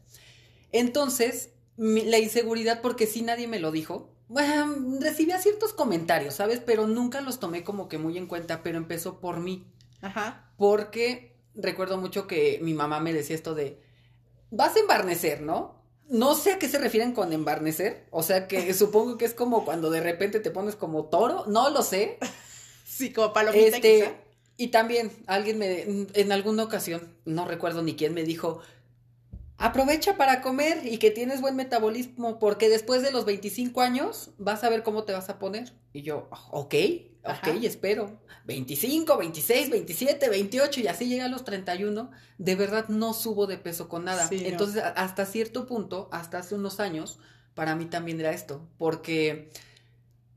Entonces, 0.72 1.50
la 1.78 2.18
inseguridad, 2.20 2.82
porque 2.82 3.08
sí 3.08 3.22
nadie 3.22 3.48
me 3.48 3.60
lo 3.60 3.72
dijo, 3.72 4.10
bueno, 4.28 5.00
recibía 5.02 5.40
ciertos 5.40 5.74
comentarios, 5.74 6.36
¿sabes? 6.36 6.60
Pero 6.66 6.88
nunca 6.88 7.22
los 7.22 7.40
tomé 7.40 7.64
como 7.64 7.88
que 7.88 7.98
muy 7.98 8.18
en 8.18 8.28
cuenta, 8.28 8.64
pero 8.64 8.78
empezó 8.78 9.20
por 9.20 9.40
mí. 9.40 9.68
Ajá. 10.02 10.52
Porque 10.58 11.36
recuerdo 11.54 11.98
mucho 11.98 12.28
que 12.28 12.60
mi 12.62 12.74
mamá 12.74 13.00
me 13.00 13.14
decía 13.14 13.36
esto 13.36 13.56
de, 13.56 13.82
vas 14.52 14.76
a 14.76 14.80
embarnecer, 14.80 15.42
¿no? 15.42 15.84
No 16.08 16.36
sé 16.36 16.54
a 16.54 16.60
qué 16.60 16.70
se 16.70 16.78
refieren 16.78 17.14
con 17.14 17.34
embarnecer, 17.34 18.08
o 18.12 18.24
sea 18.24 18.48
que 18.48 18.74
supongo 18.74 19.18
que 19.18 19.26
es 19.26 19.34
como 19.34 19.66
cuando 19.66 19.90
de 19.90 20.02
repente 20.02 20.40
te 20.40 20.52
pones 20.52 20.76
como 20.76 21.06
toro, 21.06 21.46
no 21.48 21.70
lo 21.70 21.82
sé, 21.82 22.18
Sí, 22.86 23.12
como 23.12 23.34
palomita 23.34 23.82
quizá. 23.82 24.06
este, 24.06 24.16
y 24.58 24.68
también 24.70 25.12
alguien 25.28 25.58
me, 25.58 25.82
en 26.14 26.32
alguna 26.32 26.64
ocasión, 26.64 27.18
no 27.26 27.46
recuerdo 27.46 27.82
ni 27.82 27.96
quién, 27.96 28.14
me 28.14 28.24
dijo, 28.24 28.62
aprovecha 29.58 30.18
para 30.18 30.42
comer 30.42 30.86
y 30.86 30.98
que 30.98 31.12
tienes 31.12 31.42
buen 31.42 31.56
metabolismo, 31.56 32.40
porque 32.40 32.70
después 32.70 33.02
de 33.02 33.12
los 33.12 33.26
25 33.26 33.82
años 33.82 34.32
vas 34.38 34.64
a 34.64 34.70
ver 34.70 34.84
cómo 34.84 35.04
te 35.04 35.14
vas 35.14 35.30
a 35.30 35.40
poner. 35.40 35.74
Y 35.94 36.02
yo, 36.02 36.28
ok, 36.52 36.76
Ajá. 37.24 37.52
ok, 37.52 37.64
espero. 37.64 38.20
25, 38.46 39.18
26, 39.18 39.70
27, 39.72 40.30
28 40.30 40.80
y 40.82 40.88
así 40.88 41.08
llega 41.08 41.26
a 41.26 41.30
los 41.30 41.44
31. 41.44 42.12
De 42.38 42.56
verdad 42.56 42.90
no 42.90 43.14
subo 43.14 43.48
de 43.48 43.58
peso 43.58 43.90
con 43.90 44.06
nada. 44.06 44.28
Sí. 44.28 44.44
Entonces, 44.46 44.84
hasta 44.84 45.26
cierto 45.26 45.66
punto, 45.66 46.10
hasta 46.12 46.40
hace 46.40 46.56
unos 46.56 46.80
años, 46.80 47.20
para 47.56 47.76
mí 47.76 47.86
también 47.86 48.20
era 48.20 48.32
esto, 48.32 48.68
porque 48.78 49.50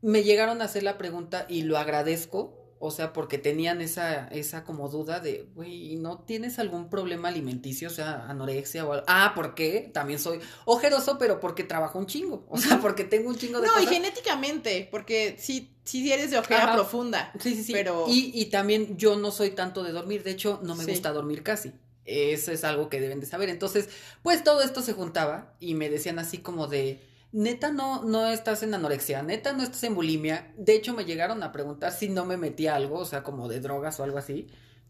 me 0.01 0.23
llegaron 0.23 0.63
a 0.63 0.67
hacer 0.67 0.85
la 0.85 0.97
pregunta 0.97 1.45
y 1.49 1.63
lo 1.63 1.77
agradezco, 1.77 2.58
o 2.81 2.91
sea, 2.91 3.13
porque 3.13 3.39
tenían 3.39 3.81
esa, 3.81 4.29
esa 4.29 4.65
como 4.65 4.89
duda 4.89 5.21
de, 5.21 5.49
güey, 5.55 5.97
¿no 5.97 6.21
tienes 6.21 6.59
algún 6.59 6.89
problema 6.91 7.29
alimenticio, 7.29 7.89
o 7.89 7.91
sea, 7.91 8.27
anorexia 8.29 8.85
o 8.87 8.93
algo? 8.93 9.05
Ah, 9.09 9.33
¿por 9.35 9.55
qué? 9.55 9.91
También 9.93 10.19
soy 10.19 10.39
ojeroso, 10.65 11.19
pero 11.19 11.41
porque 11.41 11.65
trabajo 11.65 11.99
un 11.99 12.07
chingo, 12.07 12.47
o 12.49 12.59
sea, 12.59 12.81
porque 12.81 13.05
tengo 13.05 13.29
un 13.31 13.37
chingo 13.37 13.61
de 13.61 13.67
No, 13.67 13.81
y 13.83 13.87
genéticamente, 13.87 14.89
porque 14.91 15.37
sí, 15.39 15.75
sí 15.85 16.13
eres 16.13 16.31
de 16.31 16.39
ojera 16.39 16.65
Ajá. 16.65 16.75
profunda. 16.75 17.33
Sí, 17.41 17.55
sí, 17.55 17.65
sí. 17.65 17.73
Pero- 17.73 18.07
Y, 18.09 18.31
y 18.35 18.47
también 18.47 18.97
yo 18.97 19.17
no 19.17 19.31
soy 19.31 19.51
tanto 19.51 19.83
de 19.83 19.93
dormir, 19.93 20.23
de 20.23 20.31
hecho, 20.33 20.61
no 20.63 20.75
me 20.75 20.85
Sí. 20.85 20.91
gusta 20.91 21.13
dormir 21.13 21.43
casi. 21.43 21.73
Eso 22.05 22.53
es 22.53 22.65
algo 22.65 22.89
que 22.89 23.01
deben 23.01 23.21
de 23.21 23.27
saber. 23.27 23.51
Entonces, 23.51 23.89
pues 24.23 24.43
todo 24.43 24.63
esto 24.63 24.81
se 24.81 24.95
juntaba 24.95 25.55
y 25.61 25.75
me 25.75 25.91
decían 25.91 26.19
así 26.19 26.39
como 26.39 26.67
de, 26.67 27.03
neta 27.33 27.71
no, 27.71 28.03
no 28.05 28.27
estás 28.27 28.63
en 28.63 28.75
anorexia, 28.75 29.23
neta 29.23 29.53
no 29.53 29.63
estás 29.63 29.83
en 29.85 29.95
bulimia. 29.95 30.53
De 30.57 30.75
hecho, 30.75 30.95
me 30.95 31.05
llegaron 31.05 31.43
a 31.43 31.53
preguntar 31.53 31.93
si 31.93 32.09
no 32.09 32.25
me 32.25 32.37
metía 32.37 32.75
algo, 32.75 32.99
o 32.99 33.05
sea, 33.05 33.23
como 33.23 33.49
de 33.49 33.61
drogas 33.61 34.01
o 34.01 34.05
algo 34.05 34.19
así. 34.19 34.47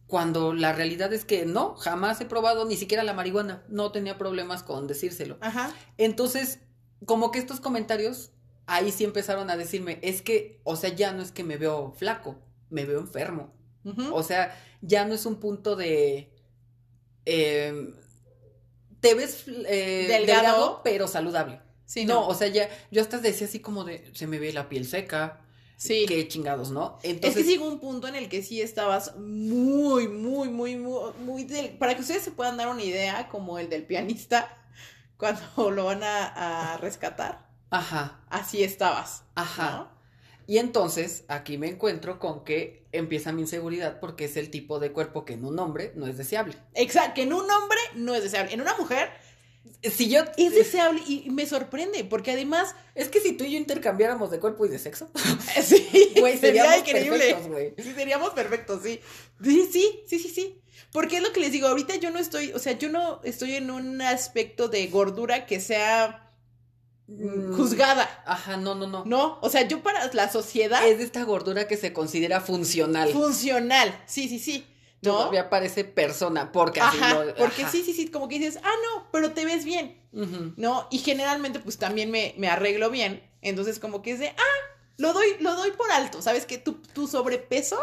Cuando 0.06 0.54
la 0.54 0.72
realidad 0.72 1.12
es 1.12 1.24
que 1.24 1.44
no, 1.44 1.74
jamás 1.76 2.20
he 2.20 2.24
probado 2.24 2.64
ni 2.64 2.76
siquiera 2.76 3.02
la 3.02 3.12
marihuana. 3.12 3.64
No 3.68 3.92
tenía 3.92 4.16
problemas 4.16 4.62
con 4.62 4.86
decírselo. 4.86 5.36
Ajá. 5.40 5.74
Entonces, 5.98 6.60
como 7.04 7.30
que 7.30 7.38
estos 7.38 7.60
comentarios 7.60 8.30
ahí 8.66 8.90
sí 8.90 9.04
empezaron 9.04 9.50
a 9.50 9.56
decirme, 9.56 9.98
es 10.02 10.22
que, 10.22 10.60
o 10.64 10.76
sea, 10.76 10.90
ya 10.90 11.12
no 11.12 11.22
es 11.22 11.32
que 11.32 11.44
me 11.44 11.56
veo 11.56 11.92
flaco, 11.92 12.36
me 12.70 12.84
veo 12.84 13.00
enfermo. 13.00 13.52
O 14.12 14.22
sea, 14.22 14.54
ya 14.82 15.06
no 15.06 15.14
es 15.14 15.24
un 15.24 15.36
punto 15.40 15.74
de... 15.74 16.30
eh, 17.24 17.94
te 19.00 19.14
ves 19.14 19.44
eh, 19.48 20.06
Delgado. 20.08 20.42
delgado. 20.42 20.80
pero 20.84 21.08
saludable. 21.08 21.60
Sí, 21.88 22.04
no, 22.04 22.14
no. 22.14 22.28
o 22.28 22.34
sea, 22.34 22.48
ya, 22.48 22.68
yo 22.90 23.02
hasta 23.02 23.18
decía 23.18 23.46
así 23.46 23.60
como 23.60 23.84
de, 23.84 24.10
se 24.14 24.26
me 24.26 24.38
ve 24.38 24.52
la 24.52 24.68
piel 24.68 24.86
seca. 24.86 25.40
sí. 25.76 26.04
Qué 26.06 26.28
chingados, 26.28 26.70
¿no? 26.70 26.98
Es 27.02 27.10
Entonces, 27.10 27.44
que 27.44 27.50
llegó 27.50 27.66
un 27.68 27.80
punto 27.80 28.08
en 28.08 28.14
el 28.16 28.28
que 28.28 28.42
sí 28.42 28.60
estabas 28.60 29.16
muy, 29.16 30.08
muy, 30.08 30.48
muy, 30.48 30.76
muy, 30.76 31.12
muy 31.20 31.44
del... 31.44 31.70
Para 31.78 31.94
que 31.94 32.02
ustedes 32.02 32.22
se 32.22 32.32
puedan 32.32 32.56
dar 32.56 32.68
una 32.68 32.82
idea, 32.82 33.28
como 33.28 33.58
el 33.58 33.68
del 33.70 33.84
pianista, 33.86 34.56
cuando 35.16 35.70
lo 35.70 35.86
van 35.86 36.02
a, 36.02 36.74
a 36.74 36.76
rescatar, 36.78 37.48
ajá, 37.70 38.20
así 38.30 38.62
estabas. 38.62 39.24
ajá. 39.34 39.70
¿no? 39.70 39.98
Y 40.46 40.58
entonces 40.58 41.24
aquí 41.28 41.58
me 41.58 41.68
encuentro 41.68 42.18
con 42.18 42.42
que 42.44 42.88
empieza 42.92 43.32
mi 43.32 43.42
inseguridad 43.42 44.00
porque 44.00 44.24
es 44.24 44.36
el 44.36 44.50
tipo 44.50 44.78
de 44.80 44.92
cuerpo 44.92 45.24
que 45.26 45.34
en 45.34 45.44
un 45.44 45.58
hombre 45.58 45.92
no 45.94 46.06
es 46.06 46.16
deseable. 46.16 46.56
Exacto, 46.74 47.14
que 47.16 47.22
en 47.22 47.32
un 47.34 47.50
hombre 47.50 47.78
no 47.94 48.14
es 48.14 48.22
deseable, 48.22 48.52
en 48.54 48.60
una 48.62 48.76
mujer 48.76 49.10
Si 49.82 50.08
yo... 50.08 50.20
es 50.36 50.54
deseable 50.54 51.02
y 51.06 51.28
me 51.30 51.46
sorprende, 51.46 52.04
porque 52.04 52.32
además, 52.32 52.74
Es 52.94 53.08
que 53.08 53.20
si 53.20 53.32
tú 53.32 53.44
y 53.44 53.52
yo 53.52 53.58
intercambiáramos 53.58 54.30
de 54.30 54.40
cuerpo 54.40 54.66
y 54.66 54.68
de 54.68 54.78
sexo, 54.78 55.10
sí, 55.62 56.12
güey, 56.18 56.36
sería 56.38 56.76
increíble. 56.78 57.34
güey. 57.48 57.74
Sí, 57.78 57.92
seríamos 57.94 58.30
perfectos, 58.30 58.82
sí. 58.82 59.00
Sí, 59.42 59.68
sí, 59.72 60.00
sí, 60.06 60.18
sí, 60.18 60.28
sí. 60.28 60.60
Porque 60.92 61.16
es 61.18 61.22
lo 61.22 61.32
que 61.32 61.40
les 61.40 61.52
digo, 61.52 61.68
ahorita 61.68 61.96
yo 61.96 62.10
no 62.10 62.18
estoy, 62.18 62.52
o 62.52 62.58
sea, 62.58 62.72
yo 62.78 62.88
no 62.88 63.20
estoy 63.24 63.56
en 63.56 63.70
un 63.70 64.00
aspecto 64.02 64.68
de 64.68 64.86
gordura 64.88 65.46
que 65.46 65.60
sea 65.60 66.24
Mm. 67.10 67.56
juzgada. 67.56 68.06
Ajá, 68.26 68.58
no, 68.58 68.74
no, 68.74 68.86
no. 68.86 69.02
No, 69.06 69.38
o 69.40 69.48
sea, 69.48 69.66
yo 69.66 69.82
para 69.82 70.12
la 70.12 70.30
sociedad 70.30 70.86
Es 70.86 70.98
de 70.98 71.04
esta 71.04 71.22
gordura 71.24 71.66
que 71.66 71.78
se 71.78 71.94
considera 71.94 72.42
funcional. 72.42 73.10
funcional. 73.10 73.98
Sí, 74.06 74.28
sí, 74.28 74.38
sí. 74.38 74.66
¿No? 75.00 75.12
Todavía 75.12 75.48
parece 75.48 75.84
persona, 75.84 76.50
porque 76.50 76.80
así 76.80 76.98
Ajá, 77.00 77.24
lo- 77.24 77.34
porque 77.36 77.62
ajá. 77.62 77.70
sí, 77.70 77.82
sí, 77.84 77.92
sí, 77.92 78.10
como 78.10 78.26
que 78.28 78.38
dices, 78.38 78.58
ah, 78.64 78.72
no, 78.96 79.06
pero 79.12 79.32
te 79.32 79.44
ves 79.44 79.64
bien. 79.64 80.02
¿no? 80.56 80.88
Y 80.90 80.98
generalmente, 80.98 81.60
pues 81.60 81.78
también 81.78 82.10
me, 82.10 82.34
me 82.36 82.48
arreglo 82.48 82.90
bien. 82.90 83.22
Entonces, 83.42 83.78
como 83.78 84.02
que 84.02 84.12
es 84.12 84.18
de, 84.18 84.28
ah, 84.30 84.74
lo 84.96 85.12
doy, 85.12 85.26
lo 85.40 85.54
doy 85.54 85.70
por 85.72 85.90
alto. 85.92 86.20
¿Sabes 86.22 86.46
que 86.46 86.58
tu, 86.58 86.72
tu 86.74 87.06
sobrepeso, 87.06 87.78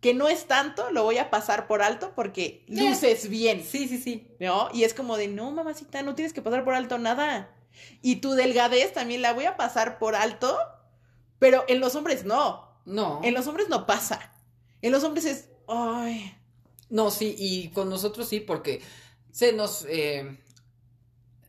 que 0.00 0.14
no 0.14 0.28
es 0.28 0.46
tanto, 0.46 0.90
lo 0.92 1.02
voy 1.02 1.18
a 1.18 1.30
pasar 1.30 1.66
por 1.66 1.82
alto 1.82 2.12
porque 2.14 2.64
luces 2.68 3.28
bien. 3.28 3.64
Sí, 3.64 3.88
sí, 3.88 3.98
sí. 3.98 4.28
¿no? 4.38 4.68
Y 4.72 4.84
es 4.84 4.94
como 4.94 5.16
de, 5.16 5.26
no, 5.26 5.50
mamacita, 5.50 6.02
no 6.02 6.14
tienes 6.14 6.32
que 6.32 6.42
pasar 6.42 6.64
por 6.64 6.74
alto 6.74 6.98
nada. 6.98 7.50
Y 8.02 8.16
tu 8.16 8.32
delgadez 8.34 8.92
también 8.92 9.20
la 9.22 9.32
voy 9.32 9.46
a 9.46 9.56
pasar 9.56 9.98
por 9.98 10.14
alto, 10.14 10.56
pero 11.40 11.64
en 11.66 11.80
los 11.80 11.96
hombres 11.96 12.24
no. 12.24 12.70
No. 12.84 13.20
En 13.24 13.34
los 13.34 13.46
hombres 13.48 13.68
no 13.68 13.84
pasa. 13.86 14.32
En 14.82 14.92
los 14.92 15.02
hombres 15.02 15.24
es, 15.24 15.48
ay, 15.68 16.34
No, 16.88 17.10
sí, 17.10 17.34
y 17.38 17.68
con 17.70 17.90
nosotros 17.90 18.28
sí, 18.28 18.40
porque 18.40 18.80
se 19.32 19.52
nos. 19.52 19.84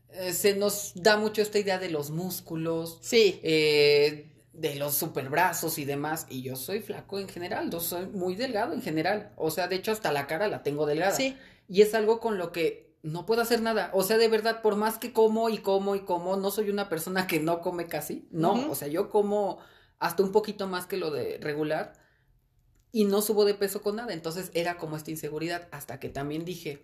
eh, 0.10 0.34
se 0.34 0.56
nos 0.56 0.94
da 0.96 1.18
mucho 1.18 1.42
esta 1.42 1.60
idea 1.60 1.80
de 1.80 1.90
los 1.90 2.12
músculos, 2.12 2.98
sí, 3.02 3.40
eh, 3.44 4.32
de 4.54 4.76
los 4.76 4.96
superbrazos 4.96 5.78
y 5.78 5.86
demás. 5.86 6.26
Y 6.30 6.42
yo 6.42 6.56
soy 6.56 6.80
flaco 6.80 7.20
en 7.20 7.28
general, 7.30 7.70
yo 7.70 7.80
soy 7.80 8.08
muy 8.08 8.36
delgado 8.36 8.74
en 8.74 8.82
general. 8.82 9.34
O 9.38 9.52
sea, 9.52 9.68
de 9.68 9.76
hecho, 9.76 9.92
hasta 9.92 10.12
la 10.12 10.26
cara 10.28 10.48
la 10.48 10.64
tengo 10.64 10.86
delgada. 10.86 11.18
sí, 11.18 11.38
Y 11.68 11.82
es 11.82 11.94
algo 11.94 12.20
con 12.20 12.38
lo 12.38 12.52
que 12.52 12.96
no 13.04 13.26
puedo 13.26 13.42
hacer 13.42 13.62
nada. 13.62 13.92
O 13.94 14.04
sea, 14.04 14.18
de 14.18 14.28
verdad, 14.30 14.62
por 14.62 14.76
más 14.76 14.98
que 14.98 15.14
como 15.14 15.50
y 15.50 15.58
como 15.60 15.96
y 15.96 16.02
como, 16.02 16.38
no 16.38 16.52
soy 16.52 16.70
una 16.70 16.90
persona 16.90 17.28
que 17.28 17.40
no 17.40 17.62
come 17.62 17.88
casi. 17.88 18.28
No, 18.32 18.66
o 18.70 18.76
sea, 18.76 18.88
yo 18.88 19.10
como 19.10 19.60
hasta 20.00 20.24
un 20.24 20.32
poquito 20.32 20.68
más 20.68 20.86
que 20.88 20.98
lo 20.98 21.12
de 21.12 21.38
regular 21.42 21.94
y 22.98 23.06
no 23.06 23.22
subo 23.22 23.46
de 23.46 23.54
peso 23.54 23.84
con 23.84 23.98
nada. 23.98 24.12
Entonces 24.12 24.50
era 24.56 24.80
como 24.80 24.98
esta 24.98 25.12
inseguridad 25.12 25.68
hasta 25.70 26.00
que 26.00 26.10
también 26.10 26.46
dije, 26.46 26.84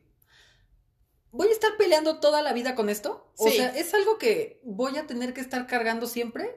¿voy 1.31 1.47
a 1.47 1.51
estar 1.51 1.75
peleando 1.75 2.19
toda 2.19 2.43
la 2.43 2.53
vida 2.53 2.75
con 2.75 2.87
esto? 2.87 3.33
O 3.35 3.49
sea, 3.49 3.75
¿es 3.75 3.95
algo 3.95 4.19
que 4.19 4.61
voy 4.63 4.95
a 4.97 5.07
tener 5.07 5.33
que 5.33 5.41
estar 5.41 5.65
cargando 5.65 6.05
siempre? 6.05 6.55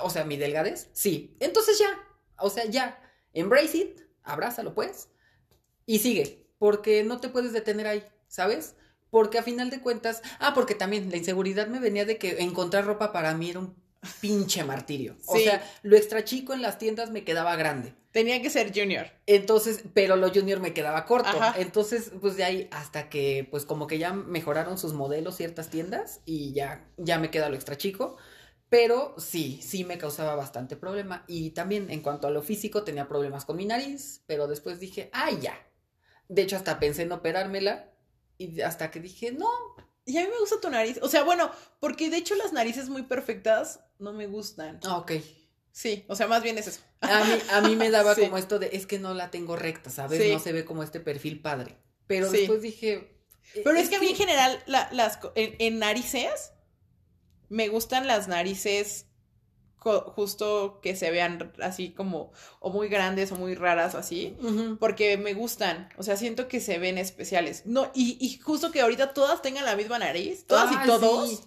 O 0.00 0.08
sea, 0.08 0.24
mi 0.24 0.36
delgadez. 0.36 0.88
Sí. 0.92 1.36
Entonces 1.40 1.80
ya. 1.80 1.98
O 2.38 2.48
sea, 2.48 2.66
ya. 2.66 3.02
Embrace 3.32 3.76
it. 3.76 4.00
Abrázalo, 4.22 4.72
pues. 4.72 5.08
Y 5.84 5.98
sigue. 5.98 6.46
Porque 6.56 7.02
no 7.02 7.18
te 7.18 7.28
puedes 7.28 7.52
detener 7.52 7.88
ahí, 7.88 8.04
¿sabes? 8.28 8.76
Porque 9.10 9.38
a 9.38 9.42
final 9.42 9.68
de 9.68 9.80
cuentas. 9.80 10.22
Ah, 10.38 10.54
porque 10.54 10.76
también 10.76 11.10
la 11.10 11.16
inseguridad 11.16 11.66
me 11.66 11.80
venía 11.80 12.04
de 12.04 12.18
que 12.18 12.40
encontrar 12.40 12.84
ropa 12.84 13.12
para 13.12 13.34
mí 13.34 13.50
era 13.50 13.58
un 13.58 13.74
pinche 14.20 14.62
martirio. 14.62 15.16
O 15.26 15.36
sea, 15.36 15.68
lo 15.82 15.96
extra 15.96 16.24
chico 16.24 16.54
en 16.54 16.62
las 16.62 16.78
tiendas 16.78 17.10
me 17.10 17.24
quedaba 17.24 17.56
grande. 17.56 17.96
Tenía 18.16 18.40
que 18.40 18.48
ser 18.48 18.72
Junior. 18.74 19.08
Entonces, 19.26 19.84
pero 19.92 20.16
lo 20.16 20.32
junior 20.32 20.58
me 20.58 20.72
quedaba 20.72 21.04
corto. 21.04 21.28
Ajá. 21.28 21.60
Entonces, 21.60 22.12
pues 22.18 22.34
de 22.34 22.44
ahí 22.44 22.68
hasta 22.70 23.10
que, 23.10 23.46
pues 23.50 23.66
como 23.66 23.86
que 23.86 23.98
ya 23.98 24.14
mejoraron 24.14 24.78
sus 24.78 24.94
modelos 24.94 25.36
ciertas 25.36 25.68
tiendas 25.68 26.22
y 26.24 26.54
ya, 26.54 26.88
ya 26.96 27.18
me 27.18 27.30
queda 27.30 27.50
lo 27.50 27.56
extra 27.56 27.76
chico. 27.76 28.16
Pero 28.70 29.14
sí, 29.18 29.60
sí 29.62 29.84
me 29.84 29.98
causaba 29.98 30.34
bastante 30.34 30.76
problema. 30.76 31.26
Y 31.28 31.50
también 31.50 31.90
en 31.90 32.00
cuanto 32.00 32.26
a 32.26 32.30
lo 32.30 32.40
físico 32.42 32.84
tenía 32.84 33.06
problemas 33.06 33.44
con 33.44 33.58
mi 33.58 33.66
nariz, 33.66 34.24
pero 34.26 34.46
después 34.46 34.80
dije, 34.80 35.10
ay, 35.12 35.40
ya. 35.42 35.54
De 36.30 36.40
hecho, 36.40 36.56
hasta 36.56 36.80
pensé 36.80 37.02
en 37.02 37.12
operármela 37.12 37.92
y 38.38 38.62
hasta 38.62 38.90
que 38.90 39.00
dije, 39.00 39.32
no. 39.32 39.50
Y 40.06 40.16
a 40.16 40.22
mí 40.22 40.28
me 40.32 40.40
gusta 40.40 40.58
tu 40.58 40.70
nariz. 40.70 40.98
O 41.02 41.10
sea, 41.10 41.22
bueno, 41.22 41.50
porque 41.80 42.08
de 42.08 42.16
hecho 42.16 42.34
las 42.34 42.54
narices 42.54 42.88
muy 42.88 43.02
perfectas 43.02 43.80
no 43.98 44.14
me 44.14 44.26
gustan. 44.26 44.80
Ah, 44.84 44.96
ok. 44.96 45.12
Sí, 45.78 46.06
o 46.08 46.16
sea, 46.16 46.26
más 46.26 46.42
bien 46.42 46.56
es 46.56 46.68
eso. 46.68 46.80
A 47.02 47.22
mí, 47.24 47.32
a 47.50 47.60
mí 47.60 47.76
me 47.76 47.90
daba 47.90 48.14
Sí. 48.14 48.22
como 48.22 48.38
esto 48.38 48.58
de, 48.58 48.70
es 48.72 48.86
que 48.86 48.98
no 48.98 49.12
la 49.12 49.30
tengo 49.30 49.56
recta, 49.56 49.90
¿sabes? 49.90 50.22
Sí. 50.22 50.32
No 50.32 50.38
se 50.38 50.52
ve 50.52 50.64
como 50.64 50.82
este 50.82 51.00
perfil 51.00 51.42
padre. 51.42 51.76
Pero 52.06 52.30
Sí. 52.30 52.38
después 52.38 52.62
dije... 52.62 53.20
Pero 53.62 53.72
es, 53.76 53.90
que 53.90 53.96
a 53.96 54.00
mí 54.00 54.08
en 54.08 54.16
general, 54.16 54.62
la- 54.66 54.88
las, 54.92 55.18
co- 55.18 55.32
en, 55.34 55.54
en 55.58 55.78
narices, 55.78 56.52
me 57.50 57.68
gustan 57.68 58.06
las 58.06 58.26
narices 58.26 59.06
justo 60.14 60.80
que 60.82 60.96
se 60.96 61.10
vean 61.10 61.52
así 61.62 61.90
como, 61.92 62.32
o 62.58 62.70
muy 62.70 62.88
grandes 62.88 63.30
o 63.32 63.36
muy 63.36 63.54
raras 63.54 63.94
o 63.94 63.98
así. 63.98 64.36
Porque 64.80 65.16
me 65.16 65.34
gustan, 65.34 65.90
o 65.98 66.02
sea, 66.02 66.16
siento 66.16 66.48
que 66.48 66.60
se 66.60 66.78
ven 66.78 66.98
especiales. 66.98 67.66
No, 67.66 67.92
y, 67.94 68.16
y 68.20 68.38
justo 68.38 68.72
que 68.72 68.80
ahorita 68.80 69.12
todas 69.14 69.42
tengan 69.42 69.64
la 69.64 69.76
misma 69.76 69.98
nariz, 69.98 70.46
todas 70.46 70.70
Ah, 70.74 70.82
y 70.82 70.86
todos, 70.86 71.42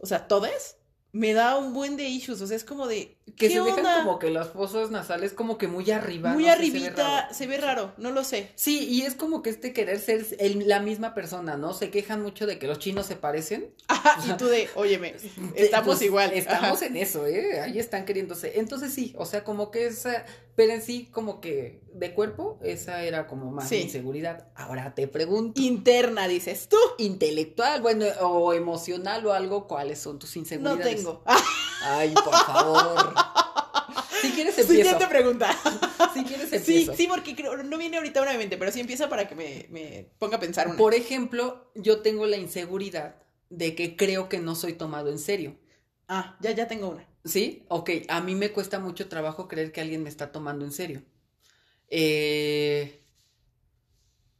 o 0.00 0.06
sea, 0.06 0.28
todas, 0.28 0.76
me 1.12 1.32
da 1.34 1.56
un 1.58 1.72
buen 1.74 1.96
de 1.96 2.04
issues, 2.08 2.40
o 2.42 2.46
sea, 2.46 2.56
es 2.56 2.64
como 2.64 2.86
de, 2.86 3.17
Que 3.36 3.48
¿qué 3.48 3.50
se 3.54 3.60
onda? 3.60 3.74
dejan 3.76 4.04
como 4.04 4.18
que 4.18 4.30
las 4.30 4.48
fosas 4.48 4.90
nasales 4.90 5.32
como 5.32 5.58
que 5.58 5.68
muy 5.68 5.90
arriba. 5.90 6.32
Muy 6.32 6.44
no 6.44 6.50
sé, 6.50 6.56
se 6.56 6.62
ve 6.62 6.78
arribita, 6.78 7.32
se 7.34 7.46
ve 7.46 7.56
raro, 7.58 7.92
no 7.98 8.10
lo 8.10 8.24
sé. 8.24 8.50
Sí, 8.54 8.86
y 8.88 9.02
es 9.02 9.14
como 9.14 9.42
que 9.42 9.50
este 9.50 9.72
querer 9.72 9.98
ser 10.00 10.26
el- 10.38 10.68
la 10.68 10.80
misma 10.80 11.14
persona, 11.14 11.56
¿no? 11.56 11.72
Se 11.74 11.90
quejan 11.90 12.22
mucho 12.22 12.46
de 12.46 12.58
que 12.58 12.66
los 12.66 12.78
chinos 12.78 13.06
se 13.06 13.16
parecen. 13.16 13.72
Ajá, 13.88 14.18
y 14.28 14.36
tú 14.36 14.46
de, 14.46 14.68
óyeme, 14.74 15.14
estamos 15.54 15.86
pues, 15.96 16.02
igual. 16.02 16.32
Estamos 16.32 16.78
Ajá. 16.78 16.86
en 16.86 16.96
eso, 16.96 17.26
¿eh? 17.26 17.60
Ahí 17.60 17.78
están 17.78 18.04
queriéndose. 18.04 18.58
Entonces 18.58 18.92
sí, 18.92 19.14
o 19.18 19.26
sea, 19.26 19.44
como 19.44 19.70
que 19.70 19.86
esa, 19.86 20.24
pero 20.54 20.72
en 20.72 20.82
sí, 20.82 21.08
como 21.12 21.40
que 21.40 21.80
de 21.92 22.14
cuerpo, 22.14 22.58
esa 22.62 23.02
era 23.02 23.26
como 23.26 23.50
más 23.50 23.68
Sí. 23.68 23.76
inseguridad. 23.76 24.48
Ahora 24.54 24.94
te 24.94 25.08
pregunto, 25.08 25.60
Interna, 25.60 26.28
dices 26.28 26.68
tú. 26.68 26.76
intelectual, 26.98 27.82
bueno, 27.82 28.06
o 28.20 28.52
emocional 28.52 29.26
o 29.26 29.32
algo, 29.32 29.66
¿cuáles 29.66 29.98
son 29.98 30.18
tus 30.18 30.34
No 30.36 30.40
inseguridades? 30.42 30.96
tengo. 30.96 31.22
Ay, 31.82 32.12
por 32.14 32.34
favor. 32.34 33.14
si 34.22 34.30
quieres 34.32 34.58
empiezo. 34.58 34.72
Siguiente 34.72 35.06
pregunta. 35.06 35.50
Si 36.14 36.24
quieres 36.24 36.48
Sí, 36.48 36.56
empiezo. 36.56 36.94
sí, 36.94 37.06
porque 37.06 37.36
creo, 37.36 37.56
no 37.62 37.76
viene 37.78 37.98
ahorita 37.98 38.22
una 38.22 38.32
mente, 38.34 38.56
pero 38.56 38.72
sí 38.72 38.80
empieza 38.80 39.08
para 39.08 39.28
que 39.28 39.34
me, 39.34 39.66
me 39.70 40.10
ponga 40.18 40.38
a 40.38 40.40
pensar 40.40 40.66
una. 40.66 40.76
Por 40.76 40.94
ejemplo, 40.94 41.70
yo 41.74 42.00
tengo 42.00 42.26
la 42.26 42.36
inseguridad 42.36 43.16
de 43.50 43.74
que 43.74 43.94
creo 43.96 44.28
que 44.28 44.38
no 44.38 44.54
soy 44.54 44.72
tomado 44.72 45.10
en 45.10 45.18
serio. 45.18 45.56
Ah, 46.08 46.36
ya, 46.40 46.50
ya 46.52 46.66
tengo 46.66 46.88
una. 46.88 47.06
¿Sí? 47.24 47.64
Ok, 47.68 47.90
a 48.08 48.20
mí 48.20 48.34
me 48.34 48.50
cuesta 48.52 48.78
mucho 48.80 49.08
trabajo 49.08 49.46
creer 49.48 49.70
que 49.70 49.80
alguien 49.80 50.02
me 50.02 50.08
está 50.08 50.32
tomando 50.32 50.64
en 50.64 50.72
serio. 50.72 51.02
Eh, 51.88 53.02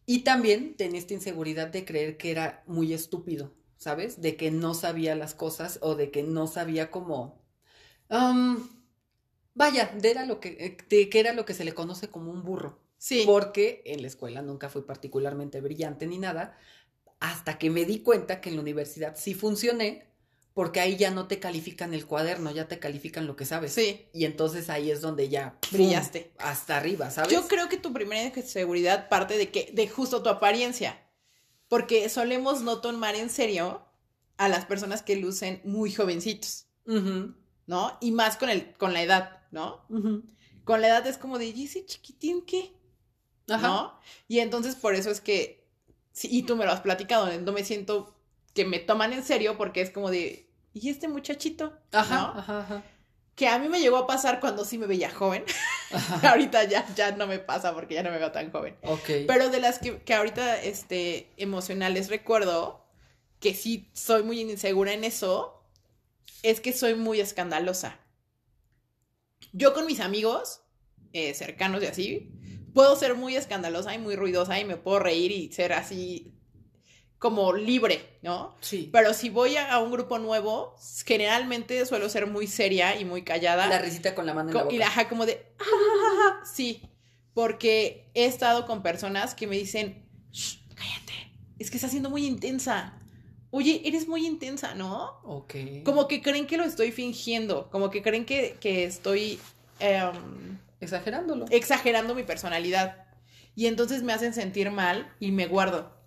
Y 0.07 0.21
también 0.21 0.75
tenía 0.77 0.99
esta 0.99 1.15
inseguridad 1.15 1.69
de 1.69 1.85
creer 1.85 2.17
que 2.17 2.31
era 2.31 2.65
muy 2.67 2.95
estúpido, 2.95 3.53
¿sabes? 3.79 4.21
De 4.21 4.37
que 4.37 4.51
no 4.51 4.75
sabía 4.75 5.15
las 5.15 5.35
cosas 5.35 5.79
o 5.81 5.95
de 5.95 6.11
que 6.11 6.23
no 6.23 6.47
sabía 6.47 6.91
cómo... 6.91 7.41
vaya, 9.55 9.87
de, 9.97 10.11
era 10.11 10.27
lo 10.27 10.41
que, 10.41 10.77
de 10.89 11.09
que 11.09 11.21
era 11.21 11.33
lo 11.33 11.47
que 11.47 11.55
se 11.55 11.65
le 11.65 11.73
conoce 11.73 12.09
como 12.09 12.31
un 12.31 12.43
burro. 12.43 12.79
Sí. 12.99 13.23
Porque 13.25 13.83
en 13.87 14.03
la 14.03 14.09
escuela 14.09 14.43
nunca 14.43 14.69
fui 14.69 14.83
particularmente 14.83 15.61
brillante 15.61 16.07
ni 16.07 16.19
nada, 16.19 16.59
hasta 17.21 17.57
que 17.59 17.71
me 17.71 17.85
di 17.85 18.01
cuenta 18.01 18.41
que 18.41 18.51
en 18.51 18.57
la 18.57 18.63
universidad 18.63 19.15
sí 19.17 19.35
funcioné, 19.35 20.09
porque 20.55 20.81
ahí 20.81 20.97
ya 20.97 21.13
no 21.13 21.29
te 21.29 21.39
califican 21.39 21.95
el 21.95 22.05
cuaderno, 22.05 22.51
ya 22.51 22.67
te 22.67 22.81
califican 22.81 23.29
lo 23.29 23.37
que 23.37 23.45
sabes. 23.45 23.73
Sí. 23.73 24.09
Y 24.13 24.25
entonces 24.25 24.69
ahí 24.71 24.91
es 24.91 25.01
donde 25.01 25.29
ya 25.29 25.57
¡pum! 25.61 25.71
Brillaste. 25.79 26.33
hasta 26.39 26.77
arriba, 26.77 27.13
¿sabes? 27.13 27.31
Yo 27.31 27.47
creo 27.47 27.69
que 27.69 27.77
tu 27.77 27.93
primera 27.93 28.37
inseguridad 28.37 29.09
parte 29.09 29.39
de 29.39 29.51
que, 29.53 29.71
de 29.73 29.89
justo 29.89 30.21
tu 30.21 30.29
apariencia. 30.31 31.01
Porque 31.69 32.09
solemos 32.09 32.63
no 32.63 32.81
tomar 32.81 33.15
en 33.15 33.31
serio 33.31 33.83
a 34.37 34.49
las 34.49 34.65
personas 34.65 35.03
que 35.03 35.17
lucen 35.17 35.61
muy 35.65 35.93
jovencitos, 35.93 36.67
¿no? 37.67 37.99
Y 38.01 38.13
más 38.13 38.37
con 38.37 38.49
el, 38.49 38.73
con 38.75 38.93
la 38.93 39.03
edad, 39.03 39.43
¿no? 39.51 39.85
ujú. 39.89 40.23
Con 40.65 40.81
la 40.81 40.89
edad 40.89 41.07
es 41.07 41.19
como 41.19 41.39
de, 41.39 41.47
¿y 41.47 41.65
ese 41.65 41.85
chiquitín 41.87 42.43
qué? 42.43 42.73
Ajá. 43.49 43.69
¿No? 43.69 44.01
Y 44.29 44.41
entonces 44.41 44.77
por 44.77 44.95
eso 44.95 45.11
es 45.11 45.21
que, 45.21 45.67
sí, 46.13 46.29
y 46.31 46.43
tú 46.43 46.57
me 46.57 46.65
lo 46.65 46.73
has 46.73 46.81
platicado, 46.81 47.31
no 47.41 47.53
me 47.53 47.65
siento 47.65 48.15
que 48.55 48.65
me 48.65 48.79
toman 48.79 49.13
en 49.13 49.23
serio 49.23 49.57
porque 49.57 49.81
es 49.81 49.91
como 49.91 50.11
de, 50.11 50.51
¿y 50.75 50.89
este 50.91 51.09
muchachito? 51.09 51.73
Ajá, 51.93 52.17
¿No? 52.17 52.41
ajá, 52.41 52.61
ajá. 52.61 52.83
Que 53.39 53.49
a 53.49 53.59
mí 53.59 53.69
me 53.69 53.81
llegó 53.81 53.97
a 53.97 54.07
pasar 54.07 54.41
cuando 54.41 54.65
sí 54.65 54.77
me 54.77 54.87
veía 54.87 55.11
joven. 55.11 55.45
Ahorita 56.23 56.65
ya, 56.65 56.85
ya 56.95 57.13
no 57.13 57.27
me 57.27 57.39
pasa 57.39 57.73
porque 57.73 57.95
ya 57.95 58.03
no 58.03 58.11
me 58.11 58.19
veo 58.19 58.33
tan 58.33 58.51
joven. 58.51 58.77
Ok. 58.83 59.09
Pero 59.27 59.49
de 59.49 59.61
las 59.61 59.79
que, 59.79 59.99
que 60.03 60.13
ahorita 60.13 60.61
este, 60.61 61.31
emocionales 61.37 62.11
recuerdo, 62.11 62.85
que 63.41 63.55
sí 63.55 63.89
soy 63.95 64.25
muy 64.25 64.41
insegura 64.41 64.93
en 64.93 65.05
eso, 65.05 65.65
es 66.43 66.61
que 66.61 66.73
soy 66.73 66.95
muy 66.95 67.21
escandalosa. 67.21 67.99
Yo 69.53 69.73
con 69.73 69.87
mis 69.87 70.01
amigos 70.01 70.63
eh, 71.13 71.33
cercanos 71.35 71.83
y 71.83 71.87
así, 71.87 72.33
puedo 72.75 72.97
ser 72.97 73.15
muy 73.15 73.37
escandalosa 73.37 73.95
y 73.95 73.99
muy 73.99 74.17
ruidosa 74.17 74.59
y 74.61 74.65
me 74.65 74.77
puedo 74.77 74.99
reír 74.99 75.33
y 75.33 75.53
ser 75.53 75.73
así 75.73 76.38
como 77.19 77.53
libre, 77.53 78.19
¿no? 78.23 78.55
sí. 78.61 78.91
Pero 78.93 79.13
si 79.15 79.29
voy 79.31 79.57
a, 79.57 79.73
a 79.73 79.81
un 79.81 79.91
grupo 79.91 80.19
nuevo, 80.19 80.77
generalmente 81.05 81.85
suelo 81.87 82.09
ser 82.09 82.27
muy 82.27 82.47
seria 82.47 82.99
y 83.01 83.05
muy 83.05 83.23
callada. 83.23 83.67
La 83.67 83.79
risita 83.79 84.15
con 84.15 84.25
la 84.27 84.35
mano 84.35 84.51
en 84.51 84.57
la 84.57 84.63
boca. 84.65 84.75
y 84.75 84.79
la 84.79 84.87
ajá, 84.87 85.09
como 85.09 85.27
de, 85.27 85.45
"Ah, 85.59 85.65
ah, 85.65 86.39
ah", 86.43 86.45
sí, 86.47 86.83
porque 87.35 88.11
he 88.15 88.25
estado 88.27 88.67
con 88.67 88.83
personas 88.83 89.35
que 89.35 89.47
me 89.47 89.57
dicen, 89.57 90.05
"Shh, 90.33 90.59
cállate, 90.75 91.33
es 91.59 91.71
que 91.71 91.77
estás 91.77 91.91
siendo 91.91 92.11
muy 92.11 92.25
intensa. 92.27 92.95
Oye, 93.51 93.81
eres 93.85 94.07
muy 94.07 94.27
intensa, 94.27 94.75
¿no? 94.75 95.21
Ok. 95.25 95.55
Como 95.85 96.07
que 96.07 96.21
creen 96.23 96.47
que 96.47 96.57
lo 96.59 96.65
estoy 96.65 96.93
fingiendo, 96.93 97.71
como 97.71 97.89
que 97.91 98.03
creen 98.03 98.27
que, 98.27 98.57
que 98.61 98.85
estoy 98.85 99.41
em, 99.81 100.59
Exagerándolo. 100.81 101.47
exagerando 101.51 102.15
mi 102.15 102.23
personalidad. 102.25 103.07
Y 103.57 103.67
entonces 103.67 104.03
me 104.03 104.13
hacen 104.13 104.35
sentir 104.35 104.71
mal 104.71 105.13
y 105.19 105.33
me 105.33 105.47
guardo. 105.47 105.98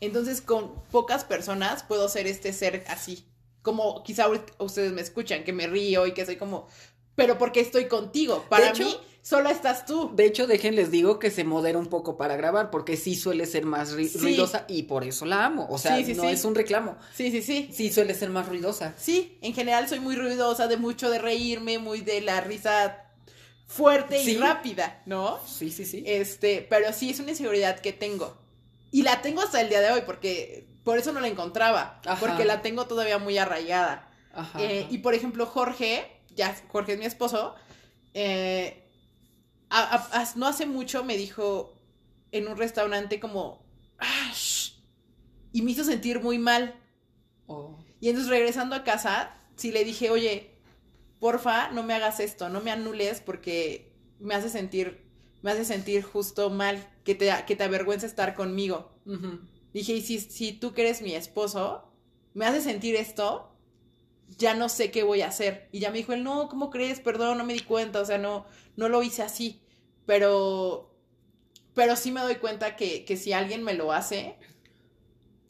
Entonces 0.00 0.40
con 0.40 0.72
pocas 0.90 1.24
personas 1.24 1.82
puedo 1.82 2.08
ser 2.08 2.26
este 2.26 2.52
ser 2.52 2.84
así. 2.88 3.24
Como 3.62 4.02
quizá 4.02 4.26
ustedes 4.58 4.92
me 4.92 5.00
escuchan, 5.00 5.44
que 5.44 5.52
me 5.52 5.66
río 5.66 6.06
y 6.06 6.12
que 6.12 6.24
soy 6.24 6.36
como... 6.36 6.68
Pero 7.16 7.36
porque 7.36 7.60
estoy 7.60 7.86
contigo. 7.86 8.44
Para 8.48 8.68
hecho- 8.70 8.84
mí, 8.84 8.96
solo 9.22 9.48
estás 9.50 9.84
tú. 9.86 10.12
De 10.14 10.24
hecho, 10.24 10.46
déjenles 10.46 10.92
digo 10.92 11.18
que 11.18 11.32
se 11.32 11.42
modera 11.42 11.76
un 11.76 11.88
poco 11.88 12.16
para 12.16 12.36
grabar, 12.36 12.70
porque 12.70 12.96
sí 12.96 13.16
suele 13.16 13.44
ser 13.44 13.64
más 13.66 13.88
Sí. 13.90 14.08
ruidosa 14.18 14.64
y 14.68 14.84
por 14.84 15.02
eso 15.02 15.26
la 15.26 15.44
amo. 15.44 15.66
O 15.68 15.78
sea, 15.78 15.96
Sí, 15.96 16.04
sí, 16.04 16.14
no 16.14 16.22
sí. 16.22 16.28
es 16.28 16.44
un 16.44 16.54
reclamo. 16.54 16.96
Sí, 17.16 17.32
sí, 17.32 17.42
sí. 17.42 17.68
Sí 17.72 17.92
suele 17.92 18.14
ser 18.14 18.30
más 18.30 18.48
ruidosa. 18.48 18.94
Sí, 18.96 19.36
en 19.42 19.52
general 19.52 19.88
soy 19.88 19.98
muy 19.98 20.14
ruidosa, 20.14 20.68
de 20.68 20.76
mucho 20.76 21.10
de 21.10 21.18
reírme, 21.18 21.80
muy 21.80 22.02
de 22.02 22.20
la 22.20 22.40
risa 22.40 23.04
fuerte 23.66 24.22
y 24.22 24.36
rápida, 24.36 25.02
¿no? 25.04 25.40
Sí, 25.44 25.70
sí, 25.72 25.84
sí. 25.84 26.04
Este, 26.06 26.64
pero 26.70 26.92
sí 26.92 27.10
es 27.10 27.18
una 27.18 27.30
inseguridad 27.30 27.80
que 27.80 27.92
tengo. 27.92 28.38
Y 28.90 29.02
la 29.02 29.20
tengo 29.22 29.42
hasta 29.42 29.60
el 29.60 29.68
día 29.68 29.80
de 29.80 29.90
hoy, 29.92 30.02
porque 30.06 30.66
por 30.84 30.98
eso 30.98 31.12
no 31.12 31.20
la 31.20 31.28
encontraba. 31.28 32.00
Ajá. 32.06 32.18
Porque 32.20 32.44
la 32.44 32.62
tengo 32.62 32.86
todavía 32.86 33.18
muy 33.18 33.36
arraigada. 33.38 34.08
Ajá. 34.32 34.62
Eh, 34.62 34.80
ajá. 34.82 34.88
y 34.94 34.98
por 34.98 35.14
ejemplo, 35.14 35.46
Jorge, 35.46 36.22
ya 36.34 36.54
Jorge 36.68 36.92
es 36.94 36.98
mi 36.98 37.04
esposo, 37.06 37.54
eh, 38.14 38.88
a- 39.70 39.96
a- 39.96 40.22
a- 40.22 40.32
no 40.36 40.46
hace 40.46 40.64
mucho 40.66 41.04
me 41.04 41.16
dijo 41.16 41.74
en 42.32 42.48
un 42.48 42.56
restaurante 42.56 43.20
como, 43.20 43.66
"Ah, 43.98 44.30
shh", 44.32 44.74
y 45.52 45.62
me 45.62 45.72
hizo 45.72 45.84
sentir 45.84 46.20
muy 46.20 46.38
mal. 46.38 46.74
Oh. 47.46 47.78
Y 48.00 48.08
entonces 48.08 48.30
regresando 48.30 48.76
a 48.76 48.84
casa, 48.84 49.34
sí 49.56 49.72
le 49.72 49.84
dije, 49.84 50.10
oye, 50.10 50.54
porfa, 51.18 51.70
no 51.70 51.82
me 51.82 51.94
hagas 51.94 52.20
esto, 52.20 52.48
no 52.48 52.60
me 52.60 52.70
anules 52.70 53.20
porque 53.20 53.92
me 54.20 54.34
hace 54.34 54.48
sentir, 54.50 55.07
me 55.42 55.50
hace 55.52 55.64
sentir 55.64 56.02
justo 56.02 56.50
mal, 56.50 56.84
que 57.04 57.14
te, 57.14 57.30
que 57.46 57.56
te 57.56 57.64
avergüenza 57.64 58.06
estar 58.06 58.34
conmigo. 58.34 58.90
Dije, 59.72 59.92
y 59.94 60.02
si, 60.02 60.18
si 60.20 60.52
tú 60.52 60.72
que 60.72 60.82
eres 60.82 61.02
mi 61.02 61.14
esposo, 61.14 61.92
me 62.34 62.46
hace 62.46 62.60
sentir 62.60 62.96
esto, 62.96 63.54
ya 64.36 64.54
no 64.54 64.68
sé 64.68 64.90
qué 64.90 65.02
voy 65.02 65.22
a 65.22 65.28
hacer. 65.28 65.68
Y 65.72 65.80
ya 65.80 65.90
me 65.90 65.98
dijo 65.98 66.12
él, 66.12 66.24
no, 66.24 66.48
¿cómo 66.48 66.70
crees? 66.70 67.00
Perdón, 67.00 67.38
no 67.38 67.44
me 67.44 67.54
di 67.54 67.60
cuenta, 67.60 68.00
o 68.00 68.04
sea, 68.04 68.18
no, 68.18 68.46
no 68.76 68.88
lo 68.88 69.02
hice 69.02 69.22
así. 69.22 69.60
Pero, 70.06 70.94
pero 71.74 71.96
sí 71.96 72.12
me 72.12 72.20
doy 72.20 72.36
cuenta 72.36 72.76
que, 72.76 73.04
que 73.04 73.16
si 73.16 73.32
alguien 73.32 73.62
me 73.62 73.74
lo 73.74 73.92
hace, 73.92 74.36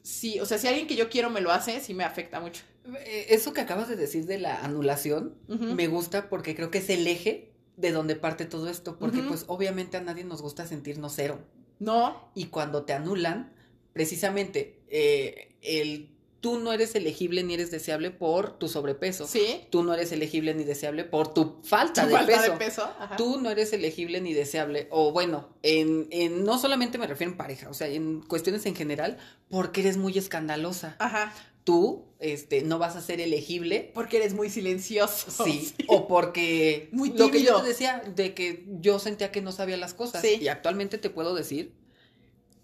sí, 0.03 0.41
o 0.41 0.47
sea, 0.47 0.59
si 0.59 0.67
alguien 0.67 0.87
que 0.87 0.97
yo 0.97 1.09
quiero 1.09 1.31
me 1.31 1.41
lo 1.41 1.51
hace, 1.53 1.81
sí 1.81 1.95
me 1.95 2.05
afecta 2.05 2.41
mucho. 2.41 2.63
Eh, 3.05 3.27
Eso 3.31 3.53
que 3.53 3.61
acabas 3.61 3.89
de 3.89 3.97
decir 3.97 4.27
de 4.27 4.39
la 4.39 4.63
anulación, 4.65 5.35
me 5.49 5.87
gusta 5.89 6.29
porque 6.29 6.55
creo 6.55 6.71
que 6.71 6.79
es 6.79 6.89
el 6.91 7.07
eje 7.07 7.48
de 7.79 7.93
donde 7.93 8.17
parte 8.17 8.45
todo 8.45 8.69
esto, 8.69 8.99
porque 8.99 9.23
pues 9.23 9.45
obviamente 9.47 9.97
a 9.97 10.01
nadie 10.03 10.25
nos 10.25 10.43
gusta 10.43 10.67
sentirnos 10.67 11.13
cero. 11.17 11.39
No, 11.79 12.31
Y 12.35 12.47
cuando 12.47 12.83
te 12.85 12.93
anulan, 12.93 13.53
precisamente, 13.93 14.81
eh, 14.89 15.57
el, 15.63 16.11
tú 16.41 16.59
no 16.59 16.73
eres 16.73 16.95
elegible 16.95 17.43
ni 17.43 17.55
eres 17.55 17.71
deseable 17.71 18.11
por 18.11 18.59
tu 18.59 18.69
sobrepeso. 18.69 19.27
sí. 19.27 19.65
Tú 19.71 19.83
no 19.83 19.95
eres 19.95 20.13
elegible 20.13 20.55
ni 20.55 20.65
deseable 20.65 21.05
por 21.05 21.33
tu 21.35 21.61
falta, 21.65 22.03
Tu 22.03 22.09
de, 22.09 22.15
falta 22.15 22.33
peso. 22.41 22.53
de 22.53 22.59
peso. 22.59 22.83
ajá. 22.99 23.17
Tú 23.17 23.41
no 23.41 23.51
eres 23.51 23.73
elegible 23.73 24.21
ni 24.21 24.33
deseable, 24.35 24.89
o 24.91 25.13
bueno, 25.13 25.49
en, 25.63 26.07
en 26.11 26.45
no 26.45 26.59
solamente 26.59 26.99
me 26.99 27.07
refiero 27.07 27.33
en 27.33 27.39
pareja, 27.39 27.69
o 27.71 27.75
sea, 27.75 27.87
en 27.89 28.23
cuestiones 28.23 28.67
en 28.67 28.75
general, 28.75 29.19
porque 29.51 29.81
eres 29.83 29.97
muy 29.97 30.17
escandalosa. 30.19 30.97
Ajá. 30.99 31.33
Tú, 31.69 32.07
este, 32.19 32.63
no 32.63 32.79
vas 32.79 32.97
a 32.97 33.03
ser 33.03 33.21
elegible, 33.21 33.91
Porque 33.93 34.17
eres 34.17 34.33
muy 34.33 34.49
silencioso. 34.49 35.31
sí, 35.45 35.75
o 35.87 36.09
porque 36.09 36.89
Muy 36.93 37.11
lo 37.11 37.31
que 37.31 37.43
yo 37.43 37.57
tímido. 37.57 37.61
te 37.63 37.69
decía 37.69 38.03
de 38.17 38.33
que 38.33 38.65
yo 38.81 38.99
sentía 38.99 39.31
que 39.31 39.43
no 39.43 39.53
sabía 39.53 39.77
las 39.77 39.93
cosas 39.93 40.23
Sí. 40.23 40.39
y 40.41 40.49
actualmente 40.49 40.97
te 40.97 41.11
puedo 41.11 41.35
decir 41.35 41.75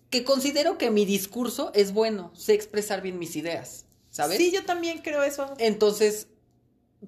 que 0.08 0.24
considero 0.24 0.78
que 0.78 0.90
mi 0.90 1.04
discurso 1.04 1.70
es 1.74 1.92
bueno, 1.92 2.30
sé 2.34 2.54
expresar 2.54 3.02
bien 3.02 3.18
mis 3.18 3.36
ideas, 3.36 3.84
¿sabes? 4.08 4.38
Sí, 4.38 4.50
yo 4.52 4.64
también 4.64 5.02
creo 5.02 5.22
eso. 5.22 5.52
Entonces, 5.58 6.28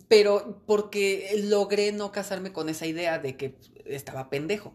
pero 0.08 0.60
porque 0.66 1.40
logré 1.44 1.92
no 1.92 2.12
casarme 2.12 2.52
con 2.52 2.68
esa 2.68 2.86
idea 2.86 3.18
de 3.18 3.38
que 3.38 3.54
estaba 3.86 4.28
pendejo. 4.28 4.74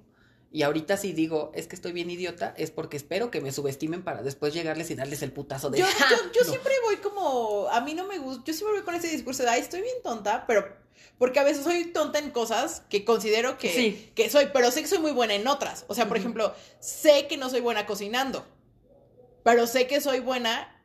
Y 0.53 0.63
ahorita 0.63 0.97
si 0.97 1.13
digo, 1.13 1.51
es 1.55 1.67
que 1.67 1.75
estoy 1.75 1.93
bien 1.93 2.09
idiota, 2.09 2.53
es 2.57 2.71
porque 2.71 2.97
espero 2.97 3.31
que 3.31 3.39
me 3.39 3.53
subestimen 3.53 4.03
para 4.03 4.21
después 4.21 4.53
llegarles 4.53 4.91
y 4.91 4.95
darles 4.95 5.21
el 5.21 5.31
putazo 5.31 5.69
de... 5.69 5.79
Yo, 5.79 5.85
"Ja, 5.85 6.07
yo, 6.11 6.17
yo 6.33 6.41
no". 6.43 6.49
siempre 6.49 6.73
voy 6.83 6.97
como, 6.97 7.69
a 7.69 7.79
mí 7.81 7.93
no 7.93 8.05
me 8.05 8.17
gusta, 8.19 8.43
yo 8.45 8.53
siempre 8.53 8.75
voy 8.77 8.83
con 8.85 8.95
ese 8.95 9.07
discurso 9.07 9.43
de, 9.43 9.49
ay, 9.49 9.61
estoy 9.61 9.81
bien 9.81 9.95
tonta, 10.03 10.43
pero, 10.47 10.67
porque 11.17 11.39
a 11.39 11.43
veces 11.45 11.63
soy 11.63 11.85
tonta 11.93 12.19
en 12.19 12.31
cosas 12.31 12.83
que 12.89 13.05
considero 13.05 13.57
que, 13.57 13.73
Sí. 13.73 14.11
que 14.13 14.29
soy, 14.29 14.49
pero 14.51 14.71
sé 14.71 14.81
que 14.81 14.89
soy 14.89 14.99
muy 14.99 15.13
buena 15.13 15.35
en 15.35 15.47
otras. 15.47 15.85
O 15.87 15.95
sea, 15.95 16.09
por 16.09 16.17
ejemplo, 16.17 16.53
sé 16.81 17.27
que 17.27 17.37
no 17.37 17.49
soy 17.49 17.61
buena 17.61 17.85
cocinando, 17.85 18.45
pero 19.43 19.67
sé 19.67 19.87
que 19.87 20.01
soy 20.01 20.19
buena 20.19 20.83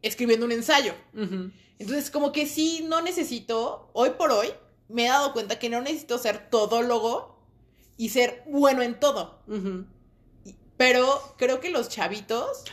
escribiendo 0.00 0.46
un 0.46 0.52
ensayo. 0.52 0.94
Entonces, 1.78 2.10
como 2.10 2.32
que 2.32 2.46
sí, 2.46 2.84
no 2.88 3.02
necesito, 3.02 3.90
hoy 3.92 4.10
por 4.16 4.30
hoy, 4.30 4.48
me 4.88 5.04
he 5.04 5.08
dado 5.08 5.32
cuenta 5.34 5.58
que 5.58 5.68
no 5.68 5.80
necesito 5.82 6.16
ser 6.18 6.48
todólogo 6.48 7.33
y 7.96 8.08
ser 8.10 8.42
bueno 8.46 8.82
en 8.82 8.98
todo. 8.98 9.38
Pero 10.76 11.34
creo 11.38 11.60
que 11.60 11.70
los 11.70 11.88
chavitos 11.88 12.64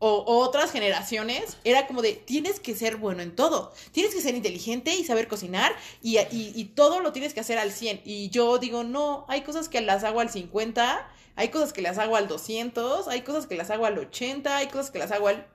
o, 0.00 0.10
o 0.10 0.38
otras 0.38 0.70
generaciones 0.72 1.56
era 1.64 1.86
como 1.86 2.02
de 2.02 2.12
tienes 2.12 2.60
que 2.60 2.74
ser 2.74 2.96
bueno 2.96 3.22
en 3.22 3.34
todo. 3.34 3.72
Tienes 3.92 4.14
que 4.14 4.20
ser 4.20 4.34
inteligente 4.34 4.94
y 4.94 5.04
saber 5.04 5.28
cocinar 5.28 5.72
y, 6.02 6.18
y- 6.18 6.52
y 6.54 6.64
todo 6.66 7.00
lo 7.00 7.12
tienes 7.12 7.34
que 7.34 7.40
hacer 7.40 7.58
al 7.58 7.72
100. 7.72 8.02
Y 8.04 8.30
yo 8.30 8.58
digo, 8.58 8.82
no, 8.84 9.24
hay 9.28 9.42
cosas 9.42 9.68
que 9.68 9.80
las 9.80 10.02
hago 10.04 10.20
al 10.20 10.30
50, 10.30 11.08
hay 11.36 11.48
cosas 11.50 11.72
que 11.72 11.82
las 11.82 11.98
hago 11.98 12.16
al 12.16 12.26
200, 12.28 13.06
hay 13.08 13.22
cosas 13.22 13.46
que 13.46 13.56
las 13.56 13.70
hago 13.70 13.86
al 13.86 13.98
80, 13.98 14.56
hay 14.56 14.66
cosas 14.66 14.90
que 14.90 14.98
las 14.98 15.10
hago 15.12 15.28
al, 15.28 15.46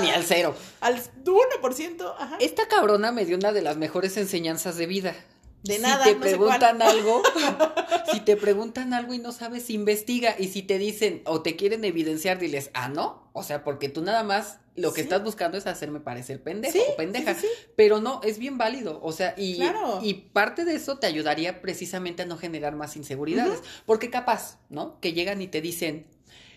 Ni 0.00 0.10
al 0.10 0.22
cero. 0.24 0.54
al 0.80 1.02
1%. 1.24 2.14
Ajá. 2.18 2.36
Esta 2.40 2.68
cabrona 2.68 3.10
me 3.12 3.24
dio 3.24 3.36
una 3.36 3.52
de 3.52 3.62
las 3.62 3.76
mejores 3.76 4.16
enseñanzas 4.16 4.76
de 4.76 4.86
vida. 4.86 5.14
De 5.62 5.76
si 5.76 5.82
nada, 5.82 6.04
te 6.04 6.14
no 6.14 6.22
sé 6.22 6.28
preguntan 6.28 6.80
algo, 6.82 7.22
si 8.12 8.20
te 8.20 8.36
preguntan 8.36 8.92
algo 8.94 9.14
y 9.14 9.18
no 9.18 9.32
sabes, 9.32 9.68
investiga. 9.70 10.36
Y 10.38 10.48
si 10.48 10.62
te 10.62 10.78
dicen 10.78 11.22
o 11.26 11.42
te 11.42 11.56
quieren 11.56 11.84
evidenciar, 11.84 12.38
diles, 12.38 12.70
ah, 12.74 12.88
no. 12.88 13.28
O 13.32 13.42
sea, 13.42 13.64
porque 13.64 13.88
tú 13.88 14.00
nada 14.02 14.22
más 14.22 14.58
lo 14.76 14.90
que 14.92 15.00
Sí. 15.00 15.04
estás 15.04 15.24
buscando 15.24 15.56
es 15.58 15.66
hacerme 15.66 16.00
parecer 16.00 16.42
pendejo 16.42 16.72
Sí, 16.74 16.82
o 16.92 16.96
pendeja. 16.96 17.34
sí. 17.34 17.46
Pero 17.76 18.00
no, 18.00 18.20
es 18.22 18.38
bien 18.38 18.58
válido. 18.58 19.00
O 19.02 19.10
sea, 19.12 19.34
y, 19.36 19.56
Claro. 19.56 20.00
y 20.02 20.14
parte 20.14 20.64
de 20.64 20.74
eso 20.74 20.98
te 20.98 21.06
ayudaría 21.06 21.60
precisamente 21.62 22.22
a 22.22 22.26
no 22.26 22.36
generar 22.36 22.76
más 22.76 22.94
inseguridades. 22.96 23.60
Porque 23.86 24.10
capaz, 24.10 24.58
¿no? 24.68 25.00
Que 25.00 25.14
llegan 25.14 25.40
y 25.42 25.48
te 25.48 25.60
dicen, 25.62 26.06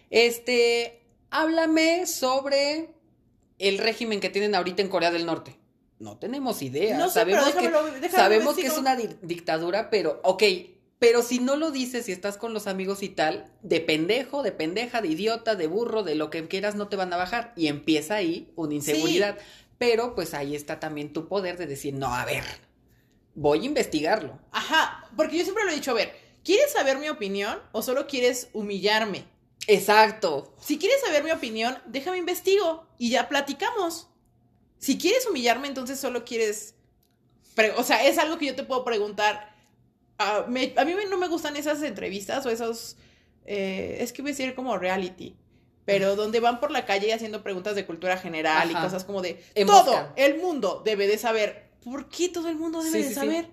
este, 0.10 1.02
háblame 1.32 2.06
sobre 2.08 2.94
el 3.58 3.78
régimen 3.78 4.19
que 4.19 4.30
tienen 4.30 4.56
ahorita 4.56 4.82
en 4.82 4.90
Corea 4.90 5.11
del 5.11 5.26
Norte. 5.26 5.59
No 6.00 6.18
tenemos 6.18 6.61
idea. 6.61 6.98
No 6.98 7.10
sé, 7.10 7.26
pero 7.26 7.42
sabemos 7.42 7.53
que, 7.56 7.69
déjamelo- 7.69 8.11
sabemos 8.11 8.56
que 8.56 8.68
es 8.68 8.78
una 8.78 8.95
di- 8.95 9.10
dictadura, 9.22 9.90
pero, 9.90 10.19
ok, 10.24 10.44
pero 10.98 11.22
si 11.22 11.40
no 11.40 11.56
lo 11.58 11.72
dices 11.72 12.08
y 12.10 12.11
estás 12.14 12.38
con 12.38 12.53
los 12.53 12.68
amigos 12.68 13.03
y 13.03 13.10
tal, 13.10 13.52
de 13.61 13.80
pendejo, 13.82 14.42
de 14.44 14.52
pendeja, 14.52 15.02
de 15.02 15.10
idiota, 15.10 15.56
de 15.56 15.68
burro, 15.68 16.03
de 16.03 16.16
lo 16.16 16.30
que 16.30 16.48
quieras, 16.48 16.76
no 16.76 16.88
te 16.88 16.95
van 16.95 17.11
a 17.14 17.18
bajar. 17.18 17.53
Y 17.56 17.68
empieza 17.68 18.16
ahí 18.16 18.52
una 18.56 18.74
inseguridad. 18.76 19.38
Pero 19.78 20.14
pues 20.16 20.34
ahí 20.34 20.56
está 20.56 20.80
también 20.80 21.14
tu 21.14 21.28
poder 21.30 21.58
de 21.58 21.68
decir, 21.68 21.94
no, 21.94 22.14
a 22.14 22.26
ver, 22.26 22.44
voy 23.36 23.61
a 23.61 23.66
investigarlo. 23.66 24.40
Ajá, 24.52 25.06
porque 25.16 25.38
yo 25.38 25.44
siempre 25.44 25.64
lo 25.64 25.72
he 25.72 25.76
dicho, 25.76 25.92
a 25.92 25.95
ver, 25.95 26.14
¿quieres 26.44 26.72
saber 26.74 26.98
mi 26.98 27.08
opinión 27.08 27.60
o 27.72 27.82
solo 27.82 28.06
quieres 28.08 28.50
humillarme? 28.53 29.24
Exacto. 29.68 30.53
Si 30.60 30.78
quieres 30.78 31.00
saber 31.02 31.24
mi 31.24 31.32
opinión, 31.32 31.78
déjame 31.86 32.18
investigo 32.18 32.88
y 32.98 33.11
ya 33.11 33.30
platicamos. 33.30 34.09
Si 34.80 34.98
quieres 34.98 35.27
humillarme, 35.27 35.67
entonces 35.67 35.99
solo 35.99 36.25
quieres... 36.25 36.74
o 37.77 37.83
sea, 37.83 38.03
es 38.08 38.17
algo 38.17 38.38
que 38.38 38.48
yo 38.48 38.56
te 38.56 38.64
puedo 38.64 38.83
preguntar. 38.83 39.53
Ah, 40.17 40.45
me- 40.48 40.74
a 40.75 40.85
mí 40.85 40.93
no 41.09 41.17
me 41.17 41.27
gustan 41.27 41.56
esas 41.58 41.83
entrevistas 41.83 42.45
o 42.45 42.49
esos... 42.49 42.98
eh, 43.45 43.98
es 43.99 44.11
que 44.14 44.22
voy 44.22 44.32
a 44.32 44.33
decir 44.33 44.56
como 44.56 44.77
reality. 44.77 45.35
Pero 45.85 46.16
donde 46.16 46.40
van 46.40 46.59
por 46.59 46.72
la 46.72 46.85
calle 46.85 47.14
haciendo 47.14 47.41
preguntas 47.43 47.75
de 47.75 47.85
cultura 47.85 48.17
general 48.17 48.69
y 48.72 48.74
cosas 48.75 49.03
como 49.06 49.22
de... 49.22 49.43
Todo 49.66 50.14
el 50.17 50.38
mundo 50.38 50.82
debe 50.85 51.08
de 51.08 51.17
saber. 51.17 51.69
¿Por 51.83 52.09
qué 52.09 52.30
todo 52.30 52.48
el 52.49 52.56
mundo 52.58 52.83
debe 52.83 52.91
Sí, 52.91 53.03
de 53.03 53.03
sí, 53.09 53.14
sí. 53.16 53.16
saber? 53.19 53.48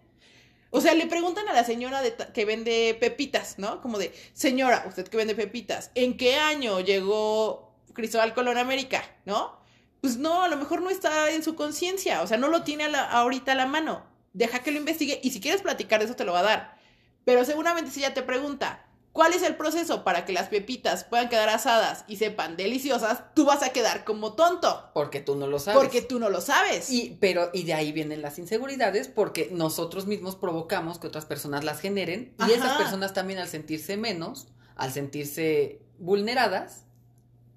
O 0.70 0.80
sea, 0.82 0.92
le 0.94 1.06
preguntan 1.06 1.48
a 1.48 1.54
la 1.54 1.64
señora 1.64 2.02
de 2.02 2.14
que 2.34 2.44
vende 2.44 2.94
pepitas, 3.00 3.58
¿no? 3.58 3.80
Como 3.80 3.98
de, 3.98 4.12
señora, 4.34 4.84
usted 4.86 5.08
que 5.08 5.16
vende 5.16 5.34
pepitas, 5.34 5.90
¿en 5.94 6.16
qué 6.18 6.34
año 6.34 6.80
llegó 6.80 7.72
Cristóbal 7.94 8.34
Colón 8.34 8.58
a 8.58 8.62
América? 8.62 9.02
¿No? 9.24 9.58
Pues 10.06 10.18
no, 10.18 10.42
a 10.42 10.48
lo 10.48 10.56
mejor 10.56 10.82
no 10.82 10.88
está 10.90 11.30
en 11.32 11.42
su 11.42 11.56
conciencia, 11.56 12.22
o 12.22 12.28
sea, 12.28 12.36
no 12.36 12.46
lo 12.46 12.62
tiene 12.62 12.84
a 12.84 12.88
la- 12.88 13.10
ahorita 13.10 13.50
a 13.52 13.54
la 13.56 13.66
mano. 13.66 14.04
Deja 14.32 14.60
que 14.60 14.70
lo 14.70 14.78
investigue 14.78 15.18
y 15.22 15.30
si 15.32 15.40
quieres 15.40 15.62
platicar 15.62 15.98
de 15.98 16.04
eso 16.06 16.14
te 16.14 16.24
lo 16.24 16.32
va 16.32 16.38
a 16.40 16.44
dar. 16.44 16.78
Pero 17.24 17.44
seguramente 17.44 17.90
si 17.90 18.00
ella 18.04 18.14
te 18.14 18.22
pregunta, 18.22 18.86
¿cuál 19.10 19.32
es 19.32 19.42
el 19.42 19.56
proceso 19.56 20.04
para 20.04 20.24
que 20.24 20.32
las 20.32 20.48
pepitas 20.48 21.02
puedan 21.02 21.28
quedar 21.28 21.48
asadas 21.48 22.04
y 22.06 22.16
sepan 22.18 22.56
deliciosas? 22.56 23.24
Tú 23.34 23.46
vas 23.46 23.64
a 23.64 23.70
quedar 23.70 24.04
como 24.04 24.34
tonto, 24.34 24.90
Porque 24.94 25.20
tú 25.20 25.34
no 25.34 25.48
lo 25.48 25.58
sabes. 25.58 25.80
porque 25.80 26.02
tú 26.02 26.20
no 26.20 26.30
lo 26.30 26.40
sabes. 26.40 26.88
Y, 26.88 27.16
pero, 27.20 27.50
y 27.52 27.64
de 27.64 27.74
ahí 27.74 27.90
vienen 27.90 28.22
las 28.22 28.38
inseguridades 28.38 29.08
porque 29.08 29.48
nosotros 29.50 30.06
mismos 30.06 30.36
provocamos 30.36 31.00
que 31.00 31.08
otras 31.08 31.24
personas 31.26 31.64
las 31.64 31.80
generen 31.80 32.32
y 32.38 32.42
Ajá. 32.44 32.52
esas 32.52 32.76
personas 32.76 33.12
también 33.12 33.40
al 33.40 33.48
sentirse 33.48 33.96
menos, 33.96 34.46
al 34.76 34.92
sentirse 34.92 35.80
vulneradas, 35.98 36.85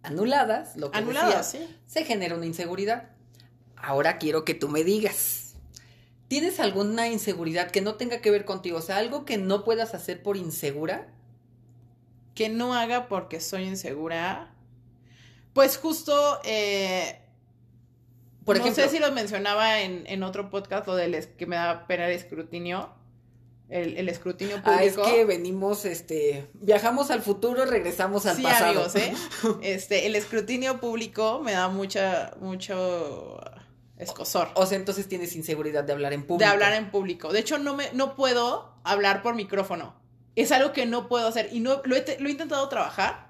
anuladas, 0.04 0.76
lo 0.76 0.92
que 0.92 1.00
Anuladas, 1.00 1.52
decías, 1.52 1.70
sí. 1.70 1.78
se 1.88 2.06
genera 2.06 2.36
una 2.36 2.46
inseguridad. 2.46 3.10
Ahora 3.76 4.18
quiero 4.18 4.46
que 4.46 4.54
tú 4.54 4.70
me 4.70 4.84
digas, 4.84 5.56
¿tienes 6.28 6.60
alguna 6.60 7.08
inseguridad 7.10 7.72
que 7.72 7.82
no 7.82 7.96
tenga 7.96 8.22
que 8.22 8.32
ver 8.32 8.46
contigo? 8.46 8.78
O 8.80 8.82
sea, 8.82 8.98
algo 8.98 9.26
que 9.26 9.38
no 9.38 9.64
puedas 9.64 9.94
hacer 9.96 10.24
por 10.24 10.38
insegura. 10.38 11.08
que 12.36 12.50
no 12.50 12.74
haga 12.74 13.08
porque 13.10 13.40
soy 13.42 13.64
insegura. 13.64 14.54
Pues 15.54 15.78
justo, 15.78 16.40
eh, 16.44 17.20
Por 18.46 18.58
no 18.58 18.62
ejemplo, 18.62 18.84
sé 18.84 18.90
si 18.90 19.00
lo 19.00 19.12
mencionaba 19.12 19.82
en, 19.82 20.06
en 20.08 20.24
otro 20.24 20.50
podcast, 20.50 20.88
lo 20.88 20.96
del 20.96 21.28
que 21.36 21.46
me 21.46 21.56
da 21.56 21.86
pena 21.88 22.08
el 22.08 22.14
escrutinio, 22.14 22.94
el, 23.70 23.98
el 23.98 24.10
escrutinio 24.10 24.62
ah, 24.66 24.84
es 24.84 24.94
público. 24.94 25.16
que 25.16 25.26
venimos, 25.26 25.86
este, 25.86 26.48
viajamos 26.54 27.12
al 27.12 27.22
futuro, 27.22 27.66
regresamos 27.66 28.26
al 28.26 28.36
sí, 28.36 28.44
pasado. 28.44 28.72
amigos, 28.72 28.96
¿eh? 28.96 29.14
Este, 29.62 30.08
el 30.08 30.16
escrutinio 30.16 30.80
público 30.80 31.40
me 31.44 31.52
da 31.52 31.70
mucha, 31.70 32.34
mucho 32.40 33.40
escosor. 33.98 34.50
O 34.56 34.66
sea, 34.66 34.78
entonces 34.78 35.08
tienes 35.08 35.36
inseguridad 35.36 35.84
de 35.84 35.94
hablar 35.94 36.14
en 36.14 36.24
público. 36.24 36.40
de 36.40 36.52
hablar 36.52 36.74
en 36.74 36.90
público. 36.90 37.32
De 37.32 37.40
hecho, 37.40 37.60
no 37.60 37.76
me, 37.76 37.92
no 37.94 38.16
puedo 38.16 38.74
hablar 38.84 39.22
por 39.22 39.36
micrófono. 39.36 39.94
Es 40.36 40.52
algo 40.52 40.74
que 40.74 40.86
no 40.86 41.08
puedo 41.08 41.28
hacer. 41.28 41.50
Y 41.52 41.60
no 41.60 41.82
lo 41.84 41.96
he, 41.96 42.18
lo 42.20 42.28
he 42.28 42.32
intentado 42.32 42.68
trabajar. 42.70 43.29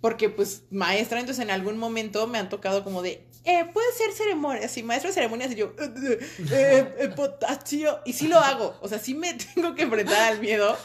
Porque, 0.00 0.28
pues, 0.28 0.62
maestra, 0.70 1.20
entonces 1.20 1.42
en 1.42 1.50
algún 1.50 1.78
momento 1.78 2.26
me 2.26 2.38
han 2.38 2.48
tocado 2.48 2.84
como 2.84 3.02
de. 3.02 3.24
Eh, 3.44 3.64
puede 3.72 3.92
ser 3.92 4.12
ceremonias, 4.12 4.70
sí, 4.72 4.82
maestra 4.82 5.10
de 5.10 5.14
ceremonias, 5.14 5.52
y 5.52 5.54
yo, 5.54 5.72
eh, 5.78 5.90
eh, 5.98 6.18
eh, 6.50 6.94
eh, 6.98 7.08
potasio, 7.14 8.00
y 8.04 8.12
sí 8.12 8.26
lo 8.26 8.38
hago, 8.38 8.76
o 8.80 8.88
sea, 8.88 8.98
sí 8.98 9.14
me 9.14 9.34
tengo 9.54 9.74
que 9.76 9.82
enfrentar 9.82 10.32
al 10.32 10.40
miedo, 10.40 10.76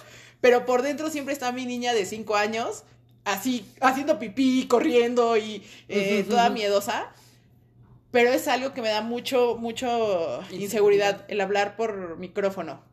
pero 0.42 0.66
por 0.66 0.84
dentro 0.84 1.10
siempre 1.10 1.34
está 1.34 1.52
mi 1.52 1.66
niña 1.66 1.94
de 1.94 2.06
cinco 2.06 2.36
años 2.36 2.84
así, 3.24 3.66
haciendo 3.82 4.20
pipí, 4.20 4.68
corriendo 4.68 5.38
y 5.38 5.64
eh, 5.88 6.26
toda 6.28 6.50
miedosa. 6.50 7.12
Pero 8.12 8.32
es 8.32 8.48
algo 8.48 8.74
que 8.74 8.82
me 8.82 8.90
da 8.90 9.02
mucho, 9.02 9.56
mucho 9.58 10.42
inseguridad 10.52 11.26
el 11.30 11.40
hablar 11.40 11.78
por 11.78 12.18
micrófono. 12.18 12.84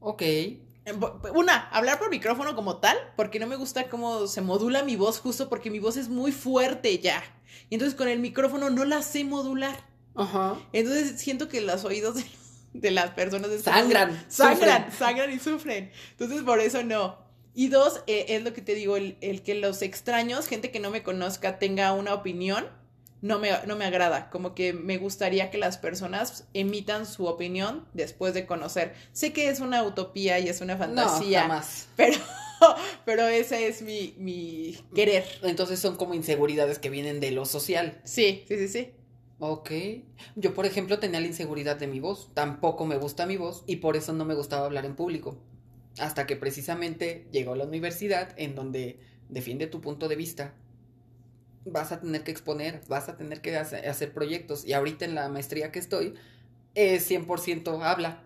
Ok. 0.00 0.22
Una, 1.34 1.68
hablar 1.68 1.98
por 1.98 2.10
micrófono 2.10 2.56
como 2.56 2.78
tal, 2.78 2.96
porque 3.16 3.38
no 3.38 3.46
me 3.46 3.56
gusta 3.56 3.88
cómo 3.88 4.26
se 4.26 4.40
modula 4.40 4.82
mi 4.82 4.96
voz, 4.96 5.20
justo 5.20 5.48
porque 5.48 5.70
mi 5.70 5.78
voz 5.78 5.96
es 5.96 6.08
muy 6.08 6.32
fuerte 6.32 6.98
ya. 6.98 7.22
Y 7.70 7.74
entonces 7.74 7.96
con 7.96 8.08
el 8.08 8.18
micrófono 8.18 8.68
no 8.68 8.84
la 8.84 9.02
sé 9.02 9.24
modular. 9.24 9.86
Ajá. 10.14 10.58
Entonces 10.72 11.20
siento 11.20 11.48
que 11.48 11.60
los 11.60 11.84
oídos 11.84 12.16
de, 12.72 12.90
las 12.90 13.10
personas 13.10 13.50
sangran. 13.62 14.24
Sangran, 14.28 14.90
sangran 14.92 15.30
y 15.32 15.38
sufren. 15.38 15.92
Entonces 16.10 16.42
por 16.42 16.60
eso 16.60 16.82
no. 16.82 17.16
Y 17.54 17.68
dos, 17.68 18.02
eh, 18.06 18.26
es 18.30 18.42
lo 18.42 18.52
que 18.52 18.62
te 18.62 18.74
digo, 18.74 18.96
el, 18.96 19.18
el 19.20 19.42
que 19.42 19.54
los 19.54 19.82
extraños, 19.82 20.48
gente 20.48 20.70
que 20.70 20.80
no 20.80 20.90
me 20.90 21.02
conozca, 21.02 21.58
tenga 21.58 21.92
una 21.92 22.14
opinión 22.14 22.66
no 23.22 23.38
me, 23.38 23.50
no 23.66 23.76
me 23.76 23.84
agrada. 23.86 24.28
Como 24.30 24.54
que 24.54 24.72
me 24.72 24.98
gustaría 24.98 25.50
que 25.50 25.56
las 25.56 25.78
personas 25.78 26.44
emitan 26.52 27.06
su 27.06 27.26
opinión 27.26 27.86
después 27.94 28.34
de 28.34 28.46
conocer. 28.46 28.94
Sé 29.12 29.32
que 29.32 29.48
es 29.48 29.60
una 29.60 29.84
utopía 29.84 30.40
y 30.40 30.48
es 30.48 30.60
una 30.60 30.76
fantasía. 30.76 31.46
No, 31.46 31.62
Pero, 31.96 32.18
pero 33.04 33.26
ese 33.28 33.68
es 33.68 33.80
mi, 33.80 34.14
mi 34.18 34.76
querer. 34.94 35.24
Entonces 35.42 35.78
son 35.78 35.96
como 35.96 36.14
inseguridades 36.14 36.80
que 36.80 36.90
vienen 36.90 37.20
de 37.20 37.30
lo 37.30 37.46
social. 37.46 38.00
Sí, 38.04 38.44
sí, 38.48 38.58
sí, 38.58 38.68
sí. 38.68 38.90
Ok. 39.38 39.70
Yo, 40.34 40.52
por 40.52 40.66
ejemplo, 40.66 40.98
tenía 40.98 41.20
la 41.20 41.26
inseguridad 41.28 41.76
de 41.76 41.86
mi 41.86 42.00
voz. 42.00 42.30
Tampoco 42.34 42.86
me 42.86 42.96
gusta 42.96 43.24
mi 43.26 43.36
voz 43.36 43.62
y 43.68 43.76
por 43.76 43.96
eso 43.96 44.12
no 44.12 44.24
me 44.24 44.34
gustaba 44.34 44.66
hablar 44.66 44.84
en 44.84 44.96
público. 44.96 45.38
Hasta 45.98 46.26
que 46.26 46.34
precisamente 46.34 47.28
llegó 47.30 47.52
a 47.52 47.56
la 47.56 47.64
universidad 47.64 48.34
en 48.36 48.56
donde 48.56 48.98
defiende 49.28 49.68
tu 49.68 49.80
punto 49.80 50.08
de 50.08 50.16
vista 50.16 50.54
vas 51.64 51.92
a 51.92 52.00
tener 52.00 52.24
que 52.24 52.30
exponer, 52.30 52.82
vas 52.88 53.08
a 53.08 53.16
tener 53.16 53.40
que 53.40 53.56
hacer 53.56 54.12
proyectos. 54.12 54.64
Y 54.64 54.72
ahorita 54.72 55.04
en 55.04 55.14
la 55.14 55.28
maestría 55.28 55.72
que 55.72 55.78
estoy, 55.78 56.14
es 56.74 57.10
100% 57.10 57.82
habla. 57.82 58.22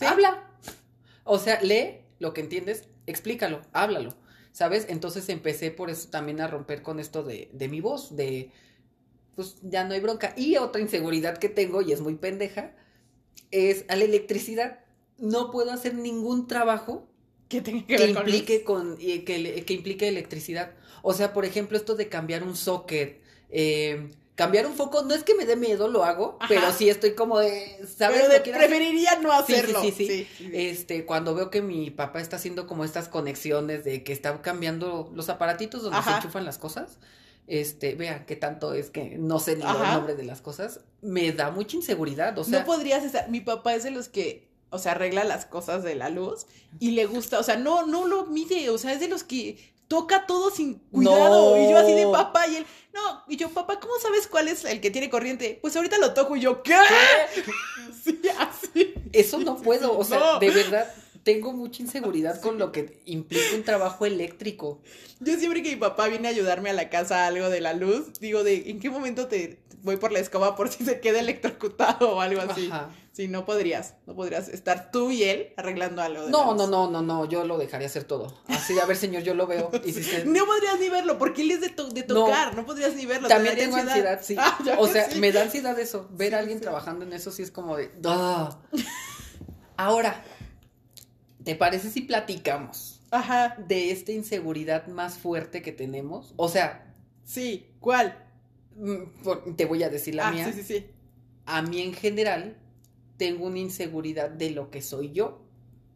Habla. 0.00 0.50
O 1.24 1.38
sea, 1.38 1.60
lee 1.60 2.00
lo 2.18 2.32
que 2.32 2.40
entiendes, 2.40 2.88
explícalo, 3.06 3.62
háblalo. 3.72 4.14
¿Sabes? 4.52 4.86
Entonces 4.88 5.28
empecé 5.28 5.70
por 5.70 5.88
eso 5.90 6.08
también 6.08 6.40
a 6.40 6.48
romper 6.48 6.82
con 6.82 6.98
esto 6.98 7.22
de, 7.22 7.48
de 7.52 7.68
mi 7.68 7.80
voz, 7.80 8.16
de 8.16 8.50
pues 9.36 9.56
ya 9.62 9.84
no 9.84 9.94
hay 9.94 10.00
bronca. 10.00 10.34
Y 10.36 10.56
otra 10.56 10.80
inseguridad 10.80 11.38
que 11.38 11.48
tengo, 11.48 11.80
y 11.80 11.92
es 11.92 12.00
muy 12.00 12.16
pendeja, 12.16 12.74
es 13.52 13.84
a 13.88 13.94
la 13.94 14.02
electricidad. 14.02 14.80
No 15.16 15.52
puedo 15.52 15.70
hacer 15.70 15.94
ningún 15.94 16.48
trabajo 16.48 17.08
que, 17.48 17.60
tenga 17.60 17.86
que, 17.86 18.10
implique 18.10 18.64
con, 18.64 18.96
que, 18.96 19.24
que 19.64 19.74
implique 19.74 20.08
electricidad. 20.08 20.72
O 21.02 21.12
sea, 21.12 21.32
por 21.32 21.44
ejemplo, 21.44 21.76
esto 21.76 21.94
de 21.94 22.08
cambiar 22.08 22.42
un 22.42 22.56
socket, 22.56 23.20
eh, 23.50 24.10
cambiar 24.38 24.66
un 24.66 24.74
foco, 24.74 25.02
no 25.02 25.14
es 25.14 25.24
que 25.24 25.34
me 25.34 25.46
dé 25.46 25.56
miedo, 25.56 25.88
lo 25.88 26.04
hago, 26.04 26.38
pero 26.48 26.72
sí 26.72 26.88
estoy 26.88 27.14
como 27.14 27.40
de, 27.40 27.84
¿sabes? 27.96 28.22
preferiría 28.40 29.18
no 29.20 29.32
hacerlo. 29.32 29.82
Sí, 29.82 29.90
sí, 29.90 30.28
sí, 30.36 30.50
Este, 30.52 31.04
cuando 31.04 31.34
veo 31.34 31.50
que 31.50 31.60
mi 31.60 31.90
papá 31.90 32.20
está 32.20 32.36
haciendo 32.36 32.68
como 32.68 32.84
estas 32.84 33.08
conexiones 33.08 33.82
de 33.82 34.04
que 34.04 34.12
está 34.12 34.40
cambiando 34.40 35.10
los 35.12 35.28
aparatitos 35.28 35.82
donde 35.82 36.00
se 36.04 36.10
enchufan 36.10 36.44
las 36.44 36.56
cosas, 36.56 36.98
este, 37.48 37.96
vean 37.96 38.26
qué 38.26 38.36
tanto 38.36 38.74
es 38.74 38.90
que 38.90 39.18
no 39.18 39.40
sé 39.40 39.56
ni 39.56 39.62
el 39.62 39.78
nombre 39.78 40.14
de 40.14 40.22
las 40.22 40.40
cosas, 40.40 40.82
me 41.02 41.32
da 41.32 41.50
mucha 41.50 41.76
inseguridad, 41.76 42.38
o 42.38 42.44
sea. 42.44 42.60
No 42.60 42.64
podrías 42.64 43.02
estar, 43.02 43.28
mi 43.30 43.40
papá 43.40 43.74
es 43.74 43.82
de 43.82 43.90
los 43.90 44.08
que, 44.08 44.46
o 44.70 44.78
sea, 44.78 44.92
arregla 44.92 45.24
las 45.24 45.46
cosas 45.46 45.82
de 45.82 45.96
la 45.96 46.10
luz 46.10 46.46
y 46.78 46.92
le 46.92 47.06
gusta, 47.06 47.40
o 47.40 47.42
sea, 47.42 47.56
no, 47.56 47.86
no 47.86 48.06
lo 48.06 48.26
mide, 48.26 48.70
o 48.70 48.78
sea, 48.78 48.92
es 48.92 49.00
de 49.00 49.08
los 49.08 49.24
que 49.24 49.58
toca 49.88 50.26
todo 50.26 50.50
sin 50.50 50.74
cuidado. 50.74 51.56
Y 51.58 51.70
yo 51.70 51.78
así 51.78 51.92
de 51.92 52.06
papá 52.06 52.46
y 52.46 52.56
él, 52.56 52.66
no, 52.94 53.24
y 53.26 53.36
yo, 53.36 53.48
papá, 53.50 53.80
¿cómo 53.80 53.94
sabes 54.00 54.26
cuál 54.26 54.48
es 54.48 54.64
el 54.64 54.80
que 54.80 54.90
tiene 54.90 55.10
corriente? 55.10 55.58
Pues 55.60 55.74
ahorita 55.76 55.98
lo 55.98 56.14
toco 56.14 56.36
y 56.36 56.40
yo, 56.40 56.62
¿qué? 56.62 56.74
sí, 58.04 58.20
así. 58.38 58.94
Eso 59.12 59.38
no 59.38 59.56
puedo, 59.56 59.98
o 59.98 60.04
sea, 60.04 60.38
de 60.38 60.50
verdad. 60.50 60.92
Tengo 61.24 61.52
mucha 61.52 61.82
inseguridad 61.82 62.40
con 62.40 62.58
lo 62.58 62.72
que 62.72 63.02
implica 63.04 63.54
un 63.54 63.62
trabajo 63.62 64.06
eléctrico. 64.06 64.80
Yo 65.20 65.36
siempre 65.36 65.62
que 65.62 65.70
mi 65.70 65.76
papá 65.76 66.08
viene 66.08 66.28
a 66.28 66.30
ayudarme 66.30 66.70
a 66.70 66.72
la 66.72 66.88
casa 66.88 67.26
algo 67.26 67.50
de 67.50 67.60
la 67.60 67.74
luz, 67.74 68.18
digo 68.18 68.44
de 68.44 68.70
en 68.70 68.80
qué 68.80 68.88
momento 68.88 69.26
te 69.26 69.58
voy 69.82 69.96
por 69.96 70.10
la 70.10 70.20
escoba 70.20 70.56
por 70.56 70.70
si 70.70 70.84
se 70.86 71.00
queda 71.00 71.20
electrocutado 71.20 72.16
o 72.16 72.20
algo 72.22 72.40
así. 72.40 72.68
Ajá. 72.72 72.88
Sí, 73.18 73.26
no 73.26 73.44
podrías, 73.44 73.94
no 74.06 74.14
podrías 74.14 74.46
estar 74.46 74.92
tú 74.92 75.10
y 75.10 75.24
él 75.24 75.52
arreglando 75.56 76.02
algo. 76.02 76.26
De 76.26 76.30
no, 76.30 76.54
no, 76.54 76.68
no, 76.68 76.88
no, 76.88 77.02
no, 77.02 77.24
yo 77.24 77.44
lo 77.44 77.58
dejaría 77.58 77.88
hacer 77.88 78.04
todo. 78.04 78.32
Así, 78.46 78.78
a 78.78 78.86
ver, 78.86 78.96
señor, 78.96 79.24
yo 79.24 79.34
lo 79.34 79.48
veo. 79.48 79.72
Y 79.84 79.92
si 79.92 80.02
No 80.26 80.46
podrías 80.46 80.78
ni 80.78 80.88
verlo, 80.88 81.18
porque 81.18 81.42
él 81.42 81.50
es 81.50 81.60
de, 81.60 81.74
de 81.92 82.02
tocar, 82.04 82.54
no. 82.54 82.64
podrías 82.64 82.94
ni 82.94 83.06
verlo. 83.06 83.26
También 83.26 83.56
tengo 83.56 83.74
ansiedad, 83.74 84.20
sí. 84.22 84.36
Ah, 84.38 84.56
o 84.78 84.86
sea, 84.86 85.08
me 85.16 85.32
da 85.32 85.42
ansiedad 85.42 85.76
eso. 85.80 86.08
Ver 86.12 86.36
a 86.36 86.38
alguien 86.38 86.60
trabajando 86.60 87.04
en 87.04 87.12
eso 87.12 87.32
sí 87.32 87.42
es 87.42 87.50
como 87.50 87.76
de... 87.76 87.90
Ahora, 89.76 90.22
¿te 91.42 91.56
parece 91.56 91.90
si 91.90 92.02
platicamos? 92.02 93.00
Ajá. 93.10 93.56
De 93.66 93.90
esta 93.90 94.12
inseguridad 94.12 94.86
más 94.86 95.18
fuerte 95.18 95.60
que 95.60 95.72
tenemos. 95.72 96.34
O 96.36 96.48
sea... 96.48 96.94
Sí, 97.24 97.74
¿cuál? 97.80 98.16
Mm, 98.76 99.56
te 99.56 99.64
voy 99.64 99.82
a 99.82 99.88
decir 99.88 100.14
la 100.14 100.28
ah, 100.28 100.30
mía. 100.30 100.52
Sí, 100.52 100.62
sí, 100.62 100.62
sí. 100.62 100.86
A 101.46 101.62
mí 101.62 101.82
en 101.82 101.94
general 101.94 102.56
tengo 103.18 103.46
una 103.46 103.58
inseguridad 103.58 104.30
de 104.30 104.50
lo 104.50 104.70
que 104.70 104.80
soy 104.80 105.12
yo, 105.12 105.42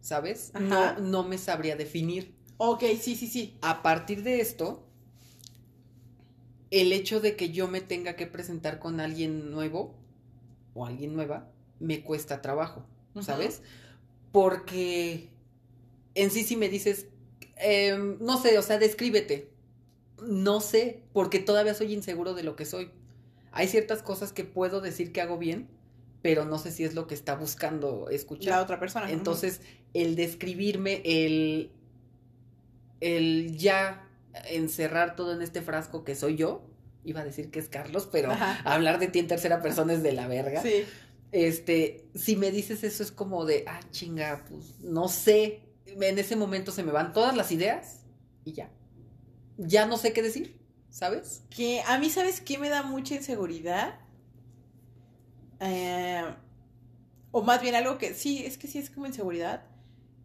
¿sabes? 0.03 0.53
No, 0.61 0.99
no 0.99 1.23
me 1.23 1.39
sabría 1.39 1.77
definir. 1.77 2.35
Ok, 2.59 2.85
sí, 3.01 3.15
sí, 3.15 3.27
sí. 3.27 3.57
A 3.63 3.83
partir 3.83 4.23
de 4.23 4.41
esto, 4.41 4.87
el 6.71 6.93
hecho 6.93 7.21
de 7.21 7.37
que 7.37 7.51
yo 7.51 7.69
me 7.69 7.81
tenga 7.81 8.17
que 8.17 8.27
presentar 8.27 8.79
con 8.79 9.01
alguien 9.01 9.51
nuevo 9.51 9.95
o 10.75 10.85
alguien 10.85 11.15
nueva, 11.15 11.51
me 11.81 12.03
cuesta 12.03 12.43
trabajo, 12.43 12.87
¿sabes? 13.21 13.63
Porque 14.33 15.31
en 16.15 16.31
sí 16.31 16.45
si 16.45 16.57
me 16.57 16.69
dices, 16.69 17.07
em, 17.57 18.19
no 18.21 18.41
sé, 18.41 18.59
o 18.59 18.63
sea, 18.63 18.79
descríbete. 18.79 19.51
No 20.23 20.61
sé, 20.61 21.03
porque 21.13 21.41
todavía 21.41 21.75
soy 21.75 21.93
inseguro 21.93 22.35
de 22.35 22.43
lo 22.45 22.55
que 22.57 22.65
soy. 22.65 22.91
Hay 23.51 23.69
ciertas 23.69 24.03
cosas 24.03 24.33
que 24.33 24.45
puedo 24.45 24.81
decir 24.81 25.13
que 25.13 25.21
hago 25.21 25.37
bien, 25.37 25.69
pero 26.23 26.45
no 26.45 26.59
sé 26.59 26.71
si 26.71 26.85
es 26.85 26.95
lo 26.95 27.07
que 27.07 27.15
está 27.15 27.35
buscando 27.35 28.09
escuchar. 28.09 28.55
La 28.55 28.63
otra 28.63 28.79
persona. 28.79 29.11
Entonces, 29.11 29.61
el 29.93 30.15
describirme, 30.15 31.03
el, 31.05 31.73
el 33.01 33.57
ya 33.59 34.09
encerrar 34.49 35.17
todo 35.17 35.35
en 35.35 35.43
este 35.43 35.61
frasco 35.61 36.05
que 36.05 36.15
soy 36.15 36.37
yo, 36.37 36.63
iba 37.05 37.21
a 37.21 37.25
decir 37.25 37.51
que 37.51 37.59
es 37.59 37.69
Carlos, 37.69 38.09
pero 38.11 38.31
hablar 38.65 39.01
de 39.01 39.09
ti 39.09 39.19
en 39.19 39.27
tercera 39.27 39.61
persona 39.61 39.93
es 39.93 40.03
de 40.03 40.13
la 40.13 40.29
verga. 40.29 40.63
Sí. 40.63 40.85
Este, 41.33 42.07
si 42.15 42.37
me 42.37 42.51
dices 42.51 42.85
eso 42.85 43.03
es 43.03 43.11
como 43.11 43.45
de, 43.45 43.65
ah, 43.67 43.81
chinga, 43.91 44.45
pues 44.49 44.79
no 44.81 45.09
sé. 45.09 45.61
En 45.87 46.19
ese 46.19 46.37
momento 46.37 46.71
se 46.71 46.85
me 46.85 46.93
van 46.93 47.13
todas 47.13 47.37
las 47.37 47.51
ideas 47.51 48.05
y 48.45 48.53
ya. 48.53 48.71
Ya 49.59 49.87
no 49.87 49.97
sé 49.97 50.13
qué 50.13 50.23
decir, 50.23 50.57
¿sabes? 50.89 51.43
Que 51.51 51.83
a 51.87 51.99
mí, 51.99 52.11
¿sabes 52.11 52.41
qué 52.41 52.59
me 52.59 52.69
da 52.69 52.83
mucha 52.83 53.15
inseguridad? 53.15 53.99
Eh, 55.63 56.25
o 57.31 57.43
más 57.43 57.63
bien 57.63 57.75
algo 57.75 57.97
que 57.97 58.15
sí, 58.15 58.45
es 58.45 58.59
que 58.59 58.67
sí 58.67 58.79
es 58.79 58.91
como 58.91 59.07
inseguridad. 59.07 59.65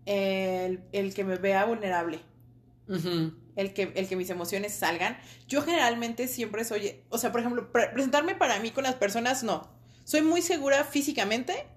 El, 0.06 0.84
el 0.92 1.14
que 1.14 1.24
me 1.24 1.38
vea 1.38 1.66
vulnerable. 1.66 2.20
el, 2.88 3.74
que, 3.74 3.92
el 3.96 4.08
que 4.08 4.16
mis 4.16 4.30
emociones 4.30 4.74
salgan. 4.74 5.18
Yo 5.48 5.62
generalmente 5.62 6.28
siempre 6.28 6.64
soy, 6.64 7.02
o 7.10 7.18
sea, 7.18 7.32
por 7.32 7.42
ejemplo, 7.42 7.72
presentarme 7.72 8.36
para 8.36 8.60
mí 8.60 8.72
con 8.72 8.84
las 8.84 8.96
personas, 8.96 9.44
no. 9.44 9.70
Soy 10.04 10.22
muy 10.22 10.42
segura 10.42 10.84
físicamente, 10.86 11.68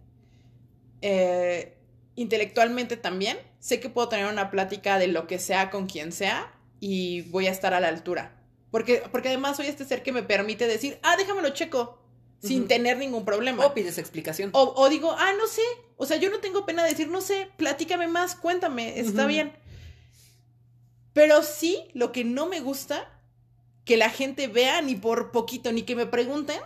eh, 1.02 1.76
intelectualmente 2.14 2.97
también. 2.97 3.39
Sé 3.58 3.80
que 3.80 3.90
puedo 3.90 4.08
tener 4.08 4.26
una 4.26 4.50
plática 4.50 4.98
de 4.98 5.08
lo 5.08 5.26
que 5.26 5.39
sea 5.39 5.70
con 5.70 5.86
quien 5.86 6.12
sea 6.12 6.52
y 6.78 7.22
voy 7.22 7.47
a 7.47 7.50
estar 7.50 7.74
a 7.74 7.80
la 7.80 7.89
altura. 7.89 8.36
Porque, 8.70 9.02
porque 9.10 9.28
además 9.28 9.56
soy 9.56 9.66
este 9.66 9.84
ser 9.84 10.02
que 10.02 10.12
me 10.12 10.22
permite 10.22 10.66
decir, 10.68 10.98
ah, 11.02 11.16
déjamelo 11.16 11.50
checo 11.50 12.00
sin 12.43 12.69
tener 12.69 12.97
ningún 12.97 13.25
problema. 13.25 13.67
O 13.67 13.75
pides 13.75 13.99
explicación. 13.99 14.51
O, 14.52 14.89
digo, 14.89 15.15
ah, 15.19 15.33
no 15.39 15.47
sé. 15.47 15.62
O 15.97 16.07
sea, 16.07 16.17
yo 16.17 16.31
no 16.31 16.39
tengo 16.39 16.65
pena 16.65 16.83
de 16.83 16.91
decir, 16.91 17.09
no 17.09 17.20
sé, 17.20 17.51
platícame 17.57 18.09
más, 18.09 18.35
cuéntame, 18.35 18.99
está 18.99 19.27
bien. 19.27 19.52
Pero 21.12 21.43
sí, 21.43 21.89
lo 21.93 22.12
que 22.12 22.25
no 22.25 22.47
me 22.47 22.60
gusta, 22.60 23.10
que 23.85 23.97
la 23.97 24.09
gente 24.09 24.49
vea 24.49 24.81
ni 24.81 24.94
por 24.94 25.33
poquito, 25.33 25.73
ni 25.73 25.83
que 25.83 25.97
me 25.97 26.07
pregunten, 26.07 26.60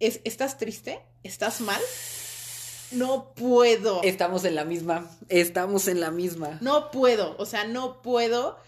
es, 0.00 0.20
¿estás 0.24 0.58
triste? 0.58 1.00
¿Estás 1.22 1.60
mal? 1.60 1.80
No 2.90 3.32
puedo. 3.34 4.02
Estamos 4.02 4.44
en 4.44 4.56
la 4.56 4.64
misma, 4.64 5.08
estamos 5.28 5.86
en 5.86 6.00
la 6.00 6.10
misma. 6.10 6.58
No 6.60 6.90
puedo, 6.90 7.36
o 7.38 7.46
sea, 7.46 7.64
no 7.64 8.02
puedo. 8.02 8.58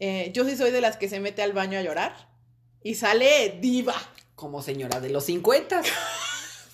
Eh, 0.00 0.30
yo 0.34 0.44
sí 0.44 0.56
soy 0.56 0.72
de 0.72 0.80
las 0.80 0.96
que 0.96 1.08
se 1.08 1.20
mete 1.20 1.42
al 1.42 1.52
baño 1.52 1.78
a 1.78 1.82
llorar 1.82 2.28
y 2.82 2.96
sale 2.96 3.58
diva 3.60 3.94
como 4.34 4.62
señora 4.62 5.00
de 5.00 5.10
los 5.10 5.24
50. 5.24 5.82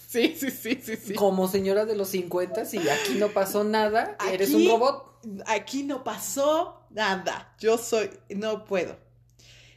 Sí, 0.08 0.34
sí, 0.40 0.50
sí, 0.50 0.80
sí, 0.82 0.96
sí. 0.96 1.12
Como 1.12 1.48
señora 1.48 1.84
de 1.84 1.94
los 1.94 2.08
50 2.08 2.62
y 2.72 2.88
aquí 2.88 3.16
no 3.18 3.28
pasó 3.28 3.62
nada, 3.62 4.16
eres 4.32 4.54
un 4.54 4.66
robot. 4.66 5.20
Aquí 5.44 5.82
no 5.82 6.02
pasó 6.02 6.86
nada. 6.88 7.54
Yo 7.60 7.76
soy, 7.76 8.08
no 8.30 8.64
puedo. 8.64 8.96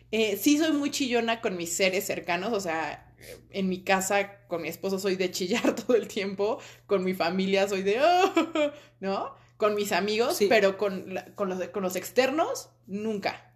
Eh, 0.09 0.37
sí 0.41 0.57
soy 0.57 0.71
muy 0.71 0.89
chillona 0.89 1.41
con 1.41 1.57
mis 1.57 1.73
seres 1.73 2.05
cercanos, 2.05 2.53
o 2.53 2.61
sea, 2.61 3.13
en 3.49 3.67
mi 3.67 3.83
casa 3.83 4.45
con 4.47 4.61
mi 4.61 4.69
esposo 4.69 4.99
soy 4.99 5.17
de 5.17 5.31
chillar 5.31 5.75
todo 5.75 5.97
el 5.97 6.07
tiempo, 6.07 6.59
con 6.85 7.03
mi 7.03 7.13
familia 7.13 7.67
soy 7.67 7.83
de, 7.83 7.99
"Oh", 8.01 8.71
¿no? 9.01 9.35
Con 9.57 9.75
mis 9.75 9.91
amigos, 9.91 10.37
Sí. 10.37 10.47
pero 10.47 10.77
con, 10.77 11.13
con, 11.35 11.49
los, 11.49 11.67
con 11.67 11.83
los 11.83 11.97
externos, 11.97 12.69
nunca. 12.87 13.51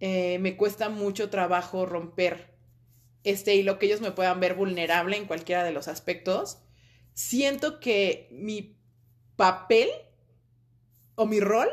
Eh, 0.00 0.38
me 0.40 0.56
cuesta 0.56 0.88
mucho 0.88 1.28
trabajo 1.28 1.84
romper 1.84 2.55
este 3.26 3.54
hilo, 3.54 3.78
que 3.78 3.86
ellos 3.86 4.00
me 4.00 4.12
puedan 4.12 4.40
ver 4.40 4.54
vulnerable 4.54 5.16
en 5.16 5.26
cualquiera 5.26 5.64
de 5.64 5.72
los 5.72 5.88
aspectos. 5.88 6.58
Siento 7.12 7.80
que 7.80 8.28
mi 8.30 8.78
papel 9.36 9.88
o 11.16 11.26
mi 11.26 11.40
rol 11.40 11.68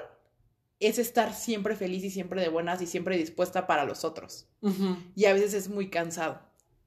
es 0.79 0.99
estar 0.99 1.33
siempre 1.33 1.75
feliz 1.75 2.03
y 2.03 2.09
siempre 2.09 2.41
de 2.41 2.49
buenas 2.49 2.81
y 2.81 2.87
siempre 2.87 3.17
dispuesta 3.17 3.67
para 3.67 3.85
los 3.85 4.03
otros. 4.03 4.47
Y 5.15 5.25
a 5.25 5.33
veces 5.33 5.53
es 5.53 5.69
muy 5.69 5.89
cansado. 5.89 6.41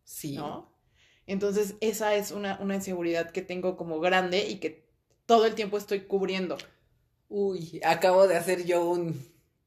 Sí. 0.04 0.36
¿no? 0.36 0.72
Entonces, 1.26 1.76
esa 1.80 2.14
es 2.14 2.30
una, 2.30 2.58
una 2.60 2.74
inseguridad 2.74 3.30
que 3.30 3.42
tengo 3.42 3.76
como 3.76 4.00
grande 4.00 4.48
y 4.48 4.58
que 4.58 4.86
todo 5.26 5.46
el 5.46 5.54
tiempo 5.54 5.78
estoy 5.78 6.00
cubriendo. 6.00 6.56
Uy, 7.28 7.80
acabo 7.84 8.26
de 8.28 8.36
hacer 8.36 8.64
yo 8.64 8.88
un 8.88 9.20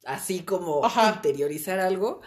así 0.06 0.40
como 0.40 0.86
Ajá. 0.86 1.14
interiorizar 1.16 1.80
algo. 1.80 2.22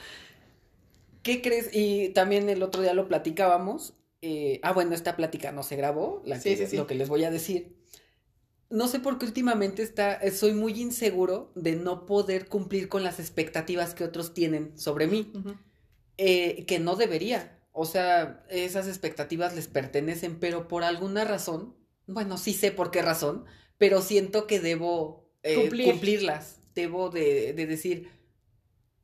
¿Qué 1.22 1.40
crees? 1.42 1.70
Y 1.72 2.10
también 2.10 2.48
el 2.48 2.62
otro 2.62 2.82
día 2.82 2.94
lo 2.94 3.08
platicábamos. 3.08 3.94
eh, 4.24 4.60
ah, 4.62 4.72
bueno, 4.72 4.94
esta 4.94 5.16
plática 5.16 5.50
no 5.50 5.64
se 5.64 5.74
grabó, 5.74 6.22
la 6.24 6.38
Sí, 6.38 6.50
que- 6.50 6.56
sí, 6.58 6.66
sí. 6.68 6.76
lo 6.76 6.86
que 6.86 6.94
les 6.94 7.08
voy 7.08 7.24
a 7.24 7.30
decir. 7.32 7.74
No 8.70 8.86
sé 8.88 9.00
por 9.00 9.18
qué 9.18 9.26
últimamente 9.26 9.82
está, 9.82 10.14
eh, 10.14 10.30
soy 10.30 10.52
muy 10.52 10.80
inseguro 10.80 11.50
de 11.56 11.74
no 11.76 12.06
poder 12.06 12.46
cumplir 12.48 12.88
con 12.88 13.02
las 13.02 13.18
expectativas 13.20 13.94
que 13.94 14.04
otros 14.04 14.32
tienen 14.32 14.78
sobre 14.78 15.08
mí, 15.08 15.32
eh, 16.18 16.64
que 16.66 16.78
no 16.78 16.96
debería. 16.96 17.58
O 17.72 17.84
sea, 17.84 18.44
esas 18.50 18.86
expectativas 18.86 19.54
les 19.54 19.66
pertenecen, 19.68 20.38
pero 20.38 20.68
por 20.68 20.84
alguna 20.84 21.24
razón, 21.24 21.74
bueno, 22.06 22.38
sí 22.38 22.52
sé 22.54 22.70
por 22.70 22.90
qué 22.90 23.02
razón, 23.02 23.44
pero 23.78 24.02
siento 24.02 24.46
que 24.46 24.60
debo 24.60 25.30
eh, 25.42 25.56
Cumplir. 25.56 25.90
cumplirlas. 25.92 26.60
Debo 26.74 27.10
de, 27.10 27.52
de 27.54 27.66
decir, 27.66 28.08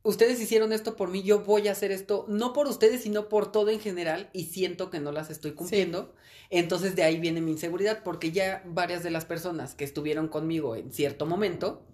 ustedes 0.09 0.41
hicieron 0.41 0.73
esto 0.73 0.95
por 0.95 1.09
mí, 1.09 1.21
yo 1.23 1.39
voy 1.43 1.67
a 1.67 1.71
hacer 1.71 1.91
esto, 1.91 2.25
no 2.27 2.51
por 2.53 2.67
ustedes, 2.67 3.01
sino 3.03 3.29
por 3.29 3.51
todo 3.51 3.69
en 3.69 3.79
general, 3.79 4.29
y 4.33 4.45
siento 4.45 4.89
que 4.89 4.99
no 4.99 5.11
las 5.11 5.29
estoy 5.29 5.51
cumpliendo. 5.51 6.13
Entonces 6.49 6.95
de 6.95 7.03
ahí 7.03 7.19
viene 7.19 7.41
mi 7.41 7.51
inseguridad, 7.51 8.03
porque 8.03 8.31
ya 8.31 8.63
varias 8.65 9.03
de 9.03 9.11
las 9.11 9.25
personas 9.25 9.75
que 9.75 9.85
estuvieron 9.85 10.27
conmigo 10.27 10.75
en 10.75 10.91
cierto 10.91 11.25
momento 11.25 11.85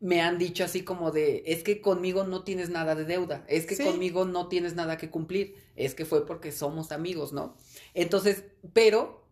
me 0.00 0.20
han 0.20 0.36
dicho 0.36 0.64
así 0.64 0.82
como 0.82 1.12
de, 1.12 1.44
es 1.46 1.62
que 1.62 1.80
conmigo 1.80 2.24
no 2.24 2.42
tienes 2.42 2.70
nada 2.70 2.96
de 2.96 3.04
deuda, 3.04 3.44
es 3.46 3.66
que 3.66 3.76
Sí. 3.76 3.84
conmigo 3.84 4.24
no 4.24 4.48
tienes 4.48 4.74
nada 4.74 4.98
que 4.98 5.10
cumplir, 5.10 5.54
es 5.76 5.94
que 5.94 6.04
fue 6.04 6.26
porque 6.26 6.50
somos 6.50 6.90
amigos, 6.90 7.32
¿no? 7.32 7.56
Entonces, 7.94 8.42
pero 8.72 9.24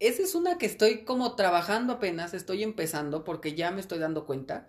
esa 0.00 0.22
es 0.22 0.34
una 0.34 0.58
que 0.58 0.66
estoy 0.66 1.04
como 1.04 1.34
trabajando 1.34 1.94
apenas, 1.94 2.34
estoy 2.34 2.62
empezando 2.62 3.24
porque 3.24 3.54
ya 3.54 3.70
me 3.70 3.80
estoy 3.80 3.98
dando 4.00 4.26
cuenta, 4.26 4.68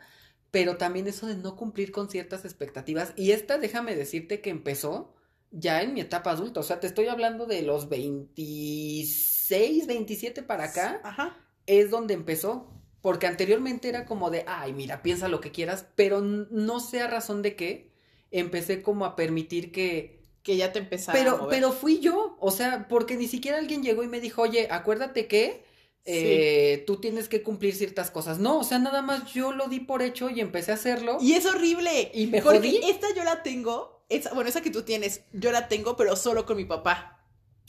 pero 0.52 0.78
también 0.78 1.08
eso 1.08 1.28
de 1.28 1.36
no 1.36 1.56
cumplir 1.56 1.92
con 1.92 2.10
ciertas 2.10 2.46
expectativas, 2.46 3.14
y 3.16 3.32
esta 3.32 3.58
déjame 3.58 3.96
decirte 3.96 4.42
que 4.42 4.50
empezó 4.50 5.14
ya 5.52 5.82
en 5.82 5.94
mi 5.94 6.02
etapa 6.02 6.32
adulta, 6.32 6.60
o 6.60 6.64
sea, 6.64 6.80
te 6.80 6.88
estoy 6.88 7.08
hablando 7.08 7.46
de 7.46 7.62
los 7.64 7.90
26, 7.90 9.88
27 9.88 10.44
para 10.44 10.66
acá, 10.66 11.02
Ajá. 11.04 11.38
es 11.66 11.90
donde 11.92 12.14
empezó. 12.14 12.74
Porque 13.02 13.28
anteriormente 13.28 13.88
era 13.88 14.06
como 14.06 14.30
de, 14.30 14.44
ay, 14.46 14.74
mira, 14.74 15.02
piensa 15.02 15.30
lo 15.30 15.40
que 15.40 15.52
quieras, 15.52 15.86
pero 15.96 16.20
no 16.22 16.82
sé 16.82 17.00
a 17.00 17.08
razón 17.08 17.42
de 17.42 17.56
qué, 17.56 17.94
empecé 18.30 18.82
como 18.82 19.06
a 19.06 19.16
permitir 19.16 19.72
que... 19.72 20.20
Que 20.44 20.58
ya 20.58 20.72
te 20.74 20.80
empezaba 20.80 21.18
a 21.18 21.22
Pero, 21.22 21.38
mover. 21.38 21.50
pero 21.50 21.72
fui 21.72 22.00
yo, 22.00 22.36
o 22.42 22.52
sea, 22.52 22.88
porque 22.90 23.16
ni 23.16 23.28
siquiera 23.28 23.58
alguien 23.58 23.84
llegó 23.84 24.04
y 24.04 24.08
me 24.10 24.20
dijo, 24.20 24.42
oye, 24.42 24.68
acuérdate 24.70 25.28
que 25.28 25.64
eh, 26.12 26.84
tú 26.88 26.98
tienes 26.98 27.30
que 27.30 27.44
cumplir 27.44 27.76
ciertas 27.76 28.10
cosas. 28.12 28.40
No, 28.40 28.60
o 28.60 28.64
sea, 28.64 28.80
nada 28.80 29.02
más 29.02 29.32
yo 29.34 29.52
lo 29.52 29.68
di 29.68 29.80
por 29.80 30.02
hecho 30.02 30.30
y 30.30 30.40
empecé 30.40 30.72
a 30.72 30.76
hacerlo. 30.76 31.18
Y 31.22 31.34
es 31.34 31.46
horrible. 31.46 32.12
Y 32.14 32.28
me 32.28 32.42
Porque 32.42 32.60
jodí. 32.70 32.80
esta 32.90 33.08
yo 33.16 33.24
la 33.24 33.44
tengo. 33.44 34.04
Esa, 34.10 34.34
bueno, 34.34 34.50
esa 34.50 34.62
que 34.62 34.72
tú 34.72 34.82
tienes, 34.84 35.22
yo 35.34 35.52
la 35.52 35.68
tengo, 35.68 35.96
pero 35.96 36.16
solo 36.16 36.46
con 36.46 36.58
mi 36.58 36.66
papá. 36.66 37.20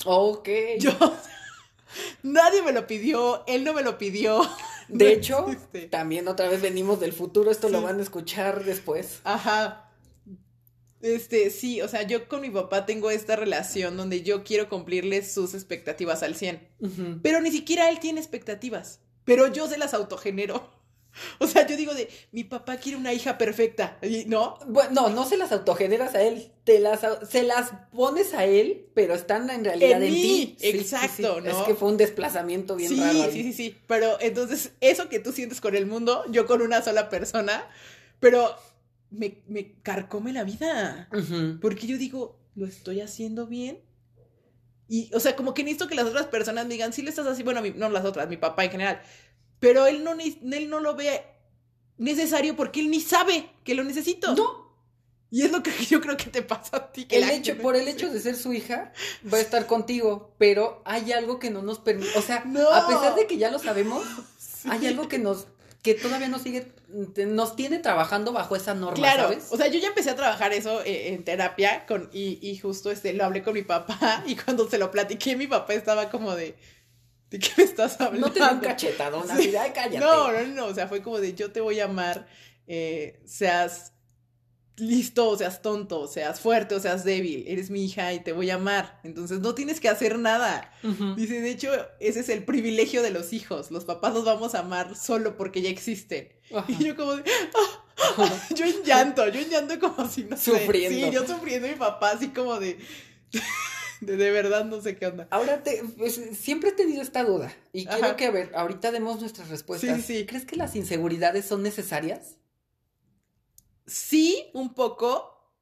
Ok. 0.05 0.49
Yo. 0.79 0.91
Nadie 2.23 2.63
me 2.63 2.73
lo 2.73 2.87
pidió, 2.87 3.45
él 3.47 3.65
no 3.65 3.75
me 3.75 3.83
lo 3.83 3.99
pidió. 3.99 4.41
de 4.89 5.05
No 5.05 5.11
hecho, 5.11 5.47
existe. 5.49 5.83
también 5.89 6.29
otra 6.29 6.49
vez 6.49 6.63
venimos 6.63 7.01
del 7.01 7.13
futuro, 7.13 7.51
esto 7.51 7.69
lo 7.69 7.83
van 7.83 7.99
a 7.99 8.03
escuchar 8.03 8.65
después. 8.65 9.21
Ajá. 9.25 9.90
Este, 11.03 11.51
sí, 11.51 11.81
o 11.81 11.89
sea, 11.89 12.03
yo 12.03 12.29
con 12.29 12.43
mi 12.43 12.51
papá 12.51 12.85
tengo 12.87 13.11
esta 13.11 13.37
relación 13.37 13.97
donde 13.97 14.23
yo 14.23 14.45
quiero 14.45 14.69
cumplirle 14.69 15.25
sus 15.25 15.55
expectativas 15.55 16.23
al 16.23 16.35
100. 16.35 16.69
Ujú. 16.81 17.21
Pero 17.23 17.41
ni 17.41 17.51
siquiera 17.51 17.89
él 17.89 18.01
tiene 18.01 18.21
expectativas. 18.21 19.01
Pero 19.25 19.47
yo 19.49 19.69
se 19.69 19.79
las 19.79 19.95
autogenero. 19.95 20.69
O 21.41 21.47
sea, 21.49 21.67
yo 21.67 21.77
digo 21.77 21.93
de, 21.93 22.09
mi 22.31 22.45
papá 22.45 22.77
quiere 22.77 22.97
una 22.97 23.13
hija 23.13 23.37
perfecta. 23.37 23.99
Y, 24.01 24.27
¿No? 24.27 24.59
Bueno, 24.69 24.91
no, 24.93 25.09
no 25.09 25.27
se 25.27 25.37
las 25.37 25.51
autogeneras 25.51 26.15
a 26.15 26.23
él, 26.23 26.53
te 26.63 26.79
las, 26.79 27.01
se 27.29 27.43
las 27.43 27.73
pones 27.93 28.33
a 28.33 28.45
él, 28.45 28.87
pero 28.95 29.15
están 29.15 29.51
en 29.51 29.65
realidad 29.65 30.01
En 30.01 30.05
en, 30.05 30.13
mí, 30.15 30.23
ti. 30.23 30.57
Sí, 30.61 30.71
sí, 30.71 30.79
exacto, 30.79 31.37
sí. 31.39 31.43
¿no? 31.43 31.51
Es 31.51 31.67
que 31.67 31.75
fue 31.75 31.89
un 31.89 31.97
desplazamiento 31.97 32.77
bien 32.77 32.91
sí, 32.91 33.01
raro 33.01 33.23
ahí. 33.25 33.33
sí, 33.33 33.43
sí, 33.43 33.53
sí. 33.53 33.77
Pero 33.89 34.19
entonces, 34.21 34.71
eso 34.81 35.09
que 35.09 35.19
tú 35.19 35.33
sientes 35.33 35.61
con 35.61 35.75
el 35.75 35.87
mundo, 35.87 36.23
yo 36.31 36.47
con 36.47 36.63
una 36.63 36.81
sola 36.81 37.09
persona, 37.09 37.69
pero 38.21 38.55
me, 39.11 39.43
me 39.49 39.75
carcome 39.83 40.33
la 40.33 40.45
vida. 40.45 41.09
Porque 41.61 41.87
yo 41.87 41.99
digo, 41.99 42.39
¿lo 42.55 42.67
estoy 42.67 43.01
haciendo 43.01 43.47
bien? 43.47 43.81
Y, 44.89 45.11
o 45.15 45.21
sea, 45.21 45.37
como 45.37 45.55
que 45.55 45.63
necesito 45.63 45.87
que 45.89 45.95
las 45.95 46.07
otras 46.07 46.27
personas 46.27 46.67
me 46.67 46.75
digan, 46.75 46.93
sí 46.93 47.03
lo 47.03 47.11
estás 47.11 47.27
haciendo, 47.27 47.53
bueno, 47.53 47.63
mi- 47.63 47.79
no 47.79 47.89
las 47.91 48.05
otras, 48.05 48.29
mi 48.29 48.37
papá 48.37 48.65
en 48.65 48.73
general, 48.73 49.01
pero 49.61 49.87
él 49.87 50.03
no, 50.03 50.13
él 50.19 50.69
no 50.71 50.81
lo 50.81 50.97
ve 50.97 51.23
necesario 51.97 52.57
porque 52.57 52.81
él 52.81 52.91
ni 52.91 53.01
sabe 53.01 53.51
que 53.63 53.75
lo 53.75 53.85
necesito. 53.85 54.35
No, 54.35 54.75
Y 55.31 55.43
es 55.43 55.53
lo 55.53 55.63
que 55.63 55.71
yo 55.89 56.01
creo 56.01 56.17
que 56.17 56.25
te 56.31 56.43
pasa 56.43 56.77
a 56.79 56.93
ti. 56.93 57.05
Que 57.05 57.19
el 57.19 57.31
hecho, 57.31 57.57
por 57.59 57.77
el 57.77 57.87
hecho 57.87 58.13
de 58.13 58.19
ser 58.21 58.35
su 58.37 58.53
hija, 58.53 58.93
va 59.33 59.39
a 59.39 59.41
estar 59.41 59.67
contigo, 59.67 60.35
pero 60.39 60.83
hay 60.85 61.13
algo 61.13 61.39
que 61.39 61.51
no 61.51 61.63
nos 61.63 61.79
permite, 61.79 62.11
o 62.19 62.23
sea, 62.23 62.43
No. 62.45 62.69
a 62.73 62.89
pesar 62.89 63.15
de 63.15 63.27
que 63.29 63.39
ya 63.39 63.51
lo 63.53 63.61
sabemos, 63.61 64.03
hay 64.65 64.87
algo 64.89 65.07
que 65.09 65.21
nos, 65.21 65.47
que 65.83 65.95
todavía 65.95 66.29
nos 66.29 66.43
sigue, 66.43 66.73
nos 67.27 67.57
tiene 67.57 67.79
trabajando 67.79 68.33
bajo 68.33 68.55
esa 68.57 68.75
norma, 68.75 68.97
Claro, 68.97 69.23
¿sabes? 69.25 69.47
o 69.51 69.57
sea, 69.57 69.69
yo 69.69 69.79
ya 69.79 69.89
empecé 69.89 70.11
a 70.11 70.17
trabajar 70.17 70.53
eso 70.53 70.83
eh, 70.85 71.09
en 71.15 71.25
terapia 71.25 71.87
con, 71.87 72.11
y, 72.13 72.39
y 72.47 72.59
justo 72.59 72.91
este, 72.91 73.13
lo 73.15 73.25
hablé 73.25 73.43
con 73.43 73.55
mi 73.55 73.63
papá 73.63 74.23
y 74.27 74.37
cuando 74.37 74.69
se 74.69 74.77
lo 74.79 74.91
platiqué, 74.91 75.37
mi 75.37 75.47
papá 75.47 75.73
estaba 75.75 76.11
como 76.11 76.35
de, 76.35 76.55
¿de 77.31 77.39
qué 77.39 77.49
me 77.57 77.65
estás 77.65 78.01
hablando? 78.01 78.27
no 78.29 78.33
te 78.33 78.41
da 78.41 78.53
un 78.53 78.61
cachetadón, 78.61 79.25
Sí. 79.27 79.33
así 79.33 79.51
de, 79.53 79.59
"Ay, 79.59 79.71
cállate. 79.75 79.99
No, 80.01 80.31
no, 80.33 80.47
no, 80.49 80.67
o 80.67 80.75
sea, 80.75 80.87
fue 80.89 81.01
como 81.03 81.19
de 81.19 81.35
yo 81.35 81.51
te 81.51 81.61
voy 81.63 81.81
a 81.81 81.85
amar, 81.87 82.27
eh, 82.67 83.21
seas 83.25 83.93
listo 84.81 85.29
o 85.29 85.37
seas 85.37 85.63
tonto, 85.63 86.07
seas 86.09 86.41
fuerte 86.41 86.75
o 86.75 86.81
seas 86.81 87.05
débil, 87.05 87.45
eres 87.47 87.71
mi 87.71 87.85
hija 87.85 88.13
y 88.15 88.21
te 88.21 88.33
voy 88.33 88.51
a 88.51 88.55
amar, 88.57 89.01
entonces 89.05 89.41
no 89.41 89.55
tienes 89.55 89.79
que 89.81 89.89
hacer 89.89 90.19
nada. 90.19 90.73
Dice, 91.17 91.41
de 91.41 91.51
hecho, 91.51 91.71
ese 92.01 92.21
es 92.21 92.29
el 92.29 92.45
privilegio 92.45 93.03
de 93.03 93.11
los 93.11 93.33
hijos, 93.33 93.71
los 93.71 93.85
papás 93.85 94.15
los 94.15 94.25
vamos 94.25 94.55
a 94.55 94.61
amar 94.61 94.97
solo 94.97 95.37
porque 95.37 95.63
ya 95.63 95.71
existen. 95.71 96.29
Y 96.69 96.83
yo 96.85 96.97
como 96.97 97.17
de, 97.17 97.23
"Ah", 98.19 98.47
yo 98.57 98.65
en 98.65 98.83
llanto, 98.83 99.29
yo 99.29 99.41
en 99.41 99.51
llanto 99.51 99.79
como 99.79 100.09
si 100.09 100.25
no 100.25 100.37
sé. 100.37 100.51
Sufriendo. 100.53 101.07
Sí, 101.07 101.13
yo 101.13 101.27
sufriendo 101.27 101.69
mi 101.69 101.75
papá 101.75 102.13
así 102.13 102.29
como 102.29 102.59
de, 102.59 102.79
de, 104.01 104.17
de 104.17 104.31
verdad 104.31 104.65
no 104.65 104.81
sé 104.81 104.97
qué 104.97 105.07
onda. 105.07 105.29
Ahora 105.31 105.63
te, 105.63 105.83
pues, 105.99 106.21
siempre 106.39 106.71
he 106.71 106.73
tenido 106.73 107.03
esta 107.03 107.23
duda 107.25 107.55
y 107.73 107.87
quiero 107.87 108.17
que 108.17 108.27
a 108.27 108.31
ver, 108.31 108.51
ahorita 108.55 108.91
demos 108.93 109.21
nuestras 109.21 109.49
respuestas. 109.49 110.03
Sí, 110.03 110.19
sí. 110.21 110.27
¿Crees 110.27 110.45
que 110.47 110.57
las 110.57 110.75
inseguridades 110.75 111.45
son 111.45 111.63
necesarias? 111.63 112.37
Sí, 113.91 114.51
un 114.55 114.73
poco 114.73 115.53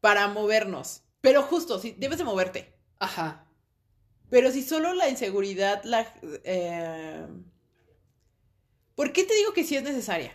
para 0.00 0.26
movernos, 0.28 1.02
pero 1.20 1.42
justo, 1.42 1.78
sí, 1.78 1.94
debes 1.98 2.16
de 2.16 2.24
moverte. 2.24 2.74
Ajá. 2.98 3.46
Pero 4.30 4.50
si 4.50 4.62
solo 4.62 4.94
la 4.94 5.10
inseguridad 5.10 5.84
la... 5.84 6.10
eh, 6.44 7.26
¿Por 8.94 9.12
qué 9.12 9.24
te 9.24 9.34
digo 9.34 9.52
que 9.52 9.64
sí 9.64 9.76
es 9.76 9.82
necesaria? 9.82 10.34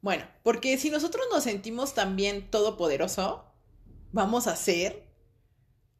Bueno, 0.00 0.28
porque 0.42 0.76
si 0.78 0.90
nosotros 0.90 1.26
nos 1.32 1.44
sentimos 1.44 1.94
también 1.94 2.50
todopoderoso, 2.50 3.44
vamos 4.10 4.48
a 4.48 4.56
ser, 4.56 5.06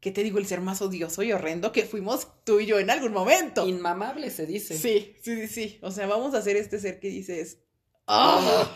¿qué 0.00 0.10
te 0.10 0.24
digo? 0.24 0.38
El 0.38 0.46
ser 0.46 0.60
más 0.60 0.82
odioso 0.82 1.22
y 1.22 1.32
horrendo 1.32 1.70
que 1.70 1.84
fuimos 1.84 2.26
tú 2.42 2.58
y 2.58 2.66
yo 2.66 2.80
en 2.80 2.90
algún 2.90 3.12
momento. 3.12 3.64
Inmamable 3.68 4.30
se 4.30 4.44
dice. 4.46 4.76
Sí, 4.76 5.14
sí, 5.22 5.36
sí, 5.36 5.48
sí. 5.48 5.78
O 5.82 5.92
sea, 5.92 6.08
vamos 6.08 6.34
a 6.34 6.42
ser 6.42 6.56
este 6.56 6.80
ser 6.80 6.98
que 6.98 7.10
dices, 7.10 7.60
¡ah! 8.07 8.68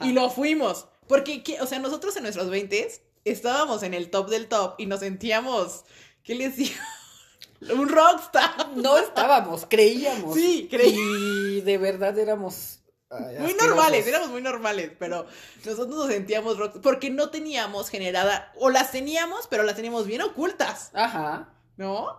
Y 0.00 0.12
lo 0.12 0.30
fuimos. 0.30 0.86
Porque, 1.08 1.42
¿qué? 1.42 1.60
o 1.60 1.66
sea, 1.66 1.78
nosotros 1.78 2.16
en 2.16 2.22
nuestros 2.22 2.48
20 2.50 2.90
estábamos 3.24 3.82
en 3.82 3.94
el 3.94 4.10
top 4.10 4.28
del 4.28 4.48
top 4.48 4.74
y 4.78 4.86
nos 4.86 5.00
sentíamos, 5.00 5.84
¿qué 6.22 6.34
les 6.34 6.56
digo? 6.56 6.74
Un 7.74 7.88
rockstar. 7.88 8.70
No 8.74 8.98
estábamos, 8.98 9.66
creíamos. 9.68 10.34
Sí, 10.34 10.68
creí. 10.70 10.96
Y 10.96 11.60
de 11.60 11.78
verdad 11.78 12.18
éramos 12.18 12.82
muy 13.38 13.54
normales, 13.54 14.06
éramos 14.06 14.30
muy 14.30 14.40
normales, 14.40 14.92
pero 14.98 15.26
nosotros 15.64 15.96
nos 15.96 16.08
sentíamos 16.08 16.56
rock 16.56 16.80
porque 16.82 17.10
no 17.10 17.30
teníamos 17.30 17.90
generada, 17.90 18.52
o 18.56 18.70
las 18.70 18.90
teníamos, 18.90 19.46
pero 19.48 19.64
las 19.64 19.76
teníamos 19.76 20.06
bien 20.06 20.22
ocultas, 20.22 20.90
Ajá. 20.94 21.50
¿no? 21.76 22.16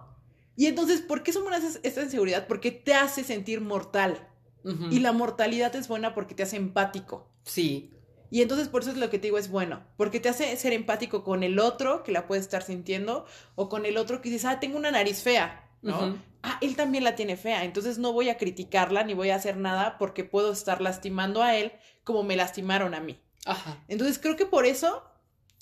Y 0.55 0.67
entonces, 0.67 1.01
¿por 1.01 1.23
qué 1.23 1.33
son 1.33 1.43
buenas 1.43 1.79
esta 1.81 2.03
inseguridad? 2.03 2.45
Porque 2.47 2.69
te 2.69 2.93
hace 2.93 3.23
sentir 3.23 3.59
mortal. 3.59 4.27
Y 4.63 4.99
la 4.99 5.11
mortalidad 5.11 5.75
es 5.75 5.87
buena 5.87 6.13
porque 6.13 6.35
te 6.35 6.43
hace 6.43 6.55
empático. 6.55 7.29
Sí. 7.43 7.93
Y 8.33 8.41
entonces 8.41 8.67
por 8.67 8.81
eso 8.81 8.91
es 8.91 8.97
lo 8.97 9.09
que 9.09 9.19
te 9.19 9.27
digo, 9.27 9.37
es 9.37 9.49
bueno, 9.49 9.83
porque 9.95 10.19
te 10.19 10.29
hace 10.29 10.55
ser 10.57 10.73
empático 10.73 11.23
con 11.23 11.43
el 11.43 11.59
otro 11.59 12.03
que 12.03 12.11
la 12.11 12.25
puede 12.25 12.41
estar 12.41 12.63
sintiendo 12.63 13.25
o 13.53 13.69
con 13.69 13.85
el 13.85 13.95
otro 13.95 14.21
que 14.21 14.29
dices, 14.29 14.45
ah, 14.45 14.59
tengo 14.59 14.77
una 14.77 14.89
nariz 14.89 15.21
fea, 15.21 15.69
¿no? 15.83 16.17
Ah, 16.41 16.57
él 16.61 16.75
también 16.75 17.03
la 17.03 17.15
tiene 17.15 17.37
fea, 17.37 17.63
entonces 17.63 17.99
no 17.99 18.11
voy 18.11 18.29
a 18.29 18.37
criticarla 18.37 19.03
ni 19.03 19.13
voy 19.13 19.29
a 19.29 19.35
hacer 19.35 19.57
nada 19.57 19.97
porque 19.99 20.23
puedo 20.23 20.51
estar 20.51 20.81
lastimando 20.81 21.43
a 21.43 21.55
él 21.55 21.73
como 22.03 22.23
me 22.23 22.35
lastimaron 22.35 22.95
a 22.95 23.01
mí. 23.01 23.21
Ajá. 23.45 23.83
Entonces 23.87 24.17
creo 24.17 24.35
que 24.35 24.47
por 24.47 24.65
eso 24.65 25.03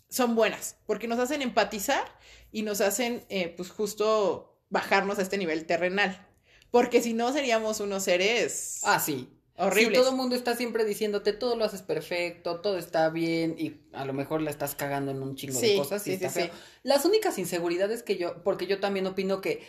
son 0.07 0.35
buenas, 0.35 0.77
porque 0.85 1.07
nos 1.07 1.19
hacen 1.19 1.41
empatizar 1.41 2.05
y 2.53 2.61
nos 2.61 2.79
hacen, 2.79 3.25
eh, 3.29 3.53
pues 3.55 3.69
justo 3.69 4.61
bajarnos 4.69 5.19
a 5.19 5.23
este 5.23 5.37
nivel 5.37 5.65
terrenal. 5.65 6.25
Porque 6.71 7.01
si 7.01 7.13
no 7.13 7.31
seríamos 7.33 7.79
unos 7.81 8.03
seres 8.03 8.79
Ah, 8.83 8.99
sí. 8.99 9.27
horribles. 9.57 9.97
Si 9.97 10.01
todo 10.01 10.09
el 10.11 10.15
mundo 10.17 10.35
está 10.35 10.55
siempre 10.55 10.85
diciéndote 10.85 11.33
todo 11.33 11.55
lo 11.55 11.65
haces 11.65 11.81
perfecto, 11.81 12.61
todo 12.61 12.77
está 12.77 13.09
bien 13.09 13.55
y 13.59 13.75
a 13.93 14.05
lo 14.05 14.13
mejor 14.13 14.41
la 14.41 14.49
estás 14.49 14.73
cagando 14.75 15.11
en 15.11 15.21
un 15.21 15.35
chingo 15.35 15.59
Sí, 15.59 15.71
de 15.71 15.77
cosas 15.77 16.01
y 16.07 16.11
sí, 16.11 16.13
está 16.15 16.29
sí, 16.29 16.39
feo. 16.39 16.45
sí. 16.47 16.59
Las 16.83 17.05
únicas 17.05 17.37
inseguridades 17.37 18.01
que 18.03 18.17
yo, 18.17 18.41
porque 18.43 18.65
yo 18.67 18.79
también 18.79 19.05
opino 19.05 19.41
que 19.41 19.61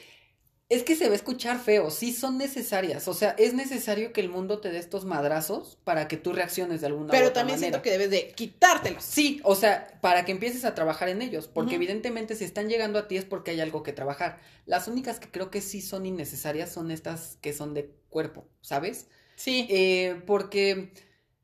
es 0.74 0.82
que 0.84 0.96
se 0.96 1.06
va 1.06 1.12
a 1.12 1.16
escuchar 1.16 1.58
feo, 1.58 1.90
sí 1.90 2.12
son 2.12 2.38
necesarias, 2.38 3.06
o 3.08 3.14
sea, 3.14 3.30
es 3.38 3.52
necesario 3.54 4.12
que 4.12 4.20
el 4.20 4.28
mundo 4.28 4.60
te 4.60 4.70
dé 4.70 4.78
estos 4.78 5.04
madrazos 5.04 5.78
para 5.84 6.08
que 6.08 6.16
tú 6.16 6.32
reacciones 6.32 6.80
de 6.80 6.86
alguna 6.86 7.08
u 7.08 7.10
Pero 7.10 7.28
otra 7.28 7.40
también 7.42 7.58
manera. 7.60 7.72
siento 7.74 7.82
que 7.82 7.90
debes 7.90 8.10
de 8.10 8.28
quitártelos. 8.32 9.04
Sí, 9.04 9.40
o 9.44 9.54
sea, 9.54 9.98
para 10.00 10.24
que 10.24 10.32
empieces 10.32 10.64
a 10.64 10.74
trabajar 10.74 11.08
en 11.08 11.20
ellos, 11.22 11.46
porque 11.46 11.74
evidentemente 11.74 12.34
si 12.36 12.44
están 12.44 12.68
llegando 12.68 12.98
a 12.98 13.06
ti 13.08 13.16
es 13.16 13.24
porque 13.24 13.50
hay 13.52 13.60
algo 13.60 13.82
que 13.82 13.92
trabajar. 13.92 14.40
Las 14.66 14.88
únicas 14.88 15.20
que 15.20 15.30
creo 15.30 15.50
que 15.50 15.60
sí 15.60 15.82
son 15.82 16.06
innecesarias 16.06 16.70
son 16.72 16.90
estas 16.90 17.38
que 17.40 17.52
son 17.52 17.74
de 17.74 17.90
cuerpo, 18.08 18.46
¿sabes? 18.60 19.08
Sí. 19.36 19.66
Eh, 19.70 20.22
porque 20.26 20.92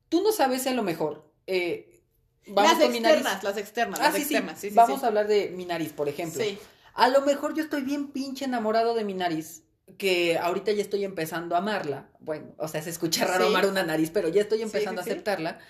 tú 0.09 0.23
no 0.23 0.33
sabes 0.33 0.67
a 0.67 0.73
lo 0.73 0.83
mejor. 0.83 1.31
eh, 1.47 2.01
vamos 2.47 2.79
las 2.79 2.89
externas, 2.89 3.43
las 3.45 3.57
externas, 3.59 4.01
Ah, 4.01 4.05
las 4.05 4.15
sí, 4.15 4.21
sí. 4.25 4.35
externas. 4.35 4.59
Sí, 4.61 4.69
sí, 4.71 4.75
Vamos 4.75 5.03
a 5.03 5.09
hablar 5.09 5.27
de 5.29 5.51
mi 5.51 5.67
nariz, 5.67 5.93
por 5.93 6.09
ejemplo. 6.09 6.43
Sí. 6.43 6.59
A 6.99 7.09
lo 7.09 7.20
mejor 7.23 7.55
yo 7.55 7.62
estoy 7.62 7.83
bien 7.83 8.09
pinche 8.09 8.44
enamorado 8.44 8.93
de 8.94 9.05
mi 9.05 9.15
nariz, 9.15 9.62
que 9.99 10.36
ahorita 10.36 10.73
ya 10.73 10.83
estoy 10.83 11.05
empezando 11.05 11.55
a 11.55 11.59
amarla. 11.59 12.10
Bueno, 12.18 12.55
o 12.59 12.67
sea, 12.67 12.83
se 12.83 12.91
escucha 12.91 13.25
raro 13.25 13.44
Sí. 13.44 13.51
amar 13.51 13.67
una 13.67 13.85
nariz, 13.85 14.10
pero 14.10 14.28
ya 14.28 14.43
estoy 14.43 14.62
empezando 14.62 15.02
sí, 15.02 15.09
a 15.09 15.12
aceptarla. 15.12 15.60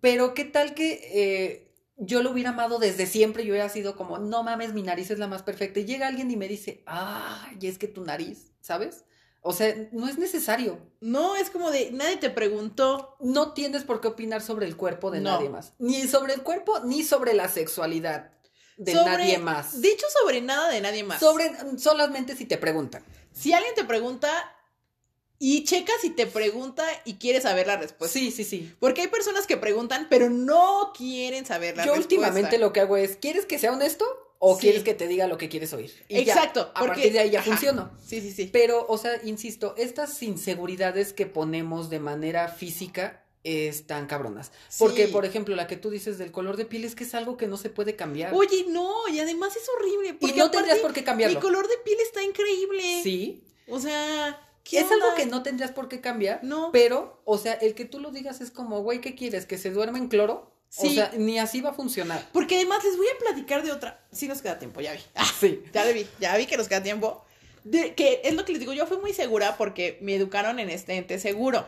Pero 0.00 0.34
qué 0.34 0.44
tal 0.44 0.74
que 0.74 1.00
eh, 1.12 1.74
yo 1.96 2.22
lo 2.22 2.30
hubiera 2.30 2.50
amado 2.50 2.78
desde 2.78 3.06
siempre, 3.06 3.44
yo 3.44 3.52
hubiera 3.52 3.68
sido 3.68 3.96
como, 3.96 4.18
no 4.18 4.44
mames, 4.44 4.74
mi 4.74 4.82
nariz 4.82 5.10
es 5.10 5.18
la 5.18 5.26
más 5.26 5.42
perfecta. 5.42 5.80
Y 5.80 5.86
llega 5.86 6.06
alguien 6.06 6.30
y 6.30 6.36
me 6.36 6.46
dice, 6.46 6.84
ay, 6.86 7.58
es 7.62 7.76
que 7.76 7.88
tu 7.88 8.04
nariz, 8.04 8.52
¿sabes? 8.60 9.04
O 9.40 9.52
sea, 9.52 9.74
no 9.90 10.06
es 10.08 10.18
necesario. 10.18 10.78
No, 11.00 11.34
es 11.34 11.50
como 11.50 11.72
de, 11.72 11.90
nadie 11.90 12.16
te 12.16 12.30
preguntó. 12.30 13.16
No 13.20 13.54
tienes 13.54 13.82
por 13.82 14.00
qué 14.00 14.06
opinar 14.08 14.40
sobre 14.40 14.66
el 14.66 14.76
cuerpo 14.76 15.10
de 15.10 15.20
No. 15.20 15.32
nadie 15.32 15.48
más. 15.48 15.72
Ni 15.80 16.06
sobre 16.06 16.34
el 16.34 16.42
cuerpo, 16.42 16.78
ni 16.84 17.02
sobre 17.02 17.34
la 17.34 17.48
sexualidad 17.48 18.37
de 18.78 18.92
sobre- 18.92 19.04
nadie 19.10 19.38
más. 19.38 19.80
Dicho 19.82 20.06
sobre 20.22 20.40
nada 20.40 20.70
de 20.70 20.80
nadie 20.80 21.04
más. 21.04 21.20
Sobre, 21.20 21.52
solamente 21.78 22.34
si 22.36 22.46
te 22.46 22.56
preguntan. 22.56 23.04
Si 23.32 23.52
alguien 23.52 23.74
te 23.74 23.84
pregunta 23.84 24.28
y 25.38 25.62
checa 25.64 25.92
si 26.00 26.10
te 26.10 26.26
pregunta 26.26 26.84
y 27.04 27.14
quiere 27.14 27.40
saber 27.40 27.66
la 27.68 27.76
respuesta. 27.76 28.18
sí, 28.18 28.30
sí, 28.32 28.42
sí. 28.44 28.74
Porque 28.80 29.02
hay 29.02 29.08
personas 29.08 29.46
que 29.46 29.56
preguntan, 29.56 30.06
pero 30.10 30.30
no 30.30 30.92
quieren 30.96 31.46
saber 31.46 31.76
la 31.76 31.84
Yo 31.84 31.92
respuesta. 31.94 32.14
últimamente 32.16 32.58
lo 32.58 32.72
que 32.72 32.80
hago 32.80 32.96
es, 32.96 33.16
¿quieres 33.16 33.46
que 33.46 33.58
sea 33.58 33.72
honesto 33.72 34.04
o 34.40 34.54
Sí. 34.56 34.62
quieres 34.62 34.82
que 34.82 34.94
te 34.94 35.06
diga 35.06 35.28
lo 35.28 35.38
que 35.38 35.48
quieres 35.48 35.72
oír? 35.72 35.92
Y 36.08 36.24
ya, 36.24 36.32
Exacto. 36.34 36.62
a 36.74 36.80
porque- 36.80 36.86
partir 36.94 37.12
de 37.12 37.18
ahí 37.20 37.30
ya 37.30 37.40
Ajá. 37.40 37.50
funciono. 37.50 37.90
Sí, 38.04 38.20
sí, 38.20 38.32
sí. 38.32 38.50
Pero, 38.52 38.84
o 38.88 38.98
sea, 38.98 39.12
insisto, 39.24 39.74
estas 39.76 40.20
inseguridades 40.24 41.12
que 41.12 41.26
ponemos 41.26 41.88
de 41.90 42.00
manera 42.00 42.48
física 42.48 43.24
están 43.44 44.06
cabronas. 44.06 44.52
Porque, 44.78 45.06
Sí. 45.06 45.12
por 45.12 45.24
ejemplo, 45.24 45.54
la 45.56 45.66
que 45.66 45.76
tú 45.76 45.90
dices 45.90 46.18
del 46.18 46.32
color 46.32 46.56
de 46.56 46.64
piel 46.64 46.84
es 46.84 46.94
que 46.94 47.04
es 47.04 47.14
algo 47.14 47.36
que 47.36 47.46
no 47.46 47.56
se 47.56 47.70
puede 47.70 47.96
cambiar. 47.96 48.34
Oye, 48.34 48.66
no, 48.68 48.92
y 49.08 49.20
además 49.20 49.56
es 49.56 49.68
horrible. 49.68 50.16
y 50.20 50.32
no 50.38 50.50
tendrías 50.50 50.78
por 50.78 50.92
qué 50.92 51.00
Mi 51.00 51.06
cambiarlo. 51.06 51.40
color 51.40 51.68
de 51.68 51.76
piel 51.84 51.98
está 52.00 52.22
increíble. 52.22 53.00
Sí. 53.02 53.44
O 53.68 53.78
sea, 53.80 54.40
¿qué 54.64 54.80
Es 54.80 54.90
algo 54.90 55.14
que 55.16 55.26
no 55.26 55.42
tendrías 55.42 55.70
por 55.72 55.88
qué 55.88 56.00
cambiar. 56.00 56.40
No. 56.42 56.70
Pero, 56.72 57.20
o 57.24 57.38
sea, 57.38 57.54
el 57.54 57.74
que 57.74 57.84
tú 57.84 58.00
lo 58.00 58.10
digas 58.10 58.40
es 58.40 58.50
como, 58.50 58.80
güey, 58.82 59.00
¿qué 59.00 59.14
quieres? 59.14 59.46
¿Que 59.46 59.58
se 59.58 59.70
duerma 59.70 59.98
en 59.98 60.08
cloro? 60.08 60.52
O 60.76 60.82
Sí. 60.82 60.94
sea, 60.96 61.10
ni 61.16 61.38
así 61.38 61.60
va 61.62 61.70
a 61.70 61.74
funcionar. 61.74 62.28
Porque 62.32 62.56
además 62.56 62.84
les 62.84 62.96
voy 62.98 63.06
a 63.06 63.18
platicar 63.18 63.62
de 63.62 63.72
otra. 63.72 64.04
Sí 64.12 64.28
nos 64.28 64.42
queda 64.42 64.58
tiempo, 64.58 64.80
ya 64.82 64.92
vi. 64.92 65.00
Ah, 65.14 65.24
Sí. 65.40 65.62
ya 65.72 65.84
le 65.84 65.92
vi, 65.94 66.06
ya 66.20 66.36
vi 66.36 66.44
que 66.46 66.56
nos 66.58 66.68
queda 66.68 66.82
tiempo. 66.82 67.24
De, 67.64 67.94
que 67.94 68.20
es 68.24 68.34
lo 68.34 68.44
que 68.44 68.52
les 68.52 68.60
digo, 68.60 68.72
yo 68.72 68.86
fui 68.86 68.98
muy 68.98 69.12
segura 69.14 69.56
porque 69.58 69.98
me 70.02 70.14
educaron 70.14 70.58
en 70.58 70.68
este 70.70 70.94
ente 70.96 71.18
seguro. 71.18 71.66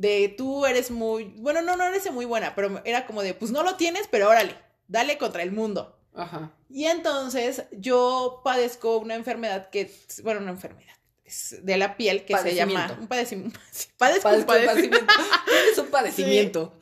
De 0.00 0.34
tú 0.34 0.64
eres 0.64 0.90
muy, 0.90 1.24
bueno, 1.36 1.60
no, 1.60 1.76
no 1.76 1.84
eres 1.84 2.10
muy 2.10 2.24
buena, 2.24 2.54
pero 2.54 2.80
era 2.86 3.06
como 3.06 3.20
de, 3.22 3.34
pues 3.34 3.50
no 3.50 3.62
lo 3.62 3.76
tienes, 3.76 4.08
pero 4.10 4.30
órale, 4.30 4.56
dale 4.88 5.18
contra 5.18 5.42
el 5.42 5.52
mundo. 5.52 6.00
Ajá. 6.14 6.52
Y 6.70 6.86
entonces 6.86 7.64
yo 7.70 8.40
padezco 8.42 8.96
una 8.96 9.14
enfermedad 9.14 9.68
que, 9.68 9.94
bueno, 10.22 10.40
una 10.40 10.52
enfermedad 10.52 10.94
es 11.22 11.58
de 11.62 11.76
la 11.76 11.98
piel 11.98 12.24
que 12.24 12.34
se 12.38 12.54
llama 12.54 12.96
un 12.98 13.08
padecimiento. 13.08 13.60
Padezco 13.98 14.30
un 14.30 14.44
Padezco 14.44 14.62
un 14.62 14.66
padecimiento 14.66 15.14
es 15.72 15.78
un 15.78 15.86
padecimiento. 15.88 16.78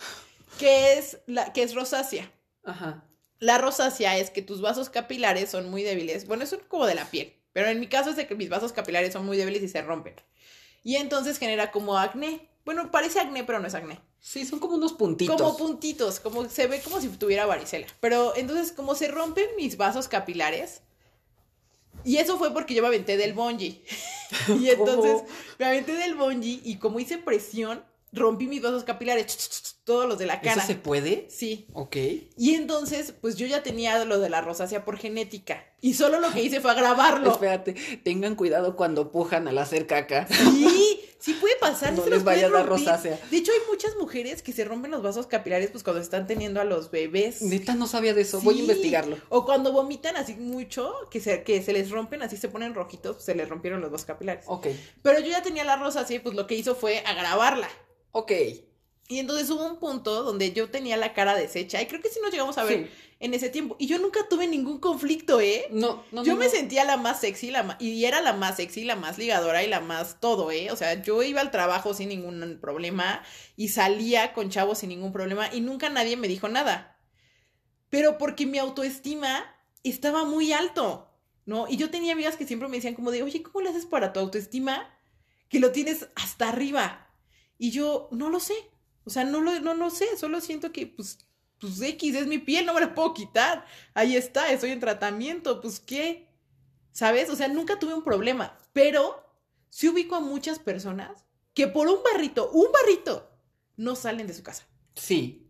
que 0.60 0.92
es 0.92 1.18
la 1.26 1.52
que 1.52 1.64
es 1.64 1.74
rosácea. 1.74 2.30
Ajá. 2.62 3.04
La 3.40 3.58
rosácea 3.58 4.16
es 4.16 4.30
que 4.30 4.42
tus 4.42 4.60
vasos 4.60 4.90
capilares 4.90 5.50
son 5.50 5.68
muy 5.70 5.82
débiles. 5.82 6.28
Bueno, 6.28 6.46
son 6.46 6.60
como 6.68 6.86
de 6.86 6.94
la 6.94 7.10
piel. 7.10 7.34
Pero 7.52 7.68
en 7.68 7.80
mi 7.80 7.88
caso 7.88 8.10
es 8.10 8.16
de 8.16 8.28
que 8.28 8.36
mis 8.36 8.48
vasos 8.48 8.72
capilares 8.72 9.12
son 9.12 9.26
muy 9.26 9.36
débiles 9.36 9.62
y 9.62 9.68
se 9.68 9.82
rompen. 9.82 10.14
Y 10.84 10.96
entonces 10.96 11.38
genera 11.38 11.70
como 11.72 11.98
acné. 11.98 12.48
Bueno, 12.68 12.90
parece 12.90 13.18
acné, 13.18 13.44
pero 13.44 13.60
no 13.60 13.66
es 13.66 13.74
acné. 13.74 13.98
Sí, 14.20 14.44
son 14.44 14.58
como 14.58 14.74
unos 14.74 14.92
puntitos. 14.92 15.40
Como 15.40 15.56
puntitos, 15.56 16.20
como 16.20 16.46
se 16.50 16.66
ve 16.66 16.82
como 16.82 17.00
si 17.00 17.08
tuviera 17.08 17.46
varicela. 17.46 17.86
Pero 17.98 18.36
entonces, 18.36 18.72
como 18.72 18.94
se 18.94 19.08
rompen 19.08 19.46
mis 19.56 19.78
vasos 19.78 20.06
capilares. 20.06 20.82
Y 22.04 22.18
eso 22.18 22.36
fue 22.36 22.52
porque 22.52 22.74
yo 22.74 22.82
me 22.82 22.88
aventé 22.88 23.16
del 23.16 23.32
bungee. 23.32 23.82
y 24.60 24.68
entonces 24.68 25.12
¿Cómo? 25.12 25.28
me 25.58 25.64
aventé 25.64 25.94
del 25.94 26.14
bungee 26.14 26.60
y 26.62 26.76
como 26.76 27.00
hice 27.00 27.16
presión, 27.16 27.82
rompí 28.12 28.46
mis 28.46 28.60
vasos 28.60 28.84
capilares. 28.84 29.67
Todos 29.88 30.06
los 30.06 30.18
de 30.18 30.26
la 30.26 30.42
cara. 30.42 30.58
¿Eso 30.58 30.66
se 30.66 30.74
puede? 30.74 31.26
Sí. 31.30 31.66
Ok. 31.72 31.96
Y 32.36 32.54
entonces, 32.54 33.14
pues 33.18 33.36
yo 33.36 33.46
ya 33.46 33.62
tenía 33.62 34.04
lo 34.04 34.18
de 34.18 34.28
la 34.28 34.42
rosácea 34.42 34.84
por 34.84 34.98
genética. 34.98 35.64
Y 35.80 35.94
solo 35.94 36.20
lo 36.20 36.30
que 36.30 36.42
hice 36.42 36.60
fue 36.60 36.72
agravarlo. 36.72 37.32
Espérate, 37.32 37.72
tengan 38.04 38.34
cuidado 38.34 38.76
cuando 38.76 39.10
pujan 39.10 39.48
al 39.48 39.56
hacer 39.56 39.86
caca. 39.86 40.28
Sí, 40.28 41.00
sí 41.18 41.32
puede 41.40 41.56
pasar. 41.56 41.94
No 41.94 42.04
se 42.04 42.10
les 42.10 42.22
vaya 42.22 42.48
a 42.48 42.50
dar 42.50 42.66
rosácea. 42.66 43.18
De 43.30 43.36
hecho, 43.38 43.50
hay 43.50 43.60
muchas 43.70 43.96
mujeres 43.96 44.42
que 44.42 44.52
se 44.52 44.64
rompen 44.64 44.90
los 44.90 45.02
vasos 45.02 45.26
capilares 45.26 45.70
pues 45.70 45.82
cuando 45.82 46.02
están 46.02 46.26
teniendo 46.26 46.60
a 46.60 46.64
los 46.64 46.90
bebés. 46.90 47.40
Neta, 47.40 47.74
no 47.74 47.86
sabía 47.86 48.12
de 48.12 48.20
eso. 48.20 48.42
Voy 48.42 48.58
a 48.58 48.60
investigarlo. 48.60 49.16
O 49.30 49.46
cuando 49.46 49.72
vomitan 49.72 50.18
así 50.18 50.34
mucho, 50.34 50.92
que 51.10 51.20
se, 51.20 51.44
que 51.44 51.62
se 51.62 51.72
les 51.72 51.90
rompen, 51.90 52.20
así 52.20 52.36
se 52.36 52.50
ponen 52.50 52.74
rojitos, 52.74 53.16
pues, 53.16 53.24
se 53.24 53.34
les 53.34 53.48
rompieron 53.48 53.80
los 53.80 53.90
vasos 53.90 54.04
capilares. 54.04 54.44
Ok. 54.48 54.66
Pero 55.00 55.20
yo 55.20 55.28
ya 55.28 55.42
tenía 55.42 55.64
la 55.64 55.76
rosácea 55.76 56.16
y 56.16 56.20
pues 56.20 56.34
lo 56.34 56.46
que 56.46 56.56
hizo 56.56 56.74
fue 56.74 56.98
agravarla. 57.06 57.70
Ok. 58.12 58.32
Y 59.10 59.18
entonces 59.20 59.48
hubo 59.50 59.64
un 59.66 59.78
punto 59.78 60.22
donde 60.22 60.52
yo 60.52 60.68
tenía 60.70 60.98
la 60.98 61.14
cara 61.14 61.34
deshecha. 61.34 61.80
Y 61.80 61.86
creo 61.86 62.02
que 62.02 62.10
sí 62.10 62.20
nos 62.22 62.30
llegamos 62.30 62.58
a 62.58 62.64
ver 62.64 62.84
Sí. 62.84 62.90
en 63.20 63.32
ese 63.32 63.48
tiempo. 63.48 63.74
Y 63.78 63.86
yo 63.86 63.98
nunca 63.98 64.28
tuve 64.28 64.46
ningún 64.46 64.78
conflicto, 64.80 65.40
¿eh? 65.40 65.66
No, 65.70 66.04
no, 66.12 66.24
yo 66.24 66.34
no, 66.34 66.38
me 66.38 66.44
no. 66.44 66.50
sentía 66.50 66.84
la 66.84 66.98
más 66.98 67.20
sexy 67.20 67.50
la 67.50 67.76
y 67.80 68.04
era 68.04 68.20
la 68.20 68.34
más 68.34 68.56
sexy, 68.56 68.84
la 68.84 68.96
más 68.96 69.16
ligadora 69.16 69.62
y 69.64 69.66
la 69.66 69.80
más 69.80 70.20
todo, 70.20 70.50
¿eh? 70.50 70.70
O 70.70 70.76
sea, 70.76 71.02
yo 71.02 71.22
iba 71.22 71.40
al 71.40 71.50
trabajo 71.50 71.94
sin 71.94 72.10
ningún 72.10 72.58
problema 72.60 73.22
y 73.56 73.68
salía 73.68 74.34
con 74.34 74.50
chavos 74.50 74.78
sin 74.78 74.90
ningún 74.90 75.12
problema 75.12 75.48
y 75.54 75.62
nunca 75.62 75.88
nadie 75.88 76.18
me 76.18 76.28
dijo 76.28 76.48
nada. 76.50 77.00
Pero 77.88 78.18
porque 78.18 78.44
mi 78.44 78.58
autoestima 78.58 79.42
estaba 79.84 80.24
muy 80.24 80.52
alto, 80.52 81.10
¿no? 81.46 81.66
Y 81.66 81.78
yo 81.78 81.88
tenía 81.88 82.12
amigas 82.12 82.36
que 82.36 82.46
siempre 82.46 82.68
me 82.68 82.76
decían 82.76 82.94
como 82.94 83.10
de, 83.10 83.22
oye, 83.22 83.42
¿cómo 83.42 83.62
le 83.62 83.70
haces 83.70 83.86
para 83.86 84.12
tu 84.12 84.20
autoestima 84.20 84.94
que 85.48 85.60
lo 85.60 85.72
tienes 85.72 86.08
hasta 86.14 86.50
arriba? 86.50 87.06
Y 87.56 87.70
yo, 87.70 88.08
no 88.12 88.28
lo 88.28 88.38
sé. 88.38 88.52
O 89.04 89.10
sea, 89.10 89.24
no 89.24 89.40
lo, 89.40 89.58
no 89.60 89.90
sé, 89.90 90.16
solo 90.16 90.40
siento 90.40 90.72
que, 90.72 90.86
pues, 90.86 91.18
pues 91.58 91.80
X 91.80 92.14
es 92.14 92.26
mi 92.26 92.38
piel, 92.38 92.66
no 92.66 92.74
me 92.74 92.80
la 92.80 92.94
puedo 92.94 93.14
quitar. 93.14 93.64
Ahí 93.94 94.16
está, 94.16 94.50
estoy 94.52 94.70
en 94.70 94.80
tratamiento, 94.80 95.60
pues 95.60 95.80
qué. 95.80 96.28
¿Sabes? 96.92 97.30
O 97.30 97.36
sea, 97.36 97.48
nunca 97.48 97.78
tuve 97.78 97.94
un 97.94 98.02
problema, 98.02 98.58
pero 98.72 99.24
sí 99.70 99.88
ubico 99.88 100.16
a 100.16 100.20
muchas 100.20 100.58
personas 100.58 101.24
que 101.54 101.68
por 101.68 101.88
un 101.88 102.02
barrito, 102.02 102.50
un 102.50 102.70
barrito, 102.72 103.30
no 103.76 103.94
salen 103.96 104.26
de 104.26 104.34
su 104.34 104.42
casa. 104.42 104.66
Sí. 104.94 105.48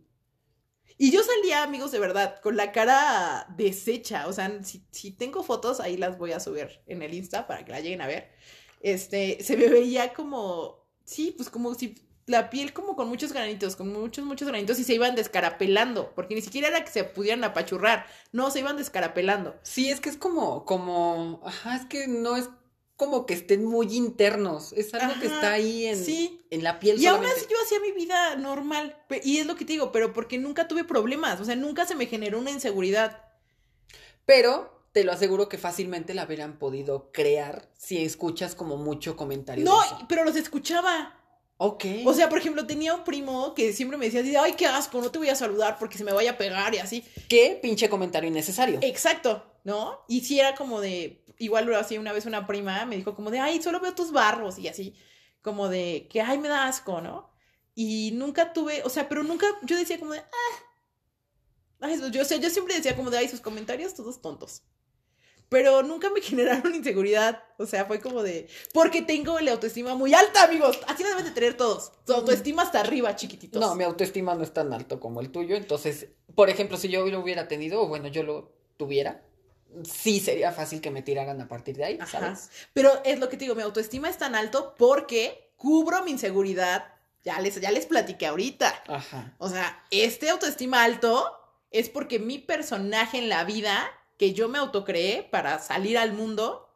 Y 0.97 1.11
yo 1.11 1.21
salía, 1.23 1.63
amigos, 1.63 1.91
de 1.91 1.99
verdad, 1.99 2.39
con 2.41 2.57
la 2.57 2.71
cara 2.71 3.47
deshecha. 3.55 4.27
O 4.27 4.33
sea, 4.33 4.63
si, 4.63 4.85
si 4.91 5.11
tengo 5.11 5.43
fotos, 5.43 5.79
ahí 5.79 5.97
las 5.97 6.17
voy 6.17 6.33
a 6.33 6.39
subir 6.39 6.81
en 6.85 7.01
el 7.01 7.13
Insta 7.13 7.47
para 7.47 7.63
que 7.63 7.71
la 7.71 7.79
lleguen 7.79 8.01
a 8.01 8.07
ver. 8.07 8.31
Este, 8.81 9.43
se 9.43 9.57
me 9.57 9.69
veía 9.69 10.13
como. 10.13 10.87
Sí, 11.05 11.33
pues 11.35 11.49
como 11.49 11.73
si 11.73 11.95
la 12.29 12.51
piel 12.51 12.73
como 12.73 12.95
con 12.95 13.09
muchos 13.09 13.33
granitos, 13.33 13.75
con 13.75 13.91
muchos, 13.91 14.23
muchos 14.23 14.47
granitos 14.47 14.77
y 14.77 14.83
se 14.83 14.93
iban 14.93 15.15
descarapelando, 15.15 16.13
porque 16.13 16.35
ni 16.35 16.41
siquiera 16.41 16.67
era 16.67 16.85
que 16.85 16.91
se 16.91 17.03
pudieran 17.03 17.43
apachurrar, 17.43 18.05
no, 18.31 18.51
se 18.51 18.59
iban 18.59 18.77
descarapelando. 18.77 19.57
Sí, 19.63 19.89
es 19.89 19.99
que 19.99 20.09
es 20.09 20.17
como, 20.17 20.63
como, 20.63 21.41
ajá, 21.43 21.75
es 21.75 21.85
que 21.87 22.07
no 22.07 22.37
es 22.37 22.47
como 22.97 23.25
que 23.25 23.33
estén 23.33 23.65
muy 23.65 23.95
internos, 23.95 24.73
es 24.73 24.93
algo 24.93 25.19
que 25.19 25.25
está 25.25 25.53
ahí 25.53 25.87
en, 25.87 26.05
sí. 26.05 26.45
en 26.51 26.63
la 26.63 26.79
piel 26.79 27.01
Y 27.01 27.07
aún 27.07 27.17
solamente. 27.17 27.41
así 27.41 27.51
yo 27.51 27.57
hacía 27.63 27.79
mi 27.79 27.93
vida 27.93 28.35
normal, 28.35 28.95
y 29.23 29.39
es 29.39 29.47
lo 29.47 29.55
que 29.55 29.65
te 29.65 29.73
digo, 29.73 29.91
pero 29.91 30.13
porque 30.13 30.37
nunca 30.37 30.67
tuve 30.67 30.83
problemas, 30.83 31.41
o 31.41 31.45
sea, 31.45 31.55
nunca 31.55 31.87
se 31.87 31.95
me 31.95 32.05
generó 32.05 32.37
una 32.37 32.51
inseguridad. 32.51 33.23
Pero 34.25 34.85
te 34.91 35.03
lo 35.03 35.11
aseguro 35.11 35.49
que 35.49 35.57
fácilmente 35.57 36.13
la 36.13 36.25
hubieran 36.25 36.59
podido 36.59 37.11
crear 37.11 37.69
si 37.75 38.03
escuchas 38.03 38.53
como 38.53 38.77
mucho 38.77 39.15
comentario. 39.15 39.65
No, 39.65 39.79
pero 40.07 40.23
los 40.23 40.35
escuchaba. 40.35 41.15
Ok. 41.61 41.83
O 42.05 42.13
sea, 42.13 42.29
por 42.29 42.37
ejemplo, 42.37 42.65
tenía 42.65 42.93
un 42.93 43.03
primo 43.03 43.53
que 43.53 43.73
siempre 43.73 43.97
me 43.97 44.09
decía 44.09 44.41
ay, 44.41 44.53
qué 44.53 44.65
asco, 44.65 45.01
no 45.01 45.11
te 45.11 45.19
voy 45.19 45.27
a 45.27 45.35
saludar 45.35 45.77
porque 45.77 45.97
se 45.97 46.05
me 46.05 46.13
vaya 46.13 46.31
a 46.31 46.37
pegar 46.37 46.73
y 46.73 46.77
así. 46.77 47.03
¿Qué 47.27 47.59
pinche 47.61 47.89
comentario 47.89 48.29
innecesario? 48.29 48.79
Exacto, 48.81 49.43
¿no? 49.65 49.99
Y 50.07 50.21
si 50.21 50.39
era 50.39 50.55
como 50.55 50.79
de, 50.79 51.25
igual 51.37 51.65
lo 51.65 51.77
hacía 51.77 51.99
una 51.99 52.13
vez 52.13 52.25
una 52.25 52.47
prima, 52.47 52.85
me 52.85 52.95
dijo 52.95 53.13
como 53.13 53.29
de, 53.29 53.39
ay, 53.39 53.61
solo 53.61 53.81
veo 53.81 53.93
tus 53.93 54.13
barros 54.13 54.57
y 54.57 54.69
así, 54.69 54.95
como 55.41 55.67
de, 55.67 56.07
que, 56.09 56.21
ay, 56.21 56.37
me 56.37 56.47
da 56.47 56.65
asco, 56.65 57.01
¿no? 57.01 57.29
Y 57.75 58.11
nunca 58.13 58.53
tuve, 58.53 58.81
o 58.83 58.89
sea, 58.89 59.09
pero 59.09 59.23
nunca, 59.23 59.45
yo 59.63 59.75
decía 59.75 59.99
como 59.99 60.13
de, 60.13 60.19
ah. 60.19 60.63
Ay, 61.81 61.99
yo, 62.09 62.21
o 62.21 62.25
sea, 62.25 62.37
yo 62.37 62.49
siempre 62.49 62.73
decía 62.73 62.95
como 62.95 63.11
de, 63.11 63.17
ay, 63.17 63.27
sus 63.27 63.41
comentarios 63.41 63.95
todos 63.95 64.21
tontos. 64.21 64.63
Pero 65.49 65.83
nunca 65.83 66.09
me 66.11 66.21
generaron 66.21 66.73
inseguridad. 66.73 67.43
O 67.57 67.65
sea, 67.65 67.85
fue 67.85 67.99
como 67.99 68.23
de. 68.23 68.47
Porque 68.73 69.01
tengo 69.01 69.39
la 69.39 69.51
autoestima 69.51 69.95
muy 69.95 70.13
alta, 70.13 70.43
amigos. 70.43 70.79
Así 70.87 71.03
la 71.03 71.09
deben 71.09 71.25
de 71.25 71.31
tener 71.31 71.57
todos. 71.57 71.91
Su 72.05 72.13
autoestima 72.13 72.61
hasta 72.61 72.79
arriba, 72.79 73.15
chiquititos. 73.15 73.59
No, 73.59 73.75
mi 73.75 73.83
autoestima 73.83 74.35
no 74.35 74.43
es 74.43 74.53
tan 74.53 74.71
alto 74.73 74.99
como 74.99 75.21
el 75.21 75.31
tuyo. 75.31 75.55
Entonces, 75.55 76.07
por 76.35 76.49
ejemplo, 76.49 76.77
si 76.77 76.89
yo 76.89 77.05
lo 77.05 77.19
hubiera 77.19 77.47
tenido, 77.47 77.81
o 77.81 77.87
bueno, 77.87 78.07
yo 78.07 78.23
lo 78.23 78.53
tuviera, 78.77 79.23
sí 79.83 80.19
sería 80.19 80.51
fácil 80.51 80.81
que 80.81 80.91
me 80.91 81.01
tiraran 81.01 81.41
a 81.41 81.47
partir 81.47 81.75
de 81.77 81.85
ahí, 81.85 81.97
Ajá. 81.99 82.19
¿sabes? 82.19 82.49
Pero 82.73 83.01
es 83.03 83.19
lo 83.19 83.29
que 83.29 83.37
te 83.37 83.45
digo, 83.45 83.55
mi 83.55 83.61
autoestima 83.61 84.09
es 84.09 84.17
tan 84.17 84.35
alto 84.35 84.75
porque 84.77 85.51
cubro 85.57 86.03
mi 86.03 86.11
inseguridad. 86.11 86.93
Ya 87.23 87.39
les, 87.41 87.59
ya 87.59 87.71
les 87.71 87.85
platiqué 87.85 88.27
ahorita. 88.27 88.83
Ajá. 88.87 89.35
O 89.39 89.49
sea, 89.49 89.83
este 89.91 90.29
autoestima 90.29 90.83
alto 90.83 91.35
es 91.69 91.89
porque 91.89 92.17
mi 92.17 92.39
personaje 92.39 93.17
en 93.17 93.29
la 93.29 93.43
vida, 93.43 93.85
que 94.19 94.33
yo 94.33 94.49
me 94.49 94.59
autocreé 94.59 95.23
para 95.23 95.57
salir 95.59 95.97
al 95.97 96.11
mundo, 96.11 96.69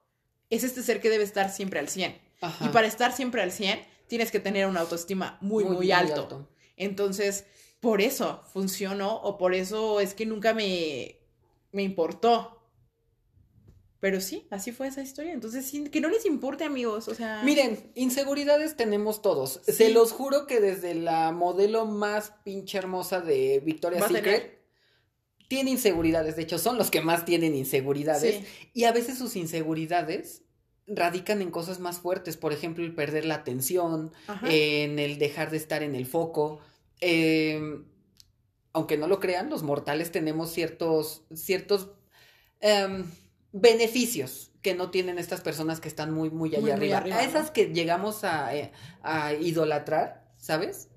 es 0.50 0.64
este 0.64 0.82
ser 0.82 1.02
que 1.02 1.10
debe 1.10 1.26
estar 1.26 1.52
siempre 1.52 1.80
al 1.80 1.90
100. 1.90 2.18
Ajá. 2.40 2.66
Y 2.66 2.70
para 2.70 2.88
estar 2.88 3.12
siempre 3.12 3.42
al 3.42 3.52
100, 3.52 3.86
tienes 4.08 4.32
que 4.32 4.40
tener 4.40 4.66
una 4.66 4.80
autoestima 4.80 5.38
muy, 5.42 5.66
muy, 5.66 5.92
alto. 5.92 6.48
Entonces, 6.78 7.46
por 7.82 8.02
eso 8.02 8.44
funcionó 8.54 9.18
o 9.18 9.38
por 9.38 9.54
eso 9.54 10.00
es 10.00 10.14
que 10.14 10.26
nunca 10.26 10.54
me, 10.54 11.20
me 11.74 11.84
importó. 11.84 12.62
Pero 14.00 14.22
sí, 14.22 14.48
así 14.50 14.72
fue 14.72 14.88
esa 14.88 15.02
historia. 15.02 15.34
Entonces, 15.34 15.66
sí, 15.66 15.84
que 15.90 16.00
no 16.00 16.08
les 16.08 16.26
importe, 16.26 16.64
amigos. 16.64 17.10
O 17.10 17.16
sea. 17.16 17.42
Miren, 17.44 17.92
inseguridades 17.96 18.78
tenemos 18.78 19.22
todos. 19.22 19.60
Sí. 19.66 19.74
Se 19.74 19.90
los 19.92 20.14
juro 20.14 20.48
que 20.48 20.62
desde 20.62 20.96
la 20.96 21.34
modelo 21.34 21.86
más 21.86 22.32
pinche 22.46 22.78
hermosa 22.78 23.20
de 23.20 23.62
Victoria's 23.66 24.04
Va 24.04 24.08
a 24.08 24.10
Secret. 24.10 24.53
Tiene 25.54 25.70
inseguridades. 25.70 26.36
De 26.36 26.42
hecho, 26.42 26.58
son 26.58 26.80
los 26.80 26.90
que 26.90 27.02
más 27.02 27.26
tienen 27.26 27.54
inseguridades. 27.54 28.38
Sí. 28.38 28.70
Y 28.74 28.84
a 28.86 28.92
veces 28.92 29.20
sus 29.20 29.36
inseguridades 29.36 30.42
radican 30.88 31.44
en 31.44 31.52
cosas 31.52 31.80
más 31.80 32.00
fuertes. 32.00 32.38
Por 32.38 32.54
ejemplo, 32.54 32.84
el 32.84 32.96
perder 32.96 33.24
la 33.26 33.36
atención, 33.36 34.12
Ajá. 34.26 34.48
en 34.50 34.98
el 34.98 35.20
dejar 35.20 35.52
de 35.52 35.58
estar 35.58 35.84
en 35.84 35.94
el 35.94 36.08
foco. 36.08 36.60
Eh, 37.02 37.84
aunque 38.74 38.98
no 38.98 39.06
lo 39.06 39.20
crean, 39.20 39.52
los 39.52 39.62
mortales 39.62 40.12
tenemos 40.12 40.52
ciertos, 40.52 41.22
ciertos 41.36 41.92
em, 42.60 43.06
beneficios 43.52 44.50
que 44.64 44.74
no 44.74 44.90
tienen 44.90 45.20
estas 45.20 45.42
personas 45.42 45.80
que 45.80 45.88
están 45.88 46.12
muy, 46.12 46.32
muy 46.32 46.50
allá 46.56 46.62
Muy, 46.62 46.88
muy 46.88 46.92
arriba. 46.94 47.20
A 47.20 47.22
¿no? 47.22 47.30
esas 47.30 47.52
que 47.52 47.68
llegamos 47.68 48.24
a, 48.24 48.56
eh, 48.56 48.72
a 49.04 49.34
idolatrar, 49.34 50.26
¿sabes? 50.36 50.90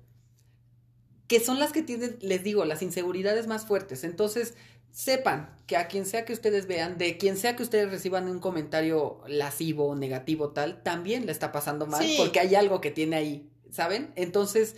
Que 1.27 1.39
son 1.39 1.59
las 1.59 1.71
que 1.71 1.81
tienen, 1.81 2.17
les 2.21 2.43
digo, 2.43 2.63
las 2.65 2.81
inseguridades 2.81 3.47
más 3.47 3.65
fuertes. 3.65 4.03
Entonces, 4.03 4.53
sepan 4.91 5.55
que 5.67 5.77
a 5.77 5.87
quien 5.87 6.05
sea 6.05 6.25
que 6.25 6.33
ustedes 6.33 6.65
vean, 6.67 6.97
de 6.97 7.17
quien 7.17 7.37
sea 7.37 7.55
que 7.55 7.63
ustedes 7.63 7.91
reciban 7.91 8.27
un 8.27 8.39
comentario 8.39 9.21
lascivo, 9.27 9.93
negativo, 9.95 10.49
tal, 10.49 10.81
también 10.81 11.25
le 11.25 11.31
está 11.31 11.51
pasando 11.51 11.85
mal 11.85 12.03
Sí. 12.03 12.15
porque 12.17 12.39
hay 12.39 12.55
algo 12.55 12.81
que 12.81 12.89
tiene 12.89 13.15
ahí, 13.17 13.49
¿saben? 13.71 14.11
Entonces, 14.15 14.75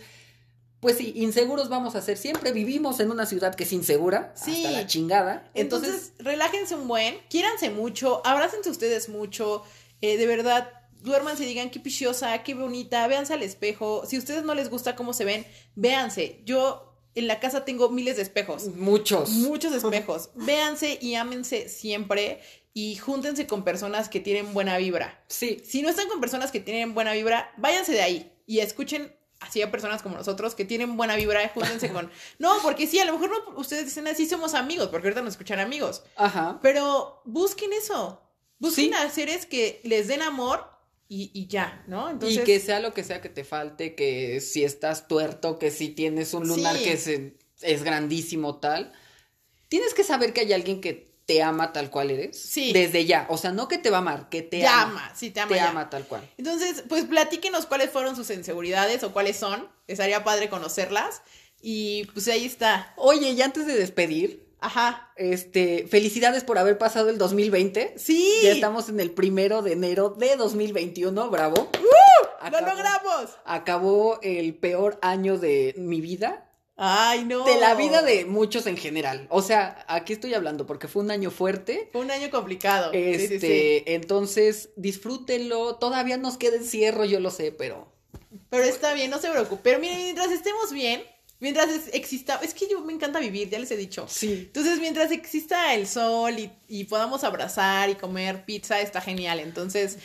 pues 0.80 0.96
sí, 0.98 1.12
inseguros 1.16 1.68
vamos 1.68 1.94
a 1.94 2.02
ser 2.02 2.18
siempre. 2.18 2.52
Vivimos 2.52 3.00
en 3.00 3.10
una 3.10 3.24
ciudad 3.26 3.54
que 3.54 3.64
es 3.64 3.72
insegura, 3.72 4.32
Sí. 4.34 4.56
hasta 4.64 4.70
la 4.72 4.86
chingada. 4.86 5.50
Entonces, 5.54 5.90
Entonces, 5.90 6.12
relájense 6.18 6.74
un 6.74 6.88
buen, 6.88 7.14
quiéranse 7.30 7.70
mucho, 7.70 8.20
abrácense 8.26 8.68
ustedes 8.70 9.08
mucho, 9.08 9.62
eh, 10.02 10.16
de 10.18 10.26
verdad, 10.26 10.70
duérmanse 11.02 11.44
y 11.44 11.46
digan 11.46 11.70
qué 11.70 11.80
pichiosa, 11.80 12.42
qué 12.42 12.54
bonita, 12.54 13.06
véanse 13.06 13.34
al 13.34 13.42
espejo. 13.42 14.04
Si 14.06 14.16
a 14.16 14.18
ustedes 14.18 14.42
no 14.44 14.54
les 14.54 14.70
gusta 14.70 14.96
cómo 14.96 15.12
se 15.12 15.24
ven, 15.24 15.46
véanse. 15.74 16.42
Yo 16.44 16.86
en 17.14 17.26
la 17.26 17.40
casa 17.40 17.64
tengo 17.64 17.88
miles 17.90 18.16
de 18.16 18.22
espejos, 18.22 18.66
muchos. 18.76 19.30
muchos 19.30 19.72
espejos. 19.72 20.30
véanse 20.34 20.98
y 21.00 21.14
ámense 21.16 21.68
siempre 21.68 22.40
y 22.72 22.96
júntense 22.96 23.46
con 23.46 23.64
personas 23.64 24.08
que 24.08 24.20
tienen 24.20 24.54
buena 24.54 24.76
vibra. 24.78 25.24
Sí, 25.28 25.60
Si 25.66 25.82
no 25.82 25.88
están 25.88 26.08
con 26.08 26.20
personas 26.20 26.52
que 26.52 26.60
tienen 26.60 26.94
buena 26.94 27.12
vibra, 27.12 27.52
váyanse 27.56 27.92
de 27.92 28.02
ahí 28.02 28.32
y 28.46 28.60
escuchen 28.60 29.16
así 29.40 29.60
a 29.62 29.70
personas 29.70 30.02
como 30.02 30.16
nosotros 30.16 30.54
que 30.54 30.64
tienen 30.66 30.96
buena 30.96 31.16
vibra, 31.16 31.48
júntense 31.48 31.88
con... 31.92 32.10
No, 32.38 32.56
porque 32.62 32.86
sí, 32.86 33.00
a 33.00 33.06
lo 33.06 33.14
mejor 33.18 33.30
no- 33.30 33.58
ustedes 33.58 33.86
dicen 33.86 34.06
así 34.06 34.26
somos 34.28 34.54
amigos, 34.54 34.88
porque 34.88 35.08
ahorita 35.08 35.22
nos 35.22 35.32
escuchan 35.32 35.58
amigos. 35.58 36.02
ajá. 36.14 36.58
Pero 36.62 37.22
busquen 37.24 37.72
eso. 37.72 38.22
Busquen 38.58 38.90
Sí. 38.90 38.92
a 38.94 39.08
seres 39.10 39.46
que 39.46 39.80
les 39.82 40.06
den 40.08 40.20
amor 40.22 40.68
y, 41.12 41.30
y 41.34 41.48
ya, 41.48 41.82
¿no? 41.88 42.08
Entonces, 42.08 42.38
Y 42.40 42.44
que 42.44 42.60
sea 42.60 42.78
lo 42.80 42.94
que 42.94 43.02
sea 43.04 43.20
que 43.20 43.28
te 43.28 43.42
falte, 43.44 43.94
que 43.96 44.40
si 44.40 44.62
estás 44.64 45.08
tuerto, 45.08 45.58
que 45.58 45.70
si 45.72 45.88
tienes 45.88 46.32
un 46.34 46.46
lunar 46.46 46.76
Sí. 46.78 46.84
que 46.84 47.34
es 47.62 47.82
grandísimo 47.82 48.60
tal, 48.60 48.92
tienes 49.68 49.92
que 49.92 50.04
saber 50.04 50.32
que 50.32 50.42
hay 50.42 50.52
alguien 50.52 50.80
que 50.80 51.10
te 51.26 51.42
ama 51.42 51.72
tal 51.72 51.90
cual 51.90 52.10
eres. 52.10 52.40
Sí. 52.40 52.72
Desde 52.72 53.04
ya. 53.06 53.26
O 53.28 53.36
sea, 53.38 53.50
no 53.52 53.66
que 53.68 53.78
te 53.78 53.90
va 53.90 53.98
a 53.98 54.00
amar, 54.00 54.28
que 54.28 54.42
te, 54.42 54.60
te 54.60 54.66
ama. 54.66 54.82
ama, 54.82 55.12
sí, 55.14 55.30
te 55.30 55.40
ama. 55.40 55.48
Te 55.50 55.56
ya. 55.56 55.70
ama 55.70 55.90
tal 55.90 56.06
cual. 56.06 56.28
Entonces, 56.38 56.84
pues 56.88 57.04
platíquenos 57.04 57.66
cuáles 57.66 57.90
fueron 57.90 58.14
sus 58.16 58.30
inseguridades 58.30 59.02
o 59.02 59.12
cuáles 59.12 59.36
son. 59.36 59.68
Estaría 59.88 60.22
padre 60.24 60.48
conocerlas. 60.48 61.22
Y 61.60 62.04
pues 62.14 62.26
ahí 62.28 62.44
está. 62.46 62.94
Oye, 62.96 63.30
y 63.32 63.42
antes 63.42 63.66
de 63.66 63.74
despedir, 63.74 64.48
Ajá. 64.60 65.12
este, 65.16 65.86
felicidades 65.88 66.44
por 66.44 66.58
haber 66.58 66.78
pasado 66.78 67.08
el 67.10 67.18
2020. 67.18 67.94
Sí. 67.96 68.40
Ya 68.42 68.52
estamos 68.52 68.88
en 68.88 69.00
el 69.00 69.10
primero 69.12 69.62
de 69.62 69.72
enero 69.72 70.10
de 70.10 70.36
2021, 70.36 71.30
bravo. 71.30 71.70
¡Lo 71.80 72.46
Acabó- 72.46 72.66
logramos! 72.70 73.30
Acabó 73.44 74.18
el 74.22 74.54
peor 74.54 74.98
año 75.02 75.38
de 75.38 75.74
mi 75.76 76.00
vida. 76.00 76.46
Ay, 76.82 77.24
no. 77.26 77.44
De 77.44 77.58
la 77.60 77.74
vida 77.74 78.00
de 78.00 78.24
muchos 78.24 78.66
en 78.66 78.78
general. 78.78 79.26
O 79.28 79.42
sea, 79.42 79.84
aquí 79.86 80.14
estoy 80.14 80.32
hablando 80.32 80.66
porque 80.66 80.88
fue 80.88 81.02
un 81.02 81.10
año 81.10 81.30
fuerte. 81.30 81.90
Fue 81.92 82.00
un 82.00 82.10
año 82.10 82.30
complicado. 82.30 82.90
Sí, 82.92 82.98
sí, 83.28 83.34
Este, 83.34 83.38
sí. 83.40 83.82
entonces, 83.84 84.70
disfrútenlo. 84.76 85.76
Todavía 85.76 86.16
nos 86.16 86.38
queda 86.38 86.56
encierro, 86.56 87.04
yo 87.04 87.20
lo 87.20 87.30
sé, 87.30 87.52
pero. 87.52 87.92
Pero 88.48 88.64
está 88.64 88.94
bien, 88.94 89.10
no 89.10 89.18
se 89.18 89.28
preocupe. 89.28 89.60
Pero 89.62 89.78
miren, 89.80 89.98
mientras 89.98 90.30
estemos 90.32 90.72
bien, 90.72 91.02
mientras 91.40 91.68
exista. 91.92 92.38
Es 92.42 92.54
que 92.54 92.68
yo 92.68 92.80
me 92.82 92.92
encanta 92.92 93.18
vivir, 93.18 93.50
ya 93.50 93.58
les 93.58 93.70
he 93.70 93.76
dicho. 93.76 94.06
Sí. 94.08 94.44
Entonces, 94.46 94.78
mientras 94.78 95.10
exista 95.10 95.74
el 95.74 95.86
sol 95.88 96.38
y, 96.38 96.52
y 96.68 96.84
podamos 96.84 97.24
abrazar 97.24 97.90
y 97.90 97.96
comer 97.96 98.44
pizza, 98.44 98.80
está 98.80 99.00
genial. 99.00 99.40
Entonces, 99.40 99.98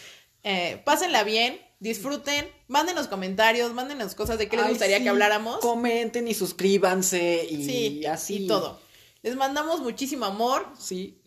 eh, 0.44 0.82
pásenla 0.86 1.24
bien, 1.24 1.60
disfruten, 1.80 2.48
mándenos 2.68 3.08
comentarios, 3.08 3.74
mándenos 3.74 4.16
cosas 4.16 4.38
de 4.38 4.48
qué 4.50 4.56
les 4.58 4.66
Ay, 4.66 4.72
gustaría 4.72 4.98
sí, 4.98 5.04
que 5.04 5.10
habláramos. 5.10 5.60
Comenten 5.60 6.28
y 6.28 6.34
suscríbanse 6.34 7.46
y 7.50 7.66
sí, 7.66 8.06
así. 8.06 8.46
y 8.46 8.48
todo. 8.48 8.80
Les 9.24 9.36
mandamos 9.36 9.82
muchísimo 9.82 10.26
amor. 10.26 10.68
Sí. 10.80 11.20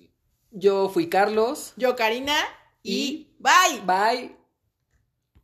Yo 0.50 0.88
fui 0.88 1.08
Carlos. 1.08 1.72
Yo, 1.76 1.94
Karina, 1.96 2.36
y 2.82 2.94
Y- 2.94 3.36
bye. 3.38 3.80
Bye. 3.84 4.37